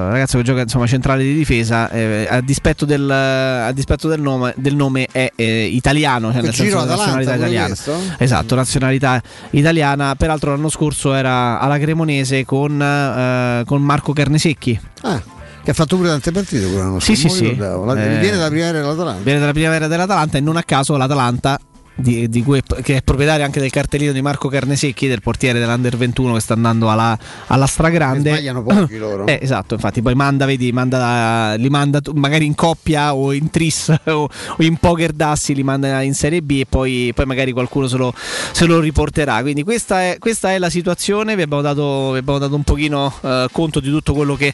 ragazzo 0.10 0.38
che 0.38 0.44
gioca 0.44 0.62
insomma 0.62 0.88
centrale 0.88 1.24
di 1.24 1.34
difesa, 1.34 1.90
eh, 1.92 2.28
a 2.30 2.42
dispetto 2.42 2.86
del, 2.86 3.10
a 3.10 3.72
dispetto 3.72 4.08
del 4.08 4.22
nome, 4.22 4.54
del 4.58 4.76
nome 4.76 5.08
è 5.12 5.32
eh, 5.36 5.66
italiano, 5.66 6.32
cioè 6.32 6.42
nel 6.42 6.54
senso 6.54 6.84
nazionalità 6.84 7.36
italiana. 7.36 7.76
Esatto, 8.18 8.56
nazionalità 8.56 9.22
italiana. 9.52 10.16
Peraltro 10.16 10.52
l'anno 10.52 10.70
scorso 10.70 11.14
era 11.14 11.60
alla 11.60 11.78
Cremonese 11.78 12.46
con, 12.46 12.82
eh, 12.82 13.64
con 13.66 13.82
Marco 13.82 14.14
Carnesecchi. 14.14 14.80
Ah, 15.02 15.22
che 15.68 15.72
ha 15.72 15.76
fatto 15.76 15.98
pure 15.98 16.08
tante 16.08 16.32
partite 16.32 16.66
quell'anno 16.66 16.98
Sì, 17.02 17.18
sì, 17.18 17.28
sì. 17.28 17.54
La- 17.58 17.74
Eh, 17.74 18.20
Viene 18.20 18.38
dalla 18.38 18.48
primavera 18.48 18.80
dell'Atalanta. 18.80 19.22
Viene 19.22 19.40
dalla 19.42 19.52
primavera 19.52 19.88
dell'Atalanta 19.88 20.38
e 20.38 20.40
non 20.40 20.56
a 20.56 20.64
caso 20.64 20.96
l'Atalanta. 20.96 21.60
Di, 22.00 22.30
di 22.30 22.44
cui 22.44 22.62
che 22.84 22.98
è 22.98 23.02
proprietario 23.02 23.44
anche 23.44 23.60
del 23.60 23.72
cartellino 23.72 24.12
di 24.12 24.22
Marco 24.22 24.50
Carnesecchi, 24.50 25.08
del 25.08 25.22
portiere 25.22 25.58
dell'Under 25.58 25.98
21 25.98 26.34
che 26.36 26.40
sta 26.40 26.54
andando 26.54 26.92
alla, 26.92 27.18
alla 27.48 27.66
stragrande. 27.66 28.30
Sbagliano 28.30 28.62
pochi 28.62 28.98
loro. 28.98 29.26
Eh, 29.26 29.40
esatto, 29.42 29.74
infatti, 29.74 30.04
poi 30.04 30.14
manda, 30.14 30.46
vedi, 30.46 30.72
manda, 30.72 31.56
li 31.56 31.70
manda 31.70 32.00
magari 32.14 32.46
in 32.46 32.54
coppia 32.54 33.16
o 33.16 33.34
in 33.34 33.50
tris 33.50 33.92
o, 34.06 34.30
in 34.60 34.78
poker 34.78 35.12
dassi, 35.12 35.56
li 35.56 35.64
manda 35.64 36.02
in 36.04 36.14
Serie 36.14 36.42
B 36.44 36.60
e 36.60 36.66
poi, 36.70 37.12
poi 37.16 37.26
magari 37.26 37.52
qualcuno 37.52 37.88
se 37.88 37.98
lo, 37.98 38.14
se 38.52 38.66
lo 38.66 38.80
riporterà. 38.80 39.42
Quindi 39.42 39.64
questa 39.64 40.02
è, 40.04 40.18
questa 40.20 40.52
è 40.52 40.60
la 40.60 40.70
situazione, 40.70 41.36
vi 41.36 41.42
abbiamo 41.42 41.64
dato, 41.64 42.12
vi 42.12 42.20
abbiamo 42.20 42.38
dato 42.38 42.56
un 42.56 42.64
pochino 42.64 43.12
eh, 43.22 43.48
conto 43.52 43.80
di 43.80 43.90
tutto 43.90 44.14
quello 44.14 44.36
che, 44.36 44.54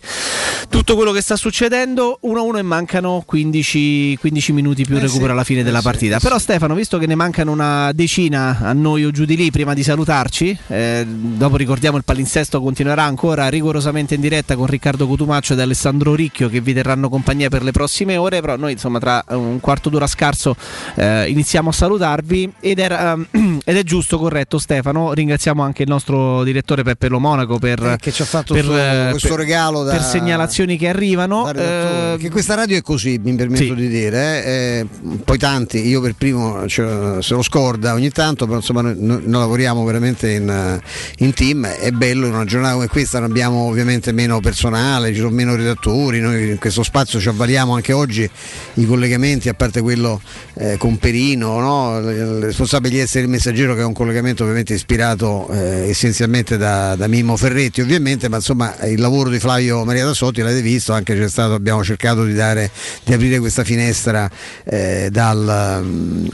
tutto 0.69 0.95
quello 0.95 1.11
che 1.11 1.21
sta 1.21 1.35
succedendo. 1.35 2.19
1-1 2.23 2.57
e 2.57 2.61
mancano 2.61 3.23
15, 3.25 4.17
15 4.17 4.51
minuti 4.53 4.85
più 4.85 4.95
Eh 4.95 5.01
recupero 5.01 5.25
sì, 5.25 5.31
alla 5.31 5.43
fine 5.43 5.59
eh 5.59 5.63
della 5.63 5.79
sì, 5.79 5.83
partita. 5.83 6.15
eh 6.15 6.19
Però 6.19 6.37
Stefano, 6.37 6.73
visto 6.73 6.97
che 6.97 7.05
ne 7.05 7.15
mancano 7.33 7.51
una 7.51 7.91
decina 7.93 8.59
a 8.61 8.73
noi 8.73 9.03
o 9.05 9.09
giù 9.09 9.25
di 9.25 9.35
lì 9.35 9.49
prima 9.49 9.73
di 9.73 9.81
salutarci, 9.81 10.55
eh, 10.67 11.03
dopo 11.07 11.57
ricordiamo 11.57 11.97
il 11.97 12.03
palinsesto 12.03 12.61
continuerà 12.61 13.03
ancora 13.05 13.47
rigorosamente 13.49 14.13
in 14.13 14.21
diretta 14.21 14.55
con 14.55 14.67
Riccardo 14.67 15.07
Cotumaccio 15.07 15.53
ed 15.53 15.59
Alessandro 15.59 16.13
Ricchio 16.13 16.47
che 16.47 16.61
vi 16.61 16.75
terranno 16.75 17.09
compagnia 17.09 17.49
per 17.49 17.63
le 17.63 17.71
prossime 17.71 18.17
ore, 18.17 18.39
però 18.39 18.55
noi 18.55 18.73
insomma 18.73 18.99
tra 18.99 19.23
un 19.29 19.59
quarto 19.59 19.89
d'ora 19.89 20.05
scarso 20.05 20.55
eh, 20.93 21.27
iniziamo 21.27 21.69
a 21.69 21.73
salutarvi 21.73 22.53
ed, 22.59 22.77
era, 22.77 23.17
ed 23.65 23.77
è 23.77 23.83
giusto, 23.83 24.19
corretto 24.19 24.59
Stefano, 24.59 25.11
ringraziamo 25.13 25.63
anche 25.63 25.81
il 25.81 25.89
nostro 25.89 26.43
direttore 26.43 26.83
Peppe 26.83 27.07
Lo 27.07 27.19
Monaco 27.19 27.57
per, 27.57 27.83
Eh, 27.83 27.97
che 27.99 28.11
ci 28.11 28.21
ha 28.21 28.25
fatto 28.25 28.53
per, 28.53 28.65
eh, 28.65 29.07
questo 29.09 29.29
per- 29.29 29.37
regalo 29.37 29.81
da- 29.81 29.93
per 29.93 30.03
segnalazioni 30.03 30.77
che 30.77 30.87
arrivano. 30.87 31.45
da 31.45 31.51
redattore. 31.51 32.13
Eh, 32.13 32.17
che 32.19 32.29
questa 32.29 32.53
radio 32.53 32.77
è 32.77 32.81
così, 32.83 33.19
mi 33.23 33.33
permetto 33.33 33.63
sì. 33.63 33.73
di 33.73 33.87
dire. 33.87 34.45
eh, 34.45 34.51
eh, 34.53 35.17
poi 35.23 35.37
tanti, 35.39 35.87
io 35.87 35.99
per 35.99 36.13
primo 36.15 36.67
ce- 36.67 37.21
se 37.23 37.33
lo 37.33 37.41
scorda 37.41 37.93
ogni 37.93 38.09
tanto, 38.09 38.45
però 38.45 38.57
insomma 38.57 38.81
noi, 38.81 38.95
noi- 38.97 39.21
lavoriamo 39.25 39.83
veramente 39.83 40.31
in, 40.31 40.81
in 41.17 41.33
team. 41.33 41.65
È 41.65 41.91
bello 41.91 42.27
in 42.27 42.33
una 42.33 42.45
giornata 42.45 42.73
come 42.73 42.87
questa, 42.87 43.19
non 43.19 43.29
abbiamo 43.29 43.67
ovviamente 43.67 44.11
meno 44.11 44.39
personale, 44.39 45.13
ci 45.13 45.19
sono 45.19 45.29
meno 45.29 45.55
redattori. 45.55 46.19
Noi 46.19 46.49
in 46.49 46.59
questo 46.59 46.83
spazio 46.83 47.19
ci 47.19 47.29
avvaliamo 47.29 47.73
anche 47.73 47.93
oggi 47.93 48.29
i 48.75 48.85
collegamenti, 48.85 49.49
a 49.49 49.53
parte 49.53 49.81
quello 49.81 50.21
eh, 50.55 50.77
con 50.77 50.97
Perino, 50.97 51.59
no? 51.59 51.99
il 51.99 52.33
il 52.43 52.43
responsabile 52.43 52.95
di 52.95 52.99
essere 52.99 53.23
il 53.23 53.29
messaggero, 53.29 53.75
che 53.75 53.81
è 53.81 53.85
un 53.85 53.93
collegamento 53.93 54.43
ovviamente 54.43 54.73
ispirato 54.73 55.47
eh, 55.49 55.89
essenzialmente 55.89 56.57
da, 56.57 56.95
da 56.95 57.07
Mimmo 57.07 57.37
Ferretti, 57.37 57.81
ovviamente, 57.81 58.29
ma 58.29 58.37
insomma 58.37 58.75
il 58.85 58.99
lavoro 58.99 59.29
di 59.29 59.39
Flavio 59.39 59.83
Maria 59.83 60.05
Tassotti 60.05 60.41
l'avete 60.41 60.61
visto, 60.61 60.93
anche 60.93 61.15
c'è 61.15 61.29
stato, 61.29 61.53
abbiamo 61.53 61.83
cercato 61.83 62.23
di, 62.25 62.33
dare, 62.33 62.69
di 63.03 63.13
aprire 63.13 63.39
questa 63.39 63.63
finestra 63.63 64.29
eh, 64.63 65.09
dal, 65.11 65.81
mm, 65.83 66.25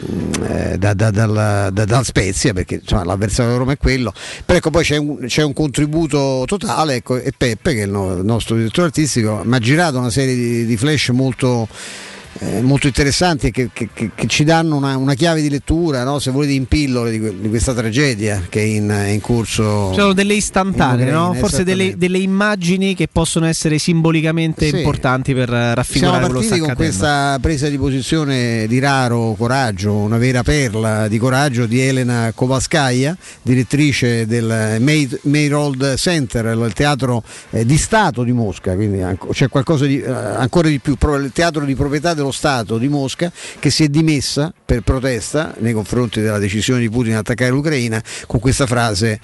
eh, 0.48 0.78
da- 0.80 0.94
da- 0.94 1.12
dal- 1.12 1.70
da- 1.72 1.86
dal 1.86 2.06
Spezia, 2.06 2.54
perché 2.54 2.76
insomma, 2.82 3.04
l'avversario 3.04 3.52
di 3.52 3.58
Roma 3.58 3.74
è 3.74 3.78
quello, 3.78 4.12
però 4.44 4.58
ecco 4.58 4.72
poi 4.72 4.84
c'è 4.84 4.98
un, 4.98 5.26
c'è 5.28 5.44
un 5.44 5.54
contributo 5.54 6.44
totale 6.48 6.96
ecco, 6.96 7.18
e 7.18 7.32
Peppe, 7.38 7.76
che 7.76 7.82
è 7.82 7.86
il 7.86 7.92
nostro 8.24 8.56
direttore 8.56 8.88
artistico, 8.88 9.42
mi 9.44 9.56
ha 9.56 9.60
girato 9.60 10.00
una 10.00 10.10
serie 10.10 10.34
di, 10.34 10.66
di 10.66 10.78
flash 10.78 11.10
molto 11.10 11.68
eh, 12.40 12.62
molto 12.62 12.88
interessanti 12.88 13.48
e 13.48 13.52
che, 13.52 13.70
che- 13.74 13.90
che- 13.94 14.12
ci 14.28 14.44
danno 14.44 14.76
una, 14.76 14.96
una 14.98 15.14
chiave 15.14 15.42
di 15.42 15.50
lettura, 15.50 16.04
no? 16.04 16.20
se 16.20 16.32
volete 16.32 16.54
in 16.54 16.66
pillole, 16.68 17.12
di, 17.12 17.42
di 17.42 17.50
questa 17.50 17.74
tragedia 17.74 18.44
che 18.50 18.60
è 18.62 18.64
in, 18.64 18.88
è 18.90 19.08
in 19.10 19.22
corso. 19.22 19.94
Sono 19.94 20.14
delle 20.14 20.34
istantanee, 20.36 21.12
no? 21.12 21.34
Forse 21.34 21.64
delle, 21.64 21.96
delle 21.98 22.20
immagini 22.20 22.96
che 22.96 23.08
possono 23.12 23.46
essere 23.46 23.78
simbolicamente 23.78 24.70
Sì. 24.70 24.78
importanti 24.78 25.34
per 25.34 25.50
eh, 25.50 25.52
Siamo 25.52 25.74
raffigurare 25.76 26.26
quello 26.26 26.40
che 26.40 26.46
sta 26.46 26.56
partiti 26.56 26.66
con 26.68 26.76
questa 26.76 27.38
presa 27.42 27.68
di 27.70 27.78
posizione 27.78 28.66
di 28.68 28.80
raro 28.80 29.36
coraggio, 29.38 29.94
una 29.94 30.18
vera 30.18 30.44
perla 30.44 31.08
di 31.08 31.18
coraggio 31.18 31.66
di 31.66 31.80
Elena 31.82 32.32
Kovalskaya, 32.34 33.16
direttrice 33.42 34.26
del 34.26 34.78
May- 34.80 35.10
Mayrold 35.24 35.96
Center, 35.96 36.46
il 36.46 36.72
teatro 36.74 37.24
eh, 37.50 37.66
di 37.66 37.78
Stato 37.78 38.24
di 38.24 38.32
Mosca, 38.32 38.76
quindi 38.76 39.04
c'è 39.34 39.50
qualcosa 39.50 39.86
di, 39.86 40.00
eh, 40.00 40.10
ancora 40.10 40.68
di 40.70 40.80
più, 40.80 40.96
il 41.18 41.32
teatro 41.34 41.66
di 41.66 41.76
proprietà 41.76 42.14
dello 42.14 42.29
Stato 42.32 42.78
di 42.78 42.88
Mosca 42.88 43.32
che 43.60 43.70
si 43.70 43.84
è 43.84 43.88
dimessa 43.88 44.54
per 44.66 44.82
protesta 44.82 45.56
nei 45.60 45.74
confronti 45.74 46.22
della 46.22 46.38
decisione 46.38 46.80
di 46.82 46.90
Putin 46.90 47.12
di 47.12 47.18
attaccare 47.18 47.52
l'Ucraina 47.52 48.02
con 48.28 48.40
questa 48.40 48.66
frase 48.66 49.20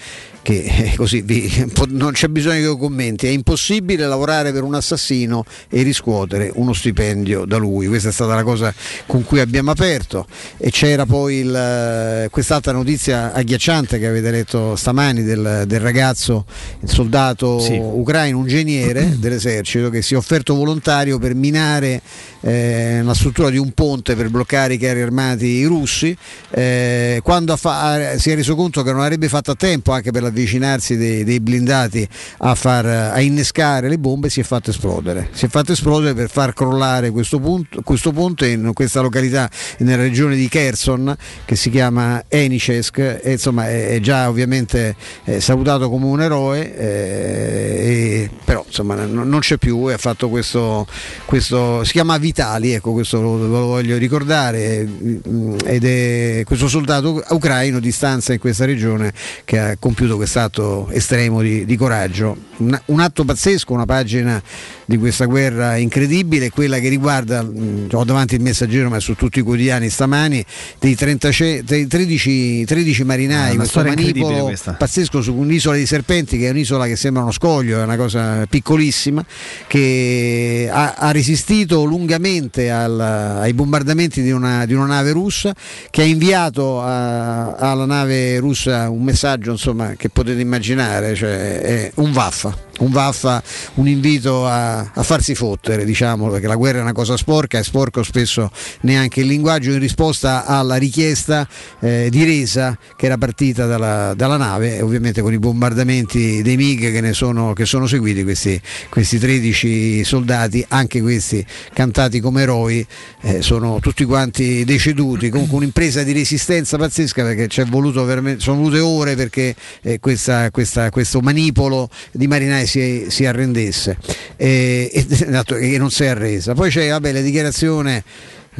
che 0.46 0.64
eh, 0.64 0.94
così 0.96 1.22
vi- 1.22 1.72
non 1.90 2.12
c'è 2.12 2.28
bisogno 2.28 2.54
che 2.58 2.62
io 2.62 2.78
commenti, 2.78 3.26
è 3.26 3.32
impossibile 3.32 4.06
lavorare 4.06 4.52
per 4.54 4.62
un 4.62 4.76
assassino 4.76 5.44
e 5.70 5.82
riscuotere 5.82 6.52
uno 6.54 6.72
stipendio 6.72 7.46
da 7.46 7.58
lui, 7.58 7.88
questa 7.88 8.10
è 8.10 8.12
stata 8.12 8.36
la 8.36 8.44
cosa 8.44 8.72
con 9.08 9.24
cui 9.24 9.40
abbiamo 9.40 9.72
aperto. 9.72 10.28
E 10.58 10.70
c'era 10.70 11.08
poi 11.08 11.38
il, 11.38 11.56
eh, 11.56 12.28
quest'altra 12.30 12.74
notizia 12.74 13.34
agghiacciante 13.34 13.98
che 13.98 14.06
avete 14.06 14.30
letto 14.30 14.76
stamani 14.76 15.24
del, 15.24 15.64
del 15.66 15.80
ragazzo, 15.80 16.46
il 16.82 16.90
soldato 16.90 17.58
Sì. 17.60 17.80
ucraino, 17.82 18.38
un 18.38 18.46
geniere 18.46 19.16
dell'esercito 19.18 19.90
che 19.90 20.04
si 20.04 20.14
è 20.14 20.18
offerto 20.18 20.54
volontario 20.54 21.18
per 21.18 21.34
minare 21.34 22.02
eh, 22.42 23.02
la 23.04 23.16
struttura 23.16 23.50
di 23.50 23.58
un 23.58 23.72
ponte 23.72 24.16
per 24.16 24.30
bloccare 24.30 24.76
i 24.76 24.78
carri 24.78 25.02
armati 25.02 25.64
russi, 25.64 26.16
eh, 26.52 27.20
quando 27.24 27.52
ha 27.54 27.58
fa- 27.58 27.80
ha- 27.94 28.18
si 28.20 28.30
è 28.30 28.36
reso 28.36 28.54
conto 28.56 28.84
che 28.84 28.92
non 28.92 29.02
avrebbe 29.02 29.28
fatto 29.28 29.50
a 29.50 29.56
tempo 29.56 29.92
anche 29.92 30.12
per 30.12 30.34
l'avvicinarsi 30.36 30.98
dei, 30.98 31.24
dei 31.24 31.40
blindati 31.40 32.08
a, 32.40 32.54
far, 32.54 32.86
a 32.86 33.22
innescare 33.22 33.88
le 33.88 33.98
bombe, 33.98 34.30
si 34.30 34.42
è 34.42 34.44
fatto 34.44 34.70
esplodere. 34.70 35.30
Si 35.32 35.46
è 35.46 35.48
fatto 35.48 35.72
esplodere 35.72 36.14
per 36.14 36.30
far 36.30 36.54
crollare 36.54 37.10
questo, 37.12 37.40
punto- 37.40 37.82
questo 37.82 38.12
ponte 38.12 38.50
in 38.50 38.72
questa 38.74 39.00
località 39.00 39.50
nella 39.80 40.04
regione 40.04 40.36
di 40.36 40.50
Kherson 40.50 41.16
che 41.46 41.56
si 41.56 41.70
chiama 41.70 42.24
Enicesk 42.28 42.98
e 43.24 43.32
insomma 43.32 43.70
è, 43.70 43.88
è 43.88 44.00
già 44.02 44.28
ovviamente 44.28 44.96
eh, 45.24 45.40
salutato 45.40 45.90
come 45.90 46.06
un 46.06 46.22
eroe, 46.22 46.78
eh, 46.78 48.26
e- 48.26 48.30
però 48.44 48.64
insomma 48.68 49.06
non, 49.06 49.40
c'è 49.40 49.58
più 49.58 49.90
e 49.90 49.94
ha 49.94 49.98
fatto 49.98 50.30
questo, 50.30 50.86
questo 51.26 51.84
si 51.84 51.94
chiama 51.94 52.18
Vitali, 52.18 52.72
ecco 52.72 52.92
questo 52.92 53.22
lo, 53.22 53.38
lo 53.38 53.66
voglio 53.66 53.98
ricordare, 53.98 54.86
mm, 54.86 55.56
ed 55.66 55.86
è 55.86 56.44
questo 56.46 56.68
soldato 56.68 57.24
ucraino 57.30 57.80
di 57.80 57.92
stanza 57.92 58.34
in 58.34 58.40
questa 58.40 58.66
regione 58.66 59.14
che 59.46 59.60
ha 59.60 59.78
compiuto 59.78 60.18
quest'atto 60.26 60.90
estremo 60.90 61.42
di, 61.42 61.66
di 61.66 61.76
coraggio. 61.78 62.36
Un, 62.58 62.80
un 62.86 63.00
atto 63.00 63.24
pazzesco, 63.26 63.74
una 63.74 63.86
pagina 63.86 64.42
di 64.86 64.98
questa 64.98 65.26
guerra 65.26 65.76
incredibile, 65.78 66.50
quella 66.50 66.80
che 66.80 66.90
riguarda, 66.90 67.44
mm, 67.44 67.88
ho 67.92 68.04
davanti 68.04 68.34
il 68.36 68.42
messaggero 68.42 68.90
ma 68.90 69.00
su 69.00 69.14
tutti 69.16 69.40
i 69.40 69.42
quotidiani 69.44 69.90
stamani, 69.90 70.44
dei, 70.80 70.96
30 70.96 71.32
ce- 71.32 71.64
dei 71.64 71.86
13, 71.86 72.66
13 72.66 73.04
marinai, 73.04 73.54
Ah, 73.54 73.56
questo 73.58 73.84
manipolo 73.84 74.44
questa. 74.46 74.74
pazzesco 74.74 75.22
su 75.22 75.34
un'isola 75.36 75.76
dei 75.76 75.86
serpenti 75.86 76.38
che 76.38 76.48
è 76.48 76.50
un'isola 76.52 76.88
che 76.88 76.96
sembra 76.96 77.22
uno 77.24 77.32
scoglio, 77.32 77.80
è 77.80 77.84
una 77.84 77.98
cosa 77.98 78.46
piccolissima, 78.48 79.24
che 79.68 80.70
ha, 80.72 80.94
ha 80.98 81.12
resistito 81.12 81.84
lungamente 81.84 82.72
al- 82.72 83.00
ai 83.00 83.54
bombardamenti 83.54 84.22
di 84.22 84.32
una, 84.32 84.66
di 84.66 84.74
una 84.74 84.86
nave 84.86 85.12
russa, 85.12 85.54
che 85.92 86.02
ha 86.02 86.06
inviato 86.06 86.82
a- 86.82 87.54
alla 87.56 87.86
nave 87.86 88.40
russa 88.40 88.90
un 88.90 89.04
messaggio 89.04 89.52
insomma, 89.52 89.94
che 89.98 90.10
potete 90.16 90.40
immaginare, 90.40 91.14
cioè 91.14 91.60
è 91.60 91.92
un 91.96 92.14
vaffa. 92.14 92.58
Un 92.78 92.92
vaffa, 92.92 93.42
un 93.76 93.88
invito 93.88 94.46
a, 94.46 94.80
a 94.80 95.04
farsi 95.04 95.34
fottere, 95.34 95.86
diciamo, 95.86 96.30
perché 96.30 96.48
la 96.48 96.56
guerra 96.56 96.80
è 96.80 96.82
una 96.82 96.92
cosa 96.92 97.16
sporca, 97.16 97.58
è 97.58 97.64
sporco 97.64 98.04
spesso 98.04 98.52
neanche 98.82 99.22
il 99.22 99.28
linguaggio. 99.28 99.72
In 99.72 99.80
risposta 99.80 100.46
alla 100.46 100.76
richiesta 100.76 101.48
eh, 101.80 102.10
di 102.12 102.24
resa 102.26 102.78
che 102.98 103.06
era 103.06 103.18
partita 103.18 103.66
dalla, 103.66 104.14
dalla 104.14 104.36
nave 104.36 104.76
e 104.78 104.82
ovviamente 104.82 105.22
con 105.22 105.32
i 105.32 105.40
bombardamenti 105.40 106.42
dei 106.42 106.58
MiG 106.58 106.92
che 106.92 107.14
sono, 107.14 107.54
che 107.54 107.66
sono 107.66 107.88
seguiti 107.88 108.24
questi, 108.24 108.60
questi 108.90 109.20
13 109.20 110.04
soldati, 110.04 110.66
anche 110.70 111.02
questi 111.02 111.46
cantati 111.74 112.20
come 112.20 112.42
eroi, 112.42 112.86
eh, 113.22 113.42
sono 113.42 113.80
tutti 113.80 114.04
quanti 114.04 114.66
deceduti, 114.66 115.30
comunque 115.30 115.58
un'impresa 115.58 116.04
di 116.04 116.12
resistenza 116.12 116.78
pazzesca 116.78 117.24
perché 117.24 117.48
ci 117.48 117.62
sono 117.62 118.60
volute 118.60 118.80
ore 118.80 119.16
perché 119.16 119.56
eh, 119.82 120.00
questa- 120.00 120.52
questa- 120.52 120.90
questo 120.90 121.22
manipolo 121.22 121.90
di 122.12 122.28
marinai 122.28 122.65
si, 122.66 123.06
si 123.10 123.26
arrendesse 123.26 123.98
e, 124.36 124.90
e- 124.94 125.06
e 125.74 125.78
non 125.78 125.92
si 125.92 126.04
è 126.04 126.08
arresa. 126.08 126.54
Poi 126.54 126.70
c'è 126.70 126.90
vabbè, 126.90 127.12
la 127.12 127.22
dichiarazione 127.22 128.04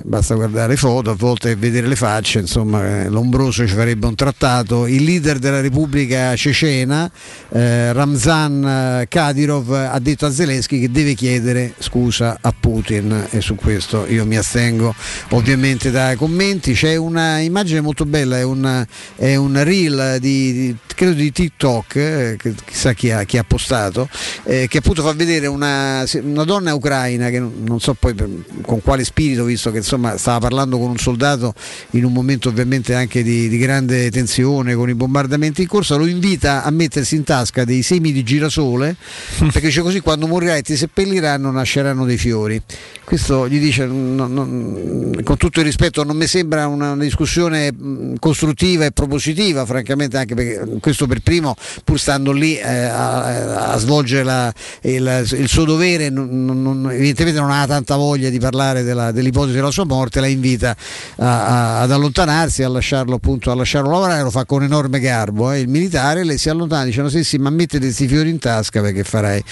basta 0.04 0.36
guardare 0.36 0.76
foto, 0.76 1.12
a 1.12 1.16
volte 1.16 1.56
vedere 1.56 1.88
le 1.88 1.96
facce, 1.96 2.40
insomma 2.40 3.04
eh, 3.04 3.10
l'ombroso 3.10 3.66
ci 3.66 3.74
farebbe 3.74 4.08
un 4.08 4.16
trattato. 4.16 4.88
Il 4.88 5.04
leader 5.04 5.40
della 5.40 5.62
Repubblica 5.62 6.36
Cecena, 6.36 7.10
eh, 7.50 7.94
Ramzan 7.94 9.02
eh, 9.02 9.08
Kadyrov, 9.08 9.72
ha 9.72 10.00
detto 10.00 10.26
a 10.26 10.32
Zelensky 10.32 10.80
che 10.80 10.92
deve 10.92 11.14
chiedere 11.14 11.74
scusa 11.80 12.38
a 12.42 12.54
Putin 12.58 13.28
e 13.30 13.42
su 13.42 13.56
questo 13.56 14.06
io 14.08 14.26
mi 14.26 14.38
astengo 14.38 14.94
ovviamente 15.30 15.92
dai 15.92 16.16
commenti. 16.16 16.74
C'è 16.74 16.96
una 16.96 17.40
immagine 17.40 17.82
molto 17.82 18.06
bella, 18.06 18.38
è 18.38 18.44
un, 18.44 18.86
è 19.16 19.36
un 19.36 19.64
reel 19.64 20.18
di, 20.20 20.52
di- 20.54 20.76
credo 20.94 21.14
di 21.14 21.32
TikTok, 21.32 21.96
eh, 21.96 22.38
chissà 22.66 22.94
chi 22.94 23.12
ha, 23.12 23.24
chi 23.24 23.38
ha 23.38 23.44
postato, 23.44 24.10
eh, 24.44 24.68
che 24.68 24.80
appunto 24.80 25.02
fa 25.02 25.14
vedere 25.14 25.48
una, 25.48 26.06
una 26.22 26.44
donna 26.44 26.74
ucraina 26.74 27.30
che 27.30 27.40
non 27.40 27.80
so 27.80 27.94
poi 27.94 28.14
per- 28.14 28.30
con 28.62 28.82
quale 28.82 29.04
spirito, 29.04 29.44
visto 29.44 29.72
che 29.72 29.82
insomma 29.86 30.18
stava 30.18 30.40
parlando 30.40 30.78
con 30.80 30.90
un 30.90 30.98
soldato 30.98 31.54
in 31.92 32.04
un 32.04 32.12
momento 32.12 32.50
ovviamente 32.50 32.96
anche 32.96 33.22
di, 33.22 33.48
di 33.48 33.58
grande 33.58 34.10
tensione 34.10 34.74
con 34.74 34.90
i 34.90 34.96
bombardamenti 34.96 35.62
in 35.62 35.68
corsa, 35.68 35.96
lo 35.96 36.08
invita 36.08 36.64
a 36.64 36.72
mettersi 36.72 37.16
in 37.16 37.24
tasca 37.24 37.64
dei 37.64 37.84
semi 37.84 38.12
di 38.12 38.24
girasole 38.24 38.96
perché 39.52 39.68
dice 39.68 39.82
così 39.82 40.00
quando 40.02 40.26
morirai 40.28 40.60
e 40.60 40.62
ti 40.64 40.76
seppelliranno 40.76 41.52
nasceranno 41.52 42.04
dei 42.06 42.18
fiori. 42.18 42.62
Questo 43.06 43.48
gli 43.48 43.60
dice, 43.60 43.86
no- 43.86 44.26
no- 44.28 45.12
con 45.24 45.38
tutto 45.38 45.60
il 45.60 45.66
rispetto, 45.66 46.04
non 46.04 46.18
mi 46.18 46.26
sembra 46.26 46.66
una, 46.66 46.92
una 46.94 47.04
discussione 47.04 47.72
costruttiva 48.20 48.86
e 48.86 48.92
propositiva, 48.92 49.64
francamente, 49.66 50.18
anche 50.18 50.34
perché 50.34 50.78
questo 50.80 51.06
per 51.06 51.20
primo, 51.22 51.56
pur 51.84 52.00
stando 52.00 52.32
lì 52.32 52.58
eh, 52.58 52.64
a, 52.68 53.74
a 53.74 53.78
svolgere 53.78 54.24
la- 54.24 54.52
il, 54.82 55.24
il 55.38 55.48
suo 55.48 55.66
dovere, 55.66 56.10
non- 56.10 56.44
non- 56.44 56.90
evidentemente 56.92 57.40
non 57.40 57.52
ha 57.52 57.68
tanta 57.68 57.96
voglia 57.96 58.30
di 58.30 58.40
parlare 58.40 58.82
della- 58.82 59.12
dell'ipotesi 59.12 59.54
della 59.56 59.70
sua 59.76 59.86
morte, 59.86 60.20
la 60.20 60.28
invita 60.28 60.76
a- 61.18 61.46
a- 61.46 61.82
ad 61.82 61.92
allontanarsi, 61.92 62.64
a 62.64 62.70
lasciarlo, 62.70 63.16
appunto, 63.16 63.52
a 63.52 63.56
lasciarlo 63.56 63.90
lavorare, 63.92 64.24
lo 64.24 64.32
fa 64.32 64.46
con 64.46 64.64
enorme 64.64 65.00
garbo. 65.00 65.52
eh. 65.52 65.60
Il 65.60 65.68
militare 65.68 66.24
lei 66.24 66.38
si 66.38 66.50
allontana, 66.50 66.86
dice: 66.86 67.08
sì, 67.10 67.24
sì, 67.24 67.38
ma 67.38 67.50
mettete 67.50 67.86
questi 67.86 68.08
fiori 68.08 68.30
in 68.30 68.40
tasca 68.40 68.82
perché 68.82 69.04
farai, 69.04 69.44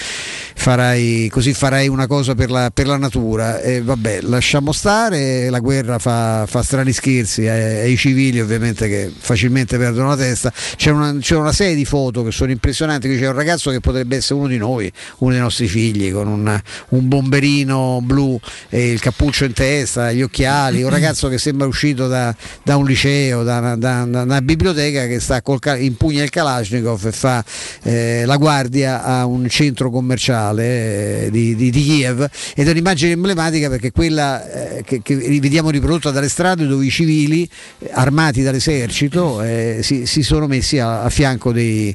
farai- 0.54 1.28
così 1.30 1.52
farai 1.52 1.88
una 1.88 2.06
cosa 2.06 2.34
per 2.34 2.50
la, 2.50 2.70
per 2.72 2.86
la 2.86 2.96
natura. 2.96 3.60
E 3.60 3.82
vabbè, 3.82 4.20
lasciamo 4.22 4.72
stare, 4.72 5.50
la 5.50 5.58
guerra 5.60 5.98
fa, 5.98 6.46
fa 6.46 6.62
strani 6.62 6.92
scherzi 6.92 7.46
ai, 7.46 7.80
ai 7.80 7.96
civili 7.96 8.40
ovviamente 8.40 8.88
che 8.88 9.12
facilmente 9.16 9.76
perdono 9.78 10.08
la 10.08 10.16
testa. 10.16 10.52
C'è 10.76 10.90
una, 10.90 11.14
c'è 11.20 11.36
una 11.36 11.52
serie 11.52 11.74
di 11.74 11.84
foto 11.84 12.22
che 12.24 12.30
sono 12.30 12.50
impressionanti, 12.50 13.08
c'è 13.18 13.28
un 13.28 13.34
ragazzo 13.34 13.70
che 13.70 13.80
potrebbe 13.80 14.16
essere 14.16 14.38
uno 14.38 14.48
di 14.48 14.56
noi, 14.58 14.90
uno 15.18 15.32
dei 15.32 15.40
nostri 15.40 15.68
figli, 15.68 16.12
con 16.12 16.26
un, 16.28 16.60
un 16.90 17.08
bomberino 17.08 18.00
blu 18.02 18.38
e 18.68 18.90
il 18.92 19.00
cappuccio 19.00 19.44
in 19.44 19.52
testa, 19.52 20.10
gli 20.14 20.22
occhiali, 20.22 20.82
un 20.82 20.90
ragazzo 20.94 21.28
che 21.28 21.38
sembra 21.38 21.66
uscito 21.66 22.08
da, 22.08 22.34
da 22.62 22.76
un 22.76 22.86
liceo, 22.86 23.42
da 23.42 23.58
una, 23.58 23.76
da- 23.76 24.02
una 24.22 24.40
biblioteca 24.40 25.06
che 25.06 25.20
sta 25.20 25.42
col, 25.42 25.58
impugna 25.78 26.22
il 26.22 26.30
Kalashnikov 26.30 27.06
e 27.06 27.12
fa 27.12 27.44
eh, 27.82 28.24
la 28.24 28.36
guardia 28.36 29.02
a 29.02 29.26
un 29.26 29.48
centro 29.48 29.90
commerciale 29.90 31.26
eh, 31.26 31.30
di, 31.30 31.54
di- 31.54 31.70
di 31.70 31.82
Kiev. 31.82 32.28
Ed 32.54 32.66
è 32.66 32.70
un'immagine 32.70 33.12
emblematica 33.12 33.68
perché 33.68 33.90
quella 33.90 34.76
eh, 34.76 34.82
che, 34.84 35.00
che 35.02 35.16
vediamo 35.16 35.70
riprodotta 35.70 36.10
dalle 36.10 36.28
strade 36.28 36.66
dove 36.66 36.84
i 36.84 36.90
civili 36.90 37.48
eh, 37.78 37.90
armati 37.92 38.42
dall'esercito 38.42 39.42
eh, 39.42 39.80
si, 39.82 40.06
si 40.06 40.22
sono 40.22 40.46
messi 40.46 40.78
a, 40.78 41.02
a 41.02 41.10
fianco 41.10 41.52
dei, 41.52 41.94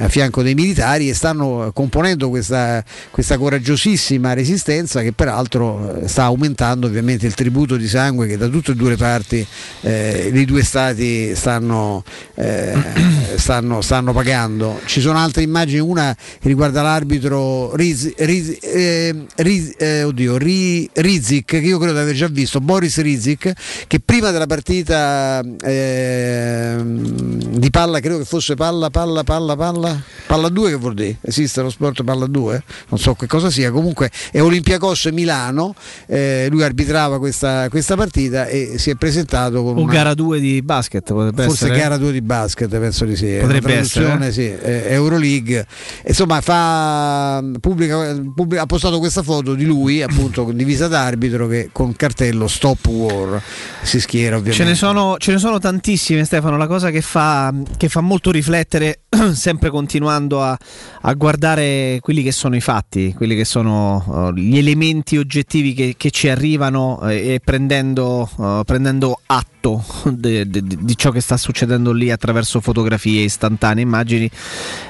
a 0.00 0.08
fianco 0.08 0.42
dei 0.42 0.54
militari 0.54 1.08
e 1.08 1.14
stanno 1.14 1.70
componendo 1.72 2.28
questa, 2.28 2.82
questa 3.10 3.38
coraggiosissima 3.38 4.32
resistenza 4.32 5.02
che 5.02 5.12
peraltro 5.12 6.02
eh, 6.02 6.08
sta 6.08 6.24
aumentando 6.24 6.86
ovviamente 6.86 7.26
il 7.26 7.34
tributo 7.34 7.59
tributo 7.60 7.76
di 7.76 7.88
sangue 7.88 8.26
che 8.26 8.36
da 8.36 8.48
tutte 8.48 8.72
e 8.72 8.74
due 8.74 8.90
le 8.90 8.96
parti 8.96 9.46
eh, 9.82 10.30
i 10.32 10.44
due 10.44 10.62
stati 10.62 11.34
stanno, 11.34 12.02
eh, 12.34 12.72
stanno, 13.36 13.80
stanno 13.80 14.12
pagando. 14.12 14.80
Ci 14.84 15.00
sono 15.00 15.18
altre 15.18 15.42
immagini, 15.42 15.80
una 15.80 16.14
che 16.14 16.48
riguarda 16.48 16.82
l'arbitro 16.82 17.74
Riz, 17.74 18.14
Riz, 18.16 18.58
eh, 18.62 19.26
Riz- 19.36 19.74
eh, 19.78 20.04
oddio, 20.04 20.36
Ri- 20.36 20.88
Rizik, 20.92 21.46
che 21.46 21.58
io 21.58 21.78
credo 21.78 21.94
di 21.94 21.98
aver 21.98 22.14
già 22.14 22.28
visto, 22.28 22.60
Boris 22.60 22.98
Rizik, 23.00 23.52
che 23.86 24.00
prima 24.00 24.30
della 24.30 24.46
partita 24.46 25.42
ehm, 25.62 27.58
di 27.58 27.70
palla, 27.70 28.00
credo 28.00 28.18
che 28.18 28.24
fosse 28.24 28.54
palla, 28.54 28.90
palla, 28.90 29.24
palla, 29.24 29.56
palla, 29.56 30.02
palla 30.26 30.48
2 30.48 30.70
che 30.70 30.76
vuol 30.76 30.94
dire? 30.94 31.16
Esiste 31.22 31.60
lo 31.62 31.70
sport 31.70 32.02
palla 32.04 32.26
2? 32.26 32.62
Non 32.88 32.98
so 32.98 33.14
che 33.14 33.26
cosa 33.26 33.50
sia, 33.50 33.70
comunque 33.70 34.10
è 34.30 34.40
Olympiacos 34.40 35.06
Milano, 35.06 35.74
eh, 36.06 36.46
lui 36.50 36.62
arbitrava 36.62 37.18
questa, 37.18 37.49
questa 37.70 37.96
partita 37.96 38.46
e 38.46 38.74
si 38.78 38.90
è 38.90 38.94
presentato 38.94 39.62
con 39.62 39.76
O 39.76 39.82
una- 39.82 39.92
gara 39.92 40.14
2 40.14 40.40
di 40.40 40.62
basket 40.62 41.12
potrebbe 41.12 41.44
Forse 41.44 41.64
essere. 41.66 41.78
gara 41.80 41.96
2 41.96 42.12
di 42.12 42.20
basket, 42.22 42.68
penso 42.78 43.04
di 43.04 43.16
sì. 43.16 43.36
Potrebbe 43.40 43.74
essere, 43.76 44.32
sì, 44.32 44.42
eh, 44.42 44.84
Euroleague. 44.88 45.66
Insomma, 46.06 46.40
fa, 46.40 47.42
pubblica, 47.60 48.18
pubblica- 48.34 48.62
ha 48.62 48.66
postato 48.66 48.98
questa 48.98 49.22
foto 49.22 49.54
di 49.54 49.64
lui, 49.64 50.02
appunto, 50.02 50.50
divisa 50.52 50.88
d'arbitro, 50.88 51.46
che 51.46 51.68
con 51.72 51.94
cartello 51.94 52.46
Stop 52.48 52.86
War 52.88 53.42
si 53.82 54.00
schiera 54.00 54.36
ovviamente. 54.36 54.64
Ce 54.64 54.68
ne, 54.68 54.74
sono, 54.76 55.16
ce 55.18 55.32
ne 55.32 55.38
sono 55.38 55.58
tantissime 55.58 56.24
Stefano, 56.24 56.56
la 56.56 56.66
cosa 56.66 56.90
che 56.90 57.00
fa, 57.00 57.52
che 57.76 57.88
fa 57.88 58.00
molto 58.00 58.30
riflettere, 58.30 59.00
sempre 59.32 59.70
continuando 59.70 60.42
a, 60.42 60.56
a 61.02 61.12
guardare 61.14 61.98
quelli 62.00 62.22
che 62.22 62.32
sono 62.32 62.56
i 62.56 62.60
fatti, 62.60 63.12
quelli 63.16 63.34
che 63.36 63.44
sono 63.44 64.32
eh, 64.34 64.40
gli 64.40 64.58
elementi 64.58 65.16
oggettivi 65.16 65.74
che, 65.74 65.94
che 65.96 66.10
ci 66.10 66.28
arrivano 66.28 67.00
eh, 67.08 67.29
prendendo, 67.38 68.28
eh, 68.36 68.62
prendendo 68.66 69.20
atto 69.28 69.59
de- 70.04 70.48
de- 70.48 70.62
de- 70.62 70.76
di 70.80 70.96
ciò 70.96 71.10
che 71.10 71.20
sta 71.20 71.36
succedendo 71.36 71.92
lì 71.92 72.10
attraverso 72.10 72.60
fotografie 72.60 73.22
istantanee, 73.22 73.82
immagini, 73.82 74.30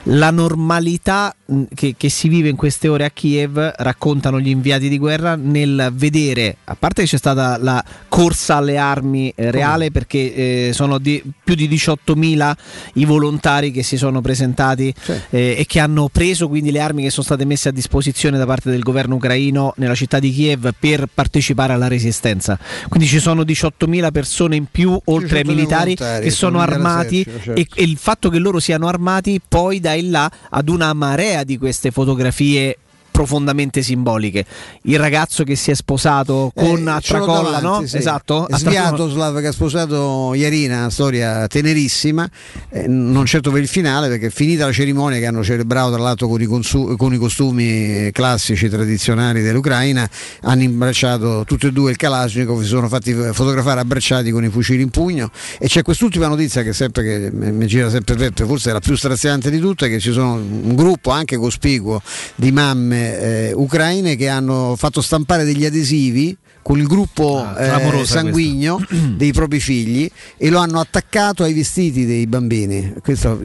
la 0.05 0.31
normalità 0.31 1.35
mh, 1.45 1.63
che, 1.75 1.95
che 1.97 2.09
si 2.09 2.29
vive 2.29 2.49
in 2.49 2.57
queste 2.57 2.89
ore 2.89 3.05
a 3.05 3.11
Kiev, 3.11 3.73
raccontano 3.79 4.39
gli 4.41 4.49
inviati 4.49 4.89
di 4.89 4.99
guerra, 4.99 5.35
nel 5.37 5.91
vedere, 5.95 6.57
a 6.65 6.77
parte 6.77 7.03
che 7.03 7.09
c'è 7.09 7.17
stata 7.19 7.59
la 7.59 7.83
corsa 8.09 8.57
alle 8.57 8.77
armi 8.77 9.33
eh, 9.35 9.51
reale, 9.51 9.91
perché 9.91 10.35
eh, 10.69 10.71
sono 10.73 10.99
di- 10.99 11.23
più 11.43 11.55
di 11.55 11.69
18.000 11.69 12.53
i 12.95 13.05
volontari 13.05 13.71
che 13.71 13.83
si 13.83 13.97
sono 13.97 14.21
presentati 14.21 14.95
eh, 15.31 15.57
e 15.59 15.65
che 15.67 15.81
hanno 15.81 16.09
preso 16.11 16.49
quindi 16.49 16.71
le 16.71 16.81
armi 16.81 17.03
che 17.03 17.11
sono 17.11 17.25
state 17.25 17.45
messe 17.45 17.69
a 17.69 17.73
disposizione 17.73 18.39
da 18.39 18.47
parte 18.47 18.71
del 18.71 18.83
governo 18.83 19.17
ucraino 19.17 19.75
nella 19.77 19.95
città 19.95 20.19
di 20.19 20.33
Kiev 20.33 20.71
per 20.79 21.09
partecipare 21.13 21.73
alla 21.73 21.89
resistenza. 21.89 22.59
Quindi 22.89 23.09
ci 23.09 23.19
sono 23.19 23.43
18.000 23.43 24.11
persone 24.11 24.57
in 24.61 24.67
più, 24.71 24.99
oltre 25.07 25.39
ai 25.39 25.45
18.000 25.45 25.47
militari, 25.47 25.97
che 25.97 26.31
sono 26.31 26.61
armati 26.61 27.23
dell'esercito, 27.25 27.55
certo. 27.57 27.61
e, 27.61 27.83
e 27.83 27.85
il 27.85 27.97
fatto 27.97 28.29
che 28.29 28.39
loro 28.39 28.61
siano 28.61 28.87
armati 28.87 29.41
poi 29.47 29.81
dà 29.81 29.95
in 29.95 30.11
là 30.11 30.31
ad 30.51 30.69
una 30.69 30.93
marea 30.93 31.45
di 31.45 31.59
queste 31.59 31.91
fotografie 31.91 32.77
profondamente 33.21 33.83
simboliche. 33.83 34.47
Il 34.83 34.99
ragazzo 34.99 35.45
che 35.45 35.55
si 35.55 35.71
è 35.71 35.75
sposato 35.75 36.51
con 36.55 36.89
Eh, 36.89 37.01
tracolla, 37.03 37.61
davanti, 37.61 37.65
no? 37.65 37.87
sì. 37.87 37.99
Esatto. 37.99 38.47
Sviatoslav 38.51 39.41
che 39.41 39.49
ha 39.49 39.53
sposato 39.53 40.33
Iarina, 40.33 40.79
una 40.79 40.91
storia 40.91 41.47
tenerissima, 41.47 42.27
eh, 42.71 42.87
non 42.89 43.27
certo 43.27 43.51
per 43.51 43.61
il 43.61 43.69
finale 43.69 44.09
perché 44.09 44.31
finita 44.31 44.65
la 44.65 44.73
cerimonia 44.73 45.19
che 45.19 45.27
hanno 45.27 45.45
celebrato 45.45 45.93
tra 45.93 46.03
l'altro 46.03 46.29
con 46.29 46.41
i, 46.41 46.47
consu- 46.47 46.97
con 46.97 47.13
i 47.13 47.19
costumi 47.19 48.11
classici 48.11 48.71
tradizionali 48.71 49.43
dell'Ucraina, 49.43 50.09
hanno 50.43 50.63
imbracciato 50.63 51.45
tutti 51.47 51.67
e 51.67 51.73
due 51.73 51.91
il 51.91 51.97
Kalashnikov, 51.99 52.63
si 52.63 52.69
sono 52.69 52.89
fatti 52.89 53.13
fotografare 53.13 53.81
abbracciati 53.81 54.31
con 54.31 54.45
i 54.45 54.49
fucili 54.49 54.81
in 54.81 54.89
pugno 54.89 55.31
e 55.59 55.67
c'è 55.67 55.83
quest'ultima 55.83 56.27
notizia 56.27 56.63
che 56.63 56.73
sempre 56.73 57.03
che 57.03 57.31
mi 57.31 57.53
mi 57.53 57.67
gira 57.67 57.91
sempre 57.91 58.15
Peppe, 58.15 58.47
forse 58.47 58.71
è 58.71 58.73
la 58.73 58.81
più 58.81 58.97
straziante 58.97 59.51
di 59.51 59.59
tutte, 59.59 59.89
che 59.91 60.01
ci 60.01 60.13
sono 60.13 60.35
un 60.35 60.75
gruppo 60.75 61.11
anche 61.11 61.37
cospicuo 61.37 62.01
di 62.37 62.51
mamme 62.53 63.10
eh, 63.19 63.53
ucraine 63.55 64.17
che 64.17 64.29
hanno 64.29 64.75
fatto 64.77 65.01
stampare 65.01 65.45
degli 65.45 65.65
adesivi 65.65 66.37
con 66.63 66.79
il 66.79 66.87
gruppo 66.87 67.41
eh, 67.57 67.65
clamorosa 67.65 68.19
sanguigno 68.19 68.79
dei 69.17 69.33
propri 69.33 69.61
figli 69.61 70.09
e 70.37 70.51
lo 70.51 70.59
hanno 70.59 70.79
attaccato 70.79 71.43
ai 71.43 71.55
vestiti 71.55 72.05
dei 72.05 72.27
bambini, 72.27 72.93
Questo, 73.03 73.41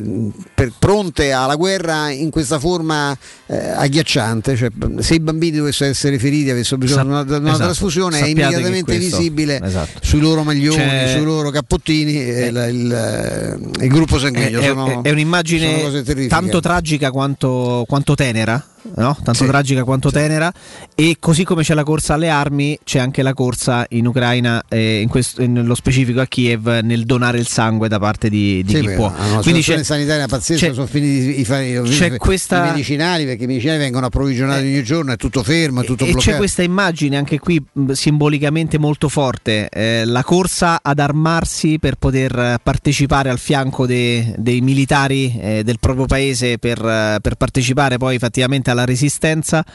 per- 0.53 0.74
pronte 0.77 1.32
alla 1.32 1.56
guerra 1.56 2.10
in 2.10 2.30
questa 2.30 2.60
forma 2.60 3.18
eh, 3.48 3.58
agghiacciante. 3.69 4.56
Cioè, 4.58 4.69
se 5.00 5.14
i 5.16 5.19
bambini 5.22 5.58
dovessero 5.58 5.90
essere 5.90 6.19
feriti, 6.19 6.50
avessero 6.50 6.77
bisogno 6.77 7.24
di 7.24 7.32
una, 7.32 7.38
una 7.38 7.50
esatto. 7.52 7.64
trasfusione, 7.64 8.18
è 8.18 8.19
Sappiate 8.19 8.35
che 8.35 8.42
immediatamente 8.50 8.98
questo- 8.98 9.18
visibile 9.18 9.61
esatto. 9.64 10.00
sui 10.02 10.19
loro 10.19 10.44
maglioni, 10.44 10.77
C'è- 10.77 11.14
sui 11.16 11.24
loro 11.24 11.50
cappottini 11.52 12.14
eh, 12.22 12.45
il, 12.48 12.68
il- 12.74 13.72
il 13.82 13.88
gruppo 13.88 14.19
sanguigno. 14.19 14.60
è, 14.60 14.66
sono- 14.68 15.02
è- 15.02 15.08
è 15.08 15.11
un'immagine 15.11 16.03
tanto 16.27 16.60
tragica 16.60 17.11
quanto, 17.11 17.85
quanto 17.88 18.14
tenera. 18.14 18.61
No? 18.98 19.14
Tanto 19.24 19.43
Sì, 19.43 19.48
tragica 19.49 19.83
quanto 19.83 20.09
tenera, 20.09 20.51
e 20.95 21.17
così 21.19 21.43
come 21.43 21.64
c'è 21.64 21.74
la 21.74 21.83
corsa 21.83 22.14
alle 22.14 22.30
armi, 22.30 22.80
c'è 22.83 22.99
anche 22.99 23.22
la 23.24 23.33
corsa 23.33 23.85
in 23.90 24.07
Ucraina, 24.07 24.64
eh, 24.69 25.01
in 25.01 25.09
questo- 25.09 25.45
nello 25.45 25.75
specifico 25.75 26.22
a 26.22 26.25
Kiev, 26.25 26.80
nel 26.82 27.03
donare 27.03 27.38
il 27.38 27.48
sangue 27.48 27.90
da 27.90 27.99
parte 27.99 28.30
di, 28.30 28.64
di 28.64 28.74
Sì, 28.74 28.80
chi 28.80 28.90
può. 28.91 29.11
Quindi 29.41 29.61
c'è, 29.61 29.83
sanitaria 29.83 30.27
pazzesca, 30.27 30.67
c'è- 30.67 30.74
sono 30.74 30.85
finiti 30.88 31.40
i, 31.40 31.45
i- 31.45 32.14
i- 32.14 32.17
questa- 32.17 32.65
i 32.65 32.69
medicinali 32.72 33.25
perché 33.25 33.43
i 33.43 33.48
medicinali 33.48 33.80
vengono 33.80 34.06
approvvigionati 34.06 34.64
ogni 34.65 34.83
giorno, 34.83 35.11
è 35.11 35.17
tutto 35.17 35.43
fermo, 35.43 35.82
è 35.82 35.85
tutto 35.85 36.06
e 36.06 36.11
bloccato. 36.11 36.32
c'è 36.32 36.38
questa 36.38 36.61
immagine 36.64 37.17
anche 37.17 37.38
qui 37.40 37.61
simbolicamente 37.91 38.77
molto 38.77 39.09
forte, 39.09 39.67
eh, 39.69 40.03
la 40.06 40.24
corsa 40.24 40.80
ad 40.82 40.99
armarsi 40.99 41.80
per 41.80 41.95
poter 41.95 42.33
eh, 42.38 42.57
partecipare 42.64 43.30
al 43.30 43.40
fianco 43.40 43.85
de- 43.85 44.33
dei 44.38 44.61
militari 44.61 45.38
eh, 45.38 45.64
del 45.65 45.80
proprio 45.80 46.06
paese 46.06 46.57
per, 46.59 46.77
eh, 46.80 47.17
per 47.22 47.35
partecipare 47.35 47.98
poi 47.98 48.15
effettivamente 48.15 48.69
alla 48.72 48.83
resistenza 48.85 49.65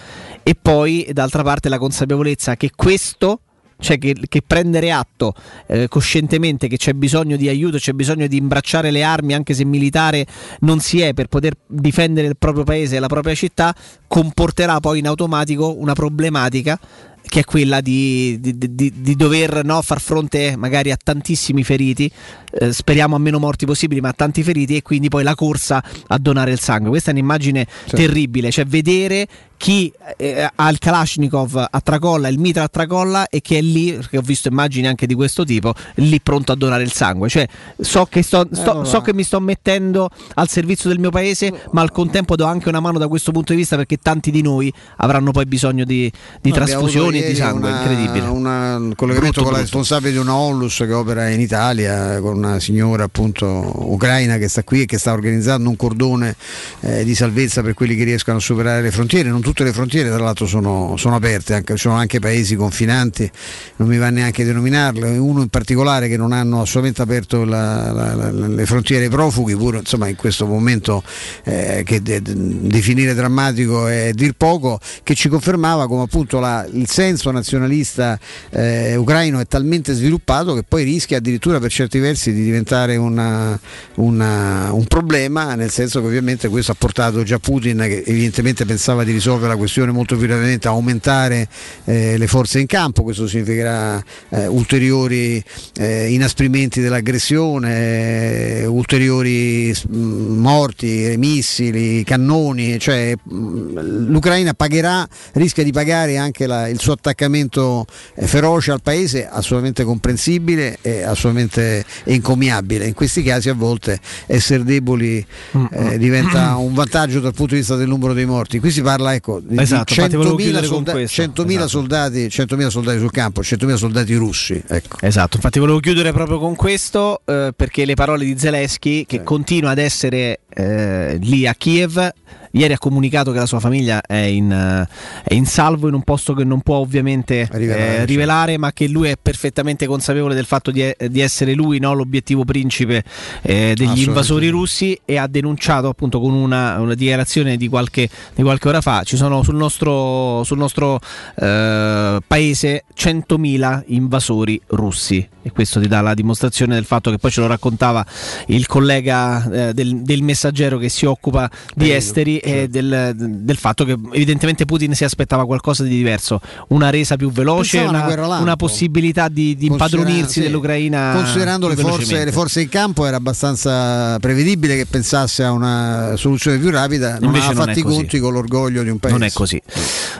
e 0.42 0.56
poi 0.60 1.08
d'altra 1.12 1.42
parte 1.42 1.68
la 1.68 1.78
consapevolezza 1.78 2.56
che 2.56 2.70
questo 2.74 3.40
cioè 3.80 3.98
che, 3.98 4.14
che 4.28 4.42
prendere 4.46 4.92
atto 4.92 5.34
eh, 5.66 5.88
coscientemente 5.88 6.68
che 6.68 6.76
c'è 6.76 6.92
bisogno 6.92 7.36
di 7.36 7.48
aiuto, 7.48 7.78
c'è 7.78 7.92
bisogno 7.92 8.26
di 8.26 8.36
imbracciare 8.36 8.90
le 8.90 9.02
armi 9.02 9.34
anche 9.34 9.54
se 9.54 9.64
militare 9.64 10.26
non 10.60 10.80
si 10.80 11.00
è 11.00 11.14
per 11.14 11.26
poter 11.26 11.54
difendere 11.66 12.28
il 12.28 12.36
proprio 12.36 12.62
paese 12.62 12.96
e 12.96 13.00
la 13.00 13.08
propria 13.08 13.34
città, 13.34 13.74
comporterà 14.06 14.78
poi 14.80 15.00
in 15.00 15.06
automatico 15.06 15.76
una 15.76 15.94
problematica 15.94 16.78
che 17.26 17.40
è 17.40 17.44
quella 17.44 17.80
di, 17.80 18.38
di- 18.40 18.74
di- 18.74 18.92
di 18.96 19.16
dover 19.16 19.64
no, 19.64 19.80
far 19.82 20.00
fronte 20.00 20.56
magari 20.56 20.90
a 20.90 20.96
tantissimi 21.02 21.62
feriti, 21.62 22.10
eh, 22.52 22.72
speriamo 22.72 23.14
a 23.16 23.18
meno 23.18 23.38
morti 23.38 23.66
possibili, 23.66 24.00
ma 24.00 24.08
a 24.08 24.12
tanti 24.12 24.42
feriti 24.42 24.76
e 24.76 24.82
quindi 24.82 25.08
poi 25.08 25.22
la 25.22 25.34
corsa 25.34 25.82
a 26.08 26.18
donare 26.18 26.52
il 26.52 26.60
sangue. 26.60 26.90
Questa 26.90 27.10
è 27.10 27.12
un'immagine 27.12 27.66
terribile, 27.86 28.50
cioè 28.50 28.64
vedere 28.64 29.26
chi 29.60 29.92
eh, 30.16 30.48
ha 30.54 30.68
il 30.70 30.78
Kalashnikov 30.78 31.66
a 31.70 31.80
tracolla, 31.82 32.28
il 32.28 32.38
mitra 32.38 32.62
a 32.62 32.68
tracolla 32.68 33.28
e 33.28 33.42
che 33.42 33.58
è 33.58 33.60
lì, 33.60 33.92
perché 33.92 34.16
ho 34.16 34.22
visto 34.22 34.48
immagini 34.48 34.86
anche 34.86 35.06
di 35.06 35.12
questo 35.12 35.44
tipo, 35.44 35.74
lì 35.96 36.18
pronto 36.22 36.52
a 36.52 36.54
donare 36.56 36.82
il 36.82 36.90
sangue. 36.92 37.28
Cioè 37.28 37.46
so 37.78 38.06
che, 38.06 38.22
sto- 38.22 38.48
sto- 38.50 38.70
allora. 38.70 38.84
so 38.86 39.02
che 39.02 39.12
mi 39.12 39.22
sto 39.22 39.38
mettendo 39.38 40.08
al 40.36 40.48
servizio 40.48 40.88
del 40.88 40.98
mio 40.98 41.10
paese, 41.10 41.52
ma 41.72 41.82
al 41.82 41.92
contempo 41.92 42.36
do 42.36 42.46
anche 42.46 42.70
una 42.70 42.80
mano 42.80 42.96
da 42.98 43.06
questo 43.06 43.32
punto 43.32 43.52
di 43.52 43.58
vista 43.58 43.76
perché 43.76 43.98
tanti 43.98 44.30
di 44.30 44.40
noi 44.40 44.72
avranno 44.96 45.30
poi 45.30 45.44
bisogno 45.44 45.84
di, 45.84 46.10
di 46.40 46.50
trasfusioni 46.52 47.20
e 47.22 47.28
di 47.28 47.34
sangue, 47.36 47.68
una- 47.68 47.80
incredibile. 47.82 48.26
una- 48.28 48.76
un 48.76 48.94
collegamento 48.94 49.42
Brutto, 49.42 49.42
con 49.42 49.52
la 49.52 49.58
brutto. 49.58 49.60
responsabile 49.60 50.12
di 50.12 50.16
una 50.18 50.36
Onlus 50.36 50.76
che 50.78 50.92
opera 50.94 51.28
in 51.28 51.40
Italia, 51.40 52.18
con 52.20 52.34
una 52.38 52.58
signora 52.60 53.04
appunto 53.04 53.46
ucraina 53.92 54.38
che 54.38 54.48
sta 54.48 54.64
qui 54.64 54.80
e 54.80 54.86
che 54.86 54.96
sta 54.96 55.12
organizzando 55.12 55.68
un 55.68 55.76
cordone 55.76 56.34
eh, 56.80 57.04
di 57.04 57.14
salvezza 57.14 57.60
per 57.60 57.74
quelli 57.74 57.94
che 57.94 58.04
riescono 58.04 58.38
a 58.38 58.40
superare 58.40 58.80
le 58.80 58.90
frontiere. 58.90 59.28
Non 59.28 59.42
tutte 59.50 59.64
le 59.64 59.72
frontiere, 59.72 60.08
tra 60.10 60.18
l'altro, 60.18 60.46
sono, 60.46 60.94
sono 60.96 61.16
aperte, 61.16 61.54
anche, 61.54 61.72
ci 61.74 61.80
sono 61.80 61.96
anche 61.96 62.20
paesi 62.20 62.54
confinanti, 62.54 63.28
non 63.76 63.88
mi 63.88 63.98
va 63.98 64.08
neanche 64.10 64.42
a 64.42 64.44
denominarle. 64.44 65.18
Uno 65.18 65.42
in 65.42 65.48
particolare 65.48 66.06
che 66.08 66.16
non 66.16 66.30
hanno 66.30 66.60
assolutamente 66.60 67.02
aperto 67.02 67.44
la- 67.44 67.90
la- 67.90 68.14
la- 68.14 68.30
le 68.30 68.64
frontiere 68.66 69.04
ai 69.04 69.10
profughi, 69.10 69.56
pure 69.56 69.78
insomma 69.78 70.06
in 70.06 70.14
questo 70.14 70.46
momento 70.46 71.02
eh, 71.44 71.82
che 71.84 72.00
de- 72.00 72.22
de- 72.22 72.34
definire 72.36 73.12
drammatico 73.12 73.88
è 73.88 74.12
dir 74.14 74.34
poco, 74.36 74.78
che 75.02 75.14
ci 75.16 75.28
confermava 75.28 75.88
come 75.88 76.04
appunto 76.04 76.38
il 76.72 76.88
senso 76.88 77.32
nazionalista 77.32 78.16
eh, 78.50 78.94
ucraino 78.94 79.40
è 79.40 79.46
talmente 79.46 79.94
sviluppato 79.94 80.54
che 80.54 80.62
poi 80.62 80.84
rischia 80.84 81.16
addirittura 81.16 81.58
per 81.58 81.72
certi 81.72 81.98
versi 81.98 82.32
di 82.32 82.44
diventare 82.44 82.94
una- 82.96 83.58
una- 83.96 84.70
un 84.72 84.84
problema, 84.84 85.56
nel 85.56 85.70
senso 85.70 86.00
che 86.00 86.06
ovviamente 86.06 86.46
questo 86.48 86.70
ha 86.70 86.76
portato 86.78 87.24
già 87.24 87.38
Putin, 87.40 87.78
che 87.78 88.04
evidentemente 88.06 88.64
pensava 88.64 89.02
di 89.02 89.10
risolvere 89.10 89.38
la 89.48 89.56
questione 89.56 89.90
molto 89.92 90.16
più 90.16 90.26
rapidamente, 90.26 90.68
aumentare 90.68 91.48
eh, 91.84 92.18
le 92.18 92.26
forze 92.26 92.60
in 92.60 92.66
campo, 92.66 93.02
questo 93.02 93.26
significherà 93.26 94.02
eh, 94.28 94.46
ulteriori 94.46 95.42
eh, 95.78 96.08
inasprimenti 96.12 96.80
dell'aggressione, 96.80 98.60
eh, 98.60 98.66
ulteriori 98.66 99.74
mh, 99.88 99.96
morti, 99.96 101.14
missili, 101.16 102.04
cannoni, 102.04 102.78
cioè 102.78 103.14
mh, 103.22 104.08
l'Ucraina 104.10 104.52
pagherà, 104.52 105.08
rischia 105.32 105.64
di 105.64 105.72
pagare 105.72 106.18
anche 106.18 106.46
la- 106.46 106.68
il 106.68 106.78
suo 106.78 106.88
suo 106.90 106.92
attaccamento 106.94 107.86
eh, 108.16 108.26
feroce 108.26 108.72
al 108.72 108.82
paese 108.82 109.28
assolutamente 109.28 109.84
comprensibile 109.84 110.78
e 110.82 111.02
assolutamente 111.02 111.84
encomiabile. 112.04 112.86
In 112.86 112.94
questi 112.94 113.22
casi 113.22 113.48
a 113.48 113.54
volte 113.54 113.98
essere 114.26 114.64
deboli 114.64 115.24
Mm, 115.56 115.64
eh, 115.72 115.98
diventa 115.98 116.56
un 116.56 116.74
vantaggio 116.74 117.20
dal 117.20 117.34
punto 117.34 117.54
di 117.54 117.60
vista 117.60 117.74
del 117.76 117.88
numero 117.88 118.12
dei 118.12 118.24
morti. 118.26 118.58
Qui 118.60 118.70
si 118.70 118.82
parla 118.82 119.14
ecco, 119.14 119.29
di 119.38 119.56
Esatto, 119.56 119.92
infatti 119.92 120.16
volevo 120.16 120.36
100.000, 120.36 120.42
chiudere 120.42 120.66
con 120.66 120.76
solda- 120.76 120.92
questo. 120.92 121.22
100.000 121.22 121.48
Esatto. 121.50 121.68
soldati, 121.68 122.26
100.000 122.26 122.66
soldati 122.68 122.98
sul 122.98 123.10
campo, 123.10 123.40
100.000 123.42 123.74
soldati 123.76 124.14
russi. 124.14 124.62
Ecco. 124.66 124.96
Esatto, 125.00 125.36
infatti 125.36 125.58
volevo 125.58 125.78
chiudere 125.78 126.12
proprio 126.12 126.38
con 126.38 126.56
questo 126.56 127.20
eh, 127.24 127.52
perché 127.54 127.84
le 127.84 127.94
parole 127.94 128.24
di 128.24 128.36
Zelensky 128.36 129.06
che 129.06 129.22
continua 129.22 129.70
ad 129.70 129.78
essere 129.78 130.40
eh, 130.48 131.18
lì 131.20 131.46
a 131.46 131.54
Kiev 131.54 132.10
ieri 132.52 132.72
ha 132.72 132.78
comunicato 132.78 133.32
che 133.32 133.38
la 133.38 133.46
sua 133.46 133.60
famiglia 133.60 134.00
è 134.00 134.16
in, 134.16 134.50
eh, 134.50 134.88
è 135.22 135.34
in 135.34 135.46
salvo 135.46 135.88
in 135.88 135.94
un 135.94 136.02
posto 136.02 136.34
che 136.34 136.44
non 136.44 136.60
può 136.60 136.76
ovviamente 136.76 137.48
Rivelare, 137.50 137.96
eh, 137.96 138.04
rivelare, 138.04 138.58
ma 138.58 138.72
che 138.72 138.88
lui 138.88 139.08
è 139.08 139.16
perfettamente 139.20 139.86
consapevole 139.86 140.34
del 140.34 140.46
fatto 140.46 140.70
di, 140.70 140.88
di 141.08 141.20
essere 141.20 141.54
lui 141.54 141.78
no, 141.78 141.92
l'obiettivo 141.92 142.44
principe 142.44 143.04
eh, 143.42 143.74
degli 143.76 144.02
invasori 144.02 144.48
russi 144.48 144.98
e 145.04 145.16
ha 145.16 145.26
denunciato 145.26 145.88
appunto 145.88 146.20
con 146.20 146.32
una, 146.32 146.78
una 146.80 146.94
dichiarazione 146.94 147.56
di 147.56 147.68
qualche, 147.68 148.08
di 148.34 148.42
qualche 148.42 148.68
ora 148.68 148.80
fa 148.80 149.02
ci 149.04 149.16
sono 149.16 149.42
sul 149.42 149.56
nostro, 149.56 150.42
sul 150.44 150.58
nostro 150.58 151.00
eh, 151.36 152.18
paese 152.26 152.84
100.000 152.96 153.82
invasori 153.86 154.60
russi. 154.68 155.28
E 155.42 155.52
questo 155.52 155.80
ti 155.80 155.88
dà 155.88 156.02
la 156.02 156.12
dimostrazione 156.12 156.74
del 156.74 156.84
fatto 156.84 157.10
che 157.10 157.16
poi 157.16 157.30
ce 157.30 157.40
lo 157.40 157.46
raccontava 157.46 158.04
il 158.48 158.66
collega 158.66 159.68
eh, 159.68 159.72
del, 159.72 160.02
del 160.02 160.22
messaggero 160.22 160.76
che 160.76 160.90
si 160.90 161.06
occupa 161.06 161.50
di 161.74 161.86
Bello, 161.86 161.94
esteri 161.94 162.39
e 162.42 162.68
del, 162.68 163.12
del 163.16 163.56
fatto 163.56 163.84
che 163.84 163.96
evidentemente 164.12 164.64
Putin 164.64 164.94
si 164.94 165.04
aspettava 165.04 165.46
qualcosa 165.46 165.82
di 165.82 165.90
diverso, 165.90 166.40
una 166.68 166.90
resa 166.90 167.16
più 167.16 167.30
veloce, 167.30 167.78
una 167.78 168.38
una, 168.40 168.56
possibilità 168.56 169.28
di, 169.28 169.56
di 169.56 169.66
impadronirsi 169.66 170.34
sì. 170.34 170.40
dell'Ucraina. 170.40 171.12
Considerando 171.14 171.68
le 171.68 171.76
forze, 171.76 172.24
le 172.24 172.32
forze 172.32 172.60
in 172.62 172.68
campo 172.68 173.06
era 173.06 173.16
abbastanza 173.16 174.18
prevedibile 174.18 174.76
che 174.76 174.86
pensasse 174.86 175.44
a 175.44 175.52
una 175.52 176.14
soluzione 176.16 176.58
più 176.58 176.70
rapida, 176.70 177.18
non 177.18 177.24
Invece 177.24 177.50
ha 177.50 177.52
non 177.52 177.72
i 177.74 177.82
conti 177.82 178.18
con 178.18 178.32
l'orgoglio 178.32 178.82
di 178.82 178.90
un 178.90 178.98
paese. 178.98 179.16
Non 179.16 179.26
è 179.26 179.32
così. 179.32 179.60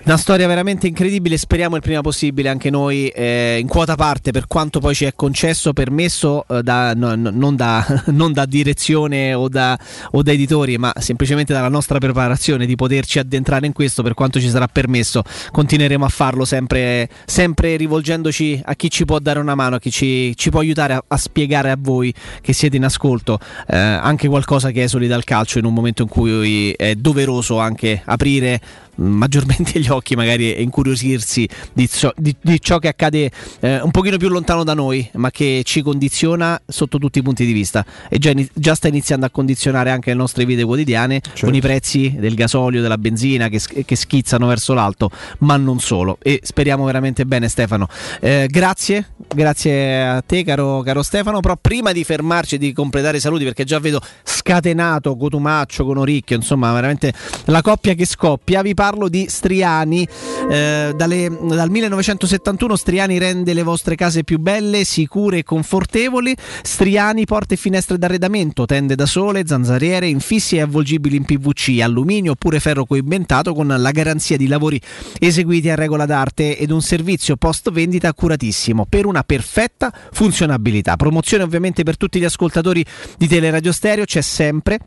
Una 0.05 0.17
storia 0.17 0.47
veramente 0.47 0.87
incredibile, 0.87 1.37
speriamo 1.37 1.77
il 1.77 1.83
prima 1.83 2.01
possibile 2.01 2.49
anche 2.49 2.71
noi 2.71 3.09
eh, 3.09 3.59
in 3.61 3.67
quota 3.67 3.97
parte 3.97 4.31
per 4.31 4.47
quanto 4.47 4.81
poi 4.81 4.95
ci 4.95 5.05
è 5.05 5.13
concesso, 5.15 5.73
permesso 5.73 6.45
eh, 6.49 6.63
da, 6.63 6.95
no- 6.95 7.15
no- 7.15 7.31
non, 7.33 7.57
da, 7.57 7.85
non 8.07 8.33
da 8.33 8.47
direzione 8.47 9.35
o 9.35 9.49
da, 9.49 9.79
o 10.13 10.23
da 10.23 10.33
editori, 10.33 10.79
ma 10.79 10.93
semplicemente 10.99 11.53
dalla 11.53 11.69
nostra 11.69 11.99
preparazione 12.13 12.67
di 12.67 12.75
poterci 12.75 13.19
addentrare 13.19 13.67
in 13.67 13.73
questo 13.73 14.03
per 14.03 14.15
quanto 14.15 14.41
ci 14.41 14.49
sarà 14.49 14.67
permesso. 14.67 15.23
Continueremo 15.51 16.05
a 16.05 16.09
farlo 16.09 16.45
sempre, 16.45 17.09
sempre 17.25 17.77
rivolgendoci 17.77 18.61
a 18.65 18.75
chi 18.75 18.91
ci 18.91 19.05
può 19.05 19.19
dare 19.19 19.39
una 19.39 19.55
mano, 19.55 19.77
a 19.77 19.79
chi 19.79 19.91
ci, 19.91 20.37
ci 20.37 20.51
può 20.51 20.61
aiutare 20.61 20.95
a, 20.95 21.05
a 21.07 21.17
spiegare 21.17 21.71
a 21.71 21.77
voi 21.79 22.13
che 22.41 22.53
siete 22.53 22.77
in 22.77 22.85
ascolto 22.85 23.39
eh, 23.69 23.77
anche 23.77 24.29
qualcosa 24.29 24.71
che 24.71 24.83
esuli 24.83 25.07
dal 25.07 25.25
calcio 25.25 25.59
in 25.59 25.65
un 25.65 25.73
momento 25.73 26.03
in 26.03 26.09
cui 26.09 26.73
è 26.73 26.95
doveroso 26.95 27.59
anche 27.59 28.03
aprire 28.05 28.61
maggiormente 29.01 29.79
gli 29.81 29.89
occhi 29.89 30.15
magari 30.15 30.55
e 30.55 30.63
incuriosirsi 30.63 31.49
di, 31.73 31.89
ciò- 31.89 32.13
di- 32.17 32.37
di 32.41 32.61
ciò 32.61 32.79
che 32.79 32.89
accade 32.89 33.31
eh, 33.61 33.81
un 33.81 33.91
pochino 33.91 34.17
più 34.17 34.29
lontano 34.29 34.65
da 34.65 34.75
noi 34.75 35.09
ma 35.15 35.31
che 35.31 35.63
ci 35.65 35.83
condiziona 35.83 36.61
sotto 36.67 36.99
tutti 36.99 37.19
i 37.19 37.23
punti 37.23 37.45
di 37.45 37.53
vista. 37.53 37.85
E 38.09 38.19
già, 38.19 38.33
già 38.53 38.75
sta 38.75 38.89
iniziando 38.89 39.27
a 39.27 39.31
condizionare 39.31 39.91
anche 39.91 40.11
le 40.11 40.17
nostre 40.17 40.45
vite 40.45 40.65
quotidiane 40.65 41.21
con 41.41 41.55
i 41.55 41.61
prezzi 41.61 42.15
del 42.19 42.35
gasolio, 42.35 42.83
della 42.83 42.99
benzina 42.99 43.49
che, 43.49 43.61
che 43.85 43.97
schizzano 43.97 44.47
verso 44.47 44.75
l'alto 44.75 45.11
ma 45.39 45.57
non 45.57 45.81
solo. 45.81 46.19
E 46.23 46.41
speriamo 46.43 46.85
veramente 46.85 47.25
bene 47.25 47.49
Stefano. 47.49 47.89
Eh, 48.21 48.47
grazie, 48.51 49.13
grazie 49.35 50.03
a 50.03 50.23
te 50.23 50.45
caro, 50.45 50.83
caro 50.83 51.03
Stefano. 51.03 51.41
Però 51.41 51.57
prima 51.57 51.93
di 51.93 52.05
fermarci 52.05 52.57
e 52.57 52.59
di 52.59 52.73
completare 52.73 53.17
i 53.17 53.21
saluti 53.21 53.45
perché 53.45 53.65
già 53.65 53.79
vedo 53.79 54.01
scatenato 54.23 55.17
Cotumaccio 55.17 55.85
con 55.85 55.99
Oricchio 55.99 56.37
insomma 56.37 56.73
veramente 56.73 57.13
la 57.47 57.63
coppia 57.63 57.95
che 57.95 58.07
scoppia 58.07 58.63
vi 58.63 58.75
parlo 58.75 58.90
di 59.09 59.27
Striani. 59.29 60.07
Eh, 60.51 60.93
dalle- 60.97 61.39
dal 61.43 61.71
1971 61.71 62.77
Striani 62.77 63.19
rende 63.19 63.55
le 63.55 63.63
vostre 63.63 63.95
case 63.95 64.25
più 64.25 64.39
belle 64.39 64.85
sicure 64.85 65.39
e 65.39 65.43
confortevoli. 65.43 66.37
Striani 66.63 67.25
porte 67.25 67.55
e 67.55 67.57
finestre 67.57 67.99
d'arredamento 67.99 68.67
tende 68.67 68.95
da 68.95 69.07
sole, 69.07 69.47
zanzariere 69.47 70.09
infissi 70.09 70.57
e 70.57 70.63
avvolgibili 70.63 71.17
in 71.17 71.25
PVC 71.25 71.81
alluminio 71.81 72.33
oppure 72.33 72.61
ferro 72.61 72.85
coibentato 72.85 73.55
con 73.55 73.67
la 73.67 73.91
garanzia 73.91 74.37
di 74.37 74.47
lavori 74.47 74.81
eseguiti 75.19 75.71
a 75.71 75.75
regola 75.75 76.07
d'arte 76.07 76.57
ed 76.59 76.71
un 76.71 76.83
servizio 76.83 77.37
post 77.37 77.71
vendita 77.71 78.09
accuratissimo 78.09 78.87
per 78.89 79.07
una 79.07 79.23
perfetta 79.23 79.93
funzionabilità. 80.13 80.97
Promozione 80.97 81.43
ovviamente 81.43 81.83
per 81.83 81.97
tutti 81.97 82.19
gli 82.19 82.25
ascoltatori 82.25 82.85
di 83.17 83.27
Teleradio 83.27 83.73
Stereo 83.73 84.05
c'è 84.05 84.21
sempre 84.21 84.79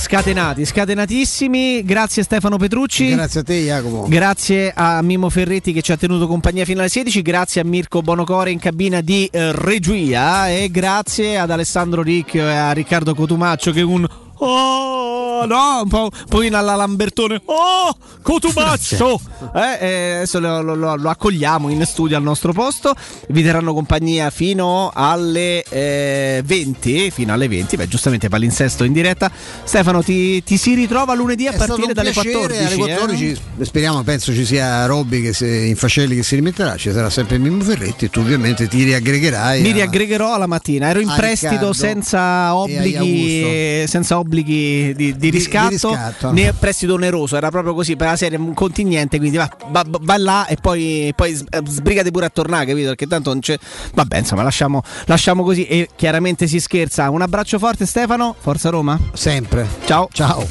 Scatenati, 0.00 0.64
scatenatissimi. 0.64 1.84
Grazie 1.84 2.22
Stefano 2.22 2.56
Petrucci. 2.56 3.10
Grazie 3.10 3.40
a 3.40 3.42
te 3.42 3.62
Jacopo. 3.64 4.08
Grazie 4.08 4.72
a 4.74 5.02
Mimo 5.02 5.28
Ferretti 5.28 5.74
che 5.74 5.82
ci 5.82 5.92
ha 5.92 5.98
tenuto 5.98 6.26
compagnia 6.26 6.64
fino 6.64 6.80
alle 6.80 6.88
16, 6.88 7.20
grazie 7.20 7.60
a 7.60 7.64
Mirko 7.64 8.00
Bonocore 8.00 8.50
in 8.50 8.58
cabina 8.58 9.02
di 9.02 9.28
eh, 9.30 9.52
regia 9.52 10.48
e 10.48 10.70
grazie 10.70 11.36
ad 11.38 11.50
Alessandro 11.50 12.02
Ricchio 12.02 12.48
e 12.48 12.54
a 12.54 12.72
Riccardo 12.72 13.14
Cotumaccio 13.14 13.72
che 13.72 13.82
un 13.82 14.08
Oh 14.42 15.44
no, 15.46 15.80
un 15.82 15.88
po', 15.88 16.02
un 16.04 16.24
pochino 16.28 16.58
alla 16.58 16.74
Lambertone. 16.74 17.40
Oh, 17.44 17.94
Cotumaccio! 18.22 19.20
Eh, 19.54 19.78
eh, 19.86 20.12
adesso 20.16 20.38
lo, 20.40 20.60
lo- 20.62 20.96
lo- 20.96 21.08
accogliamo 21.10 21.68
in 21.70 21.84
studio 21.86 22.16
al 22.16 22.22
nostro 22.22 22.52
posto. 22.52 22.94
Vi 23.28 23.42
terranno 23.42 23.72
compagnia 23.74 24.30
fino 24.30 24.90
alle 24.94 25.62
eh, 25.62 26.42
20. 26.44 27.10
Fino 27.10 27.32
alle 27.32 27.48
20, 27.48 27.76
beh, 27.76 27.88
giustamente 27.88 28.28
palinsesto 28.28 28.84
in 28.84 28.92
diretta. 28.92 29.30
Stefano, 29.64 30.02
ti, 30.02 30.42
ti 30.42 30.56
si 30.56 30.74
ritrova 30.74 31.14
lunedì 31.14 31.46
a 31.46 31.52
È 31.52 31.56
partire 31.56 31.92
dalle 31.92 32.12
piacere, 32.12 32.36
14. 32.38 32.64
alle 32.66 32.76
14 32.76 33.40
eh? 33.58 33.64
speriamo, 33.64 34.02
penso 34.02 34.32
ci 34.34 34.44
sia 34.44 34.86
Robby 34.86 35.22
che 35.22 35.32
si, 35.32 35.68
in 35.68 35.76
Fascelli 35.76 36.16
che 36.16 36.22
si 36.22 36.34
rimetterà, 36.34 36.76
ci 36.76 36.90
sarà 36.92 37.10
sempre 37.10 37.38
Mimmo 37.38 37.62
Ferretti 37.62 38.06
e 38.06 38.10
tu 38.10 38.20
ovviamente 38.20 38.68
ti 38.68 38.84
riaggregherai. 38.84 39.60
Mi 39.62 39.70
a- 39.70 39.74
riaggregherò 39.74 40.34
alla 40.34 40.46
mattina. 40.46 40.88
Ero 40.88 41.00
in 41.00 41.12
prestito 41.14 41.50
Riccardo 41.50 41.72
senza 41.72 42.54
obblighi, 42.54 43.86
senza 43.86 44.18
obblighi 44.18 44.28
di, 44.30 44.94
di 44.94 45.16
di 45.16 45.28
riscatto, 45.30 45.90
riscatto. 45.90 46.32
né 46.32 46.52
prestito 46.52 46.94
oneroso. 46.94 47.36
Era 47.36 47.50
proprio 47.50 47.74
così 47.74 47.96
per 47.96 48.08
la 48.08 48.16
serie 48.16 48.38
un 48.38 48.54
contingente. 48.54 49.18
Quindi 49.18 49.36
va, 49.36 49.50
va- 49.70 49.84
va 49.88 50.16
là 50.16 50.46
e 50.46 50.56
poi, 50.56 51.12
poi 51.14 51.32
eh, 51.32 51.60
sbrigate 51.66 52.10
pure 52.10 52.26
a 52.26 52.30
tornare, 52.30 52.66
capito? 52.66 52.88
Perché 52.88 53.06
tanto 53.06 53.30
non 53.30 53.40
c'è. 53.40 53.58
Vabbè, 53.94 54.18
insomma, 54.18 54.42
lasciamo, 54.42 54.82
lasciamo 55.06 55.42
così. 55.42 55.66
E 55.66 55.88
chiaramente 55.96 56.46
si 56.46 56.60
scherza. 56.60 57.10
Un 57.10 57.22
abbraccio 57.22 57.58
forte, 57.58 57.86
Stefano. 57.86 58.34
Forza 58.38 58.70
Roma. 58.70 58.98
Sempre. 59.12 59.66
Ciao. 59.84 60.08
Ciao. 60.12 60.46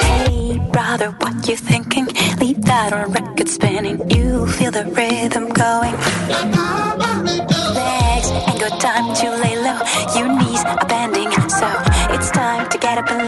Hey, 0.00 0.58
brother, 0.70 1.10
what 1.20 1.46
you 1.48 1.56
thinking? 1.56 2.07
That 2.78 2.92
on 2.92 3.10
record 3.10 3.48
spinning. 3.48 3.98
You 4.08 4.46
feel 4.46 4.70
the 4.70 4.84
rhythm 4.84 5.48
going. 5.50 5.94
Legs 7.74 8.30
ain't 8.30 8.60
got 8.62 8.80
time 8.80 9.12
to 9.18 9.26
lay 9.42 9.56
low. 9.58 9.82
Your 10.14 10.28
knees 10.38 10.62
are 10.64 10.86
bending, 10.86 11.28
so 11.50 11.66
it's 12.14 12.30
time 12.30 12.70
to 12.70 12.78
get 12.78 12.98
up 12.98 13.10
and 13.10 13.27